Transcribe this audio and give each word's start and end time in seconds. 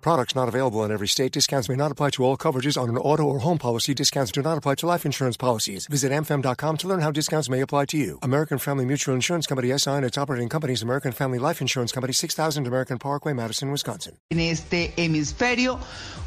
Products 0.00 0.34
not 0.34 0.48
available 0.48 0.84
in 0.84 0.90
every 0.90 1.08
state. 1.08 1.32
Discounts 1.32 1.68
may 1.68 1.76
not 1.76 1.92
apply 1.92 2.10
to 2.10 2.24
all 2.24 2.36
coverages 2.36 2.80
on 2.80 2.88
an 2.88 2.96
auto 2.96 3.22
or 3.24 3.40
home 3.40 3.58
policy. 3.58 3.94
Discounts 3.94 4.32
do 4.32 4.42
not 4.42 4.56
apply 4.56 4.76
to 4.76 4.86
life 4.86 5.04
insurance 5.04 5.36
policies. 5.36 5.86
Visit 5.86 6.10
amfam.com 6.10 6.76
to 6.78 6.88
learn 6.88 7.00
how 7.00 7.10
discounts 7.10 7.48
may 7.48 7.60
apply 7.60 7.84
to 7.86 7.96
you. 7.96 8.18
American 8.22 8.58
Family 8.58 8.84
Mutual 8.84 9.14
Insurance 9.14 9.46
Company 9.46 9.76
SI 9.76 9.90
and 9.90 10.04
its 10.04 10.16
operating 10.16 10.48
companies 10.48 10.82
American 10.82 11.12
Family 11.12 11.38
Life 11.38 11.60
Insurance 11.60 11.92
Company 11.92 12.12
6000 12.12 12.66
American 12.66 12.98
Parkway, 12.98 13.32
Madison, 13.32 13.70
Wisconsin. 13.70 14.16
En 14.30 14.40
este 14.40 14.94
hemisferio, 14.96 15.78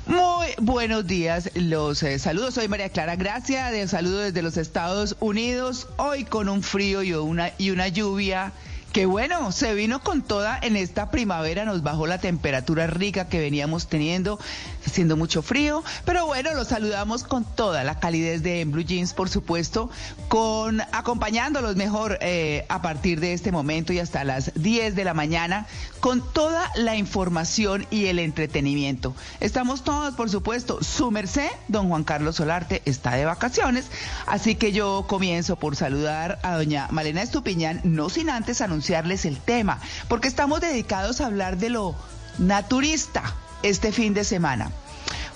muy 0.05 0.47
buenos 0.61 1.07
días. 1.07 1.49
Los 1.55 2.03
eh, 2.03 2.19
saludos. 2.19 2.53
Soy 2.53 2.67
María 2.67 2.89
Clara 2.89 3.15
Gracia. 3.15 3.71
De 3.71 3.87
saludo 3.87 4.19
desde 4.19 4.41
los 4.43 4.57
Estados 4.57 5.15
Unidos. 5.19 5.87
Hoy 5.97 6.25
con 6.25 6.47
un 6.47 6.61
frío 6.61 7.01
y 7.01 7.13
una, 7.13 7.51
y 7.57 7.71
una 7.71 7.87
lluvia 7.87 8.53
que 8.93 9.07
bueno, 9.07 9.51
se 9.51 9.73
vino 9.73 10.01
con 10.01 10.21
toda 10.21 10.57
en 10.61 10.77
esta 10.77 11.09
primavera, 11.09 11.65
nos 11.65 11.81
bajó 11.81 12.05
la 12.05 12.19
temperatura 12.19 12.85
rica 12.85 13.27
que 13.27 13.39
veníamos 13.39 13.87
teniendo, 13.87 14.39
haciendo 14.85 15.15
mucho 15.17 15.41
frío, 15.41 15.83
pero 16.05 16.25
bueno, 16.25 16.53
los 16.53 16.69
saludamos 16.69 17.23
con 17.23 17.43
toda 17.43 17.83
la 17.83 17.99
calidez 17.99 18.43
de 18.43 18.65
Blue 18.65 18.83
Jeans, 18.83 19.13
por 19.13 19.29
supuesto, 19.29 19.89
con 20.27 20.81
acompañándolos 20.91 21.75
mejor 21.75 22.17
eh, 22.21 22.65
a 22.69 22.81
partir 22.81 23.19
de 23.19 23.33
este 23.33 23.51
momento 23.51 23.93
y 23.93 23.99
hasta 23.99 24.23
las 24.23 24.51
10 24.55 24.95
de 24.95 25.03
la 25.03 25.13
mañana, 25.13 25.67
con 25.99 26.21
toda 26.33 26.71
la 26.75 26.95
información 26.95 27.85
y 27.91 28.05
el 28.07 28.19
entretenimiento. 28.19 29.15
Estamos 29.39 29.83
todos, 29.83 30.15
por 30.15 30.29
supuesto, 30.29 30.83
su 30.83 31.11
merced, 31.11 31.49
don 31.67 31.89
Juan 31.89 32.03
Carlos 32.03 32.37
Solarte, 32.37 32.81
está 32.85 33.11
de 33.11 33.25
vacaciones, 33.25 33.85
así 34.25 34.55
que 34.55 34.71
yo 34.71 35.05
comienzo 35.07 35.55
por 35.55 35.75
saludar 35.75 36.39
a 36.43 36.55
doña 36.55 36.87
Malena 36.91 37.21
Estupiñán, 37.21 37.81
no 37.83 38.09
sin 38.09 38.29
antes 38.29 38.61
anunciar 38.61 39.03
el 39.03 39.37
tema, 39.37 39.79
porque 40.07 40.27
estamos 40.27 40.61
dedicados 40.61 41.19
a 41.19 41.25
hablar 41.25 41.57
de 41.57 41.69
lo 41.69 41.95
naturista 42.39 43.35
este 43.63 43.91
fin 43.91 44.13
de 44.13 44.23
semana. 44.23 44.71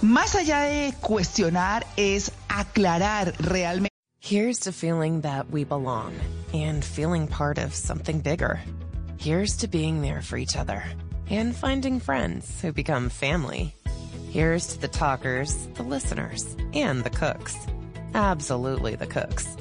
Más 0.02 0.36
allá 0.36 0.62
de 0.62 0.94
cuestionar 1.02 1.86
es 1.98 2.32
aclarar 2.50 3.34
realmente. 3.40 3.88
Here's 4.20 4.60
to 4.62 4.72
feeling 4.72 5.22
that 5.22 5.50
we 5.50 5.64
belong 5.64 6.14
and 6.54 6.84
feeling 6.84 7.28
part 7.28 7.58
of 7.58 7.74
something 7.74 8.20
bigger. 8.20 8.60
Here's 9.18 9.58
to 9.58 9.68
being 9.68 10.02
there 10.02 10.22
for 10.22 10.38
each 10.38 10.56
other 10.56 10.84
and 11.30 11.56
finding 11.56 12.00
friends 12.00 12.62
who 12.62 12.72
become 12.72 13.10
family. 13.10 13.74
Here's 14.30 14.68
to 14.68 14.80
the 14.80 14.88
talkers, 14.88 15.68
the 15.76 15.84
listeners, 15.84 16.56
and 16.74 17.04
the 17.04 17.10
cooks. 17.10 17.56
Absolutely 18.14 18.96
the 18.96 19.08
cooks. 19.08 19.56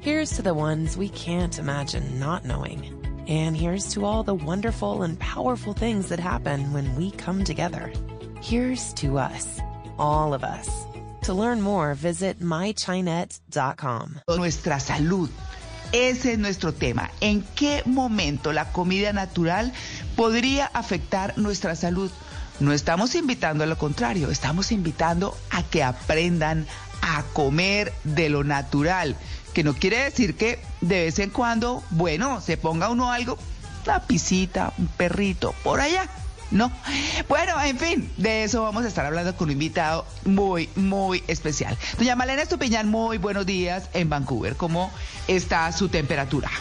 Here's 0.00 0.32
to 0.32 0.42
the 0.42 0.54
ones 0.54 0.96
we 0.96 1.08
can't 1.08 1.58
imagine 1.58 2.18
not 2.18 2.44
knowing. 2.44 2.97
And 3.28 3.54
here's 3.54 3.92
to 3.92 4.06
all 4.06 4.22
the 4.22 4.34
wonderful 4.34 5.02
and 5.02 5.18
powerful 5.18 5.74
things 5.74 6.08
that 6.08 6.18
happen 6.18 6.72
when 6.72 6.96
we 6.96 7.10
come 7.10 7.44
together. 7.44 7.92
Here's 8.40 8.94
to 8.94 9.18
us, 9.18 9.60
all 9.98 10.32
of 10.32 10.42
us. 10.42 10.86
To 11.24 11.34
learn 11.34 11.60
more, 11.60 11.92
visit 11.92 12.40
mychinet.com. 12.40 14.22
Nuestra 14.28 14.80
salud. 14.80 15.28
Ese 15.92 16.32
es 16.32 16.38
nuestro 16.38 16.72
tema. 16.72 17.10
¿En 17.20 17.44
qué 17.54 17.82
momento 17.84 18.54
la 18.54 18.72
comida 18.72 19.12
natural 19.12 19.74
podría 20.16 20.64
afectar 20.64 21.36
nuestra 21.36 21.76
salud? 21.76 22.10
No 22.60 22.72
estamos 22.72 23.14
invitando 23.14 23.62
a 23.62 23.66
lo 23.66 23.76
contrario, 23.76 24.30
estamos 24.30 24.72
invitando 24.72 25.36
a 25.50 25.62
que 25.64 25.82
aprendan 25.82 26.66
a 27.02 27.22
comer 27.34 27.92
de 28.04 28.30
lo 28.30 28.42
natural 28.42 29.16
que 29.58 29.64
no 29.64 29.74
quiere 29.74 30.04
decir 30.04 30.36
que 30.36 30.60
de 30.80 31.06
vez 31.06 31.18
en 31.18 31.30
cuando, 31.30 31.82
bueno, 31.90 32.40
se 32.40 32.56
ponga 32.56 32.90
uno 32.90 33.10
algo, 33.10 33.36
una 33.84 33.98
pisita, 34.04 34.72
un 34.78 34.86
perrito, 34.86 35.52
por 35.64 35.80
allá. 35.80 36.08
No. 36.52 36.70
Bueno, 37.28 37.60
en 37.60 37.76
fin, 37.76 38.08
de 38.18 38.44
eso 38.44 38.62
vamos 38.62 38.84
a 38.84 38.86
estar 38.86 39.04
hablando 39.04 39.34
con 39.34 39.48
un 39.48 39.54
invitado 39.54 40.06
muy, 40.24 40.68
muy 40.76 41.24
especial. 41.26 41.76
Doña 41.98 42.14
Malena 42.14 42.42
Estupiñán, 42.42 42.88
muy 42.88 43.18
buenos 43.18 43.46
días 43.46 43.90
en 43.94 44.08
Vancouver. 44.08 44.54
¿Cómo 44.54 44.92
está 45.26 45.72
su 45.72 45.88
temperatura? 45.88 46.52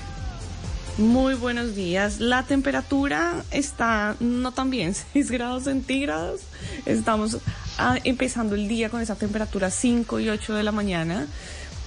Muy 0.97 1.35
buenos 1.35 1.75
días. 1.75 2.19
La 2.19 2.41
temperatura 2.41 3.43
está 3.51 4.15
no 4.19 4.53
tan 4.53 4.71
bien, 4.71 4.95
6 5.13 5.29
grados 5.29 5.65
centígrados. 5.65 6.41
Estamos 6.87 7.37
ah, 7.77 7.99
empezando 8.03 8.55
el 8.55 8.67
día 8.67 8.89
con 8.89 9.01
esa 9.01 9.13
temperatura 9.13 9.69
5 9.69 10.19
y 10.19 10.29
8 10.29 10.55
de 10.55 10.63
la 10.63 10.71
mañana. 10.71 11.27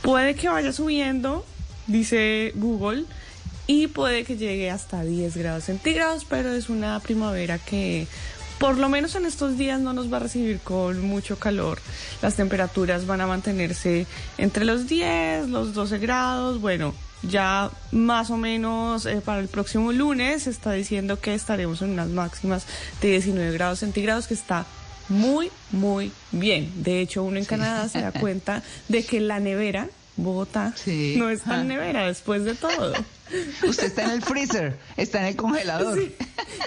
Puede 0.03 0.35
que 0.35 0.49
vaya 0.49 0.73
subiendo, 0.73 1.45
dice 1.87 2.53
Google, 2.55 3.05
y 3.67 3.87
puede 3.87 4.25
que 4.25 4.37
llegue 4.37 4.71
hasta 4.71 5.05
10 5.05 5.37
grados 5.37 5.65
centígrados, 5.65 6.25
pero 6.25 6.53
es 6.53 6.69
una 6.69 6.99
primavera 7.01 7.59
que 7.59 8.07
por 8.59 8.77
lo 8.77 8.89
menos 8.89 9.15
en 9.15 9.25
estos 9.27 9.57
días 9.57 9.81
no 9.81 9.93
nos 9.93 10.13
va 10.13 10.19
a 10.19 10.21
recibir 10.21 10.61
con 10.61 11.01
mucho 11.01 11.39
calor. 11.39 11.79
Las 12.21 12.35
temperaturas 12.35 13.07
van 13.07 13.21
a 13.23 13.27
mantenerse 13.27 14.07
entre 14.39 14.65
los 14.65 14.87
10, 14.87 15.49
los 15.49 15.73
12 15.73 15.99
grados. 15.99 16.61
Bueno, 16.61 16.93
ya 17.23 17.71
más 17.91 18.31
o 18.31 18.37
menos 18.37 19.07
eh, 19.07 19.23
para 19.25 19.41
el 19.41 19.49
próximo 19.49 19.93
lunes 19.93 20.47
está 20.47 20.73
diciendo 20.73 21.19
que 21.21 21.35
estaremos 21.35 21.81
en 21.81 21.91
unas 21.91 22.09
máximas 22.09 22.67
de 23.01 23.13
19 23.13 23.53
grados 23.53 23.79
centígrados, 23.79 24.27
que 24.27 24.35
está 24.35 24.67
muy, 25.11 25.51
muy 25.73 26.13
bien. 26.33 26.73
De 26.83 27.01
hecho, 27.01 27.23
uno 27.23 27.39
en 27.39 27.45
Canadá 27.45 27.89
se 27.89 28.01
da 28.01 28.13
cuenta 28.21 28.63
de 28.89 29.05
que 29.05 29.21
la 29.21 29.41
nevera, 29.41 29.89
Bogotá, 30.17 30.75
no 31.17 31.31
es 31.31 31.43
tan 31.43 31.69
nevera 31.69 32.07
después 32.07 32.45
de 32.45 32.55
todo. 32.55 32.95
Usted 33.63 33.87
está 33.87 34.05
en 34.05 34.11
el 34.11 34.23
freezer, 34.23 34.77
está 34.97 35.21
en 35.21 35.27
el 35.27 35.37
congelador. 35.37 35.99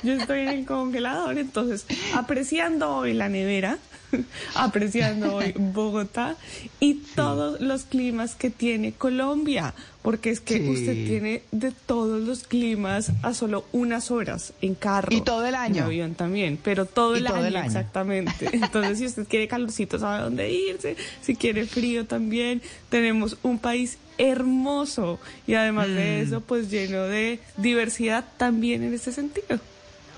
yo 0.04 0.14
estoy 0.14 0.40
en 0.40 0.50
el 0.50 0.66
congelador, 0.66 1.38
entonces 1.38 1.86
apreciando 2.14 2.96
hoy 2.96 3.14
la 3.14 3.30
nevera, 3.30 3.78
apreciando 4.56 5.36
hoy 5.36 5.54
Bogotá 5.58 6.36
y 6.80 6.96
todos 7.16 7.62
los 7.62 7.84
climas 7.84 8.36
que 8.36 8.50
tiene 8.50 8.94
Colombia, 8.94 9.74
porque 10.02 10.30
es 10.30 10.40
que 10.40 10.70
usted 10.70 11.08
tiene 11.08 11.44
de 11.52 11.72
todos 11.72 12.22
los 12.22 12.44
climas 12.44 13.12
a 13.22 13.34
solo 13.34 13.66
unas 13.72 14.12
horas 14.12 14.54
en 14.62 14.76
carro. 14.76 15.10
Y 15.12 15.22
todo 15.22 15.46
el 15.46 15.56
año. 15.56 15.78
En 15.78 15.84
avión 15.84 16.16
también, 16.16 16.60
pero 16.62 16.86
todo, 16.86 17.16
el, 17.16 17.28
año, 17.28 17.60
exactamente. 17.64 18.50
Entonces, 18.54 19.00
si 19.00 19.06
usted 19.06 19.28
quiere 19.28 19.48
calorcito, 19.48 20.00
sabe 20.00 20.24
dónde 20.24 20.52
irse. 20.52 20.98
Si 21.22 21.36
quiere 21.36 21.66
frío 21.66 22.06
también, 22.06 22.62
tenemos 22.90 23.38
un 23.44 23.60
país 23.60 23.98
hermoso 24.18 25.20
y 25.48 25.56
además 25.56 25.88
de 25.88 26.20
mm. 26.20 26.28
eso, 26.28 26.42
pues 26.42 26.70
lleno 26.70 27.04
de 27.04 27.40
diversidad 27.58 28.26
también 28.38 28.84
en 28.84 28.94
ese 28.94 29.12
sentido. 29.12 29.60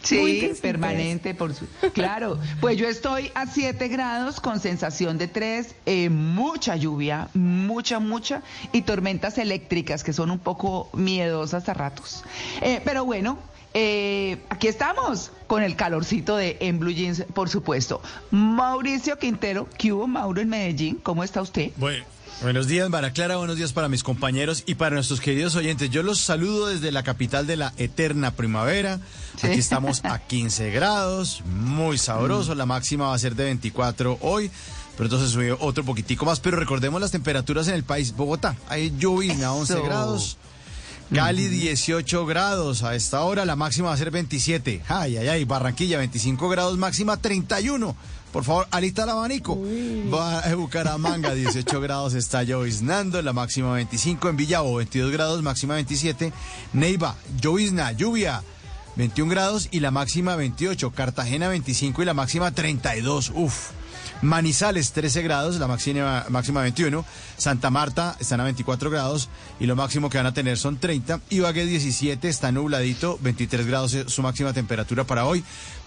Sí, 0.06 0.52
permanente, 0.62 1.34
por 1.34 1.54
su... 1.54 1.68
Claro, 1.94 2.40
pues 2.62 2.78
yo 2.78 2.88
estoy 2.88 3.32
a 3.34 3.46
7 3.48 3.88
grados 3.88 4.40
con 4.40 4.60
sensación 4.60 5.18
de 5.18 5.28
3, 5.28 5.76
eh, 5.86 6.10
mucha 6.10 6.76
lluvia, 6.76 7.30
mucha, 7.34 8.00
mucha, 8.00 8.42
y 8.72 8.84
tormentas 8.84 9.38
eléctricas 9.38 10.04
que 10.04 10.14
son 10.14 10.32
un 10.32 10.40
poco 10.40 10.90
miedosas 10.94 11.68
a 11.70 11.74
ratos. 11.74 12.24
Eh, 12.62 12.82
pero 12.84 13.06
bueno, 13.06 13.38
eh, 13.74 14.38
aquí 14.50 14.68
estamos 14.68 15.32
con 15.48 15.62
el 15.62 15.76
calorcito 15.76 16.38
de 16.38 16.58
En 16.62 16.80
Blue 16.80 16.92
Jeans, 16.92 17.26
por 17.34 17.50
supuesto. 17.50 18.02
Mauricio 18.32 19.18
Quintero, 19.18 19.68
¿qué 19.78 19.92
hubo 19.92 20.08
Mauro 20.08 20.40
en 20.40 20.50
Medellín? 20.50 20.96
¿Cómo 21.04 21.24
está 21.24 21.42
usted? 21.42 21.72
Bueno. 21.78 22.06
Buenos 22.42 22.68
días, 22.68 22.90
Mara 22.90 23.12
Clara. 23.12 23.38
Buenos 23.38 23.56
días 23.56 23.74
para 23.74 23.90
mis 23.90 24.04
compañeros 24.04 24.64
y 24.66 24.76
para 24.76 24.96
nuestros 24.96 25.22
queridos 25.22 25.56
oyentes. 25.56 25.90
Yo 25.90 26.04
los 26.04 26.20
saludo 26.20 26.68
desde 26.68 26.92
la 26.92 27.02
capital 27.02 27.48
de 27.48 27.56
la 27.56 27.74
eterna 27.78 28.32
primavera. 28.32 29.00
Aquí 29.42 29.58
estamos 29.58 30.02
a 30.04 30.20
15 30.20 30.70
grados, 30.72 31.42
muy 31.46 31.98
sabroso. 31.98 32.54
La 32.54 32.66
máxima 32.66 33.08
va 33.08 33.16
a 33.16 33.20
ser 33.20 33.36
de 33.36 33.46
24 33.46 34.20
hoy, 34.22 34.52
pero 34.96 35.06
entonces 35.06 35.32
sube 35.32 35.54
otro 35.54 35.84
poquitico 35.86 36.26
más. 36.26 36.40
Pero 36.40 36.58
recordemos 36.58 37.00
las 37.02 37.12
temperaturas 37.12 37.68
en 37.70 37.76
el 37.76 37.84
país. 37.84 38.16
Bogotá, 38.16 38.56
hay 38.68 38.94
lluvia 38.98 39.48
a 39.48 39.54
11 39.54 39.82
grados. 39.82 40.38
Cali 41.14 41.48
18 41.48 42.26
grados 42.26 42.82
a 42.84 42.96
esta 42.96 43.22
hora, 43.22 43.46
la 43.46 43.56
máxima 43.56 43.90
va 43.90 43.94
a 43.94 43.98
ser 43.98 44.10
27. 44.10 44.82
Ay, 44.88 45.18
ay, 45.18 45.28
ay, 45.28 45.46
Barranquilla 45.46 46.00
25 46.00 46.50
grados, 46.50 46.78
máxima 46.78 47.18
31. 47.18 47.96
Por 48.36 48.44
favor, 48.44 48.68
alista 48.70 49.04
el 49.04 49.10
abanico. 49.12 49.58
Va 50.14 50.40
a 50.40 50.56
Bucaramanga, 50.56 51.34
18 51.34 51.80
grados, 51.80 52.16
está 52.16 52.44
lloviznando, 52.44 53.22
la 53.22 53.32
máxima 53.32 53.72
25. 53.72 54.28
En 54.28 54.36
Villavo, 54.36 54.76
22 54.76 55.10
grados, 55.14 55.42
máxima 55.42 55.76
27. 55.76 56.34
Neiva, 56.74 57.16
llovizna, 57.40 57.94
lluvia, 57.94 58.44
21 58.98 59.32
grados 59.32 59.70
y 59.72 59.80
la 59.80 59.92
máxima 59.92 60.36
28. 60.36 60.92
Cartagena, 60.92 61.48
25 61.48 62.02
y 62.02 62.06
la 62.06 62.14
máxima 62.14 62.52
32. 62.52 63.32
Uf. 63.34 63.70
Manizales 64.22 64.92
13 64.92 65.22
grados, 65.22 65.56
la 65.56 65.68
máxima, 65.68 66.26
máxima 66.28 66.62
21. 66.62 67.06
Santa 67.38 67.70
Marta 67.70 68.18
están 68.20 68.42
a 68.42 68.44
24 68.44 68.90
grados 68.90 69.30
y 69.62 69.66
lo 69.66 69.78
máximo 69.78 70.10
que 70.10 70.18
van 70.18 70.28
a 70.28 70.34
tener 70.34 70.58
son 70.58 70.78
30. 70.78 71.22
Ibagué 71.30 71.66
17, 71.66 72.28
está 72.28 72.52
nubladito, 72.52 73.18
23 73.22 73.66
grados 73.66 73.98
su 74.08 74.22
máxima 74.22 74.52
temperatura 74.52 75.06
para 75.06 75.26
hoy. 75.26 75.42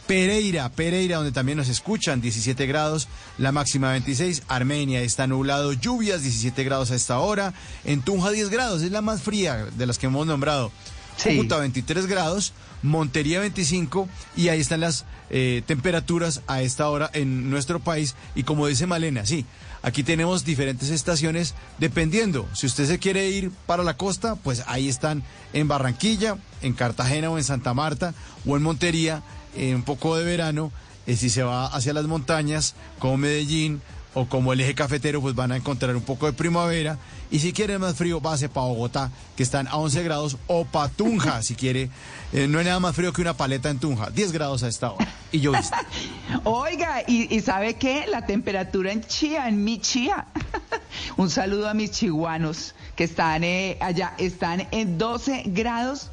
Pereira, 0.08 0.70
Pereira, 0.70 1.16
donde 1.16 1.32
también 1.32 1.58
nos 1.58 1.68
escuchan, 1.68 2.22
17 2.22 2.64
grados, 2.64 3.08
la 3.36 3.52
máxima 3.52 3.90
26. 3.90 4.44
Armenia 4.48 5.02
está 5.02 5.26
nublado, 5.26 5.74
lluvias, 5.74 6.22
17 6.22 6.64
grados 6.64 6.90
a 6.90 6.94
esta 6.94 7.18
hora. 7.18 7.52
En 7.84 8.00
Tunja, 8.00 8.30
10 8.30 8.48
grados, 8.48 8.80
es 8.80 8.90
la 8.90 9.02
más 9.02 9.20
fría 9.20 9.66
de 9.66 9.86
las 9.86 9.98
que 9.98 10.06
hemos 10.06 10.26
nombrado. 10.26 10.72
Sí. 11.18 11.36
23 11.36 12.06
grados, 12.06 12.54
Montería 12.80 13.40
25 13.40 14.08
y 14.36 14.48
ahí 14.48 14.60
están 14.60 14.80
las 14.80 15.04
eh, 15.30 15.62
temperaturas 15.66 16.42
a 16.46 16.62
esta 16.62 16.88
hora 16.88 17.10
en 17.12 17.50
nuestro 17.50 17.78
país. 17.78 18.14
Y 18.34 18.44
como 18.44 18.66
dice 18.66 18.86
Malena, 18.86 19.26
sí, 19.26 19.44
aquí 19.82 20.04
tenemos 20.04 20.44
diferentes 20.44 20.88
estaciones 20.88 21.54
dependiendo. 21.78 22.48
Si 22.54 22.64
usted 22.66 22.86
se 22.86 22.98
quiere 22.98 23.28
ir 23.28 23.50
para 23.66 23.82
la 23.82 23.98
costa, 23.98 24.36
pues 24.36 24.62
ahí 24.68 24.88
están 24.88 25.22
en 25.52 25.68
Barranquilla, 25.68 26.38
en 26.62 26.72
Cartagena 26.72 27.28
o 27.28 27.36
en 27.36 27.44
Santa 27.44 27.74
Marta 27.74 28.14
o 28.46 28.56
en 28.56 28.62
Montería 28.62 29.22
eh, 29.58 29.74
un 29.74 29.82
poco 29.82 30.16
de 30.16 30.24
verano. 30.24 30.72
Eh, 31.06 31.16
si 31.16 31.30
se 31.30 31.42
va 31.42 31.66
hacia 31.66 31.92
las 31.92 32.06
montañas, 32.06 32.74
como 32.98 33.16
Medellín 33.16 33.80
o 34.14 34.26
como 34.26 34.52
el 34.52 34.60
eje 34.60 34.74
cafetero, 34.74 35.20
pues 35.20 35.34
van 35.34 35.52
a 35.52 35.56
encontrar 35.56 35.96
un 35.96 36.02
poco 36.02 36.26
de 36.26 36.32
primavera. 36.32 36.98
Y 37.30 37.40
si 37.40 37.52
quiere 37.52 37.78
más 37.78 37.94
frío, 37.94 38.20
base 38.20 38.48
para 38.48 38.66
Bogotá, 38.66 39.10
que 39.36 39.42
están 39.42 39.68
a 39.68 39.76
11 39.76 40.02
grados, 40.02 40.36
o 40.46 40.64
para 40.64 40.88
Tunja, 40.88 41.42
si 41.42 41.54
quiere. 41.54 41.90
Eh, 42.32 42.46
no 42.48 42.58
hay 42.58 42.64
nada 42.64 42.80
más 42.80 42.94
frío 42.94 43.12
que 43.12 43.20
una 43.20 43.34
paleta 43.34 43.68
en 43.68 43.78
Tunja, 43.78 44.10
10 44.10 44.32
grados 44.32 44.62
a 44.62 44.68
esta 44.68 44.92
hora. 44.92 45.06
Y 45.32 45.40
yo 45.40 45.52
Oiga, 46.44 47.02
¿y, 47.06 47.34
¿y 47.34 47.40
sabe 47.40 47.74
qué? 47.74 48.06
La 48.06 48.26
temperatura 48.26 48.92
en 48.92 49.02
Chía, 49.02 49.48
en 49.48 49.64
mi 49.64 49.78
Chía. 49.78 50.26
un 51.16 51.30
saludo 51.30 51.68
a 51.68 51.74
mis 51.74 51.90
chihuanos 51.90 52.74
que 52.96 53.04
están 53.04 53.44
allá, 53.80 54.14
están 54.18 54.66
en 54.70 54.98
12 54.98 55.44
grados 55.46 56.10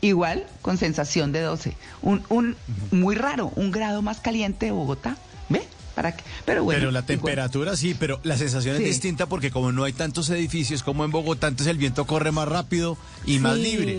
igual 0.00 0.46
con 0.62 0.78
sensación 0.78 1.32
de 1.32 1.40
12. 1.40 1.76
Un, 2.02 2.22
un 2.28 2.56
muy 2.90 3.14
raro, 3.14 3.52
un 3.56 3.70
grado 3.70 4.02
más 4.02 4.20
caliente 4.20 4.66
de 4.66 4.72
Bogotá. 4.72 5.16
¿Ve? 5.48 5.62
¿Para 5.94 6.16
qué? 6.16 6.22
Pero 6.44 6.64
bueno. 6.64 6.78
Pero 6.80 6.90
la 6.90 7.02
temperatura 7.02 7.76
sí, 7.76 7.94
pero 7.98 8.20
la 8.22 8.36
sensación 8.36 8.76
es 8.76 8.84
distinta 8.84 9.26
porque 9.26 9.50
como 9.50 9.72
no 9.72 9.84
hay 9.84 9.92
tantos 9.92 10.30
edificios 10.30 10.82
como 10.82 11.04
en 11.04 11.10
Bogotá, 11.10 11.48
entonces 11.48 11.70
el 11.70 11.78
viento 11.78 12.06
corre 12.06 12.32
más 12.32 12.48
rápido 12.48 12.96
y 13.26 13.38
más 13.38 13.56
libre. 13.56 13.98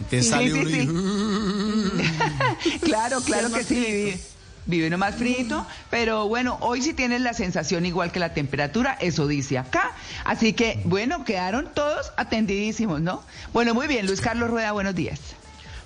Entonces 0.00 0.28
sale 0.28 0.52
uno 0.52 0.70
y... 0.70 0.86
claro, 2.80 3.20
claro 3.20 3.52
que 3.52 3.64
sí 3.64 4.14
vive 4.70 4.86
uno 4.86 4.96
más 4.96 5.16
frito, 5.16 5.66
pero 5.90 6.28
bueno, 6.28 6.56
hoy 6.60 6.80
sí 6.80 6.94
tienes 6.94 7.20
la 7.20 7.34
sensación 7.34 7.84
igual 7.84 8.12
que 8.12 8.20
la 8.20 8.32
temperatura, 8.32 8.96
eso 9.00 9.26
dice 9.26 9.58
acá. 9.58 9.92
Así 10.24 10.52
que, 10.52 10.80
bueno, 10.84 11.24
quedaron 11.24 11.68
todos 11.74 12.12
atendidísimos, 12.16 13.00
¿no? 13.00 13.22
Bueno, 13.52 13.74
muy 13.74 13.86
bien, 13.86 14.06
Luis 14.06 14.20
Carlos 14.20 14.48
Rueda, 14.48 14.72
buenos 14.72 14.94
días. 14.94 15.20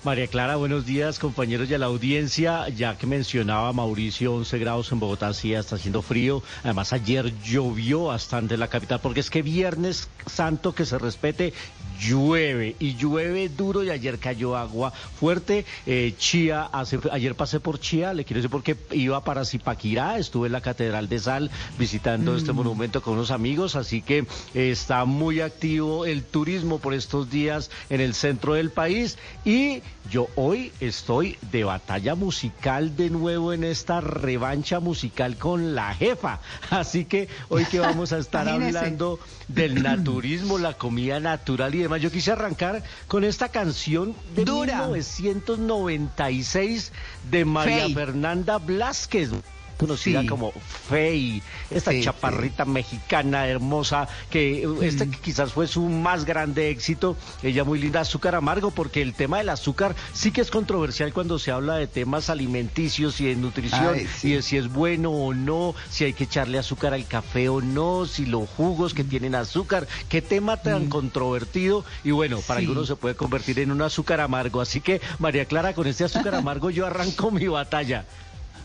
María 0.05 0.27
Clara, 0.27 0.57
buenos 0.57 0.85
días, 0.85 1.19
compañeros 1.19 1.71
de 1.71 1.79
la 1.79 1.87
audiencia. 1.87 2.69
Ya 2.69 2.99
que 2.99 3.07
mencionaba 3.07 3.73
Mauricio, 3.73 4.35
11 4.35 4.59
grados 4.59 4.93
en 4.93 5.01
Bogotá, 5.01 5.33
sí, 5.33 5.55
está 5.55 5.77
haciendo 5.77 6.03
frío. 6.03 6.43
Además, 6.63 6.93
ayer 6.93 7.33
llovió 7.43 8.05
bastante 8.05 8.53
en 8.53 8.61
la 8.61 8.69
capital, 8.69 9.01
porque 9.01 9.21
es 9.21 9.31
que 9.31 9.41
Viernes 9.41 10.11
Santo, 10.27 10.75
que 10.75 10.85
se 10.85 10.99
respete, 10.99 11.55
llueve 12.01 12.77
y 12.79 12.95
llueve 12.97 13.49
duro 13.49 13.85
y 13.85 13.91
ayer 13.91 14.19
cayó 14.19 14.57
agua 14.57 14.91
fuerte. 14.91 15.65
Eh, 15.87 16.15
Chía, 16.19 16.63
hace, 16.65 16.99
ayer 17.13 17.35
pasé 17.35 17.61
por 17.61 17.81
Chía, 17.81 18.15
le 18.15 18.25
quiero 18.25 18.39
decir 18.39 18.51
porque 18.51 18.77
iba 18.93 19.23
para 19.25 19.45
Zipaquirá, 19.45 20.19
estuve 20.19 20.47
en 20.47 20.53
la 20.53 20.61
Catedral 20.61 21.09
de 21.09 21.19
Sal 21.19 21.51
visitando 21.79 22.37
este 22.37 22.53
mm. 22.53 22.57
monumento 22.57 23.03
con 23.03 23.15
unos 23.15 23.31
amigos, 23.31 23.77
así 23.77 24.03
que 24.03 24.19
eh, 24.55 24.71
está 24.71 25.05
muy 25.05 25.41
activo 25.41 26.07
el 26.07 26.23
turismo 26.25 26.79
por 26.79 26.95
estos 26.95 27.31
días 27.31 27.71
en 27.91 28.01
el 28.01 28.15
centro 28.15 28.55
del 28.55 28.71
país 28.71 29.19
y 29.45 29.83
yo 30.11 30.29
hoy 30.37 30.73
estoy 30.81 31.39
de 31.51 31.65
batalla 31.65 32.15
musical 32.15 32.97
de 32.97 33.11
nuevo 33.11 33.53
en 33.53 33.65
esta 33.65 34.01
revancha 34.01 34.81
musical 34.81 35.37
con 35.37 35.75
la 35.75 35.95
jefa. 35.95 36.41
Así 36.71 37.05
que 37.05 37.29
hoy 37.49 37.65
que 37.65 37.81
vamos 37.81 38.13
a 38.13 38.19
estar 38.25 38.49
hablando 38.49 39.19
del 39.49 39.83
naturismo, 39.83 40.59
la 40.59 40.75
comida 40.75 41.21
natural 41.21 41.75
y 41.75 41.84
demás, 41.85 42.03
yo 42.03 42.11
quise 42.11 42.33
arrancar 42.33 42.83
con 43.09 43.25
esta 43.25 43.49
canción 43.49 44.15
de 44.35 44.45
1996 44.45 46.93
de 47.31 47.45
María 47.45 47.89
Fernanda 47.89 48.59
Blasquez 48.59 49.31
conocida 49.77 50.25
como 50.27 50.53
Fey, 50.89 51.43
esta 51.71 51.93
chaparrita 52.01 52.65
mexicana 52.65 53.47
hermosa, 53.47 54.09
que 54.31 54.67
uh, 54.67 54.83
este 54.83 55.09
quizás 55.09 55.53
fue 55.53 55.67
su 55.67 55.83
más 55.89 56.25
grande 56.25 56.71
éxito, 56.71 57.17
ella 57.43 57.65
muy 57.65 57.79
linda, 57.79 58.01
azúcar 58.01 58.35
amargo, 58.35 58.71
porque 58.71 59.03
el 59.03 59.15
tema 59.15 59.39
del 59.39 59.49
azúcar 59.49 59.95
sí 60.13 60.31
que 60.31 60.41
es 60.41 60.51
controversial 60.51 61.13
cuando 61.13 61.39
se 61.39 61.51
habla 61.51 61.77
de 61.77 61.87
temas 61.87 62.31
alimenticios 62.31 63.21
y 63.21 63.27
de 63.27 63.37
nutrición, 63.37 63.97
y 64.23 64.33
de 64.33 64.43
si 64.43 64.57
es 64.57 64.73
bueno 64.73 65.11
o 65.11 65.35
no, 65.35 65.75
si 65.91 66.05
hay 66.05 66.13
que 66.13 66.25
echarle 66.25 66.59
azúcar 66.59 66.95
al 66.95 67.07
café 67.07 67.49
o 67.49 67.61
no, 67.61 68.07
si 68.07 68.27
los 68.27 68.49
jugos 68.49 68.95
que 68.95 69.05
tienen 69.05 69.35
azúcar, 69.35 69.87
qué 70.09 70.23
tema 70.23 70.57
tan 70.57 70.89
controvertido, 70.89 71.85
y 72.03 72.11
bueno, 72.11 72.41
para 72.41 72.61
algunos 72.61 72.89
se 72.89 72.97
puede 72.97 73.15
convertir 73.15 73.59
en 73.59 73.71
un 73.71 73.83
azúcar 73.83 74.21
amargo, 74.21 74.61
así 74.61 74.81
que 74.81 75.01
María 75.19 75.45
Clara, 75.45 75.75
con 75.75 75.87
este 75.87 76.05
azúcar 76.05 76.35
amargo 76.35 76.71
yo 76.71 76.87
arranco 76.87 77.31
mi 77.31 77.47
batalla. 77.47 78.05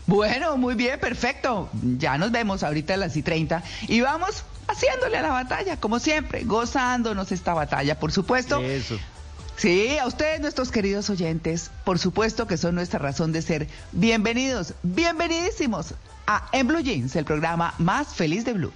Bueno, 0.06 0.56
muy 0.56 0.74
bien, 0.74 0.98
perfecto. 0.98 1.68
Ya 1.98 2.18
nos 2.18 2.32
vemos 2.32 2.62
ahorita 2.62 2.94
a 2.94 2.96
las 2.96 3.16
y 3.16 3.22
30 3.22 3.62
y 3.88 4.00
vamos 4.00 4.44
haciéndole 4.68 5.18
a 5.18 5.22
la 5.22 5.30
batalla, 5.30 5.78
como 5.78 5.98
siempre, 5.98 6.44
gozándonos 6.44 7.32
esta 7.32 7.54
batalla, 7.54 7.98
por 7.98 8.12
supuesto. 8.12 8.60
Eso. 8.60 8.98
Sí, 9.56 9.98
a 9.98 10.06
ustedes, 10.06 10.40
nuestros 10.40 10.70
queridos 10.70 11.10
oyentes, 11.10 11.70
por 11.84 11.98
supuesto 11.98 12.46
que 12.46 12.56
son 12.56 12.74
nuestra 12.74 12.98
razón 12.98 13.32
de 13.32 13.42
ser. 13.42 13.68
Bienvenidos, 13.92 14.74
bienvenidísimos 14.82 15.94
a 16.26 16.48
En 16.52 16.66
Blue 16.66 16.80
Jeans, 16.80 17.14
el 17.16 17.24
programa 17.26 17.74
más 17.78 18.08
feliz 18.14 18.44
de 18.44 18.54
Blue. 18.54 18.72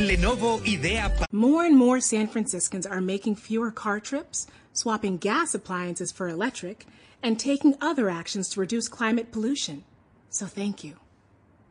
Lenovo 0.00 0.60
Idea. 0.62 1.12
More 1.32 1.64
and 1.64 1.76
more 1.76 2.00
San 2.00 2.26
Franciscans 2.26 2.86
are 2.86 3.00
making 3.00 3.36
fewer 3.36 3.70
car 3.70 4.00
trips, 4.00 4.46
swapping 4.72 5.16
gas 5.16 5.54
appliances 5.54 6.12
for 6.12 6.28
electric, 6.28 6.86
and 7.22 7.38
taking 7.38 7.74
other 7.80 8.10
actions 8.10 8.48
to 8.50 8.60
reduce 8.60 8.88
climate 8.88 9.32
pollution. 9.32 9.84
So 10.30 10.46
thank 10.46 10.84
you 10.84 10.96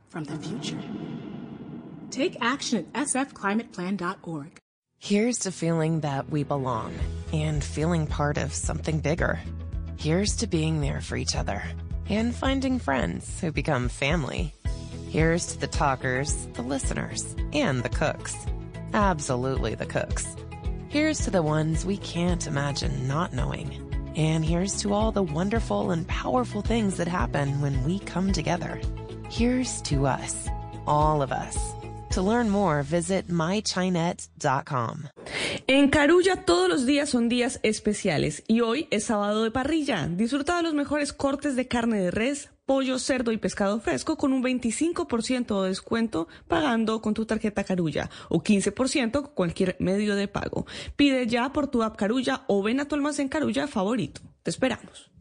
from 0.09 0.23
the 0.25 0.37
future. 0.37 0.81
Take 2.09 2.37
action 2.41 2.87
at 2.93 3.07
sfclimateplan.org. 3.07 4.57
Here's 4.99 5.37
to 5.39 5.51
feeling 5.51 5.99
that 5.99 6.29
we 6.29 6.43
belong 6.43 6.93
and 7.31 7.63
feeling 7.63 8.07
part 8.07 8.37
of 8.37 8.53
something 8.53 8.99
bigger. 8.99 9.39
Here's 9.97 10.35
to 10.37 10.47
being 10.47 10.81
there 10.81 11.01
for 11.01 11.15
each 11.15 11.35
other 11.35 11.61
and 12.09 12.33
finding 12.33 12.79
friends 12.79 13.39
who 13.39 13.51
become 13.51 13.89
family. 13.89 14.53
Here's 15.15 15.45
to 15.45 15.57
the 15.61 15.67
talkers, 15.67 16.35
the 16.55 16.61
listeners, 16.61 17.37
and 17.53 17.83
the 17.83 17.87
cooks. 17.87 18.35
Absolutely 18.93 19.73
the 19.73 19.85
cooks. 19.85 20.27
Here's 20.89 21.19
to 21.19 21.31
the 21.31 21.41
ones 21.41 21.85
we 21.85 21.95
can't 21.95 22.45
imagine 22.45 23.07
not 23.07 23.31
knowing. 23.31 23.69
And 24.17 24.43
here's 24.43 24.81
to 24.81 24.93
all 24.93 25.13
the 25.13 25.23
wonderful 25.23 25.91
and 25.91 26.05
powerful 26.05 26.61
things 26.61 26.97
that 26.97 27.07
happen 27.07 27.61
when 27.61 27.81
we 27.85 27.99
come 27.99 28.33
together. 28.33 28.81
Here's 29.29 29.81
to 29.83 30.05
us, 30.05 30.49
all 30.85 31.21
of 31.21 31.31
us. 31.31 31.57
To 32.09 32.21
learn 32.21 32.49
more, 32.49 32.83
visit 32.83 33.29
mychinet.com. 33.29 35.07
En 35.69 35.91
Carulla 35.91 36.43
todos 36.45 36.67
los 36.67 36.85
días 36.85 37.07
son 37.07 37.29
días 37.29 37.61
especiales 37.63 38.43
y 38.49 38.59
hoy 38.59 38.89
es 38.91 39.05
sábado 39.05 39.43
de 39.45 39.51
parrilla. 39.51 40.09
Disfruta 40.09 40.57
de 40.57 40.63
los 40.63 40.73
mejores 40.73 41.13
cortes 41.13 41.55
de 41.55 41.69
carne 41.69 42.01
de 42.01 42.11
res, 42.11 42.49
pollo, 42.65 42.99
cerdo 42.99 43.31
y 43.31 43.37
pescado 43.37 43.79
fresco 43.79 44.17
con 44.17 44.33
un 44.33 44.43
25% 44.43 45.61
de 45.61 45.69
descuento 45.69 46.27
pagando 46.47 47.01
con 47.01 47.13
tu 47.13 47.25
tarjeta 47.25 47.63
Carulla 47.63 48.09
o 48.29 48.41
15% 48.41 49.11
con 49.11 49.31
cualquier 49.33 49.75
medio 49.79 50.15
de 50.15 50.27
pago. 50.27 50.65
Pide 50.95 51.27
ya 51.27 51.51
por 51.53 51.67
tu 51.67 51.83
app 51.83 51.95
Carulla 51.95 52.43
o 52.47 52.63
ven 52.63 52.79
a 52.79 52.87
tu 52.87 52.95
almacén 52.95 53.29
Carulla 53.29 53.67
favorito. 53.67 54.21
Te 54.43 54.49
esperamos. 54.49 55.11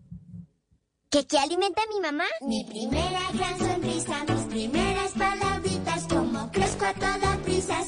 ¿Qué, 1.10 1.24
qué 1.26 1.38
alimenta 1.38 1.82
mi 1.94 2.00
mamá? 2.00 2.24
Mi 2.40 2.64
primera 2.64 3.20
gran 3.32 3.56
sonrisa, 3.56 4.24
mis 4.24 4.44
primeras 4.46 5.12
palabritas, 5.12 6.08
como 6.08 6.50
crezco 6.50 6.84
a 6.84 6.94
toda 6.94 7.38
prisa, 7.44 7.84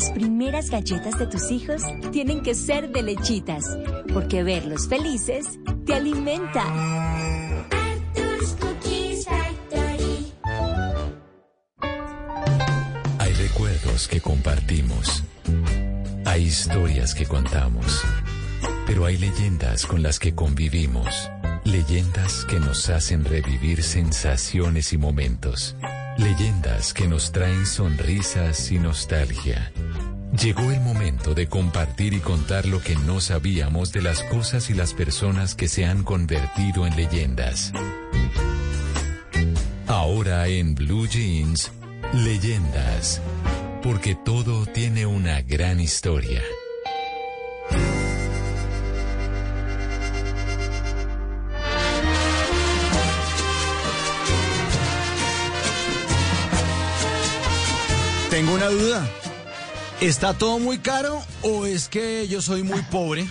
Las 0.00 0.12
primeras 0.12 0.70
galletas 0.70 1.18
de 1.18 1.26
tus 1.26 1.50
hijos 1.50 1.82
tienen 2.10 2.42
que 2.42 2.54
ser 2.54 2.90
de 2.90 3.02
lechitas, 3.02 3.62
porque 4.14 4.42
verlos 4.42 4.88
felices 4.88 5.46
te 5.84 5.92
alimenta. 5.92 6.64
Hay 13.18 13.32
recuerdos 13.34 14.08
que 14.08 14.22
compartimos. 14.22 15.22
Hay 16.24 16.44
historias 16.44 17.14
que 17.14 17.26
contamos. 17.26 18.02
Pero 18.86 19.04
hay 19.04 19.18
leyendas 19.18 19.84
con 19.84 20.02
las 20.02 20.18
que 20.18 20.34
convivimos. 20.34 21.30
Leyendas 21.64 22.46
que 22.46 22.58
nos 22.58 22.88
hacen 22.88 23.26
revivir 23.26 23.82
sensaciones 23.82 24.94
y 24.94 24.96
momentos. 24.96 25.76
Leyendas 26.20 26.92
que 26.92 27.08
nos 27.08 27.32
traen 27.32 27.64
sonrisas 27.64 28.70
y 28.70 28.78
nostalgia. 28.78 29.72
Llegó 30.38 30.70
el 30.70 30.78
momento 30.80 31.34
de 31.34 31.48
compartir 31.48 32.12
y 32.12 32.20
contar 32.20 32.66
lo 32.66 32.82
que 32.82 32.94
no 32.94 33.22
sabíamos 33.22 33.90
de 33.90 34.02
las 34.02 34.22
cosas 34.24 34.68
y 34.68 34.74
las 34.74 34.92
personas 34.92 35.54
que 35.54 35.66
se 35.66 35.86
han 35.86 36.04
convertido 36.04 36.86
en 36.86 36.94
leyendas. 36.94 37.72
Ahora 39.86 40.46
en 40.48 40.74
Blue 40.74 41.08
Jeans, 41.08 41.72
leyendas. 42.12 43.22
Porque 43.82 44.14
todo 44.14 44.66
tiene 44.66 45.06
una 45.06 45.40
gran 45.40 45.80
historia. 45.80 46.42
Tengo 58.30 58.54
una 58.54 58.68
duda. 58.68 59.10
¿Está 60.00 60.34
todo 60.34 60.60
muy 60.60 60.78
caro 60.78 61.20
o 61.42 61.66
es 61.66 61.88
que 61.88 62.28
yo 62.28 62.40
soy 62.40 62.62
muy 62.62 62.80
pobre? 62.82 63.26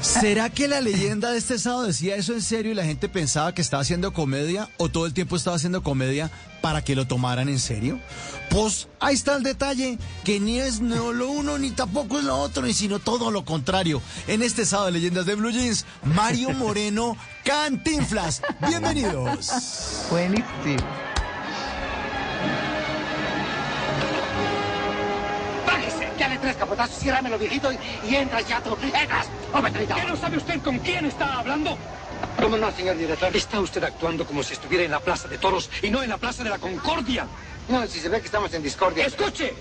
¿Será 0.00 0.50
que 0.50 0.66
la 0.66 0.80
leyenda 0.80 1.30
de 1.30 1.38
este 1.38 1.56
sábado 1.56 1.84
decía 1.84 2.16
eso 2.16 2.32
en 2.32 2.42
serio 2.42 2.72
y 2.72 2.74
la 2.74 2.84
gente 2.84 3.08
pensaba 3.08 3.54
que 3.54 3.62
estaba 3.62 3.82
haciendo 3.82 4.12
comedia 4.12 4.68
o 4.76 4.88
todo 4.88 5.06
el 5.06 5.14
tiempo 5.14 5.36
estaba 5.36 5.54
haciendo 5.54 5.84
comedia 5.84 6.32
para 6.60 6.82
que 6.82 6.96
lo 6.96 7.06
tomaran 7.06 7.48
en 7.48 7.60
serio? 7.60 8.00
Pues 8.48 8.88
ahí 8.98 9.14
está 9.14 9.36
el 9.36 9.44
detalle, 9.44 9.98
que 10.24 10.40
ni 10.40 10.58
es 10.58 10.80
no 10.80 11.12
lo 11.12 11.30
uno 11.30 11.56
ni 11.56 11.70
tampoco 11.70 12.18
es 12.18 12.24
lo 12.24 12.36
otro, 12.36 12.64
ni 12.64 12.74
sino 12.74 12.98
todo 12.98 13.30
lo 13.30 13.44
contrario. 13.44 14.02
En 14.26 14.42
este 14.42 14.66
sábado 14.66 14.86
de 14.86 14.92
leyendas 14.92 15.26
de 15.26 15.36
Blue 15.36 15.52
Jeans, 15.52 15.86
Mario 16.02 16.50
Moreno 16.54 17.16
Cantinflas. 17.44 18.42
Bienvenidos. 18.66 20.06
Buenísimo. 20.10 21.09
Tres 26.50 26.58
capotazos, 26.58 26.98
ciérramelo, 26.98 27.38
viejito, 27.38 27.70
y, 27.70 27.78
y 28.08 28.16
entras 28.16 28.44
ya 28.48 28.60
tú. 28.60 28.76
¡Entras! 28.82 29.28
¡Hombre, 29.54 29.86
¿Qué 29.86 30.04
no 30.04 30.16
sabe 30.16 30.36
usted 30.36 30.60
con 30.62 30.80
quién 30.80 31.06
está 31.06 31.38
hablando? 31.38 31.78
¿Cómo 32.42 32.56
no, 32.56 32.72
señor 32.72 32.98
director? 32.98 33.36
Está 33.36 33.60
usted 33.60 33.84
actuando 33.84 34.26
como 34.26 34.42
si 34.42 34.54
estuviera 34.54 34.82
en 34.84 34.90
la 34.90 34.98
Plaza 34.98 35.28
de 35.28 35.38
Toros 35.38 35.70
y 35.80 35.90
no 35.90 36.02
en 36.02 36.10
la 36.10 36.18
Plaza 36.18 36.42
de 36.42 36.50
la 36.50 36.58
Concordia. 36.58 37.24
No, 37.68 37.86
si 37.86 38.00
se 38.00 38.08
ve 38.08 38.18
que 38.18 38.26
estamos 38.26 38.52
en 38.52 38.64
discordia. 38.64 39.06
¡Escuche! 39.06 39.54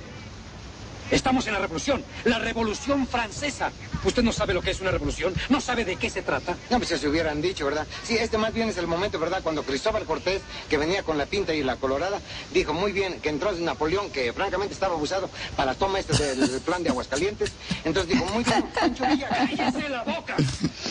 Estamos 1.12 1.48
en 1.48 1.54
la 1.54 1.60
revolución, 1.60 2.04
la 2.25 2.38
revolución 2.38 3.08
francesa. 3.08 3.72
¿Usted 4.04 4.22
no 4.22 4.32
sabe 4.32 4.54
lo 4.54 4.62
que 4.62 4.72
es 4.72 4.80
una 4.80 4.92
revolución? 4.92 5.34
¿No 5.50 5.60
sabe 5.60 5.84
de 5.84 5.96
qué 5.96 6.10
se 6.10 6.22
trata? 6.22 6.56
No, 6.70 6.78
pues 6.78 6.89
si 6.89 6.98
se 6.98 7.08
hubieran 7.08 7.42
dicho, 7.42 7.66
¿verdad? 7.66 7.88
Sí, 8.04 8.16
este 8.16 8.38
más 8.38 8.54
bien 8.54 8.70
es 8.70 8.78
el 8.78 8.86
momento, 8.86 9.20
¿verdad? 9.20 9.42
Cuando 9.42 9.63
Cristóbal 9.63 10.06
Cortés, 10.06 10.42
que 10.70 10.78
venía 10.78 11.01
con 11.04 11.18
la 11.18 11.25
pinta 11.25 11.54
y 11.54 11.63
la 11.63 11.78
colorada, 11.78 12.20
dijo 12.54 12.74
muy 12.74 12.92
bien 12.92 13.20
que 13.22 13.30
entró 13.30 13.51
Napoleón, 13.51 14.12
que 14.12 14.32
francamente 14.34 14.74
estaba 14.74 14.94
abusado 14.94 15.30
para 15.56 15.72
la 15.72 15.78
toma 15.78 16.00
este 16.00 16.36
del 16.36 16.62
plan 16.66 16.84
de 16.84 16.89
Aguascalientes. 16.89 17.54
Entonces 17.84 18.13
dijo, 18.13 18.25
muy 18.25 18.44
bien, 18.44 18.63
Pancho 18.80 19.06
Villa, 19.08 19.30
¡Cállese 19.30 19.89
la 19.89 20.04
boca! 20.04 20.36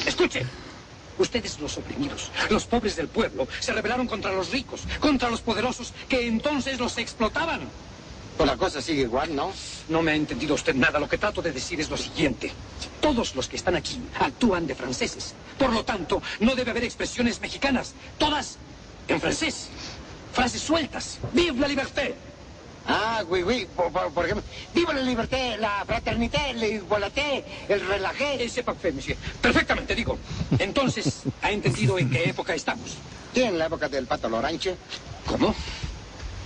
Escuche. 0.05 0.45
Ustedes 1.19 1.59
los 1.59 1.77
oprimidos, 1.77 2.31
los 2.49 2.65
pobres 2.67 2.95
del 2.95 3.09
pueblo, 3.09 3.49
se 3.59 3.73
rebelaron 3.73 4.07
contra 4.07 4.33
los 4.33 4.53
ricos, 4.53 4.83
contra 5.01 5.29
los 5.29 5.41
poderosos, 5.41 5.93
que 6.09 6.29
entonces 6.29 6.79
los 6.79 6.97
explotaban. 6.97 7.69
Pues 8.39 8.49
la 8.49 8.57
cosa 8.57 8.81
sigue 8.81 9.03
igual, 9.03 9.35
¿no? 9.35 9.53
No 9.89 10.01
me 10.01 10.13
ha 10.13 10.15
entendido 10.15 10.55
usted 10.55 10.75
nada. 10.75 10.99
Lo 11.01 11.09
que 11.09 11.19
trato 11.19 11.43
de 11.43 11.51
decir 11.53 11.81
es 11.81 11.91
lo 11.91 11.97
siguiente. 11.97 12.53
Todos 13.01 13.35
los 13.35 13.49
que 13.49 13.57
están 13.57 13.75
aquí 13.75 14.01
actúan 14.21 14.67
de 14.67 14.75
franceses. 14.77 15.35
Por 15.59 15.73
lo 15.73 15.85
tanto, 15.85 16.23
no 16.41 16.55
debe 16.55 16.71
haber 16.71 16.85
expresiones 16.85 17.41
mexicanas. 17.41 17.95
Todas 18.17 18.57
en 19.09 19.21
francés. 19.21 19.69
Frases 20.33 20.63
sueltas. 20.63 21.19
¡Vive 21.33 21.59
la 21.59 21.67
liberté! 21.69 22.15
Ah, 22.87 23.23
oui, 23.29 23.43
oui, 23.43 23.67
por, 23.77 23.93
por- 23.93 24.11
por 24.13 24.25
ejemplo, 24.25 24.43
viva 24.73 24.95
la 24.95 25.03
liberté, 25.03 25.59
la 25.59 25.85
fraternité, 25.85 26.55
la 26.55 26.67
igualité, 26.69 27.45
el 27.69 27.87
relajé. 27.87 28.43
Ese 28.43 28.63
parfait, 28.63 28.95
monsieur. 28.95 29.19
Perfectamente, 29.43 29.95
digo. 29.95 30.17
Entonces, 30.59 31.23
¿ha 31.43 31.51
entendido 31.51 31.99
en 31.99 32.09
qué 32.09 32.31
época 32.31 32.55
estamos? 32.55 32.97
Sí, 33.35 33.43
en 33.43 33.59
la 33.59 33.67
época 33.67 33.89
del 33.91 34.07
pato 34.07 34.29
Loranche. 34.31 34.77
¿Cómo? 35.27 35.55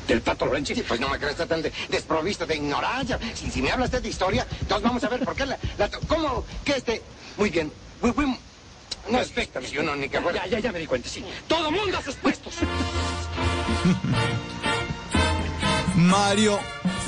¿Del 0.06 0.20
pato 0.20 0.46
Lorenzi? 0.46 0.74
Sí, 0.74 0.84
pues 0.86 1.00
no 1.00 1.08
me 1.08 1.18
crees 1.18 1.32
estar 1.32 1.48
tan 1.48 1.62
de- 1.62 1.72
desprovisto 1.88 2.46
de 2.46 2.56
ignorancia. 2.56 3.18
Si, 3.34 3.50
si 3.50 3.62
me 3.62 3.70
habla 3.70 3.86
usted 3.86 4.02
de 4.02 4.08
historia, 4.08 4.46
entonces 4.60 4.82
vamos 4.82 5.04
a 5.04 5.08
ver 5.08 5.20
por 5.24 5.34
qué 5.34 5.46
la... 5.46 5.58
la- 5.78 5.90
¿Cómo 6.08 6.44
que 6.64 6.72
este...? 6.76 7.02
Muy 7.36 7.50
bien. 7.50 7.72
Oui, 8.02 8.12
oui. 8.16 8.36
No, 9.10 9.18
uno 9.80 9.96
ni 9.96 10.08
que 10.08 10.20
fuera... 10.20 10.44
Ya, 10.46 10.52
ya, 10.52 10.58
ya 10.60 10.72
me 10.72 10.78
di 10.78 10.86
cuenta, 10.86 11.08
sí. 11.08 11.24
¡Todo 11.48 11.70
mundo 11.70 11.96
a 11.98 12.02
sus 12.02 12.14
puestos! 12.16 12.54
Mario 15.96 16.58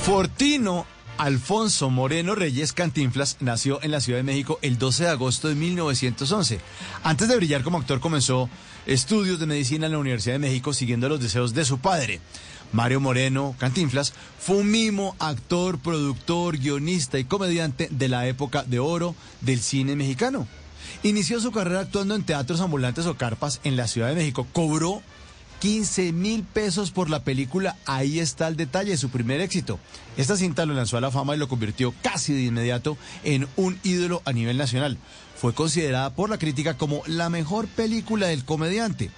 Fortino 0.05 0.87
Alfonso 1.19 1.91
Moreno 1.91 2.35
Reyes 2.35 2.73
Cantinflas 2.73 3.37
nació 3.41 3.81
en 3.83 3.93
la 3.93 4.01
Ciudad 4.01 4.19
de 4.19 4.25
México 4.25 4.59
el 4.63 4.79
12 4.79 5.05
de 5.05 5.11
agosto 5.11 5.49
de 5.49 5.55
1911. 5.55 6.59
Antes 7.05 7.29
de 7.29 7.37
brillar 7.37 7.63
como 7.63 7.79
actor 7.79 8.01
comenzó 8.01 8.49
estudios 8.87 9.39
de 9.39 9.47
medicina 9.47 9.87
en 9.87 9.93
la 9.93 9.99
Universidad 9.99 10.35
de 10.35 10.41
México 10.41 10.73
siguiendo 10.73 11.09
los 11.09 11.21
deseos 11.21 11.55
de 11.55 11.65
su 11.65 11.79
padre. 11.79 12.21
Mario 12.75 12.99
Moreno 12.99 13.55
Cantinflas 13.57 14.13
fue 14.41 14.57
un 14.57 14.71
mimo, 14.73 15.15
actor, 15.21 15.79
productor, 15.79 16.59
guionista 16.59 17.21
y 17.21 17.25
comediante 17.25 17.89
de 17.93 18.09
la 18.09 18.27
época 18.27 18.65
de 18.65 18.81
oro 18.81 19.15
del 19.43 19.61
cine 19.61 19.95
mexicano. 19.95 20.49
Inició 21.05 21.39
su 21.39 21.53
carrera 21.53 21.81
actuando 21.81 22.17
en 22.17 22.25
teatros 22.25 22.61
ambulantes 22.61 23.07
o 23.07 23.17
carpas 23.17 23.61
en 23.63 23.77
la 23.77 23.87
Ciudad 23.87 24.09
de 24.09 24.17
México. 24.17 24.45
Cobró 24.53 25.03
15 25.61 26.13
mil 26.13 26.43
pesos 26.43 26.91
por 26.91 27.11
la 27.11 27.23
película 27.23 27.77
Ahí 27.87 28.19
está 28.19 28.49
el 28.49 28.57
detalle, 28.57 28.97
su 28.97 29.09
primer 29.09 29.41
éxito. 29.41 29.79
Esta 30.17 30.37
cinta 30.37 30.67
lo 30.67 30.75
lanzó 30.75 30.97
a 30.97 31.01
la 31.01 31.13
fama 31.13 31.37
y 31.37 31.39
lo 31.39 31.47
convirtió 31.47 31.95
casi 32.03 32.33
de 32.33 32.43
inmediato 32.43 32.99
en 33.23 33.47
un 33.55 33.79
ídolo 33.85 34.21
a 34.25 34.33
nivel 34.33 34.59
nacional. 34.59 34.99
Fue 35.37 35.55
considerada 35.55 36.11
por 36.11 36.29
la 36.29 36.39
crítica 36.39 36.77
como 36.77 37.05
la 37.07 37.31
mejor 37.31 37.69
película 37.69 38.27
del 38.27 38.45
comediante. 38.45 39.13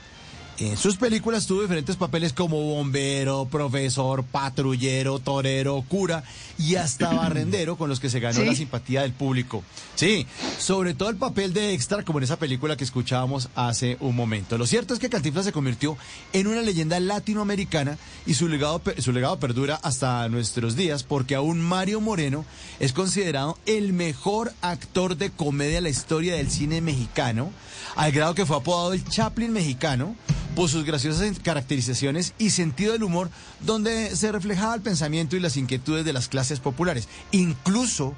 En 0.58 0.78
sus 0.78 0.96
películas 0.96 1.46
tuvo 1.46 1.60
diferentes 1.60 1.96
papeles 1.96 2.32
como 2.32 2.58
bombero, 2.58 3.44
profesor, 3.44 4.24
patrullero, 4.24 5.18
torero, 5.18 5.84
cura 5.86 6.24
y 6.58 6.76
hasta 6.76 7.12
barrendero 7.12 7.76
con 7.76 7.90
los 7.90 8.00
que 8.00 8.08
se 8.08 8.20
ganó 8.20 8.40
¿Sí? 8.40 8.46
la 8.46 8.54
simpatía 8.54 9.02
del 9.02 9.12
público. 9.12 9.62
Sí, 9.96 10.26
sobre 10.58 10.94
todo 10.94 11.10
el 11.10 11.16
papel 11.16 11.52
de 11.52 11.74
extra 11.74 12.04
como 12.04 12.20
en 12.20 12.24
esa 12.24 12.38
película 12.38 12.74
que 12.74 12.84
escuchábamos 12.84 13.50
hace 13.54 13.98
un 14.00 14.16
momento. 14.16 14.56
Lo 14.56 14.66
cierto 14.66 14.94
es 14.94 15.00
que 15.00 15.10
Cantinflas 15.10 15.44
se 15.44 15.52
convirtió 15.52 15.98
en 16.32 16.46
una 16.46 16.62
leyenda 16.62 16.98
latinoamericana 17.00 17.98
y 18.24 18.32
su 18.32 18.48
legado, 18.48 18.80
su 18.98 19.12
legado 19.12 19.38
perdura 19.38 19.78
hasta 19.82 20.26
nuestros 20.30 20.74
días 20.74 21.02
porque 21.02 21.34
aún 21.34 21.60
Mario 21.60 22.00
Moreno 22.00 22.46
es 22.80 22.94
considerado 22.94 23.58
el 23.66 23.92
mejor 23.92 24.54
actor 24.62 25.18
de 25.18 25.28
comedia 25.28 25.76
de 25.76 25.80
la 25.82 25.90
historia 25.90 26.36
del 26.36 26.50
cine 26.50 26.80
mexicano, 26.80 27.50
al 27.94 28.12
grado 28.12 28.34
que 28.34 28.46
fue 28.46 28.56
apodado 28.56 28.92
el 28.92 29.04
Chaplin 29.04 29.52
mexicano 29.52 30.16
por 30.54 30.70
sus 30.70 30.84
graciosas 30.84 31.38
caracterizaciones 31.40 32.32
y 32.38 32.50
sentido 32.50 32.92
del 32.92 33.02
humor 33.02 33.30
donde 33.60 34.16
se 34.16 34.32
reflejaba 34.32 34.74
el 34.74 34.80
pensamiento 34.80 35.36
y 35.36 35.40
las 35.40 35.56
inquietudes 35.56 36.04
de 36.04 36.12
las 36.12 36.28
clases 36.28 36.60
populares. 36.60 37.08
Incluso 37.30 38.14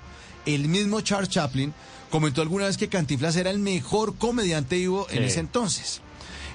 el 0.47 0.69
mismo 0.69 1.01
Charles 1.01 1.31
Chaplin 1.31 1.75
comentó 2.11 2.41
alguna 2.41 2.67
vez 2.67 2.77
que 2.77 2.89
Cantinflas 2.89 3.37
era 3.37 3.51
el 3.51 3.59
mejor 3.59 4.17
comediante 4.17 4.77
vivo 4.77 5.07
en 5.11 5.25
ese 5.25 5.41
entonces. 5.41 6.01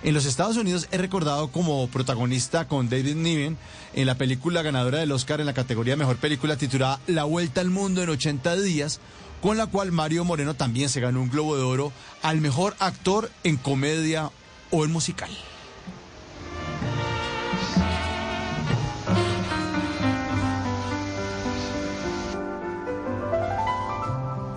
En 0.04 0.14
los 0.14 0.26
Estados 0.26 0.58
Unidos 0.58 0.90
es 0.92 1.00
recordado 1.00 1.50
como 1.50 1.88
protagonista 1.88 2.68
con 2.68 2.90
David 2.90 3.16
Niven 3.16 3.58
en 3.94 4.06
la 4.06 4.16
película 4.16 4.62
ganadora 4.62 5.00
del 5.00 5.14
Oscar 5.14 5.40
en 5.40 5.46
la 5.46 5.54
categoría 5.54 5.96
Mejor 5.96 6.18
Película 6.18 6.58
titulada 6.58 7.00
La 7.08 7.24
Vuelta 7.24 7.62
al 7.62 7.70
Mundo 7.70 8.04
en 8.04 8.10
80 8.10 8.56
días, 8.58 9.00
con 9.44 9.58
la 9.58 9.68
cual 9.68 9.92
Mario 9.92 10.24
Moreno 10.24 10.54
también 10.54 10.88
se 10.88 11.02
ganó 11.02 11.22
un 11.22 11.30
Globo 11.30 11.58
de 11.58 11.64
Oro 11.64 11.92
al 12.22 12.40
mejor 12.40 12.78
actor 12.80 13.30
en 13.44 13.58
comedia 13.58 14.30
o 14.72 14.86
en 14.86 14.92
musical. 14.94 15.30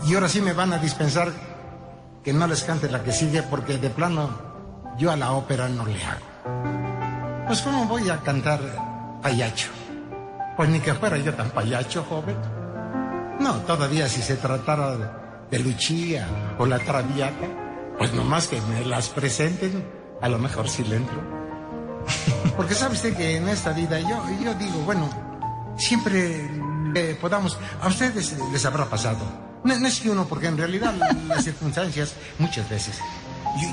Y 0.07 0.15
ahora 0.15 0.29
sí 0.29 0.41
me 0.41 0.53
van 0.53 0.73
a 0.73 0.79
dispensar 0.79 1.33
que 2.23 2.33
no 2.33 2.47
les 2.47 2.63
cante 2.63 2.89
la 2.89 3.03
que 3.03 3.11
sigue 3.11 3.43
porque 3.43 3.79
de 3.79 3.91
plano 3.91 4.31
yo 4.97 5.11
a 5.11 5.17
la 5.17 5.33
ópera 5.33 5.69
no 5.69 5.85
le 5.85 6.01
hago. 6.05 7.45
Pues 7.49 7.61
¿cómo 7.61 7.87
voy 7.87 8.09
a 8.09 8.19
cantar 8.19 8.61
payacho? 9.21 9.71
Pues 10.57 10.69
ni 10.69 10.79
que 10.79 10.95
fuera 10.95 11.19
yo 11.19 11.35
tan 11.35 11.51
payacho, 11.51 12.05
joven. 12.05 12.56
No, 13.41 13.55
todavía 13.63 14.09
si 14.09 14.23
se 14.23 14.37
tratara 14.37 14.97
de, 14.97 15.07
de 15.51 15.59
Luchía 15.59 16.29
o 16.59 16.67
la 16.67 16.79
Traviata, 16.79 17.47
pues 17.99 18.13
nomás 18.13 18.49
que 18.49 18.61
me 18.63 18.85
las 18.85 19.09
presenten, 19.09 19.85
a 20.21 20.29
lo 20.29 20.39
mejor 20.39 20.69
sí 20.69 20.85
le 20.85 20.97
entro. 20.97 21.21
Porque 22.57 22.75
sabe 22.75 22.95
usted 22.95 23.17
que 23.17 23.37
en 23.37 23.49
esta 23.49 23.73
vida 23.73 24.01
yo, 24.01 24.23
yo 24.43 24.55
digo, 24.55 24.81
bueno, 24.81 25.11
siempre 25.77 26.49
podamos, 27.21 27.59
a 27.81 27.89
ustedes 27.89 28.37
les 28.53 28.65
habrá 28.65 28.87
pasado. 28.87 29.19
No, 29.65 29.75
es 29.75 30.01
que 30.01 30.11
uno, 30.11 30.27
porque 30.27 30.47
en 30.47 30.57
realidad 30.57 30.95
las 31.29 31.45
circunstancias 31.45 32.15
muchas 32.39 32.69
veces. 32.69 32.99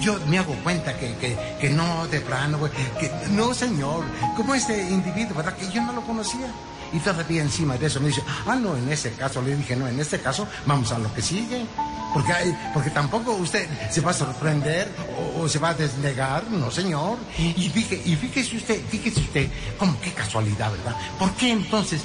Yo, 0.01 0.17
me 0.27 0.39
hago 0.39 0.55
cuenta 0.63 0.97
que, 0.97 1.13
que, 1.17 1.37
que 1.59 1.69
no, 1.69 2.07
de 2.07 2.21
plano, 2.21 2.57
que 2.99 3.11
no, 3.31 3.53
señor, 3.53 4.05
como 4.35 4.55
este 4.55 4.89
individuo, 4.89 5.35
¿verdad? 5.35 5.55
Que 5.55 5.69
yo 5.69 5.81
no 5.81 5.91
lo 5.93 6.01
conocía. 6.01 6.47
Y 6.93 6.99
todavía 6.99 7.41
encima 7.41 7.77
de 7.77 7.87
eso 7.87 7.99
me 7.99 8.07
dice, 8.07 8.23
ah, 8.45 8.55
no, 8.55 8.77
en 8.77 8.87
ese 8.89 9.11
caso, 9.13 9.41
le 9.41 9.55
dije, 9.55 9.75
no, 9.75 9.87
en 9.87 9.99
este 9.99 10.19
caso, 10.19 10.47
vamos 10.65 10.91
a 10.91 10.99
lo 10.99 11.13
que 11.13 11.21
sigue. 11.21 11.65
Porque, 12.13 12.33
porque 12.73 12.91
tampoco 12.91 13.31
usted 13.33 13.67
se 13.89 13.99
va 14.01 14.11
a 14.11 14.13
sorprender 14.13 14.87
o, 15.17 15.41
o 15.41 15.49
se 15.49 15.57
va 15.57 15.69
a 15.69 15.73
desnegar, 15.73 16.43
no, 16.51 16.69
señor. 16.69 17.17
Y, 17.39 17.69
fíjese, 17.69 18.07
y 18.07 18.15
fíjese 18.15 18.57
usted, 18.57 18.81
fíjese 18.87 19.19
usted, 19.19 19.49
como 19.79 19.99
qué 19.99 20.11
casualidad, 20.11 20.71
¿verdad? 20.71 20.95
¿Por 21.17 21.31
qué 21.31 21.51
entonces, 21.51 22.03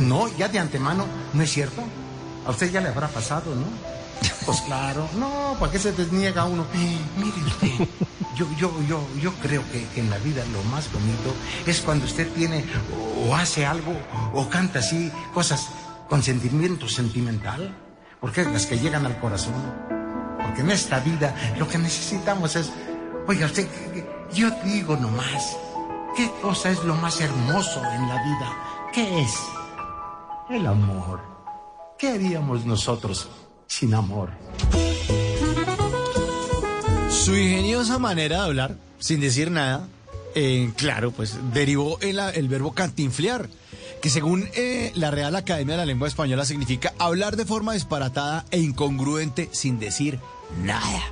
no, 0.00 0.28
ya 0.36 0.46
de 0.48 0.60
antemano, 0.60 1.06
no 1.32 1.42
es 1.42 1.50
cierto? 1.50 1.82
A 2.46 2.50
usted 2.50 2.70
ya 2.70 2.80
le 2.80 2.88
habrá 2.88 3.08
pasado, 3.08 3.52
¿no? 3.56 3.97
Pues 4.44 4.62
claro, 4.62 5.06
no, 5.18 5.56
¿para 5.60 5.72
qué 5.72 5.78
se 5.78 5.92
desniega 5.92 6.44
uno? 6.46 6.64
Mire 7.18 7.44
usted, 7.44 7.86
yo, 8.34 8.46
yo, 8.58 8.72
yo, 8.88 9.06
yo 9.20 9.32
creo 9.42 9.62
que, 9.70 9.86
que, 9.88 10.00
en 10.00 10.08
la 10.08 10.18
vida 10.18 10.42
lo 10.52 10.62
más 10.70 10.90
bonito 10.90 11.34
es 11.66 11.82
cuando 11.82 12.06
usted 12.06 12.32
tiene 12.32 12.64
o 13.26 13.34
hace 13.34 13.66
algo 13.66 13.92
o 14.32 14.48
canta 14.48 14.78
así 14.78 15.12
cosas 15.34 15.68
con 16.08 16.22
sentimiento 16.22 16.88
sentimental, 16.88 17.76
porque 18.20 18.40
es 18.40 18.46
las 18.46 18.64
que 18.64 18.78
llegan 18.78 19.04
al 19.04 19.20
corazón. 19.20 19.54
Porque 20.42 20.62
en 20.62 20.70
esta 20.70 21.00
vida 21.00 21.34
lo 21.58 21.68
que 21.68 21.76
necesitamos 21.76 22.56
es, 22.56 22.72
oiga 23.26 23.46
usted, 23.46 23.68
yo 24.32 24.50
digo 24.64 24.96
nomás, 24.96 25.56
¿qué 26.16 26.30
cosa 26.40 26.70
es 26.70 26.82
lo 26.84 26.94
más 26.94 27.20
hermoso 27.20 27.82
en 27.84 28.08
la 28.08 28.22
vida? 28.22 28.88
¿Qué 28.94 29.20
es? 29.20 29.34
El 30.48 30.66
amor. 30.66 31.20
¿Qué 31.98 32.12
haríamos 32.12 32.64
nosotros 32.64 33.28
sin 33.68 33.94
amor? 33.94 34.30
Su 37.10 37.36
ingeniosa 37.36 37.98
manera 37.98 38.38
de 38.38 38.42
hablar, 38.42 38.76
sin 38.98 39.20
decir 39.20 39.50
nada, 39.50 39.86
eh, 40.34 40.72
claro, 40.76 41.12
pues 41.12 41.38
derivó 41.52 41.98
el, 42.00 42.18
el 42.18 42.48
verbo 42.48 42.72
cantinflear, 42.72 43.48
que 44.02 44.10
según 44.10 44.48
eh, 44.54 44.92
la 44.94 45.10
Real 45.10 45.36
Academia 45.36 45.74
de 45.74 45.78
la 45.78 45.86
Lengua 45.86 46.08
Española 46.08 46.44
significa 46.44 46.94
hablar 46.98 47.36
de 47.36 47.44
forma 47.44 47.74
disparatada 47.74 48.44
e 48.50 48.58
incongruente 48.58 49.48
sin 49.52 49.78
decir 49.78 50.18
nada. 50.64 51.02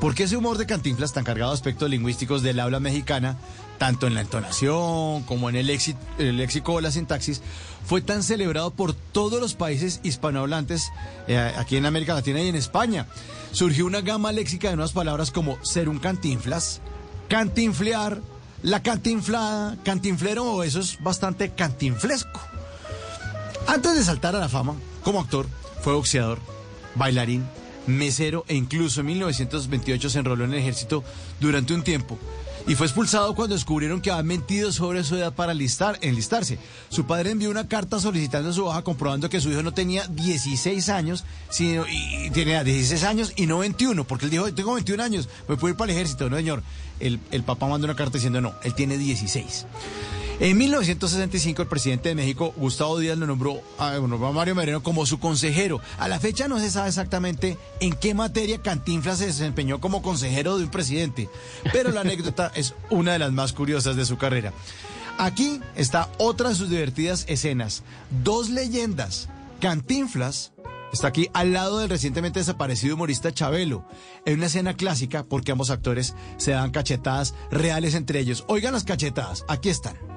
¿Por 0.00 0.14
qué 0.14 0.24
ese 0.24 0.36
humor 0.36 0.58
de 0.58 0.66
cantinflas 0.66 1.12
tan 1.12 1.24
cargado 1.24 1.52
de 1.52 1.54
aspectos 1.54 1.88
lingüísticos 1.88 2.42
del 2.42 2.60
habla 2.60 2.80
mexicana, 2.80 3.38
tanto 3.78 4.06
en 4.06 4.14
la 4.14 4.22
entonación 4.22 5.22
como 5.24 5.48
en 5.48 5.56
el, 5.56 5.66
léxico, 5.66 5.98
el 6.18 6.36
léxico 6.36 6.74
o 6.74 6.80
la 6.80 6.90
sintaxis, 6.90 7.42
fue 7.86 8.00
tan 8.00 8.22
celebrado 8.22 8.70
por 8.70 8.94
todos 8.94 9.40
los 9.40 9.54
países 9.54 10.00
hispanohablantes 10.02 10.90
eh, 11.28 11.38
aquí 11.56 11.76
en 11.76 11.86
América 11.86 12.14
Latina 12.14 12.40
y 12.40 12.48
en 12.48 12.56
España? 12.56 13.06
Surgió 13.52 13.86
una 13.86 14.00
gama 14.00 14.32
léxica 14.32 14.70
de 14.70 14.76
nuevas 14.76 14.92
palabras 14.92 15.30
como 15.30 15.62
ser 15.64 15.88
un 15.88 15.98
cantinflas, 15.98 16.80
cantinflear, 17.28 18.20
la 18.62 18.82
cantinflada, 18.82 19.76
cantinflero, 19.84 20.62
eso 20.62 20.80
es 20.80 21.00
bastante 21.02 21.50
cantinflesco. 21.50 22.40
Antes 23.66 23.94
de 23.94 24.04
saltar 24.04 24.34
a 24.34 24.40
la 24.40 24.48
fama, 24.48 24.74
como 25.02 25.20
actor, 25.20 25.46
fue 25.82 25.94
boxeador, 25.94 26.38
bailarín, 26.94 27.46
mesero 27.86 28.44
e 28.48 28.54
incluso 28.54 29.00
en 29.00 29.06
1928 29.06 30.10
se 30.10 30.18
enroló 30.18 30.44
en 30.44 30.54
el 30.54 30.58
ejército 30.58 31.04
durante 31.40 31.74
un 31.74 31.82
tiempo 31.82 32.18
y 32.66 32.74
fue 32.74 32.86
expulsado 32.86 33.34
cuando 33.34 33.54
descubrieron 33.54 34.00
que 34.00 34.10
había 34.10 34.22
mentido 34.24 34.72
sobre 34.72 35.04
su 35.04 35.16
edad 35.16 35.32
para 35.32 35.52
enlistar, 35.52 35.98
enlistarse. 36.00 36.58
Su 36.88 37.06
padre 37.06 37.30
envió 37.30 37.50
una 37.50 37.68
carta 37.68 38.00
solicitando 38.00 38.52
su 38.52 38.64
baja 38.64 38.82
comprobando 38.82 39.28
que 39.30 39.40
su 39.40 39.50
hijo 39.50 39.62
no 39.62 39.72
tenía 39.72 40.06
16 40.08 40.88
años, 40.88 41.24
sino 41.48 41.84
y 41.88 42.30
tenía 42.30 42.64
16 42.64 43.04
años 43.04 43.32
y 43.36 43.46
no 43.46 43.58
21, 43.58 44.04
porque 44.04 44.24
él 44.24 44.30
dijo, 44.30 44.52
tengo 44.52 44.74
21 44.74 45.02
años, 45.02 45.28
me 45.48 45.56
puedo 45.56 45.72
ir 45.72 45.76
para 45.76 45.92
el 45.92 45.98
ejército, 45.98 46.28
no 46.28 46.36
señor. 46.36 46.62
El, 46.98 47.20
el 47.30 47.42
papá 47.42 47.68
mandó 47.68 47.84
una 47.84 47.94
carta 47.94 48.14
diciendo 48.14 48.40
no, 48.40 48.54
él 48.64 48.74
tiene 48.74 48.98
16. 48.98 49.66
En 50.38 50.58
1965 50.58 51.62
el 51.62 51.68
presidente 51.68 52.10
de 52.10 52.14
México, 52.14 52.52
Gustavo 52.56 52.98
Díaz, 52.98 53.16
lo 53.16 53.26
nombró 53.26 53.62
a, 53.78 53.94
nombró 53.94 54.26
a 54.26 54.32
Mario 54.32 54.54
Moreno 54.54 54.82
como 54.82 55.06
su 55.06 55.18
consejero. 55.18 55.80
A 55.98 56.08
la 56.08 56.20
fecha 56.20 56.46
no 56.46 56.58
se 56.58 56.70
sabe 56.70 56.88
exactamente 56.88 57.56
en 57.80 57.94
qué 57.94 58.12
materia 58.12 58.60
Cantinflas 58.60 59.18
se 59.18 59.26
desempeñó 59.26 59.80
como 59.80 60.02
consejero 60.02 60.58
de 60.58 60.64
un 60.64 60.70
presidente, 60.70 61.30
pero 61.72 61.90
la 61.90 62.02
anécdota 62.02 62.52
es 62.54 62.74
una 62.90 63.14
de 63.14 63.18
las 63.18 63.32
más 63.32 63.54
curiosas 63.54 63.96
de 63.96 64.04
su 64.04 64.18
carrera. 64.18 64.52
Aquí 65.16 65.62
está 65.74 66.10
otra 66.18 66.50
de 66.50 66.54
sus 66.54 66.68
divertidas 66.68 67.24
escenas. 67.28 67.82
Dos 68.22 68.50
leyendas. 68.50 69.30
Cantinflas 69.58 70.52
Está 70.92 71.08
aquí 71.08 71.28
al 71.32 71.52
lado 71.52 71.78
del 71.78 71.88
recientemente 71.88 72.38
desaparecido 72.38 72.94
humorista 72.94 73.32
Chabelo, 73.32 73.84
en 74.24 74.34
una 74.34 74.46
escena 74.46 74.74
clásica 74.74 75.24
porque 75.24 75.52
ambos 75.52 75.70
actores 75.70 76.14
se 76.36 76.52
dan 76.52 76.70
cachetadas 76.70 77.34
reales 77.50 77.94
entre 77.94 78.20
ellos. 78.20 78.44
Oigan 78.48 78.72
las 78.72 78.84
cachetadas, 78.84 79.44
aquí 79.48 79.68
están. 79.68 80.15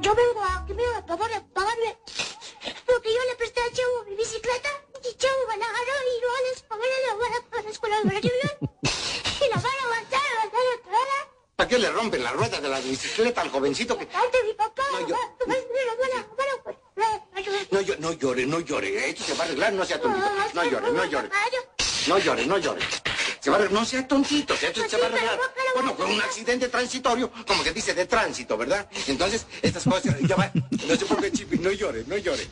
Yo 0.00 0.14
vengo 0.14 0.42
a 0.42 0.64
que 0.66 0.74
me 0.74 0.84
a 0.84 1.04
pagarle, 1.06 1.40
pagarle, 1.52 1.98
porque 2.86 3.12
yo 3.14 3.20
le 3.28 3.36
presté 3.36 3.60
a 3.60 3.72
Chavo 3.72 4.04
mi 4.08 4.16
bicicleta. 4.16 4.68
Y 5.02 5.16
Chavo 5.16 5.46
me 5.48 5.56
la 5.56 5.66
agarró 5.66 5.94
y 6.12 6.20
no 6.20 6.50
les 6.50 6.62
pagarle 6.62 6.94
la 7.06 7.14
vara 7.14 7.36
para 7.50 7.62
la 7.62 7.70
escuela 7.70 7.96
de 8.00 8.12
la. 8.12 8.20
Y 8.20 9.48
la 9.48 9.56
vara 9.56 9.82
avanzar, 9.84 10.20
avanzar, 10.38 10.60
avanzar. 10.60 11.28
¿Para 11.56 11.68
qué 11.68 11.78
le 11.78 11.90
rompen 11.90 12.22
la 12.24 12.32
rueda 12.32 12.60
de 12.60 12.68
la 12.68 12.80
bicicleta 12.80 13.42
al 13.42 13.50
jovencito 13.50 13.96
que... 13.98 14.04
Ante 14.14 14.42
mi 14.44 14.54
papá, 14.54 14.82
No, 14.92 15.06
yo- 15.06 15.16
No, 17.70 17.80
yo, 17.82 17.94
no 17.98 18.12
llore, 18.12 18.46
no 18.46 18.60
llore. 18.60 19.10
Esto 19.10 19.24
se 19.24 19.34
va 19.34 19.44
a 19.44 19.46
arreglar, 19.46 19.72
no 19.72 19.84
sea 19.84 20.00
tontito. 20.00 20.26
No 20.54 20.64
llore, 20.64 20.90
no 20.92 21.04
llore. 21.04 21.30
No 22.08 22.18
llore, 22.18 22.46
no 22.46 22.58
llore. 22.58 22.80
Se 23.40 23.48
va 23.50 23.56
a 23.56 23.60
no 23.68 23.84
sea 23.84 24.06
tontito, 24.06 24.52
esto 24.54 24.86
se 24.88 24.96
va 24.98 25.04
a 25.04 25.08
arreglar. 25.08 25.38
Bueno, 25.74 25.96
con 25.96 26.10
un 26.10 26.20
accidente 26.20 26.68
transitorio, 26.68 27.30
como 27.46 27.62
que 27.62 27.72
dice 27.72 27.94
de 27.94 28.04
tránsito, 28.06 28.56
¿verdad? 28.58 28.86
Entonces, 29.06 29.46
estas 29.62 29.84
cosas, 29.84 30.16
ya 30.28 30.36
va. 30.36 30.50
No 30.86 30.94
se 30.94 31.06
ponga 31.06 31.30
chipi, 31.30 31.58
no 31.58 31.70
llore, 31.72 32.04
no 32.06 32.16
llore. 32.18 32.46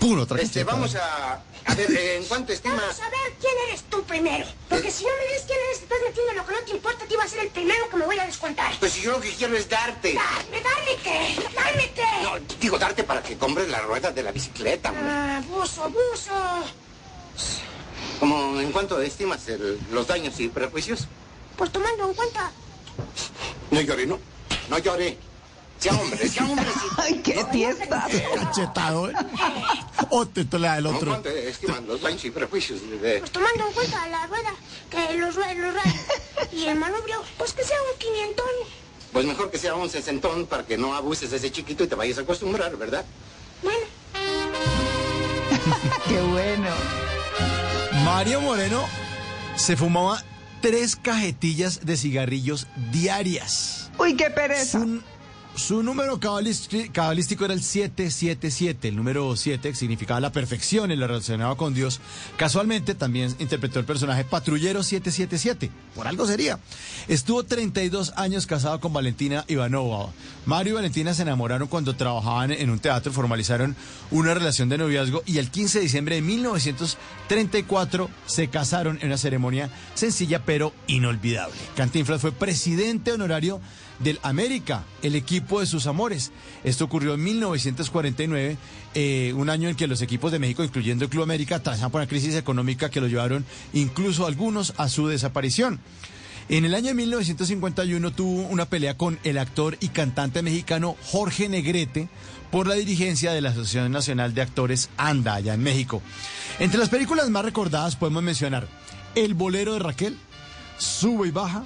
Puro 0.00 0.26
Este, 0.36 0.64
vamos 0.64 0.94
a... 0.94 1.42
A 1.64 1.74
ver, 1.74 1.90
eh, 1.90 2.16
¿en 2.16 2.24
cuánto 2.24 2.52
estima? 2.52 2.76
Vamos 2.76 3.00
a 3.00 3.10
ver 3.10 3.34
quién 3.40 3.52
eres 3.68 3.82
tú 3.90 4.02
primero. 4.04 4.46
Porque 4.68 4.90
si 4.90 5.04
no 5.04 5.10
me 5.18 5.32
dices 5.32 5.44
quién 5.46 5.58
eres, 5.66 5.78
te 5.78 5.84
estás 5.84 5.98
metiendo 6.06 6.30
en 6.30 6.38
lo 6.38 6.46
que 6.46 6.52
no 6.52 6.58
te 6.60 6.70
importa, 6.70 7.04
te 7.04 7.14
iba 7.14 7.24
a 7.24 7.28
ser 7.28 7.40
el 7.40 7.48
primero 7.48 7.90
que 7.90 7.96
me 7.96 8.06
voy 8.06 8.18
a 8.18 8.24
descontar. 8.24 8.72
Pues 8.78 8.92
si 8.92 9.02
yo 9.02 9.12
lo 9.12 9.20
que 9.20 9.30
quiero 9.32 9.54
es 9.56 9.68
darte. 9.68 10.14
Dame, 10.14 10.62
dame 10.62 10.96
qué, 11.02 11.36
dame 11.54 11.92
qué. 11.94 12.06
No, 12.22 12.38
digo 12.58 12.78
darte 12.78 13.04
para 13.04 13.22
que 13.22 13.36
compres 13.36 13.68
la 13.68 13.80
rueda 13.80 14.12
de 14.12 14.22
la 14.22 14.32
bicicleta. 14.32 14.90
hombre. 14.90 15.04
Ah, 15.06 15.42
buzo, 15.46 15.90
buzo. 15.90 16.64
Como, 18.20 18.58
¿En 18.60 18.72
cuánto 18.72 19.00
estimas 19.00 19.46
el- 19.48 19.78
los 19.92 20.06
daños 20.06 20.38
y 20.40 20.48
perjuicios? 20.48 21.06
Pues 21.56 21.70
tomando 21.70 22.08
en 22.08 22.14
cuenta. 22.14 22.50
No 23.70 23.80
llore, 23.80 24.06
no. 24.06 24.18
No 24.68 24.78
llore. 24.78 25.18
Sea 25.78 25.92
hombre, 25.94 26.28
sea 26.28 26.44
hombre. 26.44 26.66
Ay, 26.96 27.20
qué 27.22 27.44
fiesta. 27.52 28.08
Cachetado, 28.34 29.08
¿eh? 29.10 29.14
O 30.10 30.26
te 30.26 30.44
te 30.44 30.58
la 30.58 30.74
del 30.74 30.86
¿En 30.86 30.94
otro. 30.96 31.10
cuánto 31.10 31.28
estiman 31.28 31.86
los 31.86 32.00
daños 32.00 32.24
y 32.24 32.30
perjuicios 32.32 32.80
de... 33.00 33.18
Pues 33.20 33.30
tomando 33.30 33.68
en 33.68 33.72
cuenta 33.72 34.08
la 34.08 34.26
rueda, 34.26 34.52
que 34.90 35.16
los, 35.16 35.36
rue- 35.36 35.54
los 35.54 35.74
rayos 35.74 35.94
y 36.52 36.64
el 36.66 36.76
manubrio, 36.76 37.22
pues 37.36 37.52
que 37.52 37.62
sea 37.62 37.76
un 37.92 37.98
quinientón. 37.98 38.46
Pues 39.12 39.24
mejor 39.24 39.52
que 39.52 39.58
sea 39.58 39.76
un 39.76 39.88
sesentón 39.88 40.46
para 40.46 40.66
que 40.66 40.76
no 40.76 40.94
abuses 40.94 41.30
de 41.30 41.36
ese 41.36 41.52
chiquito 41.52 41.84
y 41.84 41.86
te 41.86 41.94
vayas 41.94 42.18
a 42.18 42.22
acostumbrar, 42.22 42.76
¿verdad? 42.76 43.04
Bueno, 43.62 43.86
Qué 46.08 46.20
bueno. 46.20 46.68
Mario 48.08 48.40
Moreno 48.40 48.88
se 49.54 49.76
fumaba 49.76 50.24
tres 50.62 50.96
cajetillas 50.96 51.84
de 51.84 51.94
cigarrillos 51.98 52.66
diarias. 52.90 53.90
Uy, 53.98 54.16
qué 54.16 54.30
pereza. 54.30 54.80
Su, 54.80 55.02
su 55.58 55.82
número 55.82 56.18
cabalísti- 56.20 56.90
cabalístico 56.92 57.44
era 57.44 57.52
el 57.52 57.62
777. 57.62 58.88
El 58.88 58.96
número 58.96 59.34
7 59.36 59.74
significaba 59.74 60.20
la 60.20 60.32
perfección 60.32 60.90
y 60.90 60.96
lo 60.96 61.06
relacionado 61.06 61.56
con 61.56 61.74
Dios. 61.74 62.00
Casualmente 62.36 62.94
también 62.94 63.34
interpretó 63.38 63.78
el 63.80 63.84
personaje 63.84 64.24
Patrullero 64.24 64.82
777. 64.82 65.70
Por 65.94 66.06
algo 66.06 66.26
sería. 66.26 66.58
Estuvo 67.08 67.42
32 67.44 68.12
años 68.16 68.46
casado 68.46 68.80
con 68.80 68.92
Valentina 68.92 69.44
Ivanova. 69.48 70.10
Mario 70.46 70.72
y 70.72 70.76
Valentina 70.76 71.12
se 71.12 71.22
enamoraron 71.22 71.68
cuando 71.68 71.94
trabajaban 71.96 72.52
en 72.52 72.70
un 72.70 72.78
teatro, 72.78 73.12
formalizaron 73.12 73.74
una 74.10 74.32
relación 74.34 74.68
de 74.68 74.78
noviazgo 74.78 75.22
y 75.26 75.38
el 75.38 75.50
15 75.50 75.78
de 75.78 75.84
diciembre 75.84 76.14
de 76.14 76.22
1934 76.22 78.08
se 78.26 78.48
casaron 78.48 78.98
en 79.00 79.08
una 79.08 79.18
ceremonia 79.18 79.70
sencilla 79.94 80.42
pero 80.44 80.72
inolvidable. 80.86 81.56
Cantinflas 81.76 82.20
fue 82.20 82.32
presidente 82.32 83.12
honorario 83.12 83.60
del 83.98 84.18
América, 84.22 84.84
el 85.02 85.14
equipo 85.14 85.60
de 85.60 85.66
sus 85.66 85.86
amores. 85.86 86.30
Esto 86.64 86.84
ocurrió 86.84 87.14
en 87.14 87.24
1949, 87.24 88.56
eh, 88.94 89.32
un 89.36 89.50
año 89.50 89.68
en 89.68 89.76
que 89.76 89.86
los 89.86 90.02
equipos 90.02 90.32
de 90.32 90.38
México, 90.38 90.64
incluyendo 90.64 91.04
el 91.04 91.10
Club 91.10 91.22
América, 91.22 91.56
atravesaban 91.56 91.90
por 91.90 92.00
una 92.00 92.08
crisis 92.08 92.34
económica 92.34 92.90
que 92.90 93.00
lo 93.00 93.08
llevaron 93.08 93.44
incluso 93.72 94.26
algunos 94.26 94.74
a 94.76 94.88
su 94.88 95.08
desaparición. 95.08 95.80
En 96.48 96.64
el 96.64 96.74
año 96.74 96.94
1951 96.94 98.10
tuvo 98.12 98.46
una 98.46 98.64
pelea 98.64 98.96
con 98.96 99.18
el 99.22 99.36
actor 99.36 99.76
y 99.80 99.88
cantante 99.88 100.40
mexicano 100.40 100.96
Jorge 101.04 101.46
Negrete 101.46 102.08
por 102.50 102.66
la 102.66 102.74
dirigencia 102.74 103.32
de 103.32 103.42
la 103.42 103.50
Asociación 103.50 103.92
Nacional 103.92 104.32
de 104.32 104.40
Actores 104.40 104.88
ANDA, 104.96 105.34
allá 105.34 105.52
en 105.52 105.62
México. 105.62 106.00
Entre 106.58 106.78
las 106.78 106.88
películas 106.88 107.28
más 107.28 107.44
recordadas 107.44 107.96
podemos 107.96 108.22
mencionar 108.22 108.66
El 109.14 109.34
bolero 109.34 109.74
de 109.74 109.80
Raquel, 109.80 110.16
Sube 110.78 111.28
y 111.28 111.30
Baja, 111.30 111.64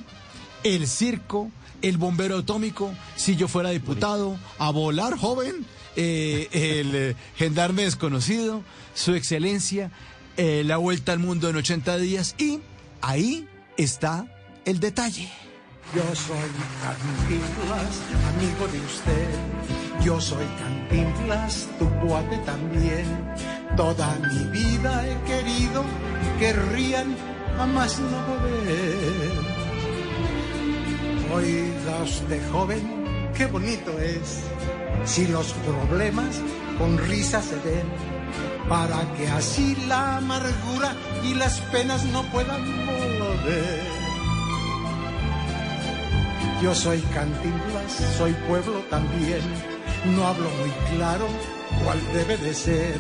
El 0.65 0.89
Circo, 0.89 1.53
El 1.83 1.99
Bombero 1.99 2.39
Atómico, 2.39 2.93
Si 3.17 3.37
yo 3.37 3.49
fuera 3.49 3.71
diputado, 3.71 4.39
A 4.59 4.71
volar 4.71 5.17
joven, 5.17 5.67
eh, 5.97 6.49
El 6.53 6.95
eh, 6.95 7.17
Gendarme 7.37 7.83
Desconocido, 7.83 8.63
Su 8.95 9.15
Excelencia, 9.15 9.91
eh, 10.37 10.63
La 10.65 10.79
Vuelta 10.79 11.13
al 11.13 11.19
Mundo 11.19 11.49
en 11.51 11.57
80 11.57 11.99
días 11.99 12.35
y 12.39 12.61
ahí 13.01 13.47
está 13.77 14.27
el 14.65 14.81
detalle. 14.81 15.31
Yo 15.95 16.03
soy 16.15 16.49
Cantinflas, 16.83 18.01
amigo 18.35 18.67
de 18.69 18.81
usted. 18.81 19.29
Yo 20.03 20.21
soy 20.21 20.47
Cantinflas, 20.59 21.69
tu 21.79 21.89
cuate 22.01 22.39
también. 22.39 23.05
Toda 23.77 24.17
mi 24.17 24.45
vida 24.51 25.07
he 25.07 25.23
querido 25.25 25.85
que 26.39 26.53
rían 26.53 27.15
a 27.59 27.67
no 27.67 27.77
poder. 27.77 29.32
Oiga 31.33 32.03
usted, 32.03 32.43
joven, 32.53 33.31
qué 33.35 33.47
bonito 33.47 33.99
es 33.99 34.43
si 35.05 35.27
los 35.27 35.53
problemas 35.53 36.41
con 36.79 36.99
risa 36.99 37.43
se 37.43 37.57
ven, 37.57 37.87
para 38.69 39.01
que 39.15 39.29
así 39.29 39.77
la 39.89 40.19
amargura 40.19 40.95
y 41.25 41.35
las 41.35 41.59
penas 41.73 42.05
no 42.05 42.23
puedan 42.25 42.63
volver. 43.19 43.81
Yo 46.63 46.75
soy 46.75 47.01
Cantinflas, 47.15 48.17
soy 48.19 48.33
pueblo 48.47 48.81
también. 48.91 49.41
No 50.15 50.27
hablo 50.27 50.49
muy 50.51 50.97
claro 50.97 51.27
cuál 51.83 51.99
debe 52.13 52.37
de 52.37 52.55
ser. 52.55 52.99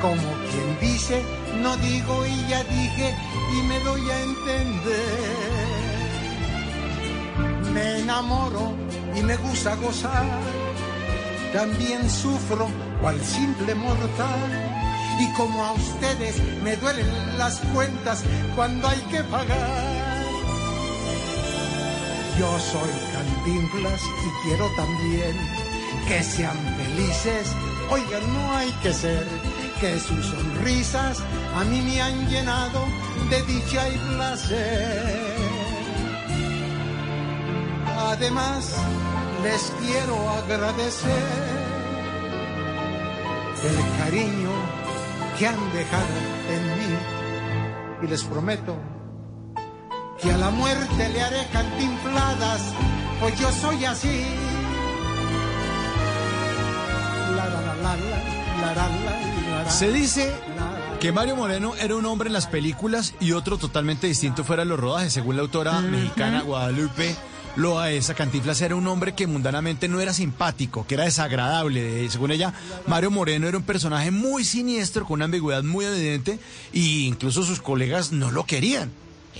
Como 0.00 0.22
quien 0.50 0.92
dice, 0.92 1.22
no 1.62 1.76
digo 1.78 2.26
y 2.26 2.48
ya 2.48 2.62
dije 2.64 3.14
y 3.56 3.62
me 3.62 3.80
doy 3.80 4.10
a 4.10 4.22
entender. 4.22 5.83
Me 7.72 8.00
enamoro 8.00 8.72
y 9.14 9.22
me 9.22 9.36
gusta 9.36 9.74
gozar. 9.76 10.24
También 11.52 12.08
sufro 12.10 12.68
cual 13.00 13.20
simple 13.24 13.74
mortal. 13.74 14.50
Y 15.20 15.32
como 15.34 15.64
a 15.64 15.72
ustedes 15.72 16.36
me 16.62 16.76
duelen 16.76 17.06
las 17.38 17.60
cuentas 17.72 18.24
cuando 18.56 18.88
hay 18.88 19.00
que 19.02 19.22
pagar. 19.24 20.24
Yo 22.38 22.58
soy 22.58 22.90
Cantinflas 23.12 24.00
y 24.02 24.48
quiero 24.48 24.68
también 24.76 25.36
que 26.08 26.22
sean 26.22 26.56
felices. 26.76 27.52
Oigan, 27.90 28.32
no 28.34 28.56
hay 28.56 28.70
que 28.82 28.92
ser 28.92 29.24
que 29.80 29.98
sus 30.00 30.26
sonrisas 30.26 31.22
a 31.54 31.64
mí 31.64 31.80
me 31.82 32.00
han 32.02 32.28
llenado 32.28 32.84
de 33.30 33.42
dicha 33.42 33.88
y 33.88 33.98
placer. 33.98 35.33
Además, 37.96 38.74
les 39.42 39.72
quiero 39.80 40.28
agradecer 40.30 41.22
el 43.64 43.98
cariño 43.98 44.50
que 45.38 45.46
han 45.46 45.72
dejado 45.72 46.06
en 46.50 46.64
mí. 46.78 46.96
Y 48.02 48.06
les 48.08 48.24
prometo 48.24 48.76
que 50.20 50.30
a 50.32 50.36
la 50.36 50.50
muerte 50.50 51.08
le 51.08 51.22
haré 51.22 51.46
cantinfladas, 51.52 52.62
pues 53.20 53.38
yo 53.38 53.50
soy 53.52 53.84
así. 53.84 54.24
Se 59.68 59.90
dice 59.92 60.34
que 61.00 61.12
Mario 61.12 61.36
Moreno 61.36 61.74
era 61.76 61.96
un 61.96 62.06
hombre 62.06 62.28
en 62.28 62.32
las 62.32 62.46
películas 62.46 63.14
y 63.20 63.32
otro 63.32 63.58
totalmente 63.58 64.06
distinto 64.06 64.44
fuera 64.44 64.62
de 64.62 64.68
los 64.68 64.80
rodajes, 64.80 65.12
según 65.12 65.36
la 65.36 65.42
autora 65.42 65.80
mexicana 65.80 66.42
Guadalupe 66.42 67.16
Loaesa. 67.56 68.14
Cantinflas 68.14 68.60
era 68.60 68.74
un 68.74 68.86
hombre 68.86 69.14
que 69.14 69.26
mundanamente 69.26 69.88
no 69.88 70.00
era 70.00 70.12
simpático, 70.12 70.86
que 70.86 70.94
era 70.94 71.04
desagradable. 71.04 72.08
Según 72.10 72.30
ella, 72.30 72.52
Mario 72.86 73.10
Moreno 73.10 73.48
era 73.48 73.58
un 73.58 73.64
personaje 73.64 74.10
muy 74.10 74.44
siniestro, 74.44 75.04
con 75.06 75.14
una 75.14 75.26
ambigüedad 75.26 75.62
muy 75.62 75.84
evidente, 75.84 76.38
e 76.72 76.80
incluso 76.80 77.42
sus 77.42 77.60
colegas 77.60 78.12
no 78.12 78.30
lo 78.30 78.44
querían. 78.44 78.90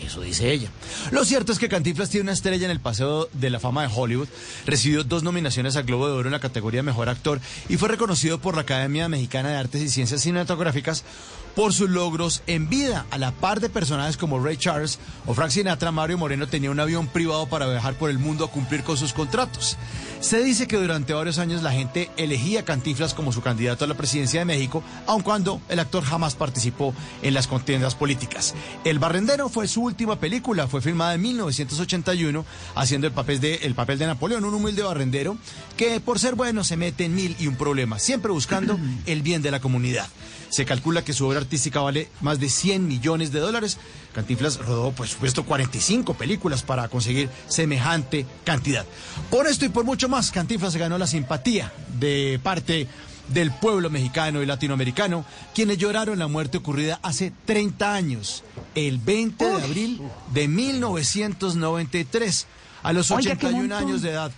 Eso 0.02 0.22
dice 0.22 0.50
ella. 0.50 0.70
Lo 1.12 1.24
cierto 1.24 1.52
es 1.52 1.58
que 1.58 1.68
Cantinflas 1.68 2.10
tiene 2.10 2.24
una 2.24 2.32
estrella 2.32 2.64
en 2.64 2.72
el 2.72 2.80
Paseo 2.80 3.28
de 3.32 3.50
la 3.50 3.60
Fama 3.60 3.82
de 3.82 3.92
Hollywood, 3.94 4.28
recibió 4.66 5.04
dos 5.04 5.22
nominaciones 5.22 5.76
al 5.76 5.84
Globo 5.84 6.08
de 6.08 6.14
Oro 6.14 6.28
en 6.28 6.32
la 6.32 6.40
categoría 6.40 6.82
Mejor 6.82 7.08
Actor 7.08 7.40
y 7.68 7.76
fue 7.76 7.88
reconocido 7.88 8.40
por 8.40 8.56
la 8.56 8.62
Academia 8.62 9.08
Mexicana 9.08 9.50
de 9.50 9.56
Artes 9.56 9.82
y 9.82 9.88
Ciencias 9.88 10.22
Cinematográficas 10.22 11.04
por 11.54 11.72
sus 11.72 11.90
logros 11.90 12.42
en 12.46 12.68
vida. 12.68 13.06
A 13.10 13.18
la 13.18 13.32
par 13.32 13.60
de 13.60 13.68
personajes 13.68 14.16
como 14.16 14.42
Ray 14.42 14.56
Charles 14.56 14.98
o 15.26 15.34
Frank 15.34 15.50
Sinatra, 15.50 15.92
Mario 15.92 16.18
Moreno 16.18 16.48
tenía 16.48 16.70
un 16.70 16.80
avión 16.80 17.06
privado 17.06 17.46
para 17.46 17.68
viajar 17.68 17.94
por 17.94 18.10
el 18.10 18.18
mundo 18.18 18.44
a 18.44 18.50
cumplir 18.50 18.82
con 18.82 18.96
sus 18.96 19.12
contratos. 19.12 19.76
Se 20.20 20.42
dice 20.42 20.66
que 20.66 20.76
durante 20.76 21.12
varios 21.12 21.38
años 21.38 21.62
la 21.62 21.72
gente 21.72 22.10
elegía 22.16 22.60
a 22.60 22.64
Cantinflas 22.64 23.12
como 23.12 23.30
su 23.30 23.42
candidato 23.42 23.84
a 23.84 23.88
la 23.88 23.94
presidencia 23.94 24.40
de 24.40 24.46
México, 24.46 24.82
aun 25.06 25.22
cuando 25.22 25.60
el 25.68 25.78
actor 25.78 26.02
jamás 26.02 26.34
participó 26.34 26.94
en 27.22 27.34
las 27.34 27.46
contiendas 27.46 27.94
políticas. 27.94 28.54
El 28.84 28.98
Barrendero 28.98 29.50
fue 29.50 29.68
su 29.68 29.82
última 29.82 30.18
película, 30.18 30.66
fue 30.66 30.80
filmada 30.80 31.14
en 31.14 31.22
1981, 31.22 32.44
haciendo 32.74 33.06
el 33.06 33.12
papel 33.12 33.40
de, 33.40 33.56
el 33.56 33.74
papel 33.74 33.98
de 33.98 34.06
Napoleón, 34.06 34.44
un 34.44 34.54
humilde 34.54 34.82
barrendero 34.82 35.36
que 35.76 36.00
por 36.00 36.18
ser 36.18 36.34
bueno 36.36 36.64
se 36.64 36.78
mete 36.78 37.04
en 37.04 37.14
mil 37.14 37.36
y 37.38 37.46
un 37.46 37.56
problema, 37.56 37.98
siempre 37.98 38.32
buscando 38.32 38.78
el 39.04 39.22
bien 39.22 39.42
de 39.42 39.50
la 39.50 39.60
comunidad. 39.60 40.08
Se 40.54 40.64
calcula 40.64 41.02
que 41.02 41.12
su 41.12 41.26
obra 41.26 41.40
artística 41.40 41.80
vale 41.80 42.08
más 42.20 42.38
de 42.38 42.48
100 42.48 42.86
millones 42.86 43.32
de 43.32 43.40
dólares. 43.40 43.76
Cantinflas 44.12 44.58
rodó, 44.58 44.92
por 44.92 45.08
supuesto, 45.08 45.44
45 45.44 46.14
películas 46.14 46.62
para 46.62 46.86
conseguir 46.86 47.28
semejante 47.48 48.24
cantidad. 48.44 48.86
Por 49.30 49.48
esto 49.48 49.64
y 49.64 49.70
por 49.70 49.82
mucho 49.82 50.08
más, 50.08 50.30
Cantinflas 50.30 50.72
se 50.72 50.78
ganó 50.78 50.96
la 50.96 51.08
simpatía 51.08 51.72
de 51.98 52.38
parte 52.40 52.86
del 53.26 53.50
pueblo 53.50 53.90
mexicano 53.90 54.44
y 54.44 54.46
latinoamericano, 54.46 55.24
quienes 55.56 55.76
lloraron 55.76 56.20
la 56.20 56.28
muerte 56.28 56.58
ocurrida 56.58 57.00
hace 57.02 57.32
30 57.46 57.92
años, 57.92 58.44
el 58.76 58.98
20 58.98 59.44
de 59.44 59.60
abril 59.60 60.00
de 60.32 60.46
1993. 60.46 62.46
A 62.84 62.92
los 62.92 63.10
Oiga, 63.10 63.34
qué 63.34 63.46
81 63.46 63.60
montón. 63.60 63.88
años 63.88 64.02
de 64.02 64.10
edad, 64.10 64.30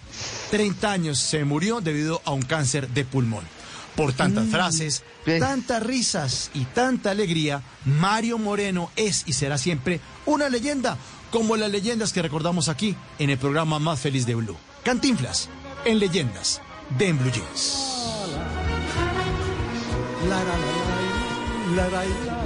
30 0.50 0.92
años, 0.92 1.18
se 1.18 1.44
murió 1.44 1.82
debido 1.82 2.22
a 2.24 2.30
un 2.30 2.40
cáncer 2.40 2.88
de 2.88 3.04
pulmón. 3.04 3.44
Por 3.96 4.12
tantas 4.12 4.44
Mm. 4.44 4.50
frases, 4.50 5.02
tantas 5.40 5.82
risas 5.82 6.50
y 6.54 6.64
tanta 6.66 7.10
alegría, 7.10 7.62
Mario 7.84 8.38
Moreno 8.38 8.90
es 8.96 9.22
y 9.26 9.32
será 9.32 9.56
siempre 9.58 10.00
una 10.26 10.48
leyenda, 10.48 10.98
como 11.30 11.56
las 11.56 11.70
leyendas 11.70 12.12
que 12.12 12.22
recordamos 12.22 12.68
aquí 12.68 12.94
en 13.18 13.30
el 13.30 13.38
programa 13.38 13.78
más 13.78 13.98
feliz 14.00 14.26
de 14.26 14.34
Blue. 14.34 14.56
Cantinflas, 14.84 15.48
en 15.84 15.98
Leyendas, 15.98 16.60
de 16.98 17.08
En 17.08 17.18
Blue 17.18 17.30
Jeans. 17.32 17.92
La, 20.28 20.42
la, 21.74 21.88
la, 21.88 22.45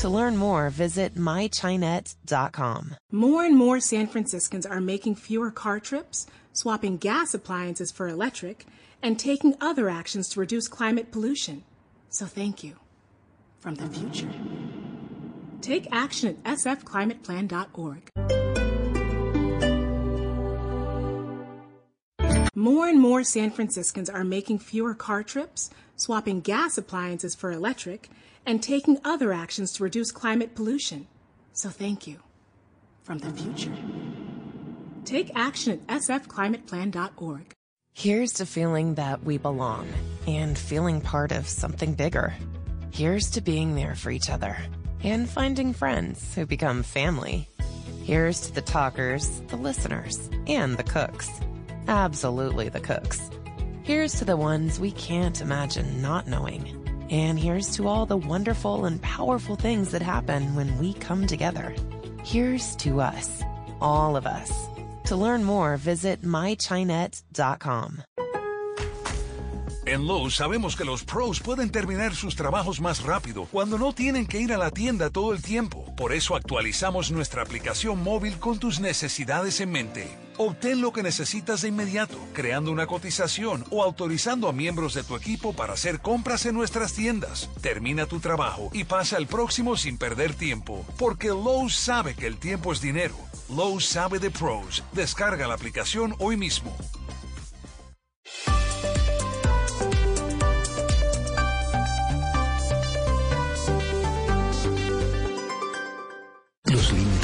To 0.00 0.08
learn 0.08 0.38
more, 0.38 0.70
visit 0.70 1.14
mychinet.com. 1.14 2.96
More 3.12 3.44
and 3.44 3.54
more 3.54 3.80
San 3.80 4.06
Franciscans 4.06 4.64
are 4.64 4.80
making 4.80 5.16
fewer 5.16 5.50
car 5.50 5.78
trips, 5.78 6.26
swapping 6.54 6.96
gas 6.96 7.34
appliances 7.34 7.92
for 7.92 8.08
electric, 8.08 8.64
and 9.02 9.18
taking 9.18 9.56
other 9.60 9.90
actions 9.90 10.30
to 10.30 10.40
reduce 10.40 10.68
climate 10.68 11.12
pollution. 11.12 11.64
So 12.08 12.24
thank 12.24 12.64
you 12.64 12.76
from 13.58 13.74
the 13.74 13.90
future. 13.90 14.30
Take 15.60 15.86
action 15.92 16.38
at 16.46 16.56
sfclimateplan.org. 16.56 18.08
More 22.54 22.88
and 22.88 22.98
more 22.98 23.22
San 23.22 23.50
Franciscans 23.50 24.08
are 24.08 24.24
making 24.24 24.60
fewer 24.60 24.94
car 24.94 25.22
trips, 25.22 25.68
swapping 25.96 26.40
gas 26.40 26.78
appliances 26.78 27.34
for 27.34 27.52
electric, 27.52 28.08
and 28.46 28.62
taking 28.62 28.98
other 29.04 29.32
actions 29.32 29.72
to 29.72 29.82
reduce 29.82 30.12
climate 30.12 30.54
pollution. 30.54 31.06
So 31.52 31.68
thank 31.68 32.06
you 32.06 32.18
from 33.02 33.18
the 33.18 33.30
future. 33.30 33.72
Take 35.04 35.30
action 35.34 35.80
at 35.88 36.00
sfclimateplan.org. 36.02 37.52
Here's 37.92 38.32
to 38.34 38.46
feeling 38.46 38.94
that 38.94 39.24
we 39.24 39.36
belong 39.36 39.88
and 40.26 40.56
feeling 40.56 41.00
part 41.00 41.32
of 41.32 41.48
something 41.48 41.94
bigger. 41.94 42.34
Here's 42.92 43.30
to 43.30 43.40
being 43.40 43.74
there 43.74 43.94
for 43.94 44.10
each 44.10 44.30
other 44.30 44.56
and 45.02 45.28
finding 45.28 45.72
friends 45.72 46.34
who 46.34 46.46
become 46.46 46.82
family. 46.82 47.48
Here's 48.04 48.40
to 48.42 48.52
the 48.52 48.62
talkers, 48.62 49.40
the 49.48 49.56
listeners, 49.56 50.30
and 50.46 50.76
the 50.76 50.82
cooks. 50.82 51.30
Absolutely 51.88 52.68
the 52.68 52.80
cooks. 52.80 53.30
Here's 53.82 54.14
to 54.18 54.24
the 54.24 54.36
ones 54.36 54.78
we 54.78 54.92
can't 54.92 55.40
imagine 55.40 56.00
not 56.02 56.26
knowing. 56.26 56.79
And 57.10 57.36
here's 57.36 57.74
to 57.76 57.88
all 57.88 58.06
the 58.06 58.16
wonderful 58.16 58.84
and 58.84 59.02
powerful 59.02 59.56
things 59.56 59.90
that 59.90 60.00
happen 60.02 60.54
when 60.54 60.78
we 60.78 60.94
come 60.94 61.26
together. 61.26 61.74
Here's 62.22 62.76
to 62.76 63.00
us, 63.00 63.42
all 63.80 64.16
of 64.16 64.26
us. 64.26 64.52
To 65.06 65.16
learn 65.16 65.42
more, 65.42 65.76
visit 65.76 66.22
mychinet.com. 66.22 68.04
En 69.86 70.06
Lowe's 70.06 70.36
sabemos 70.36 70.76
que 70.76 70.84
los 70.84 71.02
pros 71.02 71.40
pueden 71.40 71.70
terminar 71.70 72.14
sus 72.14 72.36
trabajos 72.36 72.80
más 72.80 73.02
rápido 73.02 73.46
cuando 73.50 73.76
no 73.76 73.92
tienen 73.92 74.26
que 74.26 74.38
ir 74.38 74.52
a 74.52 74.58
la 74.58 74.70
tienda 74.70 75.10
todo 75.10 75.32
el 75.32 75.42
tiempo. 75.42 75.92
Por 75.96 76.12
eso 76.12 76.36
actualizamos 76.36 77.10
nuestra 77.10 77.42
aplicación 77.42 78.00
móvil 78.04 78.38
con 78.38 78.60
tus 78.60 78.78
necesidades 78.78 79.60
en 79.60 79.72
mente. 79.72 80.29
Obtén 80.42 80.80
lo 80.80 80.90
que 80.90 81.02
necesitas 81.02 81.60
de 81.60 81.68
inmediato, 81.68 82.16
creando 82.32 82.72
una 82.72 82.86
cotización 82.86 83.66
o 83.70 83.82
autorizando 83.82 84.48
a 84.48 84.54
miembros 84.54 84.94
de 84.94 85.04
tu 85.04 85.14
equipo 85.14 85.52
para 85.52 85.74
hacer 85.74 86.00
compras 86.00 86.46
en 86.46 86.54
nuestras 86.54 86.94
tiendas. 86.94 87.50
Termina 87.60 88.06
tu 88.06 88.20
trabajo 88.20 88.70
y 88.72 88.84
pasa 88.84 89.18
al 89.18 89.26
próximo 89.26 89.76
sin 89.76 89.98
perder 89.98 90.32
tiempo, 90.32 90.86
porque 90.98 91.28
Lowe's 91.28 91.76
sabe 91.76 92.14
que 92.14 92.26
el 92.26 92.38
tiempo 92.38 92.72
es 92.72 92.80
dinero. 92.80 93.16
Lowe's 93.50 93.84
sabe 93.84 94.18
de 94.18 94.30
pros. 94.30 94.82
Descarga 94.92 95.46
la 95.46 95.52
aplicación 95.52 96.14
hoy 96.18 96.38
mismo. 96.38 96.74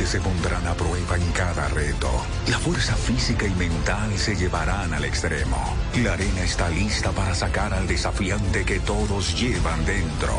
Se 0.07 0.21
pondrán 0.21 0.65
a 0.69 0.75
prueba 0.75 1.17
en 1.17 1.33
cada 1.33 1.67
reto. 1.67 2.09
La 2.47 2.61
fuerza 2.61 2.95
física 2.95 3.45
y 3.45 3.51
mental 3.57 4.17
se 4.17 4.37
llevarán 4.37 4.95
al 4.95 5.05
extremo. 5.05 5.57
La 5.97 6.13
arena 6.13 6.43
está 6.43 6.69
lista 6.69 7.11
para 7.11 7.35
sacar 7.35 7.75
al 7.75 7.89
desafiante 7.89 8.65
que 8.65 8.79
todos 8.79 9.37
llevan 9.37 9.85
dentro. 9.85 10.33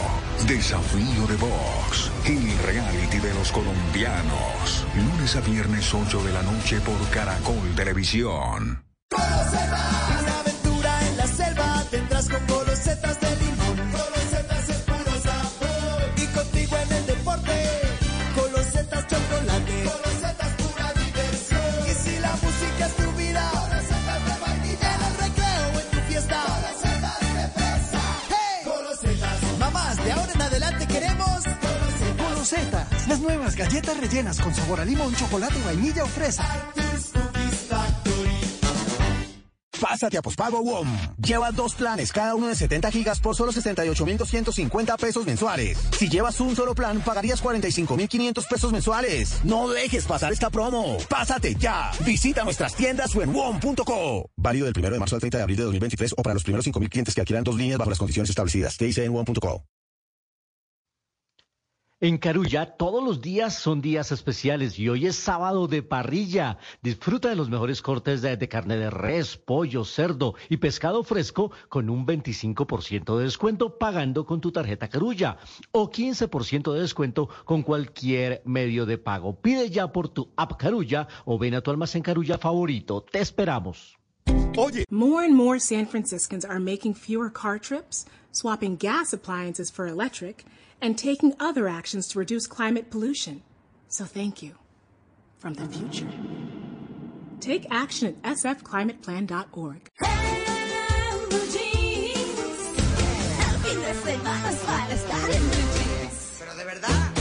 Desafío 0.48 1.28
de 1.28 1.36
Box, 1.36 2.12
el 2.26 2.58
reality 2.60 3.20
de 3.20 3.34
los 3.34 3.52
colombianos. 3.52 4.86
Lunes 4.96 5.36
a 5.36 5.42
viernes 5.42 5.94
8 5.94 6.24
de 6.24 6.32
la 6.32 6.44
noche 6.44 6.80
por 6.80 7.10
Caracol 7.10 7.76
Televisión. 7.76 8.86
Una 9.12 10.17
nuevas 33.28 33.56
galletas 33.56 33.98
rellenas 34.00 34.40
con 34.40 34.54
sabor 34.54 34.80
a 34.80 34.86
limón, 34.86 35.14
chocolate, 35.16 35.60
vainilla 35.66 36.04
o 36.04 36.08
fresa. 36.08 36.44
Pásate 39.80 40.18
a 40.18 40.22
pospago 40.24 40.62
WOM. 40.62 40.88
Lleva 41.18 41.52
dos 41.52 41.76
planes, 41.76 42.12
cada 42.12 42.34
uno 42.34 42.48
de 42.48 42.56
70 42.56 42.90
gigas 42.90 43.20
por 43.20 43.36
solo 43.36 43.52
68,250 43.52 44.98
pesos 44.98 45.26
mensuales. 45.26 45.78
Si 45.92 46.10
llevas 46.10 46.40
un 46.40 46.56
solo 46.56 46.74
plan, 46.74 47.00
pagarías 47.02 47.42
45,500 47.42 48.46
pesos 48.48 48.72
mensuales. 48.72 49.40
No 49.44 49.70
dejes 49.70 50.06
pasar 50.06 50.34
esta 50.34 50.50
promo. 50.50 50.98
Pásate 51.10 51.54
ya. 51.56 51.92
Visita 52.04 52.44
nuestras 52.44 52.76
tiendas 52.76 53.16
o 53.16 53.22
en 53.22 53.32
WOM.co. 53.32 54.32
Válido 54.36 54.66
del 54.66 54.74
1 54.76 54.90
de 54.90 55.00
marzo 55.00 55.16
al 55.16 55.22
30 55.22 55.38
de 55.38 55.44
abril 55.44 55.58
de 55.58 55.64
2023 55.64 56.16
o 56.18 56.24
para 56.24 56.34
los 56.34 56.44
primeros 56.44 56.66
5.000 56.66 56.90
clientes 56.90 57.14
que 57.14 57.22
adquieran 57.22 57.44
dos 57.44 57.56
líneas 57.56 57.78
bajo 57.78 57.92
las 57.92 58.00
condiciones 58.00 58.30
establecidas. 58.30 58.78
dice 58.80 59.06
en 59.06 59.14
WOM.co. 59.14 59.64
En 62.00 62.20
Carulla 62.20 62.78
todos 62.78 63.04
los 63.04 63.22
días 63.22 63.56
son 63.56 63.82
días 63.82 64.12
especiales 64.12 64.78
y 64.78 64.88
hoy 64.88 65.08
es 65.08 65.16
sábado 65.16 65.68
de 65.68 65.82
parrilla. 65.82 66.60
Disfruta 66.84 67.30
de 67.30 67.36
los 67.36 67.50
mejores 67.50 67.82
cortes 67.82 68.22
de, 68.22 68.38
carne 68.48 68.78
de 68.78 68.92
res, 68.92 69.36
pollo, 69.36 69.84
cerdo 69.84 70.36
y 70.48 70.58
pescado 70.58 71.04
fresco 71.04 71.50
con 71.70 71.90
un 71.90 72.06
25% 72.06 73.18
de 73.18 73.24
descuento 73.24 73.80
pagando 73.80 74.28
con 74.28 74.42
tu 74.42 74.52
tarjeta 74.52 74.90
Carulla 74.90 75.40
o 75.72 75.90
15% 75.90 76.72
de 76.72 76.82
descuento 76.82 77.30
con 77.46 77.64
cualquier 77.64 78.44
medio 78.46 78.86
de 78.86 79.00
pago. 79.00 79.42
Pide 79.42 79.72
ya 79.72 79.92
por 79.92 80.08
tu 80.08 80.32
app 80.36 80.56
Carulla 80.56 81.08
o 81.26 81.40
ven 81.40 81.56
a 81.56 81.62
tu 81.62 81.72
almacén 81.72 82.04
Carulla 82.04 82.38
favorito. 82.38 83.02
Te 83.02 83.22
esperamos. 83.22 83.97
Oye. 84.58 84.86
More 84.90 85.24
and 85.24 85.36
more 85.36 85.60
San 85.60 85.86
Franciscans 85.86 86.44
are 86.44 86.60
making 86.60 86.96
fewer 86.96 87.30
car 87.30 87.60
trips, 87.60 88.06
swapping 88.32 88.76
gas 88.76 89.14
appliances 89.14 89.70
for 89.70 89.86
electric, 89.88 90.46
and 90.82 90.98
taking 90.98 91.34
other 91.40 91.68
actions 91.68 92.08
to 92.10 92.20
reduce 92.20 92.48
climate 92.48 92.90
pollution. 92.90 93.44
So 93.90 94.06
thank 94.06 94.42
you 94.42 94.56
from 95.38 95.54
the 95.54 95.66
future. 95.68 96.10
Take 97.40 97.68
action 97.70 98.18
at 98.24 98.38
sfclimateplan.org. 98.38 99.92
Pero 106.40 106.56
de 106.56 106.64
verdad. 106.64 107.12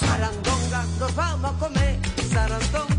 Sarandonga, 0.00 0.84
nos 0.98 1.14
vamos 1.14 1.50
a 1.52 1.58
comer. 1.58 1.98
Sarandonga, 2.30 2.91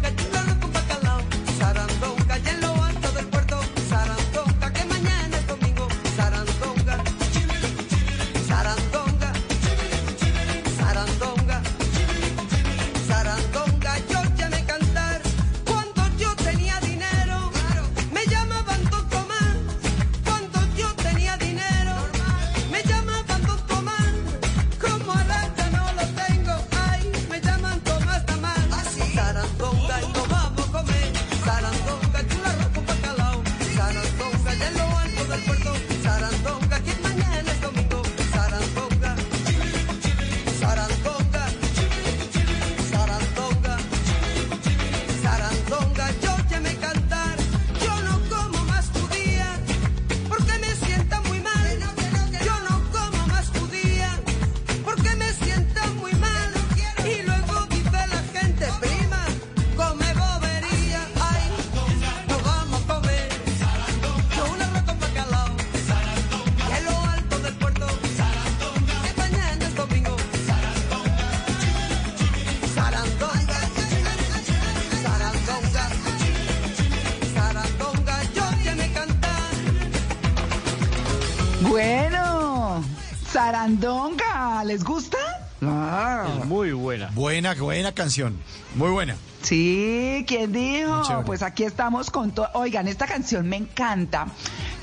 Sarandonga, 83.84 84.64
¿les 84.64 84.82
gusta? 84.82 85.18
Ah. 85.62 86.26
Es 86.40 86.46
muy 86.46 86.72
buena. 86.72 87.10
Buena, 87.14 87.54
buena 87.54 87.92
canción. 87.92 88.40
Muy 88.76 88.90
buena. 88.92 89.18
Sí, 89.42 90.24
¿quién 90.26 90.54
dijo? 90.54 91.24
Pues 91.26 91.42
aquí 91.42 91.66
estamos 91.66 92.10
con 92.10 92.32
todo. 92.32 92.48
Oigan, 92.54 92.88
esta 92.88 93.08
canción 93.08 93.50
me 93.50 93.58
encanta. 93.58 94.28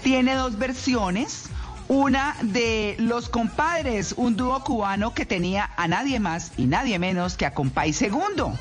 Tiene 0.02 0.34
dos 0.34 0.58
versiones. 0.58 1.44
Una 1.88 2.36
de 2.42 2.94
Los 2.98 3.30
Compadres, 3.30 4.12
un 4.18 4.36
dúo 4.36 4.62
cubano 4.62 5.14
que 5.14 5.24
tenía 5.24 5.70
a 5.78 5.88
nadie 5.88 6.20
más 6.20 6.52
y 6.58 6.66
nadie 6.66 6.98
menos 6.98 7.38
que 7.38 7.46
a 7.46 7.54
Compay 7.54 7.94
Segundo. 7.94 8.52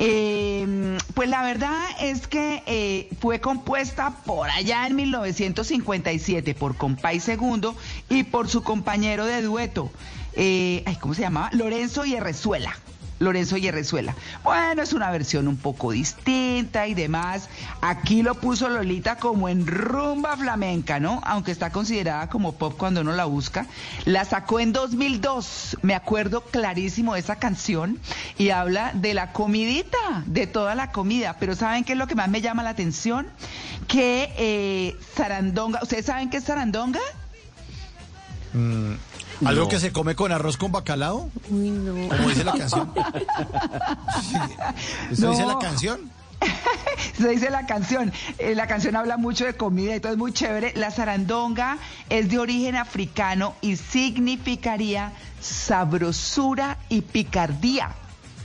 Eh, 0.00 0.96
pues 1.14 1.28
la 1.28 1.42
verdad 1.42 1.76
es 2.00 2.28
que 2.28 2.62
eh, 2.66 3.08
fue 3.20 3.40
compuesta 3.40 4.14
por 4.24 4.48
allá 4.48 4.86
en 4.86 4.94
1957 4.94 6.54
por 6.54 6.76
Compay 6.76 7.18
Segundo 7.18 7.74
y 8.08 8.22
por 8.22 8.48
su 8.48 8.62
compañero 8.62 9.26
de 9.26 9.42
dueto, 9.42 9.90
eh, 10.34 10.84
ay, 10.86 10.96
¿cómo 11.00 11.14
se 11.14 11.22
llamaba? 11.22 11.50
Lorenzo 11.52 12.04
Yerrezuela. 12.04 12.76
Lorenzo 13.18 13.56
Yerrezuela. 13.56 14.14
Bueno, 14.44 14.82
es 14.82 14.92
una 14.92 15.10
versión 15.10 15.48
un 15.48 15.56
poco 15.56 15.92
distinta 15.92 16.86
y 16.86 16.94
demás. 16.94 17.48
Aquí 17.80 18.22
lo 18.22 18.34
puso 18.34 18.68
Lolita 18.68 19.16
como 19.16 19.48
en 19.48 19.66
rumba 19.66 20.36
flamenca, 20.36 21.00
¿no? 21.00 21.20
Aunque 21.24 21.52
está 21.52 21.70
considerada 21.70 22.28
como 22.28 22.52
pop 22.52 22.74
cuando 22.76 23.00
uno 23.00 23.12
la 23.12 23.24
busca. 23.24 23.66
La 24.04 24.24
sacó 24.24 24.60
en 24.60 24.72
2002. 24.72 25.78
Me 25.82 25.94
acuerdo 25.94 26.42
clarísimo 26.42 27.14
de 27.14 27.20
esa 27.20 27.36
canción 27.36 27.98
y 28.36 28.50
habla 28.50 28.92
de 28.94 29.14
la 29.14 29.32
comidita, 29.32 30.22
de 30.26 30.46
toda 30.46 30.74
la 30.74 30.92
comida. 30.92 31.36
Pero 31.40 31.54
¿saben 31.54 31.84
qué 31.84 31.92
es 31.92 31.98
lo 31.98 32.06
que 32.06 32.14
más 32.14 32.28
me 32.28 32.40
llama 32.40 32.62
la 32.62 32.70
atención? 32.70 33.26
Que 33.86 34.32
eh, 34.36 34.96
zarandonga. 35.14 35.80
¿Ustedes 35.82 36.06
saben 36.06 36.30
qué 36.30 36.38
es 36.38 36.44
zarandonga? 36.44 37.00
Mm, 38.52 38.94
¿Algo 39.44 39.64
No. 39.64 39.68
que 39.68 39.78
se 39.78 39.92
come 39.92 40.14
con 40.14 40.32
arroz 40.32 40.56
con 40.56 40.72
bacalao? 40.72 41.30
Uy, 41.50 41.70
no. 41.70 42.08
Como 42.08 42.28
dice 42.28 42.44
la 42.44 42.52
canción. 42.54 42.92
¿Eso 45.10 45.30
dice 45.30 45.46
la 45.46 45.58
canción? 45.58 46.10
Se 47.18 47.28
dice 47.30 47.50
la 47.50 47.66
canción. 47.66 48.12
Eh, 48.38 48.54
la 48.54 48.68
canción 48.68 48.94
habla 48.94 49.16
mucho 49.16 49.44
de 49.44 49.54
comida 49.54 49.96
y 49.96 50.00
todo 50.00 50.12
es 50.12 50.18
muy 50.18 50.32
chévere. 50.32 50.72
La 50.76 50.90
zarandonga 50.92 51.78
es 52.08 52.30
de 52.30 52.38
origen 52.38 52.76
africano 52.76 53.54
y 53.60 53.74
significaría 53.76 55.12
sabrosura 55.40 56.78
y 56.88 57.00
picardía. 57.02 57.90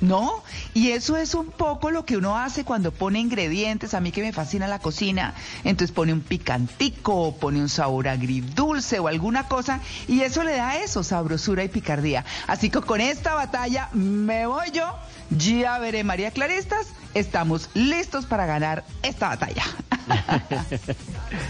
¿No? 0.04 0.44
Y 0.74 0.90
eso 0.90 1.16
es 1.16 1.34
un 1.34 1.46
poco 1.46 1.90
lo 1.90 2.04
que 2.06 2.18
uno 2.18 2.38
hace 2.38 2.66
cuando 2.66 2.92
pone 2.92 3.20
ingredientes. 3.22 3.94
A 3.94 4.02
mí 4.02 4.12
que 4.12 4.22
me 4.22 4.34
fascina 4.34 4.68
la 4.68 4.80
cocina. 4.80 5.34
Entonces 5.64 5.96
pone 5.96 6.12
un 6.12 6.20
picantico, 6.20 7.38
pone 7.38 7.62
un 7.62 7.70
sabor 7.70 8.10
agridulce 8.10 9.00
o 9.00 9.08
alguna 9.08 9.48
cosa. 9.48 9.80
Y 10.10 10.20
eso 10.20 10.44
le 10.44 10.58
da 10.58 10.76
eso, 10.76 11.04
sabrosura 11.04 11.64
y 11.64 11.70
picardía. 11.70 12.26
Así 12.48 12.70
que 12.70 12.82
con 12.82 13.00
esta 13.00 13.34
batalla 13.34 13.88
me 13.94 14.46
voy 14.46 14.72
yo. 14.72 14.94
Ya 15.30 15.80
veré, 15.80 16.04
María 16.04 16.32
Claristas. 16.32 16.88
Estamos 17.14 17.70
listos 17.74 18.26
para 18.26 18.46
ganar 18.46 18.84
esta 19.04 19.30
batalla. 19.30 19.64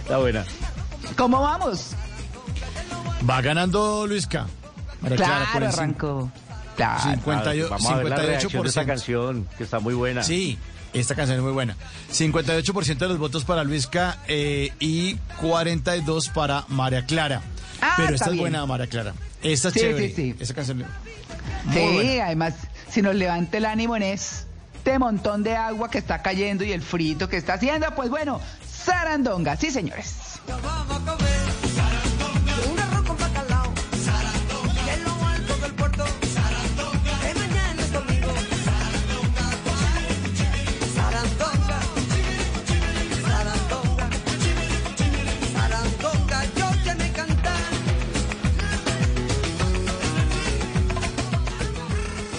Está 0.04 0.20
buena. 0.20 0.46
¿Cómo 1.18 1.42
vamos? 1.42 1.96
Va 3.28 3.42
ganando 3.42 4.06
Luisca. 4.06 4.46
María 5.02 5.18
Clara, 5.18 5.36
Claro, 5.38 5.54
por 5.54 5.64
arrancó. 5.64 6.32
Claro. 6.76 7.02
58, 7.04 7.68
Vamos 7.70 7.86
a 7.92 7.96
ver 7.98 8.10
la 8.10 8.16
reacción 8.18 8.64
de 8.64 8.70
esta 8.70 8.82
58%. 8.84 8.86
canción, 8.86 9.48
que 9.58 9.64
está 9.64 9.80
muy 9.80 9.94
buena. 9.94 10.24
Sí, 10.24 10.58
esta 10.94 11.16
canción 11.16 11.38
es 11.38 11.44
muy 11.44 11.54
buena. 11.54 11.76
58% 12.12 12.98
de 12.98 13.08
los 13.08 13.18
votos 13.18 13.44
para 13.46 13.64
Luisca 13.64 14.18
eh, 14.28 14.72
y 14.80 15.16
42 15.42 16.30
para 16.30 16.66
María 16.70 17.06
Clara. 17.06 17.42
Ah, 17.82 17.94
Pero 17.98 18.10
está 18.10 18.16
esta 18.16 18.26
es 18.26 18.32
bien. 18.32 18.42
buena, 18.44 18.66
María 18.66 18.88
Clara. 18.88 19.14
Esta 19.42 19.68
es 19.70 19.74
Sí, 19.74 19.80
chévere. 19.82 20.08
sí, 20.10 20.16
sí. 20.16 20.36
Esta 20.40 20.54
canción. 20.54 20.86
Sí, 21.74 21.80
buena. 21.80 22.26
además, 22.26 22.54
si 22.90 23.02
nos 23.02 23.16
levanta 23.16 23.58
el 23.58 23.66
ánimo 23.66 23.96
en 23.96 24.04
este 24.04 24.98
montón 25.00 25.44
de 25.44 25.56
agua 25.56 25.90
que 25.90 25.98
está 25.98 26.22
cayendo 26.22 26.64
y 26.64 26.72
el 26.72 26.82
frito 26.82 27.28
que 27.30 27.38
está 27.38 27.54
haciendo, 27.56 27.94
pues 27.96 28.10
bueno, 28.10 28.40
zarandonga, 28.86 29.56
sí 29.58 29.70
señores. 29.72 30.16
Un 30.48 31.43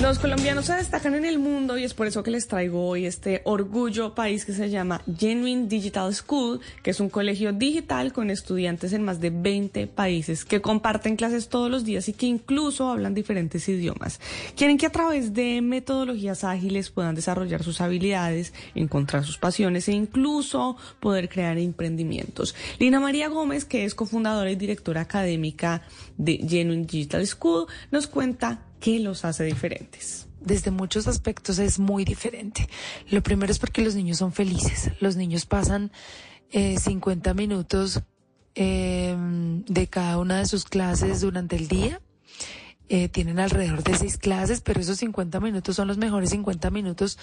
Los 0.00 0.18
colombianos 0.18 0.64
se 0.64 0.74
destacan 0.74 1.14
en 1.14 1.26
el 1.26 1.38
mundo 1.38 1.76
y 1.76 1.84
es 1.84 1.92
por 1.92 2.06
eso 2.06 2.22
que 2.22 2.30
les 2.30 2.48
traigo 2.48 2.88
hoy 2.88 3.04
este 3.04 3.42
orgullo 3.44 4.14
país 4.14 4.46
que 4.46 4.54
se 4.54 4.70
llama 4.70 5.02
Genuine 5.18 5.68
Digital 5.68 6.14
School, 6.14 6.60
que 6.82 6.92
es 6.92 7.00
un 7.00 7.10
colegio 7.10 7.52
digital 7.52 8.14
con 8.14 8.30
estudiantes 8.30 8.94
en 8.94 9.04
más 9.04 9.20
de 9.20 9.28
20 9.28 9.86
países 9.88 10.46
que 10.46 10.62
comparten 10.62 11.16
clases 11.16 11.50
todos 11.50 11.70
los 11.70 11.84
días 11.84 12.08
y 12.08 12.14
que 12.14 12.24
incluso 12.24 12.88
hablan 12.88 13.12
diferentes 13.12 13.68
idiomas. 13.68 14.20
Quieren 14.56 14.78
que 14.78 14.86
a 14.86 14.90
través 14.90 15.34
de 15.34 15.60
metodologías 15.60 16.44
ágiles 16.44 16.88
puedan 16.88 17.14
desarrollar 17.14 17.62
sus 17.62 17.82
habilidades, 17.82 18.54
encontrar 18.74 19.26
sus 19.26 19.36
pasiones 19.36 19.86
e 19.88 19.92
incluso 19.92 20.78
poder 20.98 21.28
crear 21.28 21.58
emprendimientos. 21.58 22.54
Lina 22.78 23.00
María 23.00 23.28
Gómez, 23.28 23.66
que 23.66 23.84
es 23.84 23.94
cofundadora 23.94 24.50
y 24.50 24.56
directora 24.56 25.02
académica 25.02 25.82
de 26.16 26.38
Genuine 26.38 26.86
Digital 26.86 27.26
School, 27.26 27.66
nos 27.90 28.06
cuenta 28.06 28.62
qué 28.80 28.98
los 28.98 29.24
hace 29.24 29.44
diferentes. 29.44 30.26
desde 30.40 30.70
muchos 30.70 31.06
aspectos 31.06 31.58
es 31.58 31.78
muy 31.78 32.04
diferente. 32.04 32.66
Lo 33.10 33.22
primero 33.22 33.52
es 33.52 33.58
porque 33.58 33.82
los 33.82 33.94
niños 33.94 34.16
son 34.16 34.32
felices. 34.32 34.90
Los 34.98 35.16
niños 35.16 35.44
pasan 35.44 35.92
eh, 36.50 36.78
50 36.78 37.34
minutos 37.34 38.00
eh, 38.54 39.14
de 39.66 39.86
cada 39.88 40.18
una 40.18 40.38
de 40.38 40.46
sus 40.46 40.64
clases 40.64 41.20
durante 41.20 41.56
el 41.56 41.68
día. 41.68 42.00
Eh, 42.92 43.08
tienen 43.08 43.38
alrededor 43.38 43.84
de 43.84 43.96
seis 43.96 44.18
clases, 44.18 44.62
pero 44.62 44.80
esos 44.80 44.98
50 44.98 45.38
minutos 45.38 45.76
son 45.76 45.86
los 45.86 45.96
mejores 45.96 46.30
50 46.30 46.70
minutos 46.72 47.18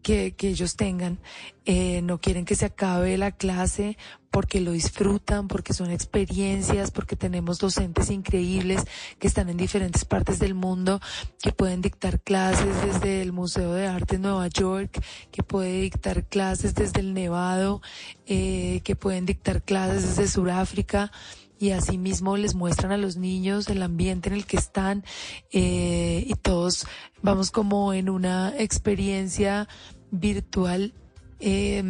que, 0.00 0.36
que 0.36 0.46
ellos 0.46 0.76
tengan. 0.76 1.18
Eh, 1.64 2.02
no 2.02 2.20
quieren 2.20 2.44
que 2.44 2.54
se 2.54 2.66
acabe 2.66 3.18
la 3.18 3.32
clase 3.32 3.98
porque 4.30 4.60
lo 4.60 4.70
disfrutan, 4.70 5.48
porque 5.48 5.74
son 5.74 5.90
experiencias, 5.90 6.92
porque 6.92 7.16
tenemos 7.16 7.58
docentes 7.58 8.10
increíbles 8.10 8.84
que 9.18 9.26
están 9.26 9.48
en 9.48 9.56
diferentes 9.56 10.04
partes 10.04 10.38
del 10.38 10.54
mundo, 10.54 11.00
que 11.42 11.50
pueden 11.50 11.82
dictar 11.82 12.20
clases 12.20 12.80
desde 12.86 13.20
el 13.20 13.32
Museo 13.32 13.72
de 13.72 13.88
Arte 13.88 14.16
en 14.16 14.22
Nueva 14.22 14.46
York, 14.46 15.02
que 15.32 15.42
puede 15.42 15.80
dictar 15.80 16.26
clases 16.26 16.76
desde 16.76 17.00
el 17.00 17.12
Nevado, 17.12 17.82
eh, 18.26 18.82
que 18.84 18.94
pueden 18.94 19.26
dictar 19.26 19.64
clases 19.64 20.16
desde 20.16 20.28
Sudáfrica 20.28 21.10
y 21.58 21.70
asimismo 21.70 22.36
les 22.36 22.54
muestran 22.54 22.92
a 22.92 22.96
los 22.96 23.16
niños 23.16 23.68
el 23.68 23.82
ambiente 23.82 24.28
en 24.28 24.36
el 24.36 24.46
que 24.46 24.56
están 24.56 25.04
eh, 25.52 26.24
y 26.26 26.34
todos 26.34 26.86
vamos 27.22 27.50
como 27.50 27.92
en 27.92 28.08
una 28.08 28.54
experiencia 28.56 29.68
virtual 30.10 30.92
eh, 31.40 31.82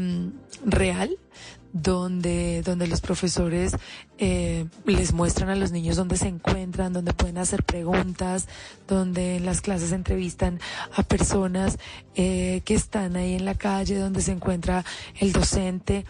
real 0.64 1.18
donde, 1.72 2.62
donde 2.62 2.86
los 2.86 3.00
profesores 3.00 3.72
eh, 4.18 4.66
les 4.84 5.12
muestran 5.12 5.50
a 5.50 5.54
los 5.54 5.70
niños 5.70 5.96
dónde 5.96 6.16
se 6.16 6.28
encuentran, 6.28 6.92
dónde 6.92 7.12
pueden 7.12 7.38
hacer 7.38 7.62
preguntas, 7.64 8.48
donde 8.86 9.36
en 9.36 9.44
las 9.44 9.60
clases 9.60 9.92
entrevistan 9.92 10.60
a 10.94 11.02
personas 11.02 11.78
eh, 12.14 12.62
que 12.64 12.74
están 12.74 13.16
ahí 13.16 13.34
en 13.34 13.44
la 13.44 13.54
calle, 13.54 13.98
donde 13.98 14.22
se 14.22 14.32
encuentra 14.32 14.84
el 15.18 15.32
docente. 15.32 16.04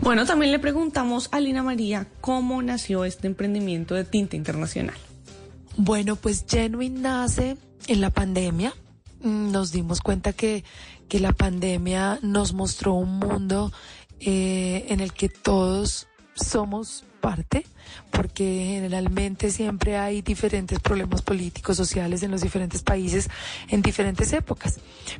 Bueno, 0.00 0.24
también 0.24 0.52
le 0.52 0.58
preguntamos 0.58 1.28
a 1.32 1.40
Lina 1.40 1.62
María 1.62 2.06
cómo 2.20 2.62
nació 2.62 3.04
este 3.04 3.26
emprendimiento 3.26 3.94
de 3.94 4.04
tinta 4.04 4.36
internacional. 4.36 4.96
Bueno, 5.76 6.16
pues 6.16 6.44
Genuine 6.48 7.00
nace 7.00 7.56
en 7.88 8.00
la 8.00 8.10
pandemia. 8.10 8.72
Mm, 9.22 9.50
Nos 9.52 9.72
dimos 9.72 10.00
cuenta 10.00 10.32
que, 10.32 10.64
que 11.08 11.20
la 11.20 11.32
pandemia 11.32 12.20
nos 12.22 12.52
mostró 12.52 12.94
un 12.94 13.18
mundo 13.18 13.72
eh, 14.20 14.86
en 14.88 15.00
el 15.00 15.12
que 15.12 15.28
todos 15.28 16.08
somos 16.34 17.04
parte, 17.20 17.66
porque 18.10 18.70
generalmente 18.74 19.50
siempre 19.50 19.96
hay 19.96 20.22
diferentes 20.22 20.78
problemas 20.80 21.22
políticos, 21.22 21.76
sociales 21.76 22.22
en 22.22 22.30
los 22.30 22.40
diferentes 22.40 22.82
países 22.82 23.28
en 23.68 23.82
diferentes 23.82 24.32
épocas. 24.32 24.78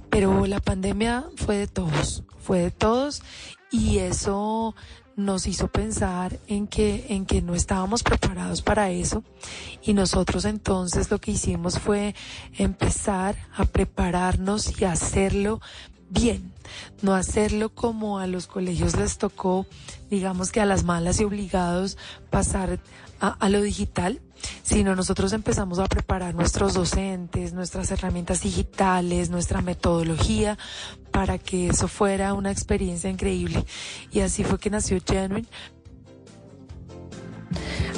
Pero 0.08 0.46
la 0.46 0.60
pandemia 0.60 1.24
fue 1.36 1.56
de 1.56 1.66
todos, 1.66 2.22
fue 2.38 2.60
de 2.60 2.70
todos 2.70 3.22
y 3.70 3.98
eso 3.98 4.74
nos 5.16 5.48
hizo 5.48 5.66
pensar 5.66 6.38
en 6.46 6.68
que, 6.68 7.06
en 7.08 7.26
que 7.26 7.42
no 7.42 7.54
estábamos 7.54 8.04
preparados 8.04 8.62
para 8.62 8.90
eso. 8.90 9.24
Y 9.82 9.92
nosotros 9.92 10.44
entonces 10.44 11.10
lo 11.10 11.18
que 11.18 11.32
hicimos 11.32 11.78
fue 11.78 12.14
empezar 12.56 13.36
a 13.56 13.64
prepararnos 13.64 14.80
y 14.80 14.84
hacerlo 14.84 15.60
bien, 16.08 16.52
no 17.02 17.14
hacerlo 17.14 17.68
como 17.70 18.18
a 18.18 18.26
los 18.26 18.46
colegios 18.46 18.96
les 18.96 19.18
tocó, 19.18 19.66
digamos 20.08 20.52
que 20.52 20.60
a 20.60 20.66
las 20.66 20.84
malas 20.84 21.20
y 21.20 21.24
obligados 21.24 21.98
pasar 22.30 22.78
a, 23.20 23.28
a 23.28 23.48
lo 23.48 23.60
digital, 23.60 24.20
sino 24.62 24.94
nosotros 24.94 25.32
empezamos 25.32 25.78
a 25.78 25.86
preparar 25.86 26.34
nuestros 26.34 26.74
docentes, 26.74 27.52
nuestras 27.52 27.90
herramientas 27.90 28.42
digitales, 28.42 29.30
nuestra 29.30 29.62
metodología 29.62 30.58
para 31.10 31.38
que 31.38 31.68
eso 31.68 31.88
fuera 31.88 32.34
una 32.34 32.50
experiencia 32.50 33.10
increíble. 33.10 33.64
Y 34.12 34.20
así 34.20 34.44
fue 34.44 34.58
que 34.58 34.70
nació 34.70 34.98
Genuine. 35.04 35.46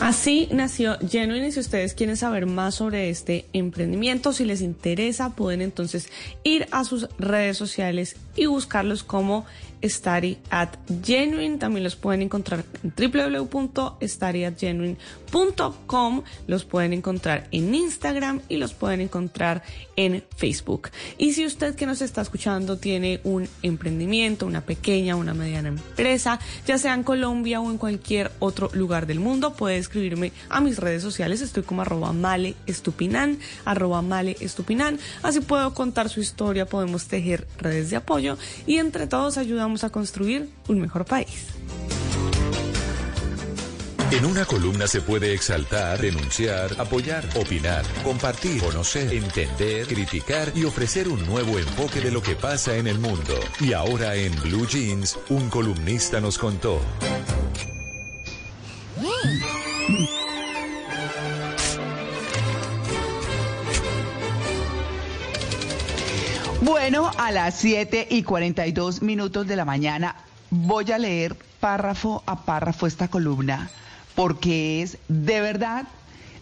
Así 0.00 0.48
nació 0.50 0.96
Genuine 1.06 1.48
y 1.48 1.52
si 1.52 1.60
ustedes 1.60 1.92
quieren 1.92 2.16
saber 2.16 2.46
más 2.46 2.76
sobre 2.76 3.10
este 3.10 3.44
emprendimiento, 3.52 4.32
si 4.32 4.46
les 4.46 4.62
interesa, 4.62 5.36
pueden 5.36 5.60
entonces 5.60 6.08
ir 6.42 6.66
a 6.70 6.84
sus 6.84 7.06
redes 7.18 7.58
sociales 7.58 8.16
y 8.34 8.46
buscarlos 8.46 9.02
como 9.02 9.44
Study 9.84 10.38
at 10.50 10.70
Genuine. 11.04 11.58
También 11.58 11.84
los 11.84 11.96
pueden 11.96 12.22
encontrar 12.22 12.64
en 12.82 12.94
www.studyatgenuine.com. 12.96 14.96
Los 16.46 16.64
pueden 16.64 16.92
encontrar 16.92 17.46
en 17.50 17.74
Instagram 17.74 18.40
y 18.48 18.56
los 18.56 18.74
pueden 18.74 19.00
encontrar 19.00 19.62
en 19.96 20.24
Facebook. 20.36 20.90
Y 21.18 21.32
si 21.32 21.46
usted 21.46 21.74
que 21.74 21.86
nos 21.86 22.02
está 22.02 22.20
escuchando 22.20 22.78
tiene 22.78 23.20
un 23.24 23.48
emprendimiento, 23.62 24.46
una 24.46 24.60
pequeña, 24.62 25.16
una 25.16 25.34
mediana 25.34 25.68
empresa, 25.68 26.38
ya 26.66 26.78
sea 26.78 26.94
en 26.94 27.02
Colombia 27.02 27.60
o 27.60 27.70
en 27.70 27.78
cualquier 27.78 28.30
otro 28.38 28.70
lugar 28.72 29.06
del 29.06 29.20
mundo, 29.20 29.54
puede 29.54 29.76
escribirme 29.76 30.32
a 30.48 30.60
mis 30.60 30.78
redes 30.78 31.02
sociales. 31.02 31.40
Estoy 31.40 31.62
como 31.62 31.82
arroba 31.82 32.12
male 32.12 32.56
estupinan. 32.66 33.38
Así 35.22 35.40
puedo 35.40 35.74
contar 35.74 36.08
su 36.08 36.20
historia, 36.20 36.66
podemos 36.66 37.06
tejer 37.06 37.46
redes 37.58 37.90
de 37.90 37.96
apoyo 37.96 38.36
y 38.66 38.76
entre 38.76 39.06
todos 39.06 39.38
ayudamos 39.38 39.84
a 39.84 39.90
construir 39.90 40.48
un 40.68 40.80
mejor 40.80 41.04
país. 41.04 41.46
En 44.12 44.24
una 44.24 44.44
columna 44.44 44.88
se 44.88 45.02
puede 45.02 45.32
exaltar, 45.32 46.00
denunciar, 46.00 46.72
apoyar, 46.78 47.24
opinar, 47.36 47.84
compartir, 48.02 48.60
conocer, 48.60 49.14
entender, 49.14 49.86
criticar 49.86 50.50
y 50.52 50.64
ofrecer 50.64 51.06
un 51.06 51.24
nuevo 51.26 51.60
enfoque 51.60 52.00
de 52.00 52.10
lo 52.10 52.20
que 52.20 52.34
pasa 52.34 52.76
en 52.76 52.88
el 52.88 52.98
mundo. 52.98 53.34
Y 53.60 53.72
ahora 53.72 54.16
en 54.16 54.34
Blue 54.42 54.66
Jeans, 54.66 55.16
un 55.28 55.48
columnista 55.48 56.20
nos 56.20 56.38
contó. 56.38 56.80
Bueno, 66.62 67.12
a 67.16 67.30
las 67.30 67.54
7 67.60 68.08
y 68.10 68.24
42 68.24 69.02
minutos 69.02 69.46
de 69.46 69.54
la 69.54 69.64
mañana 69.64 70.16
voy 70.50 70.90
a 70.90 70.98
leer 70.98 71.36
párrafo 71.60 72.24
a 72.26 72.44
párrafo 72.44 72.88
esta 72.88 73.06
columna 73.06 73.70
porque 74.14 74.82
es 74.82 74.98
de 75.08 75.40
verdad 75.40 75.86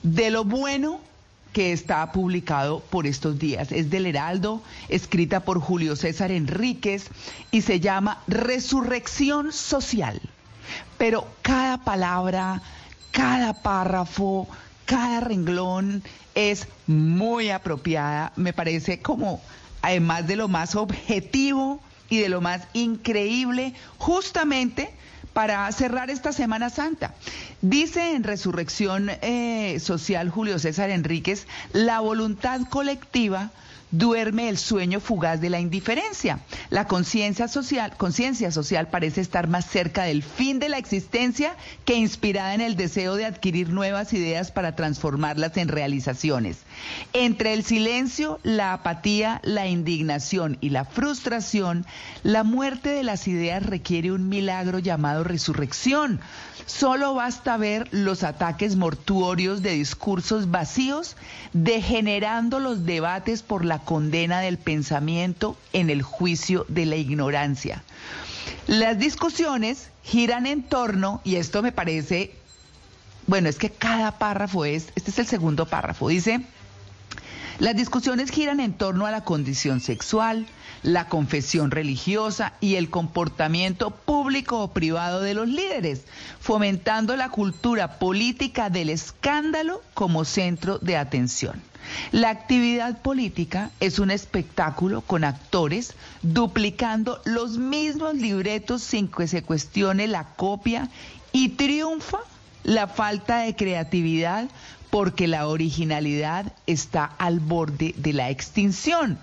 de 0.03 0.31
lo 0.31 0.45
bueno 0.45 1.01
que 1.53 1.73
está 1.73 2.13
publicado 2.13 2.81
por 2.81 3.07
estos 3.07 3.39
días. 3.39 3.73
Es 3.73 3.91
del 3.91 4.07
Heraldo, 4.07 4.63
escrita 4.89 5.41
por 5.41 5.61
Julio 5.61 5.97
César 5.97 6.31
Enríquez 6.31 7.09
y 7.51 7.63
se 7.63 7.81
llama 7.81 8.23
Resurrección 8.27 9.53
Social. 9.53 10.21
Pero 10.99 11.27
cada 11.43 11.79
palabra, 11.79 12.63
cada 13.11 13.55
párrafo, 13.55 14.47
cada 14.85 15.21
renglón 15.21 16.03
es 16.35 16.69
muy 16.87 17.51
apropiada, 17.51 18.33
me 18.37 18.53
parece 18.53 19.01
como 19.01 19.41
además 19.83 20.27
de 20.27 20.37
lo 20.37 20.49
más 20.49 20.75
objetivo 20.77 21.81
y 22.11 22.19
de 22.19 22.29
lo 22.29 22.41
más 22.41 22.63
increíble, 22.73 23.75
justamente 23.99 24.91
para 25.39 25.71
cerrar 25.71 26.11
esta 26.11 26.33
Semana 26.33 26.69
Santa. 26.69 27.15
Dice 27.63 28.17
en 28.17 28.25
Resurrección 28.25 29.09
eh, 29.23 29.79
Social 29.79 30.31
Julio 30.31 30.59
César 30.59 30.91
Enríquez, 30.91 31.47
la 31.73 32.01
voluntad 32.01 32.63
colectiva 32.69 33.53
duerme 33.93 34.49
el 34.49 34.59
sueño 34.59 34.99
fugaz 34.99 35.41
de 35.41 35.51
la 35.51 35.61
indiferencia. 35.61 36.41
La 36.71 36.89
conciencia 36.89 37.47
social, 37.47 37.97
conciencia 37.97 38.51
social 38.51 38.89
parece 38.89 39.21
estar 39.21 39.47
más 39.47 39.67
cerca 39.67 40.03
del 40.03 40.25
fin 40.25 40.59
de 40.59 40.71
la 40.71 40.79
existencia 40.79 41.55
que 41.85 41.95
inspirada 41.95 42.55
en 42.55 42.61
el 42.61 42.75
deseo 42.75 43.15
de 43.15 43.25
adquirir 43.25 43.69
nuevas 43.69 44.13
ideas 44.13 44.51
para 44.51 44.75
transformarlas 44.75 45.57
en 45.57 45.69
realizaciones. 45.69 46.59
Entre 47.13 47.55
el 47.55 47.65
silencio, 47.65 48.39
la 48.43 48.73
apatía, 48.73 49.41
la 49.43 49.67
indignación 49.67 50.59
y 50.61 50.71
la 50.71 50.85
frustración, 50.85 51.87
la 52.23 52.45
muerte 52.45 52.91
de 52.91 53.03
las 53.03 53.27
ideas 53.29 53.65
requiere 53.65 54.13
un 54.13 54.29
milagro 54.29 54.79
llamado 54.79 55.25
resurrección. 55.25 56.21
Solo 56.67 57.15
basta 57.15 57.57
ver 57.57 57.89
los 57.93 58.25
ataques 58.25 58.77
mortuorios 58.77 59.63
de 59.63 59.71
discursos 59.71 60.51
vacíos, 60.51 61.17
degenerando 61.55 62.61
los 62.61 62.85
debates 62.85 63.43
por 63.43 63.65
la 63.65 63.79
condena 63.79 64.41
del 64.41 64.59
pensamiento 64.59 65.57
en 65.73 65.89
el 65.89 66.03
juicio 66.03 66.67
de 66.69 66.85
la 66.85 66.97
ignorancia. 66.97 67.83
Las 68.67 68.99
discusiones 68.99 69.89
giran 70.03 70.47
en 70.47 70.63
torno, 70.63 71.23
y 71.25 71.37
esto 71.37 71.63
me 71.63 71.73
parece, 71.73 72.35
bueno, 73.27 73.49
es 73.49 73.57
que 73.57 73.71
cada 73.71 74.19
párrafo 74.19 74.67
es, 74.67 74.93
este 74.95 75.11
es 75.11 75.19
el 75.19 75.27
segundo 75.27 75.67
párrafo, 75.67 76.09
dice, 76.09 76.43
las 77.59 77.75
discusiones 77.75 78.31
giran 78.31 78.61
en 78.61 78.73
torno 78.73 79.07
a 79.07 79.11
la 79.11 79.25
condición 79.25 79.81
sexual, 79.81 80.47
la 80.83 81.09
confesión 81.09 81.73
religiosa 81.73 82.53
y 82.61 82.77
el 82.77 82.89
comportamiento 82.89 83.91
público 83.91 84.63
o 84.63 84.73
privado 84.73 85.21
de 85.21 85.35
los 85.35 85.49
líderes, 85.49 86.03
fomentando 86.39 87.17
la 87.17 87.31
cultura 87.31 87.99
política 87.99 88.71
del 88.71 88.91
escándalo 88.91 89.83
como 89.95 90.25
centro 90.25 90.79
de 90.79 90.97
atención. 90.97 91.61
La 92.13 92.31
actividad 92.31 93.03
política 93.03 93.71
es 93.81 93.99
un 93.99 94.11
espectáculo 94.11 95.01
con 95.01 95.25
actores 95.25 95.95
duplicando 96.23 97.21
los 97.25 97.59
mismos 97.59 98.15
libretos 98.15 98.83
sin 98.83 99.09
que 99.09 99.27
se 99.27 99.43
cuestione 99.43 100.07
la 100.07 100.25
copia 100.37 100.91
y 101.33 101.51
triunfa 101.51 102.19
la 102.63 102.87
falta 102.87 103.39
de 103.39 103.57
creatividad 103.57 104.49
porque 104.99 105.29
la 105.29 105.47
originalidad 105.47 106.53
está 106.67 107.05
al 107.05 107.39
borde 107.39 107.95
de 107.99 108.13
la 108.13 108.31
extinción. 108.31 109.17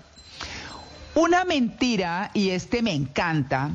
Una 1.14 1.44
mentira, 1.44 2.30
y 2.32 2.48
este 2.48 2.80
me 2.80 2.94
encanta, 2.94 3.72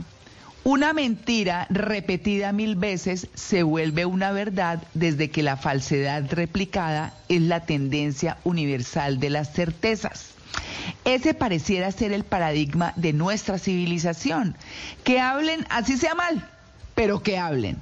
una 0.63 0.93
mentira 0.93 1.67
repetida 1.69 2.53
mil 2.53 2.75
veces 2.75 3.27
se 3.35 3.61
vuelve 3.61 4.07
una 4.07 4.31
verdad 4.31 4.81
desde 4.95 5.29
que 5.29 5.43
la 5.43 5.57
falsedad 5.57 6.25
replicada 6.31 7.13
es 7.29 7.43
la 7.43 7.67
tendencia 7.67 8.37
universal 8.45 9.19
de 9.19 9.29
las 9.29 9.53
certezas. 9.53 10.31
Ese 11.05 11.35
pareciera 11.35 11.91
ser 11.91 12.13
el 12.13 12.23
paradigma 12.23 12.93
de 12.95 13.13
nuestra 13.13 13.59
civilización. 13.59 14.55
Que 15.03 15.19
hablen, 15.19 15.67
así 15.69 15.97
sea 15.97 16.15
mal, 16.15 16.49
pero 16.95 17.21
que 17.21 17.37
hablen. 17.37 17.77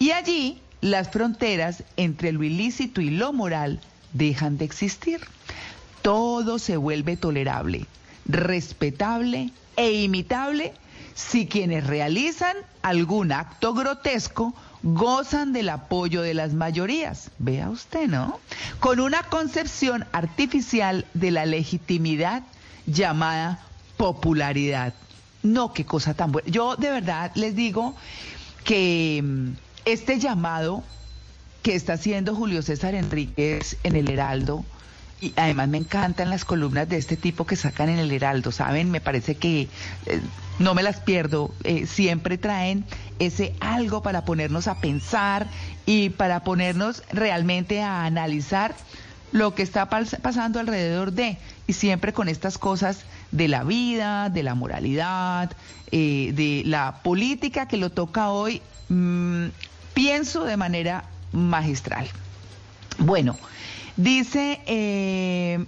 Y 0.00 0.10
allí 0.10 0.60
las 0.80 1.10
fronteras 1.10 1.84
entre 1.96 2.32
lo 2.32 2.42
ilícito 2.42 3.00
y 3.00 3.10
lo 3.10 3.32
moral 3.32 3.80
dejan 4.12 4.58
de 4.58 4.64
existir. 4.64 5.20
Todo 6.02 6.58
se 6.58 6.76
vuelve 6.76 7.16
tolerable, 7.16 7.86
respetable 8.26 9.50
e 9.76 9.92
imitable 9.92 10.72
si 11.14 11.46
quienes 11.46 11.86
realizan 11.86 12.56
algún 12.82 13.32
acto 13.32 13.74
grotesco 13.74 14.54
gozan 14.82 15.52
del 15.52 15.68
apoyo 15.68 16.22
de 16.22 16.34
las 16.34 16.54
mayorías. 16.54 17.30
Vea 17.38 17.68
usted, 17.68 18.08
¿no? 18.08 18.40
Con 18.78 19.00
una 19.00 19.22
concepción 19.24 20.06
artificial 20.12 21.04
de 21.12 21.30
la 21.30 21.44
legitimidad 21.44 22.42
llamada 22.86 23.60
popularidad. 23.96 24.94
No, 25.42 25.72
qué 25.72 25.84
cosa 25.84 26.14
tan 26.14 26.32
buena. 26.32 26.48
Yo 26.50 26.76
de 26.76 26.90
verdad 26.90 27.32
les 27.34 27.54
digo 27.54 27.94
que 28.64 29.20
mm, 29.22 29.50
este 29.84 30.18
llamado 30.18 30.82
que 31.62 31.74
está 31.74 31.94
haciendo 31.94 32.34
Julio 32.34 32.62
César 32.62 32.94
Enríquez 32.94 33.76
en 33.82 33.96
el 33.96 34.10
Heraldo, 34.10 34.64
y 35.20 35.34
además 35.36 35.68
me 35.68 35.78
encantan 35.78 36.30
las 36.30 36.44
columnas 36.44 36.88
de 36.88 36.96
este 36.96 37.16
tipo 37.16 37.46
que 37.46 37.56
sacan 37.56 37.90
en 37.90 37.98
el 37.98 38.10
Heraldo, 38.10 38.52
¿saben? 38.52 38.90
Me 38.90 39.00
parece 39.00 39.34
que 39.34 39.68
eh, 40.06 40.20
no 40.58 40.74
me 40.74 40.82
las 40.82 41.00
pierdo, 41.00 41.52
eh, 41.64 41.86
siempre 41.86 42.38
traen 42.38 42.84
ese 43.18 43.54
algo 43.60 44.02
para 44.02 44.24
ponernos 44.24 44.66
a 44.66 44.80
pensar 44.80 45.46
y 45.84 46.10
para 46.10 46.42
ponernos 46.42 47.02
realmente 47.12 47.82
a 47.82 48.04
analizar 48.04 48.74
lo 49.32 49.54
que 49.54 49.62
está 49.62 49.88
pasando 49.88 50.58
alrededor 50.58 51.12
de, 51.12 51.36
y 51.66 51.74
siempre 51.74 52.12
con 52.12 52.28
estas 52.28 52.58
cosas 52.58 53.04
de 53.30 53.48
la 53.48 53.62
vida, 53.62 54.28
de 54.28 54.42
la 54.42 54.54
moralidad, 54.54 55.52
eh, 55.92 56.32
de 56.34 56.62
la 56.66 57.02
política 57.02 57.68
que 57.68 57.76
lo 57.76 57.90
toca 57.90 58.30
hoy 58.30 58.60
mm, 58.88 59.46
pienso 60.00 60.44
de 60.44 60.56
manera 60.56 61.04
magistral. 61.30 62.08
Bueno, 62.96 63.36
dice, 63.98 64.58
eh, 64.64 65.66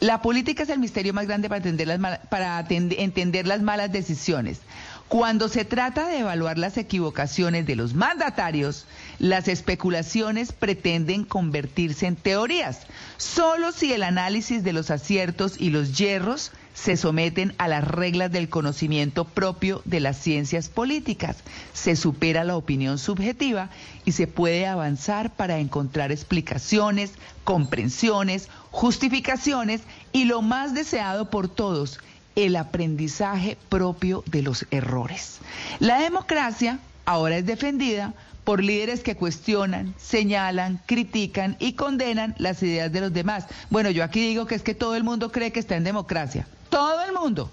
la 0.00 0.20
política 0.20 0.64
es 0.64 0.68
el 0.68 0.80
misterio 0.80 1.14
más 1.14 1.28
grande 1.28 1.48
para, 1.48 2.66
entender 2.68 3.46
las, 3.46 3.62
malas 3.62 3.92
decisiones. 3.92 4.58
Cuando 5.06 5.48
se 5.48 5.64
trata 5.64 6.08
de 6.08 6.18
evaluar 6.18 6.58
las 6.58 6.76
equivocaciones 6.76 7.64
de 7.64 7.76
los 7.76 7.94
mandatarios, 7.94 8.84
las 9.20 9.46
especulaciones 9.46 10.50
pretenden 10.52 11.24
convertirse 11.24 12.06
en 12.06 12.16
teorías. 12.16 12.80
Solo 13.16 13.70
si 13.70 13.92
el 13.92 14.02
análisis 14.02 14.64
de 14.64 14.72
los 14.72 14.90
aciertos 14.90 15.54
y 15.60 15.70
los 15.70 15.96
yerros 15.96 16.50
se 16.74 16.96
someten 16.96 17.54
a 17.58 17.68
las 17.68 17.84
reglas 17.84 18.32
del 18.32 18.48
conocimiento 18.48 19.24
propio 19.24 19.82
de 19.84 20.00
las 20.00 20.18
ciencias 20.18 20.68
políticas, 20.68 21.36
se 21.72 21.96
supera 21.96 22.44
la 22.44 22.56
opinión 22.56 22.98
subjetiva 22.98 23.70
y 24.04 24.12
se 24.12 24.26
puede 24.26 24.66
avanzar 24.66 25.34
para 25.34 25.58
encontrar 25.58 26.12
explicaciones, 26.12 27.12
comprensiones, 27.44 28.48
justificaciones 28.70 29.82
y 30.12 30.24
lo 30.24 30.42
más 30.42 30.74
deseado 30.74 31.30
por 31.30 31.48
todos, 31.48 31.98
el 32.34 32.56
aprendizaje 32.56 33.58
propio 33.68 34.24
de 34.26 34.42
los 34.42 34.66
errores. 34.70 35.38
La 35.78 36.00
democracia 36.00 36.78
ahora 37.04 37.36
es 37.36 37.46
defendida 37.46 38.14
por 38.44 38.62
líderes 38.62 39.02
que 39.02 39.16
cuestionan, 39.16 39.94
señalan, 39.98 40.80
critican 40.86 41.56
y 41.60 41.74
condenan 41.74 42.34
las 42.38 42.62
ideas 42.62 42.92
de 42.92 43.00
los 43.00 43.12
demás. 43.12 43.46
Bueno, 43.70 43.90
yo 43.90 44.02
aquí 44.02 44.20
digo 44.26 44.46
que 44.46 44.54
es 44.54 44.62
que 44.62 44.74
todo 44.74 44.96
el 44.96 45.04
mundo 45.04 45.30
cree 45.30 45.52
que 45.52 45.60
está 45.60 45.76
en 45.76 45.84
democracia. 45.84 46.46
Todo 46.68 47.04
el 47.04 47.12
mundo. 47.12 47.50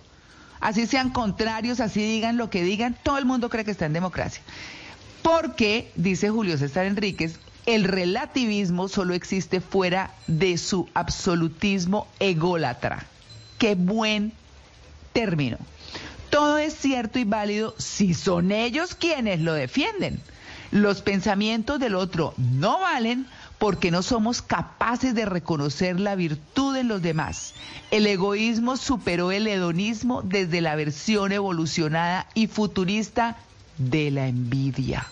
Así 0.60 0.88
sean 0.88 1.12
contrarios, 1.12 1.80
así 1.80 2.02
digan 2.02 2.38
lo 2.38 2.50
que 2.50 2.64
digan, 2.64 2.96
todo 3.04 3.18
el 3.18 3.26
mundo 3.26 3.50
cree 3.50 3.66
que 3.66 3.72
está 3.72 3.86
en 3.86 3.94
democracia. 3.94 4.42
Porque, 5.22 5.92
dice 5.96 6.30
Julio 6.30 6.58
César 6.58 6.86
Enríquez, 6.86 7.40
el 7.66 7.84
relativismo 7.84 8.88
solo 8.88 9.14
existe 9.14 9.62
fuera 9.62 10.12
de 10.28 10.58
su 10.58 10.90
absolutismo 10.94 12.08
ególatra. 12.20 13.06
Qué 13.58 13.76
buen 13.76 14.34
término. 15.14 15.58
Todo 16.30 16.58
es 16.58 16.74
cierto 16.74 17.20
y 17.20 17.24
válido 17.24 17.76
si 17.78 18.14
son 18.14 18.52
ellos 18.52 18.96
quienes 18.96 19.40
lo 19.42 19.54
defienden. 19.54 20.20
Los 20.72 21.02
pensamientos 21.02 21.80
del 21.80 21.96
otro 21.96 22.34
no 22.38 22.80
valen 22.80 23.26
porque 23.58 23.92
no 23.92 24.04
somos 24.04 24.42
capaces 24.42 25.16
de 25.16 25.26
reconocer 25.26 26.00
la 26.00 26.16
virtud 26.16 26.76
en 26.78 26.88
los 26.88 27.02
demás. 27.02 27.54
El 27.92 28.06
egoísmo 28.06 28.78
superó 28.78 29.32
el 29.32 29.48
hedonismo 29.48 30.22
desde 30.22 30.62
la 30.62 30.76
versión 30.76 31.32
evolucionada 31.32 32.28
y 32.36 32.48
futurista 32.48 33.38
de 33.78 34.12
la 34.12 34.28
envidia. 34.28 35.08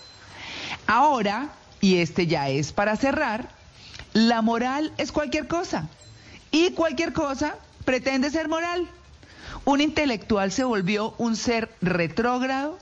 Ahora, 0.86 1.50
y 1.80 1.96
este 1.96 2.26
ya 2.26 2.48
es 2.48 2.72
para 2.72 2.96
cerrar, 2.96 3.48
la 4.12 4.42
moral 4.42 4.92
es 4.96 5.12
cualquier 5.12 5.48
cosa. 5.48 5.88
Y 6.50 6.70
cualquier 6.70 7.12
cosa 7.12 7.56
pretende 7.84 8.30
ser 8.30 8.48
moral. 8.48 8.88
Un 9.64 9.80
intelectual 9.80 10.52
se 10.52 10.64
volvió 10.64 11.14
un 11.18 11.36
ser 11.36 11.70
retrógrado 11.82 12.78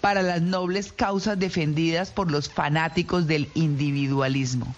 para 0.00 0.22
las 0.22 0.42
nobles 0.42 0.92
causas 0.92 1.38
defendidas 1.38 2.10
por 2.10 2.30
los 2.30 2.48
fanáticos 2.50 3.26
del 3.26 3.48
individualismo. 3.54 4.74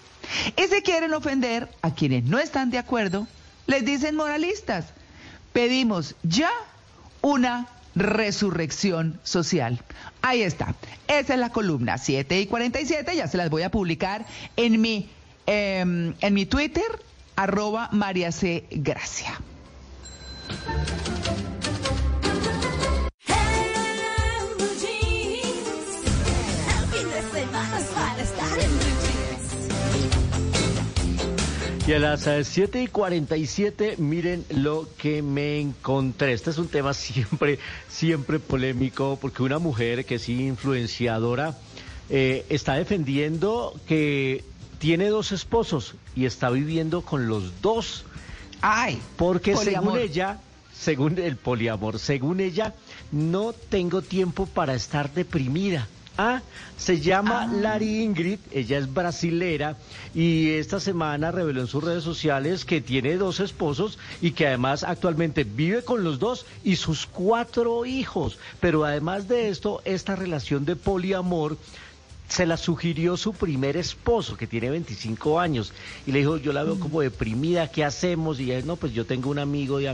Y 0.57 0.63
si 0.63 0.81
quieren 0.81 1.13
ofender 1.13 1.69
a 1.81 1.93
quienes 1.93 2.23
no 2.23 2.39
están 2.39 2.69
de 2.69 2.77
acuerdo, 2.77 3.27
les 3.67 3.85
dicen 3.85 4.15
moralistas. 4.15 4.85
Pedimos 5.51 6.15
ya 6.23 6.49
una 7.21 7.67
resurrección 7.95 9.19
social. 9.23 9.81
Ahí 10.21 10.41
está. 10.41 10.75
Esa 11.07 11.33
es 11.33 11.39
la 11.39 11.49
columna 11.49 11.97
7 11.97 12.39
y 12.41 12.47
47. 12.47 13.15
Ya 13.15 13.27
se 13.27 13.37
las 13.37 13.49
voy 13.49 13.63
a 13.63 13.71
publicar 13.71 14.25
en 14.57 14.81
mi, 14.81 15.09
em, 15.45 16.15
en 16.21 16.33
mi 16.33 16.45
Twitter, 16.45 16.83
arroba 17.35 17.89
María 17.91 18.31
C. 18.31 18.65
Gracia. 18.71 19.39
Y 31.85 31.91
a 31.91 31.99
las 31.99 32.27
eh, 32.27 32.45
7 32.45 32.81
y 32.81 32.87
47, 32.87 33.95
miren 33.97 34.45
lo 34.49 34.87
que 34.97 35.21
me 35.21 35.59
encontré. 35.59 36.31
Este 36.31 36.49
es 36.49 36.57
un 36.57 36.69
tema 36.69 36.93
siempre, 36.93 37.59
siempre 37.89 38.39
polémico, 38.39 39.17
porque 39.19 39.43
una 39.43 39.59
mujer 39.59 40.05
que 40.05 40.15
es 40.15 40.29
influenciadora 40.29 41.57
eh, 42.09 42.45
está 42.47 42.75
defendiendo 42.75 43.77
que 43.85 44.45
tiene 44.79 45.09
dos 45.09 45.33
esposos 45.33 45.95
y 46.15 46.23
está 46.23 46.49
viviendo 46.49 47.01
con 47.01 47.27
los 47.27 47.61
dos. 47.61 48.05
¡Ay! 48.61 49.01
Porque 49.17 49.51
poliamor. 49.51 49.95
según 49.95 50.09
ella, 50.09 50.39
según 50.73 51.19
el 51.19 51.35
poliamor, 51.35 51.99
según 51.99 52.39
ella, 52.39 52.73
no 53.11 53.51
tengo 53.51 54.01
tiempo 54.01 54.45
para 54.45 54.73
estar 54.73 55.13
deprimida. 55.13 55.89
Ah, 56.15 56.43
se 56.77 56.99
llama 56.99 57.47
Lari 57.47 58.03
Ingrid, 58.03 58.37
ella 58.51 58.77
es 58.77 58.93
brasilera 58.93 59.77
y 60.13 60.51
esta 60.51 60.79
semana 60.79 61.31
reveló 61.31 61.61
en 61.61 61.67
sus 61.67 61.83
redes 61.83 62.03
sociales 62.03 62.65
que 62.65 62.81
tiene 62.81 63.17
dos 63.17 63.39
esposos 63.39 63.97
y 64.21 64.31
que 64.31 64.45
además 64.45 64.83
actualmente 64.83 65.43
vive 65.43 65.83
con 65.83 66.03
los 66.03 66.19
dos 66.19 66.45
y 66.63 66.75
sus 66.75 67.07
cuatro 67.07 67.87
hijos. 67.87 68.37
Pero 68.59 68.85
además 68.85 69.27
de 69.27 69.49
esto, 69.49 69.81
esta 69.85 70.15
relación 70.15 70.65
de 70.65 70.75
poliamor 70.75 71.57
se 72.27 72.45
la 72.45 72.57
sugirió 72.57 73.15
su 73.17 73.33
primer 73.33 73.77
esposo, 73.77 74.35
que 74.37 74.47
tiene 74.47 74.69
25 74.69 75.39
años, 75.39 75.73
y 76.05 76.11
le 76.11 76.19
dijo, 76.19 76.37
yo 76.37 76.51
la 76.53 76.63
veo 76.63 76.79
como 76.79 77.01
deprimida, 77.01 77.67
¿qué 77.69 77.83
hacemos? 77.83 78.39
Y 78.39 78.51
ella, 78.51 78.65
no, 78.65 78.77
pues 78.77 78.93
yo 78.93 79.05
tengo 79.05 79.29
un 79.29 79.39
amigo 79.39 79.77
de, 79.79 79.93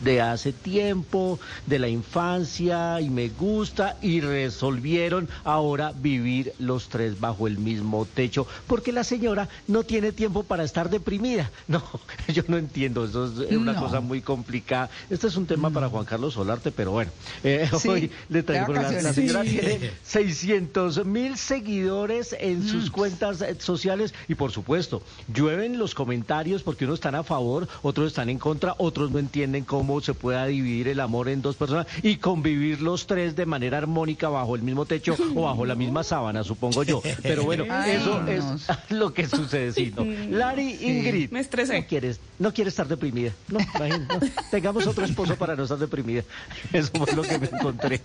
de 0.00 0.20
hace 0.20 0.52
tiempo, 0.52 1.40
de 1.66 1.78
la 1.78 1.88
infancia, 1.88 3.00
y 3.00 3.08
me 3.10 3.28
gusta, 3.30 3.96
y 4.02 4.20
resolvieron 4.20 5.28
ahora 5.44 5.92
vivir 5.92 6.52
los 6.58 6.88
tres 6.88 7.18
bajo 7.18 7.46
el 7.46 7.58
mismo 7.58 8.06
techo, 8.06 8.46
porque 8.66 8.92
la 8.92 9.04
señora 9.04 9.48
no 9.66 9.84
tiene 9.84 10.12
tiempo 10.12 10.44
para 10.44 10.64
estar 10.64 10.90
deprimida. 10.90 11.50
No, 11.68 11.82
yo 12.32 12.42
no 12.48 12.56
entiendo, 12.56 13.04
eso 13.04 13.26
es 13.44 13.56
una 13.56 13.72
No. 13.74 13.80
cosa 13.80 14.00
muy 14.00 14.20
complicada. 14.22 14.90
Este 15.10 15.26
es 15.26 15.36
un 15.36 15.46
tema 15.46 15.70
para 15.70 15.88
Juan 15.88 16.04
Carlos 16.06 16.34
Solarte, 16.34 16.72
pero 16.72 16.90
bueno, 16.92 17.12
eh, 17.44 17.68
Sí, 17.78 17.88
hoy 17.88 18.10
le 18.28 18.42
traigo 18.42 18.72
la, 18.72 18.90
la 18.90 19.12
señora 19.12 19.44
Sí. 19.44 19.50
tiene 19.50 19.92
600 20.02 21.04
mil 21.04 21.36
seguidores 21.36 21.67
en 21.72 22.60
Mm. 22.60 22.68
sus 22.68 22.90
cuentas 22.90 23.42
eh, 23.42 23.54
sociales 23.58 24.14
y 24.26 24.34
por 24.34 24.50
supuesto 24.52 25.02
llueven 25.32 25.78
los 25.78 25.94
comentarios 25.94 26.62
porque 26.62 26.84
unos 26.86 26.94
están 26.98 27.14
a 27.14 27.22
favor, 27.22 27.68
otros 27.82 28.06
están 28.08 28.30
en 28.30 28.38
contra, 28.38 28.74
otros 28.78 29.10
no 29.10 29.18
entienden 29.18 29.64
cómo 29.64 30.00
se 30.00 30.14
pueda 30.14 30.46
dividir 30.46 30.88
el 30.88 30.98
amor 31.00 31.28
en 31.28 31.42
dos 31.42 31.56
personas 31.56 31.86
y 32.02 32.16
convivir 32.16 32.80
los 32.80 33.06
tres 33.06 33.36
de 33.36 33.44
manera 33.46 33.78
armónica 33.78 34.28
bajo 34.30 34.56
el 34.56 34.62
mismo 34.62 34.86
techo 34.86 35.14
o 35.34 35.42
bajo 35.42 35.66
la 35.66 35.74
misma 35.74 36.02
sábana, 36.04 36.42
supongo 36.42 36.82
yo. 36.84 37.02
Pero 37.22 37.44
bueno, 37.44 37.64
Ay, 37.70 37.92
eso 37.96 38.22
no. 38.22 38.28
es 38.30 38.44
lo 38.90 39.12
que 39.12 39.28
sucede, 39.28 39.72
sí, 39.72 39.92
¿no? 39.94 40.04
Lari 40.36 40.78
Ingrid, 40.80 41.30
Me 41.30 41.40
estresé. 41.40 41.80
no 41.80 41.86
quieres, 41.86 42.20
no 42.38 42.52
quiere 42.54 42.70
estar 42.70 42.88
deprimida. 42.88 43.32
No, 43.48 43.58
imagínate, 43.60 44.14
no. 44.26 44.32
tengamos 44.50 44.86
otro 44.86 45.04
esposo 45.04 45.36
para 45.36 45.54
no 45.54 45.64
estar 45.64 45.78
deprimida. 45.78 46.22
Eso 46.72 46.90
fue 46.94 47.14
lo 47.14 47.22
que 47.22 47.38
me 47.38 47.46
encontré. 47.46 48.00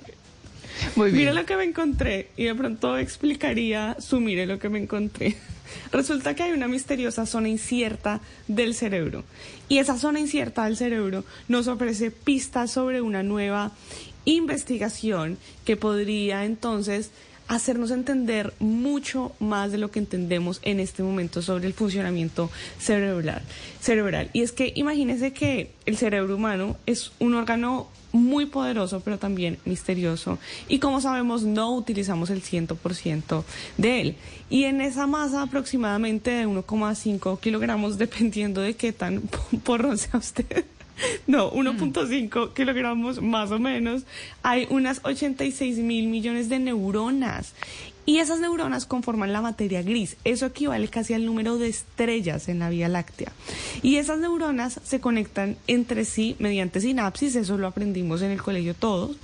Muy 0.96 1.12
bien. 1.12 1.36
Lo 1.36 1.46
que 1.46 1.58
me 1.58 1.64
encontré 1.64 2.30
y 2.38 2.46
de 2.46 2.56
pronto 2.56 2.98
explicaría 2.98 3.98
su 4.00 4.20
mire 4.20 4.46
lo 4.46 4.60
que 4.60 4.70
me 4.70 4.80
encontré. 4.80 5.36
Resulta 5.92 6.36
que 6.36 6.44
hay 6.44 6.52
una 6.52 6.68
misteriosa 6.68 7.26
zona 7.26 7.50
incierta 7.50 8.22
del 8.48 8.76
cerebro 8.76 9.24
y 9.70 9.80
esa 9.80 9.98
zona 9.98 10.20
incierta 10.20 10.66
del 10.66 10.78
cerebro 10.78 11.24
nos 11.48 11.68
ofrece 11.68 12.12
pistas 12.12 12.72
sobre 12.72 13.02
una 13.02 13.24
nueva 13.24 13.72
investigación 14.26 15.38
que 15.66 15.76
podría 15.76 16.46
entonces 16.46 17.12
hacernos 17.48 17.92
entender 17.92 18.54
mucho 18.60 19.34
más 19.40 19.72
de 19.72 19.78
lo 19.78 19.92
que 19.92 20.00
entendemos 20.00 20.60
en 20.64 20.80
este 20.80 21.04
momento 21.04 21.42
sobre 21.42 21.68
el 21.68 21.74
funcionamiento 21.74 22.50
cerebral. 22.80 23.42
cerebral. 23.82 24.30
Y 24.34 24.42
es 24.42 24.52
que 24.52 24.72
imagínense 24.76 25.34
que 25.34 25.72
el 25.86 25.98
cerebro 25.98 26.36
humano 26.36 26.78
es 26.86 27.12
un 27.20 27.36
órgano 27.36 27.90
muy 28.14 28.46
poderoso, 28.46 29.02
pero 29.02 29.20
también 29.20 29.58
misterioso. 29.66 30.40
Y 30.70 30.80
como 30.80 31.02
sabemos, 31.02 31.44
no 31.44 31.76
utilizamos 31.76 32.30
el 32.30 32.42
100% 32.42 33.44
de 33.78 34.02
él. 34.02 34.16
Y 34.50 34.64
en 34.64 34.80
esa 34.80 35.08
masa 35.08 35.42
aproximadamente 35.42 36.32
de 36.32 36.48
1,5 36.48 37.40
kilogramos, 37.42 37.98
dependiendo 37.98 38.62
de 38.62 38.76
qué 38.76 38.94
tan 38.94 39.22
porrón 39.64 39.98
sea 39.98 40.18
usted, 40.20 40.64
No, 41.28 41.52
1.5 41.52 42.54
kilogramos 42.54 43.22
más 43.22 43.52
o 43.52 43.60
menos. 43.60 44.04
Hay 44.42 44.68
unas 44.70 45.02
86 45.04 45.78
mil 45.80 46.08
millones 46.08 46.50
de 46.50 46.60
neuronas. 46.60 47.54
Y 48.06 48.20
esas 48.20 48.40
neuronas 48.40 48.86
conforman 48.86 49.32
la 49.32 49.42
materia 49.42 49.82
gris. 49.82 50.18
Eso 50.26 50.46
equivale 50.46 50.90
casi 50.90 51.14
al 51.14 51.26
número 51.26 51.58
de 51.58 51.70
estrellas 51.70 52.50
en 52.50 52.60
la 52.60 52.70
Vía 52.70 52.90
Láctea. 52.90 53.32
Y 53.82 53.96
esas 53.96 54.20
neuronas 54.20 54.80
se 54.84 55.00
conectan 55.00 55.56
entre 55.68 56.04
sí 56.04 56.36
mediante 56.40 56.82
sinapsis, 56.82 57.36
eso 57.36 57.58
lo 57.58 57.68
aprendimos 57.68 58.22
en 58.22 58.32
el 58.32 58.42
colegio 58.42 58.74
todos. 58.74 59.16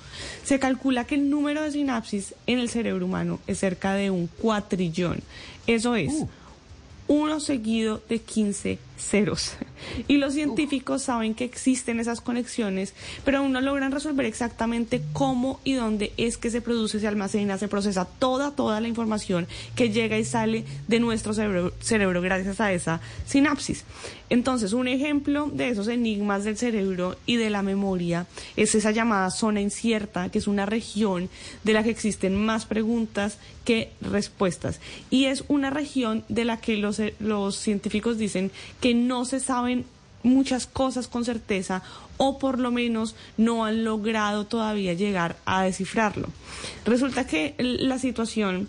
Se 0.43 0.59
calcula 0.59 1.05
que 1.05 1.15
el 1.15 1.29
número 1.29 1.61
de 1.61 1.71
sinapsis 1.71 2.35
en 2.47 2.59
el 2.59 2.69
cerebro 2.69 3.05
humano 3.05 3.39
es 3.47 3.59
cerca 3.59 3.93
de 3.93 4.11
un 4.11 4.27
cuatrillón. 4.27 5.21
Eso 5.67 5.95
es 5.95 6.23
uno 7.07 7.39
seguido 7.39 8.01
de 8.07 8.19
15 8.19 8.79
ceros. 8.99 9.53
Y 10.07 10.17
los 10.17 10.33
científicos 10.33 11.03
saben 11.03 11.33
que 11.33 11.45
existen 11.45 11.99
esas 11.99 12.21
conexiones, 12.21 12.93
pero 13.23 13.39
aún 13.39 13.51
no 13.51 13.61
logran 13.61 13.91
resolver 13.91 14.25
exactamente 14.25 15.01
cómo 15.13 15.59
y 15.63 15.73
dónde 15.73 16.11
es 16.17 16.37
que 16.37 16.51
se 16.51 16.61
produce, 16.61 16.99
se 16.99 17.07
almacena, 17.07 17.57
se 17.57 17.67
procesa 17.67 18.05
toda, 18.05 18.51
toda 18.51 18.81
la 18.81 18.87
información 18.87 19.47
que 19.75 19.89
llega 19.89 20.17
y 20.17 20.25
sale 20.25 20.65
de 20.87 20.99
nuestro 20.99 21.33
cerebro, 21.33 22.21
gracias 22.21 22.59
a 22.59 22.73
esa 22.73 23.01
sinapsis. 23.25 23.85
Entonces, 24.29 24.73
un 24.73 24.87
ejemplo 24.87 25.49
de 25.51 25.69
esos 25.69 25.87
enigmas 25.87 26.43
del 26.43 26.57
cerebro 26.57 27.17
y 27.25 27.37
de 27.37 27.49
la 27.49 27.63
memoria 27.63 28.27
es 28.55 28.75
esa 28.75 28.91
llamada 28.91 29.31
zona 29.31 29.59
incierta, 29.59 30.29
que 30.29 30.37
es 30.37 30.47
una 30.47 30.67
región 30.67 31.29
de 31.63 31.73
la 31.73 31.83
que 31.83 31.89
existen 31.89 32.35
más 32.35 32.65
preguntas 32.65 33.39
que 33.65 33.91
respuestas. 34.01 34.79
Y 35.09 35.25
es 35.25 35.43
una 35.47 35.69
región 35.69 36.23
de 36.29 36.45
la 36.45 36.57
que 36.57 36.77
los, 36.77 37.01
los 37.19 37.55
científicos 37.55 38.17
dicen 38.17 38.51
que 38.81 38.88
no 38.93 39.25
se 39.25 39.39
saben 39.39 39.85
muchas 40.23 40.67
cosas 40.67 41.07
con 41.07 41.23
certeza 41.23 41.81
o 42.17 42.39
por 42.39 42.59
lo 42.59 42.71
menos 42.71 43.15
no 43.37 43.65
han 43.65 43.85
logrado 43.85 44.45
todavía 44.45 44.93
llegar 44.93 45.37
a 45.45 45.63
descifrarlo. 45.63 46.27
Resulta 46.85 47.25
que 47.25 47.55
la 47.57 47.99
situación 47.99 48.67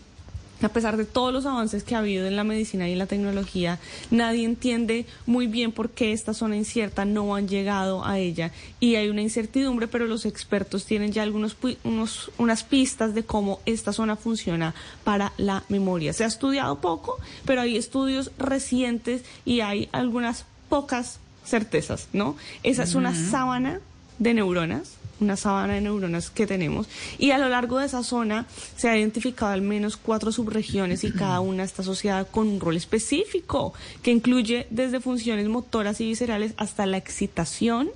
a 0.62 0.68
pesar 0.68 0.96
de 0.96 1.04
todos 1.04 1.32
los 1.32 1.46
avances 1.46 1.84
que 1.84 1.94
ha 1.94 1.98
habido 1.98 2.26
en 2.26 2.36
la 2.36 2.44
medicina 2.44 2.88
y 2.88 2.92
en 2.92 2.98
la 2.98 3.06
tecnología, 3.06 3.78
nadie 4.11 4.44
entiende 4.44 5.06
muy 5.26 5.46
bien 5.46 5.72
por 5.72 5.90
qué 5.90 6.12
esta 6.12 6.34
zona 6.34 6.56
incierta 6.56 7.04
no 7.04 7.34
han 7.34 7.48
llegado 7.48 8.04
a 8.04 8.18
ella 8.18 8.52
y 8.78 8.96
hay 8.96 9.08
una 9.08 9.22
incertidumbre, 9.22 9.88
pero 9.88 10.06
los 10.06 10.26
expertos 10.26 10.84
tienen 10.84 11.12
ya 11.12 11.22
algunos 11.22 11.56
unos, 11.84 12.30
unas 12.38 12.64
pistas 12.64 13.14
de 13.14 13.24
cómo 13.24 13.61
esta 13.66 13.92
zona 13.92 14.16
funciona 14.16 14.74
para 15.04 15.32
la 15.36 15.64
memoria. 15.68 16.12
Se 16.12 16.24
ha 16.24 16.28
estudiado 16.28 16.80
poco, 16.80 17.18
pero 17.44 17.61
hay 17.61 17.76
estudios 17.76 18.30
recientes 18.38 19.22
y 19.44 19.61
hay 19.61 19.88
algunas 19.92 20.44
pocas 20.68 21.18
certezas, 21.44 22.08
¿no? 22.12 22.36
Esa 22.62 22.82
es 22.84 22.94
una 22.94 23.14
sábana 23.14 23.80
de 24.18 24.34
neuronas 24.34 24.99
una 25.20 25.36
sabana 25.36 25.74
de 25.74 25.80
neuronas 25.80 26.30
que 26.30 26.46
tenemos. 26.46 26.88
Y 27.18 27.30
a 27.30 27.38
lo 27.38 27.48
largo 27.48 27.78
de 27.78 27.86
esa 27.86 28.02
zona 28.02 28.46
se 28.76 28.88
ha 28.88 28.98
identificado 28.98 29.52
al 29.52 29.62
menos 29.62 29.96
cuatro 29.96 30.32
subregiones 30.32 31.04
y 31.04 31.12
cada 31.12 31.40
una 31.40 31.64
está 31.64 31.82
asociada 31.82 32.24
con 32.24 32.48
un 32.48 32.60
rol 32.60 32.76
específico 32.76 33.72
que 34.02 34.10
incluye 34.10 34.66
desde 34.70 35.00
funciones 35.00 35.48
motoras 35.48 36.00
y 36.00 36.06
viscerales 36.06 36.54
hasta 36.56 36.86
la 36.86 36.96
excitación 36.96 37.90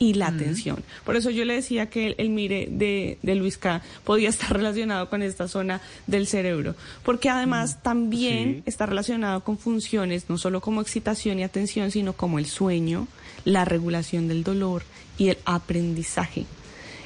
y 0.00 0.14
la 0.14 0.28
atención. 0.28 0.82
Por 1.04 1.14
eso 1.14 1.28
yo 1.28 1.44
le 1.44 1.54
decía 1.54 1.90
que 1.90 2.14
el, 2.16 2.30
mire 2.30 2.66
de, 2.70 3.18
de, 3.22 3.34
Luis 3.34 3.58
K 3.58 3.82
podía 4.02 4.28
estar 4.30 4.52
relacionado 4.52 5.08
con 5.10 5.22
esta 5.22 5.46
zona 5.46 5.80
del 6.06 6.26
cerebro, 6.26 6.74
porque 7.04 7.28
además 7.28 7.82
también 7.82 8.62
está 8.66 8.86
relacionado 8.86 9.44
con 9.44 9.58
funciones 9.58 10.30
no 10.30 10.38
solo 10.38 10.62
como 10.62 10.80
excitación 10.80 11.38
y 11.38 11.44
atención, 11.44 11.90
sino 11.90 12.14
como 12.14 12.38
el 12.38 12.46
sueño, 12.46 13.06
la 13.44 13.66
regulación 13.66 14.26
del 14.26 14.42
dolor 14.42 14.82
y 15.18 15.28
el 15.28 15.38
aprendizaje. 15.44 16.46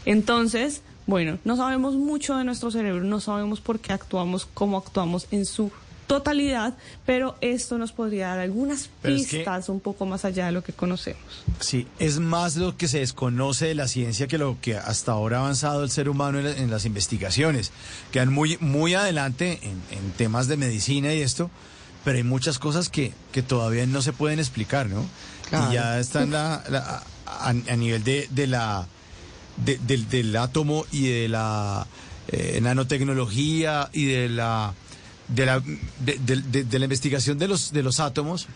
Entonces, 0.05 0.83
bueno, 1.07 1.39
no 1.45 1.57
sabemos 1.57 1.95
mucho 1.95 2.37
de 2.37 2.45
nuestro 2.45 2.71
cerebro, 2.71 3.05
no 3.05 3.21
sabemos 3.21 3.61
por 3.61 3.81
qué 3.81 3.93
actuamos 3.93 4.47
como 4.47 4.79
actuamos 4.79 5.27
en 5.31 5.45
su 5.45 5.71
totalidad, 6.07 6.75
pero 7.07 7.37
esto 7.41 7.79
nos 7.79 7.93
podría 7.93 8.29
dar 8.29 8.41
algunas 8.41 8.89
pistas 9.03 9.69
un 9.69 9.81
poco 9.81 10.07
más 10.07 10.25
allá 10.25 10.47
de 10.47 10.53
lo 10.53 10.63
que 10.63 10.73
conocemos. 10.73 11.23
Sí, 11.61 11.87
es 11.99 12.19
más 12.19 12.57
lo 12.57 12.77
que 12.77 12.89
se 12.89 12.99
desconoce 12.99 13.67
de 13.67 13.75
la 13.75 13.89
ciencia 13.89 14.27
que 14.27 14.39
lo 14.39 14.59
que 14.61 14.77
hasta 14.77 15.13
ahora 15.13 15.39
ha 15.39 15.41
avanzado 15.41 15.83
el 15.83 15.91
ser 15.91 16.09
humano 16.09 16.41
en, 16.41 16.71
las 16.71 16.85
investigaciones. 16.85 17.73
Quedan 18.13 18.33
muy, 18.33 18.59
muy 18.61 18.95
adelante 18.95 19.61
en, 19.63 20.11
temas 20.17 20.47
de 20.49 20.57
medicina 20.57 21.13
y 21.15 21.21
esto, 21.21 21.51
pero 22.05 22.19
hay 22.19 22.25
muchas 22.25 22.59
cosas 22.59 22.89
que, 22.89 23.13
que 23.33 23.43
todavía 23.43 23.87
no 23.87 24.03
se 24.03 24.13
pueden 24.13 24.39
explicar, 24.39 24.89
¿no? 24.89 25.05
Y 25.71 25.75
ya 25.75 25.99
están 25.99 26.31
la, 26.31 27.03
a, 27.27 27.53
nivel 27.77 28.03
de, 28.05 28.29
de 28.31 28.47
la 28.47 28.87
del, 29.57 30.09
del, 30.09 30.37
átomo 30.37 30.85
y 30.91 31.07
de 31.07 31.29
la 31.29 31.87
eh, 32.29 32.59
nanotecnología 32.61 33.89
y 33.93 34.07
de 34.07 34.29
la 34.29 34.75
de 35.29 35.47
la, 35.47 35.63
de, 36.01 36.79
la 36.79 36.85
investigación 36.85 37.39
de 37.39 37.49
los, 37.49 37.73
de 37.73 37.83
los 37.83 38.01
átomos, 38.01 38.47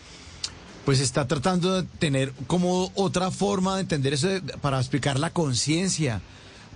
pues 0.84 1.00
está 1.00 1.26
tratando 1.26 1.80
de 1.80 1.88
tener 1.98 2.32
como 2.46 2.92
otra 2.94 3.30
forma 3.30 3.76
de 3.76 3.82
entender 3.82 4.14
eso 4.14 4.28
para 4.60 4.78
explicar 4.78 5.18
la 5.18 5.30
conciencia, 5.30 6.20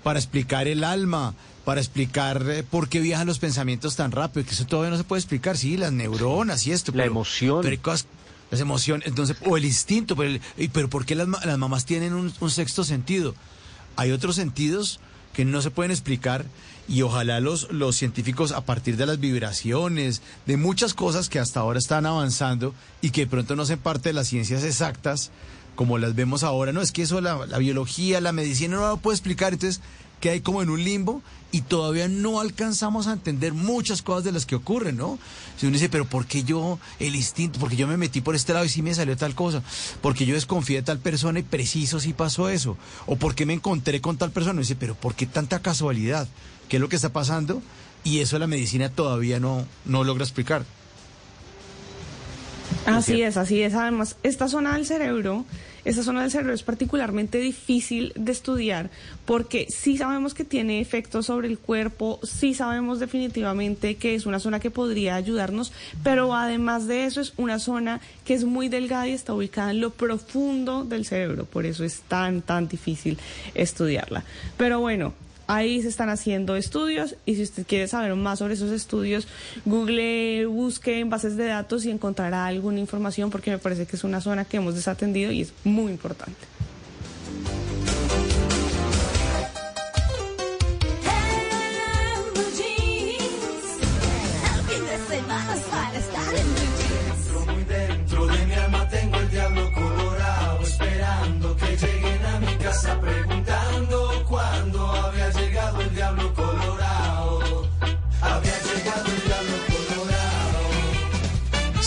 para 0.02 0.18
explicar 0.18 0.66
el 0.68 0.84
alma, 0.84 1.34
para 1.64 1.80
explicar 1.80 2.44
eh, 2.50 2.62
por 2.62 2.88
qué 2.88 3.00
viajan 3.00 3.26
los 3.26 3.38
pensamientos 3.38 3.96
tan 3.96 4.12
rápido, 4.12 4.46
que 4.46 4.52
eso 4.52 4.66
todavía 4.66 4.90
no 4.90 4.96
se 4.96 5.04
puede 5.04 5.20
explicar, 5.20 5.56
sí, 5.56 5.76
las 5.76 5.92
neuronas 5.92 6.66
y 6.66 6.72
esto. 6.72 6.92
La 6.94 7.04
emoción. 7.04 7.60
Pero 7.62 7.80
las 8.50 8.60
emociones, 8.60 9.06
entonces, 9.08 9.36
o 9.46 9.56
el 9.56 9.64
instinto, 9.64 10.14
pero, 10.14 10.38
pero 10.72 10.90
¿por 10.90 11.06
qué 11.06 11.14
las, 11.14 11.26
las 11.26 11.58
mamás 11.58 11.86
tienen 11.86 12.12
un, 12.12 12.32
un 12.38 12.50
sexto 12.50 12.84
sentido? 12.84 13.34
Hay 13.96 14.12
otros 14.12 14.36
sentidos 14.36 15.00
que 15.32 15.44
no 15.44 15.62
se 15.62 15.70
pueden 15.70 15.90
explicar 15.90 16.44
y 16.88 17.02
ojalá 17.02 17.40
los, 17.40 17.70
los 17.70 17.96
científicos 17.96 18.52
a 18.52 18.64
partir 18.64 18.96
de 18.96 19.06
las 19.06 19.20
vibraciones, 19.20 20.20
de 20.46 20.56
muchas 20.56 20.94
cosas 20.94 21.28
que 21.28 21.38
hasta 21.38 21.60
ahora 21.60 21.78
están 21.78 22.06
avanzando 22.06 22.74
y 23.00 23.10
que 23.10 23.22
de 23.22 23.26
pronto 23.28 23.56
no 23.56 23.62
hacen 23.62 23.78
parte 23.78 24.10
de 24.10 24.14
las 24.14 24.28
ciencias 24.28 24.64
exactas, 24.64 25.30
como 25.74 25.98
las 25.98 26.14
vemos 26.14 26.42
ahora, 26.42 26.72
no, 26.72 26.82
es 26.82 26.92
que 26.92 27.02
eso 27.02 27.20
la, 27.20 27.46
la 27.46 27.58
biología, 27.58 28.20
la 28.20 28.32
medicina 28.32 28.76
no 28.76 28.88
lo 28.88 28.96
puede 28.98 29.16
explicar, 29.16 29.54
entonces 29.54 29.80
que 30.20 30.30
hay 30.30 30.40
como 30.40 30.62
en 30.62 30.70
un 30.70 30.84
limbo 30.84 31.22
y 31.52 31.60
todavía 31.60 32.08
no 32.08 32.40
alcanzamos 32.40 33.06
a 33.06 33.12
entender 33.12 33.52
muchas 33.52 34.00
cosas 34.00 34.24
de 34.24 34.32
las 34.32 34.46
que 34.46 34.54
ocurren, 34.56 34.96
¿no? 34.96 35.18
Si 35.58 35.66
uno 35.66 35.74
dice, 35.74 35.90
pero 35.90 36.06
¿por 36.06 36.24
qué 36.24 36.42
yo, 36.42 36.78
el 36.98 37.14
instinto, 37.14 37.60
porque 37.60 37.76
yo 37.76 37.86
me 37.86 37.98
metí 37.98 38.22
por 38.22 38.34
este 38.34 38.54
lado 38.54 38.64
y 38.64 38.70
sí 38.70 38.80
me 38.80 38.94
salió 38.94 39.16
tal 39.18 39.34
cosa? 39.34 39.62
Porque 40.00 40.24
yo 40.24 40.34
desconfié 40.34 40.76
de 40.76 40.82
tal 40.82 40.98
persona 40.98 41.38
y 41.38 41.42
preciso 41.42 42.00
sí 42.00 42.14
pasó 42.14 42.48
eso. 42.48 42.78
O 43.06 43.16
porque 43.16 43.44
me 43.44 43.52
encontré 43.52 44.00
con 44.00 44.16
tal 44.16 44.30
persona 44.30 44.60
y 44.60 44.62
dice, 44.62 44.76
pero 44.76 44.94
¿por 44.94 45.14
qué 45.14 45.26
tanta 45.26 45.60
casualidad? 45.60 46.26
¿Qué 46.70 46.78
es 46.78 46.80
lo 46.80 46.88
que 46.88 46.96
está 46.96 47.10
pasando? 47.10 47.62
Y 48.02 48.20
eso 48.20 48.38
la 48.38 48.46
medicina 48.46 48.88
todavía 48.88 49.38
no, 49.38 49.66
no 49.84 50.04
logra 50.04 50.24
explicar. 50.24 50.64
Así 52.86 53.20
es, 53.20 53.36
así 53.36 53.62
es. 53.62 53.74
Además, 53.74 54.16
esta 54.22 54.48
zona 54.48 54.74
del 54.74 54.86
cerebro 54.86 55.44
esta 55.84 56.02
zona 56.02 56.22
del 56.22 56.30
cerebro 56.30 56.54
es 56.54 56.62
particularmente 56.62 57.38
difícil 57.38 58.12
de 58.16 58.32
estudiar 58.32 58.90
porque 59.24 59.66
sí 59.68 59.96
sabemos 59.96 60.34
que 60.34 60.44
tiene 60.44 60.80
efectos 60.80 61.26
sobre 61.26 61.48
el 61.48 61.58
cuerpo, 61.58 62.20
sí 62.22 62.54
sabemos 62.54 63.00
definitivamente 63.00 63.96
que 63.96 64.14
es 64.14 64.26
una 64.26 64.38
zona 64.38 64.60
que 64.60 64.70
podría 64.70 65.16
ayudarnos, 65.16 65.72
pero 66.02 66.34
además 66.34 66.86
de 66.86 67.04
eso 67.04 67.20
es 67.20 67.32
una 67.36 67.58
zona 67.58 68.00
que 68.24 68.34
es 68.34 68.44
muy 68.44 68.68
delgada 68.68 69.08
y 69.08 69.12
está 69.12 69.34
ubicada 69.34 69.70
en 69.70 69.80
lo 69.80 69.90
profundo 69.90 70.84
del 70.84 71.04
cerebro, 71.04 71.44
por 71.44 71.66
eso 71.66 71.84
es 71.84 72.00
tan, 72.02 72.42
tan 72.42 72.68
difícil 72.68 73.18
estudiarla. 73.54 74.24
Pero 74.56 74.80
bueno, 74.80 75.14
Ahí 75.54 75.82
se 75.82 75.88
están 75.88 76.08
haciendo 76.08 76.56
estudios 76.56 77.14
y 77.26 77.34
si 77.34 77.42
usted 77.42 77.66
quiere 77.66 77.86
saber 77.86 78.14
más 78.14 78.38
sobre 78.38 78.54
esos 78.54 78.70
estudios, 78.70 79.28
Google 79.66 80.46
busque 80.46 80.98
en 80.98 81.10
bases 81.10 81.36
de 81.36 81.44
datos 81.44 81.84
y 81.84 81.90
encontrará 81.90 82.46
alguna 82.46 82.80
información 82.80 83.28
porque 83.28 83.50
me 83.50 83.58
parece 83.58 83.84
que 83.84 83.96
es 83.96 84.02
una 84.02 84.22
zona 84.22 84.46
que 84.46 84.56
hemos 84.56 84.74
desatendido 84.74 85.30
y 85.30 85.42
es 85.42 85.52
muy 85.62 85.92
importante. 85.92 86.40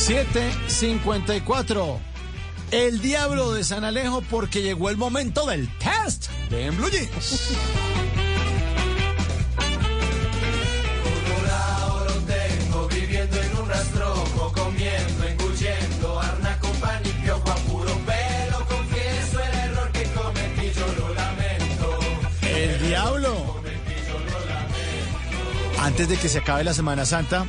754. 0.06 2.00
El 2.70 3.02
diablo 3.02 3.54
de 3.54 3.64
San 3.64 3.84
Alejo 3.84 4.22
porque 4.22 4.62
llegó 4.62 4.92
el 4.92 4.98
momento 4.98 5.48
del 5.48 5.68
test 5.80 6.30
de 6.52 6.68
en 6.68 6.78
Blue 6.78 6.92
Jeans. 6.92 7.58
Antes 25.80 26.10
de 26.10 26.18
que 26.18 26.30
se 26.30 26.40
acabe 26.40 26.64
la 26.64 26.74
Semana 26.74 27.06
Santa, 27.06 27.46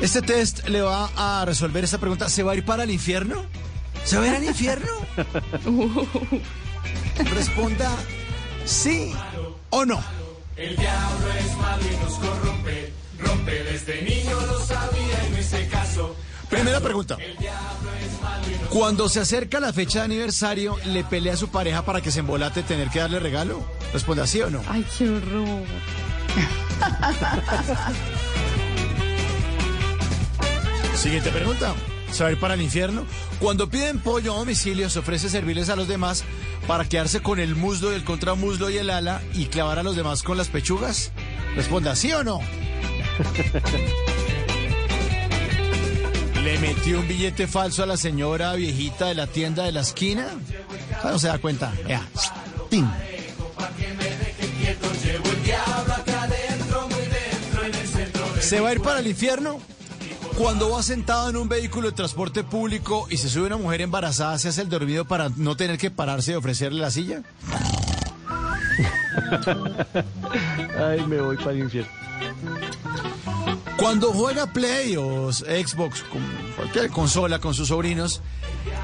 este 0.00 0.22
test 0.22 0.68
le 0.68 0.82
va 0.82 1.10
a 1.16 1.44
resolver 1.44 1.84
esta 1.84 1.98
pregunta. 1.98 2.28
¿Se 2.28 2.42
va 2.42 2.52
a 2.52 2.56
ir 2.56 2.64
para 2.64 2.84
el 2.84 2.90
infierno? 2.90 3.44
¿Se 4.04 4.18
va 4.18 4.24
a 4.24 4.28
ir 4.28 4.34
al 4.34 4.44
infierno? 4.44 4.92
Responda 7.34 7.90
sí 8.64 9.12
o 9.70 9.84
no. 9.84 10.02
El 10.56 10.76
diablo 10.76 11.26
es 11.38 11.56
malo 11.56 11.82
y 11.82 12.04
nos 12.04 12.14
corrompe, 12.14 12.92
rompe 13.18 13.64
desde 13.64 14.02
niño 14.02 14.40
lo 14.46 14.60
sabía 14.60 15.26
y 15.26 15.30
no 15.32 15.38
hice 15.38 15.68
caso. 15.68 16.14
Primera 16.48 16.80
pregunta. 16.80 17.16
Cuando 18.70 19.08
se 19.08 19.20
acerca 19.20 19.60
la 19.60 19.72
fecha 19.72 20.00
de 20.00 20.04
aniversario, 20.06 20.76
¿le 20.86 21.04
pelea 21.04 21.34
a 21.34 21.36
su 21.36 21.48
pareja 21.48 21.84
para 21.84 22.00
que 22.00 22.10
se 22.10 22.20
embolate 22.20 22.62
tener 22.62 22.90
que 22.90 23.00
darle 23.00 23.18
regalo? 23.18 23.64
Responda 23.92 24.26
sí 24.26 24.40
o 24.42 24.50
no. 24.50 24.62
Ay, 24.68 24.84
qué 24.96 25.08
horror. 25.08 25.64
Siguiente 30.96 31.30
pregunta. 31.30 31.74
¿Se 32.10 32.22
va 32.22 32.28
a 32.28 32.32
ir 32.32 32.38
para 32.38 32.54
el 32.54 32.62
infierno? 32.62 33.04
Cuando 33.40 33.68
piden 33.68 33.98
pollo 33.98 34.34
a 34.34 34.38
domicilio, 34.38 34.88
se 34.88 35.00
ofrece 35.00 35.28
servirles 35.28 35.68
a 35.68 35.76
los 35.76 35.88
demás 35.88 36.24
para 36.66 36.84
quedarse 36.88 37.20
con 37.20 37.40
el 37.40 37.56
muslo 37.56 37.92
y 37.92 37.96
el 37.96 38.04
contramuslo 38.04 38.70
y 38.70 38.78
el 38.78 38.88
ala 38.90 39.20
y 39.34 39.46
clavar 39.46 39.78
a 39.80 39.82
los 39.82 39.96
demás 39.96 40.22
con 40.22 40.36
las 40.38 40.48
pechugas. 40.48 41.10
Responda 41.56 41.96
sí 41.96 42.12
o 42.12 42.22
no. 42.22 42.40
¿Le 46.42 46.58
metió 46.58 47.00
un 47.00 47.08
billete 47.08 47.46
falso 47.46 47.82
a 47.82 47.86
la 47.86 47.96
señora 47.96 48.52
viejita 48.54 49.06
de 49.06 49.14
la 49.14 49.26
tienda 49.26 49.64
de 49.64 49.72
la 49.72 49.80
esquina? 49.80 50.28
Ah, 51.02 51.10
No 51.12 51.18
se 51.18 51.28
da 51.28 51.38
cuenta. 51.38 51.72
Ya. 51.88 52.06
Tin. 52.70 52.88
¿Se 58.40 58.60
va 58.60 58.68
a 58.68 58.72
ir 58.72 58.80
para 58.82 59.00
el 59.00 59.06
infierno? 59.06 59.58
Cuando 60.36 60.70
va 60.70 60.82
sentado 60.82 61.30
en 61.30 61.36
un 61.36 61.48
vehículo 61.48 61.90
de 61.90 61.94
transporte 61.94 62.42
público 62.42 63.06
y 63.08 63.18
se 63.18 63.28
sube 63.28 63.46
una 63.46 63.56
mujer 63.56 63.82
embarazada, 63.82 64.36
¿se 64.38 64.48
hace 64.48 64.62
el 64.62 64.68
dormido 64.68 65.04
para 65.04 65.28
no 65.36 65.56
tener 65.56 65.78
que 65.78 65.92
pararse 65.92 66.32
y 66.32 66.34
ofrecerle 66.34 66.80
la 66.80 66.90
silla? 66.90 67.22
Ay, 70.78 71.06
me 71.06 71.20
voy 71.20 71.36
para 71.36 71.52
el 71.52 71.60
infierno. 71.60 71.92
Cuando 73.76 74.12
juega 74.12 74.52
Play 74.52 74.96
o 74.96 75.32
Xbox, 75.32 76.02
con 76.02 76.20
cualquier 76.56 76.90
consola 76.90 77.38
con 77.38 77.54
sus 77.54 77.68
sobrinos, 77.68 78.20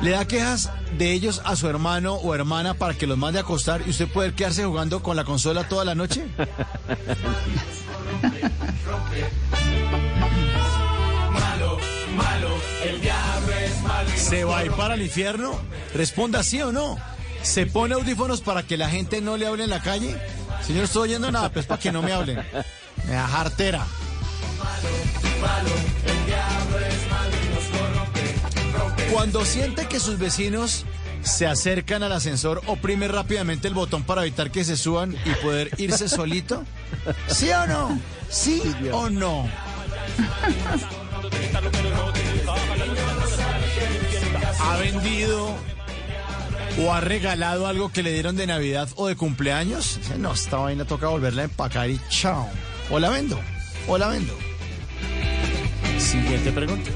le 0.03 0.13
da 0.13 0.25
quejas 0.27 0.71
de 0.99 1.11
ellos 1.13 1.43
a 1.45 1.57
su 1.57 1.67
hermano 1.69 2.15
o 2.15 2.33
hermana 2.35 2.75
para 2.75 2.95
que 2.95 3.09
los 3.09 3.19
mande 3.19 3.41
a 3.41 3.43
acostar 3.43 3.83
y 3.87 3.91
usted 3.91 4.07
puede 4.09 4.33
quedarse 4.35 4.65
jugando 4.65 5.03
con 5.03 5.17
la 5.17 5.25
consola 5.25 5.69
toda 5.69 5.85
la 5.85 5.97
noche. 5.97 6.25
malo, 12.13 12.49
el 12.85 13.01
diablo 13.01 13.53
es 13.53 13.81
malo 13.81 14.11
¿Se 14.17 14.45
va 14.45 14.59
a 14.59 14.65
ir 14.65 14.73
para 14.73 14.95
el 14.95 15.03
infierno? 15.03 15.59
Responda 15.95 16.43
sí 16.43 16.61
o 16.63 16.73
no. 16.73 16.99
¿Se 17.43 17.67
pone 17.67 17.95
audífonos 17.95 18.43
para 18.43 18.63
que 18.63 18.77
la 18.77 18.91
gente 18.91 19.21
no 19.21 19.37
le 19.37 19.47
hable 19.47 19.65
en 19.65 19.71
la 19.71 19.83
calle? 19.83 20.17
Señor, 20.67 20.85
estoy 20.85 21.09
oyendo 21.09 21.31
nada, 21.33 21.51
pues 21.51 21.67
para 21.67 21.81
que 21.81 21.91
no 21.91 22.03
me 22.03 22.13
hablen. 22.13 22.45
Me 23.07 23.13
da 23.13 23.27
jartera. 23.27 23.87
Cuando 29.13 29.45
siente 29.45 29.87
que 29.87 29.99
sus 29.99 30.19
vecinos 30.19 30.85
se 31.23 31.47
acercan 31.47 32.03
al 32.03 32.13
ascensor, 32.13 32.63
oprime 32.67 33.09
rápidamente 33.09 33.69
el 33.69 33.75
botón 33.75 34.05
para 34.05 34.23
evitar 34.23 34.51
que 34.51 34.65
se 34.65 34.77
suban 34.77 35.17
y 35.25 35.31
poder 35.43 35.71
irse 35.79 36.09
solito. 36.09 36.65
¿Sí 37.27 37.51
o 37.51 37.67
no? 37.67 38.01
¿Sí 38.29 38.63
o 38.93 39.11
no? 39.11 39.49
¿Ha 44.61 44.77
vendido 44.79 45.55
o 46.83 46.93
ha 46.93 47.01
regalado 47.01 47.67
algo 47.67 47.93
que 47.93 48.03
le 48.03 48.13
dieron 48.13 48.37
de 48.37 48.47
Navidad 48.47 48.89
o 48.97 49.07
de 49.07 49.17
cumpleaños? 49.17 49.99
No, 50.19 50.33
esta 50.33 50.57
vaina 50.59 50.85
toca 50.85 51.09
volverla 51.09 51.43
a 51.43 51.45
empacar 51.47 51.91
y 51.91 52.01
chao. 52.09 52.49
O 52.91 52.99
la 52.99 53.11
vendo, 53.11 53.39
o 53.89 53.99
la 53.99 54.09
vendo. 54.09 54.35
Siguiente 55.99 56.51
pregunta. 56.53 56.91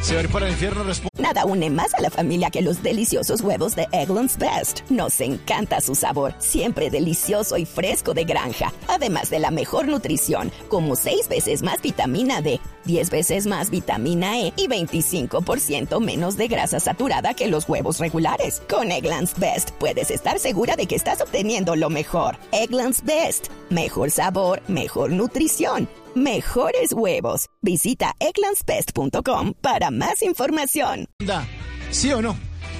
¿Se 0.00 0.14
va 0.14 0.20
a 0.20 0.22
ir 0.24 0.30
para 0.30 0.46
el 0.46 0.52
infierno? 0.52 0.84
Responde. 0.84 1.10
Nada 1.20 1.44
une 1.44 1.68
más 1.68 1.92
a 1.94 2.00
la 2.00 2.10
familia 2.10 2.50
que 2.50 2.62
los 2.62 2.82
deliciosos 2.82 3.40
huevos 3.40 3.74
de 3.74 3.88
Eggland's 3.90 4.38
Best. 4.38 4.88
Nos 4.88 5.20
encanta 5.20 5.80
su 5.80 5.96
sabor, 5.96 6.34
siempre 6.38 6.90
delicioso 6.90 7.56
y 7.56 7.66
fresco 7.66 8.14
de 8.14 8.24
granja, 8.24 8.72
además 8.86 9.30
de 9.30 9.40
la 9.40 9.50
mejor 9.50 9.88
nutrición, 9.88 10.52
como 10.68 10.94
6 10.94 11.28
veces 11.28 11.62
más 11.62 11.82
vitamina 11.82 12.40
D, 12.40 12.60
10 12.86 13.10
veces 13.10 13.46
más 13.46 13.70
vitamina 13.70 14.40
E 14.40 14.52
y 14.56 14.68
25% 14.68 16.00
menos 16.00 16.36
de 16.36 16.48
grasa 16.48 16.80
saturada 16.80 17.34
que 17.34 17.48
los 17.48 17.68
huevos 17.68 17.98
regulares. 17.98 18.62
Con 18.68 18.90
Eggland's 18.90 19.38
Best 19.38 19.70
puedes 19.72 20.10
estar 20.10 20.38
segura 20.38 20.76
de 20.76 20.86
que 20.86 20.96
estás 20.96 21.20
obteniendo 21.20 21.76
lo 21.76 21.90
mejor. 21.90 22.38
Eggland's 22.52 23.04
Best, 23.04 23.48
mejor 23.70 24.10
sabor, 24.10 24.62
mejor 24.68 25.10
nutrición. 25.12 25.88
Mejores 26.14 26.92
huevos. 26.92 27.48
Visita 27.60 28.14
egglandsbest.com 28.20 29.52
para 29.60 29.90
más 29.90 30.22
información. 30.22 31.06
Da, 31.18 31.46
¿Sí 31.90 32.12
o 32.12 32.22
no? 32.22 32.36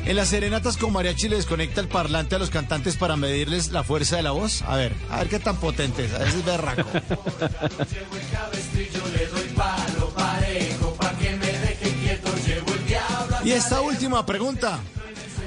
En 0.06 0.14
las 0.14 0.28
serenatas 0.28 0.76
con 0.76 0.92
mariachi 0.92 1.28
le 1.28 1.36
desconecta 1.36 1.80
el 1.80 1.88
parlante 1.88 2.36
a 2.36 2.38
los 2.38 2.50
cantantes 2.50 2.96
para 2.96 3.16
medirles 3.16 3.72
la 3.72 3.82
fuerza 3.82 4.16
de 4.16 4.22
la 4.22 4.30
voz. 4.30 4.62
A 4.62 4.76
ver, 4.76 4.94
a 5.10 5.18
ver 5.18 5.28
qué 5.28 5.40
tan 5.40 5.56
potente 5.56 6.04
es. 6.04 6.14
A 6.14 6.18
veces 6.18 6.36
es 6.36 6.44
berraco. 6.44 6.88
Y 13.46 13.52
esta 13.52 13.80
última 13.80 14.26
pregunta, 14.26 14.80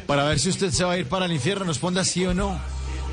para 0.08 0.24
ver 0.24 0.40
si 0.40 0.48
usted 0.48 0.72
se 0.72 0.86
va 0.86 0.94
a 0.94 0.98
ir 0.98 1.10
para 1.10 1.26
el 1.26 1.34
infierno, 1.34 1.66
responda 1.66 2.06
sí 2.06 2.26
o 2.26 2.34
no. 2.34 2.58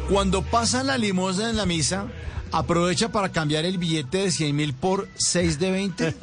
Cuando 0.08 0.42
pasan 0.42 0.86
la 0.86 0.96
limosna 0.96 1.50
en 1.50 1.56
la 1.56 1.66
misa, 1.66 2.06
¿aprovecha 2.52 3.10
para 3.10 3.32
cambiar 3.32 3.64
el 3.64 3.78
billete 3.78 4.18
de 4.18 4.30
100 4.30 4.54
mil 4.54 4.74
por 4.74 5.08
6 5.16 5.58
de 5.58 5.70
20? 5.72 6.14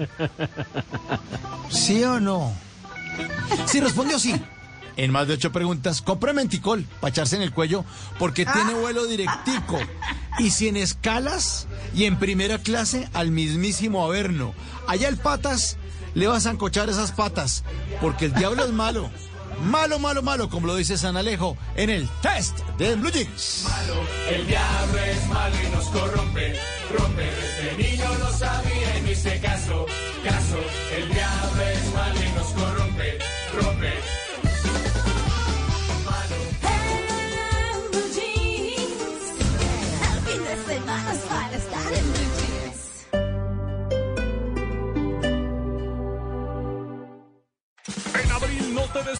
¿Sí 1.70 2.06
o 2.06 2.22
no? 2.22 2.54
Si 3.66 3.82
respondió 3.82 4.18
sí. 4.18 4.34
En 4.96 5.12
más 5.12 5.28
de 5.28 5.34
ocho 5.34 5.52
preguntas, 5.52 6.02
compre 6.02 6.32
menticol 6.32 6.86
para 7.02 7.10
echarse 7.10 7.36
en 7.36 7.42
el 7.42 7.52
cuello 7.52 7.84
porque 8.18 8.46
tiene 8.46 8.76
vuelo 8.76 9.06
directico. 9.08 9.78
Y 10.40 10.52
si 10.52 10.70
en 10.70 10.78
escalas 10.78 11.68
y 11.94 12.06
en 12.06 12.18
primera 12.18 12.60
clase 12.60 13.10
al 13.12 13.30
mismísimo 13.30 14.06
Averno. 14.06 14.54
Allá 14.88 15.10
el 15.10 15.18
patas 15.18 15.76
le 16.14 16.28
va 16.28 16.38
a 16.38 16.42
zancochar 16.42 16.90
esas 16.90 17.12
patas 17.12 17.64
porque 18.02 18.26
el 18.26 18.34
diablo 18.34 18.66
es 18.66 18.72
malo. 18.72 19.10
Malo, 19.64 20.00
malo, 20.00 20.22
malo, 20.22 20.50
como 20.50 20.68
lo 20.68 20.76
dice 20.76 20.98
San 20.98 21.16
Alejo 21.16 21.56
en 21.76 21.90
el 21.90 22.10
test 22.22 22.60
de 22.78 22.96
Blue 22.96 23.12
Jeans. 23.12 23.68
El 24.30 24.48
diablo 24.48 25.00
es 25.00 25.28
malo 25.28 25.56
y 25.64 25.76
nos 25.76 25.86
corrompe, 25.86 26.60
rompe 26.98 27.24
desde 27.24 27.78
niño 27.78 28.06
lo 28.20 28.32
sabía 28.34 28.98
y 28.98 29.02
no 29.04 29.12
hice 29.12 29.40
caso, 29.40 29.86
caso. 30.24 30.58
El 30.98 31.14
diablo 31.14 31.62
es 31.62 31.94
malo 31.94 32.20
y 32.20 32.32
nos 32.38 32.48
corrompe, 32.48 33.20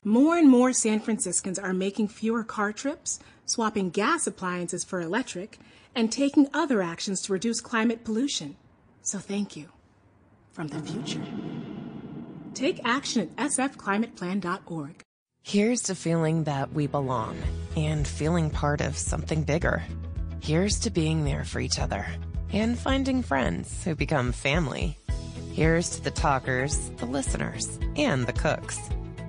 More 0.04 0.38
and 0.38 0.50
more 0.50 0.74
San 0.74 1.00
Franciscans 1.00 1.58
are 1.58 1.74
making 1.74 2.10
fewer 2.10 2.44
car 2.44 2.74
trips, 2.74 3.20
swapping 3.46 3.90
gas 3.90 4.28
appliances 4.28 4.84
for 4.84 5.02
electric, 5.02 5.60
and 5.96 6.12
taking 6.12 6.48
other 6.54 6.82
actions 6.82 7.22
to 7.24 7.34
reduce 7.34 7.62
climate 7.62 8.04
pollution. 8.04 8.56
So 9.02 9.20
thank 9.20 9.56
you 9.56 9.70
from 10.52 10.68
the 10.68 10.80
future. 10.80 11.22
Take 12.54 12.80
action 12.84 13.32
at 13.38 13.52
sfclimateplan.org. 13.52 15.02
Here's 15.44 15.82
to 15.84 15.96
feeling 15.96 16.46
that 16.46 16.72
we 16.72 16.88
belong 16.88 17.38
and 17.76 18.08
feeling 18.08 18.50
part 18.50 18.80
of 18.80 18.98
something 18.98 19.44
bigger. 19.44 19.84
Here's 20.40 20.80
to 20.82 20.90
being 20.90 21.26
there 21.26 21.44
for 21.44 21.60
each 21.60 21.80
other 21.80 22.06
and 22.52 22.78
finding 22.78 23.24
friends 23.24 23.84
who 23.84 23.96
become 23.96 24.32
family. 24.32 24.98
Here's 25.52 25.90
to 25.92 26.04
the 26.04 26.12
talkers, 26.12 26.90
the 26.98 27.06
listeners, 27.06 27.80
and 27.96 28.26
the 28.26 28.34
cooks. 28.34 28.80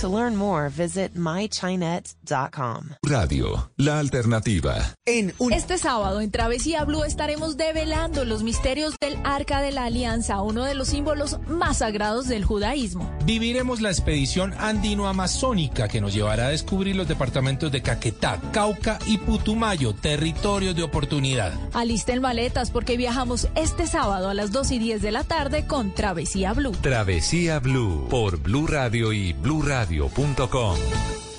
To 0.00 0.08
learn 0.08 0.36
more, 0.36 0.68
visit 0.68 1.14
mychinet.com. 1.14 2.90
Radio, 3.02 3.70
la 3.78 3.98
alternativa. 3.98 4.74
En 5.06 5.32
Este 5.50 5.78
sábado 5.78 6.20
en 6.20 6.30
Travesía 6.30 6.84
Blue 6.84 7.02
estaremos 7.04 7.56
develando 7.56 8.26
los 8.26 8.42
misterios 8.42 8.94
del 9.00 9.16
Arca 9.24 9.62
de 9.62 9.72
la 9.72 9.84
Alianza, 9.84 10.42
uno 10.42 10.64
de 10.64 10.74
los 10.74 10.88
símbolos 10.88 11.38
más 11.48 11.78
sagrados 11.78 12.28
del 12.28 12.44
judaísmo. 12.44 13.10
Viviremos 13.24 13.80
la 13.80 13.88
expedición 13.88 14.52
andino-amazónica 14.58 15.88
que 15.88 16.02
nos 16.02 16.12
llevará 16.12 16.48
a 16.48 16.50
descubrir 16.50 16.94
los 16.94 17.08
departamentos 17.08 17.72
de 17.72 17.80
Caquetá, 17.80 18.38
Cauca 18.52 18.98
y 19.06 19.16
Putumayo, 19.16 19.94
territorios 19.94 20.76
de 20.76 20.82
oportunidad. 20.82 21.54
Alisten 21.72 22.20
maletas 22.20 22.70
porque 22.70 22.98
viajamos 22.98 23.48
este 23.54 23.86
sábado 23.86 24.28
a 24.28 24.34
las 24.34 24.52
2 24.52 24.72
y 24.72 24.78
10 24.78 25.00
de 25.00 25.12
la 25.12 25.24
tarde 25.24 25.66
con 25.66 25.94
Travesía 25.94 26.52
Blue. 26.52 26.72
Travesía 26.82 27.60
Blue 27.60 28.06
por 28.10 28.36
Blue 28.36 28.66
Radio 28.66 29.14
y 29.14 29.32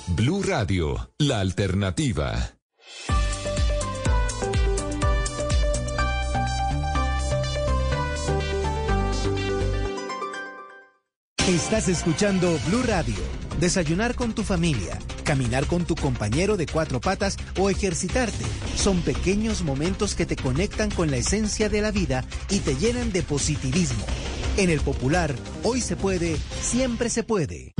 Blue 0.06 0.42
Radio, 0.42 1.10
la 1.18 1.40
alternativa. 1.40 2.54
Estás 11.46 11.88
escuchando 11.88 12.58
Blue 12.68 12.82
Radio. 12.84 13.14
Desayunar 13.60 14.14
con 14.14 14.32
tu 14.34 14.42
familia, 14.42 14.98
caminar 15.24 15.66
con 15.66 15.84
tu 15.84 15.94
compañero 15.94 16.56
de 16.56 16.66
cuatro 16.66 17.00
patas 17.00 17.36
o 17.58 17.68
ejercitarte 17.68 18.44
son 18.76 19.02
pequeños 19.02 19.62
momentos 19.62 20.14
que 20.14 20.24
te 20.24 20.36
conectan 20.36 20.90
con 20.90 21.10
la 21.10 21.18
esencia 21.18 21.68
de 21.68 21.82
la 21.82 21.90
vida 21.90 22.24
y 22.48 22.60
te 22.60 22.76
llenan 22.76 23.12
de 23.12 23.22
positivismo. 23.22 24.06
En 24.56 24.70
el 24.70 24.80
Popular, 24.80 25.34
hoy 25.64 25.82
se 25.82 25.96
puede, 25.96 26.36
siempre 26.62 27.10
se 27.10 27.24
puede. 27.24 27.74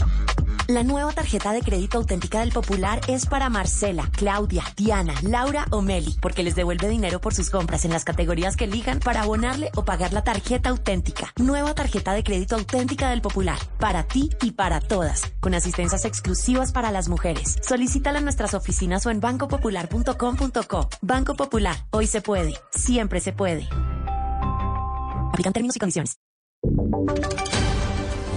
La 0.69 0.83
nueva 0.83 1.13
tarjeta 1.13 1.55
de 1.55 1.63
crédito 1.63 1.97
auténtica 1.97 2.41
del 2.41 2.53
Popular 2.53 3.01
es 3.09 3.25
para 3.25 3.49
Marcela, 3.49 4.07
Claudia, 4.13 4.63
Diana, 4.77 5.15
Laura 5.23 5.65
o 5.71 5.81
Meli, 5.81 6.15
porque 6.21 6.43
les 6.43 6.57
devuelve 6.57 6.91
dinero 6.91 7.23
por 7.23 7.33
sus 7.33 7.49
compras 7.49 7.87
en 7.87 7.91
las 7.91 8.05
categorías 8.05 8.55
que 8.55 8.65
elijan 8.65 9.01
para 9.01 9.23
abonarle 9.23 9.71
o 9.77 9.87
pagar 9.87 10.13
la 10.13 10.25
tarjeta 10.25 10.69
auténtica. 10.69 11.33
Nueva 11.39 11.75
tarjeta 11.75 12.13
de 12.13 12.23
crédito 12.23 12.57
auténtica 12.57 13.09
del 13.09 13.23
Popular, 13.23 13.59
para 13.79 14.03
ti 14.03 14.29
y 14.43 14.51
para 14.51 14.83
todas, 14.83 15.23
con 15.41 15.55
asistencias 15.55 16.05
exclusivas 16.05 16.71
para 16.71 16.93
las 16.93 17.09
mujeres. 17.09 17.57
Solicítala 17.63 18.19
en 18.19 18.25
nuestras 18.25 18.53
oficinas 18.53 19.07
o 19.07 19.11
en 19.11 19.21
bancopopular.com.co. 19.21 20.91
Banco 21.01 21.35
Popular, 21.35 21.77
hoy 21.93 22.07
se 22.07 22.21
puede, 22.21 22.53
siempre 22.73 23.21
se 23.21 23.33
puede. 23.33 23.67
Aplican 25.31 25.55
términos 25.55 25.77
y 25.77 25.79
condiciones. 25.79 26.19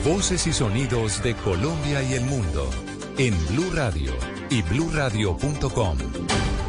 Voces 0.05 0.47
y 0.47 0.53
sonidos 0.53 1.21
de 1.21 1.35
Colombia 1.35 2.01
y 2.01 2.13
el 2.13 2.21
mundo 2.21 2.67
en 3.19 3.35
Blue 3.49 3.69
Radio 3.71 4.11
y 4.49 4.63
bluradio.com, 4.63 5.97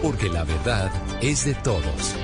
porque 0.03 0.28
la 0.28 0.45
verdad 0.45 0.93
es 1.22 1.47
de 1.47 1.55
todos. 1.55 2.14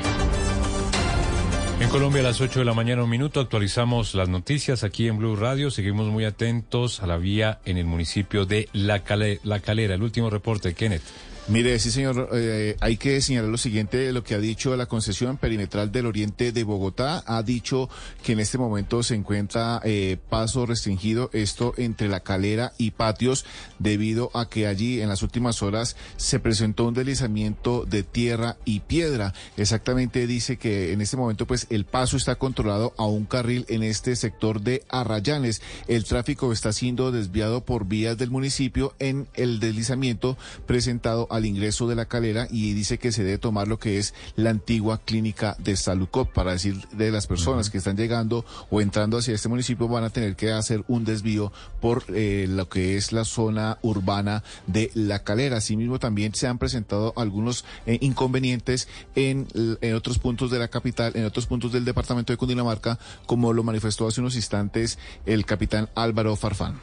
En 1.80 1.88
Colombia 1.88 2.20
a 2.20 2.24
las 2.24 2.42
8 2.42 2.58
de 2.58 2.64
la 2.66 2.74
mañana, 2.74 3.04
un 3.04 3.08
minuto, 3.08 3.40
actualizamos 3.40 4.14
las 4.14 4.28
noticias 4.28 4.84
aquí 4.84 5.08
en 5.08 5.16
Blue 5.16 5.34
Radio. 5.34 5.70
Seguimos 5.70 6.08
muy 6.08 6.26
atentos 6.26 7.02
a 7.02 7.06
la 7.06 7.16
vía 7.16 7.60
en 7.64 7.78
el 7.78 7.86
municipio 7.86 8.44
de 8.44 8.68
La, 8.74 9.02
la 9.44 9.60
Calera. 9.60 9.94
El 9.94 10.02
último 10.02 10.28
reporte, 10.28 10.74
Kenneth. 10.74 11.04
Mire, 11.50 11.78
sí, 11.78 11.90
señor, 11.90 12.28
eh, 12.34 12.76
hay 12.80 12.98
que 12.98 13.22
señalar 13.22 13.50
lo 13.50 13.56
siguiente, 13.56 14.12
lo 14.12 14.22
que 14.22 14.34
ha 14.34 14.38
dicho 14.38 14.76
la 14.76 14.84
concesión 14.84 15.38
perimetral 15.38 15.90
del 15.90 16.04
oriente 16.04 16.52
de 16.52 16.62
Bogotá. 16.62 17.24
Ha 17.26 17.42
dicho 17.42 17.88
que 18.22 18.32
en 18.32 18.40
este 18.40 18.58
momento 18.58 19.02
se 19.02 19.14
encuentra 19.14 19.80
eh, 19.82 20.18
paso 20.28 20.66
restringido, 20.66 21.30
esto 21.32 21.72
entre 21.78 22.08
la 22.08 22.20
calera 22.20 22.74
y 22.76 22.90
patios, 22.90 23.46
debido 23.78 24.30
a 24.34 24.50
que 24.50 24.66
allí 24.66 25.00
en 25.00 25.08
las 25.08 25.22
últimas 25.22 25.62
horas 25.62 25.96
se 26.18 26.38
presentó 26.38 26.84
un 26.84 26.92
deslizamiento 26.92 27.86
de 27.86 28.02
tierra 28.02 28.58
y 28.66 28.80
piedra. 28.80 29.32
Exactamente 29.56 30.26
dice 30.26 30.58
que 30.58 30.92
en 30.92 31.00
este 31.00 31.16
momento 31.16 31.46
pues 31.46 31.66
el 31.70 31.86
paso 31.86 32.18
está 32.18 32.34
controlado 32.34 32.92
a 32.98 33.06
un 33.06 33.24
carril 33.24 33.64
en 33.70 33.82
este 33.82 34.16
sector 34.16 34.60
de 34.60 34.84
Arrayanes. 34.90 35.62
El 35.86 36.04
tráfico 36.04 36.52
está 36.52 36.74
siendo 36.74 37.10
desviado 37.10 37.64
por 37.64 37.86
vías 37.86 38.18
del 38.18 38.30
municipio 38.30 38.92
en 38.98 39.28
el 39.32 39.60
deslizamiento 39.60 40.36
presentado 40.66 41.26
al 41.38 41.46
ingreso 41.46 41.88
de 41.88 41.94
la 41.94 42.04
calera 42.04 42.46
y 42.50 42.74
dice 42.74 42.98
que 42.98 43.12
se 43.12 43.24
debe 43.24 43.38
tomar 43.38 43.68
lo 43.68 43.78
que 43.78 43.98
es 43.98 44.14
la 44.36 44.50
antigua 44.50 44.98
clínica 44.98 45.56
de 45.58 45.76
Salucop 45.76 46.32
para 46.32 46.52
decir 46.52 46.76
de 46.92 47.10
las 47.10 47.26
personas 47.26 47.70
que 47.70 47.78
están 47.78 47.96
llegando 47.96 48.44
o 48.70 48.80
entrando 48.80 49.18
hacia 49.18 49.34
este 49.34 49.48
municipio 49.48 49.88
van 49.88 50.04
a 50.04 50.10
tener 50.10 50.36
que 50.36 50.52
hacer 50.52 50.84
un 50.88 51.04
desvío 51.04 51.52
por 51.80 52.04
eh, 52.08 52.46
lo 52.48 52.68
que 52.68 52.96
es 52.96 53.12
la 53.12 53.24
zona 53.24 53.78
urbana 53.82 54.42
de 54.66 54.90
la 54.94 55.24
calera. 55.24 55.58
Asimismo 55.58 55.98
también 55.98 56.34
se 56.34 56.46
han 56.46 56.58
presentado 56.58 57.12
algunos 57.16 57.64
eh, 57.86 57.98
inconvenientes 58.00 58.88
en, 59.14 59.46
en 59.80 59.94
otros 59.94 60.18
puntos 60.18 60.50
de 60.50 60.58
la 60.58 60.68
capital, 60.68 61.12
en 61.14 61.24
otros 61.24 61.46
puntos 61.46 61.72
del 61.72 61.84
departamento 61.84 62.32
de 62.32 62.36
Cundinamarca, 62.36 62.98
como 63.26 63.52
lo 63.52 63.62
manifestó 63.62 64.06
hace 64.06 64.20
unos 64.20 64.36
instantes 64.36 64.98
el 65.26 65.46
capitán 65.46 65.88
Álvaro 65.94 66.36
Farfán. 66.36 66.78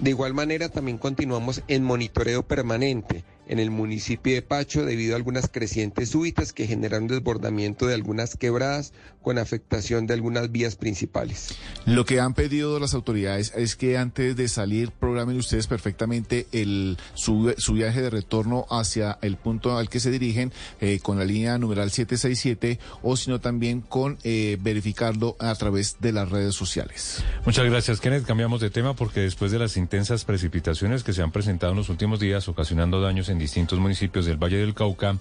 De 0.00 0.10
igual 0.10 0.34
manera, 0.34 0.68
también 0.68 0.98
continuamos 0.98 1.62
en 1.68 1.82
monitoreo 1.82 2.42
permanente 2.42 3.24
en 3.46 3.58
el 3.58 3.70
municipio 3.70 4.34
de 4.34 4.42
Pacho 4.42 4.84
debido 4.84 5.14
a 5.14 5.16
algunas 5.16 5.48
crecientes 5.48 6.10
súbitas 6.10 6.52
que 6.52 6.66
generaron 6.66 7.08
desbordamiento 7.08 7.86
de 7.86 7.94
algunas 7.94 8.36
quebradas 8.36 8.92
con 9.22 9.38
afectación 9.38 10.06
de 10.06 10.14
algunas 10.14 10.52
vías 10.52 10.76
principales. 10.76 11.56
Lo 11.84 12.04
que 12.04 12.20
han 12.20 12.34
pedido 12.34 12.78
las 12.78 12.94
autoridades 12.94 13.52
es 13.56 13.74
que 13.74 13.98
antes 13.98 14.36
de 14.36 14.48
salir 14.48 14.92
programen 14.92 15.36
ustedes 15.36 15.66
perfectamente 15.66 16.46
el 16.52 16.96
su, 17.14 17.52
su 17.58 17.72
viaje 17.72 18.02
de 18.02 18.10
retorno 18.10 18.66
hacia 18.70 19.18
el 19.22 19.36
punto 19.36 19.76
al 19.76 19.88
que 19.88 19.98
se 19.98 20.10
dirigen 20.10 20.52
eh, 20.80 21.00
con 21.02 21.18
la 21.18 21.24
línea 21.24 21.58
numeral 21.58 21.90
767 21.90 22.78
o 23.02 23.16
sino 23.16 23.40
también 23.40 23.80
con 23.80 24.18
eh, 24.22 24.58
verificarlo 24.60 25.36
a 25.40 25.54
través 25.54 25.96
de 26.00 26.12
las 26.12 26.28
redes 26.30 26.54
sociales. 26.54 27.24
Muchas 27.44 27.64
gracias, 27.64 28.00
Kenneth. 28.00 28.26
Cambiamos 28.26 28.60
de 28.60 28.70
tema 28.70 28.94
porque 28.94 29.20
después 29.20 29.50
de 29.50 29.58
las 29.58 29.76
intensas 29.76 30.24
precipitaciones 30.24 31.02
que 31.02 31.12
se 31.12 31.22
han 31.22 31.32
presentado 31.32 31.72
en 31.72 31.78
los 31.78 31.88
últimos 31.88 32.20
días, 32.20 32.48
ocasionando 32.48 33.00
daños 33.00 33.28
en 33.28 33.35
distintos 33.38 33.78
municipios 33.78 34.26
del 34.26 34.36
Valle 34.36 34.58
del 34.58 34.74
Cauca, 34.74 35.18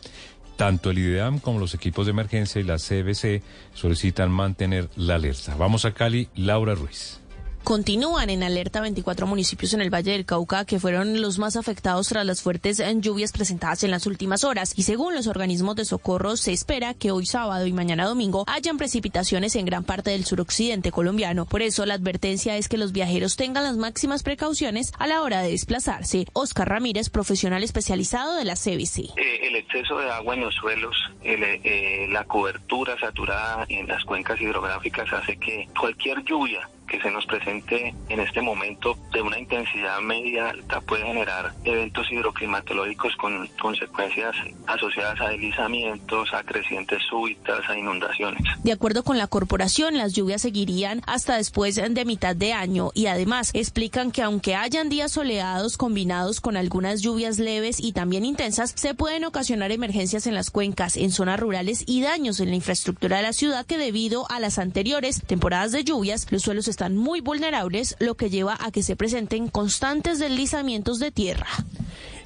tanto 0.55 0.91
el 0.91 0.99
IDEAM 0.99 1.39
como 1.39 1.59
los 1.59 1.73
equipos 1.73 2.05
de 2.05 2.11
emergencia 2.11 2.61
y 2.61 2.63
la 2.63 2.77
CBC 2.77 3.41
solicitan 3.73 4.31
mantener 4.31 4.89
la 4.95 5.15
alerta. 5.15 5.55
Vamos 5.55 5.85
a 5.85 5.93
Cali, 5.93 6.29
Laura 6.35 6.75
Ruiz. 6.75 7.19
Continúan 7.65 8.29
en 8.29 8.43
alerta 8.43 8.79
24 8.79 9.25
municipios 9.25 9.73
en 9.73 9.81
el 9.81 9.91
Valle 9.91 10.11
del 10.11 10.27
Cauca 10.27 10.65
que 10.65 10.79
fueron 10.79 11.19
los 11.19 11.39
más 11.39 11.55
afectados 11.55 12.09
tras 12.09 12.23
las 12.23 12.43
fuertes 12.43 12.79
lluvias 13.01 13.31
presentadas 13.31 13.83
en 13.83 13.89
las 13.89 14.05
últimas 14.05 14.43
horas. 14.43 14.77
Y 14.77 14.83
según 14.83 15.15
los 15.15 15.25
organismos 15.25 15.75
de 15.75 15.83
socorro, 15.83 16.37
se 16.37 16.53
espera 16.53 16.93
que 16.93 17.09
hoy 17.09 17.25
sábado 17.25 17.65
y 17.65 17.73
mañana 17.73 18.05
domingo 18.05 18.45
hayan 18.45 18.77
precipitaciones 18.77 19.55
en 19.55 19.65
gran 19.65 19.83
parte 19.83 20.11
del 20.11 20.25
suroccidente 20.25 20.91
colombiano. 20.91 21.47
Por 21.47 21.63
eso 21.63 21.87
la 21.87 21.95
advertencia 21.95 22.55
es 22.55 22.69
que 22.69 22.77
los 22.77 22.91
viajeros 22.91 23.35
tengan 23.35 23.63
las 23.63 23.77
máximas 23.77 24.21
precauciones 24.21 24.93
a 24.99 25.07
la 25.07 25.23
hora 25.23 25.41
de 25.41 25.49
desplazarse. 25.49 26.27
Oscar 26.33 26.69
Ramírez, 26.69 27.09
profesional 27.09 27.63
especializado 27.63 28.35
de 28.35 28.45
la 28.45 28.53
CBC. 28.53 29.09
Eh, 29.17 29.47
el 29.47 29.55
exceso 29.55 29.97
de 29.97 30.11
agua 30.11 30.35
en 30.35 30.41
los 30.41 30.53
suelos, 30.53 30.95
el, 31.23 31.43
eh, 31.43 32.07
la 32.11 32.25
cobertura 32.25 32.95
saturada 32.99 33.65
en 33.69 33.87
las 33.87 34.05
cuencas 34.05 34.39
hidrográficas 34.39 35.11
hace 35.11 35.35
que 35.37 35.67
cualquier 35.73 36.23
lluvia 36.23 36.69
que 36.87 37.01
se 37.01 37.11
nos 37.11 37.25
presente 37.25 37.93
en 38.09 38.19
este 38.19 38.41
momento 38.41 38.97
de 39.11 39.21
una 39.21 39.39
intensidad 39.39 39.99
media 40.01 40.49
alta 40.49 40.81
puede 40.81 41.05
generar 41.05 41.53
eventos 41.63 42.11
hidroclimatológicos 42.11 43.15
con 43.15 43.47
consecuencias 43.61 44.35
asociadas 44.67 45.19
a 45.21 45.29
deslizamientos, 45.29 46.33
a 46.33 46.43
crecientes 46.43 47.01
súbitas, 47.09 47.67
a 47.69 47.77
inundaciones. 47.77 48.41
De 48.63 48.71
acuerdo 48.71 49.03
con 49.03 49.17
la 49.17 49.27
corporación, 49.27 49.97
las 49.97 50.13
lluvias 50.13 50.41
seguirían 50.41 51.01
hasta 51.07 51.37
después 51.37 51.75
de 51.75 52.05
mitad 52.05 52.35
de 52.35 52.53
año 52.53 52.91
y 52.93 53.07
además 53.07 53.51
explican 53.53 54.11
que 54.11 54.21
aunque 54.21 54.55
hayan 54.55 54.89
días 54.89 55.11
soleados 55.11 55.77
combinados 55.77 56.41
con 56.41 56.57
algunas 56.57 57.01
lluvias 57.01 57.39
leves 57.39 57.79
y 57.79 57.93
también 57.93 58.25
intensas, 58.25 58.73
se 58.75 58.93
pueden 58.93 59.25
ocasionar 59.25 59.71
emergencias 59.71 60.27
en 60.27 60.35
las 60.35 60.51
cuencas, 60.51 60.97
en 60.97 61.11
zonas 61.11 61.39
rurales 61.39 61.83
y 61.87 62.01
daños 62.01 62.39
en 62.39 62.49
la 62.49 62.55
infraestructura 62.55 63.17
de 63.17 63.23
la 63.23 63.33
ciudad 63.33 63.65
que 63.65 63.77
debido 63.77 64.29
a 64.29 64.39
las 64.39 64.59
anteriores 64.59 65.21
temporadas 65.25 65.71
de 65.71 65.83
lluvias, 65.83 66.27
los 66.31 66.43
suelos 66.43 66.67
están 66.75 66.97
muy 66.97 67.21
vulnerables, 67.21 67.95
lo 67.99 68.15
que 68.15 68.29
lleva 68.29 68.57
a 68.59 68.69
que 68.69 68.83
se 68.83 68.97
presenten 68.97 69.47
constantes 69.47 70.19
deslizamientos 70.19 70.99
de 70.99 71.09
tierra. 71.09 71.47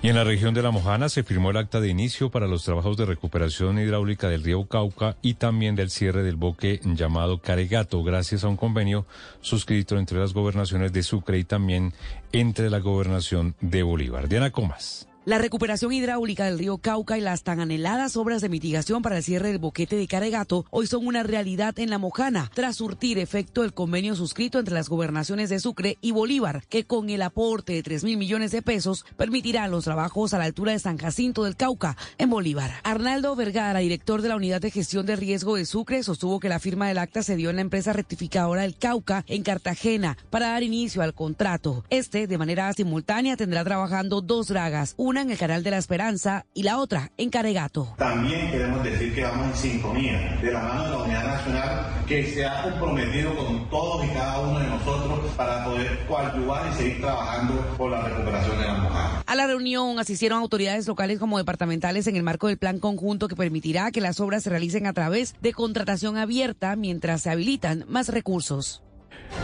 Y 0.02 0.08
en 0.08 0.16
la 0.16 0.24
región 0.24 0.56
de 0.56 0.64
La 0.64 0.72
Mojana 0.72 1.08
se 1.08 1.24
firmó 1.24 1.52
el 1.52 1.58
acta 1.58 1.80
de 1.80 1.90
inicio 1.90 2.32
para 2.32 2.48
los 2.48 2.64
trabajos 2.64 2.98
de 2.98 3.06
recuperación 3.06 3.78
hidráulica 3.78 4.28
del 4.28 4.44
río 4.44 4.66
Cauca 4.66 5.18
y 5.22 5.36
también 5.36 5.76
del 5.76 5.92
cierre 5.92 6.24
del 6.24 6.36
boque 6.36 6.80
llamado 6.84 7.38
Caregato, 7.38 8.02
gracias 8.02 8.44
a 8.44 8.48
un 8.48 8.58
convenio 8.58 9.06
suscrito 9.42 10.00
entre 10.00 10.18
las 10.18 10.34
gobernaciones 10.34 10.94
de 10.94 11.04
Sucre 11.04 11.38
y 11.38 11.44
también 11.44 11.94
entre 12.32 12.72
la 12.72 12.80
gobernación 12.80 13.54
de 13.62 13.84
Bolívar. 13.84 14.30
Diana 14.30 14.50
Comas. 14.50 15.09
La 15.26 15.38
recuperación 15.38 15.92
hidráulica 15.92 16.46
del 16.46 16.58
río 16.58 16.78
Cauca 16.78 17.18
y 17.18 17.22
las 17.22 17.44
tan 17.44 17.60
anheladas 17.60 18.16
obras 18.16 18.42
de 18.42 18.48
mitigación 18.48 19.02
para 19.02 19.18
el 19.18 19.24
cierre 19.24 19.50
del 19.50 19.60
boquete 19.60 19.98
de 19.98 20.08
Caregato 20.08 20.66
hoy 20.72 20.88
son 20.88 21.06
una 21.06 21.24
realidad 21.24 21.78
en 21.78 21.90
la 21.90 21.98
Mojana, 21.98 22.50
tras 22.56 22.78
surtir 22.78 23.20
efecto 23.20 23.66
el 23.66 23.74
convenio 23.74 24.16
suscrito 24.16 24.60
entre 24.60 24.74
las 24.74 24.88
gobernaciones 24.88 25.50
de 25.50 25.60
Sucre 25.60 25.98
y 26.00 26.12
Bolívar, 26.12 26.64
que 26.70 26.86
con 26.86 27.10
el 27.10 27.22
aporte 27.22 27.74
de 27.74 27.84
3 27.84 28.06
mil 28.06 28.18
millones 28.18 28.52
de 28.52 28.62
pesos 28.62 29.06
permitirá 29.18 29.68
los 29.68 29.84
trabajos 29.84 30.34
a 30.34 30.38
la 30.38 30.46
altura 30.46 30.72
de 30.72 30.80
San 30.80 30.98
Jacinto 30.98 31.44
del 31.44 31.58
Cauca, 31.58 31.98
en 32.18 32.30
Bolívar. 32.30 32.72
Arnaldo 32.84 33.36
Vergara, 33.36 33.80
director 33.80 34.22
de 34.22 34.30
la 34.30 34.38
Unidad 34.38 34.62
de 34.62 34.72
Gestión 34.72 35.06
de 35.06 35.18
Riesgo 35.18 35.58
de 35.58 35.66
Sucre, 35.66 36.02
sostuvo 36.02 36.40
que 36.40 36.48
la 36.48 36.60
firma 36.60 36.88
del 36.88 36.98
acta 36.98 37.24
se 37.24 37.36
dio 37.36 37.50
en 37.50 37.58
la 37.58 37.62
empresa 37.62 37.92
rectificadora 37.92 38.62
del 38.62 38.78
Cauca, 38.78 39.26
en 39.28 39.44
Cartagena, 39.44 40.18
para 40.30 40.48
dar 40.48 40.64
inicio 40.64 41.02
al 41.02 41.14
contrato. 41.14 41.84
Este, 41.90 42.26
de 42.26 42.38
manera 42.38 42.72
simultánea, 42.72 43.36
tendrá 43.36 43.66
trabajando 43.66 44.22
dos 44.22 44.48
dragas, 44.48 44.96
en 45.18 45.32
el 45.32 45.38
Canal 45.38 45.64
de 45.64 45.72
la 45.72 45.78
Esperanza 45.78 46.46
y 46.54 46.64
la 46.64 46.78
otra 46.78 47.12
en 47.18 47.30
Caregato. 47.30 47.96
También 47.98 48.52
queremos 48.52 48.84
decir 48.84 49.14
que 49.16 49.24
vamos 49.24 49.48
en 49.48 49.56
sintonía 49.56 50.38
de 50.42 50.52
la 50.52 50.60
mano 50.60 50.84
de 50.84 50.90
la 50.92 50.98
Unidad 50.98 51.26
Nacional 51.26 52.06
que 52.08 52.32
se 52.32 52.46
ha 52.46 52.64
comprometido 52.64 53.36
con 53.36 53.70
todos 53.70 54.06
y 54.06 54.10
cada 54.10 54.40
uno 54.40 54.60
de 54.60 54.68
nosotros 54.68 55.20
para 55.36 55.66
poder 55.66 56.06
coadyuvar 56.08 56.72
y 56.72 56.76
seguir 56.76 57.02
trabajando 57.02 57.54
por 57.78 57.92
la 57.92 58.02
recuperación 58.02 58.60
de 58.60 58.66
la 58.66 58.74
mujer. 58.76 59.24
A 59.26 59.36
la 59.36 59.48
reunión 59.48 60.00
asistieron 60.00 60.40
autoridades 60.40 60.88
locales 60.88 61.20
como 61.20 61.38
departamentales 61.38 62.08
en 62.08 62.16
el 62.16 62.24
marco 62.24 62.48
del 62.48 62.58
plan 62.58 62.80
conjunto 62.80 63.28
que 63.28 63.36
permitirá 63.36 63.92
que 63.92 64.02
las 64.02 64.20
obras 64.20 64.44
se 64.44 64.50
realicen 64.50 64.86
a 64.86 64.94
través 64.94 65.36
de 65.42 65.54
contratación 65.54 66.18
abierta 66.18 66.76
mientras 66.76 67.22
se 67.22 67.30
habilitan 67.30 67.86
más 67.88 68.10
recursos. 68.10 68.84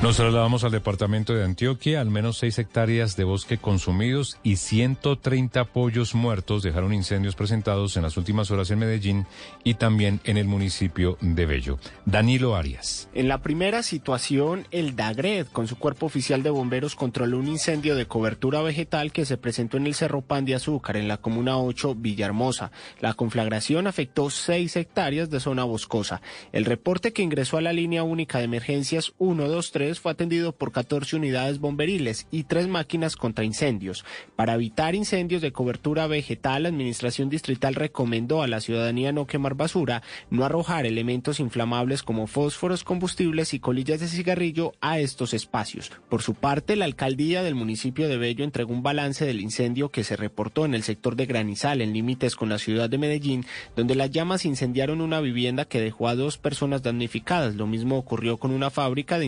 Nos 0.02 0.18
trasladamos 0.18 0.64
al 0.64 0.72
departamento 0.72 1.34
de 1.34 1.44
Antioquia. 1.44 2.02
Al 2.02 2.10
menos 2.10 2.38
seis 2.38 2.60
hectáreas 2.60 3.16
de 3.16 3.24
bosque 3.24 3.58
consumidos 3.58 4.38
y 4.44 4.58
130 4.58 5.66
pollos 5.66 6.14
muertos 6.14 6.64
dejaron 6.64 6.94
incendios 6.94 7.36
presentados 7.36 7.96
en 7.96 8.04
las 8.04 8.18
últimas 8.18 8.52
horas 8.52 8.70
en 8.72 8.80
Medellín 8.80 9.26
y 9.64 9.76
también 9.76 10.20
en 10.26 10.38
el 10.38 10.48
municipio 10.48 11.18
de 11.22 11.46
Bello. 11.46 11.80
Danilo 12.06 12.56
Arias. 12.56 13.10
En 13.14 13.28
la 13.28 13.42
primera 13.42 13.84
situación, 13.84 14.68
el 14.72 14.96
DAGRED, 14.96 15.48
con 15.48 15.68
su 15.68 15.78
cuerpo 15.78 16.06
oficial 16.06 16.44
de 16.44 16.50
bomberos, 16.50 16.96
controló 16.96 17.40
un 17.40 17.48
incendio 17.48 17.96
de 17.96 18.06
cobertura 18.06 18.62
vegetal 18.62 19.12
que 19.12 19.26
se 19.26 19.38
presentó 19.38 19.78
en 19.78 19.88
el 19.88 19.96
Cerro 19.96 20.22
Pan 20.22 20.46
de 20.46 20.56
Azúcar, 20.56 20.98
en 20.98 21.08
la 21.08 21.18
Comuna 21.18 21.58
8, 21.58 21.96
Villahermosa. 21.96 22.72
La 23.00 23.14
conflagración 23.14 23.88
afectó 23.88 24.30
seis 24.30 24.76
hectáreas 24.76 25.30
de 25.30 25.40
zona 25.40 25.64
boscosa. 25.64 26.22
El 26.52 26.66
reporte 26.66 27.14
que 27.14 27.24
ingresó 27.24 27.58
a 27.58 27.62
la 27.62 27.74
línea 27.74 28.04
única 28.04 28.40
de 28.40 28.46
emergencias 28.46 29.14
123 29.18 29.75
fue 30.00 30.12
atendido 30.14 30.54
por 30.54 30.72
14 30.72 31.18
unidades 31.18 31.60
bomberiles 31.60 32.28
y 32.32 32.46
tres 32.46 32.68
máquinas 32.68 33.18
contra 33.18 33.44
incendios. 33.44 34.06
Para 34.38 34.54
evitar 34.54 34.96
incendios 34.96 35.42
de 35.42 35.52
cobertura 35.52 36.08
vegetal, 36.08 36.64
la 36.64 36.70
Administración 36.70 37.30
Distrital 37.30 37.76
recomendó 37.76 38.42
a 38.42 38.48
la 38.48 38.62
ciudadanía 38.62 39.12
no 39.12 39.28
quemar 39.28 39.56
basura, 39.56 40.02
no 40.30 40.46
arrojar 40.46 40.86
elementos 40.86 41.42
inflamables 41.42 42.04
como 42.04 42.28
fósforos, 42.28 42.86
combustibles 42.86 43.54
y 43.54 43.60
colillas 43.60 44.00
de 44.00 44.08
cigarrillo 44.08 44.74
a 44.80 45.00
estos 45.00 45.34
espacios. 45.34 45.92
Por 46.10 46.22
su 46.22 46.36
parte, 46.36 46.78
la 46.78 46.86
alcaldía 46.86 47.44
del 47.44 47.56
municipio 47.56 48.08
de 48.08 48.18
Bello 48.18 48.46
entregó 48.46 48.72
un 48.72 48.84
balance 48.84 49.26
del 49.26 49.42
incendio 49.42 49.90
que 49.90 50.06
se 50.06 50.16
reportó 50.16 50.64
en 50.64 50.74
el 50.74 50.84
sector 50.84 51.18
de 51.18 51.26
Granizal, 51.26 51.82
en 51.82 51.92
límites 51.92 52.38
con 52.38 52.48
la 52.48 52.60
ciudad 52.60 52.90
de 52.90 52.98
Medellín, 52.98 53.46
donde 53.76 53.96
las 53.96 54.12
llamas 54.12 54.46
incendiaron 54.46 55.02
una 55.02 55.20
vivienda 55.20 55.66
que 55.66 55.82
dejó 55.82 56.08
a 56.08 56.16
dos 56.16 56.38
personas 56.38 56.82
damnificadas. 56.82 57.56
Lo 57.56 57.68
mismo 57.68 57.98
ocurrió 57.98 58.38
con 58.38 58.52
una 58.52 58.70
fábrica 58.70 59.20
de 59.20 59.26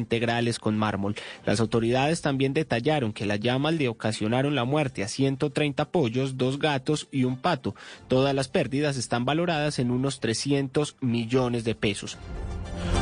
con 0.60 0.78
mármol. 0.78 1.16
Las 1.46 1.60
autoridades 1.60 2.22
también 2.22 2.54
detallaron 2.54 3.14
que 3.14 3.26
las 3.26 3.40
llamas 3.40 3.74
le 3.74 3.88
ocasionaron 3.88 4.56
la 4.56 4.64
muerte 4.64 5.04
a 5.04 5.08
130 5.08 5.90
pollos, 5.90 6.38
dos 6.38 6.60
gatos 6.60 7.08
y 7.12 7.24
un 7.24 7.38
pato. 7.38 7.76
Todas 8.08 8.34
las 8.34 8.48
pérdidas 8.48 8.98
están 8.98 9.26
valoradas 9.26 9.80
en 9.80 9.92
unos 9.92 10.20
300 10.20 10.96
millones 11.02 11.64
de 11.64 11.76
pesos. 11.76 12.18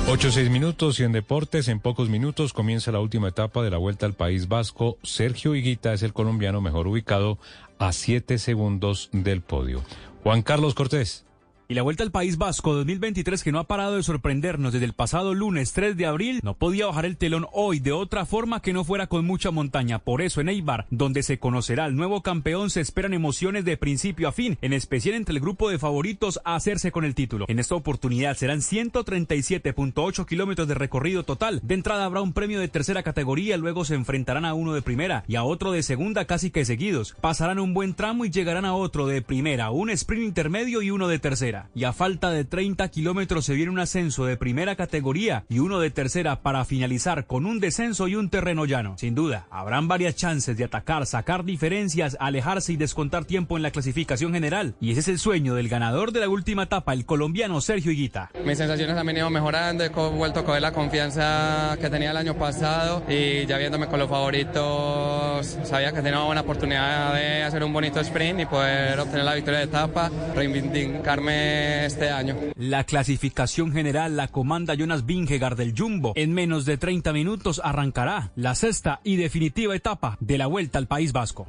Ocho 0.07 0.31
seis 0.31 0.49
minutos 0.49 0.99
y 0.99 1.03
en 1.03 1.11
deportes, 1.11 1.67
en 1.67 1.79
pocos 1.79 2.09
minutos 2.09 2.53
comienza 2.53 2.91
la 2.91 2.99
última 2.99 3.29
etapa 3.29 3.63
de 3.63 3.71
la 3.71 3.77
Vuelta 3.77 4.05
al 4.05 4.13
País 4.13 4.47
Vasco. 4.47 4.97
Sergio 5.03 5.55
Higuita 5.55 5.93
es 5.93 6.03
el 6.03 6.13
colombiano 6.13 6.61
mejor 6.61 6.87
ubicado 6.87 7.39
a 7.79 7.91
siete 7.91 8.37
segundos 8.37 9.09
del 9.11 9.41
podio. 9.41 9.83
Juan 10.23 10.41
Carlos 10.41 10.73
Cortés. 10.75 11.25
Y 11.67 11.73
la 11.73 11.81
Vuelta 11.81 12.03
al 12.03 12.11
País 12.11 12.37
Vasco 12.37 12.75
2023 12.75 13.43
que 13.43 13.51
no 13.51 13.57
ha 13.57 13.63
parado 13.63 13.95
de 13.95 14.03
sorprendernos 14.03 14.71
desde 14.71 14.85
el 14.85 14.93
pasado 14.93 15.33
lunes 15.33 15.73
3 15.73 15.97
de 15.97 16.05
abril 16.05 16.39
no 16.43 16.53
podía 16.53 16.85
bajar 16.85 17.07
el 17.07 17.17
telón 17.17 17.47
hoy 17.53 17.79
de 17.79 17.91
otra 17.91 18.27
forma 18.27 18.61
que 18.61 18.71
no 18.71 18.83
fuera 18.83 19.07
con 19.07 19.25
mucha 19.25 19.49
montaña. 19.49 19.97
Por 19.97 20.21
eso 20.21 20.41
en 20.41 20.49
Eibar, 20.49 20.85
donde 20.91 21.23
se 21.23 21.39
conocerá 21.39 21.87
el 21.87 21.95
nuevo 21.95 22.21
campeón, 22.21 22.69
se 22.69 22.81
esperan 22.81 23.15
emociones 23.15 23.65
de 23.65 23.77
principio 23.77 24.27
a 24.27 24.31
fin, 24.31 24.59
en 24.61 24.73
especial 24.73 25.15
entre 25.15 25.33
el 25.33 25.41
grupo 25.41 25.71
de 25.71 25.79
favoritos 25.79 26.39
a 26.45 26.53
hacerse 26.53 26.91
con 26.91 27.03
el 27.03 27.15
título. 27.15 27.45
En 27.47 27.57
esta 27.57 27.73
oportunidad 27.73 28.37
serán 28.37 28.59
137.8 28.59 30.27
kilómetros 30.27 30.67
de 30.67 30.75
recorrido 30.75 31.23
total. 31.23 31.61
De 31.63 31.73
entrada 31.73 32.05
habrá 32.05 32.21
un 32.21 32.33
premio 32.33 32.59
de 32.59 32.67
tercera 32.67 33.01
categoría, 33.01 33.57
luego 33.57 33.85
se 33.85 33.95
enfrentarán 33.95 34.45
a 34.45 34.53
uno 34.53 34.75
de 34.75 34.83
primera 34.83 35.23
y 35.27 35.35
a 35.35 35.43
otro 35.43 35.71
de 35.71 35.81
segunda 35.81 36.25
casi 36.25 36.51
que 36.51 36.63
seguidos. 36.63 37.15
Pasarán 37.21 37.57
un 37.57 37.73
buen 37.73 37.95
tramo 37.95 38.23
y 38.23 38.29
llegarán 38.29 38.65
a 38.65 38.75
otro 38.75 39.07
de 39.07 39.23
primera, 39.23 39.71
un 39.71 39.89
sprint 39.89 40.25
intermedio 40.25 40.83
y 40.83 40.91
uno 40.91 41.07
de 41.07 41.17
tercera 41.17 41.54
y 41.73 41.83
a 41.83 41.93
falta 41.93 42.31
de 42.31 42.45
30 42.45 42.87
kilómetros 42.89 43.45
se 43.45 43.53
viene 43.53 43.71
un 43.71 43.79
ascenso 43.79 44.25
de 44.25 44.37
primera 44.37 44.75
categoría 44.75 45.45
y 45.49 45.59
uno 45.59 45.79
de 45.79 45.91
tercera 45.91 46.41
para 46.41 46.65
finalizar 46.65 47.25
con 47.25 47.45
un 47.45 47.59
descenso 47.59 48.07
y 48.07 48.15
un 48.15 48.29
terreno 48.29 48.65
llano. 48.65 48.95
Sin 48.97 49.15
duda, 49.15 49.47
habrán 49.49 49.87
varias 49.87 50.15
chances 50.15 50.57
de 50.57 50.63
atacar, 50.63 51.05
sacar 51.05 51.45
diferencias, 51.45 52.17
alejarse 52.19 52.73
y 52.73 52.77
descontar 52.77 53.25
tiempo 53.25 53.57
en 53.57 53.63
la 53.63 53.71
clasificación 53.71 54.33
general. 54.33 54.75
Y 54.79 54.91
ese 54.91 55.01
es 55.01 55.07
el 55.07 55.19
sueño 55.19 55.55
del 55.55 55.69
ganador 55.69 56.11
de 56.11 56.19
la 56.21 56.29
última 56.29 56.63
etapa, 56.63 56.93
el 56.93 57.05
colombiano 57.05 57.61
Sergio 57.61 57.91
Higuita. 57.91 58.31
Mis 58.45 58.57
sensaciones 58.57 58.97
han 58.97 59.05
venido 59.05 59.29
mejorando, 59.29 59.83
he 59.83 59.89
vuelto 59.89 60.41
a 60.41 60.45
coger 60.45 60.61
la 60.61 60.71
confianza 60.71 61.77
que 61.79 61.89
tenía 61.89 62.11
el 62.11 62.17
año 62.17 62.35
pasado 62.35 63.03
y 63.09 63.45
ya 63.45 63.57
viéndome 63.57 63.87
con 63.87 63.99
los 63.99 64.09
favoritos, 64.09 65.57
sabía 65.63 65.91
que 65.91 65.97
tenía 65.97 66.17
una 66.17 66.25
buena 66.25 66.41
oportunidad 66.41 67.13
de 67.13 67.43
hacer 67.43 67.63
un 67.63 67.73
bonito 67.73 67.99
sprint 67.99 68.41
y 68.41 68.45
poder 68.45 68.99
obtener 68.99 69.25
la 69.25 69.35
victoria 69.35 69.59
de 69.59 69.65
etapa, 69.65 70.11
reivindicarme 70.35 71.44
este 71.85 72.09
año. 72.09 72.35
La 72.55 72.83
clasificación 72.83 73.71
general 73.71 74.15
la 74.17 74.27
comanda 74.27 74.75
Jonas 74.75 75.05
Vingegaard 75.05 75.57
del 75.57 75.73
Jumbo. 75.77 76.13
En 76.15 76.33
menos 76.33 76.65
de 76.65 76.77
30 76.77 77.13
minutos 77.13 77.61
arrancará 77.63 78.31
la 78.35 78.55
sexta 78.55 79.01
y 79.03 79.15
definitiva 79.15 79.75
etapa 79.75 80.17
de 80.19 80.37
la 80.37 80.47
Vuelta 80.47 80.77
al 80.77 80.87
País 80.87 81.11
Vasco. 81.11 81.47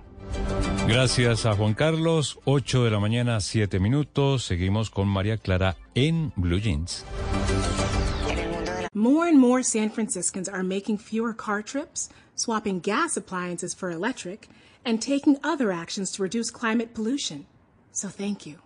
Gracias 0.87 1.47
a 1.47 1.55
Juan 1.55 1.75
Carlos. 1.75 2.39
8 2.45 2.85
de 2.85 2.91
la 2.91 3.01
mañana, 3.01 3.41
7 3.41 3.81
minutos. 3.81 4.45
Seguimos 4.45 4.91
con 4.91 5.09
María 5.09 5.37
Clara 5.37 5.77
en 5.95 6.33
Blue 6.37 6.61
Jeans. 6.61 7.05
More 8.95 9.29
and 9.29 9.39
more 9.39 9.63
San 9.63 9.91
Franciscans 9.91 10.49
are 10.49 10.63
making 10.63 10.99
fewer 10.99 11.35
car 11.35 11.63
trips, 11.63 12.09
swapping 12.35 12.81
gas 12.81 13.17
appliances 13.17 13.75
for 13.75 13.91
electric, 13.91 14.49
and 14.87 15.03
taking 15.03 15.37
other 15.43 15.71
actions 15.71 16.11
to 16.13 16.23
reduce 16.23 16.51
climate 16.51 16.95
pollution. 16.95 17.47
So 17.93 18.09
thank 18.09 18.47
you. 18.47 18.66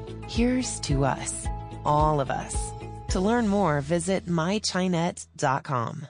Here's 0.27 0.79
to 0.81 1.03
us, 1.05 1.47
all 1.85 2.21
of 2.21 2.29
us. 2.29 2.71
To 3.09 3.19
learn 3.19 3.47
more, 3.47 3.81
visit 3.81 4.25
mychinet.com. 4.25 6.07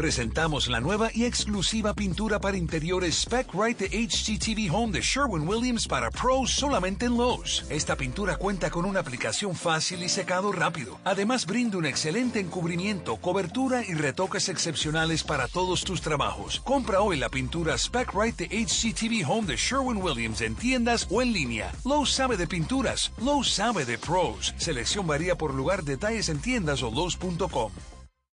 Presentamos 0.00 0.68
la 0.68 0.80
nueva 0.80 1.10
y 1.12 1.26
exclusiva 1.26 1.92
pintura 1.92 2.40
para 2.40 2.56
interiores 2.56 3.20
Spec 3.20 3.52
Right 3.52 3.78
de 3.78 4.08
HGTV 4.08 4.74
Home 4.74 4.94
de 4.94 5.02
Sherwin 5.02 5.46
Williams 5.46 5.86
para 5.86 6.10
pros 6.10 6.52
solamente 6.52 7.04
en 7.04 7.18
Lowe's. 7.18 7.66
Esta 7.68 7.96
pintura 7.96 8.36
cuenta 8.36 8.70
con 8.70 8.86
una 8.86 9.00
aplicación 9.00 9.54
fácil 9.54 10.02
y 10.02 10.08
secado 10.08 10.52
rápido. 10.52 10.98
Además 11.04 11.44
brinda 11.44 11.76
un 11.76 11.84
excelente 11.84 12.40
encubrimiento, 12.40 13.18
cobertura 13.18 13.84
y 13.86 13.92
retoques 13.92 14.48
excepcionales 14.48 15.22
para 15.22 15.48
todos 15.48 15.84
tus 15.84 16.00
trabajos. 16.00 16.60
Compra 16.60 17.02
hoy 17.02 17.18
la 17.18 17.28
pintura 17.28 17.76
Spec 17.76 18.14
Right 18.14 18.38
de 18.38 18.46
HGTV 18.46 19.30
Home 19.30 19.48
de 19.48 19.56
Sherwin 19.58 19.98
Williams 20.02 20.40
en 20.40 20.54
tiendas 20.54 21.06
o 21.10 21.20
en 21.20 21.34
línea. 21.34 21.74
Lowe's 21.84 22.08
sabe 22.08 22.38
de 22.38 22.46
pinturas, 22.46 23.12
Lowe's 23.22 23.50
sabe 23.50 23.84
de 23.84 23.98
pros. 23.98 24.54
Selección 24.56 25.06
varía 25.06 25.36
por 25.36 25.52
lugar, 25.52 25.84
detalles 25.84 26.30
en 26.30 26.40
tiendas 26.40 26.82
o 26.82 26.90
Lowe's.com. 26.90 27.70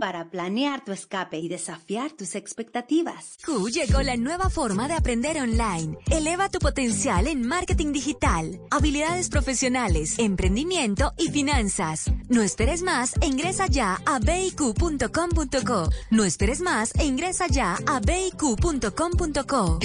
para 0.00 0.30
planear 0.30 0.84
tu 0.84 0.92
escape 0.92 1.38
y 1.38 1.48
desafiar 1.48 2.12
tus 2.12 2.34
expectativas. 2.34 3.38
Q 3.44 3.68
llegó 3.68 4.02
la 4.02 4.16
nueva 4.16 4.50
forma 4.50 4.88
de 4.88 4.94
aprender 4.94 5.36
online. 5.38 5.98
Eleva 6.10 6.48
tu 6.48 6.58
potencial 6.58 7.26
en 7.26 7.46
marketing 7.46 7.92
digital, 7.92 8.60
habilidades 8.70 9.28
profesionales, 9.28 10.18
emprendimiento 10.18 11.12
y 11.18 11.28
finanzas. 11.30 12.10
No 12.28 12.42
esperes 12.42 12.82
más 12.82 13.14
e 13.20 13.26
ingresa 13.26 13.66
ya 13.66 14.00
a 14.06 14.18
biq.com.co. 14.18 15.90
No 16.10 16.24
esperes 16.24 16.60
más 16.60 16.94
e 16.98 17.04
ingresa 17.04 17.46
ya 17.46 17.78
a 17.86 18.00
biq.com.co. 18.00 19.78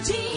Al 0.00 0.29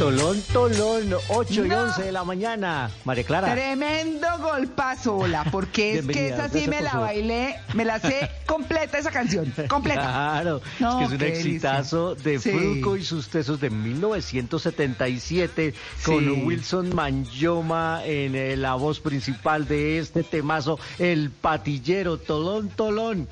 Tolón, 0.00 0.40
tolón, 0.50 1.14
8 1.28 1.64
y 1.66 1.68
No. 1.68 1.82
11 1.82 2.02
de 2.04 2.12
la 2.12 2.24
mañana. 2.24 2.90
María 3.04 3.22
Clara. 3.22 3.52
Tremendo 3.52 4.26
golpazo, 4.40 5.18
hola, 5.18 5.44
porque 5.52 5.98
es 5.98 6.06
que 6.06 6.28
esa 6.28 6.48
sí 6.48 6.66
me 6.68 6.80
la 6.80 6.94
bailé, 6.94 7.56
me 7.74 7.84
la 7.84 7.98
sé 8.00 8.30
completa 8.46 8.96
esa 8.96 9.10
canción, 9.10 9.52
completa. 9.68 10.00
Claro, 10.00 10.62
No, 10.78 10.92
es 10.92 10.96
que 10.96 11.04
es 11.04 11.10
un 11.12 11.18
delicia. 11.18 11.40
exitazo 11.50 12.14
de 12.14 12.38
Sí. 12.38 12.50
Fruco 12.50 12.96
y 12.96 13.04
sus 13.04 13.28
tesos 13.28 13.60
de 13.60 13.68
1977 13.68 15.74
con 16.06 16.24
Sí. 16.24 16.30
Wilson 16.46 16.94
Manyoma 16.94 18.00
en 18.06 18.34
eh, 18.36 18.56
la 18.56 18.76
voz 18.76 19.00
principal 19.00 19.68
de 19.68 19.98
este 19.98 20.22
temazo, 20.22 20.78
El 20.98 21.28
Patillero, 21.30 22.16
Tolón, 22.16 22.70
Tolón. 22.70 23.28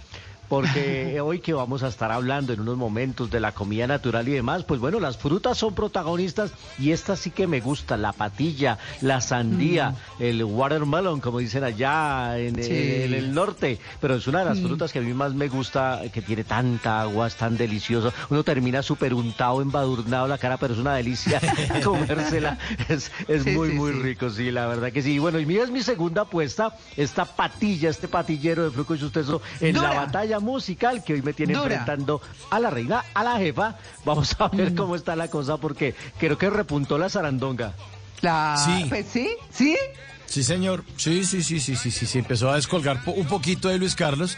Porque 0.49 1.21
hoy 1.25 1.41
que 1.41 1.53
vamos 1.53 1.83
a 1.83 1.89
estar 1.89 2.11
hablando 2.11 2.53
en 2.53 2.61
unos 2.61 2.77
momentos 2.77 3.31
de 3.31 3.41
la 3.41 3.53
comida 3.53 3.87
natural 3.87 4.27
y 4.29 4.33
demás, 4.33 4.65
pues 4.65 4.81
bueno, 4.81 4.99
las 5.01 5.17
frutas 5.19 5.59
son 5.59 5.75
protagonistas 5.75 6.53
y 6.79 6.93
esta 6.93 7.17
sí 7.17 7.31
que 7.31 7.47
me 7.47 7.61
gusta, 7.61 7.97
la 7.97 8.13
patilla, 8.13 8.79
la 9.01 9.21
sandía, 9.21 9.95
el 10.19 10.43
watermelon, 10.45 11.21
como 11.21 11.39
dicen 11.39 11.65
allá 11.65 12.39
en, 12.39 12.63
Sí. 12.63 12.73
en 12.73 13.15
el 13.15 13.33
norte, 13.35 13.79
pero 14.01 14.15
es 14.17 14.27
una 14.27 14.41
de 14.41 14.45
las 14.47 14.59
Mm. 14.61 14.67
frutas 14.67 14.93
que 14.93 14.99
a 14.99 15.03
mí 15.03 15.13
más 15.15 15.35
me 15.35 15.49
gusta, 15.49 16.01
que 16.13 16.23
tiene 16.23 16.45
tanta 16.45 17.01
agua, 17.03 17.27
es 17.27 17.37
tan 17.37 17.57
delicioso. 17.57 18.13
Uno 18.31 18.43
termina 18.43 18.83
súper 18.83 19.15
untado, 19.15 19.61
embadurnado 19.63 20.27
la 20.29 20.39
cara, 20.39 20.57
pero 20.57 20.75
es 20.75 20.81
una 20.81 20.95
delicia 20.95 21.41
comérsela. 21.85 22.59
Es, 22.89 23.11
es 23.29 23.43
Sí, 23.45 23.51
muy, 23.51 23.69
sí, 23.71 23.75
muy 23.75 23.93
rico, 23.93 24.31
sí, 24.31 24.51
la 24.51 24.67
verdad 24.67 24.93
que 24.93 25.03
sí. 25.03 25.13
Y 25.15 25.19
bueno, 25.19 25.39
y 25.39 25.47
mira, 25.47 25.63
es 25.65 25.71
mi 25.71 25.83
segunda 25.83 26.23
apuesta, 26.23 26.75
esta 26.97 27.25
patilla, 27.25 27.91
este 27.91 28.09
patillero 28.09 28.65
de 28.65 28.71
fruco 28.71 28.95
y 28.95 28.99
sus 28.99 29.13
tesos 29.13 29.41
en 29.61 29.75
Dura. 29.75 29.91
la 29.91 29.95
batalla 30.01 30.38
musical 30.41 31.03
que 31.05 31.15
hoy 31.15 31.23
me 31.23 31.33
tiene 31.33 31.55
Dura. 31.55 31.65
enfrentando 31.67 32.21
a 32.51 32.59
la 32.61 32.71
reina, 32.71 33.05
a 33.15 33.23
la 33.25 33.39
jefa. 33.39 33.77
Vamos 34.05 34.35
a 34.39 34.49
Mm. 34.49 34.57
ver 34.57 34.75
cómo 34.75 34.97
está 34.97 35.15
la 35.17 35.29
cosa, 35.29 35.57
porque 35.57 35.95
creo 36.19 36.37
que 36.39 36.51
repuntó 36.51 36.99
la 36.99 37.09
zarandonga. 37.09 37.75
La... 38.21 38.57
Sí. 38.63 38.87
Pues 38.89 39.07
sí, 39.13 39.29
sí. 39.53 39.77
Sí, 40.27 40.43
señor. 40.43 40.85
Sí, 40.97 41.25
sí, 41.25 41.43
sí, 41.43 41.59
sí, 41.61 41.75
sí, 41.77 41.91
sí, 41.91 42.07
sí. 42.07 42.19
Empezó 42.19 42.51
a 42.51 42.57
descolgar 42.57 43.03
po- 43.05 43.13
un 43.13 43.27
poquito 43.27 43.69
de 43.69 43.79
Luis 43.79 43.95
Carlos. 43.95 44.37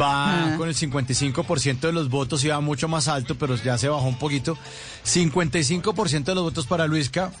Va 0.00 0.52
Ah. 0.52 0.54
con 0.56 0.68
el 0.68 0.74
55% 0.74 1.86
de 1.88 1.92
los 1.92 2.08
votos 2.08 2.42
y 2.44 2.48
va 2.48 2.60
mucho 2.60 2.88
más 2.88 3.06
alto, 3.08 3.34
pero 3.36 3.54
ya 3.56 3.76
se 3.78 3.88
bajó 3.88 4.06
un 4.06 4.18
poquito. 4.18 4.56
55% 5.04 6.24
de 6.32 6.34
los 6.34 6.44
votos 6.44 6.66
para 6.66 6.86
Luisca 6.86 7.32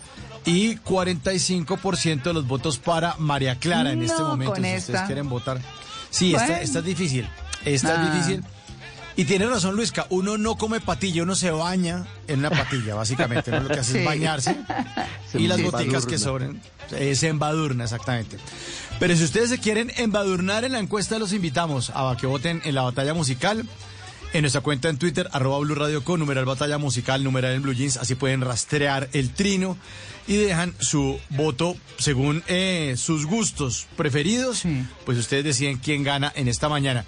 y 0.44 0.76
45% 0.76 2.22
de 2.30 2.34
los 2.34 2.46
votos 2.46 2.78
para 2.78 3.14
María 3.18 3.56
Clara 3.58 3.92
en 3.92 4.02
este 4.02 4.22
momento. 4.22 4.54
con 4.54 4.62
Si 4.62 4.68
esta. 4.70 4.92
ustedes 4.92 5.06
quieren 5.06 5.28
votar. 5.28 5.60
Sí, 6.10 6.34
esta, 6.34 6.46
Bueno. 6.46 6.62
esta 6.62 6.78
es 6.80 6.84
difícil. 6.84 7.28
Esta 7.64 8.00
Ah. 8.00 8.06
es 8.06 8.14
difícil. 8.26 8.44
Y 9.16 9.24
tiene 9.24 9.46
razón 9.46 9.76
Luisca, 9.76 10.06
uno 10.08 10.38
no 10.38 10.54
come 10.56 10.80
patilla, 10.80 11.24
uno 11.24 11.34
se 11.34 11.50
baña 11.50 12.06
en 12.26 12.38
una 12.38 12.48
patilla, 12.50 12.94
básicamente. 12.94 13.50
Uno 13.50 13.60
lo 13.60 13.68
que 13.68 13.80
hace 13.80 13.92
Sí. 13.92 13.98
es 13.98 14.04
bañarse 14.06 14.56
Se 15.30 15.40
y 15.40 15.46
las 15.46 15.60
boticas 15.62 16.06
que 16.06 16.16
sobren 16.16 16.62
eh, 16.92 17.14
se 17.16 17.28
embadurna, 17.28 17.84
exactamente. 17.84 18.38
Pero 18.98 19.14
si 19.16 19.24
ustedes 19.24 19.50
se 19.50 19.58
quieren 19.58 19.92
embadurnar 19.96 20.64
en 20.64 20.72
la 20.72 20.78
encuesta, 20.78 21.18
los 21.18 21.32
invitamos 21.32 21.90
a 21.94 22.16
que 22.18 22.26
voten 22.26 22.62
en 22.64 22.74
la 22.74 22.82
batalla 22.82 23.12
musical. 23.12 23.66
En 24.32 24.42
nuestra 24.42 24.60
cuenta 24.60 24.88
en 24.88 24.96
Twitter, 24.96 25.28
arroba 25.32 25.58
Blue 25.58 25.74
Radio 25.74 26.04
con 26.04 26.20
numeral 26.20 26.44
batalla 26.44 26.78
musical, 26.78 27.24
numeral 27.24 27.52
en 27.52 27.62
Blue 27.62 27.72
Jeans, 27.74 27.96
así 27.96 28.14
pueden 28.14 28.40
rastrear 28.42 29.08
el 29.12 29.30
trino 29.34 29.76
y 30.28 30.36
dejan 30.36 30.72
su 30.78 31.18
voto 31.30 31.76
según 31.98 32.44
eh, 32.46 32.94
sus 32.96 33.26
gustos 33.26 33.88
preferidos. 33.96 34.62
Pues 35.04 35.18
ustedes 35.18 35.42
deciden 35.44 35.78
quién 35.78 36.04
gana 36.04 36.32
en 36.36 36.46
esta 36.46 36.68
mañana. 36.68 37.04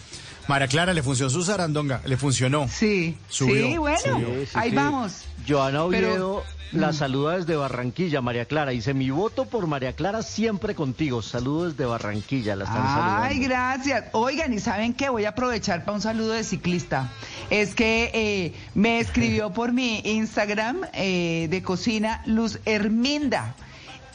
María 0.49 0.69
Clara, 0.69 0.93
le 0.93 1.03
funcionó 1.03 1.31
su 1.31 1.43
zarandonga, 1.45 2.01
le 2.05 2.17
funcionó. 2.17 2.67
Sí, 2.69 3.17
Subió, 3.29 3.67
sí, 3.67 3.79
bueno, 3.79 3.99
Sí, 4.19 4.47
sí, 4.47 4.51
ahí 4.55 4.71
sí. 4.71 4.77
vamos. 4.77 5.25
Joana 5.49 5.87
Pero- 5.91 6.09
Oviedo 6.09 6.45
la 6.73 6.95
saluda 6.95 7.37
desde 7.37 7.55
Barranquilla, 7.55 8.23
María 8.23 8.47
Clara. 8.47 8.71
Dice, 8.71 8.95
mi 8.95 9.11
voto 9.11 9.45
por 9.45 9.67
María 9.67 9.93
Clara 9.93 10.23
siempre 10.23 10.75
contigo. 10.75 11.21
Saludos 11.21 11.77
desde 11.77 11.85
Barranquilla, 11.85 12.57
la 12.57 12.65
están 12.65 12.83
saludando. 12.87 13.23
Ay, 13.25 13.39
gracias. 13.41 14.05
Oigan, 14.13 14.55
¿y 14.55 14.59
saben 14.59 14.95
qué? 14.95 15.11
Voy 15.11 15.27
a 15.27 15.31
aprovechar 15.31 15.85
para 15.85 15.97
un 15.97 16.01
saludo 16.01 16.33
de 16.33 16.45
ciclista. 16.45 17.11
Es 17.51 17.75
que 17.75 18.11
eh, 18.15 18.55
me 18.75 19.01
escribió 19.01 19.51
por 19.53 19.73
mi 19.73 19.99
Instagram 20.05 20.81
eh, 20.95 21.47
de 21.51 21.63
cocina 21.63 22.23
Luz 22.25 22.59
Herminda 22.65 23.55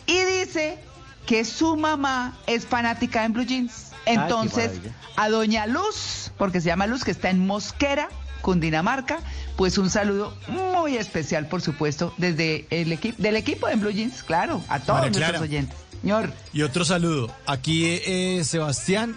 y 0.07 0.17
dice 0.23 0.79
que 1.27 1.45
su 1.45 1.77
mamá 1.77 2.37
es 2.47 2.65
fanática 2.65 3.23
en 3.23 3.33
Blue 3.33 3.45
Jeans. 3.45 3.86
Entonces, 4.07 4.71
a 5.15 5.29
Doña 5.29 5.65
Luz, 5.67 6.31
porque 6.37 6.61
se 6.61 6.67
llama 6.67 6.87
Luz, 6.87 7.03
que 7.03 7.11
está 7.11 7.29
en 7.29 7.45
Mosquera, 7.45 8.09
Cundinamarca. 8.41 9.19
Pues 9.55 9.77
un 9.77 9.89
saludo 9.89 10.33
muy 10.47 10.97
especial, 10.97 11.47
por 11.47 11.61
supuesto, 11.61 12.13
desde 12.17 12.67
el 12.69 12.91
equipo, 12.91 13.21
del 13.21 13.35
equipo 13.35 13.67
de 13.67 13.75
Blue 13.75 13.91
Jeans, 13.91 14.23
claro, 14.23 14.61
a 14.69 14.79
todos 14.79 14.99
María 14.99 15.11
nuestros 15.11 15.29
Clara. 15.29 15.39
oyentes. 15.41 15.77
Señor. 16.01 16.31
Y 16.53 16.61
otro 16.61 16.85
saludo. 16.85 17.33
Aquí 17.47 17.99
eh, 18.05 18.43
Sebastián, 18.43 19.15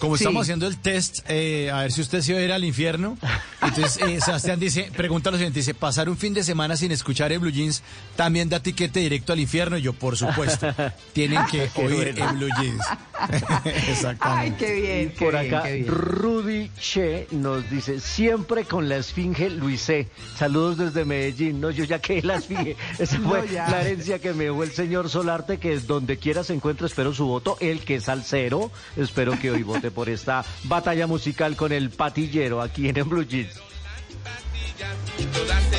como 0.00 0.16
Sí. 0.16 0.24
estamos 0.24 0.42
haciendo 0.42 0.66
el 0.66 0.76
test, 0.78 1.20
eh, 1.28 1.70
a 1.70 1.82
ver 1.82 1.92
si 1.92 2.00
usted 2.00 2.20
se 2.22 2.32
va 2.32 2.40
a 2.40 2.42
ir 2.42 2.50
al 2.52 2.64
infierno. 2.64 3.16
Entonces 3.62 3.98
eh, 4.04 4.18
Sebastián 4.24 4.58
dice, 4.58 4.90
pregunta 4.96 5.30
lo 5.30 5.36
siguiente, 5.36 5.60
dice, 5.60 5.74
pasar 5.74 6.08
un 6.08 6.16
fin 6.16 6.34
de 6.34 6.42
semana 6.42 6.76
sin 6.76 6.90
escuchar 6.90 7.30
el 7.30 7.38
Blue 7.38 7.50
Jeans 7.52 7.82
también 8.16 8.48
da 8.48 8.60
tiquete 8.60 8.98
directo 9.00 9.32
al 9.32 9.38
infierno. 9.40 9.78
Y 9.78 9.82
yo, 9.82 9.92
por 9.92 10.16
supuesto, 10.16 10.66
tienen 11.12 11.44
que 11.46 11.70
Qué 11.74 11.86
oír 11.86 12.12
bueno. 12.14 12.30
el 12.30 12.36
Blue 12.36 12.48
Jeans. 12.60 12.84
Exactamente. 13.88 14.20
Ay, 14.20 14.54
qué 14.58 14.74
bien. 14.80 15.10
qué 15.12 15.24
Por 15.24 15.38
bien, 15.40 15.54
acá, 15.54 15.62
qué 15.68 15.74
bien. 15.74 15.86
Rudy 15.88 16.70
Che 16.80 17.26
nos 17.32 17.68
dice, 17.70 18.00
siempre 18.00 18.64
con 18.64 18.88
la 18.88 18.96
esfinge 18.96 19.50
Luisé. 19.50 20.08
Saludos 20.36 20.78
desde 20.78 21.04
Medellín. 21.04 21.60
No, 21.60 21.70
yo 21.70 21.84
ya 21.84 21.98
que 22.00 22.22
la 22.22 22.36
esfinge. 22.36 22.76
Esa 22.98 23.18
fue 23.20 23.46
la 23.50 23.80
herencia 23.82 24.18
que 24.18 24.32
me 24.32 24.44
dejó 24.44 24.62
el 24.64 24.72
señor 24.72 25.08
Solarte, 25.10 25.58
que 25.58 25.78
donde 25.80 26.16
quiera 26.16 26.42
se 26.44 26.54
encuentre, 26.54 26.86
espero 26.86 27.12
su 27.12 27.26
voto. 27.26 27.56
El 27.60 27.80
que 27.80 27.96
es 27.96 28.04
salsero, 28.04 28.70
espero 28.96 29.38
que 29.38 29.50
hoy 29.50 29.62
vote 29.62 29.89
por 29.90 30.08
esta 30.08 30.44
batalla 30.64 31.06
musical 31.06 31.56
con 31.56 31.72
el 31.72 31.90
patillero 31.90 32.60
aquí 32.62 32.88
en 32.88 32.96
el 32.96 33.04
Blue 33.04 33.24
Jeans. 33.24 33.54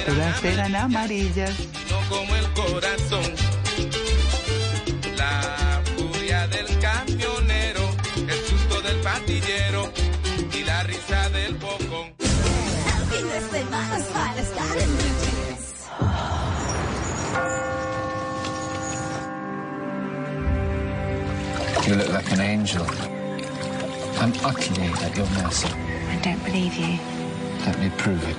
Todas 0.05 0.43
eran 0.43 0.75
amarillas. 0.75 1.51
no 1.89 2.15
como 2.15 2.35
el 2.35 2.47
corazón. 2.53 3.33
La 5.17 5.81
furia 5.95 6.47
del 6.47 6.67
camionero, 6.79 7.89
el 8.15 8.39
susto 8.45 8.81
del 8.81 8.97
patillero 9.01 9.91
y 10.53 10.63
la 10.63 10.83
risa 10.83 11.29
del 11.29 11.55
bocón. 11.55 12.11
You 21.87 21.95
look 21.95 22.09
like 22.09 22.31
an 22.31 22.39
angel. 22.39 23.10
I'm 24.21 24.33
utterly 24.45 24.85
at 25.03 25.17
your 25.17 25.25
mercy. 25.41 25.67
I 25.67 26.19
don't 26.21 26.45
believe 26.45 26.75
you. 26.75 26.99
Let 27.65 27.79
me 27.79 27.89
prove 27.97 28.21
it. 28.29 28.35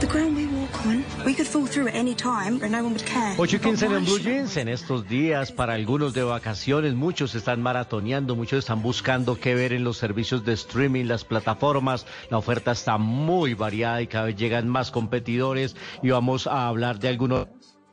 The 0.00 0.06
ground 0.06 0.34
we 0.34 0.46
walk 0.46 0.86
on, 0.86 1.04
we 1.26 1.34
could 1.34 1.46
fall 1.46 1.66
through 1.66 1.88
at 1.88 1.94
any 1.94 2.14
time 2.14 2.58
and 2.62 2.72
no 2.72 2.82
one 2.82 2.94
would 2.94 3.04
care. 3.04 3.34
8 3.36 3.56
y 3.56 3.58
15 3.58 3.84
en 3.84 3.92
But 3.92 3.98
el 3.98 4.04
why 4.04 4.06
Blue 4.06 4.18
Jeans 4.18 4.56
en 4.56 4.68
estos 4.68 5.06
días, 5.10 5.52
para 5.52 5.74
algunos 5.74 6.14
de 6.14 6.22
vacaciones, 6.22 6.94
muchos 6.94 7.34
están 7.34 7.60
maratoneando, 7.60 8.34
muchos 8.34 8.60
están 8.60 8.80
buscando 8.80 9.38
qué 9.38 9.54
ver 9.54 9.74
en 9.74 9.84
los 9.84 9.98
servicios 9.98 10.42
de 10.46 10.54
streaming, 10.54 11.04
las 11.04 11.24
plataformas. 11.24 12.06
La 12.30 12.38
oferta 12.38 12.72
está 12.72 12.96
muy 12.96 13.52
variada 13.52 14.00
y 14.00 14.06
cada 14.06 14.24
vez 14.24 14.36
llegan 14.36 14.68
más 14.68 14.90
competidores 14.90 15.76
y 16.02 16.08
vamos 16.08 16.46
a 16.46 16.66
hablar 16.66 16.98
de 16.98 17.08
algunos 17.08 17.46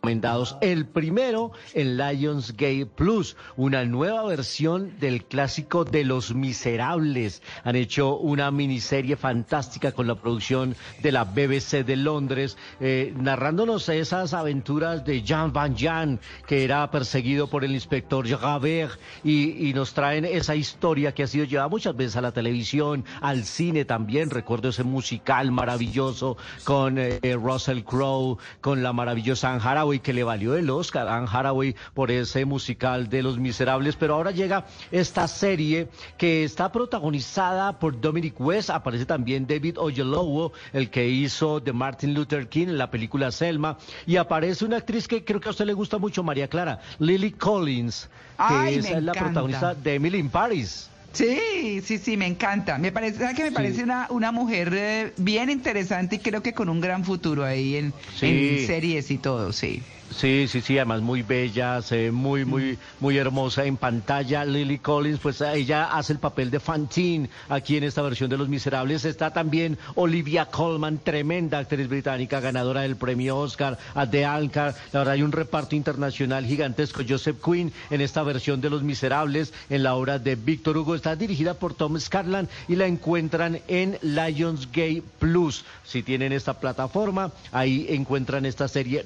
recomendados. 0.08 0.58
El 0.62 0.86
primero, 0.86 1.52
el 1.74 1.98
Lionsgate 1.98 2.86
Plus, 2.86 3.36
una 3.58 3.84
nueva 3.84 4.24
versión 4.24 4.98
del 5.00 5.26
clásico 5.26 5.84
de 5.84 6.06
Los 6.06 6.34
Miserables. 6.34 7.42
Han 7.66 7.76
hecho 7.76 8.16
una 8.18 8.50
miniserie 8.52 9.18
fantástica 9.18 9.92
con 9.92 10.08
la 10.08 10.16
producción 10.16 10.76
de 11.02 11.12
la 11.12 11.26
BBC 11.26 11.84
de 11.86 11.98
Londres, 11.98 12.58
eh, 12.80 13.14
narrándonos 13.18 13.90
esas 13.90 14.34
aventuras 14.34 15.04
de 15.04 15.24
Jean 15.24 15.52
Van 15.52 15.76
Jan, 15.78 16.22
que 16.48 16.64
era 16.64 16.90
perseguido 16.90 17.48
por 17.48 17.66
el 17.66 17.74
inspector 17.74 18.26
Javert, 18.28 19.00
y, 19.26 19.68
y 19.68 19.74
nos 19.74 19.94
traen 19.94 20.24
esa 20.24 20.56
historia 20.56 21.14
que 21.14 21.24
ha 21.24 21.28
sido 21.28 21.44
llevada 21.44 21.68
muchas 21.68 21.96
veces 21.98 22.16
a 22.16 22.22
la 22.22 22.32
televisión, 22.32 23.04
al 23.22 23.44
cine 23.44 23.84
también. 23.84 24.30
Recuerdo 24.30 24.70
ese 24.70 24.84
musical 24.84 25.52
maravilloso 25.52 26.38
con 26.64 26.98
eh, 26.98 27.20
Russell 27.36 27.84
Crowe, 27.84 28.38
con 28.62 28.82
la 28.84 28.94
maravillosa 28.94 29.52
Anne 29.52 29.97
Que 30.00 30.14
le 30.14 30.24
valió 30.24 30.56
el 30.56 30.70
Oscar 30.70 31.08
a 31.08 31.18
Anne 31.18 31.28
Hathaway 31.32 31.76
por 31.94 32.12
ese 32.12 32.46
musical 32.46 33.10
de 33.10 33.24
Los 33.24 33.38
Miserables. 33.38 33.96
Pero 33.96 34.16
ahora 34.16 34.32
llega 34.32 34.66
esta 34.92 35.28
serie 35.28 35.90
que 36.18 36.44
está 36.44 36.72
protagonizada 36.72 37.80
por 37.80 38.00
Dominic 38.00 38.40
West. 38.40 38.70
Aparece 38.70 39.06
también 39.06 39.48
David 39.48 39.78
Oyelowo, 39.78 40.54
el 40.74 40.90
que 40.90 41.08
hizo 41.08 41.60
de 41.60 41.74
Martin 41.74 42.14
Luther 42.14 42.48
King 42.48 42.68
en 42.68 42.78
la 42.78 42.92
película 42.92 43.32
Selma. 43.32 43.78
Y 44.06 44.18
aparece 44.18 44.66
una 44.66 44.78
actriz 44.78 45.08
que 45.08 45.24
creo 45.24 45.40
que 45.40 45.50
a 45.50 45.52
usted 45.52 45.66
le 45.66 45.74
gusta 45.74 45.98
mucho, 45.98 46.24
María 46.24 46.48
Clara, 46.48 46.80
Lily 47.00 47.32
Collins, 47.32 48.10
que 48.38 48.44
Ay, 48.54 48.76
es 48.76 48.90
me 48.90 49.02
la 49.02 49.14
protagonista 49.14 49.74
de 49.74 49.96
Emily 49.96 50.20
in 50.20 50.30
Paris. 50.30 50.90
Sí, 51.14 51.82
sí, 51.84 51.98
sí, 51.98 52.18
me 52.18 52.28
encanta. 52.28 52.78
Me 52.78 52.92
parece 52.92 53.20
¿sabe 53.20 53.34
que 53.34 53.44
me 53.44 53.52
parece 53.52 53.84
una, 53.84 54.08
una 54.12 54.32
mujer 54.32 54.72
eh, 54.76 55.14
bien 55.18 55.50
interesante 55.50 56.18
y 56.18 56.20
creo 56.20 56.44
que 56.44 56.54
con 56.54 56.70
un 56.70 56.80
gran 56.80 57.04
futuro 57.04 57.44
ahí 57.44 57.76
en, 57.78 57.94
Sí. 58.16 58.28
en 58.28 58.66
series 58.68 59.10
y 59.10 59.18
todo, 59.18 59.52
sí. 59.52 59.82
Sí, 60.10 60.48
sí, 60.48 60.62
sí, 60.62 60.78
además 60.78 61.02
muy 61.02 61.22
bella, 61.22 61.82
se 61.82 61.98
ve 61.98 62.12
muy, 62.12 62.46
muy, 62.46 62.80
muy 63.00 63.18
hermosa 63.18 63.66
en 63.66 63.78
pantalla. 63.78 64.46
Lily 64.46 64.80
Collins, 64.80 65.20
pues 65.20 65.42
ella 65.42 65.86
hace 65.86 66.14
el 66.14 66.20
papel 66.20 66.50
de 66.50 66.60
Fantine 66.60 67.30
aquí 67.50 67.78
en 67.78 67.84
esta 67.84 68.02
versión 68.02 68.30
de 68.30 68.38
Los 68.38 68.48
Miserables. 68.48 69.06
Está 69.06 69.32
también 69.32 69.78
Olivia 69.96 70.46
Colman, 70.46 71.00
tremenda 71.00 71.60
actriz 71.60 71.88
británica, 71.88 72.40
ganadora 72.40 72.82
del 72.82 72.96
premio 72.96 73.38
Oscar, 73.38 73.78
a 73.94 74.10
The 74.10 74.26
Anchor. 74.26 74.74
La 74.92 75.00
verdad 75.00 75.14
hay 75.14 75.24
un 75.24 75.32
reparto 75.32 75.76
internacional 75.76 76.46
gigantesco. 76.46 77.04
Joseph 77.08 77.44
Quinn 77.44 77.74
en 77.90 78.02
esta 78.02 78.24
versión 78.24 78.62
de 78.62 78.70
Los 78.70 78.84
Miserables, 78.84 79.54
en 79.70 79.84
la 79.84 79.94
obra 79.96 80.20
de 80.20 80.36
Víctor 80.36 80.78
Hugo. 80.78 80.96
Está 80.96 81.16
dirigida 81.16 81.54
por 81.54 81.74
Tom 81.74 82.00
Scarlan 82.00 82.48
y 82.68 82.76
la 82.76 82.88
encuentran 82.88 83.60
en 83.68 84.00
Lionsgate 84.02 85.04
Plus. 85.20 85.66
Si 85.84 86.02
tienen 86.02 86.32
esta 86.32 86.60
plataforma, 86.60 87.32
ahí 87.52 87.88
encuentran 87.90 88.46
esta 88.46 88.68
serie 88.68 89.04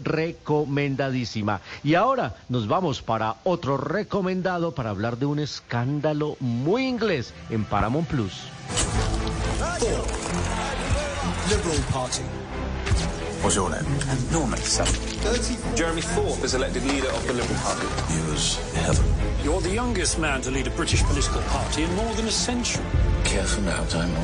recomendadísima. 0.91 1.61
Y 1.83 1.95
ahora 1.95 2.35
nos 2.49 2.67
vamos 2.67 3.01
para 3.01 3.37
otro 3.43 3.77
recomendado 3.77 4.73
para 4.73 4.89
hablar 4.89 5.17
de 5.17 5.25
un 5.25 5.39
escándalo 5.39 6.37
muy 6.39 6.87
inglés 6.87 7.33
en 7.49 7.63
Paramount 7.65 8.07
Plus. 8.07 8.33
What's 13.43 13.55
your 13.55 13.71
name? 13.71 13.83
Norman. 14.31 14.59
Seven. 14.59 14.93
Jeremy 15.75 16.01
Thorpe 16.01 16.45
is 16.45 16.53
elected 16.53 16.83
leader 16.83 17.09
of 17.09 17.25
the 17.25 17.33
Liberal 17.33 17.59
Party. 17.63 17.87
News 18.13 18.59
heaven. 18.75 19.03
You're 19.43 19.61
the 19.61 19.73
youngest 19.73 20.19
man 20.19 20.41
to 20.41 20.51
lead 20.51 20.67
a 20.67 20.69
British 20.69 21.01
political 21.01 21.41
party 21.49 21.81
in 21.81 21.95
more 21.95 22.13
than 22.13 22.27
a 22.27 22.31
century. 22.31 22.85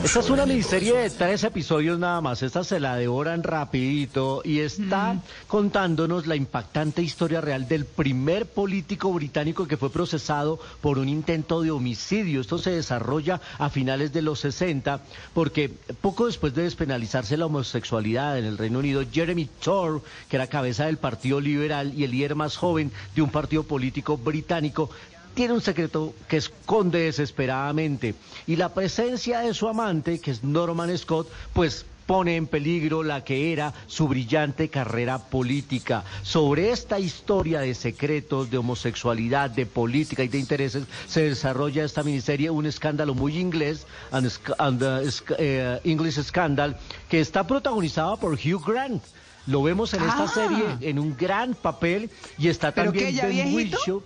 Esta 0.03 0.19
es 0.19 0.29
una 0.29 0.45
miniserie 0.45 0.93
de 0.93 1.09
tres 1.09 1.43
episodios 1.43 1.97
nada 1.97 2.19
más. 2.21 2.43
Esta 2.43 2.63
se 2.63 2.79
la 2.79 2.95
devoran 2.95 3.43
rapidito 3.43 4.41
y 4.43 4.59
está 4.59 5.21
contándonos 5.47 6.27
la 6.27 6.35
impactante 6.35 7.01
historia 7.01 7.41
real 7.41 7.67
del 7.67 7.85
primer 7.85 8.45
político 8.45 9.11
británico 9.13 9.67
que 9.67 9.77
fue 9.77 9.89
procesado 9.89 10.59
por 10.81 10.99
un 10.99 11.09
intento 11.09 11.61
de 11.61 11.71
homicidio. 11.71 12.41
Esto 12.41 12.57
se 12.57 12.71
desarrolla 12.71 13.39
a 13.57 13.69
finales 13.69 14.13
de 14.13 14.21
los 14.21 14.39
60 14.39 15.01
porque 15.33 15.69
poco 16.01 16.25
después 16.27 16.53
de 16.53 16.63
despenalizarse 16.63 17.37
la 17.37 17.45
homosexualidad 17.45 18.37
en 18.37 18.45
el 18.45 18.57
Reino 18.57 18.79
Unido, 18.79 19.03
Jeremy 19.11 19.49
Thorpe, 19.63 20.07
que 20.29 20.35
era 20.35 20.47
cabeza 20.47 20.85
del 20.85 20.97
Partido 20.97 21.39
Liberal 21.39 21.93
y 21.95 22.03
el 22.03 22.11
líder 22.11 22.35
más 22.35 22.57
joven 22.57 22.91
de 23.15 23.21
un 23.21 23.29
partido 23.29 23.63
político 23.63 24.17
británico, 24.17 24.89
tiene 25.37 25.53
un 25.53 25.61
secreto 25.61 26.15
que 26.27 26.37
esconde 26.37 26.97
desesperadamente 27.01 28.15
y 28.47 28.55
la 28.55 28.73
presencia 28.73 29.41
de 29.41 29.53
su 29.53 29.67
amante, 29.67 30.17
que 30.19 30.31
es 30.31 30.43
Norman 30.43 30.97
Scott, 30.97 31.29
pues 31.53 31.85
pone 32.07 32.37
en 32.37 32.47
peligro 32.47 33.03
la 33.03 33.23
que 33.23 33.53
era 33.53 33.71
su 33.85 34.07
brillante 34.07 34.69
carrera 34.69 35.19
política. 35.19 36.03
Sobre 36.23 36.71
esta 36.71 36.97
historia 36.99 37.59
de 37.59 37.75
secretos, 37.75 38.49
de 38.49 38.57
homosexualidad, 38.57 39.51
de 39.51 39.67
política 39.67 40.23
y 40.23 40.27
de 40.27 40.39
intereses, 40.39 40.85
se 41.07 41.29
desarrolla 41.29 41.83
esta 41.83 42.01
miniserie, 42.01 42.49
un 42.49 42.65
escándalo 42.65 43.13
muy 43.13 43.37
inglés, 43.37 43.85
and, 44.09 44.81
uh, 44.81 45.11
eh, 45.37 45.79
English 45.83 46.19
Scandal, 46.23 46.77
que 47.09 47.19
está 47.19 47.45
protagonizada 47.45 48.15
por 48.15 48.33
Hugh 48.33 48.63
Grant. 48.65 49.03
Lo 49.45 49.61
vemos 49.61 49.93
en 49.93 50.01
esta 50.01 50.23
Ah. 50.23 50.27
serie 50.33 50.65
en 50.81 50.97
un 50.97 51.15
gran 51.15 51.53
papel 51.53 52.09
y 52.39 52.47
está 52.47 52.71
¿Pero 52.71 52.85
también 52.91 53.13
ya 53.13 53.27
Ben 53.27 53.31
viejito? 53.33 53.77
Whishaw. 53.77 54.03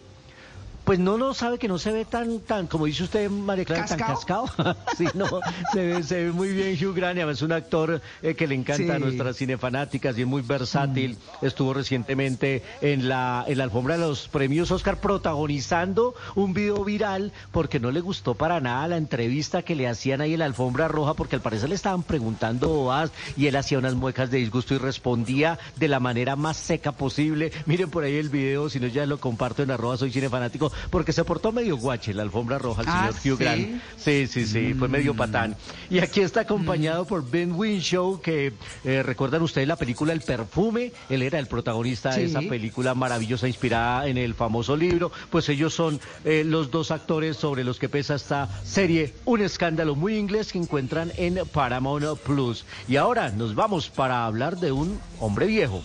Pues 0.91 0.99
no, 0.99 1.17
no 1.17 1.33
sabe 1.33 1.57
que 1.57 1.69
no 1.69 1.77
se 1.79 1.93
ve 1.93 2.03
tan, 2.03 2.41
tan, 2.41 2.67
como 2.67 2.85
dice 2.85 3.03
usted, 3.03 3.29
María 3.29 3.63
Clara, 3.63 3.85
tan 3.85 3.97
cascado. 3.97 4.47
sí, 4.97 5.05
no, 5.13 5.25
se 5.71 5.85
ve, 5.85 6.03
se 6.03 6.25
ve 6.25 6.31
muy 6.33 6.49
bien 6.49 6.75
Hugh 6.75 6.93
Grant, 6.93 7.15
y 7.15 7.21
además 7.21 7.37
es 7.37 7.43
un 7.43 7.53
actor 7.53 8.01
eh, 8.21 8.35
que 8.35 8.45
le 8.45 8.55
encanta 8.55 8.95
a 8.95 8.99
nuestras 8.99 9.37
cinefanáticas 9.37 10.17
y 10.17 10.23
es 10.23 10.27
muy 10.27 10.41
versátil. 10.41 11.17
Estuvo 11.41 11.73
recientemente 11.73 12.61
en 12.81 13.07
la, 13.07 13.45
en 13.47 13.57
la 13.57 13.63
alfombra 13.63 13.97
de 13.97 14.01
los 14.01 14.27
premios 14.27 14.69
Oscar 14.69 14.97
protagonizando 14.97 16.13
un 16.35 16.53
video 16.53 16.83
viral 16.83 17.31
porque 17.53 17.79
no 17.79 17.89
le 17.91 18.01
gustó 18.01 18.35
para 18.35 18.59
nada 18.59 18.89
la 18.89 18.97
entrevista 18.97 19.61
que 19.61 19.75
le 19.75 19.87
hacían 19.87 20.19
ahí 20.19 20.33
en 20.33 20.39
la 20.39 20.45
alfombra 20.45 20.89
roja 20.89 21.13
porque 21.13 21.37
al 21.37 21.41
parecer 21.41 21.69
le 21.69 21.75
estaban 21.75 22.03
preguntando 22.03 22.67
bobadas 22.67 23.13
y 23.37 23.47
él 23.47 23.55
hacía 23.55 23.79
unas 23.79 23.95
muecas 23.95 24.29
de 24.29 24.39
disgusto 24.39 24.73
y 24.73 24.77
respondía 24.77 25.57
de 25.77 25.87
la 25.87 26.01
manera 26.01 26.35
más 26.35 26.57
seca 26.57 26.91
posible. 26.91 27.53
Miren 27.65 27.89
por 27.89 28.03
ahí 28.03 28.17
el 28.17 28.27
video, 28.27 28.69
si 28.69 28.81
no 28.81 28.87
ya 28.87 29.05
lo 29.05 29.21
comparto 29.21 29.63
en 29.63 29.71
arroba 29.71 29.95
soy 29.95 30.11
cinefanático 30.11 30.69
porque 30.89 31.13
se 31.13 31.23
portó 31.23 31.51
medio 31.51 31.77
guache 31.77 32.13
la 32.13 32.23
alfombra 32.23 32.57
roja 32.57 32.81
el 32.81 32.87
Ah, 32.89 33.09
señor 33.13 33.35
Hugh. 33.35 33.39
Grant. 33.39 33.81
Sí, 33.97 34.27
sí, 34.27 34.45
sí, 34.45 34.73
fue 34.73 34.87
medio 34.87 35.15
patán. 35.15 35.55
Y 35.89 35.99
aquí 35.99 36.21
está 36.21 36.41
acompañado 36.41 37.05
por 37.05 37.29
Ben 37.29 37.51
Winshaw, 37.53 38.21
que 38.21 38.53
eh, 38.83 39.03
recuerdan 39.03 39.41
ustedes 39.41 39.67
la 39.67 39.75
película 39.75 40.13
El 40.13 40.21
Perfume, 40.21 40.91
él 41.09 41.21
era 41.21 41.39
el 41.39 41.47
protagonista 41.47 42.15
de 42.15 42.25
esa 42.25 42.41
película 42.41 42.93
maravillosa 42.95 43.47
inspirada 43.47 44.07
en 44.07 44.17
el 44.17 44.33
famoso 44.33 44.75
libro, 44.75 45.11
pues 45.29 45.47
ellos 45.49 45.73
son 45.73 45.99
eh, 46.25 46.43
los 46.45 46.71
dos 46.71 46.91
actores 46.91 47.37
sobre 47.37 47.63
los 47.63 47.77
que 47.79 47.89
pesa 47.89 48.15
esta 48.15 48.47
serie, 48.63 49.13
un 49.25 49.41
escándalo 49.41 49.95
muy 49.95 50.17
inglés 50.17 50.51
que 50.51 50.57
encuentran 50.59 51.11
en 51.17 51.39
Paramount 51.51 52.19
Plus. 52.19 52.65
Y 52.87 52.95
ahora 52.95 53.29
nos 53.29 53.53
vamos 53.55 53.89
para 53.89 54.25
hablar 54.25 54.57
de 54.59 54.71
un 54.71 54.99
hombre 55.19 55.45
viejo. 55.45 55.83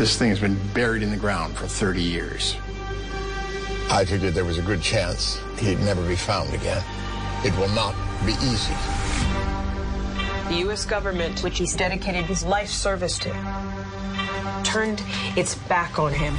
This 0.00 0.16
thing 0.16 0.30
has 0.30 0.40
been 0.40 0.58
buried 0.72 1.02
in 1.02 1.10
the 1.10 1.18
ground 1.18 1.58
for 1.58 1.66
30 1.66 2.00
years. 2.00 2.56
I 3.90 4.06
figured 4.06 4.32
there 4.32 4.46
was 4.46 4.56
a 4.56 4.62
good 4.62 4.80
chance 4.80 5.38
he'd 5.58 5.78
never 5.80 6.00
be 6.08 6.16
found 6.16 6.54
again. 6.54 6.82
It 7.44 7.54
will 7.58 7.68
not 7.74 7.94
be 8.24 8.32
easy. 8.32 8.72
The 10.48 10.60
U.S. 10.60 10.86
government, 10.86 11.44
which 11.44 11.58
he's 11.58 11.76
dedicated 11.76 12.24
his 12.24 12.42
life 12.42 12.70
service 12.70 13.18
to, 13.18 13.28
turned 14.64 15.02
its 15.36 15.56
back 15.68 15.98
on 15.98 16.14
him. 16.14 16.32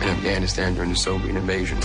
in 0.00 0.08
Afghanistan 0.08 0.72
during 0.72 0.88
the 0.88 0.96
Soviet 0.96 1.36
invasion. 1.36 1.78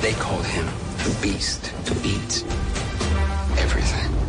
They 0.00 0.12
called 0.12 0.46
him 0.46 0.66
the 0.98 1.18
beast 1.20 1.64
to 1.86 1.94
eat 2.06 2.44
everything. 3.58 4.21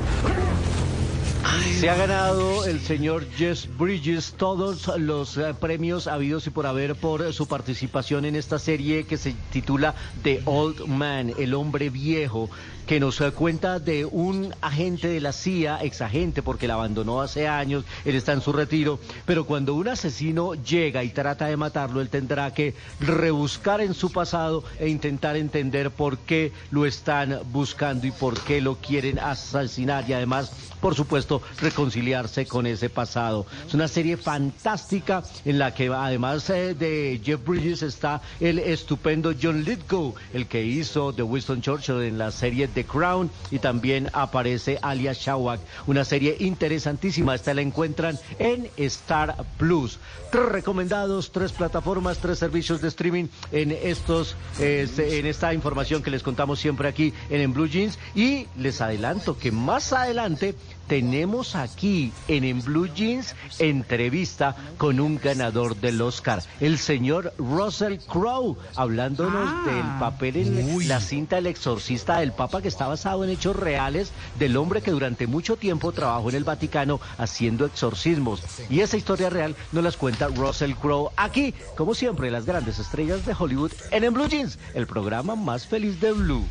Se 1.80 1.90
ha 1.90 1.96
ganado 1.96 2.66
el 2.66 2.80
señor 2.80 3.26
Jess 3.38 3.68
Bridges 3.78 4.34
todos 4.38 4.88
los 4.98 5.38
eh, 5.38 5.54
premios 5.60 6.08
habidos 6.08 6.48
y 6.48 6.50
por 6.50 6.66
haber 6.66 6.96
por 6.96 7.34
su 7.34 7.48
participación 7.48 8.26
en 8.26 8.36
esta 8.36 8.60
serie 8.60 9.06
que 9.06 9.18
se 9.18 9.34
titula 9.52 9.94
The 10.22 10.42
Old 10.46 10.88
Man, 10.88 11.34
el 11.38 11.54
hombre 11.54 11.90
viejo, 11.90 12.50
que 12.86 13.00
nos 13.00 13.20
eh, 13.22 13.32
cuenta 13.32 13.80
de 13.80 14.06
un 14.06 14.54
agente 14.62 15.08
de 15.08 15.22
la 15.22 15.32
CIA, 15.32 15.84
exagente 15.84 16.42
porque 16.42 16.68
la 16.68 16.76
abandonó 16.76 17.22
hace 17.22 17.48
años, 17.48 17.86
él 18.06 18.16
está 18.16 18.34
en 18.34 18.42
su 18.42 18.54
retiro, 18.54 19.00
pero 19.26 19.46
cuando 19.46 19.74
un 19.74 19.88
asesino 19.88 20.54
llega 20.56 21.04
y 21.04 21.10
trata 21.10 21.48
de 21.48 21.58
matarlo, 21.58 22.02
él 22.02 22.10
tendrá 22.10 22.54
que 22.54 22.74
rebuscar 23.00 23.82
en 23.82 23.94
su 23.94 24.12
pasado 24.12 24.64
e 24.80 24.90
intentar 24.90 25.36
entender 25.36 25.92
por 25.92 26.18
qué 26.20 26.52
lo 26.72 26.86
están 26.86 27.40
buscando 27.52 28.08
y 28.08 28.12
por 28.12 28.40
qué 28.42 28.62
lo 28.62 28.76
quieren 28.76 29.20
asesinar 29.20 30.06
y 30.08 30.14
además 30.14 30.52
por 30.84 30.96
supuesto, 30.96 31.42
reconciliarse 31.62 32.46
con 32.46 32.68
ese 32.68 32.90
pasado. 32.90 33.46
Es 33.66 33.74
una 33.74 33.88
serie 33.88 34.18
fantástica 34.18 35.24
en 35.46 35.58
la 35.58 35.74
que 35.74 35.88
además 35.88 36.50
eh, 36.50 36.76
de 36.76 37.22
Jeff 37.24 37.40
Bridges 37.42 37.84
está 37.84 38.22
el 38.42 38.60
estupendo 38.60 39.34
John 39.42 39.64
Lithgow, 39.64 40.14
el 40.34 40.46
que 40.46 40.62
hizo 40.66 41.14
de 41.14 41.24
Winston 41.24 41.62
Churchill 41.62 42.02
en 42.02 42.18
la 42.18 42.32
serie 42.32 42.68
The 42.74 42.86
Crown 42.86 43.30
y 43.52 43.60
también 43.60 44.10
aparece 44.14 44.80
Alia 44.82 45.14
Shawak, 45.14 45.60
una 45.88 46.04
serie 46.04 46.36
interesantísima. 46.40 47.36
Esta 47.36 47.54
la 47.54 47.62
encuentran 47.62 48.18
en 48.40 48.70
Star 48.78 49.36
Plus. 49.58 50.00
Tres 50.32 50.46
recomendados, 50.46 51.32
tres 51.32 51.52
plataformas, 51.52 52.18
tres 52.18 52.40
servicios 52.40 52.82
de 52.82 52.88
streaming 52.88 53.26
en 53.52 53.72
estos, 53.72 54.36
en 54.60 55.26
esta 55.26 55.54
información 55.54 56.02
que 56.02 56.12
les 56.12 56.24
contamos 56.24 56.60
siempre 56.60 56.88
aquí 56.88 57.14
en 57.30 57.54
Blue 57.54 57.68
Jeans 57.68 58.00
y 58.16 58.48
les 58.58 58.82
adelanto 58.82 59.38
que 59.38 59.52
más 59.52 59.94
adelante 59.94 60.56
tenemos 60.88 61.56
aquí 61.56 62.12
en 62.28 62.44
En 62.44 62.62
Blue 62.62 62.88
Jeans 62.94 63.36
entrevista 63.60 64.56
con 64.78 65.00
un 65.00 65.18
ganador 65.18 65.76
del 65.76 66.02
Oscar, 66.02 66.42
el 66.60 66.78
señor 66.78 67.34
Russell 67.38 67.98
Crowe, 68.08 68.58
hablándonos 68.76 69.50
Ah. 69.50 69.64
del 69.66 70.00
papel 70.00 70.36
en 70.38 70.88
la 70.88 71.00
cinta 71.00 71.38
El 71.38 71.48
exorcista 71.48 72.20
del 72.20 72.32
Papa 72.32 72.62
que 72.62 72.68
está 72.68 72.88
basado 72.88 73.24
en 73.24 73.30
hechos 73.30 73.56
reales 73.56 74.12
del 74.40 74.58
hombre 74.58 74.82
que 74.82 74.92
durante 74.92 75.28
mucho 75.28 75.56
tiempo 75.56 75.92
trabajó 75.92 76.30
en 76.30 76.36
el 76.36 76.44
Vaticano 76.44 77.00
haciendo 77.18 77.66
exorcismos. 77.66 78.42
Y 78.70 78.82
esa 78.82 78.98
historia 78.98 79.30
real 79.30 79.56
nos 79.72 79.84
las 79.84 79.98
cuenta 79.98 80.28
Russell 80.28 80.74
Crowe 80.74 81.12
aquí, 81.18 81.54
como 81.76 81.94
siempre, 81.96 82.32
las 82.32 82.46
grandes 82.46 82.80
estrellas 82.80 83.26
de 83.26 83.36
Hollywood 83.38 83.72
en 83.92 84.04
En 84.04 84.14
Blue 84.14 84.28
Jeans, 84.28 84.60
el 84.74 84.88
programa 84.88 85.36
más 85.36 85.66
feliz 85.66 86.00
de 86.00 86.12
Blue. 86.12 86.46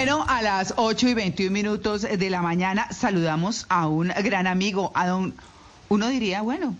Bueno, 0.00 0.24
a 0.26 0.40
las 0.40 0.72
8 0.78 1.08
y 1.08 1.12
21 1.14 1.52
minutos 1.52 2.00
de 2.00 2.30
la 2.30 2.40
mañana 2.40 2.90
saludamos 2.90 3.66
a 3.68 3.86
un 3.86 4.08
gran 4.08 4.46
amigo, 4.46 4.92
a 4.94 5.06
don, 5.06 5.34
uno 5.90 6.08
diría, 6.08 6.40
bueno, 6.40 6.74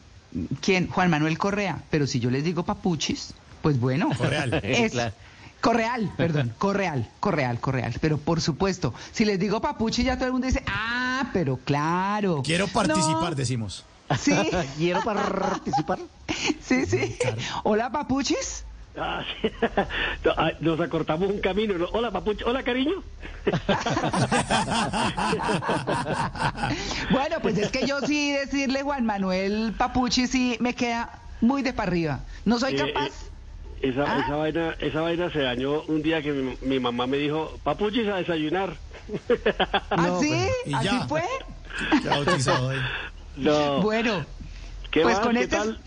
¿quién? 0.63 0.89
Juan 0.89 1.11
Manuel 1.11 1.37
Correa, 1.37 1.83
pero 1.91 2.07
si 2.07 2.19
yo 2.19 2.31
les 2.31 2.45
digo 2.45 2.63
papuchis, 2.63 3.35
pues 3.61 3.79
bueno, 3.79 4.09
Correal. 4.17 4.55
es 4.63 4.93
Claro. 4.93 5.13
Correal, 5.61 6.11
perdón, 6.17 6.55
Correal, 6.57 7.11
Correal, 7.21 7.61
Correal, 7.61 7.95
pero 8.01 8.17
por 8.17 8.41
supuesto, 8.41 8.95
si 9.13 9.27
les 9.27 9.39
digo 9.39 9.61
papuchis 9.61 10.07
ya 10.07 10.17
todo 10.17 10.25
el 10.25 10.33
mundo 10.33 10.47
dice, 10.47 10.65
ah, 10.67 11.29
pero 11.35 11.59
claro. 11.59 12.41
Quiero 12.43 12.69
participar, 12.69 13.33
No, 13.33 13.35
decimos. 13.35 13.85
Sí. 14.19 14.33
Quiero 14.79 15.03
participar. 15.03 15.99
Sí, 16.63 16.87
sí. 16.87 17.19
Hola, 17.65 17.93
papuchis. 17.93 18.65
Ah, 18.97 19.23
sí. 19.41 19.51
Nos 20.61 20.81
acortamos 20.81 21.31
un 21.31 21.41
camino. 21.41 21.79
¿no? 21.79 21.87
Hola, 21.93 22.11
papucho. 22.11 22.45
Hola, 22.47 22.63
cariño. 22.63 23.03
Bueno, 27.11 27.37
pues 27.43 27.59
es 27.59 27.71
que 27.71 27.87
yo 27.87 28.01
sí 28.01 28.33
decirle 28.33 28.83
Juan 28.83 29.05
Manuel 29.07 29.75
Papuchi 29.77 30.27
sí 30.27 30.57
me 30.61 30.75
queda 30.75 31.11
muy 31.41 31.63
de 31.63 31.73
para 31.73 31.89
arriba. 31.91 32.21
No 32.45 32.59
soy 32.59 32.75
Eh, 32.75 32.77
capaz. 32.77 33.07
eh, 33.07 33.91
esa, 33.91 34.05
¿Ah? 34.07 34.21
esa, 34.25 34.37
vaina, 34.37 34.75
esa 34.81 35.01
vaina 35.01 35.31
se 35.31 35.39
dañó 35.41 35.83
un 35.83 36.03
día 36.03 36.23
que 36.23 36.33
mi, 36.33 36.57
mi 36.63 36.79
mamá 36.81 37.07
me 37.07 37.17
dijo, 37.17 37.59
papuchis 37.63 38.07
a 38.09 38.17
desayunar. 38.17 38.75
¿Ah, 39.91 40.19
sí? 40.21 40.35
y 40.67 40.75
¿Así 40.75 40.85
ya. 40.87 41.07
fue? 41.09 41.23
Ya 42.05 42.11
bautizado 42.11 42.71
ahí. 42.71 42.79
No. 43.37 43.81
Bueno, 43.83 44.25
¿Qué 44.91 45.03
pues 45.03 45.17
más? 45.17 45.25
con 45.27 45.35
¿Qué 45.37 45.43
este... 45.45 45.57
tal? 45.57 45.81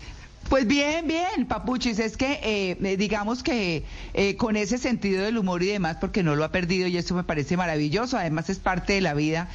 Pues 0.48 0.66
bien, 0.66 1.08
bien, 1.08 1.46
Papuchis, 1.46 1.98
es 1.98 2.16
que 2.16 2.38
eh, 2.42 2.96
digamos 2.96 3.42
que 3.42 3.82
eh, 4.12 4.36
con 4.36 4.56
ese 4.56 4.76
sentido 4.78 5.24
del 5.24 5.38
humor 5.38 5.62
y 5.62 5.66
demás, 5.66 5.96
porque 6.00 6.22
no 6.22 6.36
lo 6.36 6.44
ha 6.44 6.52
perdido 6.52 6.86
y 6.86 6.96
eso 6.96 7.14
me 7.14 7.24
parece 7.24 7.56
maravilloso, 7.56 8.18
además 8.18 8.50
es 8.50 8.58
parte 8.58 8.92
de 8.92 9.00
la 9.00 9.14
vida, 9.14 9.48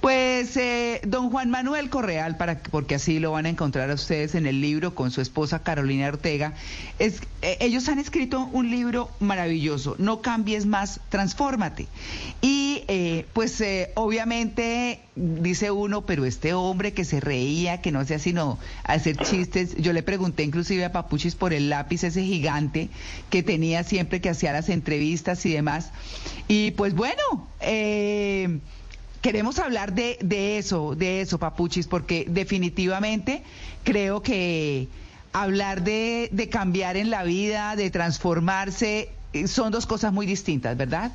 pues 0.00 0.56
eh, 0.56 1.00
don 1.06 1.30
Juan 1.30 1.50
Manuel 1.50 1.90
Correal, 1.90 2.36
para, 2.36 2.58
porque 2.58 2.96
así 2.96 3.20
lo 3.20 3.30
van 3.32 3.46
a 3.46 3.50
encontrar 3.50 3.90
a 3.90 3.94
ustedes 3.94 4.34
en 4.34 4.46
el 4.46 4.60
libro 4.60 4.94
con 4.94 5.10
su 5.12 5.20
esposa 5.20 5.62
Carolina 5.62 6.08
Ortega, 6.08 6.54
es, 6.98 7.20
eh, 7.42 7.58
ellos 7.60 7.88
han 7.88 7.98
escrito 7.98 8.48
un 8.52 8.70
libro 8.70 9.10
maravilloso, 9.20 9.96
No 9.98 10.22
cambies 10.22 10.66
más, 10.66 11.00
transfórmate. 11.08 11.86
Y 12.40 12.84
eh, 12.88 13.26
pues 13.32 13.60
eh, 13.60 13.90
obviamente 13.94 15.00
dice 15.14 15.70
uno, 15.70 16.06
pero 16.06 16.24
este 16.24 16.54
hombre 16.54 16.92
que 16.92 17.04
se 17.04 17.20
reía, 17.20 17.80
que 17.80 17.92
no 17.92 18.00
hacía 18.00 18.18
sino 18.18 18.58
hacer 18.84 19.16
chistes, 19.18 19.76
yo 19.76 19.92
le 19.92 20.02
pregunté 20.02 20.31
inclusive 20.38 20.84
a 20.84 20.92
Papuchis 20.92 21.34
por 21.34 21.52
el 21.52 21.68
lápiz 21.68 22.04
ese 22.04 22.22
gigante 22.22 22.88
que 23.30 23.42
tenía 23.42 23.84
siempre 23.84 24.20
que 24.20 24.30
hacía 24.30 24.52
las 24.52 24.68
entrevistas 24.68 25.44
y 25.46 25.52
demás. 25.52 25.90
Y 26.48 26.70
pues 26.72 26.94
bueno, 26.94 27.48
eh, 27.60 28.60
queremos 29.20 29.58
hablar 29.58 29.94
de, 29.94 30.18
de 30.22 30.58
eso, 30.58 30.94
de 30.94 31.20
eso, 31.20 31.38
Papuchis, 31.38 31.86
porque 31.86 32.26
definitivamente 32.28 33.42
creo 33.84 34.22
que 34.22 34.88
hablar 35.32 35.82
de, 35.82 36.28
de 36.32 36.48
cambiar 36.48 36.96
en 36.96 37.10
la 37.10 37.24
vida, 37.24 37.76
de 37.76 37.90
transformarse, 37.90 39.10
eh, 39.32 39.48
son 39.48 39.72
dos 39.72 39.86
cosas 39.86 40.12
muy 40.12 40.26
distintas, 40.26 40.76
¿verdad? 40.76 41.12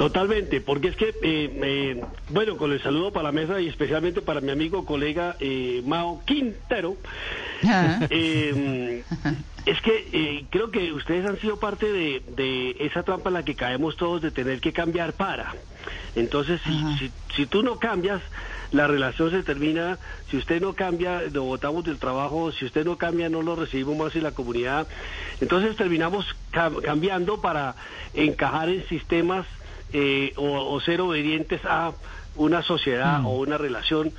Totalmente, 0.00 0.62
porque 0.62 0.88
es 0.88 0.96
que, 0.96 1.08
eh, 1.08 1.14
eh, 1.22 2.04
bueno, 2.28 2.56
con 2.56 2.72
el 2.72 2.80
saludo 2.82 3.12
para 3.12 3.24
la 3.24 3.32
mesa 3.32 3.60
y 3.60 3.68
especialmente 3.68 4.22
para 4.22 4.40
mi 4.40 4.50
amigo, 4.50 4.86
colega 4.86 5.36
eh, 5.40 5.82
Mao 5.84 6.24
Quintero, 6.24 6.96
eh, 8.08 9.04
es 9.66 9.78
que 9.82 10.08
eh, 10.10 10.46
creo 10.50 10.70
que 10.70 10.90
ustedes 10.94 11.26
han 11.26 11.38
sido 11.40 11.58
parte 11.60 11.92
de, 11.92 12.22
de 12.28 12.76
esa 12.80 13.02
trampa 13.02 13.28
en 13.28 13.34
la 13.34 13.44
que 13.44 13.54
caemos 13.54 13.94
todos 13.98 14.22
de 14.22 14.30
tener 14.30 14.62
que 14.62 14.72
cambiar 14.72 15.16
para. 15.16 15.54
Entonces, 16.14 16.60
si, 16.64 16.70
si, 16.98 17.12
si 17.36 17.46
tú 17.46 17.62
no 17.62 17.78
cambias, 17.78 18.22
la 18.70 18.86
relación 18.86 19.30
se 19.30 19.42
termina, 19.42 19.98
si 20.30 20.36
usted 20.38 20.60
no 20.62 20.74
cambia, 20.74 21.22
lo 21.30 21.44
botamos 21.44 21.84
del 21.84 21.98
trabajo, 21.98 22.52
si 22.52 22.64
usted 22.64 22.84
no 22.86 22.96
cambia, 22.96 23.28
no 23.28 23.42
lo 23.42 23.54
recibimos 23.54 23.96
más 23.96 24.16
en 24.16 24.22
la 24.22 24.32
comunidad. 24.32 24.88
Entonces 25.40 25.76
terminamos 25.76 26.24
cam- 26.52 26.80
cambiando 26.82 27.40
para 27.40 27.76
encajar 28.14 28.68
en 28.70 28.86
sistemas 28.88 29.46
eh, 29.92 30.32
o, 30.36 30.72
o 30.72 30.80
ser 30.80 31.00
obedientes 31.00 31.60
a 31.64 31.92
una 32.36 32.62
sociedad 32.62 33.24
o 33.24 33.30
una 33.30 33.58
relación, 33.58 34.12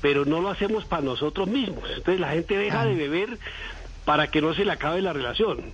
pero 0.00 0.24
no 0.24 0.40
lo 0.40 0.50
hacemos 0.50 0.84
para 0.84 1.02
nosotros 1.02 1.48
mismos. 1.48 1.84
Entonces 1.90 2.20
la 2.20 2.30
gente 2.30 2.56
deja 2.56 2.84
de 2.84 2.94
beber 2.94 3.38
para 4.04 4.28
que 4.28 4.40
no 4.40 4.54
se 4.54 4.64
le 4.64 4.72
acabe 4.72 5.02
la 5.02 5.12
relación. 5.12 5.72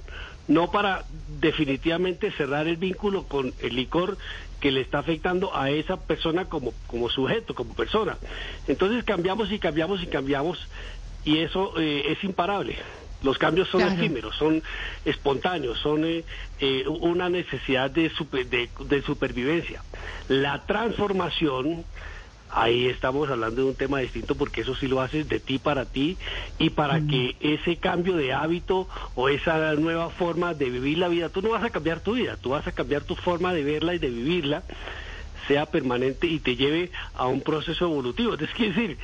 no 0.49 0.71
para 0.71 1.05
definitivamente 1.41 2.33
cerrar 2.33 2.67
el 2.67 2.77
vínculo 2.77 3.25
con 3.25 3.53
el 3.61 3.77
licor 3.77 4.19
que 4.61 4.71
le 4.73 4.81
está 4.81 4.99
afectando 4.99 5.57
a 5.57 5.71
esa 5.71 5.97
persona 5.97 6.47
como, 6.47 6.73
como 6.87 7.09
sujeto, 7.11 7.55
como 7.55 7.75
persona. 7.75 8.17
Entonces 8.69 9.05
cambiamos 9.05 9.51
y 9.53 9.59
cambiamos 9.59 10.03
y 10.03 10.07
cambiamos 10.07 10.59
y 11.25 11.39
eso 11.39 11.75
eh, 11.79 12.13
es 12.13 12.23
imparable. 12.25 12.77
Los 13.23 13.39
cambios 13.39 13.69
son 13.69 13.83
efímeros, 13.83 14.37
son 14.37 14.63
espontáneos, 15.05 15.79
son 15.79 16.05
eh, 16.05 16.25
eh, 16.59 16.85
una 16.87 17.29
necesidad 17.29 17.91
de, 17.91 18.11
de, 18.51 18.71
de 18.87 19.03
supervivencia. 19.03 19.83
La 20.29 20.65
transformación 20.67 21.85
ahí 22.53 22.87
estamos 22.87 23.31
hablando 23.31 23.63
de 23.63 23.69
un 23.69 23.75
tema 23.75 24.01
distinto 24.01 24.35
porque 24.35 24.61
eso 24.61 24.75
sí 24.75 24.87
lo 24.87 25.01
haces 25.01 25.29
de 25.29 25.41
ti 25.41 25.59
para 25.59 25.87
ti 25.87 26.19
y 26.59 26.71
para 26.71 27.01
que 27.01 27.37
ese 27.41 27.79
cambio 27.79 28.17
de 28.17 28.33
hábito 28.33 28.89
o 29.15 29.29
esa 29.29 29.75
nueva 29.75 30.11
forma 30.11 30.55
de 30.55 30.69
vivir 30.69 30.99
la 30.99 31.09
vida, 31.09 31.31
tú 31.31 31.41
no 31.43 31.51
vas 31.51 31.65
a 31.65 31.71
cambiar 31.71 32.01
tu 32.01 32.13
vida, 32.15 32.37
tú 32.37 32.51
vas 32.51 32.67
a 32.67 32.73
cambiar 32.73 33.05
tu 33.05 33.17
forma 33.17 33.55
de 33.55 33.65
verla 33.65 33.95
y 33.95 33.99
de 33.99 34.11
vivirla 34.11 34.65
sea 35.53 35.67
permanente 35.67 36.27
y 36.27 36.39
te 36.39 36.57
lleve 36.57 36.91
a 37.15 37.27
un 37.27 37.43
proceso 37.43 37.85
evolutivo. 37.85 38.35
Es 38.35 38.41
decir, 38.41 38.97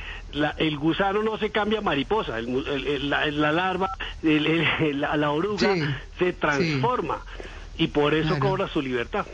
el 0.57 0.77
gusano 0.79 1.21
no 1.21 1.37
se 1.37 1.51
cambia 1.51 1.79
mariposa, 1.79 2.41
la, 2.41 3.51
larva, 3.51 3.89
la, 4.23 5.31
oruga 5.31 5.75
se 6.17 6.33
transforma 6.33 7.21
y 7.77 7.87
por 7.87 8.15
eso 8.15 8.39
cobra 8.39 8.67
su 8.67 8.81
libertad. 8.81 9.27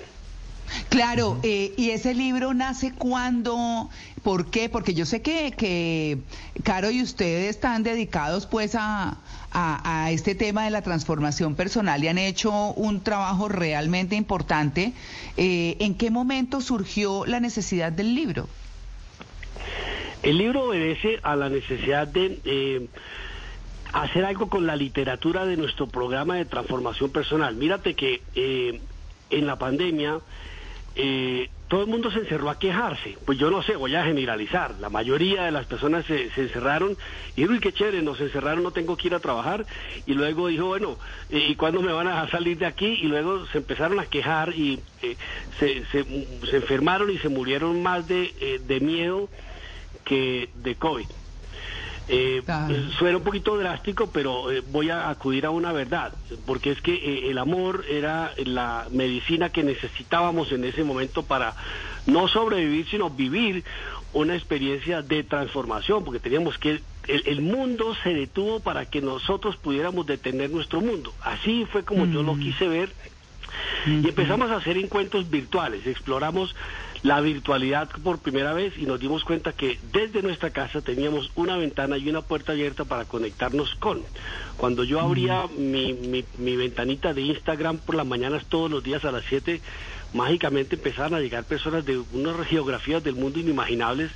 Claro, 0.89 1.39
eh, 1.43 1.73
y 1.77 1.91
ese 1.91 2.13
libro 2.13 2.53
nace 2.53 2.91
cuando, 2.93 3.89
¿por 4.25 4.47
qué? 4.47 4.69
Porque 4.69 4.95
yo 4.95 5.05
sé 5.05 5.21
que, 5.21 5.51
que 5.55 6.17
Caro 6.63 6.89
y 6.89 7.03
ustedes 7.03 7.47
están 7.47 7.83
dedicados 7.83 8.47
pues 8.47 8.73
a, 8.73 9.19
a, 9.51 10.09
este 10.09 10.33
tema 10.33 10.65
de 10.65 10.71
la 10.71 10.81
transformación 10.81 11.53
personal 11.53 12.03
y 12.03 12.07
han 12.07 12.17
hecho 12.17 12.51
un 12.71 13.03
trabajo 13.03 13.49
realmente 13.49 14.15
importante. 14.15 14.93
Eh, 15.37 15.77
¿En 15.79 15.93
qué 15.93 16.09
momento 16.09 16.59
surgió 16.59 17.27
la 17.27 17.39
necesidad 17.39 17.91
del 17.91 18.15
libro? 18.15 18.49
El 20.23 20.39
libro 20.39 20.69
obedece 20.69 21.19
a 21.21 21.35
la 21.35 21.47
necesidad 21.49 22.07
de... 22.07 22.39
Eh, 22.45 22.87
hacer 23.93 24.25
algo 24.25 24.49
con 24.49 24.65
la 24.65 24.75
literatura 24.75 25.45
de 25.45 25.55
nuestro 25.55 25.87
programa 25.87 26.35
de 26.35 26.45
transformación 26.45 27.11
personal. 27.11 27.55
Mírate 27.55 27.93
que 27.93 28.23
en 29.29 29.47
la 29.47 29.57
pandemia 29.57 30.19
eh, 30.95 31.49
todo 31.67 31.81
el 31.81 31.87
mundo 31.87 32.11
se 32.11 32.19
encerró 32.19 32.49
a 32.49 32.59
quejarse. 32.59 33.17
Pues 33.25 33.37
yo 33.37 33.49
no 33.49 33.63
sé, 33.63 33.75
voy 33.75 33.95
a 33.95 34.03
generalizar. 34.03 34.75
La 34.79 34.89
mayoría 34.89 35.43
de 35.43 35.51
las 35.51 35.65
personas 35.65 36.05
se, 36.05 36.29
encerraron 36.35 36.97
y, 37.35 37.45
uy, 37.45 37.59
qué 37.59 37.73
chévere, 37.73 38.01
nos 38.01 38.19
encerraron, 38.21 38.63
no 38.63 38.71
tengo 38.71 38.95
que 38.95 39.07
ir 39.07 39.15
a 39.15 39.19
trabajar. 39.19 39.65
Y 40.05 40.13
luego 40.13 40.47
dijo, 40.47 40.67
bueno, 40.67 40.97
eh, 41.29 41.45
¿y 41.49 41.55
cuándo 41.55 41.81
me 41.81 41.91
van 41.91 42.07
a 42.07 42.29
salir 42.29 42.57
de 42.57 42.65
aquí? 42.65 42.99
Y 43.01 43.07
luego 43.07 43.45
se 43.47 43.57
empezaron 43.57 43.99
a 43.99 44.05
quejar 44.05 44.53
y 44.55 44.79
eh, 45.01 45.17
se, 45.59 45.85
se, 45.87 46.05
enfermaron 46.55 47.09
y 47.09 47.17
se 47.17 47.29
murieron 47.29 47.81
más 47.81 48.07
de, 48.07 48.61
de 48.63 48.79
miedo 48.79 49.29
que 50.03 50.49
de 50.53 50.75
COVID. 50.75 51.07
Eh, 52.07 52.43
Suena 52.99 53.17
un 53.17 53.23
poquito 53.23 53.57
drástico, 53.57 54.07
pero 54.07 54.51
eh, 54.51 54.61
voy 54.71 54.89
a 54.89 55.09
acudir 55.09 55.45
a 55.45 55.49
una 55.49 55.71
verdad, 55.71 56.13
porque 56.45 56.71
es 56.71 56.81
que 56.81 56.93
eh, 56.93 57.31
el 57.31 57.37
amor 57.37 57.83
era 57.89 58.31
la 58.45 58.87
medicina 58.91 59.49
que 59.49 59.63
necesitábamos 59.63 60.51
en 60.51 60.65
ese 60.65 60.83
momento 60.83 61.23
para 61.23 61.55
no 62.05 62.27
sobrevivir, 62.27 62.87
sino 62.89 63.09
vivir 63.09 63.63
una 64.13 64.35
experiencia 64.35 65.01
de 65.01 65.23
transformación, 65.23 66.03
porque 66.03 66.19
teníamos 66.19 66.57
que 66.57 66.79
el, 67.07 67.41
mundo 67.41 67.95
se 68.03 68.13
detuvo 68.13 68.59
para 68.59 68.85
que 68.85 69.01
nosotros 69.01 69.57
pudiéramos 69.57 70.05
detener 70.05 70.51
nuestro 70.51 70.81
mundo. 70.81 71.13
Así 71.21 71.65
fue 71.71 71.83
como 71.83 72.05
yo 72.05 72.23
lo 72.23 72.35
mm. 72.35 72.39
quise 72.39 72.67
ver 72.67 72.89
y 73.85 74.07
empezamos 74.07 74.49
a 74.51 74.57
hacer 74.57 74.77
encuentros 74.77 75.29
virtuales, 75.29 75.85
exploramos 75.85 76.55
la 77.05 77.21
virtualidad 77.21 77.87
por 78.03 78.17
primera 78.17 78.53
vez 78.53 78.73
y 78.79 78.87
nos 78.87 78.99
dimos 78.99 79.23
cuenta 79.23 79.53
que 79.53 79.77
desde 79.93 80.23
nuestra 80.23 80.49
casa 80.49 80.81
teníamos 80.81 81.31
una 81.35 81.55
ventana 81.55 81.99
y 81.99 82.09
una 82.09 82.23
puerta 82.23 82.53
abierta 82.53 82.83
para 82.83 83.05
conectarnos 83.05 83.75
con. 83.75 84.01
Cuando 84.57 84.83
yo 84.83 84.99
abría 84.99 85.45
mi, 85.55 85.93
mi, 85.93 86.25
mi 86.39 86.55
ventanita 86.55 87.13
de 87.13 87.21
Instagram 87.21 87.77
por 87.77 87.93
las 87.93 88.07
mañanas 88.07 88.45
todos 88.47 88.71
los 88.71 88.83
días 88.83 89.05
a 89.05 89.11
las 89.11 89.23
7, 89.29 89.61
mágicamente 90.15 90.77
empezaron 90.77 91.13
a 91.13 91.19
llegar 91.19 91.43
personas 91.43 91.85
de 91.85 91.99
unas 91.99 92.47
geografías 92.47 93.03
del 93.03 93.13
mundo 93.13 93.39
inimaginables 93.39 94.09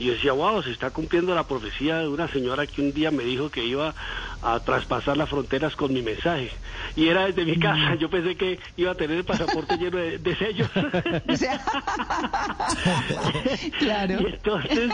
y 0.00 0.06
yo 0.06 0.14
decía, 0.14 0.32
wow, 0.32 0.62
se 0.62 0.70
está 0.70 0.90
cumpliendo 0.90 1.34
la 1.34 1.46
profecía 1.46 1.98
de 1.98 2.08
una 2.08 2.26
señora 2.26 2.66
que 2.66 2.80
un 2.80 2.94
día 2.94 3.10
me 3.10 3.22
dijo 3.22 3.50
que 3.50 3.62
iba 3.62 3.94
a 4.42 4.58
traspasar 4.60 5.18
las 5.18 5.28
fronteras 5.28 5.76
con 5.76 5.92
mi 5.92 6.00
mensaje. 6.00 6.50
Y 6.96 7.08
era 7.08 7.26
desde 7.26 7.44
mi 7.44 7.58
casa. 7.58 7.96
Yo 7.96 8.08
pensé 8.08 8.34
que 8.34 8.58
iba 8.78 8.92
a 8.92 8.94
tener 8.94 9.18
el 9.18 9.24
pasaporte 9.24 9.76
lleno 9.76 9.98
de, 9.98 10.36
sellos. 10.36 10.70
claro. 13.78 14.22
Y 14.22 14.26
entonces 14.26 14.90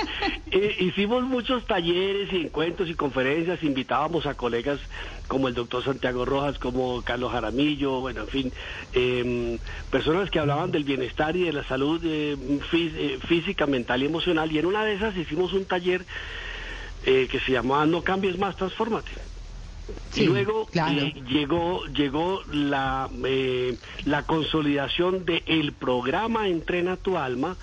eh, 0.50 0.76
hicimos 0.80 1.22
muchos 1.22 1.64
talleres 1.66 2.32
y 2.32 2.38
encuentros 2.38 2.88
y 2.88 2.94
conferencias. 2.94 3.62
Invitábamos 3.62 4.26
a 4.26 4.34
colegas 4.34 4.80
como 5.28 5.48
el 5.48 5.54
doctor 5.54 5.84
Santiago 5.84 6.24
Rojas, 6.24 6.58
como 6.58 7.02
Carlos 7.02 7.32
Jaramillo, 7.32 8.00
bueno, 8.00 8.22
en 8.22 8.28
fin, 8.28 8.52
em, 8.92 9.58
personas 9.90 10.30
que 10.30 10.38
hablaban 10.38 10.70
del 10.70 10.84
bienestar 10.84 11.36
y 11.36 11.44
de 11.44 11.52
la 11.52 11.64
salud 11.64 12.00
eh, 12.04 12.36
eh, 12.72 13.18
física, 13.26 13.66
mental 13.66 14.02
y 14.02 14.06
emocional. 14.06 14.50
Y 14.52 14.58
en 14.58 14.66
una 14.66 14.84
de 14.84 14.94
esas 14.94 15.16
hicimos 15.16 15.52
un 15.52 15.64
taller 15.64 16.04
que 17.04 17.38
se 17.46 17.52
llamaba 17.52 17.86
No 17.86 18.02
cambies 18.02 18.36
más, 18.36 18.56
transfórmate 18.56 19.12
y 20.14 20.24
luego 20.24 20.68
eh, 20.72 21.14
llegó 21.28 21.84
llegó 21.86 22.42
la 22.50 23.08
eh, 23.24 23.76
la 24.04 24.24
consolidación 24.24 25.24
de 25.24 25.42
el 25.46 25.72
programa 25.72 26.48
Entrena 26.48 26.96
tu 26.96 27.16
alma 27.16 27.56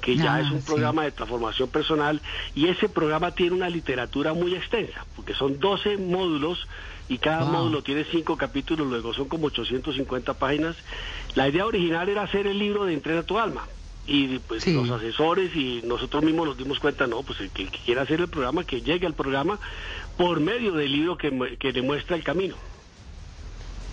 que 0.00 0.16
ya 0.16 0.34
ah, 0.34 0.40
es 0.40 0.50
un 0.50 0.62
programa 0.62 1.04
de 1.04 1.12
transformación 1.12 1.70
personal 1.70 2.20
y 2.54 2.68
ese 2.68 2.88
programa 2.88 3.34
tiene 3.34 3.56
una 3.56 3.70
literatura 3.70 4.34
muy 4.34 4.54
extensa 4.54 5.06
porque 5.16 5.34
son 5.34 5.58
12 5.58 5.96
módulos 5.96 6.66
y 7.08 7.18
cada 7.18 7.44
módulo 7.44 7.82
tiene 7.82 8.04
cinco 8.10 8.36
capítulos, 8.36 8.86
luego 8.86 9.12
son 9.12 9.28
como 9.28 9.46
850 9.48 10.34
páginas. 10.34 10.76
La 11.34 11.48
idea 11.48 11.66
original 11.66 12.08
era 12.08 12.22
hacer 12.22 12.46
el 12.46 12.58
libro 12.58 12.84
de 12.84 12.94
Entrena 12.94 13.22
tu 13.22 13.38
alma, 13.38 13.66
y 14.06 14.38
pues 14.40 14.66
los 14.66 14.90
asesores 14.90 15.54
y 15.54 15.82
nosotros 15.84 16.22
mismos 16.22 16.48
nos 16.48 16.58
dimos 16.58 16.78
cuenta, 16.78 17.06
no, 17.06 17.22
pues 17.22 17.40
el 17.40 17.50
que, 17.50 17.66
quiera 17.66 18.02
hacer 18.02 18.20
el 18.20 18.28
programa, 18.28 18.64
que 18.64 18.82
llegue 18.82 19.06
al 19.06 19.14
programa 19.14 19.58
por 20.16 20.40
medio 20.40 20.72
del 20.72 20.92
libro 20.92 21.16
que, 21.16 21.56
que 21.58 21.72
demuestra 21.72 22.16
el 22.16 22.22
camino. 22.22 22.56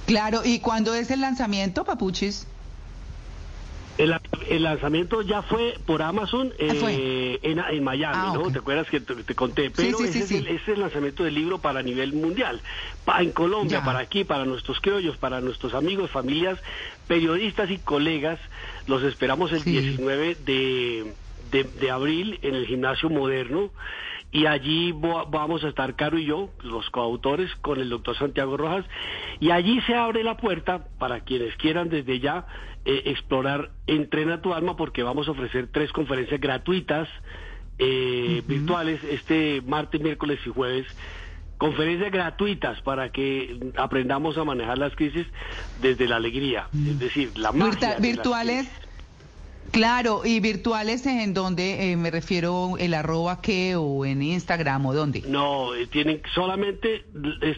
Claro, 0.05 0.41
¿y 0.43 0.59
cuándo 0.59 0.93
es 0.93 1.11
el 1.11 1.21
lanzamiento, 1.21 1.85
Papuchis? 1.85 2.47
El, 4.02 4.64
lanzamiento 4.64 5.22
ya 5.22 5.44
fue 5.44 5.76
por 5.86 6.02
Amazon 6.02 6.52
eh, 6.57 7.40
en, 7.44 7.84
Miami, 7.84 8.15
ah, 8.18 8.32
¿no? 8.34 8.52
¿Te 8.52 8.57
acuerdas 8.57 8.90
que 8.90 8.99
te, 8.99 9.36
conté? 9.36 9.69
Pero 9.69 10.03
ese, 10.03 10.23
es 10.23 10.68
el, 10.68 10.80
lanzamiento 10.80 11.23
del 11.23 11.36
libro 11.36 11.60
para 11.60 11.84
nivel 11.84 12.14
mundial. 12.14 12.61
en 13.19 13.32
Colombia, 13.32 13.84
para 13.84 13.99
aquí, 13.99 14.23
para 14.23 14.45
nuestros 14.45 14.80
criollos, 14.80 15.18
para 15.18 15.40
nuestros 15.40 15.76
amigos, 15.76 16.10
familias, 16.10 16.57
periodistas 17.07 17.69
y 17.69 17.78
colegas, 17.78 18.40
los 18.88 19.03
esperamos 19.03 19.52
el 19.52 19.64
19 19.64 20.36
de, 20.45 21.14
de 21.52 21.91
abril 21.91 22.40
en 22.41 22.56
el 22.56 22.65
gimnasio 22.65 23.07
moderno. 23.10 23.69
Y 24.34 24.45
allí 24.45 24.94
vamos 24.94 25.64
a 25.65 25.68
estar 25.68 25.95
Caro 25.98 26.18
y 26.18 26.26
yo, 26.26 26.49
los 26.64 26.90
coautores, 26.90 27.53
con 27.57 27.82
el 27.82 27.90
doctor 27.90 28.18
Santiago 28.18 28.56
Rojas, 28.56 28.86
y 29.41 29.52
allí 29.52 29.82
se 29.82 29.94
abre 29.94 30.23
la 30.23 30.38
puerta 30.38 30.86
para 30.98 31.19
quienes 31.19 31.53
quieran 31.57 31.90
desde 31.90 32.22
ya 32.22 32.45
eh, 32.85 33.03
explorar 33.05 33.71
Entrena 33.87 34.41
tu 34.41 34.53
alma, 34.53 34.75
porque 34.75 35.03
vamos 35.03 35.27
a 35.27 35.31
ofrecer 35.31 35.69
tres 35.71 35.91
conferencias 35.91 36.39
gratuitas, 36.39 37.07
eh, 37.77 38.41
virtuales, 38.47 39.03
este 39.03 39.61
martes, 39.61 40.01
miércoles 40.01 40.39
y 40.45 40.49
jueves, 40.49 40.85
conferencias 41.57 42.11
gratuitas 42.11 42.81
para 42.81 43.11
que 43.11 43.71
aprendamos 43.77 44.37
a 44.37 44.43
manejar 44.43 44.77
las 44.77 44.95
crisis 44.95 45.27
desde 45.81 46.07
la 46.07 46.15
alegría, 46.15 46.67
es 46.73 46.99
decir, 46.99 47.37
la 47.37 47.51
magia. 47.51 47.97
Virtuales. 47.99 48.67
Claro, 49.72 50.23
y 50.26 50.41
virtuales 50.41 51.06
en 51.06 51.34
donde 51.34 51.91
eh, 51.91 51.98
me 51.98 52.11
refiero 52.11 52.77
el 52.77 52.93
arroba 52.93 53.41
qué 53.41 53.76
o 53.77 54.06
en 54.06 54.22
Instagram 54.22 54.85
o 54.85 54.93
dónde. 54.93 55.23
No, 55.27 55.73
eh, 55.73 55.88
tienen 55.88 56.22
solamente 56.35 57.06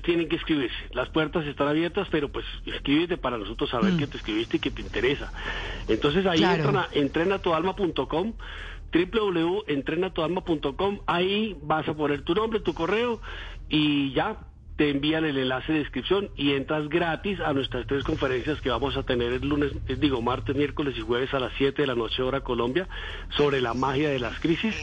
tienen 0.04 0.30
que 0.30 0.36
escribirse. 0.36 0.76
Las 0.92 1.10
puertas 1.10 1.46
están 1.48 1.68
abiertas, 1.68 2.08
pero 2.12 2.32
pues 2.32 2.46
escríbete 2.66 3.18
para 3.18 3.38
nosotros 3.38 3.70
saber 3.70 3.94
mm. 3.94 3.98
que 3.98 4.08
te 4.08 4.18
escribiste 4.18 4.58
y 4.58 4.60
que 4.60 4.72
te 4.72 4.82
interesa. 4.82 5.32
Entonces 5.88 6.26
ahí 6.26 6.44
entran 6.44 6.78
a 6.78 6.88
entrenatualma.com 6.92 8.34
www.entrenatualma.com 8.94 11.00
ahí 11.08 11.58
vas 11.64 11.88
a 11.88 11.96
poner 11.96 12.22
tu 12.22 12.36
nombre, 12.36 12.60
tu 12.60 12.76
correo 12.76 13.20
y 13.70 14.14
ya 14.14 14.38
te 14.76 14.90
envían 14.90 15.26
el 15.26 15.38
enlace 15.38 15.74
de 15.74 15.80
inscripción 15.80 16.30
y 16.36 16.54
entras 16.54 16.90
gratis 16.90 17.40
a 17.40 17.54
nuestras 17.54 17.86
tres 17.86 18.04
conferencias 18.04 18.60
que 18.62 18.70
vamos 18.70 18.98
a 18.98 19.04
tener 19.04 19.34
el 19.34 19.48
lunes, 19.48 19.72
eh, 19.88 19.96
digo, 19.96 20.22
martes, 20.22 20.56
miércoles 20.56 20.96
y 20.98 21.02
jueves 21.02 21.34
a 21.34 21.40
las 21.40 21.54
7 21.58 21.84
de 21.84 21.88
la 21.88 21.96
noche 21.96 22.24
hora 22.24 22.42
Colombia 22.42 22.88
sobre 23.38 23.62
la 23.62 23.74
magia 23.74 24.10
de 24.10 24.20
las 24.20 24.40
crisis, 24.40 24.76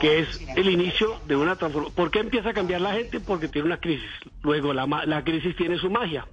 que 0.00 0.20
es 0.20 0.40
el 0.56 0.68
inicio 0.68 1.20
de 1.26 1.36
una 1.36 1.56
transformación. 1.56 1.94
¿Por 1.96 2.10
qué 2.10 2.20
empieza 2.20 2.50
a 2.50 2.54
cambiar 2.54 2.80
la 2.80 2.92
gente? 2.92 3.20
Porque 3.20 3.48
tiene 3.48 3.66
una 3.66 3.78
crisis. 3.78 4.10
Luego 4.42 4.72
la, 4.72 4.86
la 5.06 5.24
crisis 5.24 5.56
tiene 5.56 5.78
su 5.78 5.90
magia. 5.90 6.26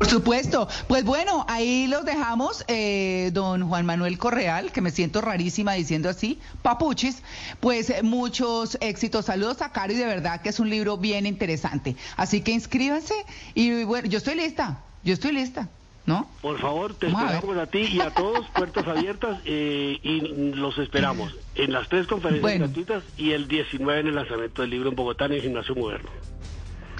Por 0.00 0.08
supuesto. 0.08 0.66
Pues 0.88 1.04
bueno, 1.04 1.44
ahí 1.46 1.86
los 1.86 2.06
dejamos, 2.06 2.64
eh, 2.68 3.28
don 3.34 3.68
Juan 3.68 3.84
Manuel 3.84 4.16
Correal, 4.16 4.72
que 4.72 4.80
me 4.80 4.90
siento 4.90 5.20
rarísima 5.20 5.74
diciendo 5.74 6.08
así, 6.08 6.38
papuchis. 6.62 7.22
Pues 7.60 7.90
eh, 7.90 8.02
muchos 8.02 8.78
éxitos. 8.80 9.26
Saludos 9.26 9.60
a 9.60 9.72
Caro 9.72 9.92
y 9.92 9.96
de 9.96 10.06
verdad 10.06 10.40
que 10.40 10.48
es 10.48 10.58
un 10.58 10.70
libro 10.70 10.96
bien 10.96 11.26
interesante. 11.26 11.96
Así 12.16 12.40
que 12.40 12.50
inscríbanse 12.50 13.12
y 13.54 13.84
bueno, 13.84 14.08
yo 14.08 14.16
estoy 14.16 14.36
lista, 14.36 14.80
yo 15.04 15.12
estoy 15.12 15.32
lista. 15.32 15.68
¿No? 16.06 16.26
Por 16.40 16.58
favor, 16.58 16.94
te 16.94 17.06
Vamos 17.06 17.20
a 17.20 17.26
ver. 17.26 17.34
esperamos 17.34 17.62
a, 17.62 17.70
ti 17.70 17.78
y 17.80 18.00
a 18.00 18.10
todos, 18.10 18.46
puertas 18.48 18.86
abiertas, 18.88 19.38
eh, 19.44 19.98
y 20.02 20.20
los 20.54 20.78
esperamos 20.78 21.36
en 21.54 21.72
las 21.72 21.88
tres 21.90 22.06
conferencias 22.06 22.42
Bueno. 22.42 22.64
gratuitas 22.64 23.04
y 23.18 23.32
el 23.32 23.46
19 23.46 24.00
en 24.00 24.06
el 24.08 24.14
lanzamiento 24.14 24.62
del 24.62 24.70
libro 24.70 24.88
en 24.88 24.96
Bogotá 24.96 25.26
en 25.26 25.32
el 25.34 25.42
Gimnasio 25.42 25.74
Moderno. 25.76 26.08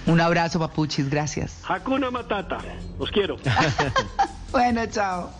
Un 0.06 0.20
abrazo, 0.20 0.58
papuchis, 0.58 1.08
gracias. 1.08 1.62
Hakuna 1.62 2.10
Matata, 2.10 2.58
los 2.98 3.10
quiero. 3.10 3.38
Bueno, 4.50 4.84
chao. 4.86 5.30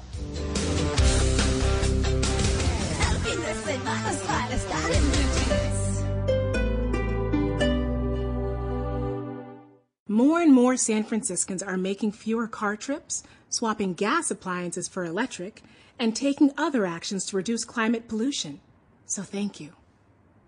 More 10.07 10.43
and 10.43 10.53
more 10.53 10.77
San 10.77 11.05
Franciscans 11.05 11.63
are 11.63 11.77
making 11.77 12.13
fewer 12.13 12.47
car 12.47 12.77
trips, 12.77 13.23
swapping 13.49 13.95
gas 13.95 14.31
appliances 14.31 14.87
for 14.89 15.05
electric, 15.05 15.63
and 15.99 16.15
taking 16.15 16.53
other 16.57 16.87
actions 16.87 17.25
to 17.27 17.37
reduce 17.37 17.65
climate 17.65 18.09
pollution. 18.09 18.61
So 19.07 19.23
thank 19.23 19.61
you 19.61 19.73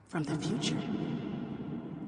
from 0.08 0.24
the 0.24 0.36
future. 0.36 0.78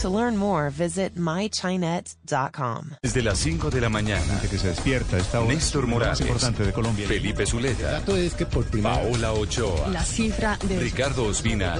To 0.00 0.08
learn 0.08 0.34
more, 0.34 0.70
visit 0.70 1.16
mychinet.com. 1.16 2.92
Desde 3.02 3.22
las 3.22 3.38
5 3.38 3.68
de 3.68 3.82
la 3.82 3.90
mañana. 3.90 4.40
que 4.40 4.56
se 4.56 4.68
despierta 4.68 5.18
hora. 5.38 5.52
Néstor 5.52 5.86
Morales. 5.86 6.22
importante 6.22 6.64
de 6.64 6.72
Colombia. 6.72 7.06
Felipe 7.06 7.44
Zuleta. 7.44 7.96
El 7.96 8.00
dato 8.00 8.16
es 8.16 8.32
que 8.32 8.46
por 8.46 8.64
Paola 8.80 9.34
Ochoa. 9.34 9.88
La 9.88 10.02
cifra 10.02 10.58
de 10.66 10.80
Ricardo 10.80 11.24
Ospina 11.24 11.74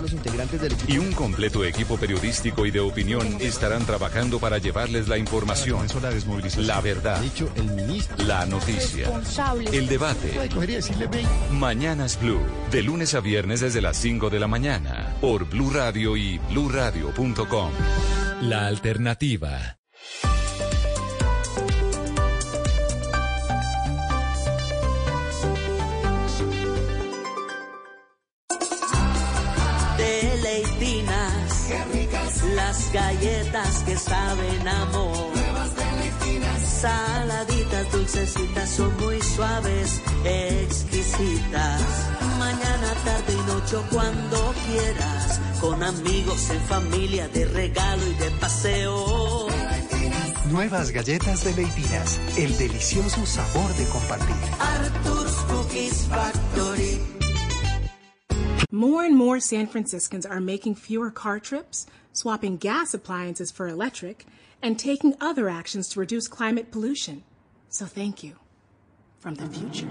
y 0.86 0.98
un 0.98 1.12
completo 1.12 1.64
equipo 1.64 1.96
periodístico 1.96 2.66
y 2.66 2.70
de 2.70 2.80
opinión 2.80 3.26
estarán 3.40 3.86
trabajando 3.86 4.38
para 4.38 4.58
llevarles 4.58 5.08
la 5.08 5.16
información, 5.16 5.86
la 6.58 6.80
verdad, 6.82 7.22
la 8.18 8.44
noticia, 8.44 9.10
el 9.72 9.88
debate. 9.88 10.50
Mañanas 11.52 12.20
Blue, 12.20 12.42
de 12.70 12.82
lunes 12.82 13.14
a 13.14 13.20
viernes 13.20 13.60
desde 13.60 13.80
las 13.80 13.96
5 13.96 14.28
de 14.28 14.40
la 14.40 14.46
mañana, 14.46 15.16
por 15.22 15.48
Blue 15.48 15.70
Radio 15.70 16.18
y 16.18 16.36
bluradio.com. 16.50 17.70
La 18.42 18.66
alternativa. 18.66 19.78
Deleitinas. 29.98 31.70
Las 32.54 32.92
galletas 32.92 33.82
que 33.84 33.96
saben 33.96 34.68
amor. 34.68 35.40
Saladitas, 36.80 37.92
dulcecitas, 37.92 38.70
son 38.70 38.96
muy 38.96 39.20
suaves, 39.20 40.00
exquisitas. 40.24 41.82
Mañana, 42.40 42.94
tarde 43.04 43.34
y 43.34 43.42
noche, 43.52 43.76
o 43.76 43.82
cuando 43.90 44.54
quieras. 44.66 45.40
Con 45.60 45.82
amigos, 45.82 46.50
en 46.50 46.60
familia, 46.62 47.28
de 47.28 47.44
regalo 47.44 48.02
y 48.06 48.14
de 48.14 48.30
paseo. 48.40 49.46
Nuevas 50.50 50.90
galletas 50.90 51.44
de 51.44 51.54
Leitinas, 51.54 52.18
el 52.38 52.56
delicioso 52.56 53.26
sabor 53.26 53.72
de 53.74 53.84
compartir. 53.88 54.34
Arthur's 54.58 55.36
Cookies 55.50 56.06
Factory. 56.06 56.98
More 58.72 59.04
and 59.04 59.16
more 59.16 59.38
San 59.38 59.66
Franciscans 59.66 60.24
are 60.24 60.40
making 60.40 60.76
fewer 60.76 61.10
car 61.10 61.40
trips, 61.40 61.86
swapping 62.12 62.56
gas 62.56 62.94
appliances 62.94 63.50
for 63.52 63.68
electric, 63.68 64.24
and 64.62 64.78
taking 64.78 65.14
other 65.20 65.50
actions 65.50 65.90
to 65.90 66.00
reduce 66.00 66.26
climate 66.26 66.70
pollution. 66.70 67.22
So 67.68 67.84
thank 67.84 68.24
you 68.24 68.36
from 69.18 69.34
the 69.34 69.46
future. 69.46 69.90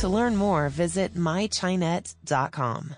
To 0.00 0.08
learn 0.08 0.36
more, 0.36 0.68
visit 0.68 1.14
mychinet.com. 1.14 2.96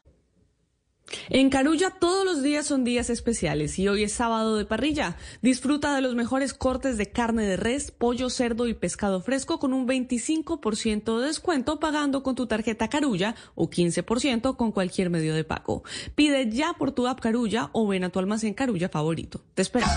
En 1.31 1.51
Carulla 1.51 1.91
todos 1.91 2.25
los 2.25 2.43
días 2.43 2.67
son 2.67 2.85
días 2.85 3.11
especiales 3.11 3.79
y 3.79 3.89
hoy 3.89 4.03
es 4.05 4.13
sábado 4.13 4.57
de 4.57 4.65
parrilla. 4.65 5.17
Disfruta 5.43 5.95
de 5.95 6.03
los 6.03 6.15
mejores 6.15 6.55
cortes 6.55 6.99
de 6.99 7.11
carne 7.11 7.45
de 7.45 7.57
res, 7.57 7.91
pollo, 7.91 8.31
cerdo 8.31 8.67
y 8.67 8.75
pescado 8.75 9.21
fresco 9.21 9.59
con 9.59 9.73
un 9.73 9.87
25% 9.87 11.21
de 11.21 11.27
descuento 11.27 11.81
pagando 11.81 12.23
con 12.23 12.35
tu 12.35 12.47
tarjeta 12.47 12.89
Carulla 12.89 13.35
o 13.55 13.71
15% 13.71 14.57
con 14.57 14.73
cualquier 14.73 15.11
medio 15.11 15.35
de 15.35 15.45
pago. 15.45 15.83
Pide 16.15 16.51
ya 16.51 16.75
por 16.75 16.93
tu 16.93 17.07
app 17.07 17.21
Carulla 17.21 17.71
o 17.73 17.87
ven 17.87 18.05
a 18.05 18.11
tu 18.11 18.19
almacén 18.19 18.55
Carulla 18.55 18.89
favorito. 18.89 19.41
Te 19.55 19.63
esperamos. 19.63 19.97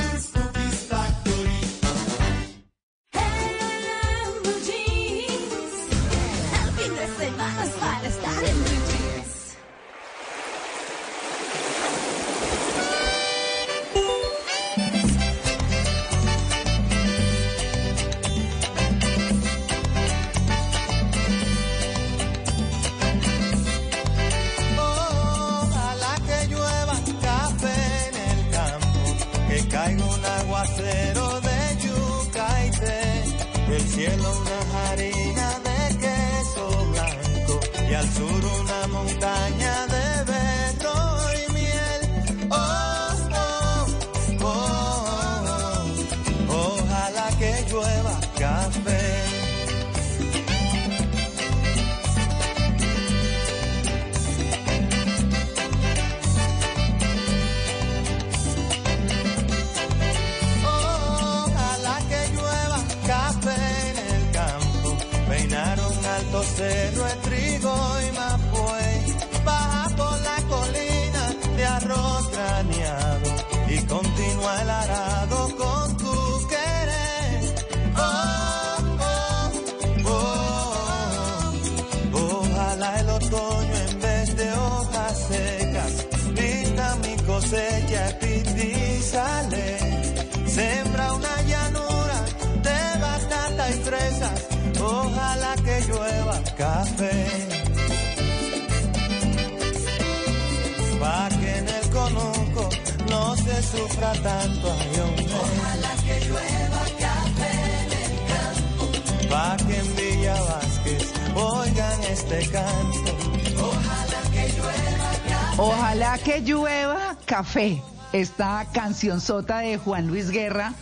Esta 118.13 118.67
canción 118.73 119.21
sota 119.21 119.59
de 119.59 119.77
Juan 119.77 120.07
Luis 120.07 120.29
Guerra 120.31 120.73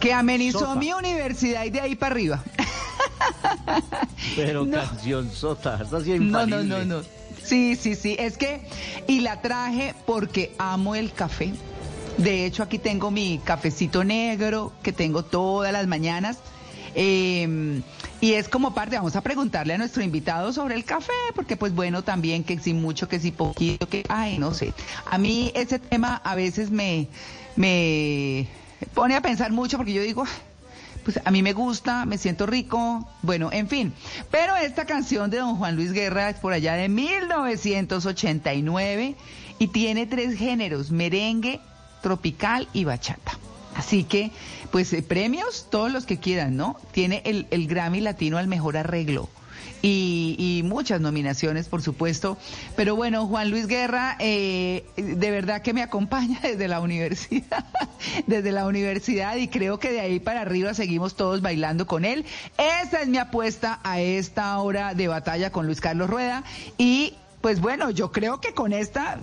que 0.00 0.12
amenizó 0.12 0.60
Sota. 0.60 0.74
mi 0.76 0.92
universidad 0.92 1.64
y 1.64 1.70
de 1.70 1.80
ahí 1.80 1.96
para 1.96 2.14
arriba. 2.14 2.44
Pero 4.36 4.64
No. 4.64 4.76
canción 4.76 5.30
sota, 5.30 5.80
está 5.82 5.98
No, 5.98 6.46
no, 6.46 6.62
no, 6.62 6.84
no. 6.84 7.00
Sí, 7.42 7.76
sí, 7.76 7.94
sí. 7.94 8.14
Es 8.18 8.36
que, 8.36 8.60
y 9.06 9.20
la 9.20 9.40
traje 9.40 9.94
porque 10.06 10.54
amo 10.58 10.94
el 10.94 11.12
café. 11.12 11.52
De 12.16 12.44
hecho, 12.46 12.62
aquí 12.62 12.78
tengo 12.78 13.10
mi 13.10 13.40
cafecito 13.44 14.04
negro 14.04 14.72
que 14.82 14.92
tengo 14.92 15.24
todas 15.24 15.72
las 15.72 15.86
mañanas. 15.86 16.38
Eh, 16.94 17.80
y 18.20 18.32
es 18.32 18.48
como 18.48 18.74
parte, 18.74 18.96
vamos 18.96 19.14
a 19.14 19.20
preguntarle 19.20 19.74
a 19.74 19.78
nuestro 19.78 20.02
invitado 20.02 20.52
sobre 20.52 20.74
el 20.74 20.84
café, 20.84 21.12
porque 21.34 21.56
pues 21.56 21.72
bueno, 21.74 22.02
también 22.02 22.42
que 22.42 22.58
si 22.58 22.74
mucho, 22.74 23.08
que 23.08 23.20
si 23.20 23.30
poquito, 23.30 23.88
que, 23.88 24.04
ay, 24.08 24.38
no 24.38 24.54
sé. 24.54 24.74
A 25.08 25.18
mí 25.18 25.52
ese 25.54 25.78
tema 25.78 26.20
a 26.24 26.34
veces 26.34 26.70
me, 26.70 27.06
me 27.56 28.48
pone 28.94 29.14
a 29.14 29.20
pensar 29.20 29.52
mucho 29.52 29.76
porque 29.76 29.92
yo 29.92 30.02
digo, 30.02 30.24
pues 31.04 31.20
a 31.24 31.30
mí 31.30 31.42
me 31.42 31.52
gusta, 31.52 32.06
me 32.06 32.18
siento 32.18 32.46
rico, 32.46 33.08
bueno, 33.22 33.50
en 33.52 33.68
fin. 33.68 33.94
Pero 34.30 34.56
esta 34.56 34.84
canción 34.84 35.30
de 35.30 35.38
don 35.38 35.54
Juan 35.56 35.76
Luis 35.76 35.92
Guerra 35.92 36.30
es 36.30 36.36
por 36.36 36.52
allá 36.52 36.74
de 36.74 36.88
1989 36.88 39.14
y 39.60 39.68
tiene 39.68 40.06
tres 40.06 40.36
géneros, 40.36 40.90
merengue, 40.90 41.60
tropical 42.02 42.66
y 42.72 42.82
bachata. 42.84 43.38
Así 43.74 44.04
que, 44.04 44.30
pues 44.70 44.92
eh, 44.92 45.02
premios, 45.02 45.66
todos 45.70 45.92
los 45.92 46.06
que 46.06 46.18
quieran, 46.18 46.56
¿no? 46.56 46.76
Tiene 46.92 47.22
el, 47.24 47.46
el 47.50 47.66
Grammy 47.66 48.00
Latino 48.00 48.38
al 48.38 48.48
mejor 48.48 48.76
arreglo. 48.76 49.28
Y, 49.80 50.34
y 50.38 50.64
muchas 50.64 51.00
nominaciones, 51.00 51.68
por 51.68 51.82
supuesto. 51.82 52.36
Pero 52.74 52.96
bueno, 52.96 53.26
Juan 53.26 53.50
Luis 53.50 53.68
Guerra, 53.68 54.16
eh, 54.18 54.84
de 54.96 55.30
verdad 55.30 55.62
que 55.62 55.72
me 55.72 55.82
acompaña 55.82 56.40
desde 56.42 56.66
la 56.66 56.80
universidad, 56.80 57.64
desde 58.26 58.50
la 58.50 58.66
universidad 58.66 59.36
y 59.36 59.48
creo 59.48 59.78
que 59.78 59.92
de 59.92 60.00
ahí 60.00 60.18
para 60.18 60.40
arriba 60.40 60.74
seguimos 60.74 61.14
todos 61.14 61.42
bailando 61.42 61.86
con 61.86 62.04
él. 62.04 62.24
Esa 62.58 63.02
es 63.02 63.08
mi 63.08 63.18
apuesta 63.18 63.78
a 63.84 64.00
esta 64.00 64.58
hora 64.58 64.94
de 64.94 65.06
batalla 65.06 65.50
con 65.50 65.66
Luis 65.66 65.80
Carlos 65.80 66.10
Rueda. 66.10 66.42
Y 66.76 67.14
pues 67.40 67.60
bueno, 67.60 67.90
yo 67.90 68.10
creo 68.10 68.40
que 68.40 68.54
con 68.54 68.72
esta 68.72 69.18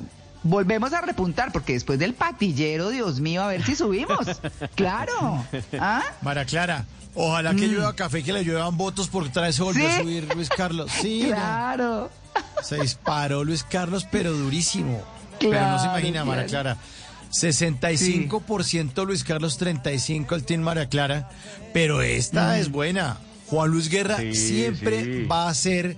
volvemos 0.45 0.93
a 0.93 1.01
repuntar, 1.01 1.51
porque 1.51 1.73
después 1.73 1.99
del 1.99 2.13
patillero, 2.13 2.89
Dios 2.89 3.19
mío, 3.19 3.43
a 3.43 3.47
ver 3.47 3.63
si 3.65 3.75
subimos. 3.75 4.19
Claro. 4.75 5.45
¿Ah? 5.79 6.01
Mara 6.21 6.45
Clara, 6.45 6.85
ojalá 7.13 7.53
que 7.55 7.67
Mm. 7.67 7.71
llueva 7.71 7.95
café, 7.95 8.23
que 8.23 8.31
le 8.31 8.43
lluevan 8.45 8.77
votos 8.77 9.07
porque 9.09 9.29
otra 9.29 9.43
vez 9.43 9.55
se 9.55 9.63
volvió 9.63 9.87
a 9.87 9.91
¿Sí? 9.91 10.01
subir 10.01 10.33
Luis 10.35 10.49
Carlos. 10.49 10.91
Sí, 11.01 11.23
no. 11.23 11.27
Claro. 11.35 12.09
Se 12.63 12.79
disparó 12.79 13.43
Luis 13.43 13.63
Carlos, 13.63 14.07
pero 14.11 14.31
durísimo. 14.31 15.01
pero 15.39 15.51
no 15.53 15.77
se 15.79 15.83
Claro, 15.85 15.99
imagina, 15.99 16.23
Mara 16.25 16.45
claro. 16.45 16.75
Clara. 16.75 16.77
65% 17.31 19.05
Luis 19.05 19.23
Carlos, 19.23 19.57
35% 19.59 20.35
el 20.35 20.43
Team 20.45 20.61
Mara 20.61 20.87
Clara. 20.87 21.29
Pero 21.73 22.01
esta 22.01 22.53
Mm. 22.53 22.59
es 22.59 22.71
buena. 22.71 23.17
Juan 23.47 23.69
Luis 23.69 23.89
Guerra 23.89 24.17
Sí, 24.17 24.33
siempre 24.33 25.03
sí. 25.03 25.23
va 25.25 25.49
a 25.49 25.53
ser 25.53 25.97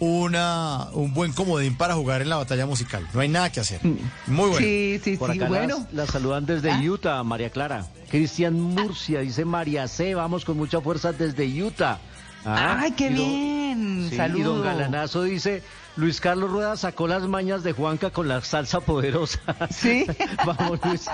una, 0.00 0.88
un 0.92 1.12
buen 1.12 1.32
comodín 1.32 1.76
para 1.76 1.94
jugar 1.94 2.22
en 2.22 2.28
la 2.28 2.36
batalla 2.36 2.66
musical. 2.66 3.06
No 3.12 3.20
hay 3.20 3.28
nada 3.28 3.50
que 3.50 3.60
hacer. 3.60 3.80
Muy 4.26 4.48
bueno. 4.50 4.58
Sí, 4.58 5.00
sí, 5.02 5.16
Por 5.16 5.32
sí, 5.32 5.38
acá 5.38 5.48
bueno. 5.48 5.78
las- 5.78 5.92
la 5.92 6.06
saludan 6.06 6.46
desde 6.46 6.70
¿Ah? 6.70 6.80
Utah, 6.80 7.22
María 7.24 7.50
Clara. 7.50 7.86
Cristian 8.10 8.60
Murcia, 8.60 9.20
dice 9.20 9.44
María 9.44 9.86
C. 9.88 10.14
Vamos 10.14 10.44
con 10.44 10.56
mucha 10.56 10.80
fuerza 10.80 11.12
desde 11.12 11.46
Utah. 11.62 11.98
Ah, 12.44 12.78
Ay, 12.80 12.92
qué 12.92 13.06
don- 13.10 13.16
bien. 13.16 14.06
Sí, 14.10 14.16
Saludo. 14.16 14.38
y 14.38 14.42
don 14.42 14.62
Galanazo 14.62 15.22
dice, 15.24 15.62
Luis 15.96 16.20
Carlos 16.20 16.50
Rueda 16.50 16.76
sacó 16.76 17.06
las 17.08 17.24
mañas 17.24 17.62
de 17.62 17.72
Juanca 17.72 18.10
con 18.10 18.28
la 18.28 18.40
salsa 18.42 18.80
poderosa. 18.80 19.40
Sí. 19.70 20.06
Vamos, 20.46 20.78
Luis, 20.84 21.06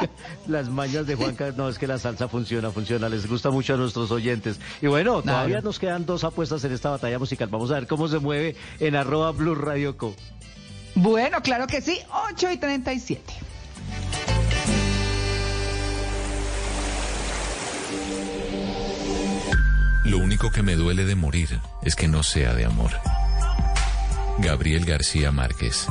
las 0.46 0.68
mañas 0.68 1.06
de 1.06 1.14
Juanca, 1.16 1.52
no, 1.56 1.68
es 1.68 1.78
que 1.78 1.86
la 1.86 1.98
salsa 1.98 2.28
funciona, 2.28 2.70
funciona, 2.70 3.08
les 3.08 3.26
gusta 3.28 3.50
mucho 3.50 3.74
a 3.74 3.76
nuestros 3.76 4.10
oyentes. 4.10 4.60
Y 4.82 4.86
bueno, 4.86 5.22
todavía 5.22 5.60
nos 5.60 5.78
quedan 5.78 6.06
dos 6.06 6.24
apuestas 6.24 6.62
en 6.64 6.72
esta 6.72 6.90
batalla 6.90 7.18
musical. 7.18 7.48
Vamos 7.48 7.70
a 7.70 7.74
ver 7.74 7.86
cómo 7.86 8.06
se 8.08 8.18
mueve 8.18 8.54
en 8.80 8.94
arroba 8.96 9.32
Blue 9.32 9.54
Radio 9.54 9.96
Co. 9.96 10.14
Bueno, 10.94 11.42
claro 11.42 11.66
que 11.66 11.80
sí, 11.80 11.98
8 12.32 12.52
y 12.52 12.56
37. 12.58 13.20
Lo 20.04 20.18
único 20.18 20.50
que 20.50 20.62
me 20.62 20.74
duele 20.74 21.04
de 21.04 21.14
morir 21.14 21.60
es 21.82 21.96
que 21.96 22.08
no 22.08 22.22
sea 22.22 22.54
de 22.54 22.64
amor. 22.66 22.90
Gabriel 24.38 24.84
García 24.84 25.32
Márquez. 25.32 25.86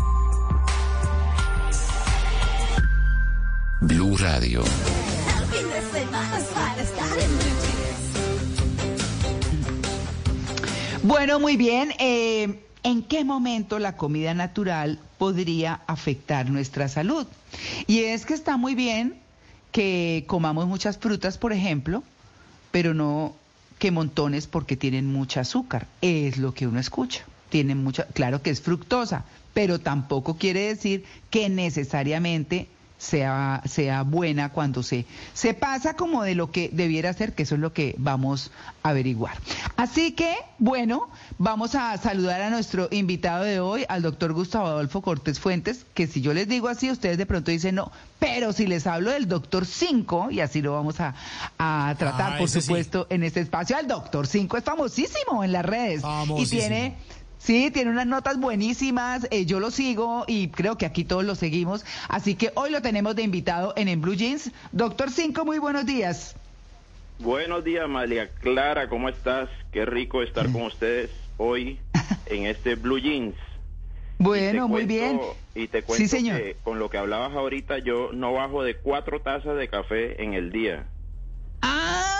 Blue 3.82 4.16
Radio. 4.18 4.64
Bueno, 11.02 11.40
muy 11.40 11.58
bien. 11.58 11.94
eh, 12.00 12.60
¿En 12.84 13.02
qué 13.02 13.24
momento 13.24 13.80
la 13.80 13.96
comida 13.96 14.34
natural 14.34 15.00
podría 15.18 15.82
afectar 15.88 16.50
nuestra 16.50 16.88
salud? 16.90 17.26
Y 17.88 18.00
es 18.00 18.26
que 18.26 18.34
está 18.34 18.58
muy 18.58 18.76
bien 18.76 19.16
que 19.72 20.26
comamos 20.28 20.68
muchas 20.68 20.98
frutas, 20.98 21.38
por 21.38 21.54
ejemplo, 21.54 22.04
pero 22.72 22.94
no 22.94 23.34
que 23.84 23.92
montones 23.92 24.48
porque 24.48 24.78
tienen 24.78 25.12
mucha 25.12 25.42
azúcar. 25.42 25.88
Es 26.00 26.38
lo 26.38 26.54
que 26.54 26.68
uno 26.68 26.80
escucha. 26.80 27.26
Tienen 27.50 27.84
mucha, 27.84 28.06
claro 28.06 28.42
que 28.42 28.50
es 28.50 28.62
fructosa, 28.62 29.26
pero 29.54 29.78
tampoco 29.80 30.38
quiere 30.38 30.62
decir 30.62 31.04
que 31.30 31.50
necesariamente 31.50 32.70
sea, 33.04 33.62
sea 33.66 34.04
buena 34.04 34.50
cuando 34.50 34.82
se, 34.82 35.06
se 35.34 35.54
pasa 35.54 35.96
como 35.96 36.24
de 36.24 36.36
lo 36.36 36.52
que 36.52 36.70
debiera 36.72 37.12
ser, 37.14 37.34
que 37.34 37.44
eso 37.44 37.56
es 37.56 37.62
lo 37.62 37.74
que 37.74 37.96
vamos 37.98 38.52
a 38.82 38.90
averiguar. 38.90 39.36
Así 39.76 40.14
que, 40.14 40.34
bueno, 40.58 41.10
vamos 41.38 41.76
a 41.76 41.98
saludar 41.98 42.42
a 42.42 42.50
nuestro 42.50 42.88
invitado 42.92 43.44
de 43.44 43.60
hoy, 43.60 43.86
al 43.90 44.02
doctor 44.02 44.32
Gustavo 44.34 44.68
Adolfo 44.68 45.02
Cortés 45.02 45.40
Fuentes, 45.40 45.86
que 45.94 46.08
si 46.08 46.22
yo 46.22 46.34
les 46.34 46.48
digo 46.48 46.70
así, 46.70 46.90
ustedes 46.90 47.18
de 47.18 47.26
pronto 47.26 47.52
dicen 47.52 47.76
no, 47.76 47.92
pero 48.20 48.54
si 48.54 48.68
les 48.68 48.88
hablo 48.88 49.12
del 49.12 49.28
doctor 49.28 49.66
5, 49.66 50.30
y 50.32 50.40
así 50.40 50.62
lo 50.62 50.74
vamos 50.74 51.00
a, 51.02 51.14
a 51.58 51.94
tratar, 52.00 52.34
Ah, 52.34 52.38
por 52.38 52.46
ese 52.48 52.62
sí. 52.62 52.68
supuesto, 52.68 53.08
en 53.10 53.24
este 53.24 53.42
espacio, 53.42 53.76
al 53.76 53.88
doctor 53.88 54.28
5 54.28 54.58
es 54.58 54.64
famosísimo 54.64 55.44
en 55.44 55.52
las 55.52 55.66
redes. 55.66 56.04
Y 56.38 56.46
tiene 56.48 56.96
Sí, 57.44 57.72
tiene 57.72 57.92
unas 57.92 58.08
notas 58.08 58.40
buenísimas, 58.40 59.28
eh, 59.30 59.46
yo 59.46 59.60
lo 59.60 59.70
sigo 59.70 60.24
y 60.28 60.48
creo 60.48 60.78
que 60.78 60.86
aquí 60.86 61.04
todos 61.04 61.26
lo 61.26 61.36
seguimos, 61.36 61.84
así 62.08 62.36
que 62.36 62.52
hoy 62.56 62.72
lo 62.72 62.82
tenemos 62.82 63.18
de 63.18 63.24
invitado 63.24 63.74
en 63.76 63.90
En 63.90 64.00
Blue 64.00 64.14
Jeans. 64.16 64.50
Doctor 64.72 65.12
Cinco, 65.12 65.44
muy 65.44 65.60
buenos 65.60 65.86
días. 65.86 66.38
Buenos 67.20 67.66
días, 67.66 67.88
María 67.90 68.30
Clara, 68.40 68.88
¿cómo 68.88 69.10
estás? 69.10 69.50
Qué 69.74 69.86
rico 69.86 70.24
estar 70.24 70.50
con 70.54 70.62
ustedes 70.62 71.10
hoy 71.38 71.80
en 72.28 72.46
este 72.46 72.76
Blue 72.76 72.98
Jeans. 73.00 73.36
Bueno, 74.20 74.70
muy 74.70 74.86
bien. 74.86 75.20
Y 75.54 75.68
te 75.68 75.80
Sí, 75.82 75.86
cuento 75.86 76.08
señor. 76.08 76.38
que 76.42 76.56
con 76.64 76.80
lo 76.80 76.90
que 76.90 76.98
hablabas 76.98 77.34
ahorita, 77.34 77.80
yo 77.80 78.12
no 78.14 78.32
bajo 78.32 78.64
de 78.64 78.78
cuatro 78.78 79.20
tazas 79.20 79.58
de 79.58 79.68
café 79.68 80.24
en 80.24 80.34
el 80.34 80.50
día. 80.54 80.86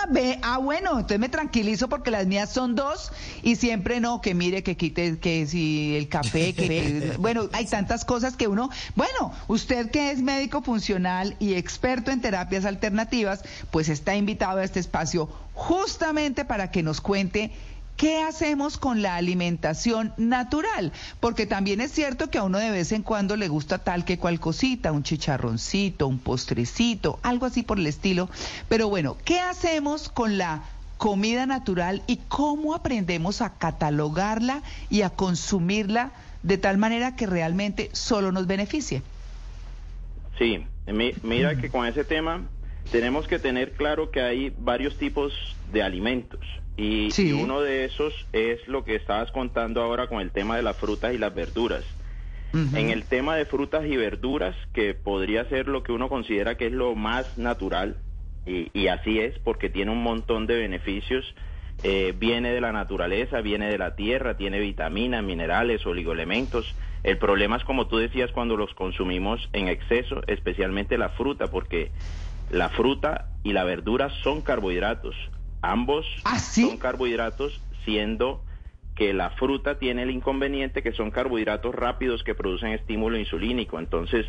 Ah, 0.04 0.08
ve, 0.10 0.38
ah, 0.42 0.58
bueno, 0.58 0.92
entonces 0.96 1.20
me 1.20 1.30
tranquilizo 1.30 1.88
porque 1.88 2.12
las 2.12 2.28
mías 2.28 2.52
son 2.52 2.76
dos 2.76 3.14
y 3.42 3.56
siempre 3.56 4.02
no, 4.02 4.20
que 4.20 4.34
mire, 4.34 4.62
que 4.62 4.76
quite, 4.76 5.18
que 5.18 5.48
si 5.48 5.96
el 5.96 6.10
café, 6.10 6.54
que 6.54 7.14
bueno, 7.20 7.48
hay 7.54 7.66
tantas 7.66 8.04
cosas 8.04 8.36
que 8.36 8.50
uno, 8.50 8.70
bueno, 8.96 9.32
usted 9.48 9.92
que 9.92 10.12
es 10.12 10.22
médico 10.22 10.62
funcional 10.62 11.38
y 11.40 11.54
experto 11.54 12.12
en 12.12 12.20
terapias 12.20 12.66
alternativas, 12.66 13.44
pues 13.72 13.88
está 13.88 14.16
invitado 14.16 14.60
a 14.60 14.66
este 14.66 14.82
espacio 14.82 15.30
justamente 15.54 16.44
para 16.44 16.70
que 16.70 16.84
nos 16.84 17.00
cuente 17.00 17.52
¿Qué 17.98 18.22
hacemos 18.24 18.78
con 18.78 19.02
la 19.02 19.16
alimentación 19.16 20.14
natural? 20.18 20.92
Porque 21.20 21.46
también 21.46 21.80
es 21.80 21.92
cierto 21.92 22.30
que 22.30 22.40
a 22.40 22.44
uno 22.44 22.58
de 22.58 22.72
vez 22.72 22.92
en 22.92 23.04
cuando 23.04 23.36
le 23.38 23.48
gusta 23.48 23.78
tal 23.78 24.04
que 24.04 24.18
cual 24.18 24.40
cosita, 24.40 24.92
un 24.92 25.04
chicharroncito, 25.04 26.08
un 26.08 26.20
postrecito, 26.20 27.20
algo 27.24 27.46
así 27.46 27.62
por 27.64 27.78
el 27.80 27.88
estilo. 27.88 28.30
Pero 28.68 28.90
bueno, 28.90 29.18
¿qué 29.24 29.40
hacemos 29.40 30.10
con 30.10 30.38
la 30.38 30.64
comida 30.98 31.46
natural 31.46 32.02
y 32.08 32.18
cómo 32.28 32.74
aprendemos 32.74 33.42
a 33.42 33.58
catalogarla 33.58 34.64
y 34.90 35.04
a 35.04 35.10
consumirla 35.12 36.12
de 36.42 36.58
tal 36.58 36.78
manera 36.78 37.16
que 37.16 37.28
realmente 37.28 37.90
solo 37.94 38.32
nos 38.32 38.48
beneficie? 38.48 39.02
Sí, 40.38 40.66
mi- 40.88 41.14
mira 41.22 41.56
que 41.58 41.70
con 41.70 41.86
ese 41.86 42.04
tema 42.04 42.42
tenemos 42.92 43.28
que 43.28 43.40
tener 43.40 43.74
claro 43.74 44.12
que 44.12 44.22
hay 44.22 44.54
varios 44.58 44.98
tipos 44.98 45.32
de 45.72 45.84
alimentos 45.84 46.40
y, 46.78 47.12
Sí. 47.12 47.30
y 47.30 47.34
uno 47.34 47.62
de 47.62 47.86
esos 47.86 48.14
es 48.34 48.68
lo 48.68 48.84
que 48.84 48.96
estabas 48.96 49.32
contando 49.32 49.82
ahora 49.82 50.08
con 50.08 50.20
el 50.22 50.32
tema 50.32 50.56
de 50.56 50.64
las 50.64 50.78
frutas 50.78 51.14
y 51.14 51.18
las 51.18 51.34
verduras. 51.34 51.84
En 52.76 52.92
el 52.92 53.06
tema 53.06 53.36
de 53.36 53.46
frutas 53.46 53.84
y 53.84 53.98
verduras, 53.98 54.56
que 54.74 54.94
podría 54.94 55.44
ser 55.46 55.68
lo 55.68 55.82
que 55.82 55.92
uno 55.92 56.08
considera 56.08 56.56
que 56.56 56.68
es 56.68 56.72
lo 56.72 56.94
más 56.94 57.36
natural, 57.36 57.98
y, 58.46 58.70
y 58.80 58.90
así 58.90 59.20
es, 59.20 59.40
porque 59.40 59.70
tiene 59.70 59.90
un 59.92 60.04
montón 60.04 60.46
de 60.46 60.58
beneficios, 60.58 61.34
eh, 61.82 62.14
viene 62.16 62.54
de 62.54 62.62
la 62.62 62.72
naturaleza, 62.72 63.42
viene 63.42 63.72
de 63.72 63.80
la 63.80 63.96
tierra, 63.96 64.38
tiene 64.38 64.60
vitaminas, 64.60 65.24
minerales, 65.24 65.84
oligoelementos. 65.88 66.76
El 67.02 67.18
problema 67.18 67.58
es, 67.58 67.64
como 67.64 67.88
tú 67.88 67.98
decías, 67.98 68.32
cuando 68.32 68.56
los 68.56 68.72
consumimos 68.76 69.50
en 69.54 69.68
exceso, 69.68 70.22
especialmente 70.28 71.00
la 71.00 71.10
fruta, 71.10 71.48
porque 71.48 71.90
la 72.52 72.70
fruta 72.70 73.30
y 73.44 73.54
la 73.54 73.64
verdura 73.64 74.12
son 74.22 74.42
carbohidratos. 74.42 75.16
Ambos 75.64 76.06
son 76.54 76.78
carbohidratos, 76.78 77.62
siendo 77.86 78.44
que 78.96 79.14
la 79.14 79.30
fruta 79.30 79.80
tiene 79.80 80.04
el 80.04 80.12
inconveniente 80.12 80.84
que 80.84 80.92
son 80.92 81.10
carbohidratos 81.10 81.74
rápidos 81.74 82.22
que 82.24 82.36
producen 82.36 82.74
estímulo 82.74 83.18
insulínico. 83.18 83.80
Entonces, 83.80 84.26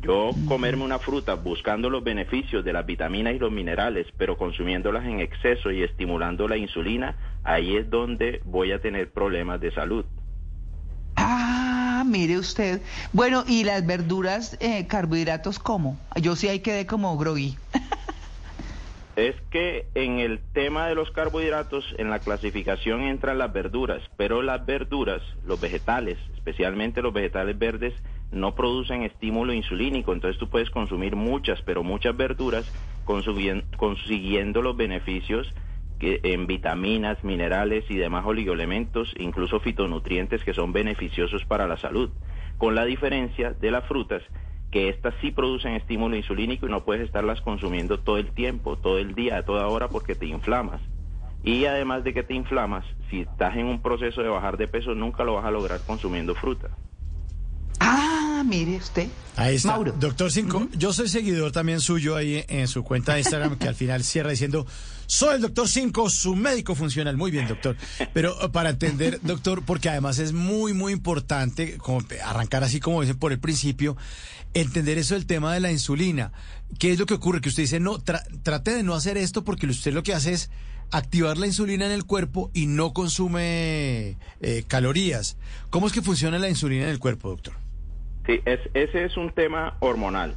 yo 0.00 0.30
comerme 0.48 0.84
una 0.84 0.98
fruta 0.98 1.34
buscando 1.34 1.90
los 1.90 2.02
beneficios 2.02 2.64
de 2.64 2.72
las 2.72 2.86
vitaminas 2.86 3.34
y 3.34 3.38
los 3.38 3.52
minerales, 3.52 4.06
pero 4.16 4.38
consumiéndolas 4.38 5.04
en 5.04 5.20
exceso 5.20 5.70
y 5.70 5.82
estimulando 5.82 6.48
la 6.48 6.56
insulina, 6.56 7.16
ahí 7.44 7.76
es 7.76 7.90
donde 7.90 8.40
voy 8.46 8.72
a 8.72 8.80
tener 8.80 9.12
problemas 9.12 9.60
de 9.60 9.72
salud. 9.72 10.06
Ah, 11.16 12.02
mire 12.06 12.38
usted. 12.38 12.80
Bueno, 13.12 13.44
¿y 13.46 13.64
las 13.64 13.84
verduras, 13.84 14.56
eh, 14.60 14.86
carbohidratos 14.86 15.58
cómo? 15.58 15.98
Yo 16.16 16.34
sí 16.34 16.48
ahí 16.48 16.60
quedé 16.60 16.86
como 16.86 17.18
groggy. 17.18 17.58
Es 19.18 19.34
que 19.50 19.88
en 19.96 20.20
el 20.20 20.38
tema 20.52 20.86
de 20.86 20.94
los 20.94 21.10
carbohidratos, 21.10 21.84
en 21.98 22.08
la 22.08 22.20
clasificación 22.20 23.00
entran 23.00 23.38
las 23.38 23.52
verduras, 23.52 24.00
pero 24.16 24.42
las 24.42 24.64
verduras, 24.64 25.20
los 25.44 25.60
vegetales, 25.60 26.18
especialmente 26.34 27.02
los 27.02 27.12
vegetales 27.12 27.58
verdes, 27.58 27.94
no 28.30 28.54
producen 28.54 29.02
estímulo 29.02 29.52
insulínico, 29.52 30.12
entonces 30.12 30.38
tú 30.38 30.48
puedes 30.48 30.70
consumir 30.70 31.16
muchas, 31.16 31.60
pero 31.62 31.82
muchas 31.82 32.16
verduras 32.16 32.64
consiguiendo 33.04 34.62
los 34.62 34.76
beneficios 34.76 35.52
que 35.98 36.20
en 36.22 36.46
vitaminas, 36.46 37.24
minerales 37.24 37.86
y 37.88 37.96
demás 37.96 38.24
oligoelementos, 38.24 39.12
incluso 39.18 39.58
fitonutrientes 39.58 40.44
que 40.44 40.54
son 40.54 40.72
beneficiosos 40.72 41.44
para 41.44 41.66
la 41.66 41.76
salud, 41.76 42.10
con 42.56 42.76
la 42.76 42.84
diferencia 42.84 43.50
de 43.50 43.72
las 43.72 43.84
frutas 43.86 44.22
que 44.70 44.88
estas 44.88 45.14
sí 45.20 45.30
producen 45.30 45.74
estímulo 45.74 46.16
insulínico 46.16 46.66
y 46.66 46.70
no 46.70 46.84
puedes 46.84 47.04
estarlas 47.04 47.40
consumiendo 47.40 47.98
todo 47.98 48.18
el 48.18 48.32
tiempo, 48.32 48.76
todo 48.76 48.98
el 48.98 49.14
día, 49.14 49.38
a 49.38 49.42
toda 49.42 49.66
hora 49.68 49.88
porque 49.88 50.14
te 50.14 50.26
inflamas. 50.26 50.80
Y 51.42 51.64
además 51.64 52.04
de 52.04 52.12
que 52.12 52.22
te 52.22 52.34
inflamas, 52.34 52.84
si 53.10 53.20
estás 53.20 53.56
en 53.56 53.66
un 53.66 53.80
proceso 53.80 54.22
de 54.22 54.28
bajar 54.28 54.56
de 54.56 54.68
peso, 54.68 54.94
nunca 54.94 55.24
lo 55.24 55.34
vas 55.34 55.44
a 55.44 55.50
lograr 55.50 55.80
consumiendo 55.86 56.34
fruta. 56.34 56.68
Ah, 57.80 58.42
mire 58.44 58.76
usted. 58.76 59.08
Ahí 59.36 59.54
está. 59.56 59.78
Doctor 59.98 60.30
Cinco, 60.30 60.68
yo 60.76 60.92
soy 60.92 61.08
seguidor 61.08 61.52
también 61.52 61.80
suyo 61.80 62.16
ahí 62.16 62.44
en 62.48 62.68
su 62.68 62.82
cuenta 62.82 63.14
de 63.14 63.20
Instagram 63.20 63.56
que 63.56 63.68
al 63.68 63.74
final 63.74 64.02
cierra 64.02 64.30
diciendo, 64.30 64.66
soy 65.08 65.36
el 65.36 65.40
doctor 65.40 65.66
Cinco, 65.66 66.08
su 66.10 66.36
médico 66.36 66.74
funcional. 66.74 67.16
Muy 67.16 67.30
bien, 67.30 67.48
doctor. 67.48 67.76
Pero 68.12 68.40
eh, 68.42 68.48
para 68.50 68.70
entender, 68.70 69.18
doctor, 69.22 69.64
porque 69.64 69.88
además 69.88 70.18
es 70.18 70.32
muy, 70.32 70.74
muy 70.74 70.92
importante 70.92 71.78
como 71.78 72.02
arrancar 72.24 72.62
así 72.62 72.78
como 72.78 73.00
dicen 73.00 73.18
por 73.18 73.32
el 73.32 73.40
principio, 73.40 73.96
entender 74.54 74.98
eso 74.98 75.14
del 75.14 75.24
tema 75.26 75.54
de 75.54 75.60
la 75.60 75.72
insulina. 75.72 76.30
¿Qué 76.78 76.92
es 76.92 76.98
lo 76.98 77.06
que 77.06 77.14
ocurre? 77.14 77.40
Que 77.40 77.48
usted 77.48 77.62
dice, 77.62 77.80
no, 77.80 77.98
tra- 77.98 78.22
trate 78.42 78.72
de 78.74 78.82
no 78.82 78.94
hacer 78.94 79.16
esto 79.16 79.44
porque 79.44 79.66
usted 79.66 79.92
lo 79.94 80.02
que 80.02 80.12
hace 80.12 80.34
es 80.34 80.50
activar 80.90 81.38
la 81.38 81.46
insulina 81.46 81.86
en 81.86 81.92
el 81.92 82.04
cuerpo 82.04 82.50
y 82.54 82.66
no 82.66 82.92
consume 82.92 84.16
eh, 84.40 84.64
calorías. 84.68 85.36
¿Cómo 85.70 85.86
es 85.86 85.92
que 85.94 86.02
funciona 86.02 86.38
la 86.38 86.48
insulina 86.50 86.84
en 86.84 86.90
el 86.90 86.98
cuerpo, 86.98 87.30
doctor? 87.30 87.54
Sí, 88.26 88.40
es, 88.44 88.60
ese 88.74 89.04
es 89.06 89.16
un 89.16 89.32
tema 89.32 89.76
hormonal. 89.80 90.36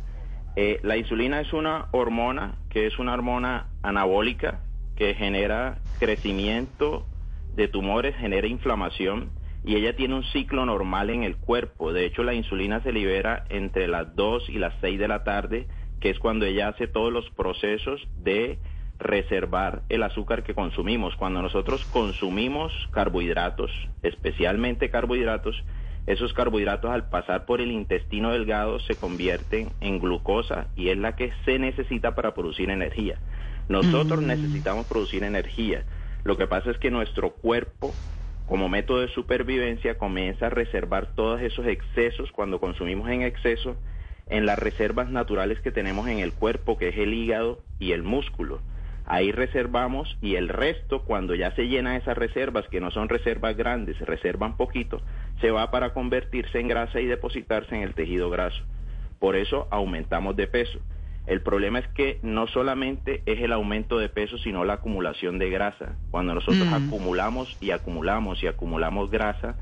Eh, 0.56 0.80
la 0.84 0.98
insulina 0.98 1.40
es 1.40 1.54
una 1.54 1.88
hormona 1.92 2.56
que 2.70 2.86
es 2.86 3.00
una 3.00 3.14
hormona 3.14 3.68
anabólica 3.84 4.62
que 4.96 5.14
genera 5.14 5.80
crecimiento 6.00 7.06
de 7.56 7.68
tumores, 7.68 8.16
genera 8.18 8.48
inflamación 8.48 9.32
y 9.64 9.76
ella 9.76 9.96
tiene 9.96 10.16
un 10.16 10.24
ciclo 10.24 10.66
normal 10.66 11.10
en 11.10 11.24
el 11.24 11.38
cuerpo. 11.38 11.94
De 11.94 12.06
hecho, 12.06 12.24
la 12.24 12.34
insulina 12.34 12.82
se 12.82 12.92
libera 12.92 13.46
entre 13.50 13.88
las 13.88 14.16
2 14.16 14.50
y 14.50 14.58
las 14.58 14.74
6 14.82 15.00
de 15.00 15.08
la 15.08 15.24
tarde, 15.24 15.68
que 16.00 16.10
es 16.10 16.20
cuando 16.20 16.46
ella 16.46 16.70
hace 16.70 16.88
todos 16.88 17.14
los 17.14 17.30
procesos 17.32 18.08
de 18.18 18.58
reservar 18.98 19.84
el 19.90 20.04
azúcar 20.04 20.44
que 20.44 20.56
consumimos. 20.56 21.16
Cuando 21.16 21.42
nosotros 21.42 21.86
consumimos 21.86 22.74
carbohidratos, 22.92 23.72
especialmente 24.02 24.90
carbohidratos, 24.90 25.64
esos 26.08 26.34
carbohidratos 26.34 26.92
al 26.92 27.10
pasar 27.10 27.46
por 27.46 27.62
el 27.62 27.72
intestino 27.72 28.32
delgado 28.32 28.80
se 28.80 28.96
convierten 28.96 29.70
en 29.82 30.00
glucosa 30.00 30.68
y 30.76 30.90
es 30.90 30.98
la 30.98 31.16
que 31.16 31.32
se 31.46 31.60
necesita 31.60 32.16
para 32.16 32.34
producir 32.34 32.70
energía. 32.70 33.20
Nosotros 33.70 34.22
necesitamos 34.22 34.86
producir 34.88 35.24
energía. 35.24 35.84
Lo 36.24 36.38
que 36.38 36.48
pasa 36.48 36.72
es 36.72 36.78
que 36.78 36.92
nuestro 36.92 37.32
cuerpo, 37.32 37.94
como 38.48 38.68
método 38.68 39.02
de 39.02 39.08
supervivencia, 39.10 39.98
comienza 39.98 40.48
a 40.48 40.50
reservar 40.50 41.14
todos 41.16 41.42
esos 41.42 41.66
excesos 41.68 42.32
cuando 42.32 42.60
consumimos 42.60 43.10
en 43.10 43.22
exceso 43.22 43.78
en 44.28 44.46
las 44.46 44.58
reservas 44.58 45.10
naturales 45.10 45.60
que 45.60 45.72
tenemos 45.72 46.08
en 46.08 46.20
el 46.20 46.34
cuerpo, 46.34 46.78
que 46.78 46.90
es 46.90 46.98
el 46.98 47.14
hígado 47.14 47.62
y 47.80 47.92
el 47.92 48.02
músculo. 48.02 48.62
Ahí 49.06 49.32
reservamos 49.32 50.18
y 50.22 50.36
el 50.36 50.48
resto, 50.48 51.04
cuando 51.04 51.36
ya 51.36 51.54
se 51.56 51.68
llenan 51.68 51.96
esas 51.96 52.18
reservas, 52.18 52.68
que 52.70 52.80
no 52.80 52.92
son 52.92 53.10
reservas 53.10 53.58
grandes, 53.58 53.98
se 53.98 54.06
reservan 54.06 54.56
poquito, 54.56 55.02
se 55.42 55.52
va 55.52 55.72
para 55.72 55.94
convertirse 55.94 56.60
en 56.60 56.68
grasa 56.68 57.02
y 57.02 57.08
depositarse 57.08 57.76
en 57.76 57.82
el 57.82 57.94
tejido 57.96 58.30
graso. 58.30 58.64
Por 59.20 59.36
eso 59.36 59.68
aumentamos 59.72 60.36
de 60.36 60.48
peso. 60.48 60.80
El 61.28 61.42
problema 61.42 61.80
es 61.80 61.88
que 61.90 62.20
no 62.24 62.48
solamente 62.48 63.22
es 63.26 63.40
el 63.42 63.54
aumento 63.54 64.00
de 64.00 64.10
peso, 64.10 64.38
sino 64.40 64.66
la 64.66 64.74
acumulación 64.74 65.40
de 65.40 65.50
grasa. 65.50 65.96
Cuando 66.10 66.34
nosotros 66.34 66.68
Mm. 66.68 66.74
acumulamos 66.74 67.58
y 67.62 67.72
acumulamos 67.72 68.42
y 68.44 68.48
acumulamos 68.48 69.12
grasa, 69.12 69.56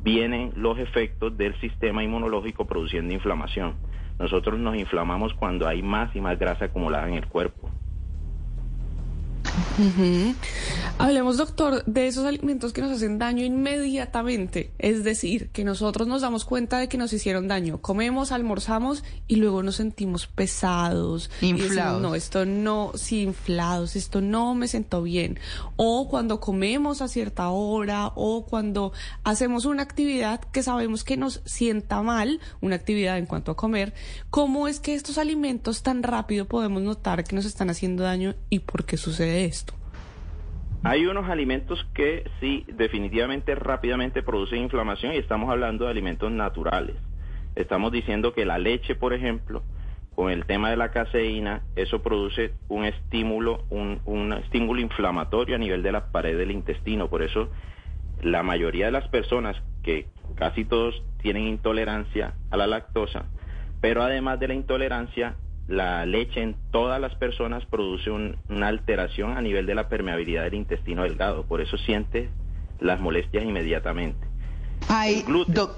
vienen 0.00 0.52
los 0.56 0.78
efectos 0.78 1.36
del 1.36 1.58
sistema 1.60 2.02
inmunológico 2.02 2.66
produciendo 2.66 3.12
inflamación. 3.12 3.74
Nosotros 4.18 4.58
nos 4.58 4.76
inflamamos 4.76 5.34
cuando 5.34 5.66
hay 5.68 5.82
más 5.82 6.14
y 6.16 6.20
más 6.20 6.38
grasa 6.38 6.66
acumulada 6.66 7.08
en 7.08 7.14
el 7.14 7.26
cuerpo. 7.26 7.63
Hablemos, 10.98 11.36
doctor, 11.36 11.84
de 11.86 12.06
esos 12.06 12.24
alimentos 12.24 12.72
que 12.72 12.80
nos 12.80 12.92
hacen 12.92 13.18
daño 13.18 13.44
inmediatamente. 13.44 14.72
Es 14.78 15.04
decir, 15.04 15.48
que 15.50 15.64
nosotros 15.64 16.06
nos 16.06 16.22
damos 16.22 16.44
cuenta 16.44 16.78
de 16.78 16.88
que 16.88 16.98
nos 16.98 17.12
hicieron 17.12 17.48
daño. 17.48 17.80
Comemos, 17.80 18.32
almorzamos 18.32 19.02
y 19.26 19.36
luego 19.36 19.62
nos 19.62 19.76
sentimos 19.76 20.26
pesados. 20.26 21.30
y 21.40 21.52
decimos, 21.52 21.66
Inflados. 21.66 22.02
no, 22.02 22.14
esto 22.14 22.46
no, 22.46 22.92
sí, 22.94 23.22
inflados, 23.22 23.96
esto 23.96 24.20
no 24.20 24.54
me 24.54 24.68
sentó 24.68 25.02
bien. 25.02 25.38
O 25.76 26.08
cuando 26.08 26.40
comemos 26.40 27.02
a 27.02 27.08
cierta 27.08 27.48
hora 27.48 28.12
o 28.14 28.46
cuando 28.46 28.92
hacemos 29.24 29.64
una 29.64 29.82
actividad 29.82 30.40
que 30.40 30.62
sabemos 30.62 31.04
que 31.04 31.16
nos 31.16 31.42
sienta 31.44 32.02
mal, 32.02 32.40
una 32.60 32.76
actividad 32.76 33.18
en 33.18 33.26
cuanto 33.26 33.52
a 33.52 33.56
comer. 33.56 33.94
¿Cómo 34.30 34.68
es 34.68 34.80
que 34.80 34.94
estos 34.94 35.18
alimentos 35.18 35.82
tan 35.82 36.02
rápido 36.02 36.46
podemos 36.46 36.82
notar 36.82 37.24
que 37.24 37.34
nos 37.34 37.44
están 37.44 37.70
haciendo 37.70 38.04
daño 38.04 38.34
y 38.48 38.60
por 38.60 38.84
qué 38.84 38.96
sucede 38.96 39.43
esto? 39.44 39.74
Hay 40.82 41.06
unos 41.06 41.30
alimentos 41.30 41.86
que 41.94 42.28
sí, 42.40 42.66
definitivamente 42.68 43.54
rápidamente 43.54 44.22
producen 44.22 44.62
inflamación 44.62 45.14
y 45.14 45.16
estamos 45.16 45.50
hablando 45.50 45.86
de 45.86 45.90
alimentos 45.90 46.30
naturales. 46.30 46.96
Estamos 47.54 47.90
diciendo 47.90 48.34
que 48.34 48.44
la 48.44 48.58
leche, 48.58 48.94
por 48.94 49.14
ejemplo, 49.14 49.62
con 50.14 50.30
el 50.30 50.44
tema 50.44 50.70
de 50.70 50.76
la 50.76 50.90
caseína, 50.90 51.62
eso 51.74 52.02
produce 52.02 52.52
un 52.68 52.84
estímulo, 52.84 53.64
un, 53.70 54.00
un 54.04 54.32
estímulo 54.34 54.80
inflamatorio 54.80 55.56
a 55.56 55.58
nivel 55.58 55.82
de 55.82 55.92
la 55.92 56.12
pared 56.12 56.36
del 56.36 56.50
intestino. 56.50 57.08
Por 57.08 57.22
eso 57.22 57.48
la 58.22 58.42
mayoría 58.42 58.86
de 58.86 58.92
las 58.92 59.08
personas, 59.08 59.56
que 59.82 60.06
casi 60.36 60.64
todos 60.64 61.02
tienen 61.20 61.46
intolerancia 61.46 62.34
a 62.50 62.56
la 62.56 62.66
lactosa, 62.66 63.24
pero 63.80 64.02
además 64.02 64.38
de 64.40 64.48
la 64.48 64.54
intolerancia, 64.54 65.36
la 65.66 66.04
leche 66.06 66.42
en 66.42 66.56
todas 66.70 67.00
las 67.00 67.14
personas 67.14 67.64
produce 67.66 68.10
un- 68.10 68.36
una 68.48 68.68
alteración 68.68 69.36
a 69.36 69.40
nivel 69.40 69.66
de 69.66 69.74
la 69.74 69.88
permeabilidad 69.88 70.44
del 70.44 70.54
intestino 70.54 71.02
delgado. 71.04 71.44
Por 71.44 71.60
eso 71.60 71.76
siente 71.78 72.28
las 72.80 73.00
molestias 73.00 73.44
inmediatamente. 73.44 74.26
Ay, 74.88 75.22
gluten. 75.22 75.54
doc- 75.54 75.76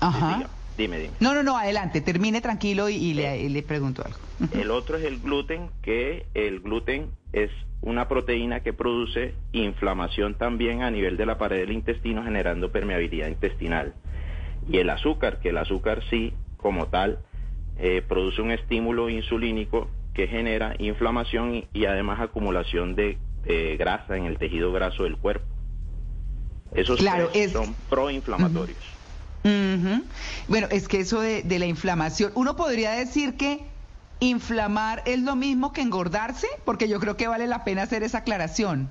Ajá. 0.00 0.48
Dime, 0.76 0.98
dime. 0.98 1.14
No, 1.20 1.34
no, 1.34 1.42
no, 1.42 1.56
adelante, 1.56 2.00
termine 2.00 2.40
tranquilo 2.40 2.88
y, 2.88 2.94
y 2.96 3.14
le, 3.14 3.40
y 3.42 3.48
le 3.48 3.62
pregunto 3.62 4.02
algo. 4.04 4.18
El 4.52 4.70
otro 4.70 4.96
es 4.96 5.04
el 5.04 5.20
gluten, 5.20 5.70
que 5.82 6.26
el 6.34 6.60
gluten 6.60 7.10
es 7.32 7.50
una 7.82 8.08
proteína 8.08 8.60
que 8.60 8.72
produce 8.72 9.34
inflamación 9.52 10.34
también 10.34 10.82
a 10.82 10.90
nivel 10.90 11.16
de 11.16 11.26
la 11.26 11.38
pared 11.38 11.58
del 11.58 11.72
intestino 11.72 12.22
generando 12.24 12.70
permeabilidad 12.72 13.28
intestinal. 13.28 13.94
Y 14.68 14.78
el 14.78 14.90
azúcar, 14.90 15.40
que 15.40 15.50
el 15.50 15.58
azúcar 15.58 16.02
sí, 16.10 16.32
como 16.56 16.86
tal, 16.86 17.18
eh, 17.76 18.02
produce 18.06 18.42
un 18.42 18.50
estímulo 18.50 19.08
insulínico 19.08 19.88
que 20.12 20.26
genera 20.26 20.74
inflamación 20.78 21.54
y, 21.54 21.68
y 21.72 21.86
además 21.86 22.20
acumulación 22.20 22.94
de, 22.94 23.18
grasa 23.78 24.16
en 24.16 24.26
el 24.26 24.38
tejido 24.38 24.72
graso 24.72 25.02
del 25.04 25.16
cuerpo. 25.16 25.46
Esos 26.74 26.98
Claro, 26.98 27.30
es- 27.34 27.52
son 27.52 27.74
proinflamatorios. 27.88 28.78
Bueno, 30.48 30.68
es 30.70 30.86
que 30.86 31.00
eso 31.00 31.20
de, 31.20 31.42
de 31.42 31.58
la 31.58 31.66
inflamación, 31.66 32.30
uno 32.34 32.54
podría 32.56 32.92
decir 32.92 33.36
que 33.36 33.58
inflamar 34.20 35.02
es 35.06 35.20
lo 35.20 35.34
mismo 35.34 35.72
que 35.72 35.80
engordarse, 35.80 36.46
porque 36.64 36.88
yo 36.88 37.00
creo 37.00 37.16
que 37.16 37.26
vale 37.26 37.46
la 37.48 37.64
pena 37.64 37.82
hacer 37.82 38.02
esa 38.04 38.18
aclaración. 38.18 38.90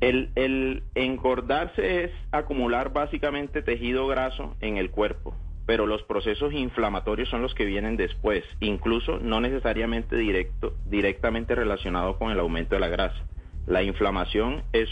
El, 0.00 0.30
el 0.34 0.82
engordarse 0.94 2.04
es 2.04 2.10
acumular 2.30 2.92
básicamente 2.92 3.62
tejido 3.62 4.06
graso 4.06 4.54
en 4.60 4.76
el 4.76 4.90
cuerpo, 4.90 5.34
pero 5.66 5.86
los 5.86 6.02
procesos 6.04 6.52
inflamatorios 6.52 7.28
son 7.28 7.42
los 7.42 7.54
que 7.54 7.64
vienen 7.64 7.96
después, 7.96 8.44
incluso 8.60 9.18
no 9.18 9.40
necesariamente 9.40 10.16
directo, 10.16 10.74
directamente 10.86 11.54
relacionado 11.56 12.16
con 12.18 12.30
el 12.30 12.38
aumento 12.38 12.76
de 12.76 12.80
la 12.80 12.88
grasa. 12.88 13.20
La 13.66 13.82
inflamación 13.82 14.62
es 14.72 14.88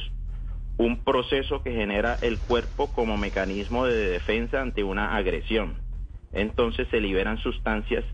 un 0.77 1.05
proceso 1.05 1.63
que 1.63 1.73
genera 1.73 2.19
el 2.21 2.41
cuerpo 2.41 2.93
como 2.93 3.17
mecanismo 3.17 3.87
de 3.87 4.09
defensa 4.09 4.61
ante 4.61 4.83
una 4.83 5.17
agresión. 5.17 5.77
Entonces 6.33 6.89
se 6.91 7.01
liberan 7.01 7.39
sustancias 7.39 8.05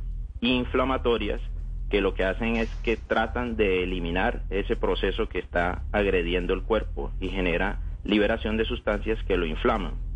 inflamatorias 0.42 1.40
que 1.88 2.02
lo 2.02 2.14
que 2.14 2.24
hacen 2.24 2.56
es 2.56 2.68
que 2.82 2.98
tratan 2.98 3.56
de 3.56 3.82
eliminar 3.82 4.42
ese 4.50 4.76
proceso 4.76 5.28
que 5.28 5.38
está 5.38 5.82
agrediendo 5.92 6.52
el 6.52 6.62
cuerpo 6.62 7.10
y 7.20 7.30
genera 7.30 7.80
liberación 8.04 8.58
de 8.58 8.66
sustancias 8.66 9.18
que 9.24 9.38
lo 9.38 9.46
inflaman. 9.46 10.09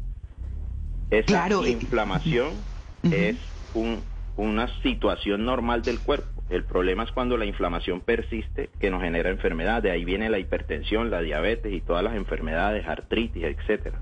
Esa 1.11 1.27
Claro, 1.27 1.67
inflamación 1.67 2.65
es 3.03 3.37
un- 3.73 4.03
una 4.37 4.69
situación 4.83 5.45
normal 5.45 5.85
del 5.85 6.01
cuerpo. 6.01 6.43
El 6.51 6.65
problema 6.65 7.05
es 7.05 7.13
cuando 7.13 7.37
la 7.37 7.47
inflamación 7.47 8.01
persiste 8.01 8.69
que 8.81 8.91
nos 8.91 9.03
genera 9.03 9.31
enfermedad. 9.31 9.83
De 9.83 9.91
ahí 9.91 10.05
viene 10.05 10.29
la 10.29 10.39
hipertensión, 10.39 11.11
la 11.11 11.21
diabetes 11.21 11.73
y 11.73 11.81
todas 11.81 12.03
las 12.05 12.15
enfermedades, 12.15 12.87
artritis, 12.87 13.45
etcétera. 13.45 14.01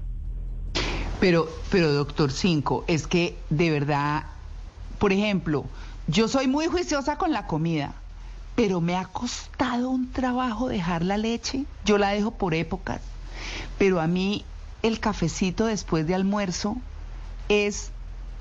Pero, 1.21 1.49
pero 1.71 1.93
doctor 1.93 2.33
Cinco, 2.33 2.85
es 2.89 3.07
que 3.07 3.37
de 3.49 3.71
verdad, 3.71 4.25
por 4.99 5.13
ejemplo, 5.13 5.67
yo 6.09 6.27
soy 6.27 6.49
muy 6.49 6.67
juiciosa 6.67 7.17
con 7.17 7.33
la 7.33 7.47
comida, 7.47 7.95
pero 8.57 8.81
me 8.81 8.97
ha 8.97 9.05
costado 9.05 9.91
un 9.91 10.11
trabajo 10.13 10.69
dejar 10.69 11.05
la 11.05 11.17
leche. 11.19 11.65
Yo 11.85 11.97
la 11.99 12.11
dejo 12.11 12.37
por 12.37 12.55
épocas. 12.55 13.03
Pero 13.79 14.01
a 14.01 14.07
mí 14.09 14.45
el 14.83 14.99
cafecito 14.99 15.67
después 15.67 16.07
de 16.09 16.15
almuerzo 16.17 16.77
es 17.49 17.91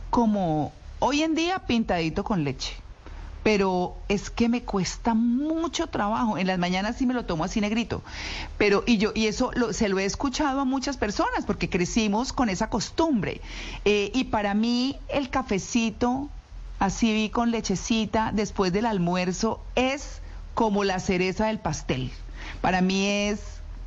como 0.09 0.73
hoy 0.99 1.23
en 1.23 1.35
día 1.35 1.59
pintadito 1.59 2.23
con 2.23 2.43
leche. 2.43 2.73
Pero 3.43 3.95
es 4.07 4.29
que 4.29 4.49
me 4.49 4.61
cuesta 4.61 5.15
mucho 5.15 5.87
trabajo. 5.87 6.37
En 6.37 6.45
las 6.45 6.59
mañanas 6.59 6.97
sí 6.97 7.07
me 7.07 7.15
lo 7.15 7.25
tomo 7.25 7.43
así 7.43 7.59
negrito. 7.59 8.03
Pero, 8.59 8.83
y 8.85 8.97
yo, 8.99 9.11
y 9.15 9.25
eso 9.25 9.49
lo- 9.55 9.73
se 9.73 9.89
lo 9.89 9.97
he 9.97 10.05
escuchado 10.05 10.59
a 10.59 10.65
muchas 10.65 10.97
personas 10.97 11.45
porque 11.47 11.67
crecimos 11.67 12.33
con 12.33 12.49
esa 12.49 12.69
costumbre. 12.69 13.41
Eh, 13.83 14.11
y 14.13 14.25
para 14.25 14.53
mí, 14.53 14.99
el 15.09 15.31
cafecito, 15.31 16.29
así 16.77 17.31
con 17.33 17.49
lechecita, 17.49 18.29
después 18.31 18.71
del 18.73 18.85
almuerzo, 18.85 19.59
es 19.73 20.21
como 20.53 20.83
la 20.83 20.99
cereza 20.99 21.47
del 21.47 21.57
pastel. 21.57 22.11
Para 22.61 22.81
mí 22.81 23.07
es 23.07 23.39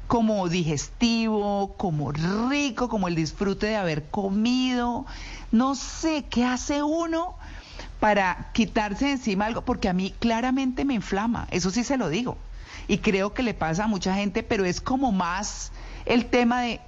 como 0.06 0.48
digestivo, 0.48 1.74
como 1.76 2.12
rico, 2.12 2.88
como 2.88 3.08
el 3.08 3.14
disfrute 3.14 3.66
de 3.66 3.76
haber 3.76 4.04
comido. 4.04 5.06
No 5.52 5.74
sé 5.74 6.24
qué 6.30 6.44
hace 6.44 6.82
uno 6.82 7.34
para 8.00 8.50
quitarse 8.52 9.10
encima 9.10 9.46
algo, 9.46 9.62
porque 9.62 9.88
a 9.88 9.92
mí 9.92 10.12
claramente 10.18 10.84
me 10.84 10.94
inflama, 10.94 11.46
eso 11.50 11.70
sí 11.70 11.84
se 11.84 11.96
lo 11.96 12.08
digo. 12.08 12.36
Y 12.86 12.98
creo 12.98 13.32
que 13.32 13.42
le 13.42 13.54
pasa 13.54 13.84
a 13.84 13.88
mucha 13.88 14.14
gente, 14.14 14.42
pero 14.42 14.64
es 14.64 14.80
como 14.80 15.10
más 15.10 15.72
el 16.04 16.26
tema 16.26 16.60
de 16.60 16.80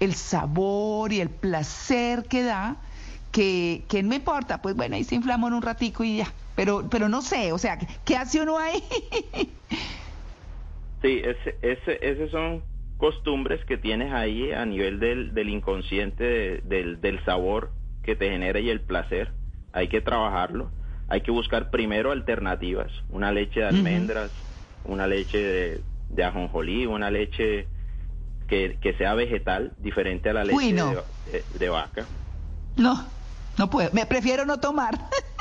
el 0.00 0.14
sabor 0.14 1.12
y 1.12 1.20
el 1.20 1.30
placer 1.30 2.24
que 2.24 2.42
da, 2.42 2.76
que, 3.32 3.84
que 3.88 4.02
no 4.02 4.14
importa, 4.14 4.60
pues 4.60 4.76
bueno, 4.76 4.96
ahí 4.96 5.04
se 5.04 5.14
inflamó 5.14 5.48
en 5.48 5.54
un 5.54 5.62
ratico 5.62 6.04
y 6.04 6.18
ya. 6.18 6.32
Pero, 6.54 6.88
pero 6.90 7.08
no 7.08 7.22
sé, 7.22 7.52
o 7.52 7.58
sea, 7.58 7.78
¿qué 8.04 8.16
hace 8.16 8.40
uno 8.40 8.58
ahí? 8.58 8.82
Sí, 11.02 11.22
ese, 11.24 11.58
ese, 11.62 11.98
esas 12.02 12.30
son 12.30 12.64
costumbres 12.96 13.64
que 13.66 13.78
tienes 13.78 14.12
ahí 14.12 14.50
a 14.52 14.64
nivel 14.66 14.98
del, 14.98 15.32
del 15.34 15.48
inconsciente, 15.50 16.24
de- 16.24 16.60
del, 16.64 17.00
del 17.00 17.24
sabor 17.24 17.72
que 18.02 18.16
te 18.16 18.28
genera 18.30 18.58
y 18.58 18.70
el 18.70 18.80
placer. 18.80 19.32
Hay 19.72 19.88
que 19.88 20.00
trabajarlo. 20.00 20.72
Hay 21.08 21.20
que 21.20 21.30
buscar 21.30 21.70
primero 21.70 22.10
alternativas. 22.10 22.90
Una 23.08 23.30
leche 23.32 23.60
de 23.60 23.66
almendras, 23.66 24.32
una 24.82 25.06
leche 25.06 25.38
de, 25.38 25.84
de 26.08 26.24
ajonjolí, 26.24 26.86
una 26.86 27.10
leche 27.10 27.68
que, 28.48 28.78
que 28.80 28.94
sea 28.94 29.14
vegetal, 29.14 29.72
diferente 29.78 30.28
a 30.30 30.32
la 30.32 30.44
leche 30.44 30.56
Uy, 30.56 30.72
no. 30.72 30.90
de, 31.24 31.32
de- 31.32 31.46
de 31.58 31.68
vaca. 31.68 32.08
No, 32.76 33.12
no 33.58 33.68
puedo, 33.70 33.90
me 33.92 34.06
prefiero 34.06 34.44
no 34.44 34.58
tomar. 34.60 34.98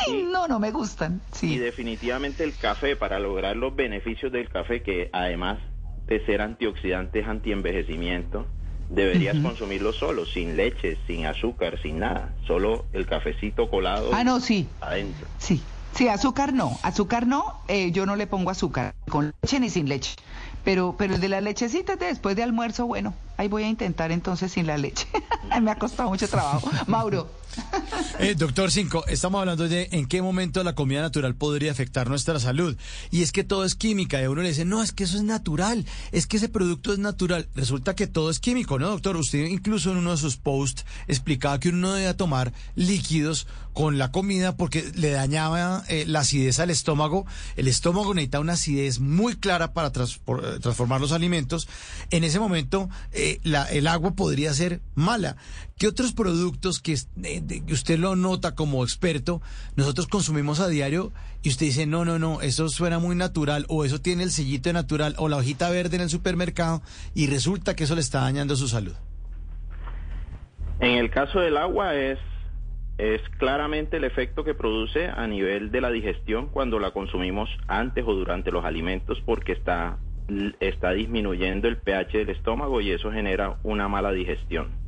no, 0.32 0.48
no 0.48 0.60
me 0.60 0.72
gustan. 0.72 1.22
Sí. 1.32 1.54
Y 1.54 1.58
definitivamente 1.58 2.44
el 2.44 2.56
café, 2.56 2.96
para 2.96 3.20
lograr 3.20 3.56
los 3.56 3.76
beneficios 3.76 4.32
del 4.32 4.50
café, 4.50 4.82
que 4.82 5.10
además 5.14 5.60
de 6.08 6.26
ser 6.26 6.42
antioxidante 6.42 7.20
es 7.20 7.28
antienvejecimiento, 7.28 8.48
deberías 8.90 9.38
consumirlo 9.40 9.92
solo, 9.94 10.26
sin 10.26 10.56
leche, 10.56 10.98
sin 11.08 11.26
azúcar, 11.26 11.78
sin 11.82 12.00
nada. 12.00 12.34
Solo 12.48 12.86
el 12.94 13.06
cafecito 13.06 13.70
colado 13.70 14.12
Ah, 14.14 14.24
no, 14.24 14.40
sí. 14.40 14.68
adentro. 14.80 15.28
Sí, 15.38 15.62
sí, 15.94 16.08
azúcar 16.08 16.54
no, 16.54 16.80
azúcar 16.84 17.28
no, 17.28 17.60
eh, 17.68 17.92
yo 17.92 18.06
no 18.06 18.16
le 18.16 18.28
pongo 18.28 18.50
azúcar, 18.50 18.94
con 19.10 19.34
leche 19.42 19.60
ni 19.60 19.70
sin 19.70 19.90
leche. 19.90 20.16
Pero, 20.64 20.96
pero 20.98 21.16
el 21.16 21.22
de 21.22 21.30
las 21.30 21.44
lechecitas 21.44 21.98
de 22.00 22.08
después 22.08 22.36
de 22.36 22.44
almuerzo, 22.44 22.86
bueno, 22.86 23.14
ahí 23.38 23.48
voy 23.48 23.64
a 23.64 23.68
intentar 23.70 24.12
entonces 24.12 24.52
sin 24.52 24.68
la 24.68 24.78
leche. 24.78 25.08
Me 25.62 25.72
ha 25.72 25.76
costado 25.76 26.10
mucho 26.10 26.28
trabajo. 26.30 26.70
Mauro. 26.88 27.30
Eh, 28.20 28.34
doctor 28.36 28.72
Cinco, 28.72 29.06
estamos 29.08 29.40
hablando 29.40 29.68
de 29.68 29.90
en 29.92 30.08
qué 30.08 30.24
momento 30.24 30.64
la 30.64 30.74
comida 30.74 31.02
natural 31.02 31.36
podría 31.36 31.72
afectar 31.72 32.10
nuestra 32.10 32.40
salud. 32.40 32.76
Y 33.12 33.22
es 33.22 33.32
que 33.32 33.44
todo 33.44 33.64
es 33.64 33.76
química. 33.76 34.20
Y 34.20 34.24
a 34.26 34.30
uno 34.32 34.42
le 34.42 34.50
dice, 34.50 34.66
no, 34.66 34.82
es 34.82 34.92
que 34.92 35.04
eso 35.04 35.18
es 35.18 35.24
natural, 35.24 35.86
es 36.12 36.26
que 36.26 36.38
ese 36.38 36.50
producto 36.50 36.92
es 36.94 36.98
natural. 37.00 37.48
Resulta 37.54 37.96
que 37.96 38.08
todo 38.08 38.32
es 38.32 38.40
químico, 38.40 38.80
¿no, 38.80 38.90
doctor? 38.90 39.18
Usted 39.18 39.46
incluso 39.46 39.92
en 39.92 39.98
uno 39.98 40.12
de 40.12 40.18
sus 40.18 40.38
posts 40.38 40.84
explicaba 41.08 41.60
que 41.60 41.70
uno 41.70 41.78
no 41.80 41.94
debía 41.94 42.18
tomar 42.18 42.54
líquidos 42.76 43.46
con 43.74 44.00
la 44.00 44.12
comida 44.12 44.58
porque 44.58 44.92
le 44.96 45.12
dañaba 45.12 45.84
eh, 45.88 46.06
la 46.08 46.22
acidez 46.22 46.58
al 46.60 46.72
estómago. 46.72 47.28
El 47.56 47.68
estómago 47.68 48.16
necesita 48.16 48.40
una 48.40 48.54
acidez 48.54 49.00
muy 49.00 49.36
clara 49.36 49.74
para 49.74 49.90
eh, 49.90 50.60
transformar 50.60 51.00
los 51.02 51.12
alimentos. 51.12 51.68
En 52.10 52.24
ese 52.24 52.40
momento, 52.40 52.90
eh, 53.12 53.40
la- 53.44 53.66
el 53.66 53.86
agua 53.86 54.16
podría 54.16 54.52
ser 54.56 54.82
mala. 54.96 55.38
¿Qué 55.78 55.88
otros 55.88 56.14
productos 56.14 56.80
que, 56.80 56.94
eh, 57.22 57.44
usted 57.70 58.00
lo 58.00 58.16
nota 58.16 58.56
como 58.56 58.84
experto, 58.84 59.42
nosotros 59.76 60.08
consumimos 60.08 60.60
a 60.60 60.68
diario 60.68 61.12
y 61.44 61.50
usted 61.50 61.68
dice, 61.68 61.86
no, 61.86 62.06
no, 62.06 62.20
no, 62.20 62.42
eso 62.42 62.70
suena 62.70 63.00
muy 63.00 63.16
natural 63.16 63.66
o 63.70 63.86
eso 63.86 64.00
tiene 64.00 64.24
el 64.24 64.32
sellito 64.32 64.72
natural 64.74 65.16
o 65.18 65.30
la 65.30 65.38
hojita 65.38 65.70
verde 65.70 65.96
en 65.96 66.04
el 66.04 66.10
supermercado 66.10 66.82
y 67.14 67.28
resulta 67.28 67.76
que 67.76 67.86
eso 67.86 67.96
le 67.96 68.02
está 68.02 68.22
dañando 68.22 68.56
su 68.56 68.68
salud? 68.68 68.94
En 70.80 70.98
el 70.98 71.10
caso 71.10 71.40
del 71.40 71.58
agua 71.58 71.96
es, 71.96 72.20
es 72.98 73.22
claramente 73.38 73.98
el 73.98 74.04
efecto 74.04 74.44
que 74.44 74.54
produce 74.54 75.08
a 75.08 75.26
nivel 75.28 75.72
de 75.72 75.82
la 75.82 75.90
digestión 75.90 76.48
cuando 76.48 76.80
la 76.80 76.92
consumimos 76.92 77.50
antes 77.68 78.04
o 78.08 78.14
durante 78.14 78.52
los 78.52 78.64
alimentos 78.64 79.22
porque 79.26 79.54
está, 79.54 79.98
está 80.60 80.92
disminuyendo 80.92 81.68
el 81.68 81.78
pH 81.78 82.20
del 82.20 82.30
estómago 82.30 82.82
y 82.82 82.92
eso 82.92 83.12
genera 83.12 83.58
una 83.64 83.88
mala 83.88 84.12
digestión. 84.12 84.87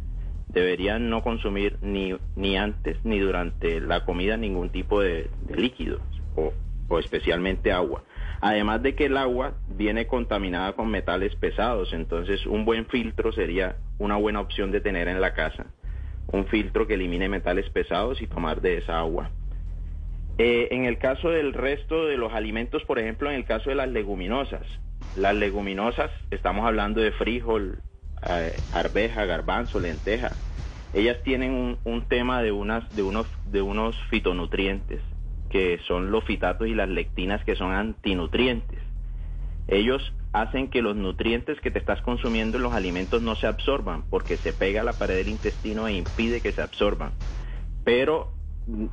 Deberían 0.49 1.09
no 1.09 1.21
consumir 1.21 1.77
ni, 1.81 2.15
ni 2.35 2.57
antes 2.57 2.97
ni 3.03 3.19
durante 3.19 3.79
la 3.79 4.03
comida 4.05 4.35
ningún 4.35 4.69
tipo 4.69 4.99
de, 5.01 5.29
líquidos 5.55 6.01
o, 6.35 6.53
o 6.87 6.99
especialmente 6.99 7.71
agua. 7.71 8.03
Además 8.41 8.81
de 8.81 8.95
que 8.95 9.05
el 9.05 9.17
agua 9.17 9.53
viene 9.67 10.07
contaminada 10.07 10.73
con 10.73 10.89
metales 10.89 11.35
pesados, 11.35 11.93
entonces 11.93 12.45
un 12.45 12.65
buen 12.65 12.85
filtro 12.85 13.31
sería 13.31 13.75
una 13.97 14.15
buena 14.15 14.39
opción 14.39 14.71
de 14.71 14.81
tener 14.81 15.07
en 15.07 15.21
la 15.21 15.33
casa. 15.33 15.67
Un 16.31 16.45
filtro 16.45 16.87
que 16.87 16.93
elimine 16.93 17.27
metales 17.27 17.69
pesados 17.69 18.21
y 18.21 18.27
tomar 18.27 18.61
de 18.61 18.77
esa 18.77 18.99
agua. 18.99 19.31
Eh, 20.37 20.69
en 20.71 20.85
el 20.85 20.97
caso 20.99 21.29
del 21.29 21.53
resto 21.53 22.05
de 22.05 22.15
los 22.15 22.31
alimentos, 22.31 22.83
por 22.85 22.97
ejemplo, 22.97 23.29
en 23.29 23.35
el 23.35 23.43
caso 23.43 23.69
de 23.69 23.75
las 23.75 23.89
leguminosas, 23.89 24.65
las 25.17 25.35
leguminosas, 25.35 26.11
estamos 26.31 26.65
hablando 26.65 27.01
de 27.01 27.11
frijol, 27.11 27.81
arveja, 28.73 29.25
garbanzo, 29.25 29.79
lenteja. 29.79 30.31
Ellas 30.93 31.17
tienen 31.23 31.77
un, 31.83 32.01
tema 32.07 32.41
de 32.41 32.51
unas, 32.51 32.95
de 32.95 33.03
unos, 33.03 33.27
de 33.51 33.61
unos 33.61 33.95
fitonutrientes 34.09 35.01
que 35.49 35.79
son 35.87 36.11
los 36.11 36.23
fitatos 36.25 36.67
y 36.67 36.75
las 36.75 36.89
lectinas 36.89 37.43
que 37.43 37.55
son 37.55 37.71
antinutrientes. 37.71 38.79
Ellos 39.67 40.13
hacen 40.31 40.69
que 40.69 40.81
los 40.81 40.95
nutrientes 40.95 41.59
que 41.61 41.71
te 41.71 41.79
estás 41.79 42.01
consumiendo 42.01 42.57
en 42.57 42.63
los 42.63 42.73
alimentos 42.73 43.21
no 43.21 43.35
se 43.35 43.47
absorban 43.47 44.03
porque 44.09 44.37
se 44.37 44.53
pega 44.53 44.81
a 44.81 44.83
la 44.83 44.93
pared 44.93 45.15
del 45.15 45.29
intestino 45.29 45.87
e 45.87 45.93
impide 45.93 46.41
que 46.41 46.51
se 46.51 46.61
absorban. 46.61 47.11
Pero 47.83 48.31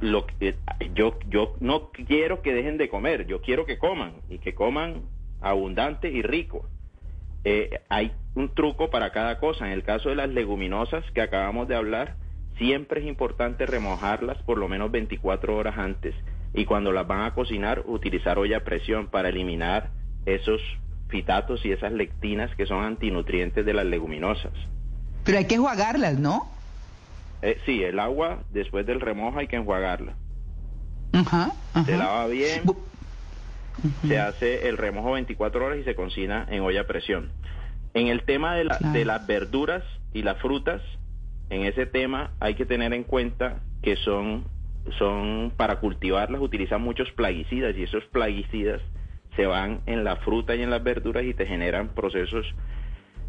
lo 0.01 0.27
que 0.27 0.57
yo 0.95 1.19
yo 1.29 1.55
no 1.61 1.91
quiero 1.91 2.41
que 2.41 2.55
dejen 2.55 2.79
de 2.79 2.89
comer, 2.89 3.27
yo 3.27 3.43
quiero 3.43 3.67
que 3.67 3.79
coman 3.79 4.15
y 4.31 4.39
que 4.39 4.55
coman 4.55 5.03
abundante 5.41 6.11
y 6.11 6.23
rico. 6.23 6.67
Eh, 7.49 7.81
hay 7.89 8.11
un 8.35 8.53
truco 8.53 8.91
para 8.91 9.13
cada 9.13 9.39
cosa. 9.39 9.67
En 9.67 9.73
el 9.73 9.85
caso 9.85 10.09
de 10.09 10.17
las 10.17 10.29
leguminosas 10.29 11.05
que 11.15 11.21
acabamos 11.21 11.69
de 11.69 11.77
hablar, 11.77 12.17
siempre 12.59 13.01
es 13.01 13.07
importante 13.07 13.67
remojarlas 13.67 14.43
por 14.43 14.59
lo 14.59 14.67
menos 14.67 14.91
24 14.91 15.57
horas 15.57 15.79
antes 15.79 16.13
y 16.55 16.65
cuando 16.65 16.91
las 16.91 17.07
van 17.07 17.21
a 17.21 17.35
cocinar 17.35 17.85
utilizar 17.87 18.41
olla 18.41 18.57
a 18.57 18.65
presión 18.65 19.07
para 19.07 19.29
eliminar 19.29 19.91
esos 20.25 20.61
fitatos 21.07 21.65
y 21.65 21.71
esas 21.71 21.93
lectinas 21.93 22.53
que 22.57 22.67
son 22.67 22.83
antinutrientes 22.83 23.65
de 23.65 23.75
las 23.75 23.87
leguminosas. 23.87 24.53
Pero 25.23 25.39
hay 25.39 25.45
que 25.45 25.55
enjuagarlas, 25.55 26.19
¿no? 26.19 26.49
Eh, 27.43 27.61
sí, 27.65 27.81
el 27.81 28.01
agua 28.01 28.41
después 28.51 28.85
del 28.87 29.01
remojo 29.01 29.39
hay 29.39 29.47
que 29.47 29.55
enjuagarla. 29.55 30.15
Se 31.85 31.97
lava 31.97 32.27
bien, 32.27 32.63
se 34.07 34.19
hace 34.19 34.69
el 34.69 34.77
remojo 34.77 35.13
24 35.13 35.65
horas 35.65 35.79
y 35.79 35.85
se 35.85 35.95
cocina 35.95 36.47
en 36.51 36.63
olla 36.63 36.83
a 36.83 36.87
presión. 36.87 37.31
En 37.95 38.09
el 38.09 38.23
tema 38.25 38.55
de, 38.55 38.69
de 38.93 39.05
las 39.05 39.27
verduras 39.27 39.83
y 40.13 40.23
las 40.23 40.39
frutas, 40.39 40.83
en 41.51 41.63
ese 41.63 41.87
tema 41.87 42.33
hay 42.41 42.55
que 42.55 42.67
tener 42.67 42.93
en 42.93 43.05
cuenta 43.05 43.61
que 43.83 43.97
son, 43.97 44.45
son 44.99 45.53
para 45.57 45.81
cultivarlas 45.81 46.41
utilizan 46.41 46.83
muchos 46.83 47.11
plaguicidas 47.13 47.77
y 47.77 47.85
esos 47.85 48.05
plaguicidas 48.07 48.81
se 49.37 49.47
van 49.47 49.81
en 49.87 50.05
la 50.05 50.17
fruta 50.17 50.55
y 50.55 50.63
en 50.63 50.71
las 50.71 50.83
verduras 50.83 51.25
y 51.25 51.35
te 51.35 51.47
generan 51.47 51.89
procesos 51.89 52.47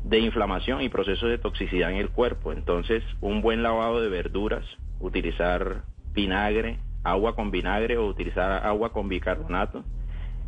de 0.04 0.20
inflamación 0.20 0.82
y 0.82 0.90
procesos 0.90 1.30
de 1.30 1.38
toxicidad 1.38 1.92
en 1.92 1.98
el 1.98 2.10
cuerpo. 2.10 2.54
Entonces, 2.54 3.04
un 3.20 3.42
buen 3.42 3.62
lavado 3.62 4.02
de 4.02 4.08
verduras, 4.08 4.64
utilizar 5.00 5.84
vinagre, 6.14 6.80
agua 7.04 7.36
con 7.36 7.52
vinagre 7.52 7.98
o 7.98 8.08
utilizar 8.08 8.66
agua 8.66 8.94
con 8.94 9.10
bicarbonato 9.10 9.84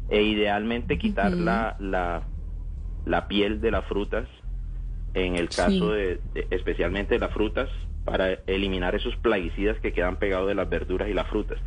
e 0.09 0.23
idealmente 0.23 0.97
quitar 0.97 1.31
la, 1.33 1.75
la, 1.79 2.23
la, 3.05 3.27
piel 3.27 3.61
de 3.61 3.71
las 3.71 3.85
frutas, 3.85 4.27
en 5.13 5.35
el 5.35 5.49
caso 5.49 5.91
de, 5.91 6.19
especialmente 6.49 7.15
de 7.15 7.19
las 7.19 7.33
frutas, 7.33 7.69
para 8.05 8.33
eliminar 8.47 8.95
esos 8.95 9.15
plaguicidas 9.17 9.79
que 9.79 9.93
quedan 9.93 10.17
pegados 10.17 10.47
de 10.47 10.55
las 10.55 10.69
verduras 10.69 11.09
y 11.09 11.13
las 11.13 11.27
frutas. 11.27 11.59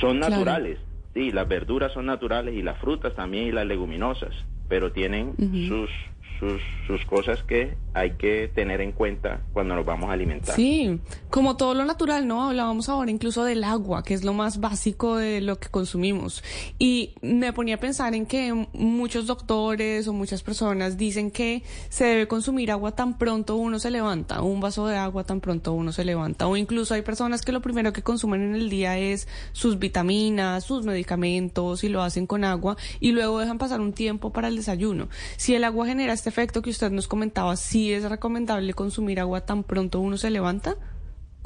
Son 0.00 0.18
naturales, 0.18 0.78
sí, 1.14 1.30
las 1.30 1.48
verduras 1.48 1.92
son 1.92 2.06
naturales 2.06 2.54
y 2.54 2.62
las 2.62 2.78
frutas 2.78 3.14
también 3.14 3.46
y 3.46 3.52
las 3.52 3.66
leguminosas, 3.66 4.34
pero 4.68 4.92
tienen 4.92 5.34
sus 5.68 5.90
sus, 6.38 7.04
cosas 7.06 7.42
que 7.42 7.76
hay 7.94 8.12
que 8.12 8.48
tener 8.54 8.80
en 8.80 8.92
cuenta 8.92 9.42
cuando 9.52 9.74
nos 9.74 9.84
vamos 9.84 10.08
a 10.08 10.12
alimentar. 10.12 10.54
Sí, 10.54 11.00
como 11.30 11.56
todo 11.56 11.74
lo 11.74 11.84
natural, 11.84 12.26
¿no? 12.26 12.44
Hablábamos 12.44 12.88
ahora 12.88 13.10
incluso 13.10 13.44
del 13.44 13.64
agua, 13.64 14.02
que 14.02 14.14
es 14.14 14.24
lo 14.24 14.32
más 14.32 14.60
básico 14.60 15.16
de 15.16 15.40
lo 15.40 15.58
que 15.58 15.68
consumimos. 15.68 16.42
Y 16.78 17.14
me 17.20 17.52
ponía 17.52 17.74
a 17.74 17.78
pensar 17.78 18.14
en 18.14 18.26
que 18.26 18.52
muchos 18.72 19.26
doctores 19.26 20.06
o 20.08 20.12
muchas 20.12 20.42
personas 20.42 20.96
dicen 20.96 21.30
que 21.30 21.62
se 21.88 22.04
debe 22.04 22.28
consumir 22.28 22.70
agua 22.70 22.92
tan 22.92 23.18
pronto 23.18 23.56
uno 23.56 23.78
se 23.78 23.90
levanta, 23.90 24.42
un 24.42 24.60
vaso 24.60 24.86
de 24.86 24.96
agua 24.96 25.24
tan 25.24 25.40
pronto 25.40 25.72
uno 25.72 25.92
se 25.92 26.04
levanta. 26.04 26.46
O 26.46 26.56
incluso 26.56 26.94
hay 26.94 27.02
personas 27.02 27.42
que 27.42 27.52
lo 27.52 27.60
primero 27.60 27.92
que 27.92 28.02
consumen 28.02 28.42
en 28.42 28.54
el 28.54 28.70
día 28.70 28.98
es 28.98 29.28
sus 29.52 29.78
vitaminas, 29.78 30.64
sus 30.64 30.84
medicamentos 30.84 31.84
y 31.84 31.88
lo 31.88 32.02
hacen 32.02 32.26
con 32.26 32.44
agua 32.44 32.76
y 33.00 33.12
luego 33.12 33.40
dejan 33.40 33.58
pasar 33.58 33.80
un 33.80 33.92
tiempo 33.92 34.32
para 34.32 34.48
el 34.48 34.56
desayuno. 34.56 35.08
Si 35.36 35.54
el 35.54 35.64
agua 35.64 35.86
genera 35.86 36.12
este 36.12 36.27
efecto 36.28 36.62
que 36.62 36.70
usted 36.70 36.90
nos 36.90 37.08
comentaba, 37.08 37.56
¿sí 37.56 37.92
es 37.92 38.04
recomendable 38.04 38.72
consumir 38.74 39.20
agua 39.20 39.40
tan 39.40 39.64
pronto 39.64 40.00
uno 40.00 40.16
se 40.16 40.30
levanta? 40.30 40.76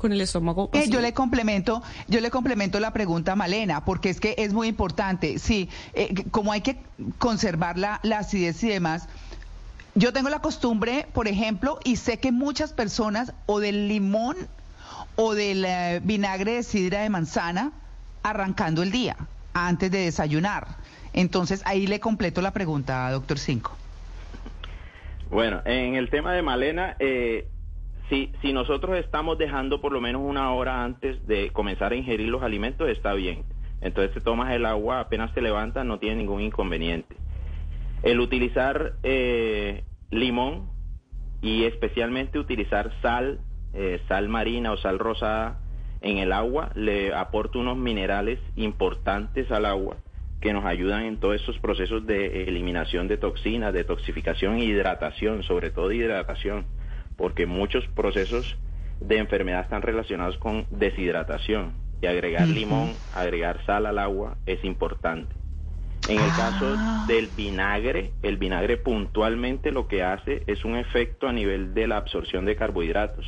con 0.03 0.13
el 0.13 0.21
estómago. 0.21 0.69
Eh, 0.73 0.89
yo 0.91 1.01
le 1.01 1.15
complemento, 1.15 1.81
yo 2.09 2.21
le 2.21 2.31
complemento 2.31 2.81
la 2.81 2.93
pregunta 2.93 3.33
a 3.33 3.37
Malena, 3.37 3.85
porque 3.85 4.11
es 4.11 4.19
que 4.19 4.35
es 4.37 4.53
muy 4.53 4.67
importante. 4.67 5.39
Sí, 5.39 5.69
eh, 5.95 6.25
como 6.33 6.51
hay 6.51 6.61
que 6.61 6.77
conservar 7.19 7.79
la, 7.79 8.01
acidez 8.19 8.63
y 8.65 8.69
demás. 8.69 9.09
Yo 9.95 10.13
tengo 10.13 10.29
la 10.29 10.41
costumbre, 10.41 11.07
por 11.13 11.29
ejemplo, 11.29 11.79
y 11.85 11.97
sé 11.97 12.19
que 12.19 12.33
muchas 12.33 12.73
personas, 12.73 13.33
o 13.47 13.61
del 13.61 13.87
limón 13.87 14.37
o 15.15 15.35
del 15.35 15.65
eh, 15.65 16.01
vinagre 16.03 16.55
de 16.55 16.63
sidra 16.65 17.03
de 17.03 17.11
manzana, 17.11 17.71
arrancando 18.25 18.83
el 18.83 18.91
día, 18.91 19.17
antes 19.55 19.91
de 19.91 19.99
desayunar. 19.99 20.67
Entonces, 21.13 21.63
ahí 21.65 21.87
le 21.87 22.01
completo 22.01 22.43
la 22.43 22.51
pregunta, 22.51 23.09
doctor 23.11 23.39
Cinco. 23.39 23.77
Bueno, 25.33 25.63
en 25.65 25.95
el 25.95 26.11
tema 26.11 26.35
de 26.35 26.43
Malena, 26.43 26.95
eh, 26.99 27.47
si, 28.11 28.31
si 28.43 28.53
nosotros 28.53 28.99
estamos 28.99 29.39
dejando 29.39 29.81
por 29.81 29.91
lo 29.91 29.99
menos 29.99 30.21
una 30.23 30.53
hora 30.53 30.85
antes 30.85 31.27
de 31.27 31.49
comenzar 31.53 31.93
a 31.93 31.97
ingerir 31.97 32.29
los 32.29 32.43
alimentos, 32.43 32.87
está 32.91 33.15
bien. 33.15 33.45
Entonces 33.81 34.13
te 34.13 34.21
tomas 34.21 34.53
el 34.53 34.67
agua, 34.67 35.01
apenas 35.01 35.33
te 35.33 35.41
levantas, 35.41 35.87
no 35.87 35.99
tiene 35.99 36.17
ningún 36.17 36.43
inconveniente. 36.43 37.17
El 38.03 38.21
utilizar 38.21 38.93
eh, 39.05 39.85
limón 40.11 40.69
y 41.41 41.65
especialmente 41.65 42.39
utilizar 42.39 42.93
sal, 43.01 43.41
eh, 43.73 44.03
sal 44.09 44.29
marina 44.29 44.71
o 44.71 44.77
sal 44.77 44.99
rosada 44.99 45.61
en 46.03 46.19
el 46.19 46.31
agua, 46.31 46.73
le 46.75 47.15
aporta 47.15 47.59
unos 47.59 47.79
minerales 47.79 48.39
importantes 48.55 49.51
al 49.51 49.65
agua 49.65 49.97
que 50.43 50.53
nos 50.53 50.65
ayudan 50.65 51.05
en 51.05 51.19
todos 51.19 51.37
estos 51.37 51.59
procesos 51.61 52.05
de 52.05 52.43
eliminación 52.43 53.07
de 53.07 53.17
toxinas, 53.17 53.73
de 53.73 53.85
toxificación 53.85 54.57
e 54.57 54.65
hidratación, 54.65 55.45
sobre 55.45 55.71
todo 55.71 55.93
hidratación, 55.93 56.67
porque 57.17 57.47
muchos 57.47 57.87
procesos 57.95 58.59
de 59.01 59.19
enfermedad 59.19 59.63
están 59.63 59.83
relacionados 59.83 60.37
con 60.39 60.67
deshidratación 60.71 61.73
y 62.03 62.07
agregar 62.07 62.49
limón, 62.49 62.93
agregar 63.15 63.65
sal 63.65 63.87
al 63.87 64.01
agua 64.01 64.37
es 64.45 64.63
importante. 64.65 65.33
En 66.09 66.19
el 66.19 66.31
caso 66.31 66.75
ah. 66.77 67.05
del 67.07 67.29
vinagre, 67.37 68.11
el 68.23 68.37
vinagre 68.37 68.77
puntualmente 68.77 69.71
lo 69.71 69.87
que 69.87 70.03
hace 70.03 70.43
es 70.49 70.65
un 70.65 70.77
efecto 70.77 71.29
a 71.29 71.33
nivel 71.33 71.73
de 71.73 71.87
la 71.87 71.99
absorción 71.99 72.45
de 72.45 72.57
carbohidratos. 72.57 73.25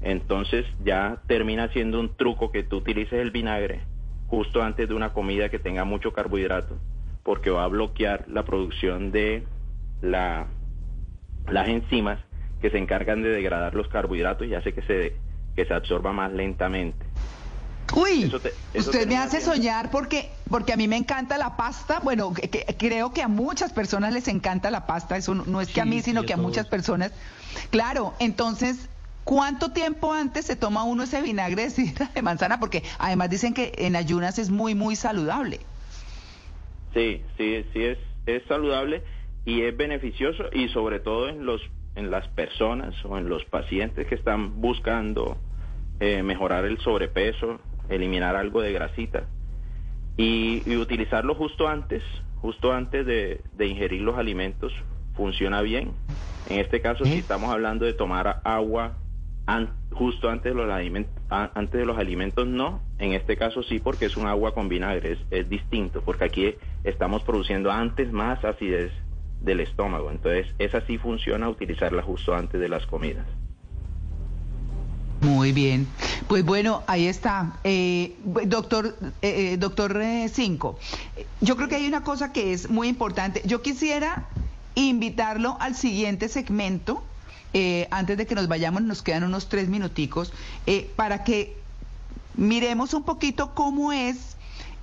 Entonces 0.00 0.64
ya 0.84 1.20
termina 1.26 1.72
siendo 1.72 1.98
un 1.98 2.16
truco 2.16 2.52
que 2.52 2.62
tú 2.62 2.76
utilices 2.76 3.18
el 3.18 3.32
vinagre 3.32 3.80
justo 4.28 4.62
antes 4.62 4.88
de 4.88 4.94
una 4.94 5.12
comida 5.12 5.48
que 5.48 5.58
tenga 5.58 5.84
mucho 5.84 6.12
carbohidrato, 6.12 6.76
porque 7.22 7.50
va 7.50 7.64
a 7.64 7.68
bloquear 7.68 8.24
la 8.28 8.44
producción 8.44 9.10
de 9.10 9.44
la, 10.00 10.46
las 11.50 11.68
enzimas 11.68 12.18
que 12.60 12.70
se 12.70 12.78
encargan 12.78 13.22
de 13.22 13.30
degradar 13.30 13.74
los 13.74 13.88
carbohidratos 13.88 14.46
y 14.46 14.54
hace 14.54 14.72
que 14.72 14.82
se, 14.82 15.16
que 15.56 15.64
se 15.64 15.74
absorba 15.74 16.12
más 16.12 16.32
lentamente. 16.32 17.06
Uy, 17.94 18.30
usted 18.74 19.06
me 19.06 19.16
hace 19.16 19.40
soñar 19.40 19.90
porque 19.90 20.30
porque 20.50 20.72
a 20.72 20.76
mí 20.76 20.88
me 20.88 20.96
encanta 20.96 21.38
la 21.38 21.56
pasta. 21.56 22.00
Bueno, 22.02 22.32
creo 22.78 23.12
que 23.12 23.22
a 23.22 23.28
muchas 23.28 23.72
personas 23.72 24.12
les 24.12 24.28
encanta 24.28 24.70
la 24.70 24.86
pasta. 24.86 25.16
Eso 25.16 25.34
no, 25.34 25.60
es 25.60 25.68
que 25.68 25.80
a 25.80 25.84
mí, 25.84 26.02
sino 26.02 26.24
que 26.24 26.34
a 26.34 26.36
muchas 26.36 26.66
personas. 26.66 27.12
Claro, 27.70 28.14
entonces 28.18 28.88
¿Cuánto 29.28 29.72
tiempo 29.72 30.14
antes 30.14 30.46
se 30.46 30.56
toma 30.56 30.84
uno 30.84 31.02
ese 31.02 31.20
vinagre 31.20 31.64
de 31.64 31.68
sidra 31.68 32.08
de 32.14 32.22
manzana? 32.22 32.58
Porque 32.58 32.82
además 32.98 33.28
dicen 33.28 33.52
que 33.52 33.72
en 33.76 33.94
ayunas 33.94 34.38
es 34.38 34.48
muy, 34.48 34.74
muy 34.74 34.96
saludable. 34.96 35.60
Sí, 36.94 37.22
sí, 37.36 37.62
sí 37.74 37.84
es, 37.84 37.98
es 38.24 38.42
saludable 38.48 39.02
y 39.44 39.60
es 39.60 39.76
beneficioso 39.76 40.44
y 40.50 40.68
sobre 40.70 41.00
todo 41.00 41.28
en 41.28 41.44
los 41.44 41.60
en 41.94 42.10
las 42.10 42.26
personas 42.28 42.94
o 43.04 43.18
en 43.18 43.28
los 43.28 43.44
pacientes 43.44 44.06
que 44.06 44.14
están 44.14 44.62
buscando 44.62 45.36
eh, 46.00 46.22
mejorar 46.22 46.64
el 46.64 46.78
sobrepeso, 46.78 47.60
eliminar 47.90 48.34
algo 48.34 48.62
de 48.62 48.72
grasita 48.72 49.24
y, 50.16 50.74
utilizarlo 50.74 51.34
justo 51.34 51.68
antes, 51.68 52.02
justo 52.40 52.72
antes 52.72 53.04
de, 53.04 53.42
de, 53.58 53.66
ingerir 53.66 54.00
los 54.00 54.16
alimentos 54.16 54.72
funciona 55.14 55.60
bien. 55.60 55.92
En 56.48 56.60
este 56.60 56.80
caso, 56.80 57.04
si 57.04 57.18
estamos 57.18 57.52
hablando 57.52 57.84
de 57.84 57.92
tomar 57.92 58.40
agua 58.44 58.96
justo 59.92 60.28
antes 60.28 60.54
de, 60.54 60.58
los 60.58 60.70
alimentos, 60.70 61.12
antes 61.30 61.80
de 61.80 61.86
los 61.86 61.98
alimentos 61.98 62.46
no, 62.46 62.80
en 62.98 63.12
este 63.12 63.36
caso 63.36 63.62
sí 63.62 63.78
porque 63.78 64.06
es 64.06 64.16
un 64.16 64.26
agua 64.26 64.54
con 64.54 64.68
vinagre, 64.68 65.18
es, 65.30 65.48
distinto, 65.48 66.02
porque 66.02 66.24
aquí 66.24 66.54
estamos 66.84 67.22
produciendo 67.22 67.72
antes 67.72 68.12
más 68.12 68.44
acidez 68.44 68.92
del 69.40 69.60
estómago, 69.60 70.10
entonces 70.10 70.46
esa 70.58 70.80
sí 70.86 70.98
funciona 70.98 71.48
utilizarla 71.48 72.02
justo 72.02 72.34
antes 72.34 72.60
de 72.60 72.68
las 72.68 72.86
comidas. 72.86 73.26
Muy 75.20 75.50
bien, 75.52 75.88
pues 76.28 76.44
bueno, 76.44 76.84
ahí 76.86 77.08
está, 77.08 77.54
eh, 77.64 78.14
doctor, 78.44 78.94
eh, 79.20 79.52
eh 79.52 79.56
doctor 79.56 80.00
eh, 80.00 80.28
Cinco. 80.28 80.78
Yo 81.40 81.56
creo 81.56 81.68
que 81.68 81.74
hay 81.74 81.88
una 81.88 82.04
cosa 82.04 82.32
que 82.32 82.52
es 82.52 82.70
muy 82.70 82.86
importante. 82.86 83.42
Yo 83.44 83.60
quisiera 83.60 84.28
invitarlo 84.76 85.56
al 85.58 85.74
siguiente 85.74 86.28
segmento 86.28 87.02
eh, 87.54 87.88
antes 87.90 88.16
de 88.16 88.26
que 88.26 88.34
nos 88.34 88.48
vayamos, 88.48 88.82
nos 88.82 89.02
quedan 89.02 89.24
unos 89.24 89.48
tres 89.48 89.68
minuticos, 89.68 90.32
eh, 90.66 90.90
para 90.96 91.24
que 91.24 91.56
miremos 92.36 92.94
un 92.94 93.02
poquito 93.02 93.54
cómo 93.54 93.92
es 93.92 94.36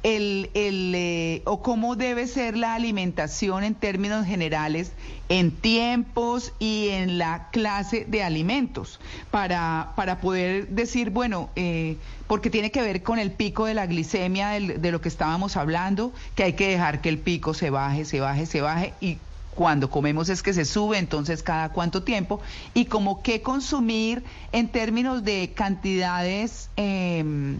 el, 0.06 0.52
el 0.54 0.94
eh, 0.94 1.42
o 1.46 1.64
cómo 1.64 1.96
debe 1.96 2.28
ser 2.28 2.56
la 2.56 2.76
alimentación 2.76 3.64
en 3.64 3.74
términos 3.74 4.24
generales 4.24 4.92
en 5.30 5.50
tiempos 5.50 6.54
y 6.60 6.90
en 6.90 7.18
la 7.18 7.50
clase 7.50 8.06
de 8.08 8.22
alimentos 8.22 9.00
para, 9.32 9.94
para 9.96 10.22
poder 10.22 10.68
decir, 10.68 11.10
bueno, 11.10 11.50
eh, 11.56 11.98
porque 12.28 12.52
tiene 12.52 12.70
que 12.70 12.84
ver 12.84 13.02
con 13.02 13.18
el 13.18 13.32
pico 13.32 13.66
de 13.66 13.74
la 13.74 13.88
glicemia 13.88 14.50
de 14.50 14.92
lo 14.92 15.02
que 15.02 15.10
estábamos 15.10 15.58
hablando, 15.58 16.14
que 16.36 16.44
hay 16.44 16.54
que 16.54 16.68
dejar 16.68 17.02
que 17.02 17.10
el 17.10 17.18
pico 17.18 17.56
se 17.56 17.72
baje, 17.72 18.06
se 18.06 18.20
baje, 18.20 18.46
se 18.46 18.62
baje 18.62 18.94
y 19.02 19.18
cuando 19.56 19.90
comemos 19.90 20.30
es 20.30 20.44
que 20.44 20.54
se 20.54 20.66
sube, 20.66 20.98
entonces 20.98 21.42
cada 21.42 21.70
cuánto 21.70 22.04
tiempo, 22.04 22.42
y 22.74 22.86
como 22.86 23.24
qué 23.24 23.42
consumir 23.42 24.24
en 24.52 24.68
términos 24.68 25.24
de 25.24 25.52
cantidades, 25.56 26.70
em, 26.76 27.60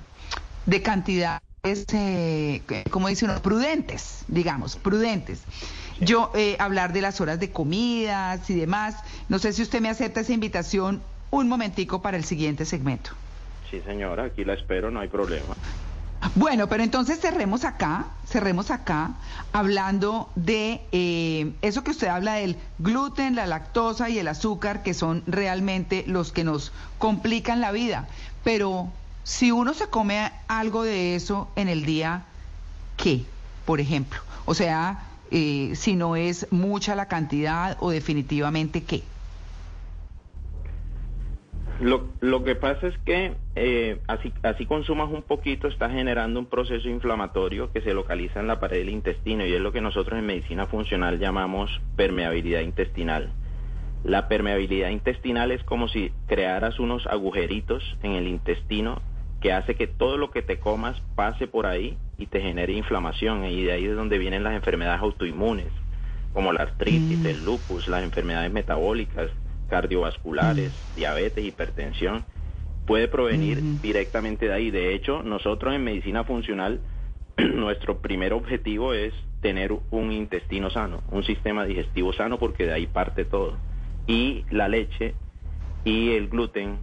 de 0.66 0.82
cantidades, 0.82 1.42
eh, 1.94 2.62
como 2.92 3.08
dice 3.08 3.26
uno, 3.26 3.42
prudentes, 3.42 4.26
digamos, 4.28 4.76
prudentes. 4.76 5.42
Yo, 6.00 6.32
eh, 6.36 6.58
hablar 6.60 6.92
de 6.92 7.02
las 7.02 7.22
horas 7.22 7.40
de 7.40 7.50
comidas 7.52 8.50
y 8.50 8.56
demás, 8.56 8.98
no 9.30 9.40
sé 9.40 9.54
si 9.54 9.62
usted 9.62 9.82
me 9.82 9.90
acepta 9.90 10.20
esa 10.20 10.34
invitación 10.34 11.02
un 11.32 11.48
momentico 11.48 12.02
para 12.02 12.18
el 12.18 12.26
siguiente 12.26 12.66
segmento. 12.66 13.12
Sí, 13.72 13.82
señora, 13.86 14.26
aquí 14.26 14.44
la 14.44 14.54
espero, 14.54 14.92
no 14.92 15.00
hay 15.00 15.08
problema. 15.08 15.56
Bueno, 16.34 16.68
pero 16.68 16.84
entonces 16.84 17.20
cerremos 17.20 17.64
acá, 17.64 18.08
cerremos 18.28 18.72
acá, 18.72 19.12
hablando 19.54 20.30
de 20.36 20.82
eh, 20.92 21.54
eso 21.62 21.84
que 21.84 21.92
usted 21.92 22.08
habla 22.08 22.36
del 22.36 22.58
gluten, 22.80 23.36
la 23.36 23.46
lactosa 23.46 24.10
y 24.10 24.18
el 24.18 24.28
azúcar, 24.28 24.82
que 24.82 24.94
son 24.94 25.24
realmente 25.28 26.04
los 26.08 26.32
que 26.32 26.44
nos 26.44 26.72
complican 26.98 27.62
la 27.62 27.72
vida. 27.72 28.08
Pero 28.44 28.90
si 29.24 29.52
uno 29.52 29.74
se 29.74 29.88
come 29.88 30.32
algo 30.48 30.84
de 30.84 31.16
eso 31.16 31.50
en 31.56 31.70
el 31.70 31.86
día, 31.86 32.26
¿qué? 32.98 33.26
Por 33.66 33.80
ejemplo, 33.80 34.20
o 34.46 34.54
sea, 34.54 35.04
eh, 35.32 35.74
si 35.76 35.96
no 35.96 36.16
es 36.16 36.48
mucha 36.52 36.96
la 36.96 37.08
cantidad 37.08 37.78
o 37.80 37.92
definitivamente 37.92 38.84
qué. 38.84 39.04
Lo, 41.82 42.08
lo 42.22 42.44
que 42.46 42.56
pasa 42.56 42.88
es 42.88 42.98
que 43.00 43.34
eh, 43.56 44.00
así, 44.08 44.32
así 44.44 44.66
consumas 44.66 45.10
un 45.12 45.24
poquito, 45.24 45.68
está 45.68 45.90
generando 45.90 46.40
un 46.40 46.46
proceso 46.46 46.88
inflamatorio 46.88 47.72
que 47.74 47.82
se 47.82 47.94
localiza 47.94 48.40
en 48.40 48.48
la 48.48 48.62
pared 48.62 48.78
del 48.78 48.90
intestino 48.90 49.46
y 49.46 49.54
es 49.54 49.60
lo 49.60 49.74
que 49.74 49.82
nosotros 49.82 50.18
en 50.18 50.26
medicina 50.26 50.68
funcional 50.68 51.20
llamamos 51.20 51.82
permeabilidad 51.98 52.62
intestinal. 52.62 53.34
La 54.06 54.30
permeabilidad 54.30 54.90
intestinal 54.90 55.52
es 55.52 55.64
como 55.64 55.90
si 55.90 56.12
crearas 56.28 56.80
unos 56.80 57.08
agujeritos 57.08 57.84
en 58.04 58.14
el 58.14 58.28
intestino 58.28 59.02
que 59.42 59.52
hace 59.52 59.76
que 59.76 59.88
todo 59.88 60.18
lo 60.18 60.32
que 60.32 60.42
te 60.42 60.60
comas 60.60 61.02
pase 61.16 61.48
por 61.48 61.66
ahí 61.66 61.98
y 62.18 62.28
te 62.28 62.40
genere 62.40 62.74
inflamación. 62.74 63.44
Y 63.46 63.64
de 63.64 63.74
ahí 63.74 63.86
es 63.86 63.96
donde 63.96 64.18
vienen 64.18 64.44
las 64.44 64.54
enfermedades 64.54 65.02
autoinmunes 65.02 65.68
como 66.34 66.52
la 66.54 66.64
artritis, 66.64 67.24
el 67.24 67.44
lupus, 67.44 67.88
las 67.88 68.04
enfermedades 68.04 68.52
metabólicas, 68.52 69.32
cardiovasculares, 69.70 70.72
diabetes, 70.96 71.44
hipertensión, 71.44 72.26
puede 72.86 73.08
provenir 73.08 73.62
directamente 73.82 74.48
de 74.48 74.54
ahí. 74.54 74.72
De 74.72 74.94
hecho, 74.94 75.24
nosotros 75.24 75.74
en 75.74 75.84
medicina 75.84 76.24
funcional, 76.24 76.80
nuestro 77.38 78.00
primer 78.00 78.34
objetivo 78.34 78.94
es 78.94 79.14
tener 79.42 79.74
un 79.92 80.12
intestino 80.12 80.70
sano, 80.70 81.04
un 81.12 81.24
sistema 81.24 81.66
digestivo 81.66 82.14
sano, 82.14 82.40
porque 82.40 82.66
de 82.66 82.74
ahí 82.74 82.88
parte 82.88 83.26
todo. 83.26 83.58
Y 84.08 84.46
la 84.52 84.68
leche 84.68 85.16
y 85.84 86.12
el 86.12 86.30
gluten 86.30 86.78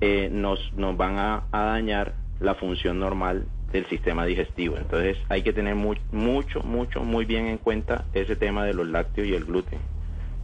eh, 0.00 0.28
nos, 0.32 0.72
nos 0.74 0.96
van 0.96 1.18
a, 1.18 1.44
dañar 1.52 2.14
la 2.40 2.54
función 2.54 2.98
normal 2.98 3.46
del 3.72 3.86
sistema 3.86 4.24
digestivo. 4.24 4.76
Entonces 4.78 5.18
hay 5.28 5.42
que 5.42 5.52
tener 5.52 5.74
mucho, 5.74 6.62
mucho, 6.62 7.02
muy 7.02 7.24
bien 7.24 7.46
en 7.46 7.58
cuenta 7.58 8.06
ese 8.14 8.34
tema 8.34 8.64
de 8.64 8.74
los 8.74 8.88
lácteos 8.88 9.28
y 9.28 9.34
el 9.34 9.44
gluten 9.44 9.78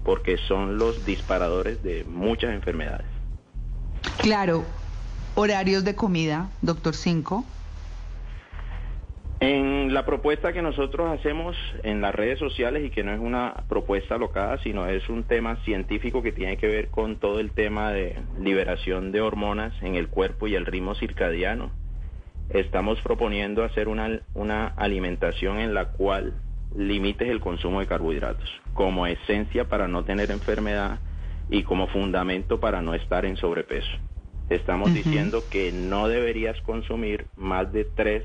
porque 0.07 0.39
son 0.39 0.79
los 0.79 1.05
disparadores 1.05 1.83
de 1.83 2.05
muchas 2.05 2.55
enfermedades. 2.55 3.07
Claro, 4.19 4.65
horarios 5.35 5.85
de 5.85 5.97
comida, 5.97 6.49
doctor 6.63 6.95
Cinco. 6.95 7.45
En 9.41 9.93
la 9.93 10.07
propuesta 10.07 10.53
que 10.53 10.63
nosotros 10.63 11.11
hacemos 11.19 11.57
en 11.83 12.01
las 12.01 12.15
redes 12.15 12.39
sociales 12.39 12.85
y 12.85 12.91
que 12.91 13.03
no 13.03 13.13
es 13.13 13.19
una 13.19 13.65
propuesta 13.69 14.17
locada, 14.17 14.59
sino 14.63 14.87
es 14.87 15.09
un 15.09 15.25
tema 15.25 15.57
científico 15.65 16.23
que 16.23 16.31
tiene 16.31 16.57
que 16.57 16.69
ver 16.69 16.89
con 16.89 17.17
todo 17.17 17.41
el 17.41 17.51
tema 17.51 17.91
de 17.91 18.17
liberación 18.41 19.11
de 19.11 19.21
hormonas 19.21 19.75
en 19.83 19.97
el 19.97 20.07
cuerpo 20.07 20.47
y 20.47 20.55
el 20.55 20.67
ritmo 20.67 20.95
circadiano. 20.95 21.73
Estamos 22.49 23.01
proponiendo 23.01 23.65
hacer 23.65 23.89
una, 23.89 24.21
una 24.35 24.69
alimentación 24.69 25.59
en 25.59 25.75
la 25.75 25.87
cual 25.89 26.35
limites 26.77 27.29
el 27.29 27.41
consumo 27.41 27.81
de 27.81 27.87
carbohidratos 27.87 28.49
como 28.75 29.07
esencia 29.07 29.69
para 29.69 29.89
no 29.89 30.05
tener 30.05 30.31
enfermedad 30.31 31.01
y 31.49 31.63
como 31.63 31.87
fundamento 31.89 32.61
para 32.61 32.83
no 32.83 32.95
estar 32.95 33.25
en 33.25 33.37
sobrepeso. 33.37 33.91
Estamos 34.51 34.93
diciendo 34.95 35.43
que 35.51 35.73
no 35.73 36.07
deberías 36.07 36.61
consumir 36.63 37.27
más 37.37 37.73
de 37.73 37.85
tres, 37.85 38.23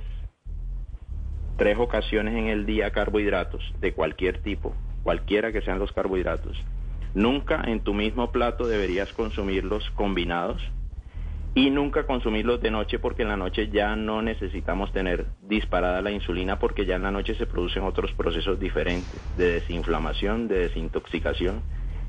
tres 1.57 1.78
ocasiones 1.80 2.36
en 2.36 2.48
el 2.48 2.65
día 2.65 2.91
carbohidratos 2.91 3.64
de 3.80 3.94
cualquier 3.94 4.40
tipo, 4.41 4.76
cualquiera 5.03 5.52
que 5.52 5.61
sean 5.61 5.80
los 5.80 5.91
carbohidratos. 5.94 6.57
Nunca 7.15 7.64
en 7.65 7.80
tu 7.80 7.94
mismo 7.94 8.32
plato 8.32 8.68
deberías 8.68 9.11
consumirlos 9.14 9.90
combinados 9.91 10.61
y 11.53 11.69
nunca 11.69 12.06
consumirlos 12.06 12.61
de 12.61 12.72
noche 12.72 12.99
porque 12.99 13.23
en 13.23 13.28
la 13.28 13.38
noche 13.38 13.69
ya 13.69 13.95
no 13.95 14.22
necesitamos 14.22 14.91
tener 14.94 15.28
disparada 15.41 16.02
la 16.02 16.11
insulina 16.11 16.60
porque 16.60 16.86
ya 16.86 16.95
en 16.95 17.03
la 17.03 17.11
noche 17.11 17.36
se 17.36 17.45
producen 17.45 17.84
otros 17.84 18.14
procesos 18.14 18.60
diferentes 18.60 19.22
de 19.36 19.53
desinflamación, 19.53 20.48
de 20.48 20.60
desintoxicación 20.60 21.61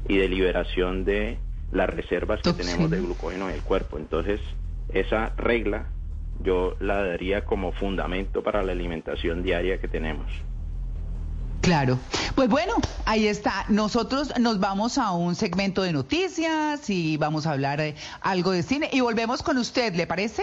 y 0.09 0.19
de 0.19 0.29
liberación 0.29 1.05
de 1.05 1.39
las 1.73 1.91
reservas 1.91 2.41
que 2.43 2.53
tenemos 2.53 2.91
de 2.91 3.01
glucógeno 3.01 3.49
en 3.49 3.55
el 3.55 3.63
cuerpo. 3.63 3.99
Entonces, 3.99 4.41
esa 4.93 5.31
regla 5.37 5.87
yo 6.41 6.77
la 6.81 7.05
daría 7.05 7.45
como 7.45 7.73
fundamento 7.73 8.43
para 8.43 8.63
la 8.63 8.73
alimentación 8.73 9.43
diaria 9.43 9.81
que 9.81 9.89
tenemos. 9.89 10.31
Claro. 11.63 11.99
Pues 12.35 12.49
bueno, 12.49 12.75
ahí 13.07 13.29
está. 13.29 13.65
Nosotros 13.69 14.33
nos 14.41 14.59
vamos 14.59 14.99
a 14.99 15.13
un 15.13 15.37
segmento 15.37 15.83
de 15.83 15.93
noticias 15.93 16.91
y 16.91 17.17
vamos 17.17 17.47
a 17.47 17.53
hablar 17.53 17.81
eh, 17.81 17.95
algo 18.21 18.51
de 18.51 18.65
cine 18.65 18.91
y 18.93 19.01
volvemos 19.01 19.43
con 19.45 19.57
usted, 19.59 19.95
¿le 19.95 20.09
parece? 20.09 20.43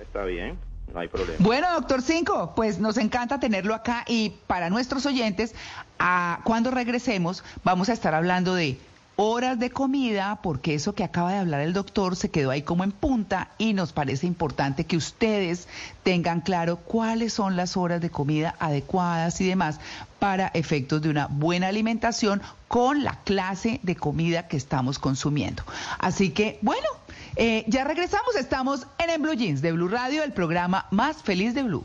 Está 0.00 0.24
bien, 0.24 0.58
no 0.92 1.00
hay 1.00 1.08
problema. 1.08 1.38
Bueno, 1.38 1.72
doctor 1.72 2.02
Cinco, 2.02 2.52
pues 2.54 2.78
nos 2.78 2.98
encanta 2.98 3.40
tenerlo 3.40 3.74
acá 3.74 4.04
y 4.06 4.34
para 4.46 4.68
nuestros 4.68 5.06
oyentes, 5.06 5.54
a, 5.98 6.40
cuando 6.44 6.70
regresemos 6.70 7.42
vamos 7.64 7.88
a 7.88 7.94
estar 7.94 8.14
hablando 8.14 8.54
de 8.54 8.78
horas 9.16 9.58
de 9.58 9.70
comida, 9.70 10.40
porque 10.42 10.74
eso 10.74 10.94
que 10.94 11.04
acaba 11.04 11.32
de 11.32 11.38
hablar 11.38 11.60
el 11.60 11.72
doctor 11.72 12.16
se 12.16 12.30
quedó 12.30 12.50
ahí 12.50 12.62
como 12.62 12.84
en 12.84 12.92
punta 12.92 13.50
y 13.58 13.72
nos 13.72 13.92
parece 13.92 14.26
importante 14.26 14.84
que 14.84 14.96
ustedes 14.96 15.68
tengan 16.02 16.40
claro 16.40 16.76
cuáles 16.76 17.32
son 17.32 17.56
las 17.56 17.76
horas 17.76 18.00
de 18.00 18.10
comida 18.10 18.56
adecuadas 18.58 19.40
y 19.40 19.48
demás 19.48 19.78
para 20.18 20.48
efectos 20.48 21.02
de 21.02 21.10
una 21.10 21.26
buena 21.26 21.68
alimentación 21.68 22.42
con 22.68 23.04
la 23.04 23.20
clase 23.24 23.80
de 23.82 23.94
comida 23.94 24.48
que 24.48 24.56
estamos 24.56 24.98
consumiendo. 24.98 25.62
Así 25.98 26.30
que, 26.30 26.58
bueno, 26.62 26.88
eh, 27.36 27.64
ya 27.68 27.84
regresamos, 27.84 28.34
estamos 28.36 28.86
en, 28.98 29.10
en 29.10 29.22
Blue 29.22 29.34
Jeans 29.34 29.62
de 29.62 29.72
Blue 29.72 29.88
Radio, 29.88 30.24
el 30.24 30.32
programa 30.32 30.86
más 30.90 31.22
feliz 31.22 31.54
de 31.54 31.62
Blue. 31.62 31.84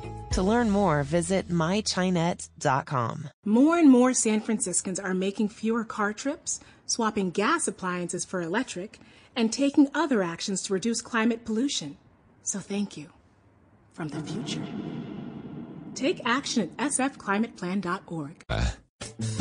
To 0.31 0.41
learn 0.41 0.69
more, 0.69 1.03
visit 1.03 1.49
mychinet.com. 1.49 3.29
More 3.43 3.77
and 3.77 3.89
more 3.89 4.13
San 4.13 4.39
Franciscans 4.39 4.97
are 4.97 5.13
making 5.13 5.49
fewer 5.49 5.83
car 5.83 6.13
trips, 6.13 6.61
swapping 6.85 7.31
gas 7.31 7.67
appliances 7.67 8.23
for 8.23 8.41
electric, 8.41 8.99
and 9.35 9.51
taking 9.51 9.89
other 9.93 10.23
actions 10.23 10.61
to 10.63 10.73
reduce 10.73 11.01
climate 11.01 11.43
pollution. 11.43 11.97
So 12.43 12.59
thank 12.59 12.95
you 12.95 13.09
from 13.91 14.07
the 14.07 14.21
future. 14.21 14.63
Take 15.95 16.21
action 16.25 16.71
at 16.79 16.91
sfclimateplan.org. 16.91 18.45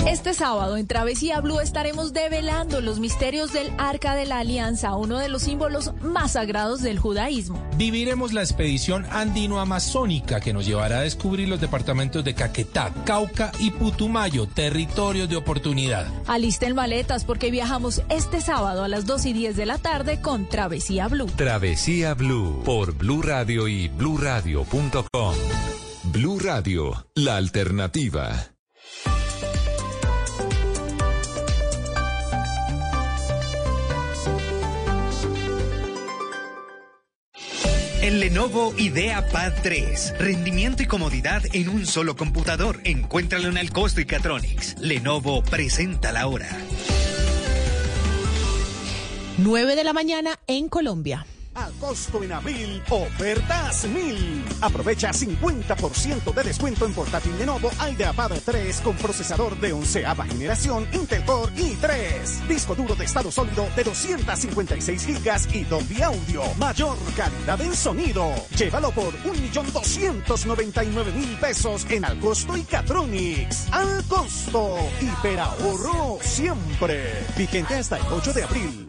Este 0.06 0.34
sábado 0.34 0.76
en 0.76 0.86
Travesía 0.86 1.40
Blue 1.40 1.60
estaremos 1.60 2.12
develando 2.12 2.80
los 2.80 2.98
misterios 2.98 3.52
del 3.52 3.70
Arca 3.78 4.14
de 4.14 4.26
la 4.26 4.38
Alianza, 4.38 4.96
uno 4.96 5.18
de 5.18 5.28
los 5.28 5.42
símbolos 5.42 5.92
más 6.02 6.32
sagrados 6.32 6.82
del 6.82 6.98
judaísmo. 6.98 7.62
Viviremos 7.76 8.32
la 8.32 8.42
expedición 8.42 9.06
andino-amazónica 9.10 10.40
que 10.40 10.52
nos 10.52 10.66
llevará 10.66 10.98
a 10.98 11.02
descubrir 11.02 11.48
los 11.48 11.60
departamentos 11.60 12.24
de 12.24 12.34
Caquetá, 12.34 12.92
Cauca 13.04 13.52
y 13.58 13.70
Putumayo, 13.70 14.46
territorios 14.46 15.28
de 15.28 15.36
oportunidad. 15.36 16.06
Alisten 16.26 16.74
maletas 16.74 17.24
porque 17.24 17.50
viajamos 17.50 18.02
este 18.08 18.40
sábado 18.40 18.84
a 18.84 18.88
las 18.88 19.06
2 19.06 19.26
y 19.26 19.32
10 19.32 19.56
de 19.56 19.66
la 19.66 19.78
tarde 19.78 20.20
con 20.20 20.48
Travesía 20.48 21.08
Blue. 21.08 21.30
Travesía 21.36 22.14
Blue 22.14 22.62
por 22.64 22.94
Blue 22.94 23.22
Radio 23.22 23.68
y 23.68 23.88
bluradio.com. 23.88 25.34
Blue 26.04 26.38
Radio, 26.40 27.06
la 27.14 27.36
alternativa. 27.36 28.49
El 38.02 38.18
Lenovo 38.18 38.72
IdeaPad 38.78 39.52
3. 39.62 40.14
Rendimiento 40.18 40.82
y 40.82 40.86
comodidad 40.86 41.42
en 41.52 41.68
un 41.68 41.84
solo 41.84 42.16
computador. 42.16 42.80
Encuéntralo 42.84 43.48
en 43.48 43.58
el 43.58 43.72
costo 43.72 44.00
y 44.00 44.06
Catronics. 44.06 44.78
Lenovo 44.78 45.42
presenta 45.42 46.10
la 46.10 46.26
hora. 46.26 46.48
9 49.36 49.76
de 49.76 49.84
la 49.84 49.92
mañana 49.92 50.38
en 50.46 50.70
Colombia. 50.70 51.26
Agosto 51.60 52.22
en 52.22 52.32
abril, 52.32 52.82
ofertas 52.88 53.84
mil. 53.86 54.42
Aprovecha 54.62 55.10
50% 55.10 56.32
de 56.32 56.42
descuento 56.42 56.86
en 56.86 56.94
portátil 56.94 57.36
Lenovo 57.38 57.70
IdeaPad 57.90 58.32
3 58.44 58.80
con 58.80 58.96
procesador 58.96 59.60
de 59.60 59.74
onceava 59.74 60.24
generación 60.24 60.88
Intel 60.92 61.22
Core 61.24 61.52
i3. 61.54 62.46
Disco 62.48 62.74
duro 62.74 62.94
de 62.94 63.04
estado 63.04 63.30
sólido 63.30 63.68
de 63.76 63.84
256 63.84 65.04
gigas 65.04 65.46
y 65.54 65.64
Dolby 65.64 66.00
Audio. 66.02 66.42
Mayor 66.56 66.96
calidad 67.14 67.60
en 67.60 67.76
sonido. 67.76 68.32
Llévalo 68.56 68.90
por 68.92 69.12
1.299.000 69.22 71.40
pesos 71.40 71.84
en 71.90 72.06
Al 72.06 72.18
Costo 72.20 72.56
y 72.56 72.64
Catronics. 72.64 73.70
Al 73.72 74.02
Costo. 74.04 74.78
Hiperahorro 75.00 76.20
siempre. 76.22 77.26
Vigente 77.36 77.74
hasta 77.74 77.98
el 77.98 78.06
8 78.10 78.32
de 78.32 78.44
abril. 78.44 78.88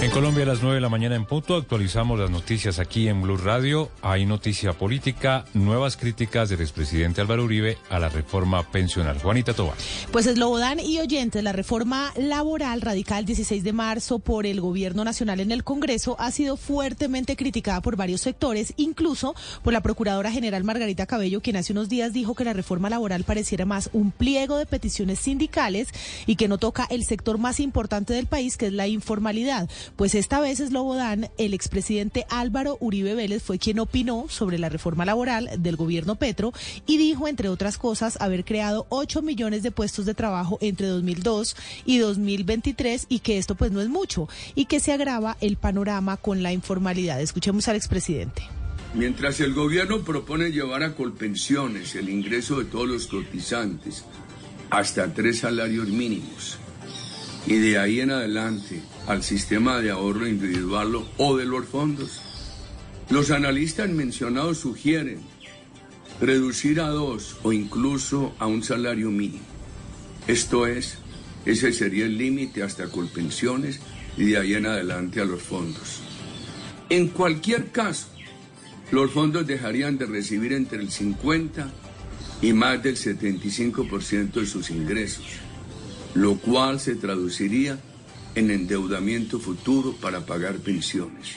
En 0.00 0.12
Colombia 0.12 0.44
a 0.44 0.46
las 0.46 0.62
9 0.62 0.76
de 0.76 0.80
la 0.80 0.88
mañana 0.88 1.16
en 1.16 1.24
punto 1.24 1.56
actualizamos 1.56 2.20
las 2.20 2.30
noticias 2.30 2.78
aquí 2.78 3.08
en 3.08 3.20
Blue 3.20 3.36
Radio. 3.36 3.90
Hay 4.00 4.26
noticia 4.26 4.72
política, 4.72 5.44
nuevas 5.54 5.96
críticas 5.96 6.48
del 6.48 6.60
expresidente 6.60 7.20
Álvaro 7.20 7.42
Uribe 7.42 7.78
a 7.90 7.98
la 7.98 8.08
reforma 8.08 8.62
pensional. 8.70 9.18
Juanita 9.18 9.54
Tobar. 9.54 9.76
Pues 10.12 10.26
Eslobodán 10.26 10.78
y 10.78 11.00
oyentes, 11.00 11.42
la 11.42 11.52
reforma 11.52 12.12
laboral 12.16 12.80
radicada 12.80 13.18
el 13.18 13.26
16 13.26 13.64
de 13.64 13.72
marzo 13.72 14.20
por 14.20 14.46
el 14.46 14.60
gobierno 14.60 15.02
nacional 15.02 15.40
en 15.40 15.50
el 15.50 15.64
Congreso 15.64 16.14
ha 16.20 16.30
sido 16.30 16.56
fuertemente 16.56 17.34
criticada 17.34 17.80
por 17.80 17.96
varios 17.96 18.20
sectores, 18.20 18.74
incluso 18.76 19.34
por 19.64 19.72
la 19.72 19.80
Procuradora 19.80 20.30
General 20.30 20.62
Margarita 20.62 21.06
Cabello, 21.06 21.40
quien 21.40 21.56
hace 21.56 21.72
unos 21.72 21.88
días 21.88 22.12
dijo 22.12 22.36
que 22.36 22.44
la 22.44 22.52
reforma 22.52 22.88
laboral 22.88 23.24
pareciera 23.24 23.64
más 23.64 23.90
un 23.92 24.12
pliego 24.12 24.58
de 24.58 24.66
peticiones 24.66 25.18
sindicales 25.18 25.88
y 26.24 26.36
que 26.36 26.46
no 26.46 26.58
toca 26.58 26.86
el 26.88 27.04
sector 27.04 27.38
más 27.38 27.58
importante 27.58 28.14
del 28.14 28.26
país, 28.26 28.56
que 28.56 28.68
es 28.68 28.72
la 28.72 28.86
informalidad. 28.86 29.68
Pues 29.96 30.14
esta 30.14 30.40
vez 30.40 30.60
es 30.60 30.72
Lobodán, 30.72 31.30
el 31.38 31.54
expresidente 31.54 32.26
Álvaro 32.30 32.76
Uribe 32.80 33.14
Vélez 33.14 33.42
fue 33.42 33.58
quien 33.58 33.78
opinó 33.78 34.26
sobre 34.28 34.58
la 34.58 34.68
reforma 34.68 35.04
laboral 35.04 35.50
del 35.58 35.76
gobierno 35.76 36.16
Petro 36.16 36.52
y 36.86 36.98
dijo, 36.98 37.28
entre 37.28 37.48
otras 37.48 37.78
cosas, 37.78 38.20
haber 38.20 38.44
creado 38.44 38.86
8 38.90 39.22
millones 39.22 39.62
de 39.62 39.70
puestos 39.70 40.06
de 40.06 40.14
trabajo 40.14 40.58
entre 40.60 40.86
2002 40.86 41.56
y 41.84 41.98
2023 41.98 43.06
y 43.08 43.20
que 43.20 43.38
esto 43.38 43.54
pues 43.54 43.72
no 43.72 43.80
es 43.80 43.88
mucho 43.88 44.28
y 44.54 44.66
que 44.66 44.80
se 44.80 44.92
agrava 44.92 45.36
el 45.40 45.56
panorama 45.56 46.16
con 46.16 46.42
la 46.42 46.52
informalidad. 46.52 47.20
Escuchemos 47.20 47.68
al 47.68 47.76
expresidente. 47.76 48.42
Mientras 48.94 49.40
el 49.40 49.52
gobierno 49.52 50.02
propone 50.02 50.50
llevar 50.50 50.82
a 50.82 50.94
colpensiones 50.94 51.94
el 51.94 52.08
ingreso 52.08 52.58
de 52.58 52.64
todos 52.64 52.88
los 52.88 53.06
cotizantes 53.06 54.04
hasta 54.70 55.12
tres 55.12 55.40
salarios 55.40 55.88
mínimos 55.88 56.58
y 57.46 57.56
de 57.56 57.78
ahí 57.78 58.00
en 58.00 58.10
adelante 58.10 58.82
al 59.08 59.22
sistema 59.22 59.80
de 59.80 59.90
ahorro 59.90 60.28
individual 60.28 60.94
o 61.16 61.36
de 61.36 61.46
los 61.46 61.66
fondos. 61.66 62.20
Los 63.08 63.30
analistas 63.30 63.88
mencionados 63.88 64.58
sugieren 64.58 65.20
reducir 66.20 66.78
a 66.80 66.88
dos 66.88 67.38
o 67.42 67.54
incluso 67.54 68.34
a 68.38 68.46
un 68.46 68.62
salario 68.62 69.10
mínimo. 69.10 69.44
Esto 70.26 70.66
es, 70.66 70.98
ese 71.46 71.72
sería 71.72 72.04
el 72.04 72.18
límite 72.18 72.62
hasta 72.62 72.88
colpensiones 72.88 73.80
y 74.18 74.26
de 74.26 74.38
ahí 74.38 74.54
en 74.54 74.66
adelante 74.66 75.22
a 75.22 75.24
los 75.24 75.42
fondos. 75.42 76.02
En 76.90 77.08
cualquier 77.08 77.70
caso, 77.70 78.08
los 78.90 79.10
fondos 79.10 79.46
dejarían 79.46 79.96
de 79.96 80.04
recibir 80.04 80.52
entre 80.52 80.80
el 80.80 80.90
50 80.90 81.72
y 82.42 82.52
más 82.52 82.82
del 82.82 82.96
75% 82.96 84.32
de 84.32 84.46
sus 84.46 84.68
ingresos, 84.68 85.24
lo 86.14 86.36
cual 86.36 86.78
se 86.78 86.94
traduciría 86.94 87.78
en 88.38 88.50
endeudamiento 88.50 89.38
futuro 89.38 89.94
para 90.00 90.24
pagar 90.24 90.56
pensiones. 90.58 91.36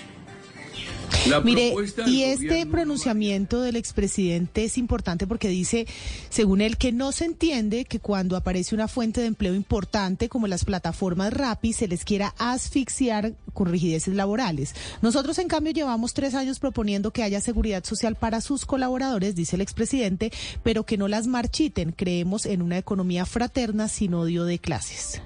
Mire, 1.44 1.74
y 2.08 2.24
este 2.24 2.66
pronunciamiento 2.66 3.62
del 3.62 3.76
expresidente 3.76 4.64
es 4.64 4.78
importante 4.78 5.28
porque 5.28 5.50
dice, 5.50 5.86
según 6.30 6.62
él, 6.62 6.78
que 6.78 6.92
no 6.92 7.12
se 7.12 7.26
entiende 7.26 7.86
que 7.86 8.00
cuando 8.00 8.36
aparece 8.36 8.74
una 8.74 8.88
fuente 8.88 9.22
de 9.22 9.28
empleo 9.28 9.54
importante 9.54 10.30
como 10.30 10.48
las 10.48 10.66
plataformas 10.66 11.34
RAPI 11.34 11.74
se 11.74 11.88
les 11.88 12.06
quiera 12.06 12.34
asfixiar 12.38 13.34
con 13.54 13.68
rigideces 13.68 14.16
laborales. 14.16 14.74
Nosotros, 15.02 15.38
en 15.38 15.48
cambio, 15.48 15.74
llevamos 15.74 16.14
tres 16.14 16.34
años 16.34 16.60
proponiendo 16.60 17.12
que 17.12 17.24
haya 17.24 17.42
seguridad 17.42 17.84
social 17.84 18.16
para 18.16 18.42
sus 18.42 18.66
colaboradores, 18.66 19.36
dice 19.36 19.58
el 19.58 19.62
expresidente, 19.62 20.32
pero 20.64 20.86
que 20.86 20.98
no 20.98 21.08
las 21.08 21.28
marchiten. 21.28 21.92
Creemos 21.92 22.46
en 22.46 22.62
una 22.62 22.78
economía 22.78 23.26
fraterna 23.26 23.90
sin 23.90 24.14
odio 24.14 24.46
de 24.46 24.60
clases. 24.60 25.22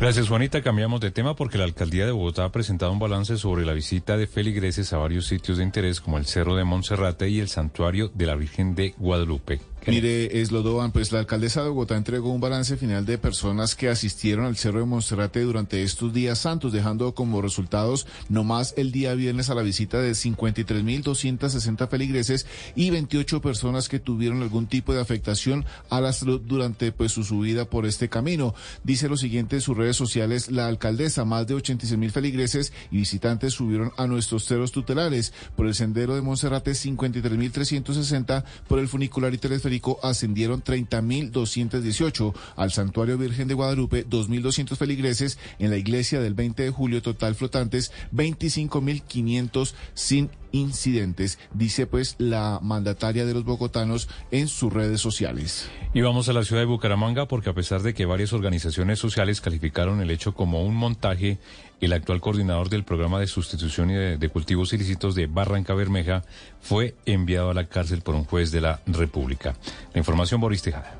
Gracias, 0.00 0.28
Juanita. 0.28 0.62
Cambiamos 0.62 1.00
de 1.00 1.10
tema 1.10 1.34
porque 1.34 1.58
la 1.58 1.64
alcaldía 1.64 2.06
de 2.06 2.12
Bogotá 2.12 2.44
ha 2.44 2.52
presentado 2.52 2.92
un 2.92 3.00
balance 3.00 3.36
sobre 3.36 3.66
la 3.66 3.72
visita 3.72 4.16
de 4.16 4.28
feligreses 4.28 4.92
a 4.92 4.98
varios 4.98 5.26
sitios 5.26 5.58
de 5.58 5.64
interés 5.64 6.00
como 6.00 6.18
el 6.18 6.26
Cerro 6.26 6.54
de 6.54 6.62
Monserrate 6.62 7.28
y 7.28 7.40
el 7.40 7.48
Santuario 7.48 8.08
de 8.14 8.26
la 8.26 8.36
Virgen 8.36 8.76
de 8.76 8.94
Guadalupe. 8.96 9.60
Mire, 9.86 10.40
Eslodovan, 10.40 10.92
pues 10.92 11.12
la 11.12 11.20
alcaldesa 11.20 11.62
de 11.62 11.70
Bogotá 11.70 11.96
entregó 11.96 12.30
un 12.30 12.40
balance 12.40 12.76
final 12.76 13.06
de 13.06 13.16
personas 13.16 13.74
que 13.74 13.88
asistieron 13.88 14.44
al 14.44 14.56
Cerro 14.56 14.80
de 14.80 14.86
Monserrate 14.86 15.40
durante 15.40 15.82
estos 15.82 16.12
días 16.12 16.40
santos, 16.40 16.72
dejando 16.72 17.14
como 17.14 17.40
resultados 17.40 18.06
nomás 18.28 18.74
el 18.76 18.92
día 18.92 19.14
viernes 19.14 19.48
a 19.48 19.54
la 19.54 19.62
visita 19.62 20.00
de 20.00 20.12
53.260 20.12 21.88
feligreses 21.88 22.46
y 22.74 22.90
28 22.90 23.40
personas 23.40 23.88
que 23.88 23.98
tuvieron 23.98 24.42
algún 24.42 24.66
tipo 24.66 24.92
de 24.92 25.00
afectación 25.00 25.64
a 25.88 26.00
la 26.00 26.12
salud 26.12 26.40
durante 26.44 26.92
pues 26.92 27.12
su 27.12 27.24
subida 27.24 27.64
por 27.64 27.86
este 27.86 28.08
camino. 28.08 28.54
Dice 28.84 29.08
lo 29.08 29.16
siguiente 29.16 29.56
en 29.56 29.62
sus 29.62 29.76
redes 29.76 29.96
sociales, 29.96 30.50
la 30.50 30.66
alcaldesa, 30.66 31.24
más 31.24 31.46
de 31.46 31.54
86.000 31.54 32.10
feligreses 32.10 32.72
y 32.90 32.98
visitantes 32.98 33.54
subieron 33.54 33.92
a 33.96 34.06
nuestros 34.06 34.44
cerros 34.44 34.72
tutelares 34.72 35.32
por 35.56 35.66
el 35.66 35.74
sendero 35.74 36.14
de 36.14 36.22
Monserrate 36.22 36.72
53.360, 36.72 38.44
por 38.66 38.78
el 38.78 38.88
funicular 38.88 39.32
y 39.32 39.38
teleférico 39.68 39.98
ascendieron 40.02 40.62
30.218. 40.62 42.34
Al 42.56 42.72
Santuario 42.72 43.18
Virgen 43.18 43.48
de 43.48 43.54
Guadalupe, 43.54 44.06
2.200 44.06 44.76
feligreses. 44.76 45.38
En 45.58 45.70
la 45.70 45.76
iglesia 45.76 46.20
del 46.20 46.34
20 46.34 46.62
de 46.62 46.70
julio, 46.70 47.02
total 47.02 47.34
flotantes, 47.34 47.92
25.500 48.14 49.74
sin 49.94 50.30
incidentes, 50.50 51.38
dice 51.52 51.86
pues 51.86 52.16
la 52.16 52.58
mandataria 52.62 53.26
de 53.26 53.34
los 53.34 53.44
bogotanos 53.44 54.08
en 54.30 54.48
sus 54.48 54.72
redes 54.72 54.98
sociales. 55.00 55.68
Y 55.92 56.00
vamos 56.00 56.28
a 56.30 56.32
la 56.32 56.42
ciudad 56.42 56.62
de 56.62 56.66
Bucaramanga 56.66 57.28
porque 57.28 57.50
a 57.50 57.54
pesar 57.54 57.82
de 57.82 57.92
que 57.92 58.06
varias 58.06 58.32
organizaciones 58.32 58.98
sociales 58.98 59.42
calificaron 59.42 60.00
el 60.00 60.10
hecho 60.10 60.32
como 60.32 60.64
un 60.64 60.74
montaje, 60.74 61.38
el 61.80 61.92
actual 61.92 62.20
coordinador 62.20 62.68
del 62.68 62.84
programa 62.84 63.20
de 63.20 63.26
sustitución 63.26 63.90
y 63.90 63.94
de, 64.16 64.28
cultivos 64.28 64.72
ilícitos 64.72 65.14
de 65.14 65.26
Barranca 65.26 65.74
Bermeja 65.74 66.24
fue 66.60 66.94
enviado 67.06 67.50
a 67.50 67.54
la 67.54 67.64
cárcel 67.64 68.02
por 68.02 68.14
un 68.14 68.24
juez 68.24 68.50
de 68.50 68.60
la 68.60 68.80
República. 68.86 69.54
La 69.94 69.98
información, 69.98 70.40
Boris 70.40 70.62
Tejada. 70.62 70.97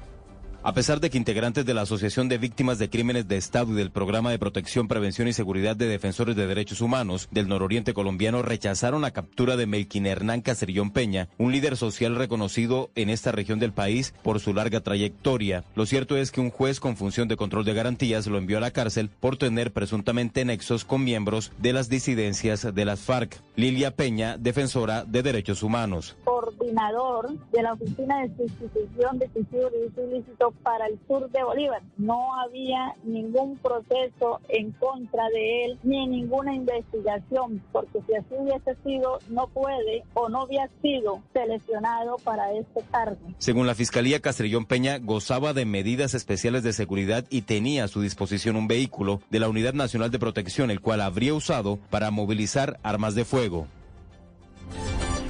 A 0.68 0.74
pesar 0.74 1.00
de 1.00 1.08
que 1.08 1.16
integrantes 1.16 1.64
de 1.64 1.72
la 1.72 1.80
Asociación 1.80 2.28
de 2.28 2.36
Víctimas 2.36 2.78
de 2.78 2.90
Crímenes 2.90 3.26
de 3.26 3.38
Estado 3.38 3.72
y 3.72 3.76
del 3.76 3.90
Programa 3.90 4.30
de 4.30 4.38
Protección, 4.38 4.86
Prevención 4.86 5.26
y 5.26 5.32
Seguridad 5.32 5.76
de 5.76 5.86
Defensores 5.86 6.36
de 6.36 6.46
Derechos 6.46 6.82
Humanos 6.82 7.26
del 7.30 7.48
nororiente 7.48 7.94
colombiano 7.94 8.42
rechazaron 8.42 9.00
la 9.00 9.12
captura 9.12 9.56
de 9.56 9.64
Melquín 9.64 10.04
Hernán 10.04 10.42
Cacerillón 10.42 10.90
Peña, 10.90 11.30
un 11.38 11.52
líder 11.52 11.78
social 11.78 12.16
reconocido 12.16 12.90
en 12.96 13.08
esta 13.08 13.32
región 13.32 13.58
del 13.58 13.72
país 13.72 14.12
por 14.22 14.40
su 14.40 14.52
larga 14.52 14.82
trayectoria. 14.82 15.64
Lo 15.74 15.86
cierto 15.86 16.18
es 16.18 16.30
que 16.30 16.42
un 16.42 16.50
juez 16.50 16.80
con 16.80 16.98
función 16.98 17.28
de 17.28 17.38
control 17.38 17.64
de 17.64 17.72
garantías 17.72 18.26
lo 18.26 18.36
envió 18.36 18.58
a 18.58 18.60
la 18.60 18.70
cárcel 18.70 19.08
por 19.08 19.38
tener 19.38 19.72
presuntamente 19.72 20.44
nexos 20.44 20.84
con 20.84 21.02
miembros 21.02 21.50
de 21.56 21.72
las 21.72 21.88
disidencias 21.88 22.74
de 22.74 22.84
las 22.84 23.00
FARC. 23.00 23.40
Lilia 23.56 23.96
Peña, 23.96 24.36
defensora 24.36 25.06
de 25.06 25.22
derechos 25.22 25.62
humanos. 25.62 26.14
Coordinador 26.24 27.30
de 27.52 27.62
la 27.62 27.72
Oficina 27.72 28.20
de 28.20 28.36
Sustitución 28.36 29.18
de 29.18 29.30
Suicidio 29.32 29.70
Ilícito 29.96 30.52
para 30.62 30.86
el 30.86 30.98
sur 31.06 31.30
de 31.30 31.43
Bolívar. 31.43 31.82
No 31.97 32.35
había 32.40 32.94
ningún 33.05 33.56
proceso 33.59 34.40
en 34.48 34.72
contra 34.72 35.28
de 35.28 35.64
él 35.64 35.78
ni 35.82 36.06
ninguna 36.06 36.55
investigación, 36.55 37.62
porque 37.72 38.01
si 38.06 38.14
así 38.14 38.35
hubiese 38.39 38.76
sido, 38.85 39.18
no 39.28 39.48
puede 39.48 40.05
o 40.14 40.28
no 40.28 40.43
había 40.43 40.68
sido 40.82 41.22
seleccionado 41.32 42.16
para 42.24 42.52
este 42.52 42.82
cargo. 42.90 43.18
Según 43.39 43.66
la 43.66 43.74
Fiscalía, 43.74 44.20
Castrillón 44.20 44.66
Peña 44.66 44.98
gozaba 44.98 45.52
de 45.52 45.64
medidas 45.64 46.14
especiales 46.14 46.62
de 46.62 46.72
seguridad 46.72 47.24
y 47.30 47.43
tenía 47.43 47.85
a 47.85 47.89
su 47.89 48.01
disposición 48.01 48.56
un 48.56 48.68
vehículo 48.68 49.20
de 49.30 49.40
la 49.40 49.48
Unidad 49.48 49.74
Nacional 49.74 50.10
de 50.10 50.18
Protección, 50.18 50.70
el 50.70 50.80
cual 50.80 51.01
habría 51.01 51.35
usado 51.35 51.78
para 51.90 52.10
movilizar 52.10 52.78
armas 52.82 53.14
de 53.14 53.24
fuego. 53.24 53.66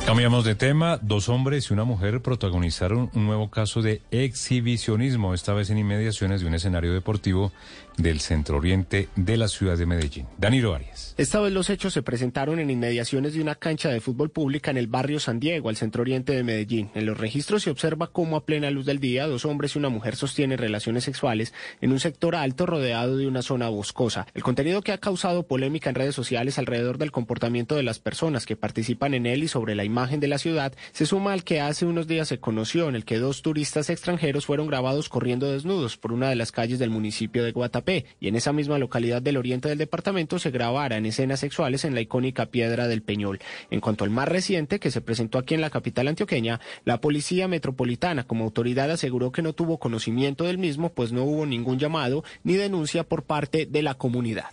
Cambiamos 0.09 0.47
de 0.47 0.55
tema. 0.55 0.99
Dos 1.03 1.29
hombres 1.29 1.69
y 1.69 1.75
una 1.75 1.85
mujer 1.85 2.23
protagonizaron 2.23 3.11
un 3.13 3.27
nuevo 3.27 3.51
caso 3.51 3.83
de 3.83 4.01
exhibicionismo, 4.11 5.35
esta 5.35 5.53
vez 5.53 5.69
en 5.69 5.77
inmediaciones 5.77 6.41
de 6.41 6.47
un 6.47 6.55
escenario 6.55 6.95
deportivo 6.95 7.53
del 7.99 8.21
centro 8.21 8.57
oriente 8.57 9.09
de 9.17 9.37
la 9.37 9.49
ciudad 9.49 9.77
de 9.77 9.85
Medellín. 9.85 10.27
Danilo 10.39 10.75
Arias. 10.75 11.15
Esta 11.19 11.41
vez 11.41 11.53
los 11.53 11.69
hechos 11.69 11.93
se 11.93 12.03
presentaron 12.03 12.61
en 12.61 12.71
inmediaciones 12.71 13.35
de 13.35 13.43
una 13.43 13.57
cancha 13.57 13.89
de 13.89 14.01
fútbol 14.01 14.31
pública 14.31 14.71
en 14.71 14.77
el 14.77 14.87
barrio 14.87 15.19
San 15.19 15.41
Diego, 15.41 15.69
al 15.69 15.77
centro 15.77 16.03
oriente 16.03 16.33
de 16.33 16.45
Medellín. 16.45 16.91
En 16.95 17.07
los 17.07 17.19
registros 17.19 17.65
se 17.65 17.71
observa 17.71 18.13
cómo 18.13 18.37
a 18.37 18.47
plena 18.47 18.71
luz 18.71 18.87
del 18.87 19.01
día 19.01 19.27
dos 19.27 19.45
hombres 19.45 19.75
y 19.75 19.79
una 19.79 19.89
mujer 19.89 20.15
sostienen 20.15 20.59
relaciones 20.59 21.05
sexuales 21.05 21.53
en 21.81 21.91
un 21.91 21.99
sector 21.99 22.37
alto 22.37 22.67
rodeado 22.67 23.17
de 23.17 23.27
una 23.27 23.43
zona 23.43 23.69
boscosa. 23.69 24.29
El 24.33 24.45
contenido 24.45 24.81
que 24.83 24.93
ha 24.93 24.99
causado 24.99 25.43
polémica 25.43 25.91
en 25.91 25.97
redes 25.97 26.15
sociales 26.15 26.59
alrededor 26.59 26.99
del 26.99 27.11
comportamiento 27.11 27.75
de 27.75 27.83
las 27.83 27.99
personas 27.99 28.47
que 28.47 28.55
participan 28.55 29.13
en 29.15 29.27
él 29.27 29.43
y 29.43 29.49
sobre 29.49 29.75
la 29.75 29.85
imagen 29.85 30.21
de 30.21 30.29
la 30.29 30.39
ciudad 30.39 30.73
se 30.93 31.05
suma 31.05 31.33
al 31.33 31.43
que 31.43 31.61
hace 31.61 31.85
unos 31.85 32.07
días 32.07 32.29
se 32.29 32.39
conoció 32.39 32.89
en 32.89 32.95
el 32.95 33.05
que 33.05 33.19
dos 33.19 33.43
turistas 33.43 33.91
extranjeros 33.91 34.47
fueron 34.47 34.69
grabados 34.69 35.09
corriendo 35.09 35.51
desnudos 35.51 35.97
por 35.97 36.13
una 36.13 36.29
de 36.29 36.37
las 36.37 36.53
calles 36.53 36.79
del 36.79 36.91
municipio 36.91 37.43
de 37.43 37.51
Guatapé 37.51 37.88
y 38.21 38.29
en 38.29 38.37
esa 38.37 38.53
misma 38.53 38.79
localidad 38.79 39.23
del 39.23 39.37
oriente 39.37 39.69
del 39.69 39.79
departamento 39.79 40.39
se 40.39 40.51
grabaran 40.51 41.07
escenas 41.07 41.41
sexuales 41.41 41.85
en 41.85 41.95
la 41.95 42.01
icónica 42.01 42.47
Piedra 42.47 42.87
del 42.87 43.03
Peñol. 43.03 43.41
En 43.71 43.81
cuanto 43.81 44.05
al 44.05 44.11
más 44.11 44.29
reciente, 44.29 44.79
que 44.79 44.91
se 44.91 45.01
presentó 45.01 45.39
aquí 45.39 45.55
en 45.55 45.61
la 45.61 45.71
capital 45.71 46.09
antioqueña, 46.09 46.61
la 46.85 47.01
Policía 47.01 47.49
Metropolitana 47.49 48.25
como 48.25 48.45
autoridad 48.45 48.91
aseguró 48.91 49.33
que 49.33 49.43
no 49.43 49.53
tuvo 49.53 49.79
conocimiento 49.79 50.45
del 50.45 50.59
mismo, 50.59 50.91
pues 50.91 51.13
no 51.13 51.25
hubo 51.25 51.47
ningún 51.47 51.79
llamado 51.79 52.25
ni 52.45 52.55
denuncia 52.55 53.05
por 53.05 53.23
parte 53.23 53.67
de 53.67 53.83
la 53.83 53.95
comunidad. 53.95 54.53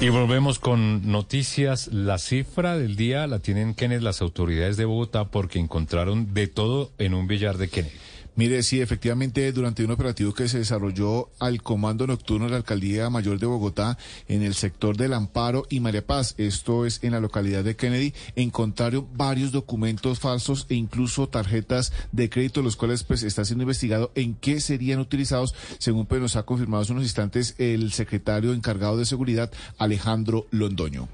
Y 0.00 0.08
volvemos 0.08 0.58
con 0.58 1.10
noticias. 1.12 1.88
La 1.88 2.16
cifra 2.16 2.78
del 2.78 2.96
día 2.96 3.26
la 3.26 3.40
tienen 3.40 3.74
Kenneth 3.74 4.00
las 4.00 4.22
autoridades 4.22 4.78
de 4.78 4.86
Bogotá 4.86 5.26
porque 5.26 5.58
encontraron 5.58 6.32
de 6.32 6.46
todo 6.46 6.90
en 6.96 7.12
un 7.12 7.26
billar 7.26 7.58
de 7.58 7.68
Kenneth. 7.68 8.09
Mire, 8.40 8.62
sí, 8.62 8.80
efectivamente, 8.80 9.52
durante 9.52 9.84
un 9.84 9.90
operativo 9.90 10.32
que 10.32 10.48
se 10.48 10.56
desarrolló 10.56 11.28
al 11.40 11.62
Comando 11.62 12.06
Nocturno 12.06 12.46
de 12.46 12.52
la 12.52 12.56
Alcaldía 12.56 13.10
Mayor 13.10 13.38
de 13.38 13.44
Bogotá 13.44 13.98
en 14.28 14.40
el 14.40 14.54
sector 14.54 14.96
del 14.96 15.12
Amparo 15.12 15.66
y 15.68 15.80
María 15.80 16.06
Paz, 16.06 16.34
esto 16.38 16.86
es 16.86 17.04
en 17.04 17.12
la 17.12 17.20
localidad 17.20 17.64
de 17.64 17.76
Kennedy, 17.76 18.14
encontraron 18.36 19.06
varios 19.12 19.52
documentos 19.52 20.20
falsos 20.20 20.64
e 20.70 20.74
incluso 20.74 21.28
tarjetas 21.28 21.92
de 22.12 22.30
crédito, 22.30 22.62
los 22.62 22.76
cuales 22.76 23.04
pues 23.04 23.24
está 23.24 23.44
siendo 23.44 23.64
investigado 23.64 24.10
en 24.14 24.34
qué 24.36 24.62
serían 24.62 25.00
utilizados, 25.00 25.54
según 25.76 26.06
pues 26.06 26.22
nos 26.22 26.36
ha 26.36 26.44
confirmado 26.44 26.82
hace 26.82 26.92
unos 26.92 27.04
instantes 27.04 27.54
el 27.58 27.92
secretario 27.92 28.54
encargado 28.54 28.96
de 28.96 29.04
seguridad, 29.04 29.52
Alejandro 29.76 30.46
Londoño. 30.50 31.10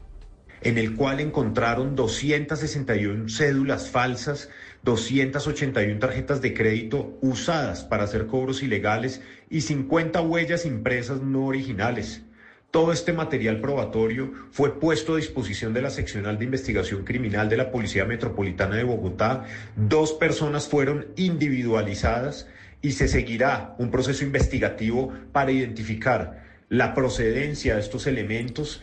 En 0.63 0.79
el 0.79 0.95
cual 0.95 1.19
encontraron 1.19 1.97
261 1.97 3.29
cédulas 3.29 3.91
falsas 3.91 4.49
281 4.87 5.99
tarjetas 5.99 6.41
de 6.41 6.55
crédito 6.55 7.19
usadas 7.21 7.83
para 7.83 8.05
hacer 8.05 8.29
cobros 8.29 8.63
ilegales 8.63 9.21
y 9.51 9.63
50 9.63 10.21
huellas 10.21 10.65
impresas 10.65 11.21
no 11.23 11.45
originales. 11.45 12.23
Todo 12.71 12.93
este 12.93 13.13
material 13.13 13.61
probatorio 13.61 14.33
fue 14.53 14.79
puesto 14.79 15.15
a 15.15 15.17
disposición 15.17 15.75
de 15.75 15.83
la 15.83 15.91
seccional 15.91 16.39
de 16.39 16.45
investigación 16.45 17.05
criminal 17.05 17.49
de 17.49 17.57
la 17.57 17.73
Policía 17.73 18.05
Metropolitana 18.05 18.77
de 18.77 18.85
Bogotá. 18.85 19.45
Dos 19.75 20.13
personas 20.13 20.69
fueron 20.69 21.07
individualizadas 21.17 22.47
y 22.81 22.93
se 22.93 23.09
seguirá 23.09 23.75
un 23.79 23.91
proceso 23.91 24.25
investigativo 24.25 25.13
para 25.33 25.51
identificar 25.51 26.45
la 26.69 26.95
procedencia 26.95 27.75
de 27.75 27.81
estos 27.81 28.07
elementos 28.07 28.83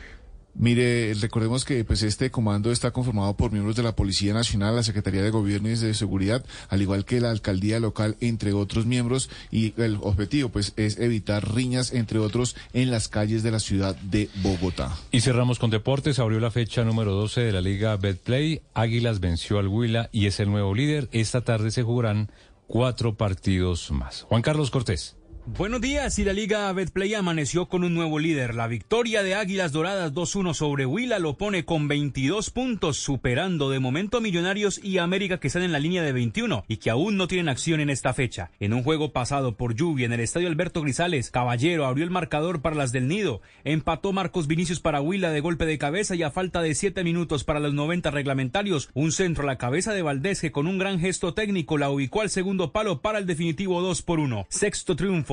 Mire, 0.55 1.13
recordemos 1.15 1.65
que 1.65 1.83
pues 1.83 2.03
este 2.03 2.29
comando 2.29 2.71
está 2.71 2.91
conformado 2.91 3.35
por 3.35 3.51
miembros 3.51 3.75
de 3.75 3.83
la 3.83 3.95
Policía 3.95 4.33
Nacional, 4.33 4.75
la 4.75 4.83
Secretaría 4.83 5.23
de 5.23 5.31
Gobierno 5.31 5.69
y 5.69 5.75
de 5.75 5.93
Seguridad, 5.93 6.45
al 6.69 6.81
igual 6.81 7.05
que 7.05 7.19
la 7.19 7.31
alcaldía 7.31 7.79
local, 7.79 8.15
entre 8.19 8.53
otros 8.53 8.85
miembros, 8.85 9.29
y 9.49 9.73
el 9.81 9.97
objetivo 10.01 10.49
pues 10.49 10.73
es 10.75 10.99
evitar 10.99 11.53
riñas, 11.53 11.91
entre 11.91 12.19
otros, 12.19 12.55
en 12.73 12.91
las 12.91 13.07
calles 13.07 13.41
de 13.41 13.51
la 13.51 13.59
ciudad 13.59 13.95
de 13.95 14.29
Bogotá. 14.43 14.95
Y 15.11 15.21
cerramos 15.21 15.57
con 15.57 15.71
deportes, 15.71 16.19
abrió 16.19 16.39
la 16.39 16.51
fecha 16.51 16.83
número 16.83 17.13
12 17.13 17.41
de 17.41 17.51
la 17.51 17.61
Liga 17.61 17.97
Betplay, 17.97 18.61
Águilas 18.73 19.19
venció 19.19 19.57
al 19.57 19.67
Huila 19.67 20.09
y 20.11 20.27
es 20.27 20.39
el 20.39 20.51
nuevo 20.51 20.75
líder. 20.75 21.09
Esta 21.11 21.41
tarde 21.41 21.71
se 21.71 21.83
jugarán 21.83 22.29
cuatro 22.67 23.15
partidos 23.15 23.91
más. 23.91 24.23
Juan 24.23 24.41
Carlos 24.41 24.71
Cortés. 24.71 25.15
Buenos 25.45 25.81
días 25.81 26.17
y 26.19 26.23
la 26.23 26.31
Liga 26.31 26.71
Betplay 26.71 27.13
amaneció 27.15 27.67
con 27.67 27.83
un 27.83 27.93
nuevo 27.93 28.17
líder. 28.17 28.55
La 28.55 28.67
victoria 28.67 29.23
de 29.23 29.35
Águilas 29.35 29.73
Doradas 29.73 30.13
2-1 30.13 30.53
sobre 30.53 30.85
Huila 30.85 31.19
lo 31.19 31.35
pone 31.35 31.65
con 31.65 31.89
22 31.89 32.49
puntos, 32.49 32.95
superando 32.95 33.69
de 33.69 33.81
momento 33.81 34.17
a 34.17 34.21
Millonarios 34.21 34.79
y 34.81 34.99
América 34.99 35.41
que 35.41 35.47
están 35.47 35.63
en 35.63 35.73
la 35.73 35.79
línea 35.79 36.01
de 36.01 36.13
21 36.13 36.63
y 36.69 36.77
que 36.77 36.89
aún 36.89 37.17
no 37.17 37.27
tienen 37.27 37.49
acción 37.49 37.81
en 37.81 37.89
esta 37.89 38.13
fecha. 38.13 38.51
En 38.61 38.73
un 38.73 38.83
juego 38.83 39.11
pasado 39.11 39.57
por 39.57 39.75
lluvia 39.75 40.05
en 40.05 40.13
el 40.13 40.21
estadio 40.21 40.47
Alberto 40.47 40.81
Grisales, 40.81 41.29
Caballero 41.29 41.87
abrió 41.87 42.05
el 42.05 42.09
marcador 42.09 42.61
para 42.61 42.77
las 42.77 42.93
del 42.93 43.09
Nido. 43.09 43.41
Empató 43.65 44.13
Marcos 44.13 44.47
Vinicius 44.47 44.79
para 44.79 45.01
Huila 45.01 45.29
de 45.31 45.41
golpe 45.41 45.65
de 45.65 45.77
cabeza 45.77 46.15
y 46.15 46.23
a 46.23 46.31
falta 46.31 46.61
de 46.61 46.73
7 46.73 47.03
minutos 47.03 47.43
para 47.43 47.59
los 47.59 47.73
90 47.73 48.11
reglamentarios, 48.11 48.89
un 48.93 49.11
centro 49.11 49.43
a 49.43 49.47
la 49.47 49.57
cabeza 49.57 49.93
de 49.93 50.03
Valdés 50.03 50.39
que 50.39 50.53
con 50.53 50.67
un 50.67 50.77
gran 50.77 51.01
gesto 51.01 51.33
técnico 51.33 51.77
la 51.77 51.89
ubicó 51.89 52.21
al 52.21 52.29
segundo 52.29 52.71
palo 52.71 53.01
para 53.01 53.19
el 53.19 53.27
definitivo 53.27 53.81
2 53.81 54.03
por 54.03 54.21
1. 54.21 54.47
Sexto 54.47 54.95
triunfo 54.95 55.32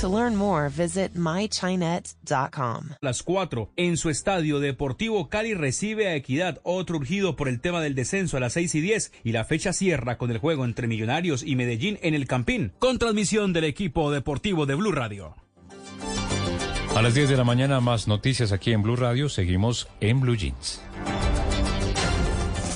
To 0.00 0.08
learn 0.08 0.34
more, 0.34 0.68
visit 0.68 1.14
mychinet.com. 1.14 2.90
Las 3.00 3.22
4 3.22 3.70
en 3.76 3.96
su 3.96 4.10
estadio 4.10 4.58
Deportivo 4.58 5.28
Cali 5.28 5.54
recibe 5.54 6.08
a 6.08 6.16
Equidad, 6.16 6.60
otro 6.64 6.96
urgido 6.96 7.36
por 7.36 7.48
el 7.48 7.60
tema 7.60 7.80
del 7.80 7.94
descenso 7.94 8.36
a 8.36 8.40
las 8.40 8.54
6 8.54 8.74
y 8.74 8.80
10 8.80 9.12
y 9.22 9.32
la 9.32 9.44
fecha 9.44 9.72
cierra 9.72 10.18
con 10.18 10.30
el 10.30 10.38
juego 10.38 10.64
entre 10.64 10.88
Millonarios 10.88 11.42
y 11.42 11.56
Medellín 11.56 11.98
en 12.02 12.14
el 12.14 12.26
Campín, 12.26 12.72
con 12.78 12.98
transmisión 12.98 13.52
del 13.52 13.64
equipo 13.64 14.10
deportivo 14.10 14.66
de 14.66 14.74
Blue 14.74 14.92
Radio. 14.92 15.36
A 16.94 17.02
las 17.02 17.14
10 17.14 17.28
de 17.28 17.36
la 17.36 17.44
mañana 17.44 17.80
más 17.80 18.06
noticias 18.06 18.52
aquí 18.52 18.72
en 18.72 18.82
Blue 18.82 18.96
Radio, 18.96 19.28
seguimos 19.28 19.88
en 20.00 20.20
Blue 20.20 20.36
Jeans. 20.36 20.80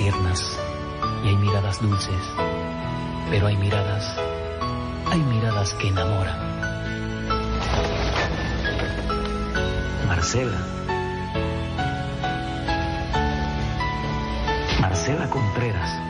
y 0.00 1.28
hay 1.28 1.36
miradas 1.36 1.82
dulces, 1.82 2.22
pero 3.28 3.48
hay 3.48 3.56
miradas, 3.58 4.16
hay 5.10 5.18
miradas 5.18 5.74
que 5.74 5.88
enamoran. 5.88 6.38
Marcela. 10.06 10.58
Marcela 14.80 15.28
Contreras. 15.28 16.09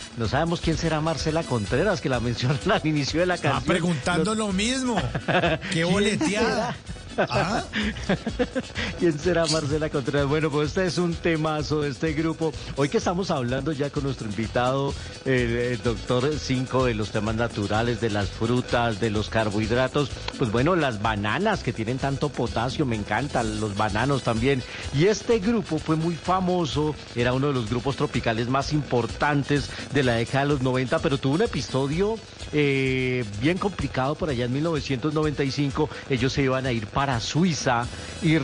No 0.17 0.27
sabemos 0.27 0.59
quién 0.61 0.77
será 0.77 1.01
Marcela 1.01 1.43
Contreras, 1.43 2.01
que 2.01 2.09
la 2.09 2.19
mencionan 2.19 2.59
al 2.69 2.85
inicio 2.85 3.19
de 3.19 3.25
la 3.25 3.37
canción. 3.37 3.61
Está 3.61 3.67
preguntando 3.67 4.35
lo 4.35 4.51
mismo. 4.51 5.01
¡Qué 5.71 5.83
boleteada! 5.83 6.75
¿Quién 8.99 9.19
será 9.19 9.45
Marcela 9.47 9.89
Contreras? 9.89 10.27
Bueno, 10.27 10.49
pues 10.49 10.69
este 10.69 10.85
es 10.85 10.97
un 10.97 11.13
temazo 11.13 11.81
de 11.81 11.89
este 11.89 12.13
grupo. 12.13 12.53
Hoy 12.75 12.89
que 12.89 12.97
estamos 12.97 13.31
hablando 13.31 13.71
ya 13.71 13.89
con 13.89 14.03
nuestro 14.03 14.27
invitado, 14.27 14.93
el, 15.25 15.81
doctor 15.83 16.29
Cinco, 16.39 16.85
de 16.85 16.93
los 16.93 17.11
temas 17.11 17.35
naturales, 17.35 18.01
de 18.01 18.09
las 18.09 18.29
frutas, 18.29 18.99
de 18.99 19.09
los 19.09 19.29
carbohidratos, 19.29 20.09
pues 20.37 20.51
bueno, 20.51 20.75
las 20.75 21.01
bananas 21.01 21.63
que 21.63 21.73
tienen 21.73 21.97
tanto 21.97 22.29
potasio, 22.29 22.85
me 22.85 22.95
encantan, 22.95 23.59
los 23.59 23.75
bananos 23.75 24.23
también. 24.23 24.63
Y 24.93 25.05
este 25.05 25.39
grupo 25.39 25.79
fue 25.79 25.95
muy 25.95 26.15
famoso, 26.15 26.95
era 27.15 27.33
uno 27.33 27.47
de 27.47 27.53
los 27.53 27.69
grupos 27.69 27.95
tropicales 27.95 28.47
más 28.47 28.73
importantes 28.73 29.69
de 29.93 30.03
la 30.03 30.13
década 30.13 30.45
de 30.45 30.49
los 30.51 30.61
90, 30.61 30.99
pero 30.99 31.17
tuvo 31.17 31.35
un 31.35 31.41
episodio 31.41 32.17
eh, 32.53 33.23
bien 33.41 33.57
complicado 33.57 34.15
por 34.15 34.29
allá 34.29 34.45
en 34.45 34.53
1995. 34.53 35.89
Ellos 36.09 36.33
se 36.33 36.43
iban 36.43 36.65
a 36.65 36.71
ir 36.71 36.87
para 36.87 37.00
Suiza 37.19 37.85
y, 38.21 38.37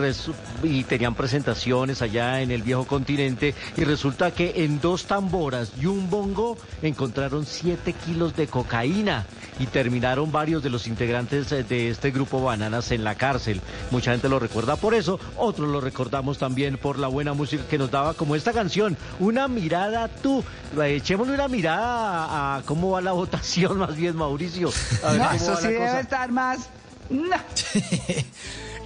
y 0.64 0.84
tenían 0.84 1.16
presentaciones 1.16 2.02
allá 2.02 2.42
en 2.42 2.52
el 2.52 2.64
viejo 2.64 2.86
continente 2.86 3.54
y 3.76 3.84
resulta 3.84 4.32
que 4.32 4.64
en 4.64 4.82
dos 4.82 5.06
tamboras 5.06 5.72
y 5.80 5.86
un 5.86 6.10
bongo 6.10 6.58
encontraron 6.82 7.46
7 7.46 7.94
kilos 7.94 8.36
de 8.36 8.48
cocaína 8.48 9.26
y 9.60 9.68
terminaron 9.68 10.32
varios 10.32 10.64
de 10.64 10.70
los 10.70 10.88
integrantes 10.88 11.50
de 11.50 11.90
este 11.90 12.12
grupo 12.12 12.42
Bananas 12.42 12.92
en 12.92 13.04
la 13.04 13.16
cárcel. 13.16 13.62
Mucha 13.92 14.12
gente 14.12 14.30
lo 14.30 14.40
recuerda 14.40 14.76
por 14.76 14.94
eso, 14.94 15.20
otros 15.36 15.70
lo 15.70 15.82
recordamos 15.82 16.38
también 16.38 16.78
por 16.78 17.00
la 17.00 17.08
buena 17.08 17.34
música 17.34 17.64
que 17.70 17.78
nos 17.78 17.92
daba 17.92 18.14
como 18.14 18.36
esta 18.36 18.54
canción, 18.54 18.98
Una 19.20 19.48
mirada 19.48 20.08
tú. 20.08 20.44
Echémosle 20.80 21.34
una 21.34 21.48
mirada 21.48 22.58
a, 22.58 22.62
cómo 22.64 22.92
va 22.92 23.02
la 23.02 23.12
votación 23.14 23.78
más 23.78 23.96
bien, 23.96 24.16
Mauricio. 24.16 24.70
eso 24.70 25.58
sí 25.58 25.68
debe 25.68 26.00
estar 26.00 26.32
más... 26.32 26.70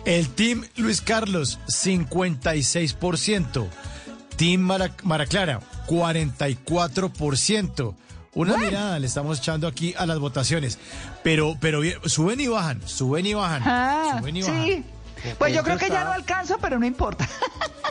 El 0.05 0.29
Team 0.29 0.63
Luis 0.77 1.01
Carlos, 1.01 1.59
56%. 1.67 3.67
Team 4.35 4.61
Maraclara, 5.03 5.59
44%. 5.87 7.95
Una 8.33 8.57
mirada 8.57 8.97
le 8.97 9.07
estamos 9.07 9.39
echando 9.39 9.67
aquí 9.67 9.93
a 9.97 10.05
las 10.05 10.19
votaciones. 10.19 10.79
Pero, 11.23 11.57
pero 11.59 11.81
suben 12.05 12.39
y 12.39 12.47
bajan, 12.47 12.81
suben 12.87 13.25
y 13.25 13.33
bajan. 13.33 13.61
Ah, 13.65 14.19
suben 14.19 14.37
y 14.37 14.41
bajan. 14.41 14.65
Sí. 14.65 14.83
Pues 15.37 15.53
yo 15.53 15.63
creo 15.63 15.77
que 15.77 15.89
ya 15.89 16.03
no 16.03 16.11
alcanzo, 16.11 16.57
pero 16.59 16.79
no 16.79 16.85
importa. 16.85 17.27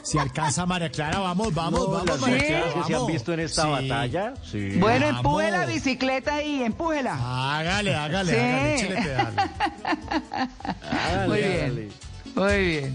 Si 0.02 0.16
alcanza 0.16 0.64
María 0.64 0.90
Clara, 0.90 1.18
vamos, 1.18 1.52
vamos, 1.52 1.92
vamos. 1.92 2.20
María 2.22 2.46
Clara, 2.46 2.72
que 2.72 2.84
se 2.84 2.96
han 2.96 3.06
visto 3.06 3.34
en 3.34 3.40
esta 3.40 3.66
batalla. 3.66 4.32
Sí. 4.50 4.76
Bueno, 4.78 5.06
empuje 5.06 5.50
la 5.50 5.66
bicicleta 5.66 6.36
ahí, 6.36 6.62
empújela. 6.62 7.18
Hágale, 7.58 7.94
hágale, 7.94 8.40
hágale, 8.40 9.18
hágale, 10.82 11.28
Muy 11.28 11.38
bien. 11.38 11.92
Muy 12.34 12.66
bien. 12.66 12.94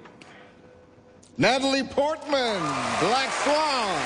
Natalie 1.41 1.83
Portman, 1.83 2.59
Black 3.01 3.31
Swan. 3.43 3.97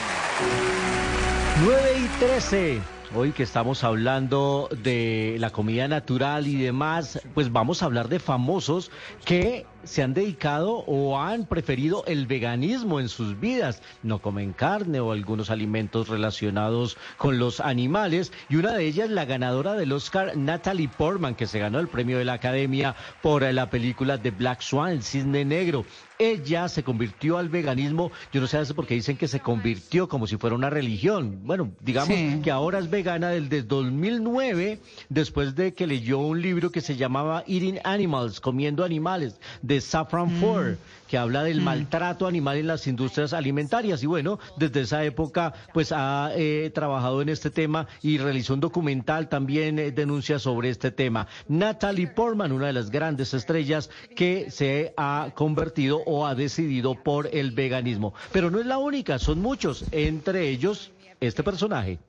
9 1.66 1.80
y 1.98 2.07
13. 2.26 2.82
Hoy 3.14 3.34
que 3.34 3.44
estamos 3.44 3.84
hablando 3.84 4.70
de 4.82 5.36
la 5.38 5.49
comida 5.49 5.90
natural 5.90 6.48
y 6.48 6.56
demás, 6.56 7.20
pues 7.34 7.52
vamos 7.52 7.84
a 7.84 7.88
hablar 7.88 8.07
de 8.07 8.20
famosos 8.20 8.90
que 9.26 9.66
se 9.86 10.03
han 10.03 10.14
dedicado 10.14 10.84
o 10.88 11.20
han 11.20 11.45
preferido 11.45 12.03
el 12.07 12.28
veganismo 12.28 12.99
en 12.99 13.10
sus 13.10 13.40
vidas. 13.40 13.82
No 14.03 14.20
comen 14.20 14.53
carne 14.53 14.99
o 14.99 15.12
algunos 15.12 15.49
alimentos 15.49 16.10
relacionados 16.10 16.98
con 17.18 17.40
los 17.40 17.60
animales. 17.60 18.32
Y 18.49 18.57
una 18.57 18.74
de 18.74 18.86
ellas, 18.86 19.10
la 19.10 19.26
ganadora 19.26 19.74
del 19.74 19.91
Oscar, 19.91 20.36
Natalie 20.36 20.90
Portman, 20.90 21.36
que 21.36 21.48
se 21.48 21.60
ganó 21.60 21.80
el 21.80 21.88
premio 21.88 22.18
de 22.18 22.26
la 22.26 22.34
Academia 22.34 22.95
por 23.22 23.44
la 23.44 23.70
película 23.70 24.18
de 24.18 24.32
Black 24.32 24.62
Swan, 24.62 24.91
el 24.91 25.03
cisne 25.03 25.45
negro. 25.45 25.86
Ella 26.18 26.70
se 26.70 26.84
convirtió 26.84 27.38
al 27.38 27.49
veganismo, 27.49 28.10
yo 28.32 28.40
no 28.40 28.48
sé 28.48 28.74
por 28.74 28.88
qué 28.88 28.94
dicen 28.94 29.18
que 29.18 29.28
se 29.28 29.41
convirtió 29.41 30.07
como 30.07 30.28
si 30.28 30.38
fuera 30.38 30.56
una 30.56 30.70
religión. 30.70 31.41
Bueno, 31.44 31.72
digamos 31.82 32.16
que 32.41 32.52
ahora 32.52 32.80
es 32.80 32.90
vegana 32.90 33.30
desde 33.30 33.64
2009, 33.64 34.80
después 35.10 35.56
de 35.56 35.74
que 35.74 35.88
leyó 35.88 36.20
un 36.20 36.41
libro 36.41 36.72
que 36.72 36.80
se 36.80 36.95
llamaba 36.95 37.44
Eating 37.48 37.80
Animals, 37.84 38.40
comiendo 38.40 38.86
animales, 38.86 39.41
de 39.62 39.75
de 39.76 39.82
Saffron 39.82 40.38
Mm. 40.38 40.40
Ford 40.40 40.76
que 41.08 41.18
habla 41.18 41.44
del 41.44 41.62
maltrato 41.62 42.28
animal 42.28 42.58
en 42.58 42.68
las 42.68 42.88
industrias 42.88 43.34
alimentarias. 43.34 44.02
Y 44.04 44.08
bueno, 44.08 44.40
desde 44.58 44.82
esa 44.82 45.04
época, 45.04 45.54
pues 45.74 45.92
ha 45.92 46.32
eh, 46.36 46.72
trabajado 46.74 47.22
en 47.22 47.30
este 47.30 47.50
tema 47.50 47.88
y 48.02 48.18
realizó 48.18 48.54
un 48.54 48.60
documental 48.60 49.30
también 49.30 49.80
eh, 49.80 49.92
denuncia 49.92 50.40
sobre 50.40 50.70
este 50.70 50.92
tema. 50.92 51.28
Natalie 51.48 52.08
Portman, 52.08 52.52
una 52.52 52.68
de 52.68 52.74
las 52.74 52.90
grandes 52.90 53.34
estrellas 53.34 53.90
que 54.16 54.50
se 54.50 54.94
ha 54.98 55.32
convertido 55.36 56.02
o 56.06 56.26
ha 56.26 56.36
decidido 56.36 56.96
por 56.96 57.30
el 57.32 57.52
veganismo. 57.52 58.14
Pero 58.32 58.50
no 58.50 58.60
es 58.60 58.66
la 58.66 58.78
única, 58.78 59.20
son 59.20 59.42
muchos, 59.42 59.86
entre 59.92 60.50
ellos 60.50 60.92
este 61.20 61.44
personaje. 61.44 62.00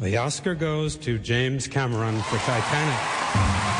The 0.00 0.18
Oscar 0.18 0.54
goes 0.54 0.98
to 1.00 1.18
James 1.22 1.68
Cameron 1.68 2.20
for 2.22 2.38
Titanic. 2.40 3.73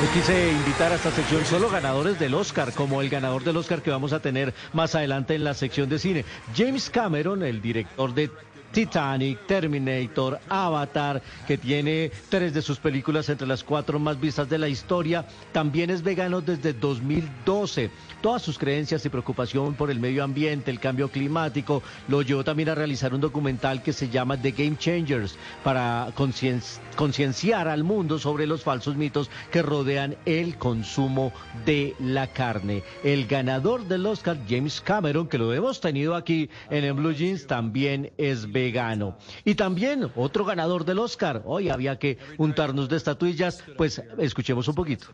Yo 0.00 0.08
quise 0.12 0.52
invitar 0.52 0.92
a 0.92 0.94
esta 0.94 1.10
sección 1.10 1.44
solo 1.44 1.68
ganadores 1.70 2.20
del 2.20 2.32
Oscar, 2.34 2.72
como 2.72 3.02
el 3.02 3.08
ganador 3.08 3.42
del 3.42 3.56
Oscar 3.56 3.82
que 3.82 3.90
vamos 3.90 4.12
a 4.12 4.20
tener 4.20 4.54
más 4.72 4.94
adelante 4.94 5.34
en 5.34 5.42
la 5.42 5.54
sección 5.54 5.88
de 5.88 5.98
cine. 5.98 6.24
James 6.56 6.88
Cameron, 6.88 7.42
el 7.42 7.60
director 7.60 8.14
de 8.14 8.30
Titanic, 8.70 9.46
Terminator, 9.46 10.38
Avatar, 10.48 11.20
que 11.48 11.58
tiene 11.58 12.12
tres 12.28 12.54
de 12.54 12.62
sus 12.62 12.78
películas 12.78 13.28
entre 13.28 13.48
las 13.48 13.64
cuatro 13.64 13.98
más 13.98 14.20
vistas 14.20 14.48
de 14.48 14.58
la 14.58 14.68
historia, 14.68 15.26
también 15.52 15.90
es 15.90 16.02
vegano 16.02 16.42
desde 16.42 16.74
2012. 16.74 17.90
Todas 18.20 18.42
sus 18.42 18.58
creencias 18.58 19.04
y 19.04 19.08
preocupación 19.08 19.74
por 19.74 19.90
el 19.90 19.98
medio 19.98 20.22
ambiente, 20.22 20.70
el 20.70 20.80
cambio 20.80 21.08
climático, 21.08 21.82
lo 22.08 22.22
llevó 22.22 22.44
también 22.44 22.68
a 22.68 22.74
realizar 22.74 23.14
un 23.14 23.20
documental 23.20 23.82
que 23.82 23.92
se 23.92 24.10
llama 24.10 24.40
The 24.40 24.52
Game 24.52 24.76
Changers 24.76 25.36
para 25.64 26.08
concien- 26.14 26.62
concienciar 26.98 27.68
al 27.68 27.84
mundo 27.84 28.18
sobre 28.18 28.44
los 28.48 28.64
falsos 28.64 28.96
mitos 28.96 29.30
que 29.52 29.62
rodean 29.62 30.16
el 30.26 30.58
consumo 30.58 31.32
de 31.64 31.94
la 32.00 32.26
carne. 32.26 32.82
El 33.04 33.28
ganador 33.28 33.86
del 33.86 34.04
Oscar, 34.04 34.36
James 34.48 34.80
Cameron, 34.80 35.28
que 35.28 35.38
lo 35.38 35.54
hemos 35.54 35.80
tenido 35.80 36.16
aquí 36.16 36.50
en 36.70 36.82
el 36.82 36.94
Blue 36.94 37.12
Jeans, 37.12 37.46
también 37.46 38.10
es 38.18 38.50
vegano. 38.50 39.16
Y 39.44 39.54
también 39.54 40.10
otro 40.16 40.44
ganador 40.44 40.84
del 40.84 40.98
Oscar, 40.98 41.42
hoy 41.44 41.68
había 41.68 42.00
que 42.00 42.18
untarnos 42.36 42.88
de 42.88 42.96
estatuillas, 42.96 43.62
pues 43.76 44.02
escuchemos 44.18 44.66
un 44.66 44.74
poquito. 44.74 45.06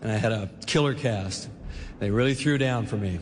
and 0.00 0.10
I 0.10 0.16
had 0.16 0.32
a 0.32 0.48
killer 0.64 0.94
cast. 0.94 1.50
They 1.98 2.10
really 2.10 2.32
threw 2.32 2.56
down 2.56 2.86
for 2.86 2.96
me. 2.96 3.20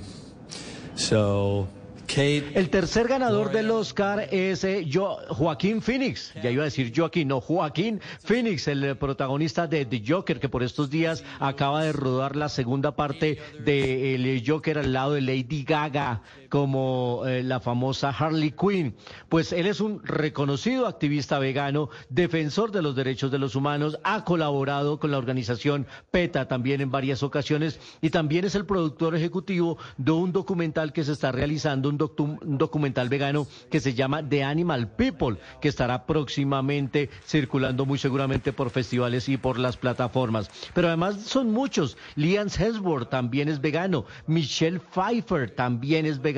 So, 0.95 1.69
Kate. 2.09 2.51
El 2.55 2.71
tercer 2.71 3.07
ganador 3.07 3.53
del 3.53 3.71
Oscar 3.71 4.29
es 4.33 4.65
eh, 4.65 4.85
Jo- 4.93 5.19
Joaquín 5.29 5.81
Phoenix. 5.83 6.33
Ya 6.43 6.51
iba 6.51 6.63
a 6.63 6.65
decir 6.65 6.93
Joaquín, 6.95 7.29
no, 7.29 7.41
Joaquín 7.41 8.01
Phoenix, 8.25 8.67
el 8.67 8.83
eh, 8.83 8.95
protagonista 8.97 9.67
de 9.69 9.85
The 9.85 10.03
Joker, 10.07 10.41
que 10.41 10.49
por 10.49 10.63
estos 10.63 10.91
días 10.91 11.23
acaba 11.39 11.85
de 11.85 11.93
rodar 11.93 12.35
la 12.35 12.49
segunda 12.49 12.97
parte 12.97 13.39
de 13.65 14.15
el 14.15 14.43
Joker 14.45 14.79
al 14.79 14.93
lado 14.93 15.13
de 15.13 15.21
Lady 15.21 15.63
Gaga, 15.65 16.23
como 16.49 17.23
eh, 17.27 17.43
la 17.43 17.61
famosa 17.61 18.11
Harley 18.11 18.53
Quinn. 18.53 18.95
Pues 19.29 19.53
él 19.53 19.67
es 19.67 19.81
un 19.81 20.03
reconocido 20.05 20.87
activista 20.87 21.39
vegano, 21.39 21.91
defensor 22.09 22.73
de 22.73 22.83
los 22.83 22.97
derechos 22.97 23.31
de 23.31 23.39
los 23.39 23.55
humanos, 23.55 23.99
ha 24.05 24.25
colaborado 24.25 24.99
con 24.99 25.11
la 25.11 25.19
organización 25.19 25.87
PETA 26.11 26.49
también 26.49 26.81
en 26.81 26.91
varias 26.91 27.23
ocasiones 27.23 27.79
y 28.01 28.11
también 28.11 28.45
es 28.45 28.55
el 28.55 28.65
productor 28.65 29.15
ejecutivo 29.15 29.79
de 29.97 30.13
un 30.13 30.33
documental 30.33 30.93
que 30.93 31.05
se 31.05 31.13
está 31.13 31.33
realizando, 31.33 31.89
un, 31.89 31.99
docu- 31.99 32.39
un 32.43 32.59
documental 32.59 33.09
vegano 33.09 33.47
que 33.71 33.81
se 33.81 33.95
llama 33.95 34.27
The 34.27 34.45
Animal 34.45 34.89
People, 34.93 35.37
que 35.61 35.69
estará 35.69 36.07
próximamente 36.07 37.11
circulando 37.27 37.85
muy 37.85 37.99
seguramente 37.99 38.53
por 38.53 38.71
festivales 38.71 39.29
y 39.29 39.37
por 39.37 39.59
las 39.59 39.77
plataformas. 39.77 40.51
Pero 40.75 40.89
además 40.89 41.23
son 41.23 41.51
muchos. 41.51 41.97
Liam 42.17 42.49
Hemsworth 42.49 43.11
también 43.11 43.49
es 43.49 43.61
vegano. 43.61 44.05
Michelle 44.27 44.81
Pfeiffer 44.81 45.51
también 45.51 46.07
es 46.07 46.21
vegano. 46.23 46.38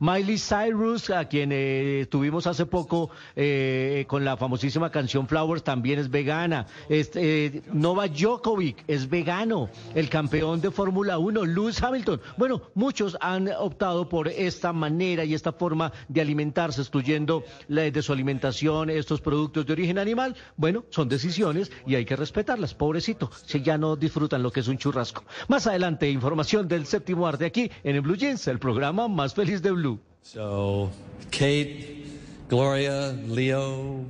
Miley 0.00 0.38
Cyrus, 0.38 1.10
a 1.10 1.24
quien 1.26 1.50
eh, 1.52 2.06
tuvimos 2.10 2.46
hace 2.46 2.66
poco 2.66 3.10
eh, 3.34 4.04
con 4.08 4.24
la 4.24 4.36
famosísima 4.36 4.90
canción 4.90 5.26
Flowers, 5.26 5.62
también 5.64 5.98
es 5.98 6.10
vegana. 6.10 6.66
Este, 6.88 7.46
eh, 7.46 7.62
Novak 7.72 8.12
Djokovic 8.12 8.84
es 8.86 9.08
vegano. 9.08 9.70
El 9.94 10.08
campeón 10.08 10.60
de 10.60 10.70
Fórmula 10.70 11.18
1, 11.18 11.44
Lewis 11.46 11.82
Hamilton. 11.82 12.20
Bueno, 12.36 12.62
muchos 12.74 13.16
han 13.20 13.48
optado 13.48 14.08
por 14.08 14.28
esta 14.28 14.72
manera 14.72 15.24
y 15.24 15.34
esta 15.34 15.52
forma 15.52 15.92
de 16.08 16.20
alimentarse, 16.20 16.80
excluyendo 16.82 17.44
la- 17.68 17.90
de 17.90 18.02
su 18.02 18.12
alimentación 18.12 18.90
estos 18.90 19.20
productos 19.20 19.64
de 19.66 19.72
origen 19.72 19.98
animal. 19.98 20.34
Bueno, 20.56 20.84
son 20.90 21.08
decisiones 21.08 21.70
y 21.86 21.94
hay 21.94 22.04
que 22.04 22.16
respetarlas. 22.16 22.74
Pobrecito, 22.74 23.30
si 23.46 23.62
ya 23.62 23.78
no 23.78 23.96
disfrutan 23.96 24.42
lo 24.42 24.50
que 24.50 24.60
es 24.60 24.68
un 24.68 24.78
churrasco. 24.78 25.24
Más 25.48 25.66
adelante, 25.66 26.10
información 26.10 26.66
del 26.68 26.86
séptimo 26.86 27.26
arte 27.26 27.46
aquí 27.46 27.70
en 27.84 27.94
el 27.96 28.00
Blue 28.02 28.16
Jeans, 28.16 28.46
el 28.48 28.58
programa 28.58 29.06
más 29.08 29.21
feliz 29.30 29.62
de 29.62 29.70
Blue. 29.70 30.00
So, 30.22 30.90
Kate, 31.30 32.04
Gloria, 32.48 33.12
Leo, 33.28 34.04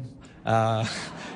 uh, 0.45 0.85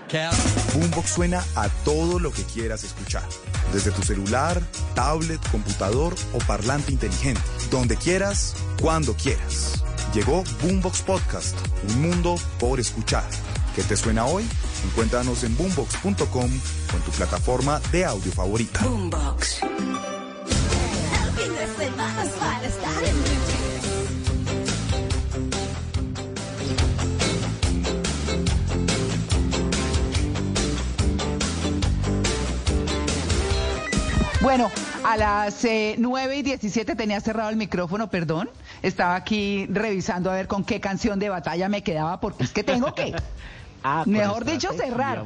Kat. 0.08 0.34
Boombox 0.74 1.10
suena 1.10 1.42
a 1.54 1.68
todo 1.84 2.18
lo 2.18 2.30
que 2.30 2.42
quieras 2.44 2.84
escuchar. 2.84 3.24
Desde 3.72 3.90
tu 3.90 4.02
celular, 4.02 4.60
tablet, 4.94 5.40
computador 5.50 6.14
o 6.32 6.38
parlante 6.46 6.92
inteligente. 6.92 7.40
Donde 7.70 7.96
quieras, 7.96 8.54
cuando 8.80 9.14
quieras. 9.14 9.82
Llegó 10.14 10.44
Boombox 10.62 11.02
Podcast, 11.02 11.56
un 11.88 12.02
mundo 12.02 12.36
por 12.58 12.80
escuchar. 12.80 13.28
¿Qué 13.74 13.82
te 13.82 13.96
suena 13.96 14.24
hoy? 14.24 14.44
Encuéntranos 14.84 15.44
en 15.44 15.56
boombox.com 15.56 16.44
o 16.44 16.96
en 16.96 17.02
tu 17.02 17.10
plataforma 17.10 17.80
de 17.92 18.04
audio 18.04 18.32
favorita. 18.32 18.82
Boombox. 18.82 19.60
Bueno, 34.46 34.70
a 35.02 35.16
las 35.16 35.64
eh, 35.64 35.96
9 35.98 36.36
y 36.36 36.42
17 36.42 36.94
tenía 36.94 37.20
cerrado 37.20 37.50
el 37.50 37.56
micrófono, 37.56 38.08
perdón. 38.08 38.48
Estaba 38.80 39.16
aquí 39.16 39.66
revisando 39.68 40.30
a 40.30 40.34
ver 40.34 40.46
con 40.46 40.62
qué 40.62 40.80
canción 40.80 41.18
de 41.18 41.28
batalla 41.28 41.68
me 41.68 41.82
quedaba, 41.82 42.20
porque 42.20 42.44
es 42.44 42.52
que 42.52 42.62
tengo 42.62 42.94
que, 42.94 43.12
Ah, 43.82 44.04
mejor 44.06 44.44
dicho, 44.44 44.72
cerrar. 44.72 45.24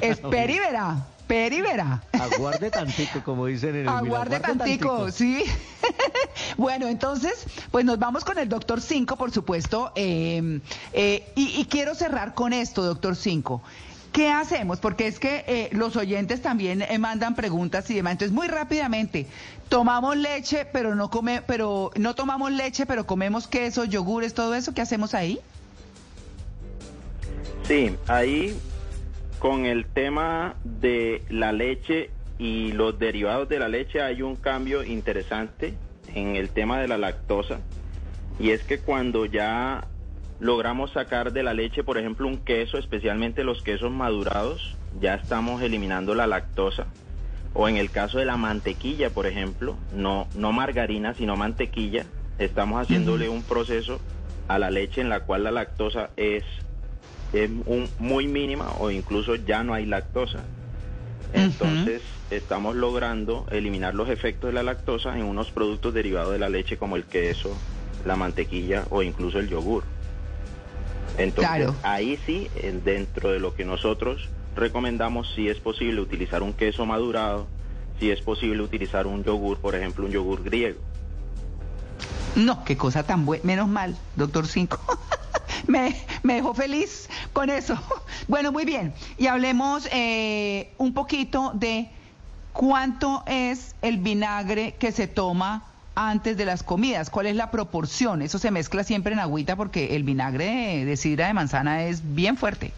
Espera 0.00 0.52
y 0.52 0.60
verá, 0.60 1.04
y 1.28 1.60
verá. 1.60 2.04
Aguarde 2.12 2.70
tantico, 2.70 3.24
como 3.24 3.46
dicen 3.46 3.70
en 3.70 3.76
el 3.82 3.88
Aguarde 3.88 4.38
tantico, 4.38 5.10
sí. 5.10 5.42
bueno, 6.56 6.86
entonces, 6.86 7.46
pues 7.72 7.84
nos 7.84 7.98
vamos 7.98 8.24
con 8.24 8.38
el 8.38 8.48
doctor 8.48 8.80
Cinco, 8.80 9.16
por 9.16 9.32
supuesto. 9.32 9.90
eh, 9.96 10.60
eh, 10.92 11.32
y, 11.34 11.60
y 11.60 11.64
quiero 11.64 11.96
cerrar 11.96 12.34
con 12.34 12.52
esto, 12.52 12.84
doctor 12.84 13.16
Cinco. 13.16 13.62
¿Qué 14.12 14.28
hacemos? 14.28 14.80
Porque 14.80 15.06
es 15.06 15.20
que 15.20 15.44
eh, 15.46 15.68
los 15.72 15.94
oyentes 15.96 16.42
también 16.42 16.82
eh, 16.82 16.98
mandan 16.98 17.34
preguntas 17.36 17.88
y 17.90 17.94
demás. 17.94 18.12
Entonces, 18.12 18.34
muy 18.34 18.48
rápidamente, 18.48 19.26
tomamos 19.68 20.16
leche, 20.16 20.64
pero 20.64 20.96
no 20.96 21.10
come, 21.10 21.42
pero 21.46 21.92
no 21.96 22.14
tomamos 22.14 22.50
leche, 22.50 22.86
pero 22.86 23.06
comemos 23.06 23.46
queso, 23.46 23.84
yogures, 23.84 24.34
todo 24.34 24.54
eso. 24.54 24.74
¿Qué 24.74 24.80
hacemos 24.80 25.14
ahí? 25.14 25.38
Sí, 27.64 27.94
ahí 28.08 28.58
con 29.38 29.64
el 29.64 29.86
tema 29.86 30.56
de 30.64 31.22
la 31.30 31.52
leche 31.52 32.10
y 32.38 32.72
los 32.72 32.98
derivados 32.98 33.48
de 33.48 33.60
la 33.60 33.68
leche 33.68 34.02
hay 34.02 34.22
un 34.22 34.34
cambio 34.34 34.82
interesante 34.82 35.74
en 36.14 36.34
el 36.34 36.48
tema 36.48 36.80
de 36.80 36.88
la 36.88 36.98
lactosa. 36.98 37.60
Y 38.40 38.50
es 38.50 38.62
que 38.64 38.78
cuando 38.80 39.24
ya 39.26 39.86
logramos 40.40 40.90
sacar 40.92 41.32
de 41.32 41.42
la 41.42 41.54
leche, 41.54 41.84
por 41.84 41.98
ejemplo, 41.98 42.26
un 42.26 42.38
queso, 42.38 42.78
especialmente 42.78 43.44
los 43.44 43.62
quesos 43.62 43.90
madurados, 43.90 44.74
ya 45.00 45.14
estamos 45.14 45.62
eliminando 45.62 46.14
la 46.14 46.26
lactosa. 46.26 46.86
O 47.52 47.68
en 47.68 47.76
el 47.76 47.90
caso 47.90 48.18
de 48.18 48.24
la 48.24 48.36
mantequilla, 48.36 49.10
por 49.10 49.26
ejemplo, 49.26 49.76
no, 49.94 50.26
no 50.34 50.52
margarina, 50.52 51.14
sino 51.14 51.36
mantequilla, 51.36 52.06
estamos 52.38 52.80
haciéndole 52.80 53.28
un 53.28 53.42
proceso 53.42 54.00
a 54.48 54.58
la 54.58 54.70
leche 54.70 55.00
en 55.00 55.08
la 55.08 55.20
cual 55.20 55.44
la 55.44 55.50
lactosa 55.50 56.10
es, 56.16 56.42
es 57.32 57.50
un- 57.66 57.90
muy 57.98 58.26
mínima 58.26 58.70
o 58.78 58.90
incluso 58.90 59.34
ya 59.36 59.62
no 59.62 59.74
hay 59.74 59.84
lactosa. 59.86 60.40
Entonces 61.32 62.02
estamos 62.30 62.74
logrando 62.76 63.46
eliminar 63.50 63.94
los 63.94 64.08
efectos 64.08 64.48
de 64.48 64.54
la 64.54 64.62
lactosa 64.62 65.16
en 65.16 65.24
unos 65.24 65.50
productos 65.50 65.92
derivados 65.94 66.32
de 66.32 66.38
la 66.38 66.48
leche 66.48 66.76
como 66.76 66.96
el 66.96 67.04
queso, 67.04 67.56
la 68.04 68.16
mantequilla 68.16 68.84
o 68.90 69.02
incluso 69.02 69.38
el 69.38 69.48
yogur. 69.48 69.84
Entonces 71.18 71.54
Claro. 71.56 71.74
ahí 71.82 72.18
sí, 72.26 72.48
en- 72.62 72.82
dentro 72.84 73.30
de 73.30 73.38
lo 73.40 73.54
que 73.54 73.64
nosotros 73.64 74.28
recomendamos, 74.56 75.28
si 75.34 75.48
es 75.48 75.58
posible 75.58 76.00
utilizar 76.00 76.42
un 76.42 76.52
queso 76.52 76.86
madurado, 76.86 77.46
si 77.98 78.10
es 78.10 78.20
posible 78.20 78.62
utilizar 78.62 79.06
un 79.06 79.22
yogur, 79.24 79.58
por 79.58 79.74
ejemplo 79.74 80.06
un 80.06 80.12
yogur 80.12 80.42
griego. 80.42 80.80
No, 82.36 82.64
qué 82.64 82.76
cosa 82.76 83.02
tan 83.02 83.26
buena. 83.26 83.44
Menos 83.44 83.68
mal, 83.68 83.96
doctor 84.16 84.46
Cinco. 84.46 84.78
me, 85.66 85.96
me 86.22 86.34
dejó 86.34 86.54
feliz 86.54 87.08
con 87.32 87.50
eso. 87.50 87.78
Bueno, 88.28 88.52
muy 88.52 88.64
bien. 88.64 88.94
Y 89.18 89.26
hablemos 89.26 89.88
eh, 89.90 90.72
un 90.78 90.94
poquito 90.94 91.50
de 91.54 91.90
¿cuánto 92.52 93.24
es 93.26 93.74
el 93.82 93.98
vinagre 93.98 94.76
que 94.78 94.92
se 94.92 95.08
toma 95.08 95.64
antes 95.94 96.36
de 96.36 96.44
las 96.44 96.62
comidas? 96.62 97.10
¿Cuál 97.10 97.26
es 97.26 97.36
la 97.36 97.50
proporción? 97.50 98.22
Eso 98.22 98.38
se 98.38 98.50
mezcla 98.50 98.84
siempre 98.84 99.12
en 99.12 99.20
agüita 99.20 99.56
porque 99.56 99.96
el 99.96 100.04
vinagre 100.04 100.84
de, 100.84 100.96
sidra 100.96 101.26
de 101.26 101.34
manzana 101.34 101.84
es 101.84 102.14
bien 102.14 102.36
fuerte. 102.36 102.72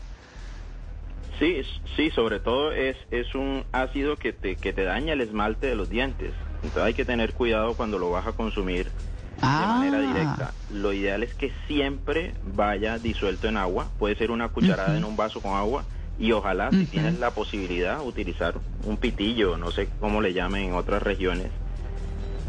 Sí, 1.39 1.63
sí, 1.97 2.11
sobre 2.11 2.41
todo 2.41 2.73
es, 2.73 2.97
es 3.11 3.35
un 3.35 3.65
ácido 3.73 4.17
que 4.17 4.33
te, 4.33 4.57
que 4.57 4.73
te 4.73 4.85
daña 4.85 5.13
el 5.15 5.21
esmalte 5.21 5.67
de 5.67 5.75
los 5.75 5.89
dientes. 5.89 6.33
Entonces 6.57 6.83
hay 6.83 6.95
que 6.95 7.05
tener 7.05 7.33
cuidado 7.33 7.75
cuando 7.75 7.99
lo 7.99 8.11
vas 8.11 8.27
a 8.27 8.33
consumir 8.33 8.91
de 9.37 9.67
manera 9.67 10.01
directa. 10.01 10.53
Lo 10.71 10.93
ideal 10.93 11.23
es 11.23 11.35
que 11.35 11.53
siempre 11.67 12.35
vaya 12.55 12.99
disuelto 12.99 13.49
en 13.49 13.57
agua. 13.57 13.89
Puede 13.99 14.15
ser 14.15 14.31
una 14.31 14.49
cucharada 14.49 14.97
en 14.97 15.05
un 15.05 15.17
vaso 15.17 15.41
con 15.41 15.57
agua. 15.57 15.85
Y 16.19 16.31
ojalá, 16.33 16.71
si 16.71 16.87
tienes 16.87 17.19
la 17.19 17.33
posibilidad, 17.33 18.01
utilizar 18.01 18.55
un 18.85 18.97
pitillo, 18.97 19.57
no 19.57 19.73
sé 19.73 19.89
cómo 19.99 20.21
le 20.21 20.33
llamen 20.33 20.67
en 20.67 20.75
otras 20.75 21.03
regiones, 21.03 21.51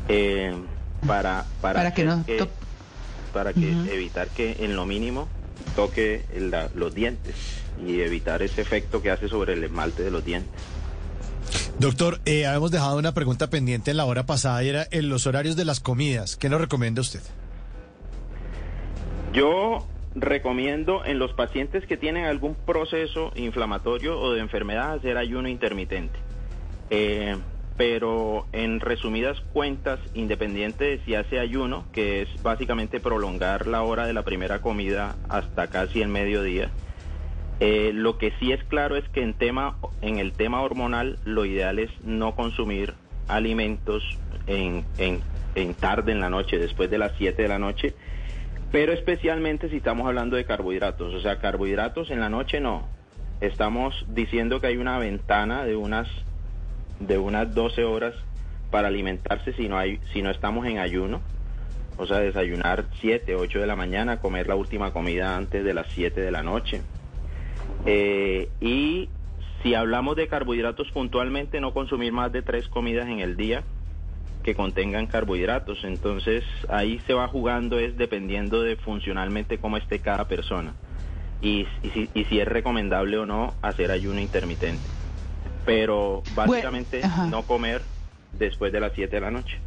eh, 0.08 0.54
para, 1.08 1.46
para, 1.62 1.80
Para 1.80 1.94
que 1.94 2.04
no 2.06 2.24
to- 2.38 2.50
para 3.34 3.52
que 3.54 3.72
evitar 3.94 4.28
que 4.30 4.58
en 4.60 4.76
lo 4.76 4.86
mínimo 4.86 5.28
toque 5.76 6.24
la- 6.38 6.70
los 6.76 6.94
dientes 6.94 7.36
y 7.86 8.00
evitar 8.02 8.42
ese 8.44 8.62
efecto 8.62 9.02
que 9.02 9.10
hace 9.12 9.28
sobre 9.28 9.54
el 9.54 9.64
esmalte 9.64 10.04
de 10.04 10.12
los 10.12 10.24
dientes. 10.24 10.52
Doctor, 11.80 12.20
eh, 12.26 12.46
habíamos 12.46 12.70
dejado 12.72 12.98
una 12.98 13.14
pregunta 13.14 13.50
pendiente 13.50 13.92
en 13.92 13.98
la 13.98 14.06
hora 14.06 14.26
pasada 14.26 14.64
y 14.64 14.70
era 14.70 14.88
en 14.92 15.10
los 15.10 15.26
horarios 15.26 15.56
de 15.56 15.66
las 15.66 15.80
comidas. 15.80 16.36
¿Qué 16.36 16.48
nos 16.48 16.62
recomienda 16.62 17.02
usted? 17.02 17.22
Yo 19.34 19.88
recomiendo 20.16 21.04
en 21.06 21.18
los 21.18 21.34
pacientes 21.34 21.86
que 21.88 21.98
tienen 21.98 22.26
algún 22.26 22.54
proceso 22.56 23.32
inflamatorio 23.36 24.20
o 24.20 24.32
de 24.34 24.42
enfermedad 24.42 24.94
hacer 24.94 25.18
ayuno 25.18 25.50
intermitente. 25.50 26.20
Eh, 26.92 27.36
pero 27.78 28.46
en 28.52 28.80
resumidas 28.80 29.42
cuentas, 29.54 30.00
independiente 30.14 30.84
de 30.86 31.00
si 31.00 31.16
hace 31.16 31.40
ayuno, 31.40 31.86
que 31.92 32.22
es 32.22 32.44
básicamente 32.44 33.00
prolongar 33.00 33.68
la 33.68 33.82
hora 33.82 34.06
de 34.06 34.14
la 34.14 34.24
primera 34.24 34.62
comida 34.62 35.16
hasta 35.30 35.68
casi 35.68 36.02
el 36.02 36.10
mediodía, 36.10 36.70
eh, 37.60 37.92
lo 37.94 38.18
que 38.18 38.34
sí 38.40 38.52
es 38.52 38.64
claro 38.64 38.96
es 38.96 39.08
que 39.10 39.22
en, 39.22 39.34
tema, 39.34 39.78
en 40.02 40.20
el 40.20 40.34
tema 40.34 40.62
hormonal 40.62 41.18
lo 41.24 41.46
ideal 41.46 41.80
es 41.80 41.90
no 42.04 42.36
consumir 42.36 42.94
alimentos 43.28 44.04
en, 44.48 44.86
en, 44.98 45.22
en 45.56 45.74
tarde 45.74 46.12
en 46.12 46.20
la 46.20 46.30
noche, 46.30 46.58
después 46.58 46.90
de 46.90 46.98
las 46.98 47.14
7 47.18 47.42
de 47.42 47.48
la 47.48 47.60
noche, 47.60 47.94
pero 48.74 48.92
especialmente 48.92 49.70
si 49.70 49.78
estamos 49.78 50.08
hablando 50.08 50.36
de 50.36 50.46
carbohidratos. 50.46 51.14
O 51.14 51.22
sea, 51.22 51.40
carbohidratos 51.40 52.10
en 52.10 52.20
la 52.20 52.30
noche 52.30 52.60
no. 52.60 52.88
Estamos 53.40 54.06
diciendo 54.10 54.60
que 54.60 54.68
hay 54.68 54.78
una 54.78 54.98
ventana 54.98 55.64
de 55.64 55.76
unas, 55.76 56.08
de 57.00 57.18
unas 57.18 57.54
12 57.54 57.84
horas 57.84 58.14
para 58.72 58.88
alimentarse 58.88 59.54
si 59.54 59.68
no, 59.68 59.78
hay, 59.78 60.00
si 60.12 60.22
no 60.22 60.32
estamos 60.32 60.66
en 60.66 60.80
ayuno. 60.80 61.22
O 61.98 62.08
sea, 62.08 62.20
desayunar 62.20 62.86
7, 63.02 63.36
8 63.36 63.60
de 63.60 63.68
la 63.68 63.76
mañana, 63.76 64.20
comer 64.20 64.48
la 64.48 64.56
última 64.56 64.92
comida 64.92 65.38
antes 65.38 65.64
de 65.64 65.74
las 65.74 65.88
7 65.94 66.22
de 66.22 66.32
la 66.32 66.42
noche. 66.42 66.82
Eh, 67.86 68.50
y 68.60 69.10
si 69.62 69.76
hablamos 69.76 70.16
de 70.16 70.28
carbohidratos 70.28 70.92
puntualmente, 70.92 71.62
no 71.62 71.74
consumir 71.74 72.12
más 72.12 72.32
de 72.32 72.42
tres 72.42 72.68
comidas 72.68 73.08
en 73.08 73.20
el 73.20 73.38
día 73.38 73.64
que 74.44 74.56
contengan 74.56 75.08
carbohidratos. 75.08 75.84
Entonces 75.84 76.44
ahí 76.68 77.00
se 77.06 77.14
va 77.14 77.28
jugando 77.28 77.80
es 77.80 77.98
dependiendo 77.98 78.62
de 78.62 78.76
funcionalmente 78.76 79.58
cómo 79.58 79.78
esté 79.78 80.00
cada 80.00 80.28
persona 80.28 80.74
y 81.42 81.68
si, 81.94 82.10
y 82.14 82.26
si 82.26 82.40
es 82.40 82.48
recomendable 82.48 83.18
o 83.18 83.26
no 83.26 83.54
hacer 83.62 83.92
ayuno 83.92 84.20
intermitente. 84.20 85.03
Pero 85.66 86.24
básicamente 86.36 87.02
no 87.30 87.44
comer 87.44 87.82
después 88.38 88.74
de 88.74 88.80
las 88.80 88.92
7 88.94 89.16
de 89.16 89.22
la 89.22 89.32
noche. 89.32 89.60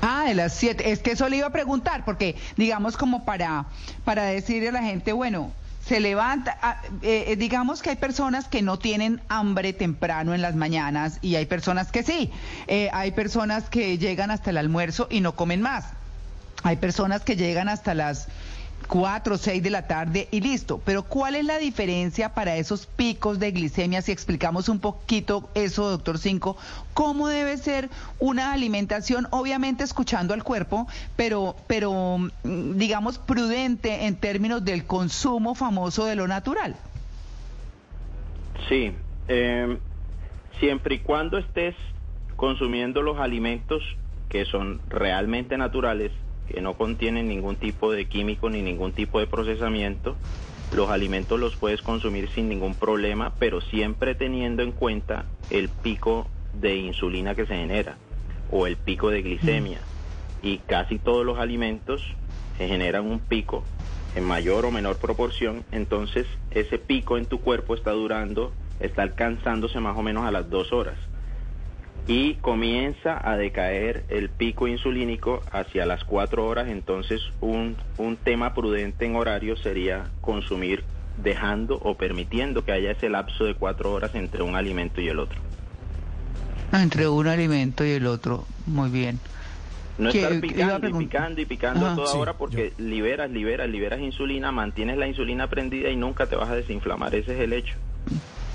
Ah, 0.00 0.24
de 0.26 0.34
las 0.34 0.54
7. 0.54 0.90
Es 0.90 1.00
que 1.00 1.12
eso 1.12 1.28
le 1.28 1.36
iba 1.38 1.46
a 1.46 1.52
preguntar, 1.52 2.04
porque 2.04 2.36
digamos 2.56 2.96
como 2.96 3.24
para, 3.24 3.66
para 4.04 4.24
decirle 4.24 4.68
a 4.68 4.72
la 4.72 4.82
gente, 4.82 5.12
bueno, 5.12 5.52
se 5.86 6.00
levanta, 6.00 6.56
ah, 6.62 6.80
eh, 7.02 7.24
eh, 7.28 7.36
digamos 7.36 7.82
que 7.82 7.90
hay 7.90 7.96
personas 7.96 8.46
que 8.46 8.62
no 8.62 8.78
tienen 8.78 9.20
hambre 9.28 9.72
temprano 9.72 10.34
en 10.34 10.42
las 10.42 10.54
mañanas 10.54 11.18
y 11.22 11.34
hay 11.34 11.46
personas 11.46 11.90
que 11.90 12.02
sí. 12.02 12.30
Eh, 12.68 12.88
hay 12.92 13.12
personas 13.12 13.68
que 13.68 13.98
llegan 13.98 14.30
hasta 14.30 14.50
el 14.50 14.58
almuerzo 14.58 15.08
y 15.10 15.20
no 15.20 15.34
comen 15.34 15.60
más. 15.60 15.86
Hay 16.62 16.76
personas 16.76 17.22
que 17.22 17.34
llegan 17.34 17.68
hasta 17.68 17.94
las 17.94 18.28
4 18.92 19.36
o 19.36 19.38
6 19.38 19.62
de 19.62 19.70
la 19.70 19.86
tarde 19.86 20.28
y 20.30 20.42
listo. 20.42 20.78
Pero 20.84 21.04
¿cuál 21.04 21.34
es 21.34 21.46
la 21.46 21.56
diferencia 21.56 22.34
para 22.34 22.56
esos 22.56 22.84
picos 22.84 23.38
de 23.38 23.50
glicemia? 23.50 24.02
Si 24.02 24.12
explicamos 24.12 24.68
un 24.68 24.80
poquito 24.80 25.48
eso, 25.54 25.88
doctor 25.88 26.18
Cinco, 26.18 26.58
¿cómo 26.92 27.28
debe 27.28 27.56
ser 27.56 27.88
una 28.18 28.52
alimentación? 28.52 29.28
Obviamente 29.30 29.82
escuchando 29.82 30.34
al 30.34 30.44
cuerpo, 30.44 30.86
pero, 31.16 31.56
pero 31.66 32.18
mm, 32.18 32.76
digamos 32.76 33.16
prudente 33.16 34.04
en 34.04 34.16
términos 34.16 34.62
del 34.62 34.84
consumo 34.84 35.54
famoso 35.54 36.04
de 36.04 36.14
lo 36.14 36.28
natural. 36.28 36.76
Sí, 38.68 38.92
eh, 39.28 39.78
siempre 40.60 40.96
y 40.96 40.98
cuando 40.98 41.38
estés 41.38 41.74
consumiendo 42.36 43.00
los 43.00 43.18
alimentos 43.18 43.82
que 44.28 44.44
son 44.44 44.82
realmente 44.90 45.56
naturales, 45.56 46.12
que 46.48 46.60
no 46.60 46.74
contienen 46.74 47.28
ningún 47.28 47.56
tipo 47.56 47.92
de 47.92 48.06
químico 48.06 48.50
ni 48.50 48.62
ningún 48.62 48.92
tipo 48.92 49.20
de 49.20 49.26
procesamiento, 49.26 50.16
los 50.72 50.90
alimentos 50.90 51.38
los 51.38 51.56
puedes 51.56 51.82
consumir 51.82 52.28
sin 52.30 52.48
ningún 52.48 52.74
problema, 52.74 53.32
pero 53.38 53.60
siempre 53.60 54.14
teniendo 54.14 54.62
en 54.62 54.72
cuenta 54.72 55.26
el 55.50 55.68
pico 55.68 56.28
de 56.54 56.76
insulina 56.76 57.34
que 57.34 57.46
se 57.46 57.56
genera 57.56 57.96
o 58.50 58.66
el 58.66 58.76
pico 58.76 59.10
de 59.10 59.22
glicemia. 59.22 59.80
Y 60.42 60.58
casi 60.58 60.98
todos 60.98 61.24
los 61.24 61.38
alimentos 61.38 62.02
se 62.58 62.68
generan 62.68 63.06
un 63.06 63.20
pico 63.20 63.64
en 64.14 64.24
mayor 64.24 64.66
o 64.66 64.70
menor 64.70 64.98
proporción, 64.98 65.64
entonces 65.72 66.26
ese 66.50 66.78
pico 66.78 67.16
en 67.16 67.26
tu 67.26 67.40
cuerpo 67.40 67.74
está 67.74 67.92
durando, 67.92 68.52
está 68.80 69.02
alcanzándose 69.02 69.80
más 69.80 69.96
o 69.96 70.02
menos 70.02 70.24
a 70.24 70.30
las 70.30 70.50
dos 70.50 70.72
horas. 70.72 70.96
Y 72.08 72.34
comienza 72.34 73.20
a 73.22 73.36
decaer 73.36 74.04
el 74.08 74.28
pico 74.28 74.66
insulínico 74.66 75.42
hacia 75.52 75.86
las 75.86 76.02
cuatro 76.04 76.46
horas, 76.46 76.68
entonces 76.68 77.22
un, 77.40 77.76
un 77.96 78.16
tema 78.16 78.54
prudente 78.54 79.06
en 79.06 79.14
horario 79.14 79.56
sería 79.56 80.06
consumir 80.20 80.84
dejando 81.22 81.76
o 81.76 81.94
permitiendo 81.96 82.64
que 82.64 82.72
haya 82.72 82.90
ese 82.90 83.08
lapso 83.08 83.44
de 83.44 83.54
cuatro 83.54 83.92
horas 83.92 84.14
entre 84.14 84.42
un 84.42 84.56
alimento 84.56 85.00
y 85.00 85.08
el 85.08 85.20
otro. 85.20 85.38
Entre 86.72 87.06
un 87.06 87.28
alimento 87.28 87.84
y 87.84 87.90
el 87.90 88.06
otro. 88.06 88.46
Muy 88.66 88.90
bien. 88.90 89.20
No 89.98 90.08
estar 90.08 90.40
picando 90.40 90.88
y 90.88 90.92
picando 90.94 91.40
y 91.42 91.44
picando 91.44 91.84
Ajá. 91.84 91.92
a 91.92 91.96
toda 91.96 92.12
Sí, 92.12 92.18
hora 92.18 92.32
porque 92.32 92.72
liberas, 92.78 93.30
liberas, 93.30 93.68
liberas 93.68 94.00
insulina, 94.00 94.50
mantienes 94.50 94.96
la 94.96 95.06
insulina 95.06 95.48
prendida 95.48 95.90
y 95.90 95.96
nunca 95.96 96.26
te 96.26 96.34
vas 96.34 96.48
a 96.48 96.56
desinflamar. 96.56 97.14
Ese 97.14 97.34
es 97.34 97.40
el 97.40 97.52
hecho. 97.52 97.74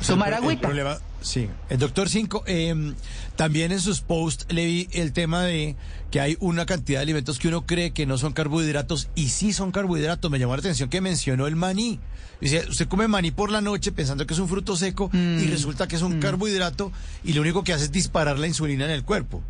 Tomar 0.06 0.30
El 0.30 0.34
agüita. 0.36 0.62
problema, 0.62 0.98
sí. 1.22 1.50
El 1.70 1.80
doctor 1.80 2.08
Cinco, 2.10 2.44
eh, 2.46 2.94
también 3.36 3.72
en 3.72 3.80
sus 3.80 4.02
posts 4.02 4.46
le 4.54 4.66
vi 4.66 4.88
el 4.92 5.12
tema 5.12 5.44
de 5.44 5.76
que 6.12 6.20
hay 6.22 6.38
una 6.40 6.66
cantidad 6.66 7.00
de 7.00 7.04
alimentos 7.04 7.40
que 7.40 7.48
uno 7.48 7.66
cree 7.66 7.92
que 7.92 8.06
no 8.06 8.18
son 8.18 8.32
carbohidratos 8.34 9.10
y 9.16 9.30
sí 9.30 9.54
son 9.54 9.72
carbohidratos. 9.72 10.30
Me 10.32 10.40
llamó 10.40 10.54
la 10.56 10.60
atención 10.60 10.90
que 10.90 11.02
mencionó 11.02 11.48
el 11.48 11.56
maní. 11.56 12.00
Dice, 12.40 12.66
usted 12.70 12.88
come 12.88 13.08
maní 13.08 13.32
por 13.32 13.52
la 13.52 13.62
noche 13.62 13.92
pensando 13.92 14.28
que 14.28 14.34
es 14.36 14.40
un 14.40 14.48
fruto 14.48 14.76
seco 14.76 15.10
Mm. 15.12 15.40
y 15.40 15.48
resulta 15.48 15.88
que 15.88 15.96
es 15.96 16.04
un 16.04 16.20
carbohidrato 16.20 16.92
y 17.24 17.34
lo 17.34 17.42
único 17.42 17.64
que 17.64 17.74
hace 17.74 17.86
es 17.86 17.92
disparar 17.92 18.38
la 18.38 18.46
insulina 18.48 18.86
en 18.86 18.92
el 18.92 19.04
cuerpo. 19.04 19.42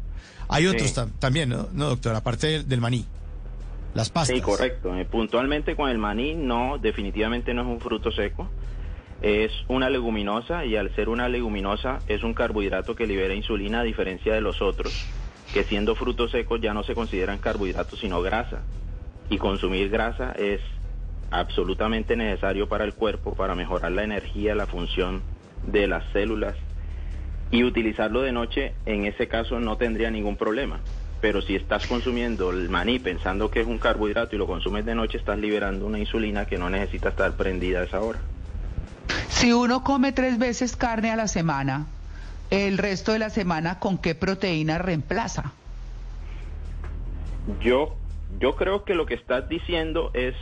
Hay 0.48 0.66
otros 0.68 0.96
tam- 0.96 1.12
también, 1.20 1.50
¿no, 1.50 1.68
no 1.74 1.90
doctor? 1.90 2.16
Aparte 2.16 2.48
del, 2.48 2.68
del 2.70 2.80
maní. 2.80 3.06
Las 3.94 4.10
pastas. 4.10 4.36
Sí, 4.36 4.42
correcto. 4.42 4.96
Eh, 4.96 5.04
puntualmente 5.06 5.76
con 5.76 5.90
el 5.90 5.98
maní, 5.98 6.36
no, 6.36 6.78
definitivamente 6.78 7.54
no 7.54 7.64
es 7.64 7.68
un 7.68 7.82
fruto 7.82 8.12
seco. 8.12 8.50
Es 9.22 9.52
una 9.68 9.90
leguminosa 9.90 10.66
y 10.66 10.76
al 10.76 10.94
ser 10.96 11.10
una 11.10 11.28
leguminosa 11.28 12.00
es 12.08 12.24
un 12.24 12.36
carbohidrato 12.36 12.96
que 12.96 13.08
libera 13.08 13.34
insulina 13.34 13.80
a 13.80 13.84
diferencia 13.84 14.34
de 14.34 14.42
los 14.42 14.62
otros, 14.62 14.94
que 15.54 15.64
siendo 15.64 15.96
frutos 15.96 16.32
secos 16.32 16.62
ya 16.62 16.74
no 16.74 16.84
se 16.84 16.94
consideran 16.94 17.40
carbohidratos 17.40 18.00
sino 18.00 18.22
grasa. 18.22 18.62
Y 19.30 19.38
consumir 19.40 19.90
grasa 19.90 20.34
es 20.34 20.62
absolutamente 21.32 22.16
necesario 22.16 22.70
para 22.70 22.84
el 22.84 22.94
cuerpo 22.94 23.34
para 23.34 23.56
mejorar 23.56 23.92
la 23.92 24.04
energía, 24.04 24.56
la 24.56 24.68
función 24.68 25.22
de 25.66 25.88
las 25.88 26.06
células. 26.14 26.56
Y 27.50 27.64
utilizarlo 27.64 28.22
de 28.22 28.32
noche 28.32 28.74
en 28.86 29.06
ese 29.06 29.28
caso 29.28 29.60
no 29.60 29.78
tendría 29.78 30.12
ningún 30.12 30.36
problema. 30.36 30.80
Pero 31.22 31.42
si 31.42 31.56
estás 31.56 31.88
consumiendo 31.88 32.52
el 32.52 32.70
maní 32.70 33.00
pensando 33.00 33.50
que 33.50 33.62
es 33.62 33.68
un 33.68 33.80
carbohidrato 33.80 34.36
y 34.36 34.38
lo 34.38 34.46
consumes 34.46 34.86
de 34.86 34.94
noche, 34.94 35.18
estás 35.18 35.40
liberando 35.40 35.88
una 35.88 35.98
insulina 35.98 36.46
que 36.46 36.60
no 36.60 36.70
necesita 36.70 37.10
estar 37.10 37.36
prendida 37.36 37.80
a 37.80 37.84
esa 37.86 38.02
hora. 38.02 38.20
Si 39.30 39.52
uno 39.52 39.84
come 39.84 40.12
tres 40.12 40.38
veces 40.38 40.76
carne 40.76 41.12
a 41.12 41.16
la 41.16 41.28
semana, 41.28 41.88
el 42.50 42.78
resto 42.78 43.12
de 43.14 43.20
la 43.20 43.30
semana, 43.30 43.80
¿con 43.80 43.98
qué 43.98 44.16
proteína 44.16 44.78
reemplaza? 44.78 45.54
Yo, 47.62 47.98
yo 48.40 48.56
creo 48.56 48.84
que 48.84 48.96
lo 48.96 49.06
que 49.06 49.14
estás 49.14 49.48
diciendo 49.48 50.12
es 50.14 50.36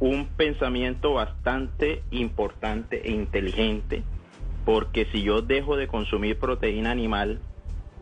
un 0.00 0.26
pensamiento 0.26 1.14
bastante 1.14 2.02
importante 2.10 3.08
e 3.08 3.12
inteligente 3.12 4.02
porque 4.64 5.06
si 5.12 5.22
yo 5.22 5.42
dejo 5.42 5.76
de 5.76 5.88
consumir 5.88 6.38
proteína 6.38 6.90
animal 6.90 7.40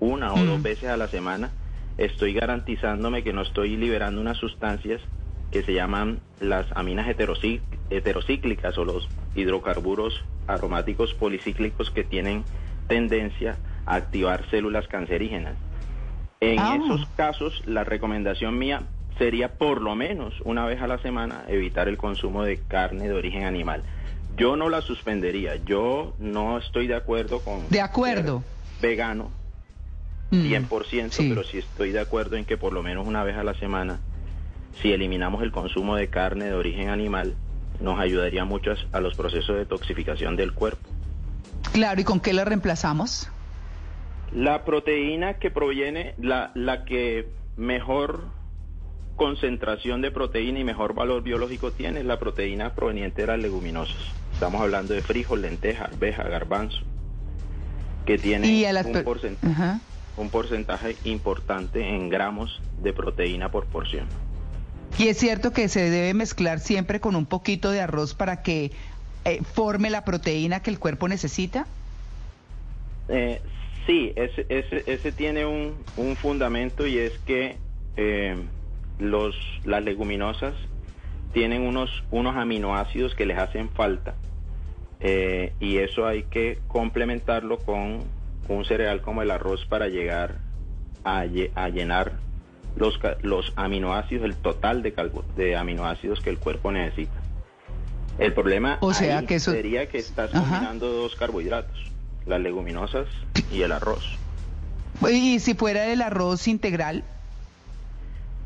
una 0.00 0.32
o 0.32 0.44
dos 0.44 0.62
veces 0.62 0.88
a 0.88 0.96
la 0.96 1.08
semana, 1.08 1.50
estoy 1.98 2.34
garantizándome 2.34 3.22
que 3.22 3.32
no 3.32 3.42
estoy 3.42 3.76
liberando 3.76 4.20
unas 4.20 4.38
sustancias 4.38 5.00
que 5.52 5.62
se 5.62 5.74
llaman 5.74 6.18
las 6.40 6.66
aminas 6.74 7.06
heterocí- 7.06 7.60
heterocíclicas 7.90 8.76
o 8.78 8.84
los 8.84 9.08
hidrocarburos 9.36 10.24
aromáticos 10.48 11.14
policíclicos 11.14 11.90
que 11.90 12.02
tienen 12.02 12.42
tendencia 12.88 13.56
a 13.86 13.94
activar 13.96 14.44
células 14.50 14.88
cancerígenas. 14.88 15.54
En 16.40 16.58
Ah. 16.58 16.78
esos 16.82 17.06
casos, 17.16 17.62
la 17.66 17.84
recomendación 17.84 18.58
mía 18.58 18.82
sería 19.18 19.52
por 19.56 19.80
lo 19.82 19.94
menos 19.94 20.34
una 20.44 20.64
vez 20.64 20.80
a 20.80 20.88
la 20.88 20.98
semana 20.98 21.44
evitar 21.48 21.86
el 21.86 21.98
consumo 21.98 22.42
de 22.42 22.56
carne 22.58 23.06
de 23.08 23.14
origen 23.14 23.44
animal. 23.44 23.82
Yo 24.36 24.56
no 24.56 24.70
la 24.70 24.80
suspendería, 24.80 25.56
yo 25.56 26.14
no 26.18 26.56
estoy 26.58 26.86
de 26.86 26.94
acuerdo 26.96 27.40
con 27.40 27.68
De 27.68 27.80
acuerdo. 27.80 28.42
vegano 28.80 29.30
Mm, 30.30 30.46
100%, 30.46 31.18
pero 31.28 31.44
sí 31.44 31.58
estoy 31.58 31.92
de 31.92 32.00
acuerdo 32.00 32.36
en 32.36 32.46
que 32.46 32.56
por 32.56 32.72
lo 32.72 32.82
menos 32.82 33.06
una 33.06 33.22
vez 33.22 33.36
a 33.36 33.44
la 33.44 33.52
semana, 33.52 34.00
si 34.80 34.92
eliminamos 34.92 35.42
el 35.42 35.52
consumo 35.52 35.96
de 35.96 36.08
carne 36.08 36.46
de 36.46 36.54
origen 36.54 36.88
animal, 36.88 37.34
nos 37.80 37.98
ayudaría 37.98 38.44
mucho 38.44 38.74
a- 38.92 39.00
los 39.00 39.14
procesos 39.14 39.56
de 39.56 39.66
toxificación 39.66 40.36
del 40.36 40.52
cuerpo. 40.52 40.88
Claro, 41.72 42.00
¿y 42.00 42.04
con 42.04 42.20
qué 42.20 42.32
la 42.32 42.44
reemplazamos? 42.44 43.30
La 44.32 44.64
proteína 44.64 45.34
que 45.34 45.50
proviene, 45.50 46.14
la, 46.18 46.52
la 46.54 46.84
que 46.84 47.28
mejor 47.56 48.24
concentración 49.16 50.00
de 50.00 50.10
proteína 50.10 50.58
y 50.60 50.64
mejor 50.64 50.94
valor 50.94 51.22
biológico 51.22 51.70
tiene 51.72 52.00
es 52.00 52.06
la 52.06 52.18
proteína 52.18 52.70
proveniente 52.74 53.22
de 53.22 53.26
las 53.28 53.38
leguminosas. 53.38 53.96
Estamos 54.32 54.60
hablando 54.62 54.94
de 54.94 55.02
frijol, 55.02 55.42
lenteja, 55.42 55.84
arveja, 55.84 56.22
garbanzo, 56.24 56.78
que 58.06 58.18
tiene 58.18 58.48
un, 58.86 58.92
un 60.16 60.30
porcentaje 60.30 60.96
importante 61.04 61.86
en 61.86 62.08
gramos 62.08 62.60
de 62.78 62.92
proteína 62.92 63.50
por 63.50 63.66
porción. 63.66 64.06
Y 64.98 65.08
es 65.08 65.18
cierto 65.18 65.52
que 65.52 65.68
se 65.68 65.90
debe 65.90 66.14
mezclar 66.14 66.60
siempre 66.60 67.00
con 67.00 67.16
un 67.16 67.26
poquito 67.26 67.70
de 67.70 67.80
arroz 67.80 68.14
para 68.14 68.42
que 68.42 68.70
eh, 69.24 69.40
forme 69.42 69.90
la 69.90 70.04
proteína 70.04 70.60
que 70.60 70.70
el 70.70 70.78
cuerpo 70.78 71.08
necesita. 71.08 71.66
Eh, 73.08 73.40
sí, 73.86 74.12
ese, 74.16 74.46
ese, 74.48 74.84
ese 74.86 75.12
tiene 75.12 75.46
un, 75.46 75.74
un 75.96 76.16
fundamento 76.16 76.86
y 76.86 76.98
es 76.98 77.18
que 77.20 77.56
eh, 77.96 78.36
los, 78.98 79.34
las 79.64 79.82
leguminosas 79.82 80.54
tienen 81.32 81.62
unos, 81.62 82.04
unos 82.10 82.36
aminoácidos 82.36 83.14
que 83.14 83.26
les 83.26 83.38
hacen 83.38 83.70
falta 83.70 84.14
eh, 85.00 85.52
y 85.60 85.78
eso 85.78 86.06
hay 86.06 86.24
que 86.24 86.58
complementarlo 86.68 87.58
con 87.58 88.04
un 88.48 88.64
cereal 88.64 89.00
como 89.00 89.22
el 89.22 89.30
arroz 89.30 89.66
para 89.66 89.88
llegar 89.88 90.38
a, 91.04 91.24
a 91.54 91.68
llenar 91.68 92.12
los, 92.76 92.98
los 93.22 93.52
aminoácidos, 93.56 94.24
el 94.24 94.34
total 94.36 94.82
de, 94.82 94.94
calvo- 94.94 95.24
de 95.36 95.56
aminoácidos 95.56 96.20
que 96.20 96.30
el 96.30 96.38
cuerpo 96.38 96.72
necesita. 96.72 97.12
El 98.18 98.32
problema 98.34 98.78
O 98.80 98.92
sea 98.92 99.18
ahí 99.18 99.26
que 99.26 99.36
eso- 99.36 99.52
sería 99.52 99.88
que 99.88 99.98
estás 99.98 100.34
Ajá. 100.34 100.40
combinando 100.42 100.88
dos 100.92 101.16
carbohidratos, 101.16 101.76
las 102.26 102.40
leguminosas 102.40 103.06
y 103.50 103.62
el 103.62 103.72
arroz. 103.72 104.04
Y 105.10 105.40
si 105.40 105.54
fuera 105.54 105.86
el 105.86 106.02
arroz 106.02 106.46
integral, 106.48 107.04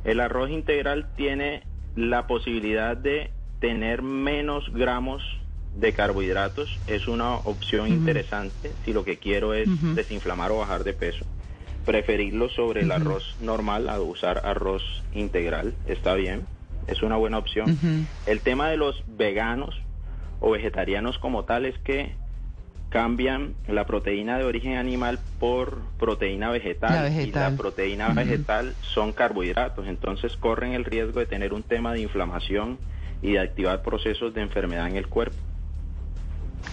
El 0.05 0.21
arroz 0.21 0.51
integral 0.51 1.09
tiene 1.17 1.65
la 1.97 2.29
posibilidad 2.29 2.97
de 2.97 3.33
tener 3.59 4.03
menos 4.03 4.73
gramos 4.73 5.21
de 5.75 5.93
carbohidratos. 5.93 6.79
Es 6.87 7.09
una 7.09 7.35
opción 7.35 7.89
interesante 7.89 8.73
si 8.85 8.93
lo 8.93 9.05
que 9.05 9.19
quiero 9.19 9.53
es 9.53 9.69
desinflamar 9.97 10.53
o 10.53 10.59
bajar 10.59 10.85
de 10.85 10.93
peso. 10.93 11.25
Preferirlo 11.87 12.49
sobre 12.51 12.83
el 12.83 12.93
arroz 12.93 13.37
normal 13.41 13.89
a 13.89 14.01
usar 14.01 14.43
arroz 14.45 14.83
integral. 15.15 15.75
Está 15.87 16.15
bien. 16.15 16.43
Es 16.87 17.03
una 17.03 17.17
buena 17.17 17.39
opción. 17.39 17.79
El 18.27 18.41
tema 18.41 18.69
de 18.69 18.77
los 18.77 19.03
veganos 19.07 19.75
o 20.41 20.51
vegetarianos 20.51 21.19
como 21.19 21.45
tal 21.45 21.65
es 21.65 21.79
que 21.79 22.13
cambian 22.91 23.55
la 23.67 23.85
proteína 23.87 24.39
de 24.39 24.45
origen 24.45 24.77
animal 24.77 25.19
por 25.41 25.79
proteína 25.99 26.51
vegetal, 26.51 26.95
La 26.95 27.09
y 27.11 27.17
vegetal. 27.17 27.53
la 27.53 27.59
proteína 27.59 28.09
vegetal 28.11 28.75
son 28.83 29.13
carbohidratos, 29.13 29.87
entonces 29.89 30.37
corren 30.37 30.73
el 30.73 30.85
riesgo 30.85 31.21
de 31.21 31.27
tener 31.27 31.53
un 31.53 31.63
tema 31.63 31.93
de 31.93 32.01
inflamación 32.01 32.79
y 33.23 33.33
de 33.33 33.41
activar 33.41 33.83
procesos 33.83 34.35
de 34.35 34.43
enfermedad 34.43 34.87
en 34.87 34.97
el 34.97 35.09
cuerpo. 35.09 35.37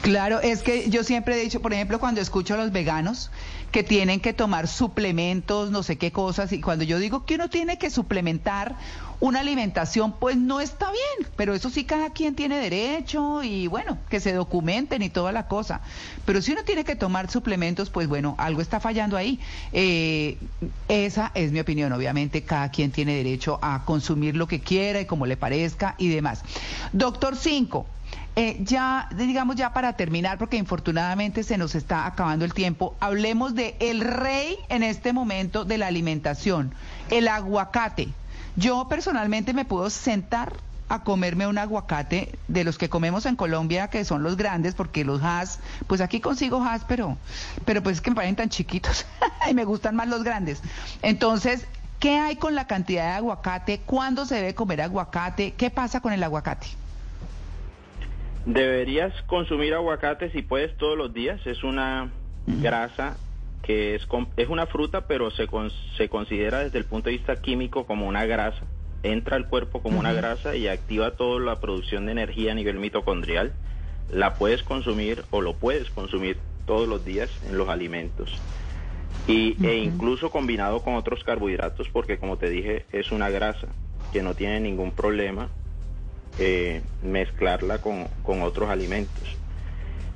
Claro, 0.01 0.41
es 0.41 0.63
que 0.63 0.89
yo 0.89 1.03
siempre 1.03 1.39
he 1.39 1.43
dicho, 1.43 1.61
por 1.61 1.73
ejemplo, 1.73 1.99
cuando 1.99 2.19
escucho 2.19 2.55
a 2.55 2.57
los 2.57 2.71
veganos 2.71 3.31
que 3.71 3.83
tienen 3.83 4.19
que 4.19 4.33
tomar 4.33 4.67
suplementos, 4.67 5.71
no 5.71 5.81
sé 5.81 5.97
qué 5.97 6.11
cosas, 6.11 6.51
y 6.51 6.61
cuando 6.61 6.83
yo 6.83 6.99
digo 6.99 7.25
que 7.25 7.35
uno 7.35 7.49
tiene 7.49 7.77
que 7.77 7.89
suplementar 7.89 8.75
una 9.19 9.39
alimentación, 9.39 10.11
pues 10.11 10.35
no 10.35 10.59
está 10.59 10.91
bien, 10.91 11.29
pero 11.37 11.53
eso 11.53 11.69
sí 11.69 11.85
cada 11.85 12.09
quien 12.09 12.35
tiene 12.35 12.57
derecho 12.57 13.41
y 13.41 13.67
bueno, 13.67 13.97
que 14.09 14.19
se 14.19 14.33
documenten 14.33 15.01
y 15.01 15.09
toda 15.09 15.31
la 15.31 15.47
cosa. 15.47 15.79
Pero 16.25 16.41
si 16.41 16.51
uno 16.51 16.63
tiene 16.65 16.83
que 16.83 16.97
tomar 16.97 17.31
suplementos, 17.31 17.89
pues 17.89 18.09
bueno, 18.09 18.35
algo 18.37 18.61
está 18.61 18.81
fallando 18.81 19.15
ahí. 19.15 19.39
Eh, 19.71 20.37
esa 20.89 21.31
es 21.35 21.53
mi 21.53 21.61
opinión, 21.61 21.93
obviamente 21.93 22.43
cada 22.43 22.69
quien 22.69 22.91
tiene 22.91 23.15
derecho 23.15 23.59
a 23.61 23.85
consumir 23.85 24.35
lo 24.35 24.47
que 24.47 24.59
quiera 24.59 24.99
y 24.99 25.05
como 25.05 25.25
le 25.25 25.37
parezca 25.37 25.95
y 25.97 26.09
demás. 26.09 26.43
Doctor 26.91 27.37
5. 27.37 27.85
Eh, 28.35 28.57
ya, 28.63 29.07
digamos 29.15 29.55
ya 29.55 29.73
para 29.73 29.93
terminar, 29.93 30.39
porque 30.39 30.57
infortunadamente 30.57 31.43
se 31.43 31.57
nos 31.57 31.75
está 31.75 32.07
acabando 32.07 32.45
el 32.45 32.53
tiempo, 32.53 32.95
hablemos 32.99 33.53
de 33.53 33.75
el 33.79 34.01
rey 34.01 34.57
en 34.69 34.81
este 34.81 35.13
momento 35.13 35.65
de 35.65 35.77
la 35.77 35.85
alimentación, 35.85 36.73
el 37.11 37.27
aguacate. 37.27 38.09
Yo 38.55 38.87
personalmente 38.87 39.53
me 39.53 39.65
puedo 39.65 39.87
sentar 39.91 40.53
a 40.89 41.03
comerme 41.03 41.45
un 41.45 41.59
aguacate 41.59 42.37
de 42.47 42.63
los 42.63 42.79
que 42.79 42.89
comemos 42.89 43.27
en 43.27 43.35
Colombia, 43.35 43.89
que 43.89 44.03
son 44.03 44.23
los 44.23 44.35
grandes, 44.35 44.73
porque 44.73 45.05
los 45.05 45.21
has, 45.21 45.59
pues 45.85 46.01
aquí 46.01 46.19
consigo 46.19 46.63
has, 46.63 46.83
pero, 46.85 47.17
pero 47.65 47.83
pues 47.83 47.97
es 47.97 48.01
que 48.01 48.09
me 48.09 48.15
parecen 48.15 48.35
tan 48.35 48.49
chiquitos 48.49 49.05
y 49.49 49.53
me 49.53 49.63
gustan 49.65 49.95
más 49.95 50.07
los 50.07 50.23
grandes. 50.23 50.61
Entonces, 51.03 51.67
¿qué 51.99 52.17
hay 52.17 52.35
con 52.37 52.55
la 52.55 52.65
cantidad 52.65 53.05
de 53.05 53.11
aguacate? 53.13 53.79
¿Cuándo 53.85 54.25
se 54.25 54.35
debe 54.35 54.55
comer 54.55 54.81
aguacate? 54.81 55.53
¿Qué 55.53 55.69
pasa 55.69 55.99
con 55.99 56.13
el 56.13 56.23
aguacate? 56.23 56.82
Deberías 58.45 59.13
consumir 59.23 59.73
aguacate 59.73 60.29
si 60.31 60.41
puedes 60.41 60.75
todos 60.77 60.97
los 60.97 61.13
días. 61.13 61.45
Es 61.47 61.63
una 61.63 62.11
grasa 62.45 63.17
que 63.61 63.95
es, 63.95 64.05
es 64.35 64.49
una 64.49 64.65
fruta, 64.65 65.07
pero 65.07 65.31
se, 65.31 65.47
con- 65.47 65.71
se 65.97 66.09
considera 66.09 66.59
desde 66.59 66.77
el 66.79 66.85
punto 66.85 67.09
de 67.09 67.15
vista 67.15 67.37
químico 67.41 67.85
como 67.85 68.07
una 68.07 68.25
grasa. 68.25 68.65
Entra 69.03 69.37
al 69.37 69.47
cuerpo 69.47 69.81
como 69.81 69.99
una 69.99 70.13
grasa 70.13 70.55
y 70.55 70.67
activa 70.67 71.11
toda 71.11 71.39
la 71.39 71.59
producción 71.59 72.05
de 72.05 72.11
energía 72.13 72.51
a 72.51 72.55
nivel 72.55 72.77
mitocondrial. 72.79 73.53
La 74.11 74.35
puedes 74.35 74.63
consumir 74.63 75.23
o 75.31 75.41
lo 75.41 75.53
puedes 75.55 75.89
consumir 75.89 76.37
todos 76.65 76.87
los 76.87 77.05
días 77.05 77.29
en 77.49 77.57
los 77.57 77.69
alimentos. 77.69 78.29
Y, 79.27 79.55
E 79.65 79.77
incluso 79.77 80.29
combinado 80.31 80.81
con 80.81 80.95
otros 80.95 81.23
carbohidratos, 81.23 81.87
porque 81.89 82.17
como 82.17 82.37
te 82.37 82.49
dije, 82.49 82.85
es 82.91 83.11
una 83.13 83.29
grasa 83.29 83.67
que 84.11 84.21
no 84.21 84.33
tiene 84.33 84.59
ningún 84.59 84.91
problema 84.91 85.49
eh, 86.39 86.81
mezclarla 87.01 87.79
con, 87.79 88.07
con 88.23 88.41
otros 88.41 88.69
alimentos. 88.69 89.37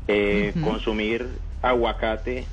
Eh. 0.07 0.53
Consumir 0.63 1.27
aguacate 1.61 2.45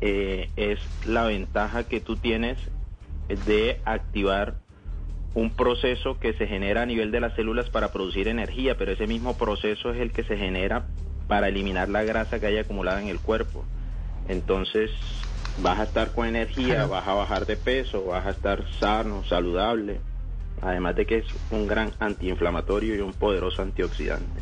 eh, 0.00 0.48
es 0.56 0.78
la 1.06 1.24
ventaja 1.24 1.84
que 1.84 2.00
tú 2.00 2.16
tienes 2.16 2.58
de 3.46 3.80
activar 3.84 4.54
un 5.34 5.50
proceso 5.50 6.18
que 6.18 6.32
se 6.34 6.46
genera 6.46 6.82
a 6.82 6.86
nivel 6.86 7.10
de 7.10 7.20
las 7.20 7.34
células 7.34 7.68
para 7.68 7.92
producir 7.92 8.28
energía, 8.28 8.76
pero 8.76 8.92
ese 8.92 9.06
mismo 9.06 9.36
proceso 9.36 9.90
es 9.92 10.00
el 10.00 10.12
que 10.12 10.22
se 10.24 10.36
genera 10.36 10.86
para 11.26 11.48
eliminar 11.48 11.88
la 11.88 12.04
grasa 12.04 12.38
que 12.38 12.46
haya 12.46 12.60
acumulada 12.60 13.02
en 13.02 13.08
el 13.08 13.18
cuerpo. 13.18 13.64
Entonces 14.28 14.90
vas 15.58 15.80
a 15.80 15.84
estar 15.84 16.12
con 16.12 16.26
energía, 16.26 16.86
vas 16.86 17.06
a 17.06 17.14
bajar 17.14 17.46
de 17.46 17.56
peso, 17.56 18.04
vas 18.04 18.26
a 18.26 18.30
estar 18.30 18.64
sano, 18.78 19.24
saludable, 19.24 20.00
además 20.64 20.96
de 20.96 21.06
que 21.06 21.18
es 21.18 21.26
un 21.50 21.66
gran 21.66 21.92
antiinflamatorio 22.00 22.94
y 22.96 23.00
un 23.00 23.12
poderoso 23.12 23.62
antioxidante. 23.62 24.40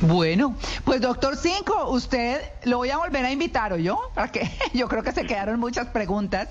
Bueno, 0.00 0.54
pues 0.84 1.00
doctor 1.00 1.36
Cinco, 1.36 1.90
usted 1.90 2.40
lo 2.64 2.76
voy 2.78 2.90
a 2.90 2.98
volver 2.98 3.24
a 3.24 3.32
invitar, 3.32 3.72
¿o 3.72 3.76
yo? 3.76 3.98
Para 4.14 4.30
que 4.30 4.48
yo 4.74 4.86
creo 4.88 5.02
que 5.02 5.10
se 5.12 5.26
quedaron 5.26 5.58
muchas 5.58 5.88
preguntas 5.88 6.48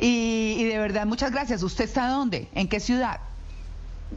y, 0.00 0.56
y 0.58 0.64
de 0.64 0.78
verdad 0.78 1.04
muchas 1.04 1.30
gracias. 1.30 1.62
¿Usted 1.62 1.84
está 1.84 2.08
dónde? 2.08 2.48
¿En 2.54 2.68
qué 2.68 2.80
ciudad? 2.80 3.20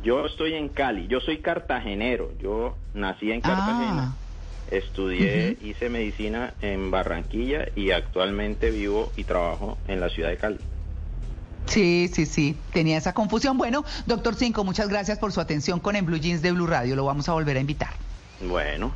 Yo 0.01 0.25
estoy 0.25 0.53
en 0.53 0.69
Cali, 0.69 1.07
yo 1.07 1.19
soy 1.19 1.39
cartagenero, 1.39 2.31
yo 2.39 2.75
nací 2.93 3.31
en 3.31 3.41
Cartagena, 3.41 4.13
Ah. 4.13 4.15
estudié, 4.71 5.57
hice 5.61 5.89
medicina 5.89 6.53
en 6.61 6.91
Barranquilla 6.91 7.65
y 7.75 7.91
actualmente 7.91 8.69
vivo 8.69 9.11
y 9.17 9.23
trabajo 9.23 9.77
en 9.87 9.99
la 9.99 10.09
ciudad 10.09 10.29
de 10.29 10.37
Cali. 10.37 10.59
Sí, 11.65 12.09
sí, 12.13 12.25
sí, 12.25 12.57
tenía 12.73 12.97
esa 12.97 13.13
confusión. 13.13 13.57
Bueno, 13.57 13.85
doctor 14.05 14.35
Cinco, 14.35 14.63
muchas 14.63 14.89
gracias 14.89 15.19
por 15.19 15.31
su 15.31 15.39
atención 15.39 15.79
con 15.79 15.95
En 15.95 16.05
Blue 16.05 16.17
Jeans 16.17 16.41
de 16.41 16.51
Blue 16.51 16.67
Radio. 16.67 16.95
Lo 16.95 17.05
vamos 17.05 17.29
a 17.29 17.33
volver 17.33 17.57
a 17.57 17.59
invitar. 17.59 17.91
Bueno, 18.47 18.91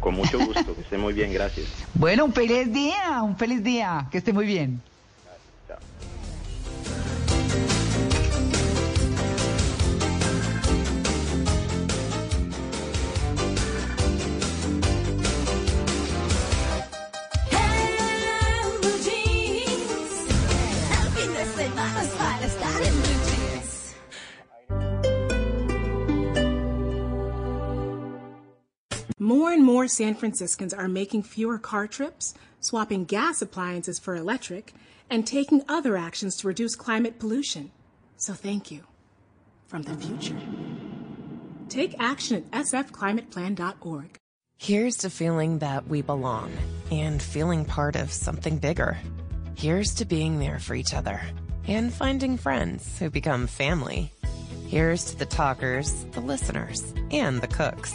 con 0.00 0.14
mucho 0.14 0.38
gusto, 0.38 0.74
que 0.74 0.80
esté 0.80 0.98
muy 0.98 1.12
bien, 1.12 1.32
gracias. 1.32 1.66
Bueno, 1.94 2.24
un 2.24 2.32
feliz 2.32 2.72
día, 2.72 3.22
un 3.22 3.36
feliz 3.36 3.62
día, 3.62 4.08
que 4.10 4.18
esté 4.18 4.32
muy 4.32 4.46
bien. 4.46 4.80
En 7.20 7.21
More 29.22 29.52
and 29.52 29.62
more 29.62 29.86
San 29.86 30.16
Franciscans 30.16 30.74
are 30.74 30.88
making 30.88 31.22
fewer 31.22 31.56
car 31.56 31.86
trips, 31.86 32.34
swapping 32.58 33.04
gas 33.04 33.40
appliances 33.40 34.00
for 34.00 34.16
electric, 34.16 34.74
and 35.08 35.24
taking 35.24 35.62
other 35.68 35.96
actions 35.96 36.36
to 36.38 36.48
reduce 36.48 36.74
climate 36.74 37.20
pollution. 37.20 37.70
So 38.16 38.32
thank 38.32 38.72
you 38.72 38.80
from 39.68 39.82
the 39.82 39.94
future. 39.94 40.40
Take 41.68 41.94
action 42.00 42.44
at 42.52 42.64
sfclimateplan.org. 42.64 44.18
Here's 44.58 44.96
to 44.96 45.08
feeling 45.08 45.60
that 45.60 45.86
we 45.86 46.02
belong 46.02 46.50
and 46.90 47.22
feeling 47.22 47.64
part 47.64 47.94
of 47.94 48.12
something 48.12 48.58
bigger. 48.58 48.98
Here's 49.54 49.94
to 49.94 50.04
being 50.04 50.40
there 50.40 50.58
for 50.58 50.74
each 50.74 50.92
other 50.92 51.20
and 51.68 51.94
finding 51.94 52.36
friends 52.36 52.98
who 52.98 53.08
become 53.08 53.46
family. 53.46 54.10
Here's 54.66 55.04
to 55.12 55.16
the 55.16 55.26
talkers, 55.26 56.06
the 56.10 56.20
listeners, 56.20 56.92
and 57.12 57.40
the 57.40 57.46
cooks. 57.46 57.94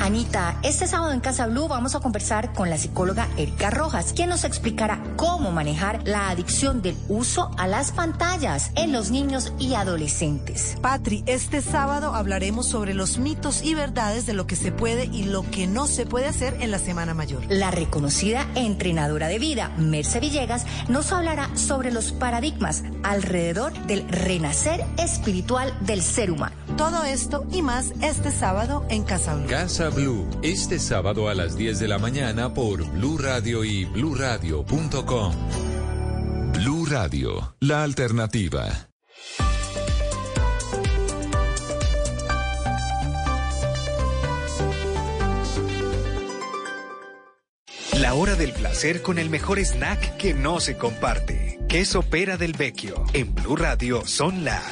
Anita, 0.00 0.58
este 0.62 0.86
sábado 0.86 1.12
en 1.12 1.20
Casa 1.20 1.46
Blue 1.46 1.68
vamos 1.68 1.94
a 1.94 2.00
conversar 2.00 2.54
con 2.54 2.70
la 2.70 2.78
psicóloga 2.78 3.28
Erika 3.36 3.68
Rojas, 3.68 4.14
quien 4.14 4.30
nos 4.30 4.44
explicará 4.44 5.02
cómo 5.16 5.52
manejar 5.52 6.00
la 6.08 6.30
adicción 6.30 6.80
del 6.80 6.96
uso 7.08 7.50
a 7.58 7.66
las 7.66 7.92
pantallas 7.92 8.70
en 8.76 8.92
los 8.92 9.10
niños 9.10 9.52
y 9.58 9.74
adolescentes. 9.74 10.78
Patri, 10.80 11.22
este 11.26 11.60
sábado 11.60 12.14
hablaremos 12.14 12.66
sobre 12.66 12.94
los 12.94 13.18
mitos 13.18 13.62
y 13.62 13.74
verdades 13.74 14.24
de 14.24 14.32
lo 14.32 14.46
que 14.46 14.56
se 14.56 14.72
puede 14.72 15.04
y 15.04 15.24
lo 15.24 15.42
que 15.50 15.66
no 15.66 15.86
se 15.86 16.06
puede 16.06 16.28
hacer 16.28 16.56
en 16.60 16.70
la 16.70 16.78
Semana 16.78 17.12
Mayor. 17.12 17.42
La 17.50 17.70
reconocida 17.70 18.46
entrenadora 18.54 19.28
de 19.28 19.38
vida, 19.38 19.70
Merce 19.76 20.18
Villegas, 20.18 20.64
nos 20.88 21.12
hablará 21.12 21.54
sobre 21.56 21.92
los 21.92 22.12
paradigmas 22.12 22.84
alrededor 23.02 23.74
del 23.86 24.08
renacer 24.08 24.82
espiritual 24.96 25.76
del 25.82 26.00
ser 26.00 26.30
humano. 26.30 26.56
Todo 26.78 27.04
esto 27.04 27.44
y 27.52 27.60
más 27.60 27.92
este 28.00 28.32
sábado 28.32 28.86
en 28.88 29.02
Casa 29.02 29.34
Blue. 29.34 29.46
Casa 29.46 29.89
Blue, 29.90 30.28
este 30.42 30.78
sábado 30.78 31.28
a 31.28 31.34
las 31.34 31.56
10 31.56 31.78
de 31.78 31.88
la 31.88 31.98
mañana 31.98 32.54
por 32.54 32.84
Blue 32.92 33.18
Radio 33.18 33.64
y 33.64 33.84
bluradio.com. 33.84 35.34
Blue 36.54 36.86
Radio, 36.86 37.56
la 37.60 37.82
alternativa. 37.82 38.88
La 47.98 48.14
hora 48.14 48.34
del 48.34 48.52
placer 48.52 49.02
con 49.02 49.18
el 49.18 49.28
mejor 49.30 49.58
snack 49.58 50.16
que 50.16 50.34
no 50.34 50.60
se 50.60 50.76
comparte. 50.76 51.58
Queso 51.68 52.02
pera 52.02 52.36
del 52.36 52.54
vecchio. 52.54 53.04
En 53.12 53.34
Blue 53.34 53.56
Radio 53.56 54.06
son 54.06 54.44
las 54.44 54.64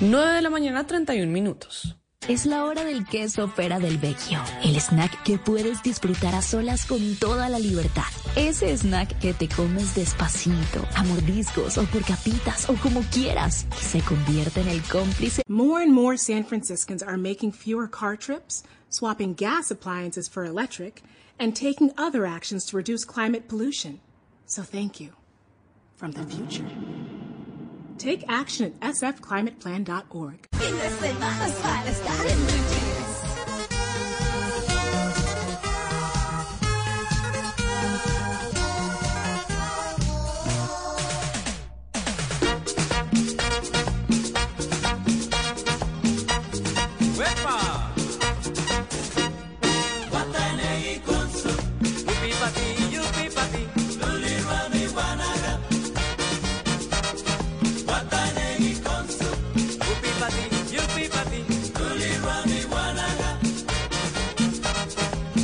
9 0.00 0.32
de 0.34 0.42
la 0.42 0.50
mañana, 0.50 0.86
31 0.86 1.32
minutos. 1.32 1.98
Es 2.28 2.44
la 2.44 2.66
hora 2.66 2.84
del 2.84 3.06
queso 3.06 3.48
pera 3.48 3.78
del 3.78 3.96
vecchio, 3.96 4.38
el 4.62 4.78
snack 4.78 5.22
que 5.22 5.38
puedes 5.38 5.82
disfrutar 5.82 6.34
a 6.34 6.42
solas 6.42 6.84
con 6.84 7.16
toda 7.16 7.48
la 7.48 7.58
libertad. 7.58 8.04
Ese 8.36 8.76
snack 8.76 9.18
que 9.18 9.32
te 9.32 9.48
comes 9.48 9.94
despacito, 9.94 10.86
a 10.94 11.04
mordiscos 11.04 11.78
o 11.78 11.84
por 11.84 12.04
capitas 12.04 12.68
o 12.68 12.74
como 12.74 13.00
quieras, 13.10 13.66
y 13.80 13.82
se 13.82 14.00
convierte 14.02 14.60
en 14.60 14.68
el 14.68 14.82
cómplice. 14.82 15.42
More 15.48 15.82
and 15.82 15.94
more 15.94 16.18
San 16.18 16.44
Franciscans 16.44 17.02
are 17.02 17.16
making 17.16 17.50
fewer 17.50 17.88
car 17.88 18.14
trips, 18.18 18.62
swapping 18.90 19.32
gas 19.34 19.70
appliances 19.70 20.28
for 20.28 20.44
electric, 20.44 21.02
and 21.40 21.54
taking 21.54 21.92
other 21.96 22.26
actions 22.26 22.66
to 22.66 22.76
reduce 22.76 23.06
climate 23.06 23.48
pollution. 23.48 24.00
So 24.44 24.62
thank 24.62 25.00
you 25.00 25.12
from 25.96 26.12
the 26.12 26.24
future. 26.24 26.66
Take 27.98 28.24
action 28.28 28.78
at 28.80 28.94
sfclimateplan.org. 28.94 30.48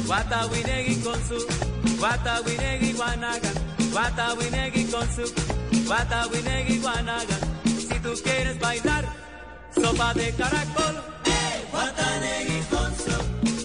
Guatawinegui 0.07 1.01
con 1.03 1.19
su, 1.29 1.39
guatawinegui 1.99 2.93
guanaga. 2.93 3.51
Guatawinegui 3.91 4.85
con 4.91 5.09
su, 5.15 5.25
guatawinegui 5.87 6.79
guanaga. 6.79 7.37
Si 7.65 7.99
tú 8.01 8.13
quieres 8.23 8.59
bailar, 8.61 9.05
sopa 9.75 10.13
de 10.15 10.33
caracol. 10.35 11.15
Guatanegui 11.75 12.61
con 12.71 12.93
su 12.97 13.11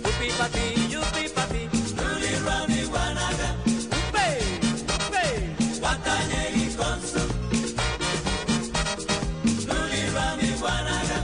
Yupi 0.04 0.30
pati, 0.38 0.66
yupi 0.90 1.30
pati 1.36 1.70
Luli 1.98 2.34
rami 2.46 2.82
guanaga 2.90 3.50
Upe, 4.00 4.28
upe 5.06 5.26
Guatanegui 5.80 6.76
con 6.76 7.00
su 7.12 7.22
Luli 9.68 10.10
rami 10.16 10.50
guanaga 10.60 11.20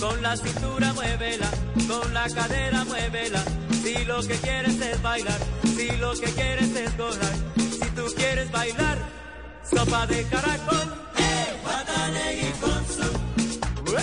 Con 0.00 0.22
la 0.22 0.36
cintura 0.36 0.92
muévela 0.92 1.61
Con 1.92 2.14
la 2.14 2.26
cadera 2.26 2.84
muévela 2.84 3.44
Si 3.82 4.04
lo 4.06 4.22
que 4.22 4.34
quieres 4.36 4.80
es 4.80 5.02
bailar 5.02 5.38
Si 5.76 5.90
lo 5.98 6.12
que 6.14 6.30
quieres 6.32 6.74
es 6.74 6.96
gozar 6.96 7.34
Si 7.56 7.86
tú 7.94 8.06
quieres 8.16 8.50
bailar 8.50 8.98
Sopa 9.62 10.06
de 10.06 10.24
caracol 10.24 10.88
Guatanegui 11.62 12.52
con 12.62 12.82
su 12.94 13.92
Ué. 13.92 14.02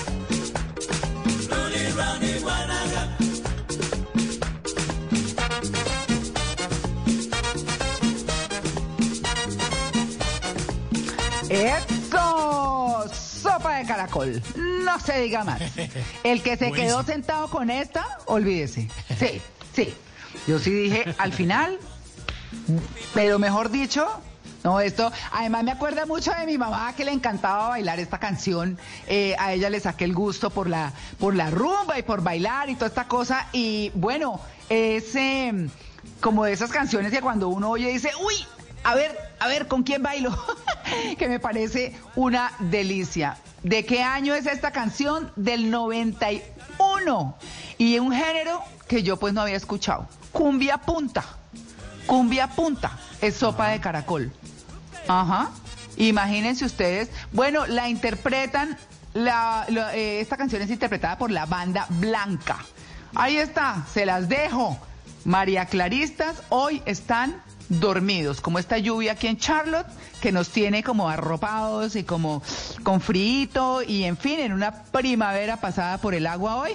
Luli 1.50 1.92
Rani 1.98 2.40
Guanaga. 2.40 3.19
De 13.80 13.86
caracol. 13.86 14.42
No 14.84 15.00
se 15.00 15.22
diga 15.22 15.44
más. 15.44 15.62
El 16.24 16.42
que 16.42 16.58
se 16.58 16.72
quedó 16.72 17.04
sentado 17.04 17.50
con 17.50 17.70
esta, 17.70 18.06
olvídese. 18.26 18.90
Sí, 19.18 19.42
sí. 19.74 19.94
Yo 20.48 20.60
sí 20.60 20.72
dije 20.72 21.16
al 21.18 21.34
final, 21.34 21.78
pero 23.14 23.40
mejor 23.40 23.70
dicho, 23.70 24.08
no, 24.64 24.80
esto, 24.80 25.12
además 25.32 25.64
me 25.64 25.72
acuerda 25.72 26.06
mucho 26.06 26.32
de 26.32 26.46
mi 26.46 26.58
mamá 26.58 26.94
que 26.96 27.06
le 27.06 27.12
encantaba 27.12 27.70
bailar 27.70 28.00
esta 28.00 28.20
canción. 28.20 28.78
Eh, 29.08 29.36
a 29.40 29.54
ella 29.54 29.70
le 29.70 29.80
saqué 29.80 30.06
el 30.06 30.14
gusto 30.14 30.50
por 30.50 30.70
la, 30.70 30.94
por 31.20 31.36
la 31.36 31.50
rumba 31.50 31.98
y 31.98 32.04
por 32.04 32.22
bailar 32.22 32.70
y 32.70 32.76
toda 32.76 32.88
esta 32.88 33.08
cosa. 33.08 33.48
Y 33.54 33.92
bueno, 33.96 34.42
es 34.70 35.16
eh, 35.16 35.70
como 36.20 36.46
de 36.46 36.54
esas 36.54 36.72
canciones 36.72 37.12
que 37.12 37.22
cuando 37.22 37.48
uno 37.50 37.70
oye 37.72 37.90
dice, 37.90 38.12
uy, 38.22 38.36
a 38.84 38.96
ver, 38.96 39.18
a 39.40 39.48
ver, 39.48 39.68
¿con 39.68 39.84
quién 39.84 40.04
bailo? 40.04 40.38
que 41.18 41.28
me 41.28 41.40
parece 41.40 41.98
una 42.16 42.52
delicia. 42.60 43.38
¿De 43.64 43.86
qué 43.86 44.04
año 44.04 44.34
es 44.34 44.46
esta 44.46 44.72
canción? 44.72 45.32
Del 45.36 45.70
91. 45.70 47.36
Y 47.78 48.00
un 48.00 48.12
género 48.14 48.62
que 48.88 49.04
yo 49.04 49.18
pues 49.18 49.34
no 49.34 49.42
había 49.42 49.58
escuchado. 49.58 50.08
Cumbia 50.32 50.78
punta. 50.78 51.24
Cumbia 52.06 52.48
punta. 52.48 52.98
Es 53.22 53.36
sopa 53.36 53.70
de 53.70 53.80
caracol. 53.80 54.32
Ajá. 55.08 55.52
Imagínense 55.98 56.66
ustedes. 56.66 57.10
Bueno, 57.32 57.68
la 57.68 57.90
interpretan 57.90 58.78
eh, 59.16 60.20
esta 60.22 60.38
canción 60.38 60.62
es 60.62 60.70
interpretada 60.70 61.18
por 61.18 61.32
la 61.32 61.46
banda 61.46 61.86
Blanca. 61.90 62.58
Ahí 63.16 63.38
está, 63.38 63.86
se 63.92 64.06
las 64.06 64.30
dejo. 64.30 64.78
María 65.26 65.66
Claristas 65.66 66.42
hoy 66.50 66.82
están 66.86 67.42
dormidos, 67.70 68.42
como 68.42 68.60
esta 68.60 68.78
lluvia 68.78 69.14
aquí 69.14 69.28
en 69.28 69.38
Charlotte, 69.38 69.88
que 70.22 70.32
nos 70.32 70.50
tiene 70.50 70.84
como 70.84 71.10
arropados 71.10 71.96
y 71.96 72.04
como 72.04 72.42
con 72.84 73.00
frío 73.00 73.30
y 73.88 74.04
en 74.04 74.18
fin, 74.18 74.40
en 74.40 74.54
una 74.54 74.84
primavera 74.84 75.58
pasada 75.58 75.98
por 76.00 76.14
el 76.14 76.26
agua 76.28 76.56
hoy. 76.58 76.72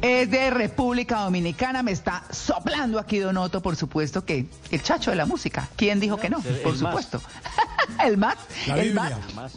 Es 0.00 0.30
de 0.30 0.50
República 0.50 1.20
Dominicana, 1.20 1.82
me 1.82 1.90
está 1.90 2.22
soplando 2.30 3.00
aquí 3.00 3.18
Donoto, 3.18 3.60
por 3.60 3.74
supuesto 3.74 4.24
que 4.24 4.46
el 4.70 4.82
chacho 4.82 5.10
de 5.10 5.16
la 5.16 5.26
música. 5.26 5.68
¿Quién 5.76 5.98
dijo 5.98 6.16
que 6.16 6.30
no? 6.30 6.38
Por 6.40 6.52
el 6.52 6.62
más. 6.64 6.78
supuesto. 6.78 7.20
el 8.04 8.16
más. 8.16 8.36
La 8.68 8.76
el 8.76 8.82
Biblia. 8.92 9.18
más. 9.34 9.52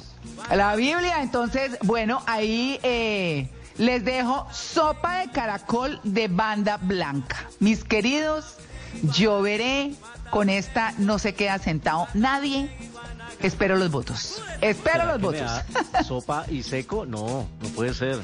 La 0.52 0.76
Biblia, 0.76 1.22
entonces, 1.22 1.78
bueno, 1.84 2.24
ahí 2.26 2.80
eh, 2.82 3.50
les 3.78 4.04
dejo 4.04 4.48
sopa 4.52 5.20
de 5.20 5.30
caracol 5.30 6.00
de 6.04 6.28
banda 6.28 6.78
blanca. 6.78 7.48
Mis 7.60 7.84
queridos, 7.84 8.56
lloveré 9.04 9.94
con 10.30 10.50
esta 10.50 10.94
no 10.98 11.20
se 11.20 11.34
queda 11.34 11.60
sentado 11.60 12.08
nadie. 12.14 12.70
Espero 13.42 13.76
los 13.76 13.90
votos. 13.92 14.42
Espero 14.62 15.02
¿Será 15.02 15.06
los 15.14 15.22
votos. 15.22 15.52
sopa 16.08 16.46
y 16.50 16.64
seco? 16.64 17.06
No, 17.06 17.48
no 17.62 17.70
puede 17.70 17.94
ser. 17.94 18.20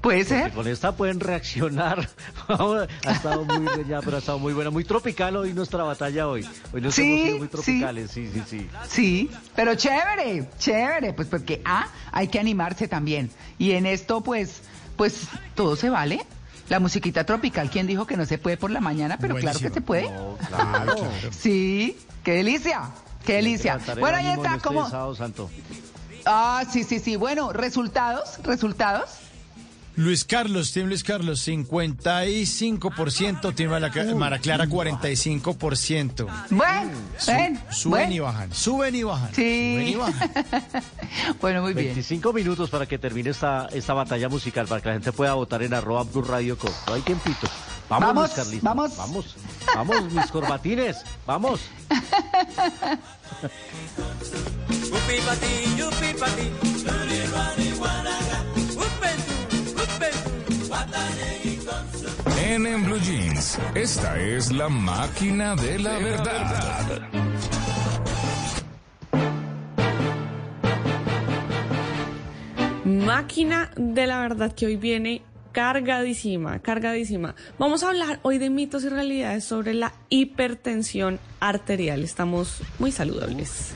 Puede 0.00 0.18
Porque 0.24 0.42
ser. 0.42 0.52
Con 0.52 0.68
esta 0.68 0.92
pueden 0.92 1.18
reaccionar. 1.18 2.08
ha 2.48 3.12
estado 3.12 3.44
muy 3.44 3.64
buena, 3.64 4.00
pero 4.02 4.16
ha 4.16 4.20
estado 4.20 4.38
muy 4.38 4.52
buena. 4.52 4.70
Muy 4.70 4.84
tropical 4.84 5.36
hoy 5.36 5.52
nuestra 5.52 5.82
batalla 5.82 6.28
hoy. 6.28 6.46
Hoy 6.72 6.80
nos 6.80 6.94
Sí, 6.94 7.02
hemos 7.02 7.24
sido 7.24 7.38
muy 7.38 7.46
sí. 7.46 7.50
tropicales, 7.50 8.10
sí, 8.12 8.30
sí, 8.32 8.42
sí. 8.48 8.68
Sí, 8.88 9.30
pero 9.56 9.74
chévere, 9.74 10.48
chévere, 10.58 11.12
pues 11.12 11.26
porque 11.26 11.60
ah, 11.64 11.88
hay 12.12 12.28
que 12.28 12.38
animarse 12.38 12.86
también. 12.86 13.30
Y 13.58 13.72
en 13.72 13.84
esto, 13.84 14.20
pues, 14.20 14.60
pues 14.96 15.22
todo 15.56 15.74
se 15.74 15.90
vale. 15.90 16.24
La 16.68 16.80
musiquita 16.80 17.24
tropical, 17.24 17.70
¿quién 17.70 17.86
dijo 17.86 18.06
que 18.06 18.16
no 18.16 18.26
se 18.26 18.38
puede 18.38 18.56
por 18.56 18.70
la 18.70 18.80
mañana? 18.80 19.18
Pero 19.20 19.36
claro 19.36 19.58
que 19.58 19.70
se 19.70 19.80
puede. 19.80 20.10
claro. 20.48 20.94
Sí, 21.30 21.96
qué 22.24 22.32
delicia, 22.32 22.90
qué 23.24 23.34
delicia. 23.34 23.78
Bueno, 23.98 24.18
ahí 24.18 24.26
está, 24.28 24.58
como. 24.58 24.88
Ah, 26.24 26.64
sí, 26.70 26.82
sí, 26.82 26.98
sí. 26.98 27.14
Bueno, 27.16 27.52
resultados, 27.52 28.38
resultados. 28.42 29.10
Luis 29.96 30.24
Carlos, 30.24 30.72
Team 30.72 30.88
Luis 30.88 31.02
Carlos, 31.02 31.46
55%, 31.48 33.54
Team 33.54 33.70
Mara 33.70 33.90
Mara 34.14 34.38
Clara, 34.38 34.66
45%. 34.66 36.26
Bueno, 36.50 36.90
Su- 37.18 37.30
ven, 37.30 37.58
suben 37.70 37.90
bueno. 37.90 38.12
y 38.14 38.18
bajan, 38.18 38.52
suben 38.54 38.94
y 38.94 39.02
bajan. 39.02 39.34
Sí. 39.34 39.72
Suben 39.72 39.88
y 39.88 39.94
bajan. 39.94 40.30
bueno, 41.40 41.62
muy 41.62 41.72
bien. 41.72 41.86
25 41.86 42.32
minutos 42.34 42.68
para 42.68 42.84
que 42.86 42.98
termine 42.98 43.30
esta, 43.30 43.68
esta 43.72 43.94
batalla 43.94 44.28
musical, 44.28 44.66
para 44.66 44.82
que 44.82 44.88
la 44.88 44.94
gente 44.96 45.12
pueda 45.12 45.32
votar 45.32 45.62
en 45.62 45.72
arroba 45.72 46.02
Blue 46.04 46.22
Radio 46.22 46.58
Co. 46.58 46.68
No 46.86 46.92
hay 46.94 47.00
tiempito. 47.00 47.48
Vamos, 47.88 48.08
Vamos, 48.08 48.24
Luis 48.24 48.34
Carlitos, 48.34 48.62
vamos. 48.64 48.96
Vamos, 48.96 49.36
vamos, 49.74 50.12
mis 50.12 50.26
corbatines. 50.30 50.98
Vamos. 51.24 51.60
En, 62.48 62.66
en 62.66 62.84
Blue 62.84 62.98
Jeans, 63.00 63.58
esta 63.74 64.18
es 64.20 64.52
la 64.52 64.68
máquina 64.68 65.56
de 65.56 65.78
la 65.78 65.98
verdad. 65.98 67.02
Máquina 72.84 73.70
de 73.76 74.06
la 74.06 74.20
verdad 74.20 74.52
que 74.54 74.66
hoy 74.66 74.76
viene 74.76 75.22
cargadísima, 75.52 76.58
cargadísima. 76.60 77.34
Vamos 77.58 77.82
a 77.82 77.88
hablar 77.88 78.20
hoy 78.22 78.38
de 78.38 78.50
mitos 78.50 78.84
y 78.84 78.88
realidades 78.88 79.44
sobre 79.44 79.74
la 79.74 79.92
hipertensión 80.08 81.18
arterial. 81.40 82.04
Estamos 82.04 82.60
muy 82.78 82.92
saludables. 82.92 83.72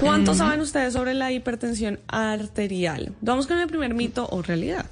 ¿Cuánto 0.00 0.32
Mm. 0.32 0.36
saben 0.36 0.60
ustedes 0.60 0.92
sobre 0.92 1.14
la 1.14 1.30
hipertensión 1.30 2.00
arterial? 2.08 3.14
Vamos 3.20 3.46
con 3.46 3.58
el 3.58 3.68
primer 3.68 3.94
mito 3.94 4.26
o 4.30 4.42
realidad. 4.42 4.86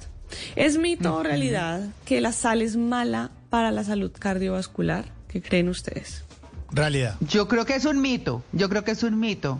¿Es 0.55 0.77
mito 0.77 1.15
o 1.15 1.23
realidad 1.23 1.81
que 2.05 2.21
la 2.21 2.31
sal 2.31 2.61
es 2.61 2.77
mala 2.77 3.31
para 3.49 3.71
la 3.71 3.83
salud 3.83 4.11
cardiovascular? 4.17 5.05
¿Qué 5.27 5.41
creen 5.41 5.69
ustedes? 5.69 6.23
Realidad. 6.71 7.15
Yo 7.21 7.47
creo 7.47 7.65
que 7.65 7.75
es 7.75 7.85
un 7.85 8.01
mito. 8.01 8.43
Yo 8.51 8.69
creo 8.69 8.83
que 8.83 8.91
es 8.91 9.03
un 9.03 9.19
mito. 9.19 9.59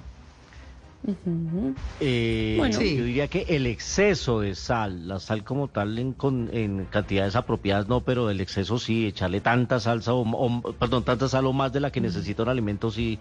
Eh, 1.99 2.55
Bueno. 2.57 2.79
Sí. 2.79 2.95
Yo 2.97 3.03
diría 3.03 3.27
que 3.27 3.45
el 3.49 3.67
exceso 3.67 4.39
de 4.39 4.55
sal, 4.55 5.07
la 5.07 5.19
sal 5.19 5.43
como 5.43 5.67
tal 5.67 5.99
en, 5.99 6.13
con- 6.13 6.49
en 6.53 6.85
cantidades 6.85 7.35
apropiadas 7.35 7.87
no, 7.89 8.01
pero 8.01 8.29
el 8.29 8.39
exceso 8.39 8.79
sí, 8.79 9.05
echarle 9.07 9.41
tanta 9.41 9.79
salsa 9.79 10.13
o, 10.13 10.21
o- 10.21 10.73
perdón, 10.73 11.03
tanta 11.03 11.27
sal 11.27 11.45
o 11.45 11.53
más 11.53 11.73
de 11.73 11.81
la 11.81 11.91
que 11.91 11.99
necesita 12.01 12.43
un 12.43 12.49
alimento 12.49 12.89
sí 12.89 13.19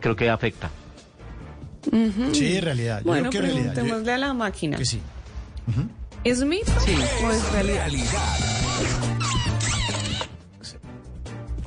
creo 0.00 0.16
que 0.16 0.28
afecta. 0.28 0.70
Sí, 2.32 2.60
realidad. 2.60 2.98
Yo 3.00 3.06
Bueno, 3.06 3.30
creo 3.30 3.42
que 3.42 3.46
realidad. 3.46 3.64
Yo- 3.68 3.72
preguntémosle 3.74 4.12
a 4.12 4.18
la 4.18 4.34
máquina. 4.34 4.76
Que 4.76 4.84
sí. 4.84 5.00
¿Es 6.22 6.44
mito 6.44 6.70
o 7.24 7.30
es 7.30 7.52
realidad? 7.52 7.88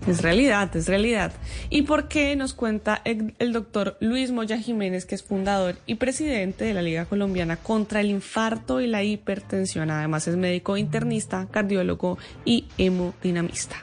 Es 0.05 0.21
realidad, 0.21 0.75
es 0.75 0.87
realidad. 0.87 1.31
¿Y 1.71 1.83
por 1.83 2.07
qué 2.07 2.35
nos 2.35 2.53
cuenta 2.53 3.01
el, 3.03 3.33
el 3.39 3.51
doctor 3.51 3.97
Luis 3.99 4.31
Moya 4.31 4.59
Jiménez, 4.59 5.05
que 5.05 5.15
es 5.15 5.23
fundador 5.23 5.77
y 5.87 5.95
presidente 5.95 6.65
de 6.65 6.75
la 6.75 6.83
Liga 6.83 7.05
Colombiana 7.05 7.55
contra 7.55 8.01
el 8.01 8.11
Infarto 8.11 8.79
y 8.79 8.85
la 8.85 9.01
Hipertensión? 9.01 9.89
Además 9.89 10.27
es 10.27 10.35
médico 10.35 10.77
internista, 10.77 11.47
cardiólogo 11.49 12.19
y 12.45 12.67
hemodinamista. 12.77 13.77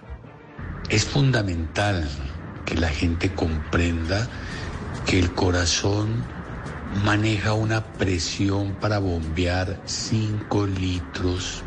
Es 0.88 1.04
fundamental 1.04 2.08
que 2.64 2.76
la 2.76 2.90
gente 2.90 3.34
comprenda 3.34 4.28
que 5.04 5.18
el 5.18 5.32
corazón 5.32 6.24
maneja 7.04 7.54
una 7.54 7.84
presión 7.84 8.74
para 8.74 8.98
bombear 8.98 9.80
5 9.84 10.66
litros 10.66 11.62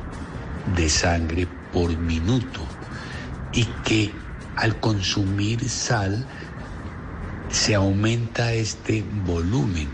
de 0.75 0.89
sangre 0.89 1.47
por 1.71 1.97
minuto 1.97 2.61
y 3.53 3.65
que 3.85 4.11
al 4.55 4.79
consumir 4.79 5.67
sal 5.69 6.25
se 7.49 7.75
aumenta 7.75 8.53
este 8.53 9.03
volumen. 9.25 9.89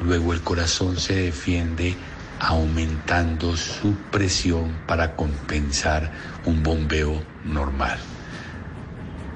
Luego 0.00 0.32
el 0.32 0.42
corazón 0.42 0.96
se 0.98 1.14
defiende 1.14 1.96
aumentando 2.40 3.56
su 3.56 3.94
presión 4.12 4.76
para 4.86 5.16
compensar 5.16 6.12
un 6.44 6.62
bombeo 6.62 7.20
normal. 7.44 7.98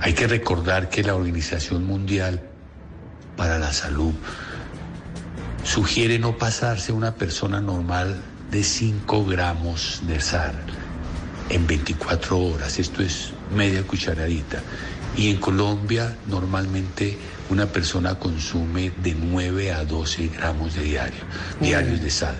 Hay 0.00 0.14
que 0.14 0.26
recordar 0.26 0.88
que 0.88 1.02
la 1.02 1.14
Organización 1.14 1.84
Mundial 1.84 2.42
para 3.36 3.58
la 3.58 3.72
Salud 3.72 4.14
sugiere 5.64 6.18
no 6.18 6.36
pasarse 6.36 6.92
una 6.92 7.14
persona 7.14 7.60
normal 7.60 8.20
de 8.50 8.62
5 8.62 9.24
gramos 9.26 10.02
de 10.06 10.20
sal 10.20 10.54
en 11.48 11.66
24 11.66 12.38
horas. 12.38 12.78
Esto 12.78 13.02
es 13.02 13.32
media 13.54 13.82
cucharadita. 13.82 14.62
Y 15.16 15.30
en 15.30 15.36
Colombia 15.36 16.16
normalmente 16.26 17.18
una 17.50 17.66
persona 17.66 18.18
consume 18.18 18.92
de 19.02 19.14
9 19.14 19.72
a 19.72 19.84
12 19.84 20.28
gramos 20.28 20.74
de 20.74 20.84
diario, 20.84 21.20
diarios 21.60 22.00
de 22.00 22.10
sal. 22.10 22.36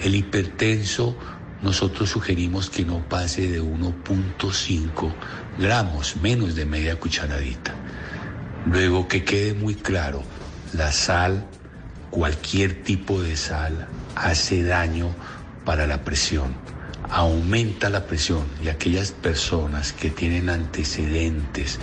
El 0.00 0.14
hipertenso 0.16 1.16
nosotros 1.62 2.10
sugerimos 2.10 2.68
que 2.70 2.84
no 2.84 3.08
pase 3.08 3.48
de 3.48 3.62
1.5 3.62 5.12
gramos, 5.58 6.16
menos 6.16 6.56
de 6.56 6.66
media 6.66 6.98
cucharadita. 6.98 7.72
Luego 8.66 9.06
que 9.06 9.24
quede 9.24 9.54
muy 9.54 9.76
claro, 9.76 10.24
la 10.72 10.90
sal, 10.90 11.46
cualquier 12.12 12.82
tipo 12.82 13.22
de 13.22 13.36
sal, 13.36 13.88
hace 14.14 14.62
daño 14.62 15.08
para 15.64 15.86
la 15.86 16.04
presión, 16.04 16.54
aumenta 17.08 17.88
la 17.88 18.06
presión 18.06 18.44
y 18.62 18.68
aquellas 18.68 19.12
personas 19.12 19.94
que 19.94 20.10
tienen 20.10 20.50
antecedentes 20.50 21.80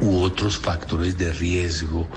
u 0.00 0.20
otros 0.20 0.58
factores 0.58 1.18
de 1.18 1.34
riesgo 1.34 2.08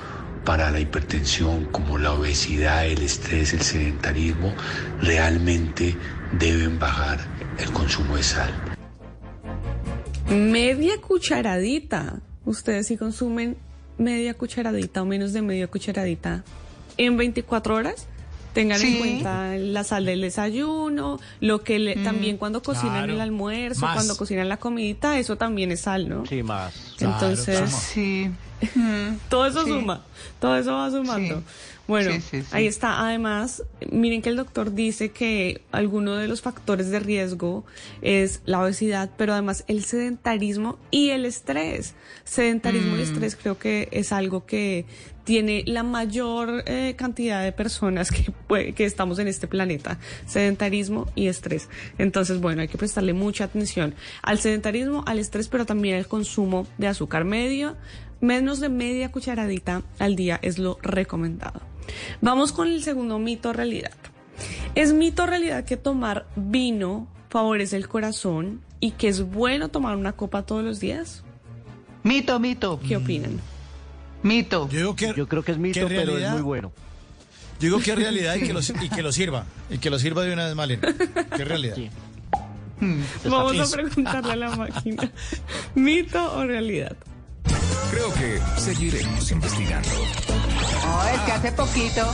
para 0.45 0.71
la 0.71 0.79
hipertensión 0.79 1.65
como 1.65 1.97
la 1.97 2.13
obesidad, 2.13 2.87
el 2.87 3.01
estrés, 3.01 3.53
el 3.53 3.61
sedentarismo, 3.61 4.53
realmente 5.01 5.97
deben 6.39 6.79
bajar 6.79 7.19
el 7.59 7.69
consumo 7.73 8.15
de 8.15 8.23
sal. 8.23 8.53
Media 10.29 10.93
cucharadita. 11.01 12.21
Ustedes 12.45 12.87
si 12.87 12.95
consumen 12.95 13.57
media 13.97 14.35
cucharadita 14.35 15.01
o 15.01 15.05
menos 15.05 15.33
de 15.33 15.41
media 15.41 15.67
cucharadita 15.67 16.45
en 17.05 17.17
24 17.17 17.75
horas, 17.75 18.07
tengan 18.53 18.79
Sí. 18.79 18.93
en 18.93 18.99
cuenta 18.99 19.55
la 19.55 19.83
sal 19.85 20.05
del 20.05 20.21
desayuno, 20.21 21.19
lo 21.39 21.63
que 21.63 21.79
le- 21.79 21.95
Mm. 21.95 22.03
también 22.03 22.37
cuando 22.37 22.61
cocinan 22.61 23.03
Claro. 23.05 23.13
el 23.13 23.21
almuerzo, 23.21 23.81
Más. 23.81 23.95
cuando 23.95 24.17
cocinan 24.17 24.49
la 24.49 24.57
comidita, 24.57 25.17
eso 25.19 25.37
también 25.37 25.71
es 25.71 25.81
sal, 25.81 26.09
¿no? 26.09 26.25
Sí, 26.25 26.43
más. 26.43 26.73
Entonces, 26.99 27.69
Sí. 27.71 28.29
todo 29.29 29.45
eso 29.47 29.63
Sí. 29.63 29.69
suma, 29.71 30.03
todo 30.39 30.57
eso 30.57 30.73
va 30.73 30.91
sumando. 30.91 31.43
Bueno, 31.87 32.11
Sí, 32.11 32.21
sí, 32.21 32.41
sí. 32.41 32.47
ahí 32.51 32.67
está. 32.67 33.01
Además, 33.05 33.63
miren 33.91 34.21
que 34.21 34.29
el 34.29 34.37
doctor 34.37 34.73
dice 34.73 35.09
que 35.11 35.61
alguno 35.73 36.15
de 36.15 36.27
los 36.27 36.41
factores 36.41 36.89
de 36.89 36.99
riesgo 36.99 37.65
es 38.01 38.41
la 38.45 38.61
obesidad, 38.61 39.09
pero 39.17 39.33
además 39.33 39.65
el 39.67 39.83
sedentarismo 39.83 40.77
y 40.89 41.09
el 41.09 41.25
estrés. 41.25 41.93
Sedentarismo 42.23 42.95
y 42.95 42.99
Mm. 42.99 43.03
estrés 43.03 43.35
creo 43.35 43.57
que 43.57 43.89
es 43.91 44.13
algo 44.13 44.45
que 44.45 44.85
tiene 45.23 45.63
la 45.67 45.83
mayor 45.83 46.63
eh, 46.65 46.95
cantidad 46.97 47.43
de 47.43 47.51
personas 47.51 48.11
que, 48.11 48.31
puede- 48.47 48.73
que 48.73 48.85
estamos 48.85 49.19
en 49.19 49.27
este 49.27 49.47
planeta. 49.47 49.99
Sedentarismo 50.25 51.07
y 51.15 51.27
estrés. 51.27 51.69
Entonces, 51.97 52.39
bueno, 52.41 52.61
hay 52.61 52.67
que 52.67 52.77
prestarle 52.77 53.13
mucha 53.13 53.43
atención 53.45 53.93
al 54.23 54.39
sedentarismo, 54.39 55.03
al 55.05 55.19
estrés, 55.19 55.47
pero 55.47 55.65
también 55.65 55.97
al 55.97 56.07
consumo 56.07 56.65
de 56.77 56.87
azúcar 56.87 57.23
medio. 57.25 57.75
Menos 58.19 58.59
de 58.59 58.69
media 58.69 59.11
cucharadita 59.11 59.81
al 59.99 60.15
día 60.15 60.39
es 60.41 60.59
lo 60.59 60.77
recomendado. 60.81 61.61
Vamos 62.21 62.51
con 62.51 62.67
el 62.67 62.83
segundo 62.83 63.17
mito 63.19 63.51
realidad. 63.53 63.91
¿Es 64.75 64.93
mito 64.93 65.25
realidad 65.25 65.65
que 65.65 65.77
tomar 65.77 66.27
vino 66.35 67.07
favorece 67.29 67.77
el 67.77 67.87
corazón 67.87 68.61
y 68.79 68.91
que 68.91 69.07
es 69.07 69.21
bueno 69.23 69.69
tomar 69.69 69.95
una 69.97 70.13
copa 70.13 70.43
todos 70.43 70.63
los 70.63 70.79
días? 70.79 71.23
Mito, 72.03 72.39
mito. 72.39 72.79
¿Qué 72.87 72.97
opinan? 72.97 73.39
Mito. 74.23 74.69
Yo 74.69 74.95
creo 74.95 75.43
que 75.43 75.51
es 75.51 75.57
mito, 75.57 75.87
que 75.87 75.95
pero 75.95 76.17
es 76.17 76.29
muy 76.31 76.41
bueno. 76.41 76.71
Yo 77.59 77.67
digo 77.67 77.79
que 77.79 77.91
es 77.91 77.97
realidad 77.97 78.35
y 78.35 78.41
que, 78.41 78.53
lo, 78.53 78.59
y 78.59 78.89
que 78.89 79.03
lo 79.03 79.11
sirva. 79.11 79.45
Y 79.69 79.77
que 79.77 79.89
lo 79.89 79.99
sirva 79.99 80.23
de 80.23 80.33
una 80.33 80.45
vez, 80.45 80.55
Malena. 80.55 80.81
Que 81.35 81.43
es 81.43 81.47
realidad. 81.47 81.77
Vamos 83.25 83.73
a 83.73 83.75
preguntarle 83.75 84.33
a 84.33 84.35
la 84.35 84.55
máquina. 84.55 85.11
¿Mito 85.75 86.37
o 86.37 86.43
realidad? 86.43 86.95
Creo 87.91 88.11
que 88.13 88.39
seguiremos 88.59 89.31
investigando. 89.31 89.89
No, 89.89 91.03
es 91.07 91.19
que 91.21 91.31
hace 91.31 91.51
poquito. 91.51 92.11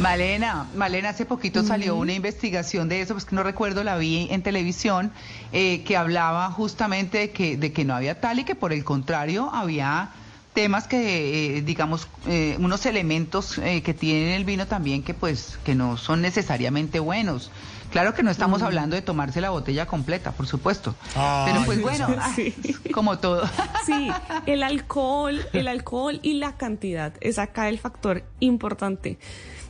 Malena, 0.00 0.66
Malena, 0.74 1.10
hace 1.10 1.24
poquito 1.24 1.62
salió 1.62 1.94
una 1.94 2.12
investigación 2.12 2.88
de 2.88 3.00
eso, 3.00 3.14
pues 3.14 3.24
que 3.24 3.36
no 3.36 3.44
recuerdo, 3.44 3.84
la 3.84 3.96
vi 3.96 4.26
en 4.30 4.42
televisión, 4.42 5.12
eh, 5.52 5.84
que 5.84 5.96
hablaba 5.96 6.50
justamente 6.50 7.18
de 7.18 7.30
que, 7.30 7.56
de 7.56 7.72
que 7.72 7.84
no 7.84 7.94
había 7.94 8.20
tal 8.20 8.40
y 8.40 8.44
que 8.44 8.56
por 8.56 8.72
el 8.72 8.82
contrario 8.82 9.50
había 9.52 10.10
temas 10.54 10.86
que, 10.88 11.56
eh, 11.58 11.62
digamos, 11.62 12.08
eh, 12.26 12.56
unos 12.58 12.86
elementos 12.86 13.58
eh, 13.58 13.82
que 13.82 13.92
tiene 13.92 14.36
el 14.36 14.44
vino 14.44 14.66
también 14.66 15.02
que 15.02 15.12
pues 15.12 15.58
que 15.64 15.74
no 15.74 15.96
son 15.96 16.22
necesariamente 16.22 17.00
buenos. 17.00 17.50
Claro 17.90 18.14
que 18.14 18.22
no 18.24 18.30
estamos 18.32 18.62
hablando 18.62 18.96
de 18.96 19.02
tomarse 19.02 19.40
la 19.40 19.50
botella 19.50 19.86
completa, 19.86 20.32
por 20.32 20.46
supuesto. 20.48 20.96
Pero 21.14 21.62
pues 21.64 21.80
bueno, 21.80 22.08
Sí. 22.34 22.52
como 22.92 23.18
todo. 23.18 23.48
Sí, 23.86 24.08
el 24.46 24.62
alcohol, 24.62 25.46
el 25.52 25.68
alcohol 25.68 26.18
y 26.22 26.34
la 26.34 26.56
cantidad 26.56 27.12
es 27.20 27.38
acá 27.38 27.68
el 27.68 27.78
factor 27.78 28.24
importante. 28.40 29.18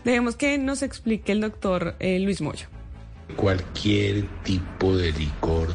Dejemos 0.05 0.37
que 0.37 0.57
nos 0.57 0.83
explique 0.83 1.33
el 1.33 1.41
doctor 1.41 1.97
eh, 1.99 2.19
Luis 2.21 2.41
Moya. 2.41 2.69
Cualquier 3.37 4.27
tipo 4.43 4.97
de 4.97 5.13
licor 5.13 5.75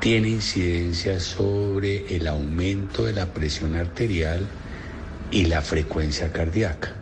tiene 0.00 0.28
incidencia 0.28 1.20
sobre 1.20 2.14
el 2.14 2.26
aumento 2.26 3.04
de 3.04 3.12
la 3.12 3.26
presión 3.26 3.76
arterial 3.76 4.46
y 5.30 5.46
la 5.46 5.62
frecuencia 5.62 6.32
cardíaca. 6.32 6.94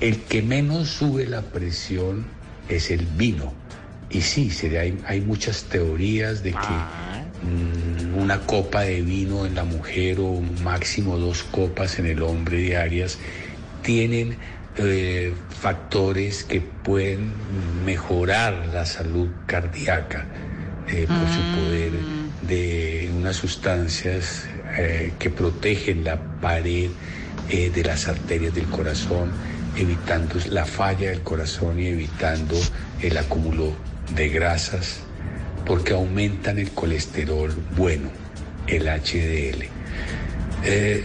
El 0.00 0.20
que 0.22 0.42
menos 0.42 0.88
sube 0.88 1.26
la 1.26 1.42
presión 1.42 2.26
es 2.68 2.90
el 2.90 3.06
vino. 3.06 3.52
Y 4.10 4.20
sí, 4.22 4.50
hay, 4.76 4.98
hay 5.06 5.20
muchas 5.20 5.64
teorías 5.64 6.42
de 6.42 6.50
que 6.52 6.58
mm, 6.58 8.18
una 8.18 8.40
copa 8.40 8.82
de 8.82 9.00
vino 9.00 9.46
en 9.46 9.54
la 9.54 9.64
mujer 9.64 10.20
o 10.20 10.40
máximo 10.62 11.16
dos 11.16 11.44
copas 11.44 11.98
en 11.98 12.06
el 12.06 12.22
hombre 12.22 12.58
diarias 12.58 13.18
tienen 13.82 14.36
eh, 14.76 15.32
factores 15.48 16.44
que 16.44 16.60
pueden 16.60 17.32
mejorar 17.84 18.68
la 18.72 18.84
salud 18.84 19.28
cardíaca 19.46 20.26
eh, 20.88 21.06
por 21.06 21.28
su 21.28 21.60
poder 21.60 22.21
de 22.48 23.10
unas 23.16 23.36
sustancias 23.36 24.46
eh, 24.78 25.12
que 25.18 25.30
protegen 25.30 26.04
la 26.04 26.18
pared 26.40 26.90
eh, 27.48 27.70
de 27.70 27.84
las 27.84 28.08
arterias 28.08 28.54
del 28.54 28.66
corazón, 28.66 29.30
evitando 29.76 30.36
la 30.50 30.64
falla 30.64 31.10
del 31.10 31.22
corazón 31.22 31.80
y 31.80 31.86
evitando 31.86 32.56
el 33.00 33.16
acúmulo 33.16 33.72
de 34.14 34.28
grasas, 34.28 35.00
porque 35.64 35.92
aumentan 35.92 36.58
el 36.58 36.70
colesterol 36.70 37.54
bueno, 37.76 38.10
el 38.66 38.84
HDL. 38.84 39.64
Eh, 40.64 41.04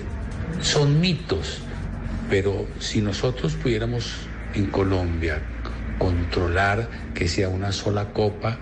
son 0.62 1.00
mitos, 1.00 1.60
pero 2.30 2.68
si 2.80 3.02
nosotros 3.02 3.54
pudiéramos 3.56 4.28
en 4.54 4.68
Colombia 4.68 5.42
controlar 5.98 6.90
que 7.14 7.28
sea 7.28 7.50
una 7.50 7.72
sola 7.72 8.14
copa, 8.14 8.60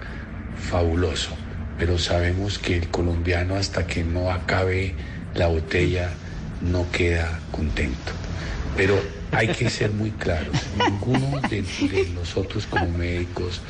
fabuloso. 0.58 1.36
Pero 1.78 1.98
sabemos 1.98 2.58
que 2.60 2.78
el 2.78 2.88
colombiano 2.90 3.56
hasta 3.56 3.86
que 3.86 4.04
no 4.04 4.32
acabe 4.32 4.96
la 5.34 5.48
botella 5.48 6.10
no 6.62 6.90
queda 6.92 7.40
contento. 7.52 8.12
Pero 8.78 9.00
hay 9.32 9.50
que 9.50 9.70
ser 9.70 9.92
muy 9.92 10.12
claros. 10.12 10.56
Ninguno 10.78 11.40
de, 11.50 11.64
nosotros 12.14 12.66
como 12.68 12.88
médicos 12.90 13.62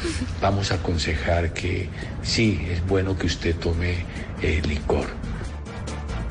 vamos 0.42 0.72
a 0.72 0.76
aconsejar 0.76 1.54
que 1.54 1.90
sí, 2.24 2.68
es 2.70 2.86
bueno 2.86 3.18
que 3.18 3.28
usted 3.28 3.56
tome 3.56 4.06
eh, 4.42 4.62
licor. 4.68 5.08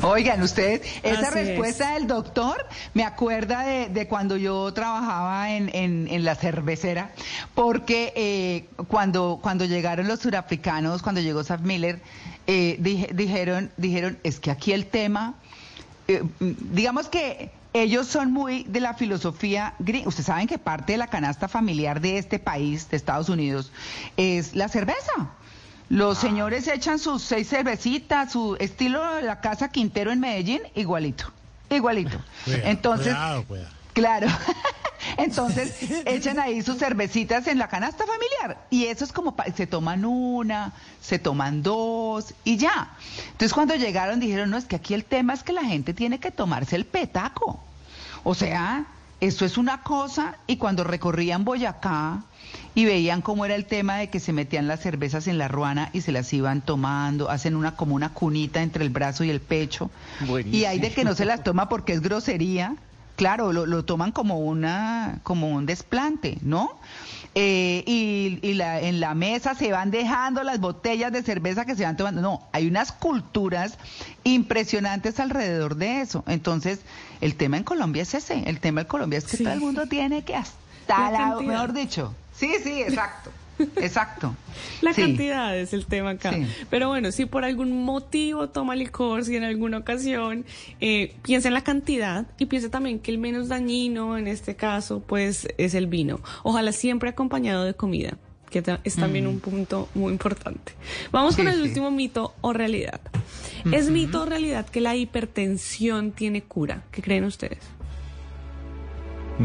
Oigan, 0.02 0.42
ustedes, 0.42 0.82
esa 1.02 1.28
Así 1.28 1.38
es. 1.38 1.46
respuesta 1.48 1.94
del 1.94 2.06
doctor 2.06 2.66
me 2.92 3.04
acuerda 3.04 3.64
de, 3.64 3.88
de 3.88 4.06
cuando 4.06 4.36
yo 4.36 4.72
trabajaba 4.74 5.52
en, 5.52 5.70
en- 5.74 6.08
en 6.08 6.24
la 6.24 6.34
cervecera, 6.34 7.10
porque 7.54 8.12
eh, 8.16 8.66
cuando, 8.88 9.38
cuando 9.40 9.64
llegaron 9.64 10.06
los 10.06 10.20
surafricanos, 10.20 11.00
cuando 11.02 11.20
llegó 11.22 11.42
Saf 11.42 11.60
Miller, 11.62 12.00
eh, 12.46 12.76
dije- 12.80 13.10
dijeron, 13.14 13.70
dijeron, 13.78 14.18
es 14.24 14.40
que 14.40 14.50
aquí 14.50 14.72
el 14.72 14.86
tema, 14.86 15.34
eh, 16.08 16.22
digamos 16.40 17.08
que 17.08 17.50
ellos 17.72 18.06
son 18.06 18.30
muy 18.30 18.64
de 18.64 18.80
la 18.80 18.94
filosofía 18.94 19.74
gringa. 19.78 20.06
Ustedes 20.08 20.26
saben 20.26 20.46
que 20.46 20.58
parte 20.58 20.92
de 20.92 20.98
la 20.98 21.06
canasta 21.06 21.48
familiar 21.48 22.00
de 22.00 22.18
este 22.18 22.38
país, 22.38 22.88
de 22.90 22.96
Estados 22.96 23.28
Unidos, 23.30 23.72
es 24.18 24.54
la 24.54 24.68
cerveza. 24.68 25.30
Los 25.90 26.18
señores 26.18 26.66
echan 26.68 26.98
sus 26.98 27.22
seis 27.22 27.48
cervecitas, 27.48 28.32
su 28.32 28.56
estilo 28.58 29.14
de 29.16 29.22
la 29.22 29.40
casa 29.40 29.68
Quintero 29.68 30.10
en 30.12 30.20
Medellín, 30.20 30.60
igualito, 30.74 31.30
igualito. 31.70 32.18
Cuidado, 32.44 32.62
Entonces, 32.68 33.06
cuidado, 33.14 33.44
cuidado. 33.44 33.68
claro. 33.92 34.26
Entonces 35.18 35.74
echan 36.06 36.40
ahí 36.40 36.62
sus 36.62 36.78
cervecitas 36.78 37.46
en 37.46 37.58
la 37.58 37.68
canasta 37.68 38.04
familiar 38.06 38.64
y 38.70 38.86
eso 38.86 39.04
es 39.04 39.12
como 39.12 39.36
pa- 39.36 39.44
se 39.54 39.66
toman 39.66 40.04
una, 40.06 40.72
se 41.02 41.18
toman 41.18 41.62
dos 41.62 42.32
y 42.42 42.56
ya. 42.56 42.88
Entonces 43.32 43.52
cuando 43.52 43.74
llegaron 43.76 44.18
dijeron, 44.18 44.48
no, 44.50 44.56
es 44.56 44.64
que 44.64 44.76
aquí 44.76 44.94
el 44.94 45.04
tema 45.04 45.34
es 45.34 45.42
que 45.42 45.52
la 45.52 45.62
gente 45.64 45.92
tiene 45.92 46.18
que 46.20 46.30
tomarse 46.30 46.74
el 46.76 46.86
petaco. 46.86 47.62
O 48.24 48.34
sea, 48.34 48.86
eso 49.26 49.44
es 49.46 49.56
una 49.56 49.82
cosa 49.82 50.36
y 50.46 50.56
cuando 50.56 50.84
recorrían 50.84 51.44
Boyacá 51.44 52.22
y 52.74 52.84
veían 52.84 53.22
cómo 53.22 53.44
era 53.44 53.54
el 53.54 53.64
tema 53.64 53.96
de 53.96 54.10
que 54.10 54.20
se 54.20 54.32
metían 54.32 54.68
las 54.68 54.80
cervezas 54.80 55.28
en 55.28 55.38
la 55.38 55.48
ruana 55.48 55.90
y 55.92 56.02
se 56.02 56.12
las 56.12 56.32
iban 56.32 56.60
tomando, 56.60 57.30
hacen 57.30 57.56
una 57.56 57.74
como 57.74 57.94
una 57.94 58.12
cunita 58.12 58.62
entre 58.62 58.84
el 58.84 58.90
brazo 58.90 59.24
y 59.24 59.30
el 59.30 59.40
pecho. 59.40 59.90
Y 60.44 60.64
hay 60.64 60.78
de 60.78 60.92
que 60.92 61.04
no 61.04 61.14
se 61.14 61.24
las 61.24 61.42
toma 61.42 61.68
porque 61.68 61.94
es 61.94 62.02
grosería. 62.02 62.76
Claro, 63.16 63.52
lo, 63.52 63.64
lo 63.64 63.84
toman 63.84 64.10
como 64.10 64.40
una, 64.40 65.20
como 65.22 65.48
un 65.48 65.66
desplante, 65.66 66.38
¿no? 66.42 66.78
Eh, 67.36 67.82
y 67.86 68.38
y 68.42 68.54
la, 68.54 68.80
en 68.80 69.00
la 69.00 69.14
mesa 69.14 69.54
se 69.54 69.72
van 69.72 69.90
dejando 69.90 70.42
las 70.44 70.60
botellas 70.60 71.10
de 71.12 71.22
cerveza 71.22 71.64
que 71.64 71.74
se 71.74 71.82
van 71.84 71.96
tomando. 71.96 72.20
No, 72.22 72.46
hay 72.52 72.66
unas 72.68 72.92
culturas 72.92 73.76
impresionantes 74.22 75.18
alrededor 75.20 75.76
de 75.76 76.00
eso. 76.00 76.24
Entonces, 76.26 76.80
el 77.20 77.34
tema 77.36 77.56
en 77.56 77.64
Colombia 77.64 78.02
es 78.02 78.14
ese. 78.14 78.48
El 78.48 78.60
tema 78.60 78.82
en 78.82 78.86
Colombia 78.86 79.18
es 79.18 79.24
que 79.24 79.38
todo 79.38 79.52
el 79.52 79.60
mundo 79.60 79.86
tiene 79.86 80.22
que 80.22 80.36
hasta 80.36 80.54
La 80.88 81.10
la, 81.10 81.18
cantidad. 81.18 81.52
mejor 81.52 81.72
dicho. 81.72 82.14
Sí, 82.36 82.52
sí, 82.62 82.82
exacto. 82.82 83.30
Exacto. 83.76 84.34
La 84.82 84.92
Sí. 84.92 85.02
cantidad 85.02 85.56
es 85.56 85.72
el 85.72 85.86
tema 85.86 86.10
acá. 86.10 86.32
Sí. 86.32 86.46
Pero 86.70 86.88
bueno, 86.88 87.12
si 87.12 87.26
por 87.26 87.44
algún 87.44 87.84
motivo 87.84 88.48
toma 88.48 88.74
licor, 88.74 89.24
si 89.24 89.36
en 89.36 89.44
alguna 89.44 89.78
ocasión, 89.78 90.44
eh, 90.80 91.14
piensa 91.22 91.48
en 91.48 91.54
la 91.54 91.62
cantidad 91.62 92.26
y 92.38 92.46
piensa 92.46 92.70
también 92.70 92.98
que 92.98 93.10
el 93.10 93.18
menos 93.18 93.48
dañino 93.48 94.16
en 94.18 94.26
este 94.26 94.56
caso, 94.56 95.00
pues 95.06 95.48
es 95.58 95.74
el 95.74 95.86
vino. 95.86 96.20
Ojalá 96.42 96.72
siempre 96.72 97.10
acompañado 97.10 97.64
de 97.64 97.74
comida, 97.74 98.16
que 98.50 98.62
es 98.84 98.96
también 98.96 99.26
Mm. 99.26 99.28
un 99.28 99.40
punto 99.40 99.88
muy 99.94 100.12
importante. 100.12 100.72
Vamos 101.10 101.36
con 101.36 101.48
el 101.48 101.56
sí. 101.56 101.62
último 101.62 101.90
mito 101.90 102.34
o 102.40 102.52
realidad. 102.52 103.00
¿Es 103.72 103.88
mito 103.90 104.22
o 104.22 104.26
realidad 104.26 104.66
que 104.66 104.80
la 104.80 104.94
hipertensión 104.94 106.12
tiene 106.12 106.42
cura? 106.42 106.82
¿Qué 106.92 107.02
creen 107.02 107.24
ustedes? 107.24 107.58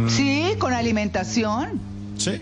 Sí, 0.08 0.44
con 0.60 0.74
alimentación. 0.74 1.80
Sí. 2.18 2.42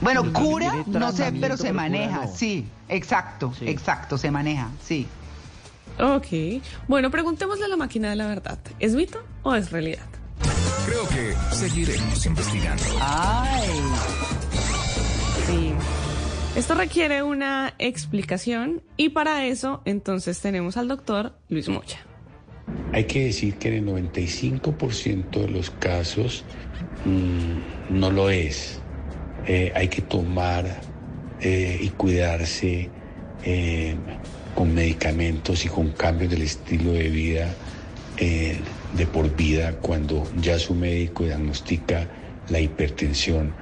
Bueno, 0.00 0.32
cura, 0.32 0.84
no 0.86 1.12
sé, 1.12 1.32
pero 1.40 1.56
se 1.56 1.72
maneja, 1.72 2.24
no. 2.26 2.32
sí, 2.34 2.66
exacto, 2.88 3.52
Sí. 3.58 3.68
exacto, 3.68 4.16
se 4.18 4.30
maneja, 4.30 4.70
sí. 4.82 5.06
Ok. 5.98 6.62
Bueno, 6.88 7.10
preguntémosle 7.10 7.66
a 7.66 7.68
la 7.68 7.76
máquina 7.76 8.10
de 8.10 8.16
la 8.16 8.26
verdad. 8.26 8.58
¿Es 8.80 8.94
mito 8.94 9.22
o 9.42 9.54
es 9.54 9.70
realidad? 9.70 10.06
Creo 10.86 11.08
que 11.08 11.34
seguiremos 11.54 12.26
investigando. 12.26 12.82
Ay. 13.00 13.68
Sí. 15.46 15.72
Esto 16.56 16.74
requiere 16.74 17.22
una 17.22 17.74
explicación 17.78 18.82
y 18.96 19.10
para 19.10 19.44
eso 19.46 19.82
entonces 19.84 20.40
tenemos 20.40 20.76
al 20.76 20.88
doctor 20.88 21.36
Luis 21.48 21.68
Mocha. 21.68 21.98
Hay 22.92 23.04
que 23.04 23.26
decir 23.26 23.56
que 23.56 23.76
en 23.76 23.88
el 23.88 23.94
95% 24.12 25.30
de 25.30 25.48
los 25.48 25.70
casos 25.70 26.44
mm, 27.04 27.98
no 27.98 28.10
lo 28.10 28.30
es. 28.30 28.80
Eh, 29.46 29.72
hay 29.74 29.88
que 29.88 30.02
tomar 30.02 30.64
eh, 31.40 31.78
y 31.80 31.90
cuidarse 31.90 32.88
eh, 33.44 33.96
con 34.54 34.74
medicamentos 34.74 35.64
y 35.64 35.68
con 35.68 35.90
cambios 35.92 36.30
del 36.30 36.42
estilo 36.42 36.92
de 36.92 37.08
vida 37.08 37.54
de 38.16 39.06
por 39.06 39.34
vida 39.34 39.72
cuando 39.80 40.24
ya 40.40 40.56
su 40.60 40.72
médico 40.76 41.24
diagnostica 41.24 42.06
la 42.48 42.60
hipertensión 42.60 43.52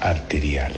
arterial. 0.00 0.72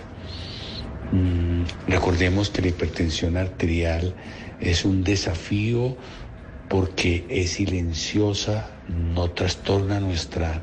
Mm, 1.11 1.65
recordemos 1.89 2.51
que 2.51 2.63
la 2.63 2.69
hipertensión 2.69 3.37
arterial 3.37 4.15
es 4.61 4.85
un 4.85 5.03
desafío 5.03 5.97
porque 6.69 7.27
es 7.29 7.51
silenciosa, 7.51 8.71
no 8.89 9.31
trastorna 9.31 10.01
nuestra, 10.01 10.63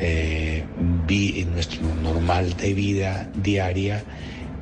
eh, 0.00 0.64
vi- 1.06 1.44
nuestro 1.52 1.80
normal 2.02 2.56
de 2.56 2.74
vida 2.74 3.28
diaria, 3.42 4.02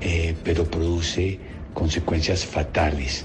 eh, 0.01 0.35
pero 0.45 0.65
produce 0.65 1.39
consecuencias 1.75 2.45
fatales. 2.45 3.25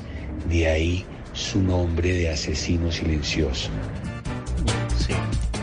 De 0.49 0.67
ahí 0.67 1.06
su 1.33 1.61
nombre 1.61 2.11
de 2.14 2.30
asesino 2.30 2.91
silencioso. 2.91 3.69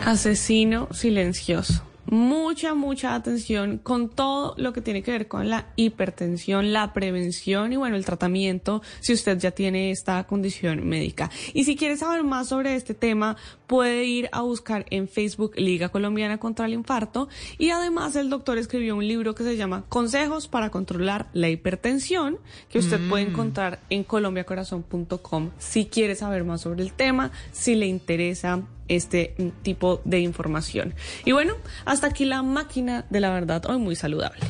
Asesino 0.05 0.87
silencioso. 0.91 1.83
Mucha, 2.11 2.73
mucha 2.73 3.13
atención 3.13 3.77
con 3.77 4.09
todo 4.09 4.55
lo 4.57 4.73
que 4.73 4.81
tiene 4.81 5.03
que 5.03 5.11
ver 5.11 5.27
con 5.27 5.49
la 5.49 5.67
hipertensión, 5.75 6.73
la 6.73 6.91
prevención 6.93 7.71
y 7.71 7.77
bueno, 7.77 7.95
el 7.95 8.05
tratamiento 8.05 8.81
si 8.99 9.13
usted 9.13 9.37
ya 9.37 9.51
tiene 9.51 9.91
esta 9.91 10.23
condición 10.25 10.87
médica. 10.87 11.29
Y 11.53 11.65
si 11.65 11.75
quiere 11.75 11.97
saber 11.97 12.23
más 12.23 12.49
sobre 12.49 12.75
este 12.75 12.93
tema, 12.93 13.37
puede 13.67 14.05
ir 14.05 14.29
a 14.31 14.41
buscar 14.41 14.85
en 14.89 15.07
Facebook 15.07 15.53
Liga 15.55 15.89
Colombiana 15.89 16.39
contra 16.39 16.65
el 16.65 16.73
Infarto 16.73 17.29
y 17.57 17.69
además 17.69 18.15
el 18.15 18.29
doctor 18.29 18.57
escribió 18.57 18.95
un 18.95 19.07
libro 19.07 19.35
que 19.35 19.43
se 19.43 19.55
llama 19.55 19.83
Consejos 19.89 20.47
para 20.47 20.71
controlar 20.71 21.27
la 21.33 21.49
hipertensión 21.49 22.39
que 22.69 22.79
usted 22.79 22.99
puede 23.07 23.25
Mm. 23.25 23.29
encontrar 23.29 23.79
en 23.89 24.03
colombiacorazon.com 24.03 25.51
si 25.59 25.85
quiere 25.85 26.15
saber 26.15 26.43
más 26.43 26.61
sobre 26.61 26.83
el 26.83 26.93
tema, 26.93 27.31
si 27.51 27.75
le 27.75 27.85
interesa 27.85 28.63
este 28.89 29.35
tipo 29.61 30.01
de 30.03 30.19
información. 30.19 30.93
Y 31.25 31.31
bueno, 31.31 31.53
hasta 31.85 32.07
aquí 32.07 32.25
la 32.25 32.43
máquina 32.43 33.05
de 33.09 33.19
la 33.21 33.29
verdad, 33.29 33.65
hoy 33.67 33.77
muy 33.77 33.95
saludable. 33.95 34.45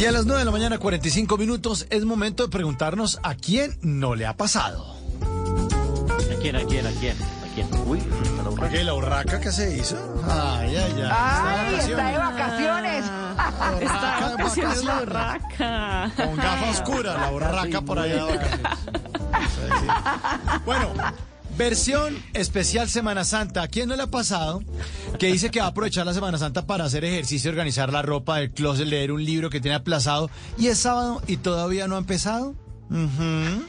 Y 0.00 0.06
a 0.06 0.12
las 0.12 0.24
9 0.24 0.38
de 0.38 0.44
la 0.46 0.50
mañana, 0.50 0.78
45 0.78 1.36
minutos, 1.36 1.86
es 1.90 2.06
momento 2.06 2.44
de 2.44 2.48
preguntarnos 2.48 3.20
a 3.22 3.34
quién 3.34 3.76
no 3.82 4.14
le 4.14 4.24
ha 4.24 4.34
pasado. 4.34 4.96
¿A 5.20 6.40
quién, 6.40 6.56
a 6.56 6.64
quién, 6.64 6.86
a 6.86 6.90
quién? 6.92 7.16
¿A 7.50 7.54
quién? 7.54 7.68
Uy, 7.86 7.98
está 7.98 8.42
la 8.42 8.50
urraca. 8.50 8.68
¿Qué, 8.70 8.84
la 8.84 8.94
urraca 8.94 9.40
que 9.40 9.52
se 9.52 9.76
hizo? 9.76 9.96
Ay, 10.28 10.76
ay, 10.76 10.94
ay. 10.96 11.10
Ay, 11.10 11.74
Está 11.74 11.88
está 11.90 12.04
de 12.06 12.12
de 12.12 12.18
vacaciones. 12.18 13.04
Está 13.80 14.28
de 14.28 14.34
vacaciones 14.36 14.84
la 14.84 14.94
vacaciones. 14.94 15.02
urraca. 15.02 16.12
Con 16.16 16.36
gafa 16.36 16.70
oscura, 16.70 17.14
la 17.18 17.32
urraca 17.32 17.80
por 17.82 17.98
allá 17.98 18.24
de 18.24 18.36
vacaciones. 18.36 18.68
Sí, 19.40 19.72
sí. 19.80 19.86
Bueno, 20.64 20.88
versión 21.56 22.22
especial 22.34 22.88
Semana 22.88 23.24
Santa. 23.24 23.62
¿A 23.62 23.68
quién 23.68 23.88
no 23.88 23.96
le 23.96 24.02
ha 24.02 24.06
pasado 24.10 24.62
que 25.18 25.26
dice 25.26 25.50
que 25.50 25.60
va 25.60 25.66
a 25.66 25.68
aprovechar 25.70 26.06
la 26.06 26.14
Semana 26.14 26.38
Santa 26.38 26.66
para 26.66 26.84
hacer 26.84 27.04
ejercicio, 27.04 27.50
organizar 27.50 27.92
la 27.92 28.02
ropa 28.02 28.36
del 28.38 28.52
closet, 28.52 28.86
leer 28.86 29.12
un 29.12 29.24
libro 29.24 29.50
que 29.50 29.60
tiene 29.60 29.74
aplazado 29.76 30.30
y 30.58 30.68
es 30.68 30.78
sábado 30.78 31.20
y 31.26 31.36
todavía 31.38 31.86
no 31.88 31.96
ha 31.96 31.98
empezado? 31.98 32.54
Ujú. 32.90 33.64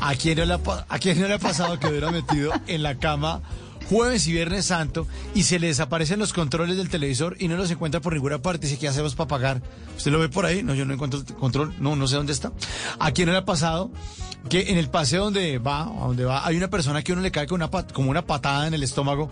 ¿A 0.00 0.14
quién 0.14 0.38
no 0.38 0.44
le 0.44 0.54
ha, 0.54 0.58
pa- 0.58 0.86
a 0.88 0.98
quién 0.98 1.20
no 1.20 1.28
le 1.28 1.34
ha 1.34 1.38
pasado 1.38 1.78
que 1.78 1.86
hubiera 1.88 2.10
metido 2.10 2.52
en 2.66 2.82
la 2.82 2.94
cama 2.96 3.40
jueves 3.88 4.26
y 4.26 4.32
viernes 4.32 4.66
santo 4.66 5.06
y 5.34 5.44
se 5.44 5.58
le 5.58 5.68
desaparecen 5.68 6.18
los 6.18 6.32
controles 6.32 6.76
del 6.76 6.88
televisor 6.88 7.36
y 7.38 7.48
no 7.48 7.56
los 7.56 7.70
encuentra 7.70 8.00
por 8.00 8.12
ninguna 8.14 8.38
parte? 8.38 8.66
Dice, 8.66 8.78
¿qué 8.78 8.88
hacemos 8.88 9.14
para 9.14 9.28
pagar? 9.28 9.62
¿Usted 9.96 10.10
lo 10.12 10.18
ve 10.18 10.28
por 10.28 10.46
ahí? 10.46 10.62
No, 10.62 10.74
yo 10.74 10.84
no 10.84 10.94
encuentro 10.94 11.20
el 11.20 11.34
control. 11.34 11.74
No, 11.80 11.96
no 11.96 12.06
sé 12.06 12.16
dónde 12.16 12.32
está. 12.32 12.52
¿A 12.98 13.10
quién 13.12 13.26
no 13.26 13.32
le 13.32 13.38
ha 13.38 13.44
pasado 13.44 13.90
que 14.48 14.70
en 14.70 14.78
el 14.78 14.88
paseo 14.88 15.24
donde 15.24 15.58
va, 15.58 15.84
donde 15.84 16.24
va, 16.24 16.46
hay 16.46 16.56
una 16.56 16.68
persona 16.70 17.02
que 17.02 17.12
uno 17.12 17.20
le 17.22 17.32
cae 17.32 17.46
con 17.46 17.56
una 17.56 17.70
pat- 17.70 17.92
como 17.92 18.08
una 18.10 18.24
patada 18.24 18.68
en 18.68 18.72
el 18.74 18.82
estómago 18.84 19.30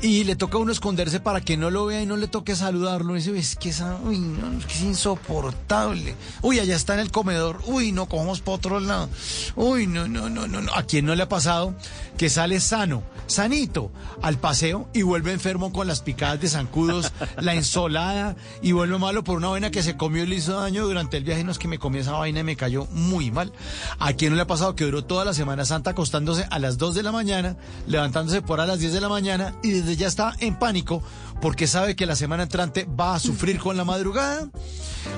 y 0.00 0.22
le 0.24 0.36
toca 0.36 0.56
a 0.56 0.60
uno 0.60 0.70
esconderse 0.70 1.18
para 1.18 1.40
que 1.40 1.56
no 1.56 1.70
lo 1.70 1.86
vea 1.86 2.02
y 2.02 2.06
no 2.06 2.16
le 2.16 2.28
toque 2.28 2.54
saludarlo? 2.54 3.14
Y 3.14 3.18
dice, 3.18 3.36
es 3.36 3.56
que, 3.56 3.70
esa, 3.70 3.96
uy, 4.04 4.18
no, 4.18 4.56
es 4.58 4.64
es 4.66 4.82
insoportable. 4.82 6.14
Uy, 6.42 6.60
allá 6.60 6.76
está 6.76 6.94
en 6.94 7.00
el 7.00 7.10
comedor. 7.10 7.60
Uy, 7.66 7.92
no, 7.92 8.06
cojamos 8.06 8.40
para 8.40 8.56
otro 8.56 8.80
lado. 8.80 9.08
Uy, 9.56 9.86
no, 9.86 10.06
no, 10.08 10.28
no, 10.30 10.46
no. 10.46 10.72
¿A 10.74 10.84
quién 10.84 11.06
no 11.06 11.14
le 11.14 11.22
ha 11.24 11.28
pasado 11.28 11.74
que 12.16 12.30
sale 12.30 12.60
sano, 12.60 13.02
sanito, 13.26 13.90
al 14.22 14.38
paseo 14.38 14.88
y 14.92 15.02
vuelve 15.02 15.32
enfermo 15.32 15.72
con 15.72 15.86
las 15.86 16.00
picadas 16.00 16.40
de 16.40 16.48
zancudos, 16.48 17.12
la 17.40 17.54
ensolada 17.54 18.36
y 18.62 18.72
vuelve 18.72 18.98
malo 18.98 19.24
por 19.24 19.36
una 19.36 19.48
vaina 19.48 19.70
que 19.70 19.82
se 19.82 19.96
comió 19.96 20.24
y 20.24 20.26
le 20.26 20.36
hizo 20.36 20.60
daño 20.60 20.86
durante 20.86 21.16
el 21.16 21.24
viaje? 21.24 21.44
No 21.44 21.52
es 21.52 21.58
que 21.58 21.68
me 21.68 21.78
comí 21.78 21.98
esa 21.98 22.12
vaina 22.12 22.40
y 22.40 22.44
me 22.44 22.56
cayó 22.56 22.86
muy 22.92 23.30
mal. 23.30 23.52
¿A 23.98 24.12
quién 24.12 24.30
no 24.30 24.36
le 24.36 24.42
ha 24.42 24.46
pasado 24.46 24.74
que 24.76 24.84
duró 24.84 25.04
toda 25.04 25.24
la 25.24 25.34
Semana 25.34 25.64
Santa 25.64 25.90
acostándose 25.90 26.46
a 26.50 26.58
las 26.58 26.78
2 26.78 26.94
de 26.94 27.02
la 27.02 27.12
mañana, 27.12 27.56
levantándose 27.86 28.42
por 28.42 28.60
a 28.60 28.66
las 28.66 28.78
10 28.78 28.92
de 28.92 29.00
la 29.00 29.08
mañana 29.08 29.54
y 29.62 29.70
desde 29.70 29.96
ya 29.96 30.06
está 30.06 30.34
en 30.40 30.58
pánico 30.58 31.02
porque 31.40 31.66
sabe 31.66 31.96
que 31.96 32.06
la 32.06 32.16
semana 32.16 32.44
entrante 32.44 32.86
va 32.98 33.14
a 33.14 33.20
sufrir 33.20 33.58
con 33.58 33.76
la 33.76 33.84
madrugada? 33.84 34.48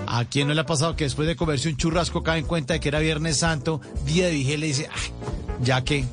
¿A 0.06 0.24
quién 0.24 0.48
no 0.48 0.54
le 0.54 0.60
ha 0.60 0.66
pasado 0.66 0.96
que 0.96 1.04
después 1.04 1.28
de 1.28 1.36
comerse 1.36 1.68
un 1.68 1.76
churrasco 1.76 2.22
cae 2.22 2.40
en 2.40 2.46
cuenta 2.46 2.74
de 2.74 2.80
que 2.80 2.88
era 2.88 2.98
Viernes 2.98 3.38
Santo, 3.38 3.80
día 4.04 4.26
de 4.26 4.32
vigilia 4.32 4.66
y 4.66 4.68
dice, 4.70 4.88
"Ay, 4.92 5.12
ya 5.62 5.84
que, 5.84 6.04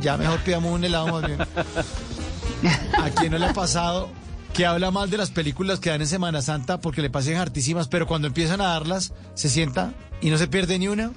ya 0.00 0.16
mejor 0.16 0.40
pidamos 0.40 0.72
un 0.72 0.84
helado 0.84 1.08
más 1.08 1.26
bien? 1.26 1.38
¿A 2.98 3.10
quién 3.10 3.32
no 3.32 3.38
le 3.38 3.46
ha 3.46 3.52
pasado 3.52 4.10
que 4.52 4.66
habla 4.66 4.90
mal 4.90 5.10
de 5.10 5.16
las 5.16 5.30
películas 5.30 5.78
que 5.80 5.90
dan 5.90 6.00
en 6.00 6.06
Semana 6.06 6.42
Santa 6.42 6.80
porque 6.80 7.02
le 7.02 7.10
pasen 7.10 7.36
hartísimas, 7.36 7.88
pero 7.88 8.06
cuando 8.06 8.28
empiezan 8.28 8.60
a 8.60 8.68
darlas 8.68 9.12
se 9.34 9.48
sienta 9.48 9.92
y 10.20 10.30
no 10.30 10.38
se 10.38 10.48
pierde 10.48 10.78
ni 10.78 10.88
una? 10.88 11.12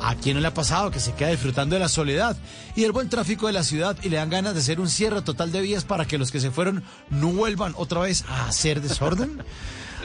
¿A 0.00 0.14
quién 0.14 0.36
no 0.36 0.40
le 0.40 0.48
ha 0.48 0.54
pasado 0.54 0.90
que 0.90 1.00
se 1.00 1.12
queda 1.12 1.28
disfrutando 1.28 1.74
de 1.74 1.80
la 1.80 1.88
soledad 1.88 2.36
y 2.76 2.82
del 2.82 2.92
buen 2.92 3.08
tráfico 3.08 3.46
de 3.46 3.52
la 3.52 3.64
ciudad 3.64 3.96
y 4.02 4.08
le 4.08 4.16
dan 4.16 4.30
ganas 4.30 4.54
de 4.54 4.60
hacer 4.60 4.80
un 4.80 4.88
cierre 4.88 5.22
total 5.22 5.52
de 5.52 5.60
vías 5.60 5.84
para 5.84 6.06
que 6.06 6.18
los 6.18 6.30
que 6.30 6.40
se 6.40 6.50
fueron 6.50 6.84
no 7.10 7.28
vuelvan 7.28 7.74
otra 7.76 8.00
vez 8.00 8.24
a 8.28 8.46
hacer 8.46 8.80
desorden? 8.80 9.42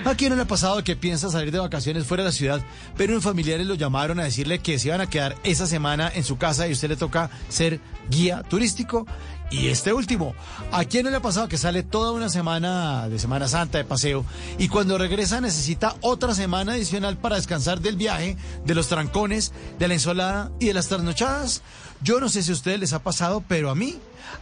¿A 0.05 0.15
quién 0.15 0.31
no 0.31 0.35
le 0.35 0.41
ha 0.41 0.47
pasado 0.47 0.83
que 0.83 0.95
piensa 0.95 1.29
salir 1.29 1.51
de 1.51 1.59
vacaciones 1.59 2.05
fuera 2.05 2.23
de 2.23 2.29
la 2.29 2.33
ciudad, 2.33 2.61
pero 2.97 3.13
unos 3.13 3.23
familiares 3.23 3.65
lo 3.65 3.75
llamaron 3.75 4.19
a 4.19 4.23
decirle 4.23 4.59
que 4.59 4.77
se 4.77 4.89
iban 4.89 4.99
a 4.99 5.09
quedar 5.09 5.35
esa 5.43 5.65
semana 5.65 6.11
en 6.13 6.23
su 6.23 6.37
casa 6.37 6.67
y 6.67 6.73
usted 6.73 6.89
le 6.89 6.97
toca 6.97 7.29
ser 7.47 7.79
guía 8.09 8.43
turístico? 8.43 9.05
Y 9.49 9.67
este 9.67 9.93
último, 9.93 10.33
¿a 10.71 10.83
quién 10.85 11.05
no 11.05 11.11
le 11.11 11.17
ha 11.17 11.21
pasado 11.21 11.47
que 11.47 11.59
sale 11.59 11.83
toda 11.83 12.11
una 12.11 12.27
semana 12.27 13.07
de 13.07 13.19
Semana 13.19 13.47
Santa 13.47 13.77
de 13.77 13.85
paseo 13.85 14.25
y 14.57 14.67
cuando 14.67 14.97
regresa 14.97 15.41
necesita 15.41 15.95
otra 16.01 16.33
semana 16.33 16.73
adicional 16.73 17.17
para 17.17 17.35
descansar 17.35 17.79
del 17.79 17.95
viaje, 17.95 18.35
de 18.65 18.75
los 18.75 18.87
trancones, 18.87 19.53
de 19.77 19.87
la 19.87 19.93
ensolada 19.93 20.51
y 20.59 20.67
de 20.67 20.73
las 20.73 20.87
trasnochadas? 20.87 21.61
Yo 22.01 22.19
no 22.19 22.29
sé 22.29 22.41
si 22.41 22.49
a 22.49 22.55
ustedes 22.55 22.79
les 22.79 22.93
ha 22.93 23.03
pasado, 23.03 23.43
pero 23.47 23.69
a 23.69 23.75
mí, 23.75 23.99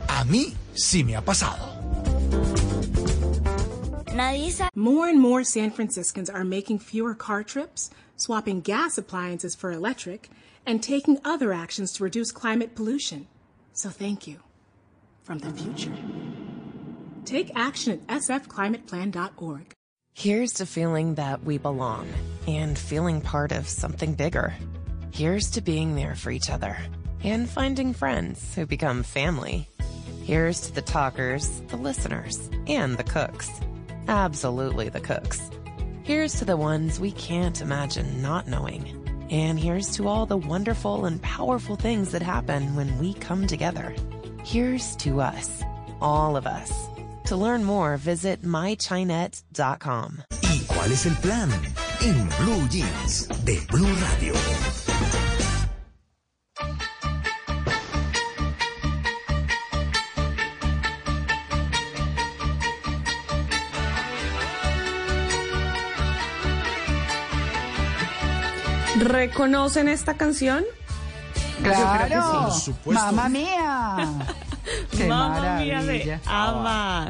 a 0.07 0.23
mí 0.23 0.55
sí 0.73 1.03
me 1.03 1.17
ha 1.17 1.25
pasado. 1.25 1.80
More 4.75 5.07
and 5.07 5.19
more 5.19 5.43
San 5.43 5.71
Franciscans 5.71 6.29
are 6.29 6.43
making 6.43 6.79
fewer 6.79 7.15
car 7.15 7.43
trips, 7.43 7.89
swapping 8.17 8.61
gas 8.61 8.97
appliances 8.97 9.55
for 9.55 9.71
electric, 9.71 10.29
and 10.65 10.83
taking 10.83 11.17
other 11.23 11.53
actions 11.53 11.93
to 11.93 12.03
reduce 12.03 12.31
climate 12.31 12.75
pollution. 12.75 13.27
So 13.73 13.89
thank 13.89 14.27
you 14.27 14.39
from 15.23 15.39
the 15.39 15.51
future. 15.51 15.93
Take 17.25 17.51
action 17.55 18.01
at 18.09 18.21
sfclimateplan.org. 18.21 19.73
Here's 20.13 20.53
to 20.53 20.65
feeling 20.65 21.15
that 21.15 21.43
we 21.43 21.57
belong 21.57 22.09
and 22.47 22.77
feeling 22.77 23.21
part 23.21 23.53
of 23.53 23.69
something 23.69 24.13
bigger. 24.13 24.53
Here's 25.11 25.49
to 25.51 25.61
being 25.61 25.95
there 25.95 26.15
for 26.15 26.31
each 26.31 26.49
other 26.49 26.77
and 27.23 27.49
finding 27.49 27.93
friends 27.93 28.53
who 28.55 28.65
become 28.65 29.03
family. 29.03 29.69
Here's 30.23 30.61
to 30.61 30.73
the 30.73 30.81
talkers, 30.81 31.61
the 31.69 31.77
listeners, 31.77 32.49
and 32.67 32.97
the 32.97 33.03
cooks. 33.03 33.49
Absolutely 34.07 34.89
the 34.89 34.99
cooks. 34.99 35.49
Here's 36.03 36.33
to 36.39 36.45
the 36.45 36.57
ones 36.57 36.99
we 36.99 37.11
can't 37.11 37.61
imagine 37.61 38.21
not 38.21 38.47
knowing. 38.47 38.97
And 39.29 39.59
here's 39.59 39.95
to 39.95 40.07
all 40.07 40.25
the 40.25 40.37
wonderful 40.37 41.05
and 41.05 41.21
powerful 41.21 41.75
things 41.75 42.11
that 42.11 42.21
happen 42.21 42.75
when 42.75 42.97
we 42.99 43.13
come 43.13 43.47
together. 43.47 43.95
Here's 44.43 44.95
to 44.97 45.21
us, 45.21 45.63
all 46.01 46.35
of 46.35 46.45
us. 46.45 46.71
To 47.25 47.37
learn 47.37 47.63
more, 47.63 47.97
visit 47.97 48.41
mychinet.com. 48.41 50.23
¿Cuál 50.67 50.91
es 50.91 51.05
el 51.05 51.15
plan? 51.21 51.49
En 52.01 52.27
Blue 52.39 52.67
Jeans 52.67 53.27
de 53.45 53.59
Blue 53.69 53.93
Radio. 53.93 54.33
¿Reconocen 69.11 69.87
esta 69.89 70.15
canción? 70.15 70.63
Claro, 71.63 72.07
Yo 72.07 72.07
creo 72.07 72.45
que 72.47 72.51
sí. 72.59 72.73
mamá 72.91 73.29
mía. 73.29 73.97
Qué 74.95 75.05
Mamma 75.07 75.59
Mía 75.59 75.81
de. 75.83 76.19
Ava. 76.25 77.09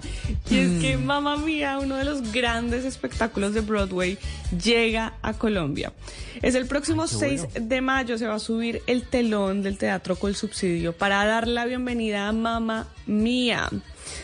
Y 0.50 0.58
es 0.58 0.82
que 0.82 0.98
Mm. 0.98 1.04
Mamma 1.06 1.36
Mía, 1.38 1.80
uno 1.82 1.98
de 1.98 2.06
los 2.06 2.32
grandes 2.32 2.86
espectáculos 2.86 3.54
de 3.54 3.60
Broadway, 3.62 4.18
llega 4.64 5.14
a 5.22 5.34
Colombia. 5.34 5.92
Es 6.42 6.56
el 6.56 6.66
próximo 6.66 7.04
Ay, 7.04 7.10
qué 7.10 7.16
6 7.16 7.42
bueno. 7.52 7.68
de 7.68 7.82
mayo, 7.82 8.18
se 8.18 8.26
va 8.26 8.36
a 8.36 8.40
subir 8.40 8.82
el 8.88 9.04
telón 9.04 9.62
del 9.64 9.78
Teatro 9.78 10.16
Col 10.16 10.36
Subsidio 10.36 10.94
para 10.94 11.24
dar 11.26 11.48
la 11.48 11.66
bienvenida 11.66 12.28
a 12.30 12.32
Mamma 12.32 12.88
Mía, 13.06 13.70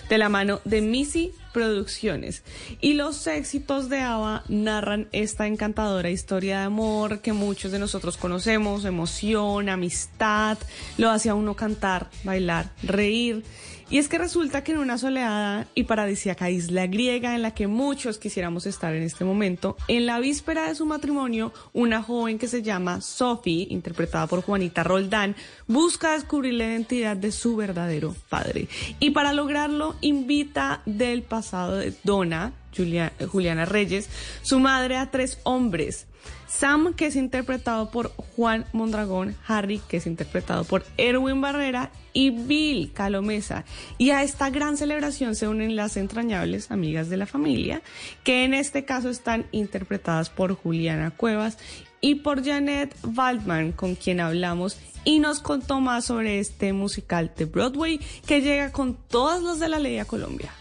de 0.10 0.18
la 0.18 0.30
mano 0.30 0.62
de 0.64 0.82
Missy 0.82 1.32
Producciones. 1.58 2.44
Y 2.82 2.94
los 2.94 3.26
éxitos 3.26 3.90
de 3.90 4.02
Ava 4.02 4.44
narran 4.48 5.08
esta 5.12 5.48
encantadora 5.48 6.12
historia 6.12 6.60
de 6.60 6.66
amor 6.66 7.18
que 7.22 7.34
muchos 7.34 7.72
de 7.72 7.80
nosotros 7.80 8.16
conocemos, 8.16 8.86
emoción, 8.86 9.68
amistad, 9.68 10.60
lo 11.00 11.10
hace 11.10 11.30
a 11.30 11.34
uno 11.34 11.56
cantar, 11.56 12.12
bailar, 12.24 12.70
reír. 12.84 13.44
Y 13.90 14.00
es 14.00 14.10
que 14.10 14.18
resulta 14.18 14.66
que 14.66 14.74
en 14.74 14.80
una 14.80 14.98
soleada 14.98 15.66
y 15.74 15.84
paradisíaca 15.84 16.50
isla 16.50 16.88
griega 16.88 17.36
en 17.36 17.42
la 17.42 17.52
que 17.54 17.68
muchos 17.68 18.18
quisiéramos 18.18 18.66
estar 18.66 18.94
en 18.94 19.02
este 19.02 19.24
momento, 19.24 19.78
en 19.88 20.06
la 20.06 20.20
víspera 20.20 20.68
de 20.68 20.76
su 20.76 20.86
matrimonio, 20.86 21.54
una 21.72 22.04
joven 22.04 22.38
que 22.38 22.50
se 22.50 22.62
llama 22.64 23.00
Sophie, 23.00 23.66
interpretada 23.70 24.28
por 24.28 24.42
Juanita 24.42 24.84
Roldán, 24.84 25.38
busca 25.68 26.12
descubrir 26.12 26.56
la 26.56 26.66
identidad 26.66 27.16
de 27.16 27.32
su 27.32 27.56
verdadero 27.56 28.14
padre. 28.28 28.68
Y 29.00 29.12
para 29.12 29.32
lograrlo, 29.32 29.96
invita 30.02 30.82
del 30.86 31.22
pasado 31.24 31.78
de 31.78 31.94
Donna, 32.04 32.52
Julia- 32.76 33.14
Juliana 33.32 33.64
Reyes, 33.64 34.10
su 34.42 34.60
madre 34.60 34.98
a 34.98 35.12
tres 35.12 35.40
hombres. 35.44 36.08
Sam, 36.48 36.94
que 36.94 37.08
es 37.08 37.16
interpretado 37.16 37.92
por 37.92 38.12
Juan 38.36 38.66
Mondragón, 38.74 39.36
Harry, 39.48 39.82
que 39.88 39.98
es 39.98 40.08
interpretado 40.08 40.64
por 40.64 40.86
Erwin 40.98 41.42
Barrera, 41.42 41.92
y 42.14 42.32
Bill 42.32 42.92
Calomesa. 42.94 43.64
Y 44.00 44.10
a 44.10 44.24
esta 44.24 44.50
gran 44.50 44.76
celebración 44.76 45.36
se 45.36 45.48
unen 45.48 45.76
las 45.76 45.98
entrañables 45.98 46.72
amigas 46.72 47.10
de 47.10 47.18
la 47.18 47.28
familia, 47.28 47.84
que 48.24 48.44
en 48.44 48.56
este 48.56 48.86
caso 48.86 49.10
están 49.10 49.46
interpretadas 49.52 50.32
por 50.32 50.56
Juliana 50.56 51.12
Cuevas 51.12 51.60
y 52.02 52.16
por 52.16 52.44
Janet 52.44 52.96
Waldman, 53.16 53.72
con 53.72 53.94
quien 53.94 54.20
hablamos 54.20 54.80
y 55.04 55.20
nos 55.20 55.40
contó 55.40 55.80
más 55.80 56.06
sobre 56.06 56.40
este 56.40 56.74
musical 56.74 57.32
de 57.38 57.46
Broadway 57.46 58.00
que 58.26 58.42
llega 58.42 58.72
con 58.72 58.96
todas 58.96 59.44
los 59.44 59.60
de 59.60 59.70
la 59.70 59.80
ley 59.80 60.00
a 60.00 60.06
Colombia. 60.06 60.52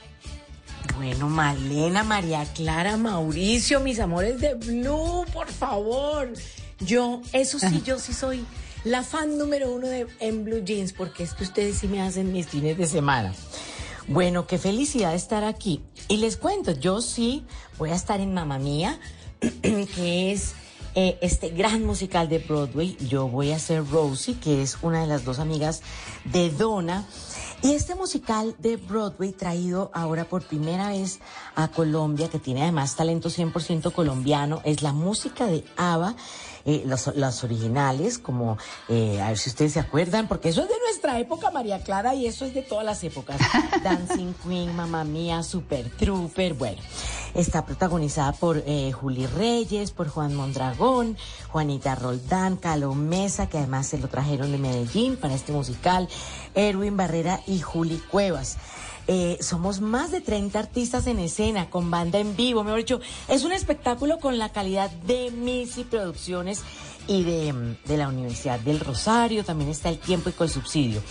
Bueno, 0.94 1.28
Malena, 1.28 2.05
María 2.05 2.44
Clara, 2.55 2.97
Mauricio, 2.97 3.81
mis 3.81 3.98
amores 4.00 4.40
de 4.40 4.55
Blue, 4.55 5.24
por 5.32 5.48
favor. 5.48 6.32
Yo, 6.81 7.23
eso 7.32 7.58
sí, 7.58 7.82
yo 7.84 7.98
sí 7.98 8.12
soy 8.12 8.44
la 8.84 9.02
fan 9.02 9.39
número 9.39 9.73
uno 9.73 9.89
de 9.89 10.06
en 10.20 10.44
Blue 10.44 10.62
Jeans, 10.65 10.92
porque 10.92 11.23
es 11.23 11.34
que 11.34 11.44
ustedes 11.44 11.78
sí 11.78 11.89
me 11.89 12.02
hacen 12.02 12.32
mis 12.32 12.47
fines 12.47 12.78
de 12.78 12.86
semana. 12.86 13.34
Bueno, 14.08 14.47
qué 14.47 14.58
felicidad 14.58 15.15
estar 15.15 15.42
aquí. 15.42 15.82
Y 16.08 16.18
les 16.18 16.36
cuento, 16.36 16.73
yo 16.73 17.00
sí 17.00 17.44
voy 17.78 17.90
a 17.90 17.94
estar 17.94 18.20
en 18.20 18.32
Mamma 18.32 18.58
Mía, 18.58 19.00
que 19.40 20.32
es 20.32 20.55
eh, 20.94 21.18
este 21.20 21.50
gran 21.50 21.84
musical 21.84 22.28
de 22.28 22.39
Broadway. 22.39 22.97
Yo 23.08 23.28
voy 23.28 23.52
a 23.52 23.58
ser 23.58 23.86
Rosie, 23.86 24.39
que 24.39 24.62
es 24.62 24.78
una 24.82 25.00
de 25.00 25.06
las 25.06 25.24
dos 25.24 25.40
amigas 25.40 25.82
de 26.24 26.50
Donna. 26.50 27.05
Y 27.66 27.72
este 27.72 27.96
musical 27.96 28.54
de 28.60 28.76
Broadway 28.76 29.32
traído 29.32 29.90
ahora 29.92 30.24
por 30.24 30.44
primera 30.44 30.90
vez 30.90 31.18
a 31.56 31.66
Colombia, 31.66 32.28
que 32.28 32.38
tiene 32.38 32.62
además 32.62 32.94
talento 32.94 33.28
100% 33.28 33.92
colombiano, 33.92 34.60
es 34.64 34.82
la 34.82 34.92
música 34.92 35.46
de 35.46 35.64
ABBA, 35.76 36.14
eh, 36.66 36.82
los, 36.84 37.14
las 37.14 37.44
originales, 37.44 38.18
como, 38.18 38.58
eh, 38.88 39.20
a 39.22 39.28
ver 39.28 39.38
si 39.38 39.50
ustedes 39.50 39.72
se 39.74 39.80
acuerdan, 39.80 40.26
porque 40.26 40.48
eso 40.48 40.62
es 40.62 40.68
de 40.68 40.74
nuestra 40.84 41.18
época, 41.20 41.52
María 41.52 41.82
Clara, 41.84 42.14
y 42.14 42.26
eso 42.26 42.44
es 42.44 42.54
de 42.54 42.62
todas 42.62 42.84
las 42.84 43.04
épocas. 43.04 43.38
Dancing 43.84 44.34
Queen, 44.44 44.74
Mamma 44.74 45.04
Mía, 45.04 45.42
Super 45.44 45.88
Trooper, 45.90 46.54
bueno. 46.54 46.82
Está 47.34 47.64
protagonizada 47.64 48.32
por 48.32 48.62
eh, 48.66 48.90
Juli 48.92 49.26
Reyes, 49.26 49.92
por 49.92 50.08
Juan 50.08 50.34
Mondragón, 50.34 51.16
Juanita 51.48 51.94
Roldán, 51.94 52.56
Calo 52.56 52.94
Mesa, 52.94 53.48
que 53.48 53.58
además 53.58 53.86
se 53.86 53.98
lo 53.98 54.08
trajeron 54.08 54.50
de 54.50 54.58
Medellín 54.58 55.16
para 55.16 55.34
este 55.34 55.52
musical, 55.52 56.08
Erwin 56.54 56.96
Barrera 56.96 57.40
y 57.46 57.60
Juli 57.60 57.98
Cuevas. 58.10 58.56
Eh, 59.09 59.39
somos 59.41 59.81
más 59.81 60.10
de 60.10 60.20
30 60.20 60.59
artistas 60.59 61.07
en 61.07 61.20
escena, 61.20 61.70
con 61.70 61.91
banda 61.91 62.18
en 62.18 62.35
vivo, 62.35 62.65
mejor 62.65 62.78
dicho, 62.78 63.01
es 63.28 63.44
un 63.44 63.52
espectáculo 63.52 64.18
con 64.18 64.36
la 64.39 64.51
calidad 64.51 64.91
de 64.91 65.31
Missy 65.31 65.85
Producciones 65.85 66.62
y 67.09 67.23
de, 67.23 67.52
mm, 67.52 67.76
la 67.89 68.09
Universidad 68.09 68.59
del 68.60 68.81
Rosario, 68.81 69.44
también 69.44 69.70
está 69.70 69.89
el 69.89 69.99
tiempo 69.99 70.28
y 70.28 70.33
con 70.33 70.49
subsidio. 70.49 71.02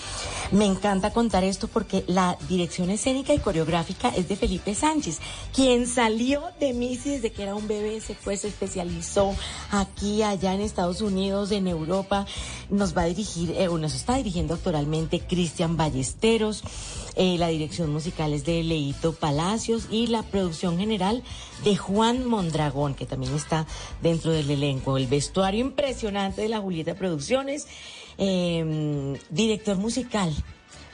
Me 0.51 0.65
encanta 0.65 1.11
contar 1.11 1.43
esto 1.43 1.67
porque 1.67 2.03
la 2.07 2.37
dirección 2.47 2.89
escénica 2.89 3.33
y 3.33 3.39
coreográfica 3.39 4.09
es 4.09 4.27
de 4.27 4.35
Felipe 4.35 4.75
Sánchez, 4.75 5.19
quien 5.53 5.87
salió 5.87 6.43
de 6.59 6.73
Missy 6.73 7.11
desde 7.11 7.31
que 7.31 7.43
era 7.43 7.55
un 7.55 7.67
bebé, 7.67 8.01
se 8.01 8.13
fue, 8.13 8.37
se 8.37 8.49
especializó 8.49 9.33
aquí, 9.71 10.21
allá 10.21 10.53
en 10.53 10.61
Estados 10.61 11.01
Unidos, 11.01 11.51
en 11.51 11.67
Europa. 11.67 12.25
Nos 12.69 12.95
va 12.95 13.03
a 13.03 13.05
dirigir, 13.05 13.51
eh, 13.51 13.67
o 13.67 13.77
nos 13.77 13.95
está 13.95 14.15
dirigiendo 14.15 14.55
actualmente 14.55 15.21
Cristian 15.21 15.77
Ballesteros. 15.77 16.63
Eh, 17.15 17.37
la 17.37 17.47
dirección 17.47 17.91
musical 17.91 18.33
es 18.33 18.45
de 18.45 18.63
Leito 18.63 19.13
Palacios 19.13 19.87
y 19.89 20.07
la 20.07 20.23
producción 20.23 20.77
general 20.77 21.23
de 21.63 21.77
Juan 21.77 22.25
Mondragón, 22.25 22.93
que 22.93 23.05
también 23.05 23.33
está 23.33 23.65
dentro 24.01 24.31
del 24.31 24.49
elenco. 24.49 24.97
El 24.97 25.07
vestuario 25.07 25.61
impresionante 25.61 26.41
de 26.41 26.49
la 26.49 26.59
Julieta 26.59 26.95
Producciones. 26.95 27.67
Eh, 28.17 29.19
director 29.29 29.77
musical 29.77 30.33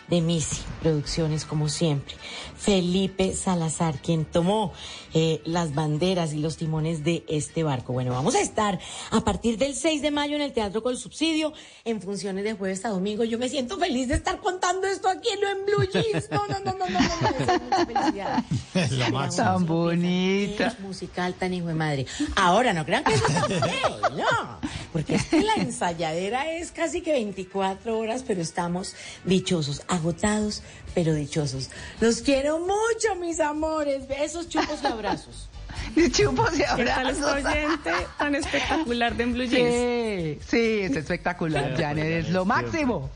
de 0.07 0.21
Missy 0.21 0.61
Producciones, 0.81 1.45
como 1.45 1.69
siempre. 1.69 2.15
Felipe 2.57 3.33
Salazar, 3.33 3.95
quien 4.01 4.25
tomó 4.25 4.71
eh, 5.13 5.41
las 5.45 5.73
banderas 5.73 6.33
y 6.33 6.37
los 6.37 6.57
timones 6.57 7.03
de 7.03 7.23
este 7.27 7.63
barco. 7.63 7.91
Bueno, 7.93 8.11
vamos 8.11 8.35
a 8.35 8.41
estar 8.41 8.79
a 9.09 9.21
partir 9.21 9.57
del 9.57 9.73
6 9.73 10.01
de 10.01 10.11
mayo 10.11 10.35
en 10.35 10.41
el 10.41 10.53
Teatro 10.53 10.83
con 10.83 10.95
Subsidio, 10.95 11.53
en 11.85 12.01
funciones 12.01 12.43
de 12.43 12.53
jueves 12.53 12.85
a 12.85 12.89
domingo. 12.89 13.23
Yo 13.23 13.39
me 13.39 13.49
siento 13.49 13.77
feliz 13.77 14.09
de 14.09 14.15
estar 14.15 14.39
contando 14.39 14.87
esto 14.87 15.09
aquí 15.09 15.29
en, 15.29 15.41
lo 15.41 15.49
en 15.49 15.65
Blue 15.65 15.87
Jeans. 15.91 16.29
No, 16.29 16.45
no, 16.47 16.59
no, 16.59 16.73
no, 16.77 16.87
no, 16.87 16.99
no, 16.99 18.43
es. 18.81 18.91
Lo 18.91 19.09
máximo. 19.09 19.43
Tan 19.43 19.65
bonita. 19.65 20.77
Musical 20.81 21.33
tan 21.33 21.53
hijo 21.53 21.67
de 21.67 21.73
madre. 21.73 22.05
Ahora, 22.35 22.73
no 22.73 22.85
crean 22.85 23.03
que 23.03 23.13
eso 23.13 23.25
es 23.25 23.59
feo, 23.59 23.99
no. 24.15 24.59
Porque 24.91 25.15
es 25.15 25.25
que 25.25 25.41
la 25.41 25.55
ensayadera 25.55 26.51
es 26.51 26.71
casi 26.71 27.01
que 27.01 27.13
24 27.13 27.97
horas, 27.97 28.23
pero 28.27 28.41
estamos 28.41 28.95
dichosos, 29.23 29.83
agotados, 30.01 30.61
pero 30.93 31.13
dichosos. 31.13 31.69
Los 31.99 32.21
quiero 32.21 32.59
mucho, 32.59 33.15
mis 33.19 33.39
amores. 33.39 34.07
Besos, 34.07 34.49
chupos 34.49 34.79
y 34.83 34.87
abrazos. 34.87 35.47
Chupos 36.11 36.53
y 36.53 36.57
¿Qué 36.75 36.83
tal 36.85 37.07
abrazos. 37.07 37.37
este 37.37 37.49
oyente 37.49 37.91
tan 38.17 38.35
espectacular 38.35 39.15
de 39.15 39.23
en 39.23 39.33
Blue 39.33 39.45
Jeans? 39.45 40.39
Sí, 40.45 40.49
sí, 40.49 40.79
es 40.81 40.95
espectacular, 40.97 41.75
Janet, 41.77 42.25
es 42.25 42.29
lo 42.29 42.43
máximo. 42.45 43.09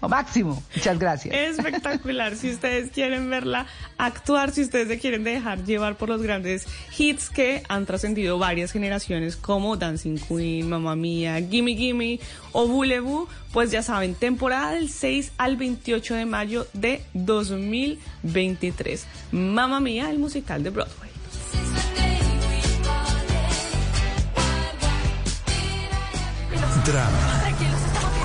Lo 0.00 0.08
máximo. 0.08 0.62
Muchas 0.74 0.98
gracias. 0.98 1.34
Espectacular. 1.34 2.34
Si 2.36 2.50
ustedes 2.50 2.90
quieren 2.90 3.28
verla 3.28 3.66
actuar, 3.98 4.50
si 4.50 4.62
ustedes 4.62 4.88
se 4.88 4.98
quieren 4.98 5.24
dejar 5.24 5.64
llevar 5.64 5.96
por 5.96 6.08
los 6.08 6.22
grandes 6.22 6.66
hits 6.96 7.28
que 7.28 7.62
han 7.68 7.84
trascendido 7.84 8.38
varias 8.38 8.72
generaciones 8.72 9.36
como 9.36 9.76
Dancing 9.76 10.16
Queen, 10.16 10.68
Mamma 10.68 10.96
Mía, 10.96 11.38
Gimme 11.40 11.74
Gimme 11.74 12.20
o 12.52 12.66
Boulevou, 12.66 13.28
pues 13.52 13.70
ya 13.70 13.82
saben, 13.82 14.14
temporada 14.14 14.72
del 14.72 14.88
6 14.88 15.32
al 15.36 15.56
28 15.56 16.14
de 16.14 16.26
mayo 16.26 16.66
de 16.72 17.02
2023. 17.12 19.06
Mamma 19.32 19.80
Mía, 19.80 20.10
el 20.10 20.18
musical 20.18 20.62
de 20.62 20.70
Broadway. 20.70 21.10
Drama, 26.86 27.50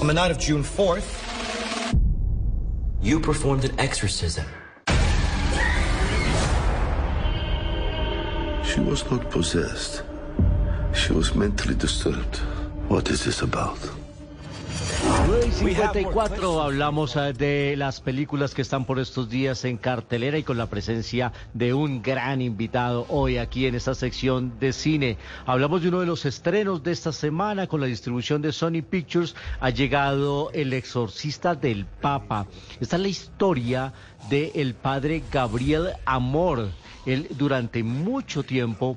On 0.00 0.06
the 0.06 0.14
night 0.14 0.30
of 0.30 0.38
June 0.38 0.62
4th, 0.62 1.24
you 3.02 3.18
performed 3.18 3.64
an 3.64 3.78
exorcism. 3.80 4.46
She 8.64 8.78
was 8.78 9.10
not 9.10 9.28
possessed. 9.28 10.04
She 10.94 11.12
was 11.12 11.34
mentally 11.34 11.74
disturbed. 11.74 12.36
What 12.86 13.10
is 13.10 13.24
this 13.24 13.42
about? 13.42 13.78
9 15.28 15.46
y 15.46 15.52
54 15.52 16.62
hablamos 16.62 17.14
eh, 17.16 17.34
de 17.34 17.74
las 17.76 18.00
películas 18.00 18.54
que 18.54 18.62
están 18.62 18.86
por 18.86 18.98
estos 18.98 19.28
días 19.28 19.66
en 19.66 19.76
cartelera 19.76 20.38
y 20.38 20.42
con 20.42 20.56
la 20.56 20.70
presencia 20.70 21.34
de 21.52 21.74
un 21.74 22.00
gran 22.00 22.40
invitado 22.40 23.04
hoy 23.10 23.36
aquí 23.36 23.66
en 23.66 23.74
esta 23.74 23.94
sección 23.94 24.58
de 24.58 24.72
cine. 24.72 25.18
Hablamos 25.44 25.82
de 25.82 25.88
uno 25.90 26.00
de 26.00 26.06
los 26.06 26.24
estrenos 26.24 26.82
de 26.82 26.92
esta 26.92 27.12
semana 27.12 27.66
con 27.66 27.82
la 27.82 27.86
distribución 27.86 28.40
de 28.40 28.52
Sony 28.52 28.80
Pictures. 28.80 29.36
Ha 29.60 29.68
llegado 29.68 30.50
El 30.54 30.72
exorcista 30.72 31.54
del 31.54 31.84
Papa. 31.84 32.46
Esta 32.80 32.96
es 32.96 33.02
la 33.02 33.08
historia 33.08 33.92
del 34.30 34.74
padre 34.74 35.22
Gabriel 35.30 35.90
Amor. 36.06 36.70
Él 37.04 37.28
durante 37.36 37.82
mucho 37.82 38.44
tiempo 38.44 38.96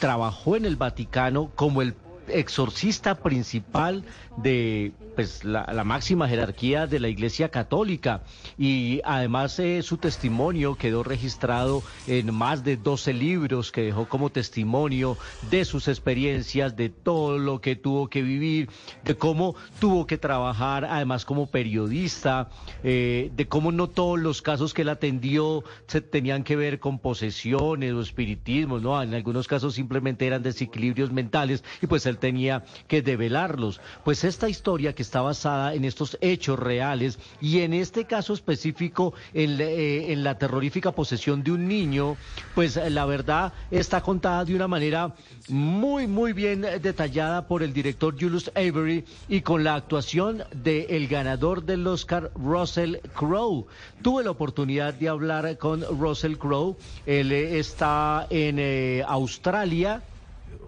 trabajó 0.00 0.56
en 0.56 0.64
el 0.64 0.74
Vaticano 0.74 1.52
como 1.54 1.82
el 1.82 1.94
exorcista 2.30 3.14
principal 3.14 4.04
de 4.42 4.92
pues, 5.14 5.44
la, 5.44 5.84
máxima 5.84 6.28
jerarquía 6.28 6.86
de 6.86 7.00
la 7.00 7.08
Iglesia 7.08 7.48
Católica 7.48 8.22
y 8.56 9.00
además 9.04 9.58
eh, 9.58 9.82
su 9.82 9.96
testimonio 9.96 10.76
quedó 10.76 11.02
registrado 11.02 11.82
en 12.06 12.32
más 12.32 12.62
de 12.62 12.76
12 12.76 13.12
libros 13.14 13.72
que 13.72 13.82
dejó 13.82 14.08
como 14.08 14.30
testimonio 14.30 15.16
de 15.50 15.64
sus 15.64 15.88
experiencias, 15.88 16.76
de 16.76 16.88
todo 16.88 17.38
lo 17.38 17.60
que 17.60 17.74
tuvo 17.74 18.08
que 18.08 18.22
vivir, 18.22 18.68
de 19.04 19.16
cómo 19.16 19.56
tuvo 19.80 20.06
que 20.06 20.18
trabajar 20.18 20.84
además 20.84 21.24
como 21.24 21.50
periodista, 21.50 22.50
eh, 22.84 23.30
de 23.34 23.48
cómo 23.48 23.72
no 23.72 23.88
todos 23.88 24.18
los 24.18 24.42
casos 24.42 24.74
que 24.74 24.82
él 24.82 24.88
atendió 24.88 25.64
se 25.86 26.00
tenían 26.00 26.44
que 26.44 26.56
ver 26.56 26.78
con 26.78 26.98
posesiones 26.98 27.92
o 27.92 28.00
espiritismos, 28.00 28.82
¿no? 28.82 29.02
En 29.02 29.14
algunos 29.14 29.48
casos 29.48 29.74
simplemente 29.74 30.26
eran 30.26 30.42
desequilibrios 30.42 31.10
mentales 31.10 31.64
y 31.82 31.86
pues 31.86 32.06
él 32.06 32.18
tenía 32.18 32.64
que 32.86 33.02
develarlos. 33.02 33.80
Pues 34.04 34.27
esta 34.28 34.48
historia 34.48 34.94
que 34.94 35.02
está 35.02 35.20
basada 35.20 35.74
en 35.74 35.84
estos 35.84 36.16
hechos 36.20 36.58
reales 36.58 37.18
y 37.40 37.60
en 37.60 37.72
este 37.72 38.04
caso 38.04 38.32
específico 38.32 39.14
en, 39.34 39.56
eh, 39.60 40.14
la 40.16 40.38
terrorífica 40.38 40.92
posesión 40.92 41.42
de 41.42 41.52
un 41.52 41.66
niño, 41.66 42.16
pues 42.54 42.76
eh, 42.76 42.90
la 42.90 43.06
verdad 43.06 43.52
está 43.70 44.00
contada 44.00 44.44
de 44.44 44.54
una 44.54 44.68
manera 44.68 45.14
muy, 45.48 46.06
muy 46.06 46.32
bien 46.32 46.62
detallada 46.82 47.46
por 47.46 47.62
el 47.62 47.72
director 47.72 48.14
Julius 48.18 48.50
Avery 48.54 49.04
y 49.28 49.40
con 49.40 49.64
la 49.64 49.74
actuación 49.74 50.44
del 50.54 51.08
ganador 51.08 51.64
del 51.64 51.86
Oscar, 51.86 52.30
Russell 52.34 52.96
Crowe. 53.14 53.66
Tuve 54.02 54.24
la 54.24 54.30
oportunidad 54.30 54.94
de 54.94 55.08
hablar 55.08 55.56
con 55.58 55.82
Russell 55.98 56.36
Crowe. 56.36 56.76
Él 57.06 57.32
eh, 57.32 57.58
está 57.58 58.26
en 58.30 59.02
Australia. 59.06 60.02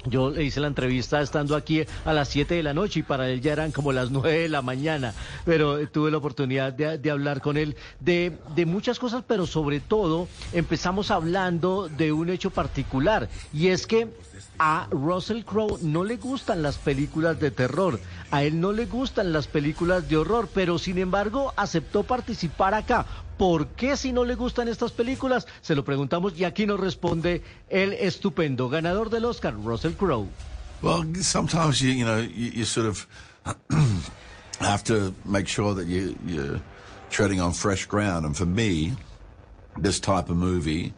Yo 0.06 0.30
le 0.30 0.44
hice 0.44 0.60
la 0.60 0.68
entrevista 0.68 1.20
estando 1.20 1.56
aquí 1.56 1.84
a 2.04 2.12
las 2.12 2.28
7 2.28 2.54
de 2.54 2.62
la 2.62 2.74
noche 2.74 3.00
y 3.00 3.02
para 3.02 3.28
él 3.28 3.40
ya 3.40 3.52
eran 3.52 3.72
como 3.72 3.92
las 3.92 4.10
9 4.10 4.40
de 4.40 4.48
la 4.48 4.62
mañana, 4.62 5.14
pero 5.44 5.86
tuve 5.88 6.10
la 6.10 6.18
oportunidad 6.18 6.72
de, 6.72 7.10
hablar 7.10 7.40
con 7.40 7.56
él 7.56 7.76
de 8.00 8.64
muchas 8.66 8.98
cosas, 8.98 9.24
pero 9.26 9.46
sobre 9.46 9.80
todo 9.80 10.28
empezamos 10.52 11.10
hablando 11.10 11.88
de 11.88 12.12
un 12.12 12.30
hecho 12.30 12.50
particular 12.50 13.28
y 13.52 13.68
es 13.68 13.86
que 13.86 14.08
a 14.58 14.88
Russell 14.90 15.42
Crowe 15.42 15.78
no 15.82 16.04
le 16.04 16.16
gustan 16.16 16.62
las 16.62 16.78
películas 16.78 17.40
de 17.40 17.50
terror, 17.50 18.00
a 18.30 18.42
él 18.42 18.60
no 18.60 18.72
le 18.72 18.86
gustan 18.86 19.32
las 19.32 19.46
películas 19.46 20.08
de 20.08 20.16
horror, 20.16 20.48
pero 20.52 20.78
sin 20.78 20.98
embargo 20.98 21.52
aceptó 21.56 22.04
participar 22.04 22.74
acá. 22.74 23.06
¿Por 23.40 23.68
qué 23.68 23.96
si 23.96 24.12
no 24.12 24.22
le 24.26 24.34
gustan 24.34 24.68
estas 24.68 24.92
películas? 24.92 25.46
Se 25.62 25.74
lo 25.74 25.82
preguntamos 25.82 26.34
y 26.38 26.44
aquí 26.44 26.66
nos 26.66 26.78
responde 26.78 27.42
el 27.70 27.94
estupendo 27.94 28.68
ganador 28.68 29.08
del 29.08 29.24
Oscar, 29.24 29.54
Russell 29.54 29.94
Crowe. 29.94 30.28
Well, 30.82 31.04
sometimes 31.22 31.80
you 31.80 31.90
you 31.90 32.04
know 32.04 32.18
you, 32.20 32.50
you 32.54 32.64
sort 32.66 32.86
of 32.86 33.06
have 34.60 34.84
to 34.84 35.14
make 35.24 35.48
sure 35.48 35.74
that 35.74 35.86
you 35.86 36.14
you're 36.26 36.60
treading 37.08 37.40
on 37.40 37.52
fresh 37.54 37.86
ground, 37.86 38.26
and 38.26 38.36
for 38.36 38.44
me, 38.46 38.92
this 39.78 40.00
type 40.00 40.28
of 40.28 40.36
movie 40.36 40.92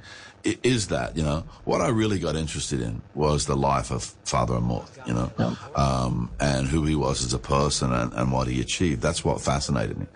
i- 0.45 0.59
is 0.65 0.87
that 0.89 1.17
you 1.17 1.23
know 1.23 1.45
what 1.65 1.81
I 1.81 1.91
really 1.91 2.19
got 2.19 2.35
interested 2.35 2.81
in 2.81 3.03
was 3.15 3.47
the 3.47 3.57
life 3.57 3.93
of 3.93 4.03
Father 4.25 4.55
Amorth, 4.55 4.91
you 5.07 5.15
know, 5.15 5.31
um, 5.77 6.29
and 6.41 6.67
who 6.67 6.85
he 6.87 6.97
was 6.97 7.25
as 7.25 7.33
a 7.35 7.39
person 7.39 7.93
and, 7.93 8.13
and 8.15 8.33
what 8.33 8.49
he 8.49 8.61
achieved. 8.61 9.01
That's 9.01 9.25
what 9.25 9.41
fascinated 9.41 9.97
me. 9.97 10.07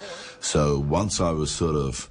So 0.40 0.78
once 0.80 1.20
I 1.20 1.30
was 1.30 1.52
sort 1.52 1.76
of 1.76 2.10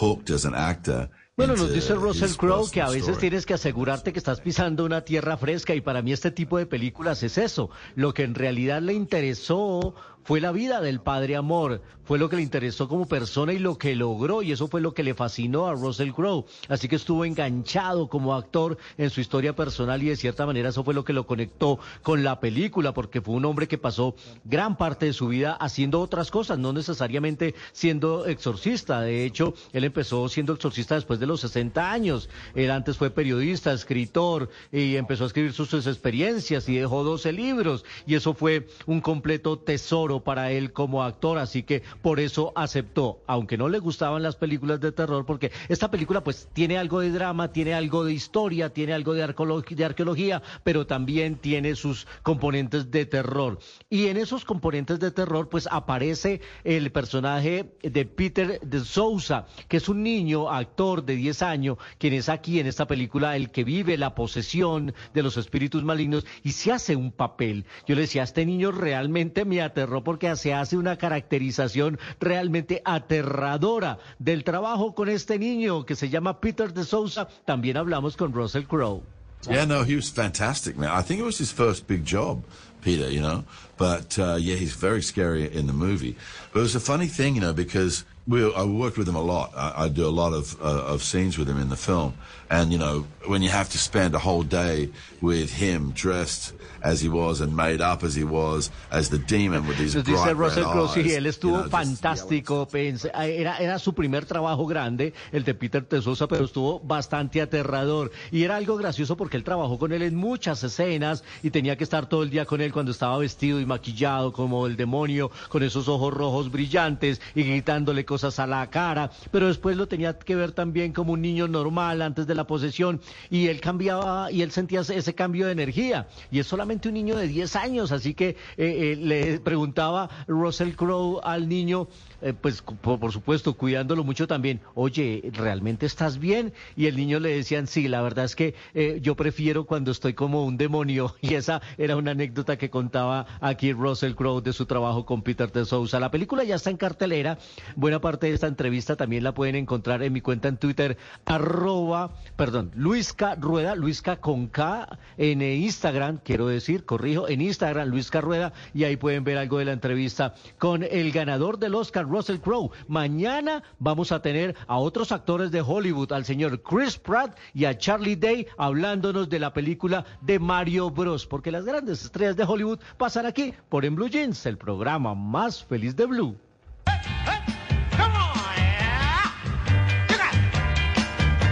hooked 0.00 0.30
as 0.30 0.44
an 0.44 0.54
actor. 0.54 1.10
Bueno, 1.36 1.54
nos 1.54 1.70
dice 1.70 1.94
Russell 1.94 2.34
Crowe 2.36 2.70
que 2.70 2.80
a 2.80 2.88
veces 2.88 3.18
tienes 3.18 3.44
que 3.44 3.52
asegurarte 3.52 4.12
que 4.14 4.18
estás 4.18 4.40
pisando 4.40 4.86
una 4.86 5.02
tierra 5.02 5.36
fresca 5.36 5.74
y 5.74 5.82
para 5.82 6.00
mí 6.00 6.12
este 6.12 6.30
tipo 6.30 6.56
de 6.56 6.64
películas 6.64 7.22
es 7.22 7.36
eso. 7.36 7.68
Lo 7.94 8.14
que 8.14 8.22
en 8.22 8.34
realidad 8.34 8.80
le 8.80 8.94
interesó 8.94 9.94
fue 10.26 10.40
la 10.40 10.50
vida 10.50 10.80
del 10.80 11.00
padre 11.00 11.36
Amor, 11.36 11.80
fue 12.04 12.18
lo 12.18 12.28
que 12.28 12.36
le 12.36 12.42
interesó 12.42 12.88
como 12.88 13.06
persona 13.06 13.52
y 13.52 13.58
lo 13.60 13.78
que 13.78 13.94
logró 13.94 14.42
y 14.42 14.50
eso 14.52 14.66
fue 14.66 14.80
lo 14.80 14.92
que 14.92 15.04
le 15.04 15.14
fascinó 15.14 15.66
a 15.66 15.74
Russell 15.74 16.12
Crowe. 16.12 16.46
Así 16.68 16.88
que 16.88 16.96
estuvo 16.96 17.24
enganchado 17.24 18.08
como 18.08 18.34
actor 18.34 18.76
en 18.98 19.10
su 19.10 19.20
historia 19.20 19.54
personal 19.54 20.02
y 20.02 20.08
de 20.08 20.16
cierta 20.16 20.44
manera 20.44 20.70
eso 20.70 20.82
fue 20.82 20.94
lo 20.94 21.04
que 21.04 21.12
lo 21.12 21.26
conectó 21.26 21.78
con 22.02 22.24
la 22.24 22.40
película 22.40 22.92
porque 22.92 23.20
fue 23.20 23.34
un 23.34 23.44
hombre 23.44 23.68
que 23.68 23.78
pasó 23.78 24.16
gran 24.44 24.76
parte 24.76 25.06
de 25.06 25.12
su 25.12 25.28
vida 25.28 25.52
haciendo 25.52 26.00
otras 26.00 26.32
cosas, 26.32 26.58
no 26.58 26.72
necesariamente 26.72 27.54
siendo 27.72 28.26
exorcista. 28.26 29.00
De 29.00 29.24
hecho, 29.24 29.54
él 29.72 29.84
empezó 29.84 30.28
siendo 30.28 30.54
exorcista 30.54 30.96
después 30.96 31.20
de 31.20 31.26
los 31.26 31.40
60 31.40 31.90
años. 31.90 32.28
Él 32.56 32.72
antes 32.72 32.96
fue 32.96 33.10
periodista, 33.10 33.72
escritor 33.72 34.48
y 34.72 34.96
empezó 34.96 35.24
a 35.24 35.28
escribir 35.28 35.52
sus, 35.52 35.68
sus 35.68 35.86
experiencias 35.86 36.68
y 36.68 36.76
dejó 36.76 37.04
12 37.04 37.32
libros 37.32 37.84
y 38.06 38.16
eso 38.16 38.34
fue 38.34 38.66
un 38.86 39.00
completo 39.00 39.58
tesoro 39.58 40.15
para 40.20 40.50
él 40.52 40.72
como 40.72 41.02
actor, 41.02 41.38
así 41.38 41.62
que 41.62 41.82
por 42.02 42.20
eso 42.20 42.52
aceptó, 42.54 43.20
aunque 43.26 43.56
no 43.56 43.68
le 43.68 43.78
gustaban 43.78 44.22
las 44.22 44.36
películas 44.36 44.80
de 44.80 44.92
terror, 44.92 45.24
porque 45.26 45.52
esta 45.68 45.90
película 45.90 46.22
pues 46.22 46.48
tiene 46.52 46.78
algo 46.78 47.00
de 47.00 47.10
drama, 47.10 47.52
tiene 47.52 47.74
algo 47.74 48.04
de 48.04 48.12
historia, 48.12 48.70
tiene 48.70 48.92
algo 48.92 49.14
de, 49.14 49.24
arqueolog- 49.24 49.74
de 49.74 49.84
arqueología, 49.84 50.42
pero 50.64 50.86
también 50.86 51.36
tiene 51.36 51.74
sus 51.74 52.06
componentes 52.22 52.90
de 52.90 53.06
terror. 53.06 53.58
Y 53.90 54.06
en 54.06 54.16
esos 54.16 54.44
componentes 54.44 55.00
de 55.00 55.10
terror 55.10 55.48
pues 55.48 55.68
aparece 55.70 56.40
el 56.64 56.90
personaje 56.92 57.72
de 57.82 58.04
Peter 58.06 58.60
de 58.60 58.80
Sousa, 58.80 59.46
que 59.68 59.76
es 59.78 59.88
un 59.88 60.02
niño 60.02 60.50
actor 60.50 61.04
de 61.04 61.16
10 61.16 61.42
años, 61.42 61.78
quien 61.98 62.14
es 62.14 62.28
aquí 62.28 62.60
en 62.60 62.66
esta 62.66 62.86
película 62.86 63.36
el 63.36 63.50
que 63.50 63.64
vive 63.64 63.96
la 63.96 64.14
posesión 64.14 64.94
de 65.14 65.22
los 65.22 65.36
espíritus 65.36 65.84
malignos 65.84 66.26
y 66.42 66.52
se 66.52 66.72
hace 66.72 66.96
un 66.96 67.12
papel. 67.12 67.64
Yo 67.86 67.94
le 67.94 68.02
decía, 68.02 68.22
este 68.22 68.44
niño 68.46 68.72
realmente 68.72 69.44
me 69.44 69.60
aterró 69.62 70.02
porque 70.06 70.36
se 70.36 70.54
hace 70.54 70.76
una 70.76 70.96
caracterización 70.96 71.98
realmente 72.20 72.80
aterradora 72.84 73.98
del 74.20 74.44
trabajo 74.44 74.94
con 74.94 75.08
este 75.08 75.36
niño 75.36 75.84
que 75.84 75.96
se 75.96 76.08
llama 76.08 76.40
Peter 76.40 76.72
de 76.72 76.84
Sousa. 76.84 77.26
También 77.44 77.76
hablamos 77.76 78.16
con 78.16 78.32
Russell 78.32 78.66
Crowe. 78.66 79.02
Yeah, 79.50 79.64
no, 79.64 79.82
he 79.82 79.96
was 79.96 80.08
fantastic, 80.08 80.76
man. 80.76 80.90
I 80.90 81.02
think 81.02 81.18
it 81.18 81.24
was 81.24 81.38
his 81.38 81.50
first 81.50 81.88
big 81.88 82.04
job, 82.04 82.44
Peter, 82.82 83.10
you 83.10 83.20
know. 83.20 83.44
But 83.76 84.16
uh, 84.16 84.36
yeah, 84.36 84.54
he's 84.54 84.74
very 84.74 85.02
scary 85.02 85.52
in 85.52 85.66
the 85.66 85.72
movie. 85.72 86.16
But 86.52 86.60
it 86.60 86.62
was 86.62 86.76
a 86.76 86.80
funny 86.80 87.08
thing, 87.08 87.34
you 87.34 87.40
know, 87.40 87.52
because 87.52 88.04
we 88.28 88.44
I 88.44 88.62
worked 88.62 88.98
with 88.98 89.08
him 89.08 89.16
a 89.16 89.22
lot. 89.22 89.52
I, 89.56 89.84
I 89.84 89.88
do 89.88 90.06
a 90.06 90.14
lot 90.14 90.32
of 90.32 90.56
uh, 90.60 90.94
of 90.94 91.02
scenes 91.02 91.36
with 91.36 91.48
him 91.48 91.58
in 91.58 91.68
the 91.68 91.76
film, 91.76 92.14
and 92.50 92.70
you 92.72 92.78
know, 92.78 93.04
when 93.26 93.42
you 93.42 93.50
have 93.50 93.68
to 93.70 93.78
spend 93.78 94.14
a 94.14 94.18
whole 94.18 94.42
day 94.44 94.90
with 95.20 95.50
him 95.50 95.92
dressed 95.92 96.54
as 96.82 97.00
he 97.02 97.08
was 97.08 97.40
and 97.40 97.52
made 97.56 97.80
up 97.82 98.04
as 98.04 98.14
he 98.14 98.22
was 98.22 98.70
as 98.92 99.08
the 99.10 99.18
demon 99.18 99.66
with 99.66 99.76
these 99.78 99.94
Nos 99.96 100.04
bright 100.04 100.16
dice 100.16 100.26
red 100.26 100.36
Russell 100.38 100.64
Crowe, 100.64 100.88
sí, 100.88 101.00
él 101.12 101.24
you 101.24 101.30
estuvo 101.30 101.52
know, 101.54 101.62
just- 101.64 101.72
fantástico, 101.72 102.68
pens- 102.68 103.10
era, 103.14 103.56
era 103.58 103.78
su 103.80 103.92
primer 103.94 104.24
trabajo 104.26 104.66
grande, 104.66 105.12
el 105.32 105.42
de 105.42 105.54
Peter 105.54 105.84
Tesosa, 105.84 106.28
pero 106.28 106.44
estuvo 106.44 106.78
bastante 106.80 107.40
aterrador. 107.42 108.12
Y 108.30 108.44
era 108.44 108.56
algo 108.56 108.76
gracioso 108.76 109.16
porque 109.16 109.36
él 109.36 109.42
trabajó 109.44 109.78
con 109.78 109.92
él 109.92 110.02
en 110.02 110.14
muchas 110.14 110.62
escenas 110.62 111.24
y 111.42 111.50
tenía 111.50 111.76
que 111.76 111.82
estar 111.84 112.06
todo 112.08 112.22
el 112.22 112.30
día 112.30 112.44
con 112.44 112.60
él 112.60 112.72
cuando 112.72 112.92
estaba 112.92 113.18
vestido 113.18 113.58
y 113.60 113.66
maquillado 113.66 114.32
como 114.32 114.66
el 114.68 114.76
demonio, 114.76 115.30
con 115.48 115.64
esos 115.64 115.88
ojos 115.88 116.14
rojos 116.14 116.52
brillantes 116.52 117.20
y 117.34 117.42
gritándole 117.42 118.04
cosas 118.04 118.38
a 118.38 118.46
la 118.46 118.68
cara, 118.70 119.10
pero 119.32 119.48
después 119.48 119.76
lo 119.76 119.88
tenía 119.88 120.16
que 120.18 120.36
ver 120.36 120.52
también 120.52 120.92
como 120.92 121.14
un 121.14 121.22
niño 121.22 121.48
normal 121.48 122.02
antes 122.02 122.26
de 122.28 122.35
la 122.36 122.46
posesión 122.46 123.00
y 123.30 123.48
él 123.48 123.60
cambiaba 123.60 124.30
y 124.30 124.42
él 124.42 124.50
sentía 124.50 124.80
ese 124.80 125.14
cambio 125.14 125.46
de 125.46 125.52
energía. 125.52 126.08
Y 126.30 126.38
es 126.38 126.46
solamente 126.46 126.88
un 126.88 126.94
niño 126.94 127.16
de 127.16 127.28
10 127.28 127.56
años, 127.56 127.92
así 127.92 128.14
que 128.14 128.28
eh, 128.28 128.36
eh, 128.56 128.96
le 128.96 129.40
preguntaba 129.40 130.08
Russell 130.26 130.74
Crowe 130.74 131.20
al 131.22 131.48
niño, 131.48 131.88
eh, 132.22 132.32
pues 132.32 132.62
por, 132.62 133.12
supuesto 133.12 133.54
cuidándolo 133.54 134.04
mucho 134.04 134.26
también, 134.26 134.60
oye, 134.74 135.30
¿realmente 135.32 135.86
estás 135.86 136.18
bien? 136.18 136.52
Y 136.76 136.86
el 136.86 136.96
niño 136.96 137.20
le 137.20 137.36
decían, 137.36 137.66
sí, 137.66 137.88
la 137.88 138.02
verdad 138.02 138.24
es 138.24 138.36
que 138.36 138.54
eh, 138.74 138.98
yo 139.02 139.14
prefiero 139.16 139.64
cuando 139.64 139.90
estoy 139.90 140.14
como 140.14 140.44
un 140.44 140.56
demonio 140.56 141.14
y 141.20 141.34
esa 141.34 141.60
era 141.78 141.96
una 141.96 142.12
anécdota 142.12 142.56
que 142.56 142.70
contaba 142.70 143.26
aquí 143.40 143.72
Russell 143.72 144.14
Crowe 144.14 144.40
de 144.40 144.52
su 144.52 144.66
trabajo 144.66 145.04
con 145.04 145.22
Peter 145.22 145.50
de 145.52 145.64
Sousa. 145.64 146.00
La 146.00 146.10
película 146.10 146.44
ya 146.44 146.54
está 146.54 146.70
en 146.70 146.76
cartelera, 146.76 147.38
buena 147.74 148.00
parte 148.00 148.26
de 148.28 148.34
esta 148.34 148.46
entrevista 148.46 148.96
también 148.96 149.24
la 149.24 149.34
pueden 149.34 149.56
encontrar 149.56 150.02
en 150.02 150.12
mi 150.12 150.20
cuenta 150.20 150.48
en 150.48 150.56
Twitter, 150.56 150.96
arroba, 151.24 152.12
perdón, 152.36 152.70
Luisca 152.74 153.34
Rueda, 153.34 153.74
Luisca 153.74 154.16
con 154.16 154.46
K 154.48 154.98
en 155.18 155.42
eh, 155.42 155.56
Instagram, 155.56 156.18
quiero 156.22 156.46
decir, 156.46 156.84
corrijo, 156.84 157.28
en 157.28 157.40
Instagram, 157.40 157.88
Luisca 157.88 158.20
Rueda, 158.20 158.52
y 158.74 158.84
ahí 158.84 158.96
pueden 158.96 159.24
ver 159.24 159.38
algo 159.38 159.58
de 159.58 159.66
la 159.66 159.72
entrevista 159.72 160.34
con 160.58 160.82
el 160.82 161.12
ganador 161.12 161.58
del 161.58 161.74
Oscar, 161.74 162.05
Russell 162.06 162.38
Crowe. 162.38 162.70
Mañana 162.88 163.62
vamos 163.78 164.12
a 164.12 164.22
tener 164.22 164.54
a 164.66 164.76
otros 164.78 165.12
actores 165.12 165.50
de 165.50 165.60
Hollywood, 165.60 166.12
al 166.12 166.24
señor 166.24 166.62
Chris 166.62 166.96
Pratt 166.98 167.36
y 167.54 167.64
a 167.66 167.76
Charlie 167.76 168.16
Day, 168.16 168.46
hablándonos 168.58 169.28
de 169.28 169.38
la 169.38 169.52
película 169.52 170.04
de 170.20 170.38
Mario 170.38 170.90
Bros, 170.90 171.26
porque 171.26 171.50
las 171.50 171.64
grandes 171.64 172.04
estrellas 172.04 172.36
de 172.36 172.44
Hollywood 172.44 172.80
pasan 172.96 173.26
aquí 173.26 173.52
por 173.68 173.84
En 173.84 173.94
Blue 173.96 174.08
Jeans, 174.08 174.46
el 174.46 174.56
programa 174.58 175.14
más 175.14 175.62
feliz 175.64 175.94
de 175.96 176.06
Blue. 176.06 176.36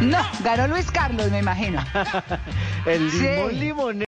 No, 0.00 0.18
ganó 0.42 0.68
Luis 0.68 0.91
Carlos, 0.91 1.31
me 1.31 1.39
imagino. 1.39 1.83
el 2.86 3.10
Sí. 3.10 3.18
limón 3.23 3.58
limonero. 3.58 3.99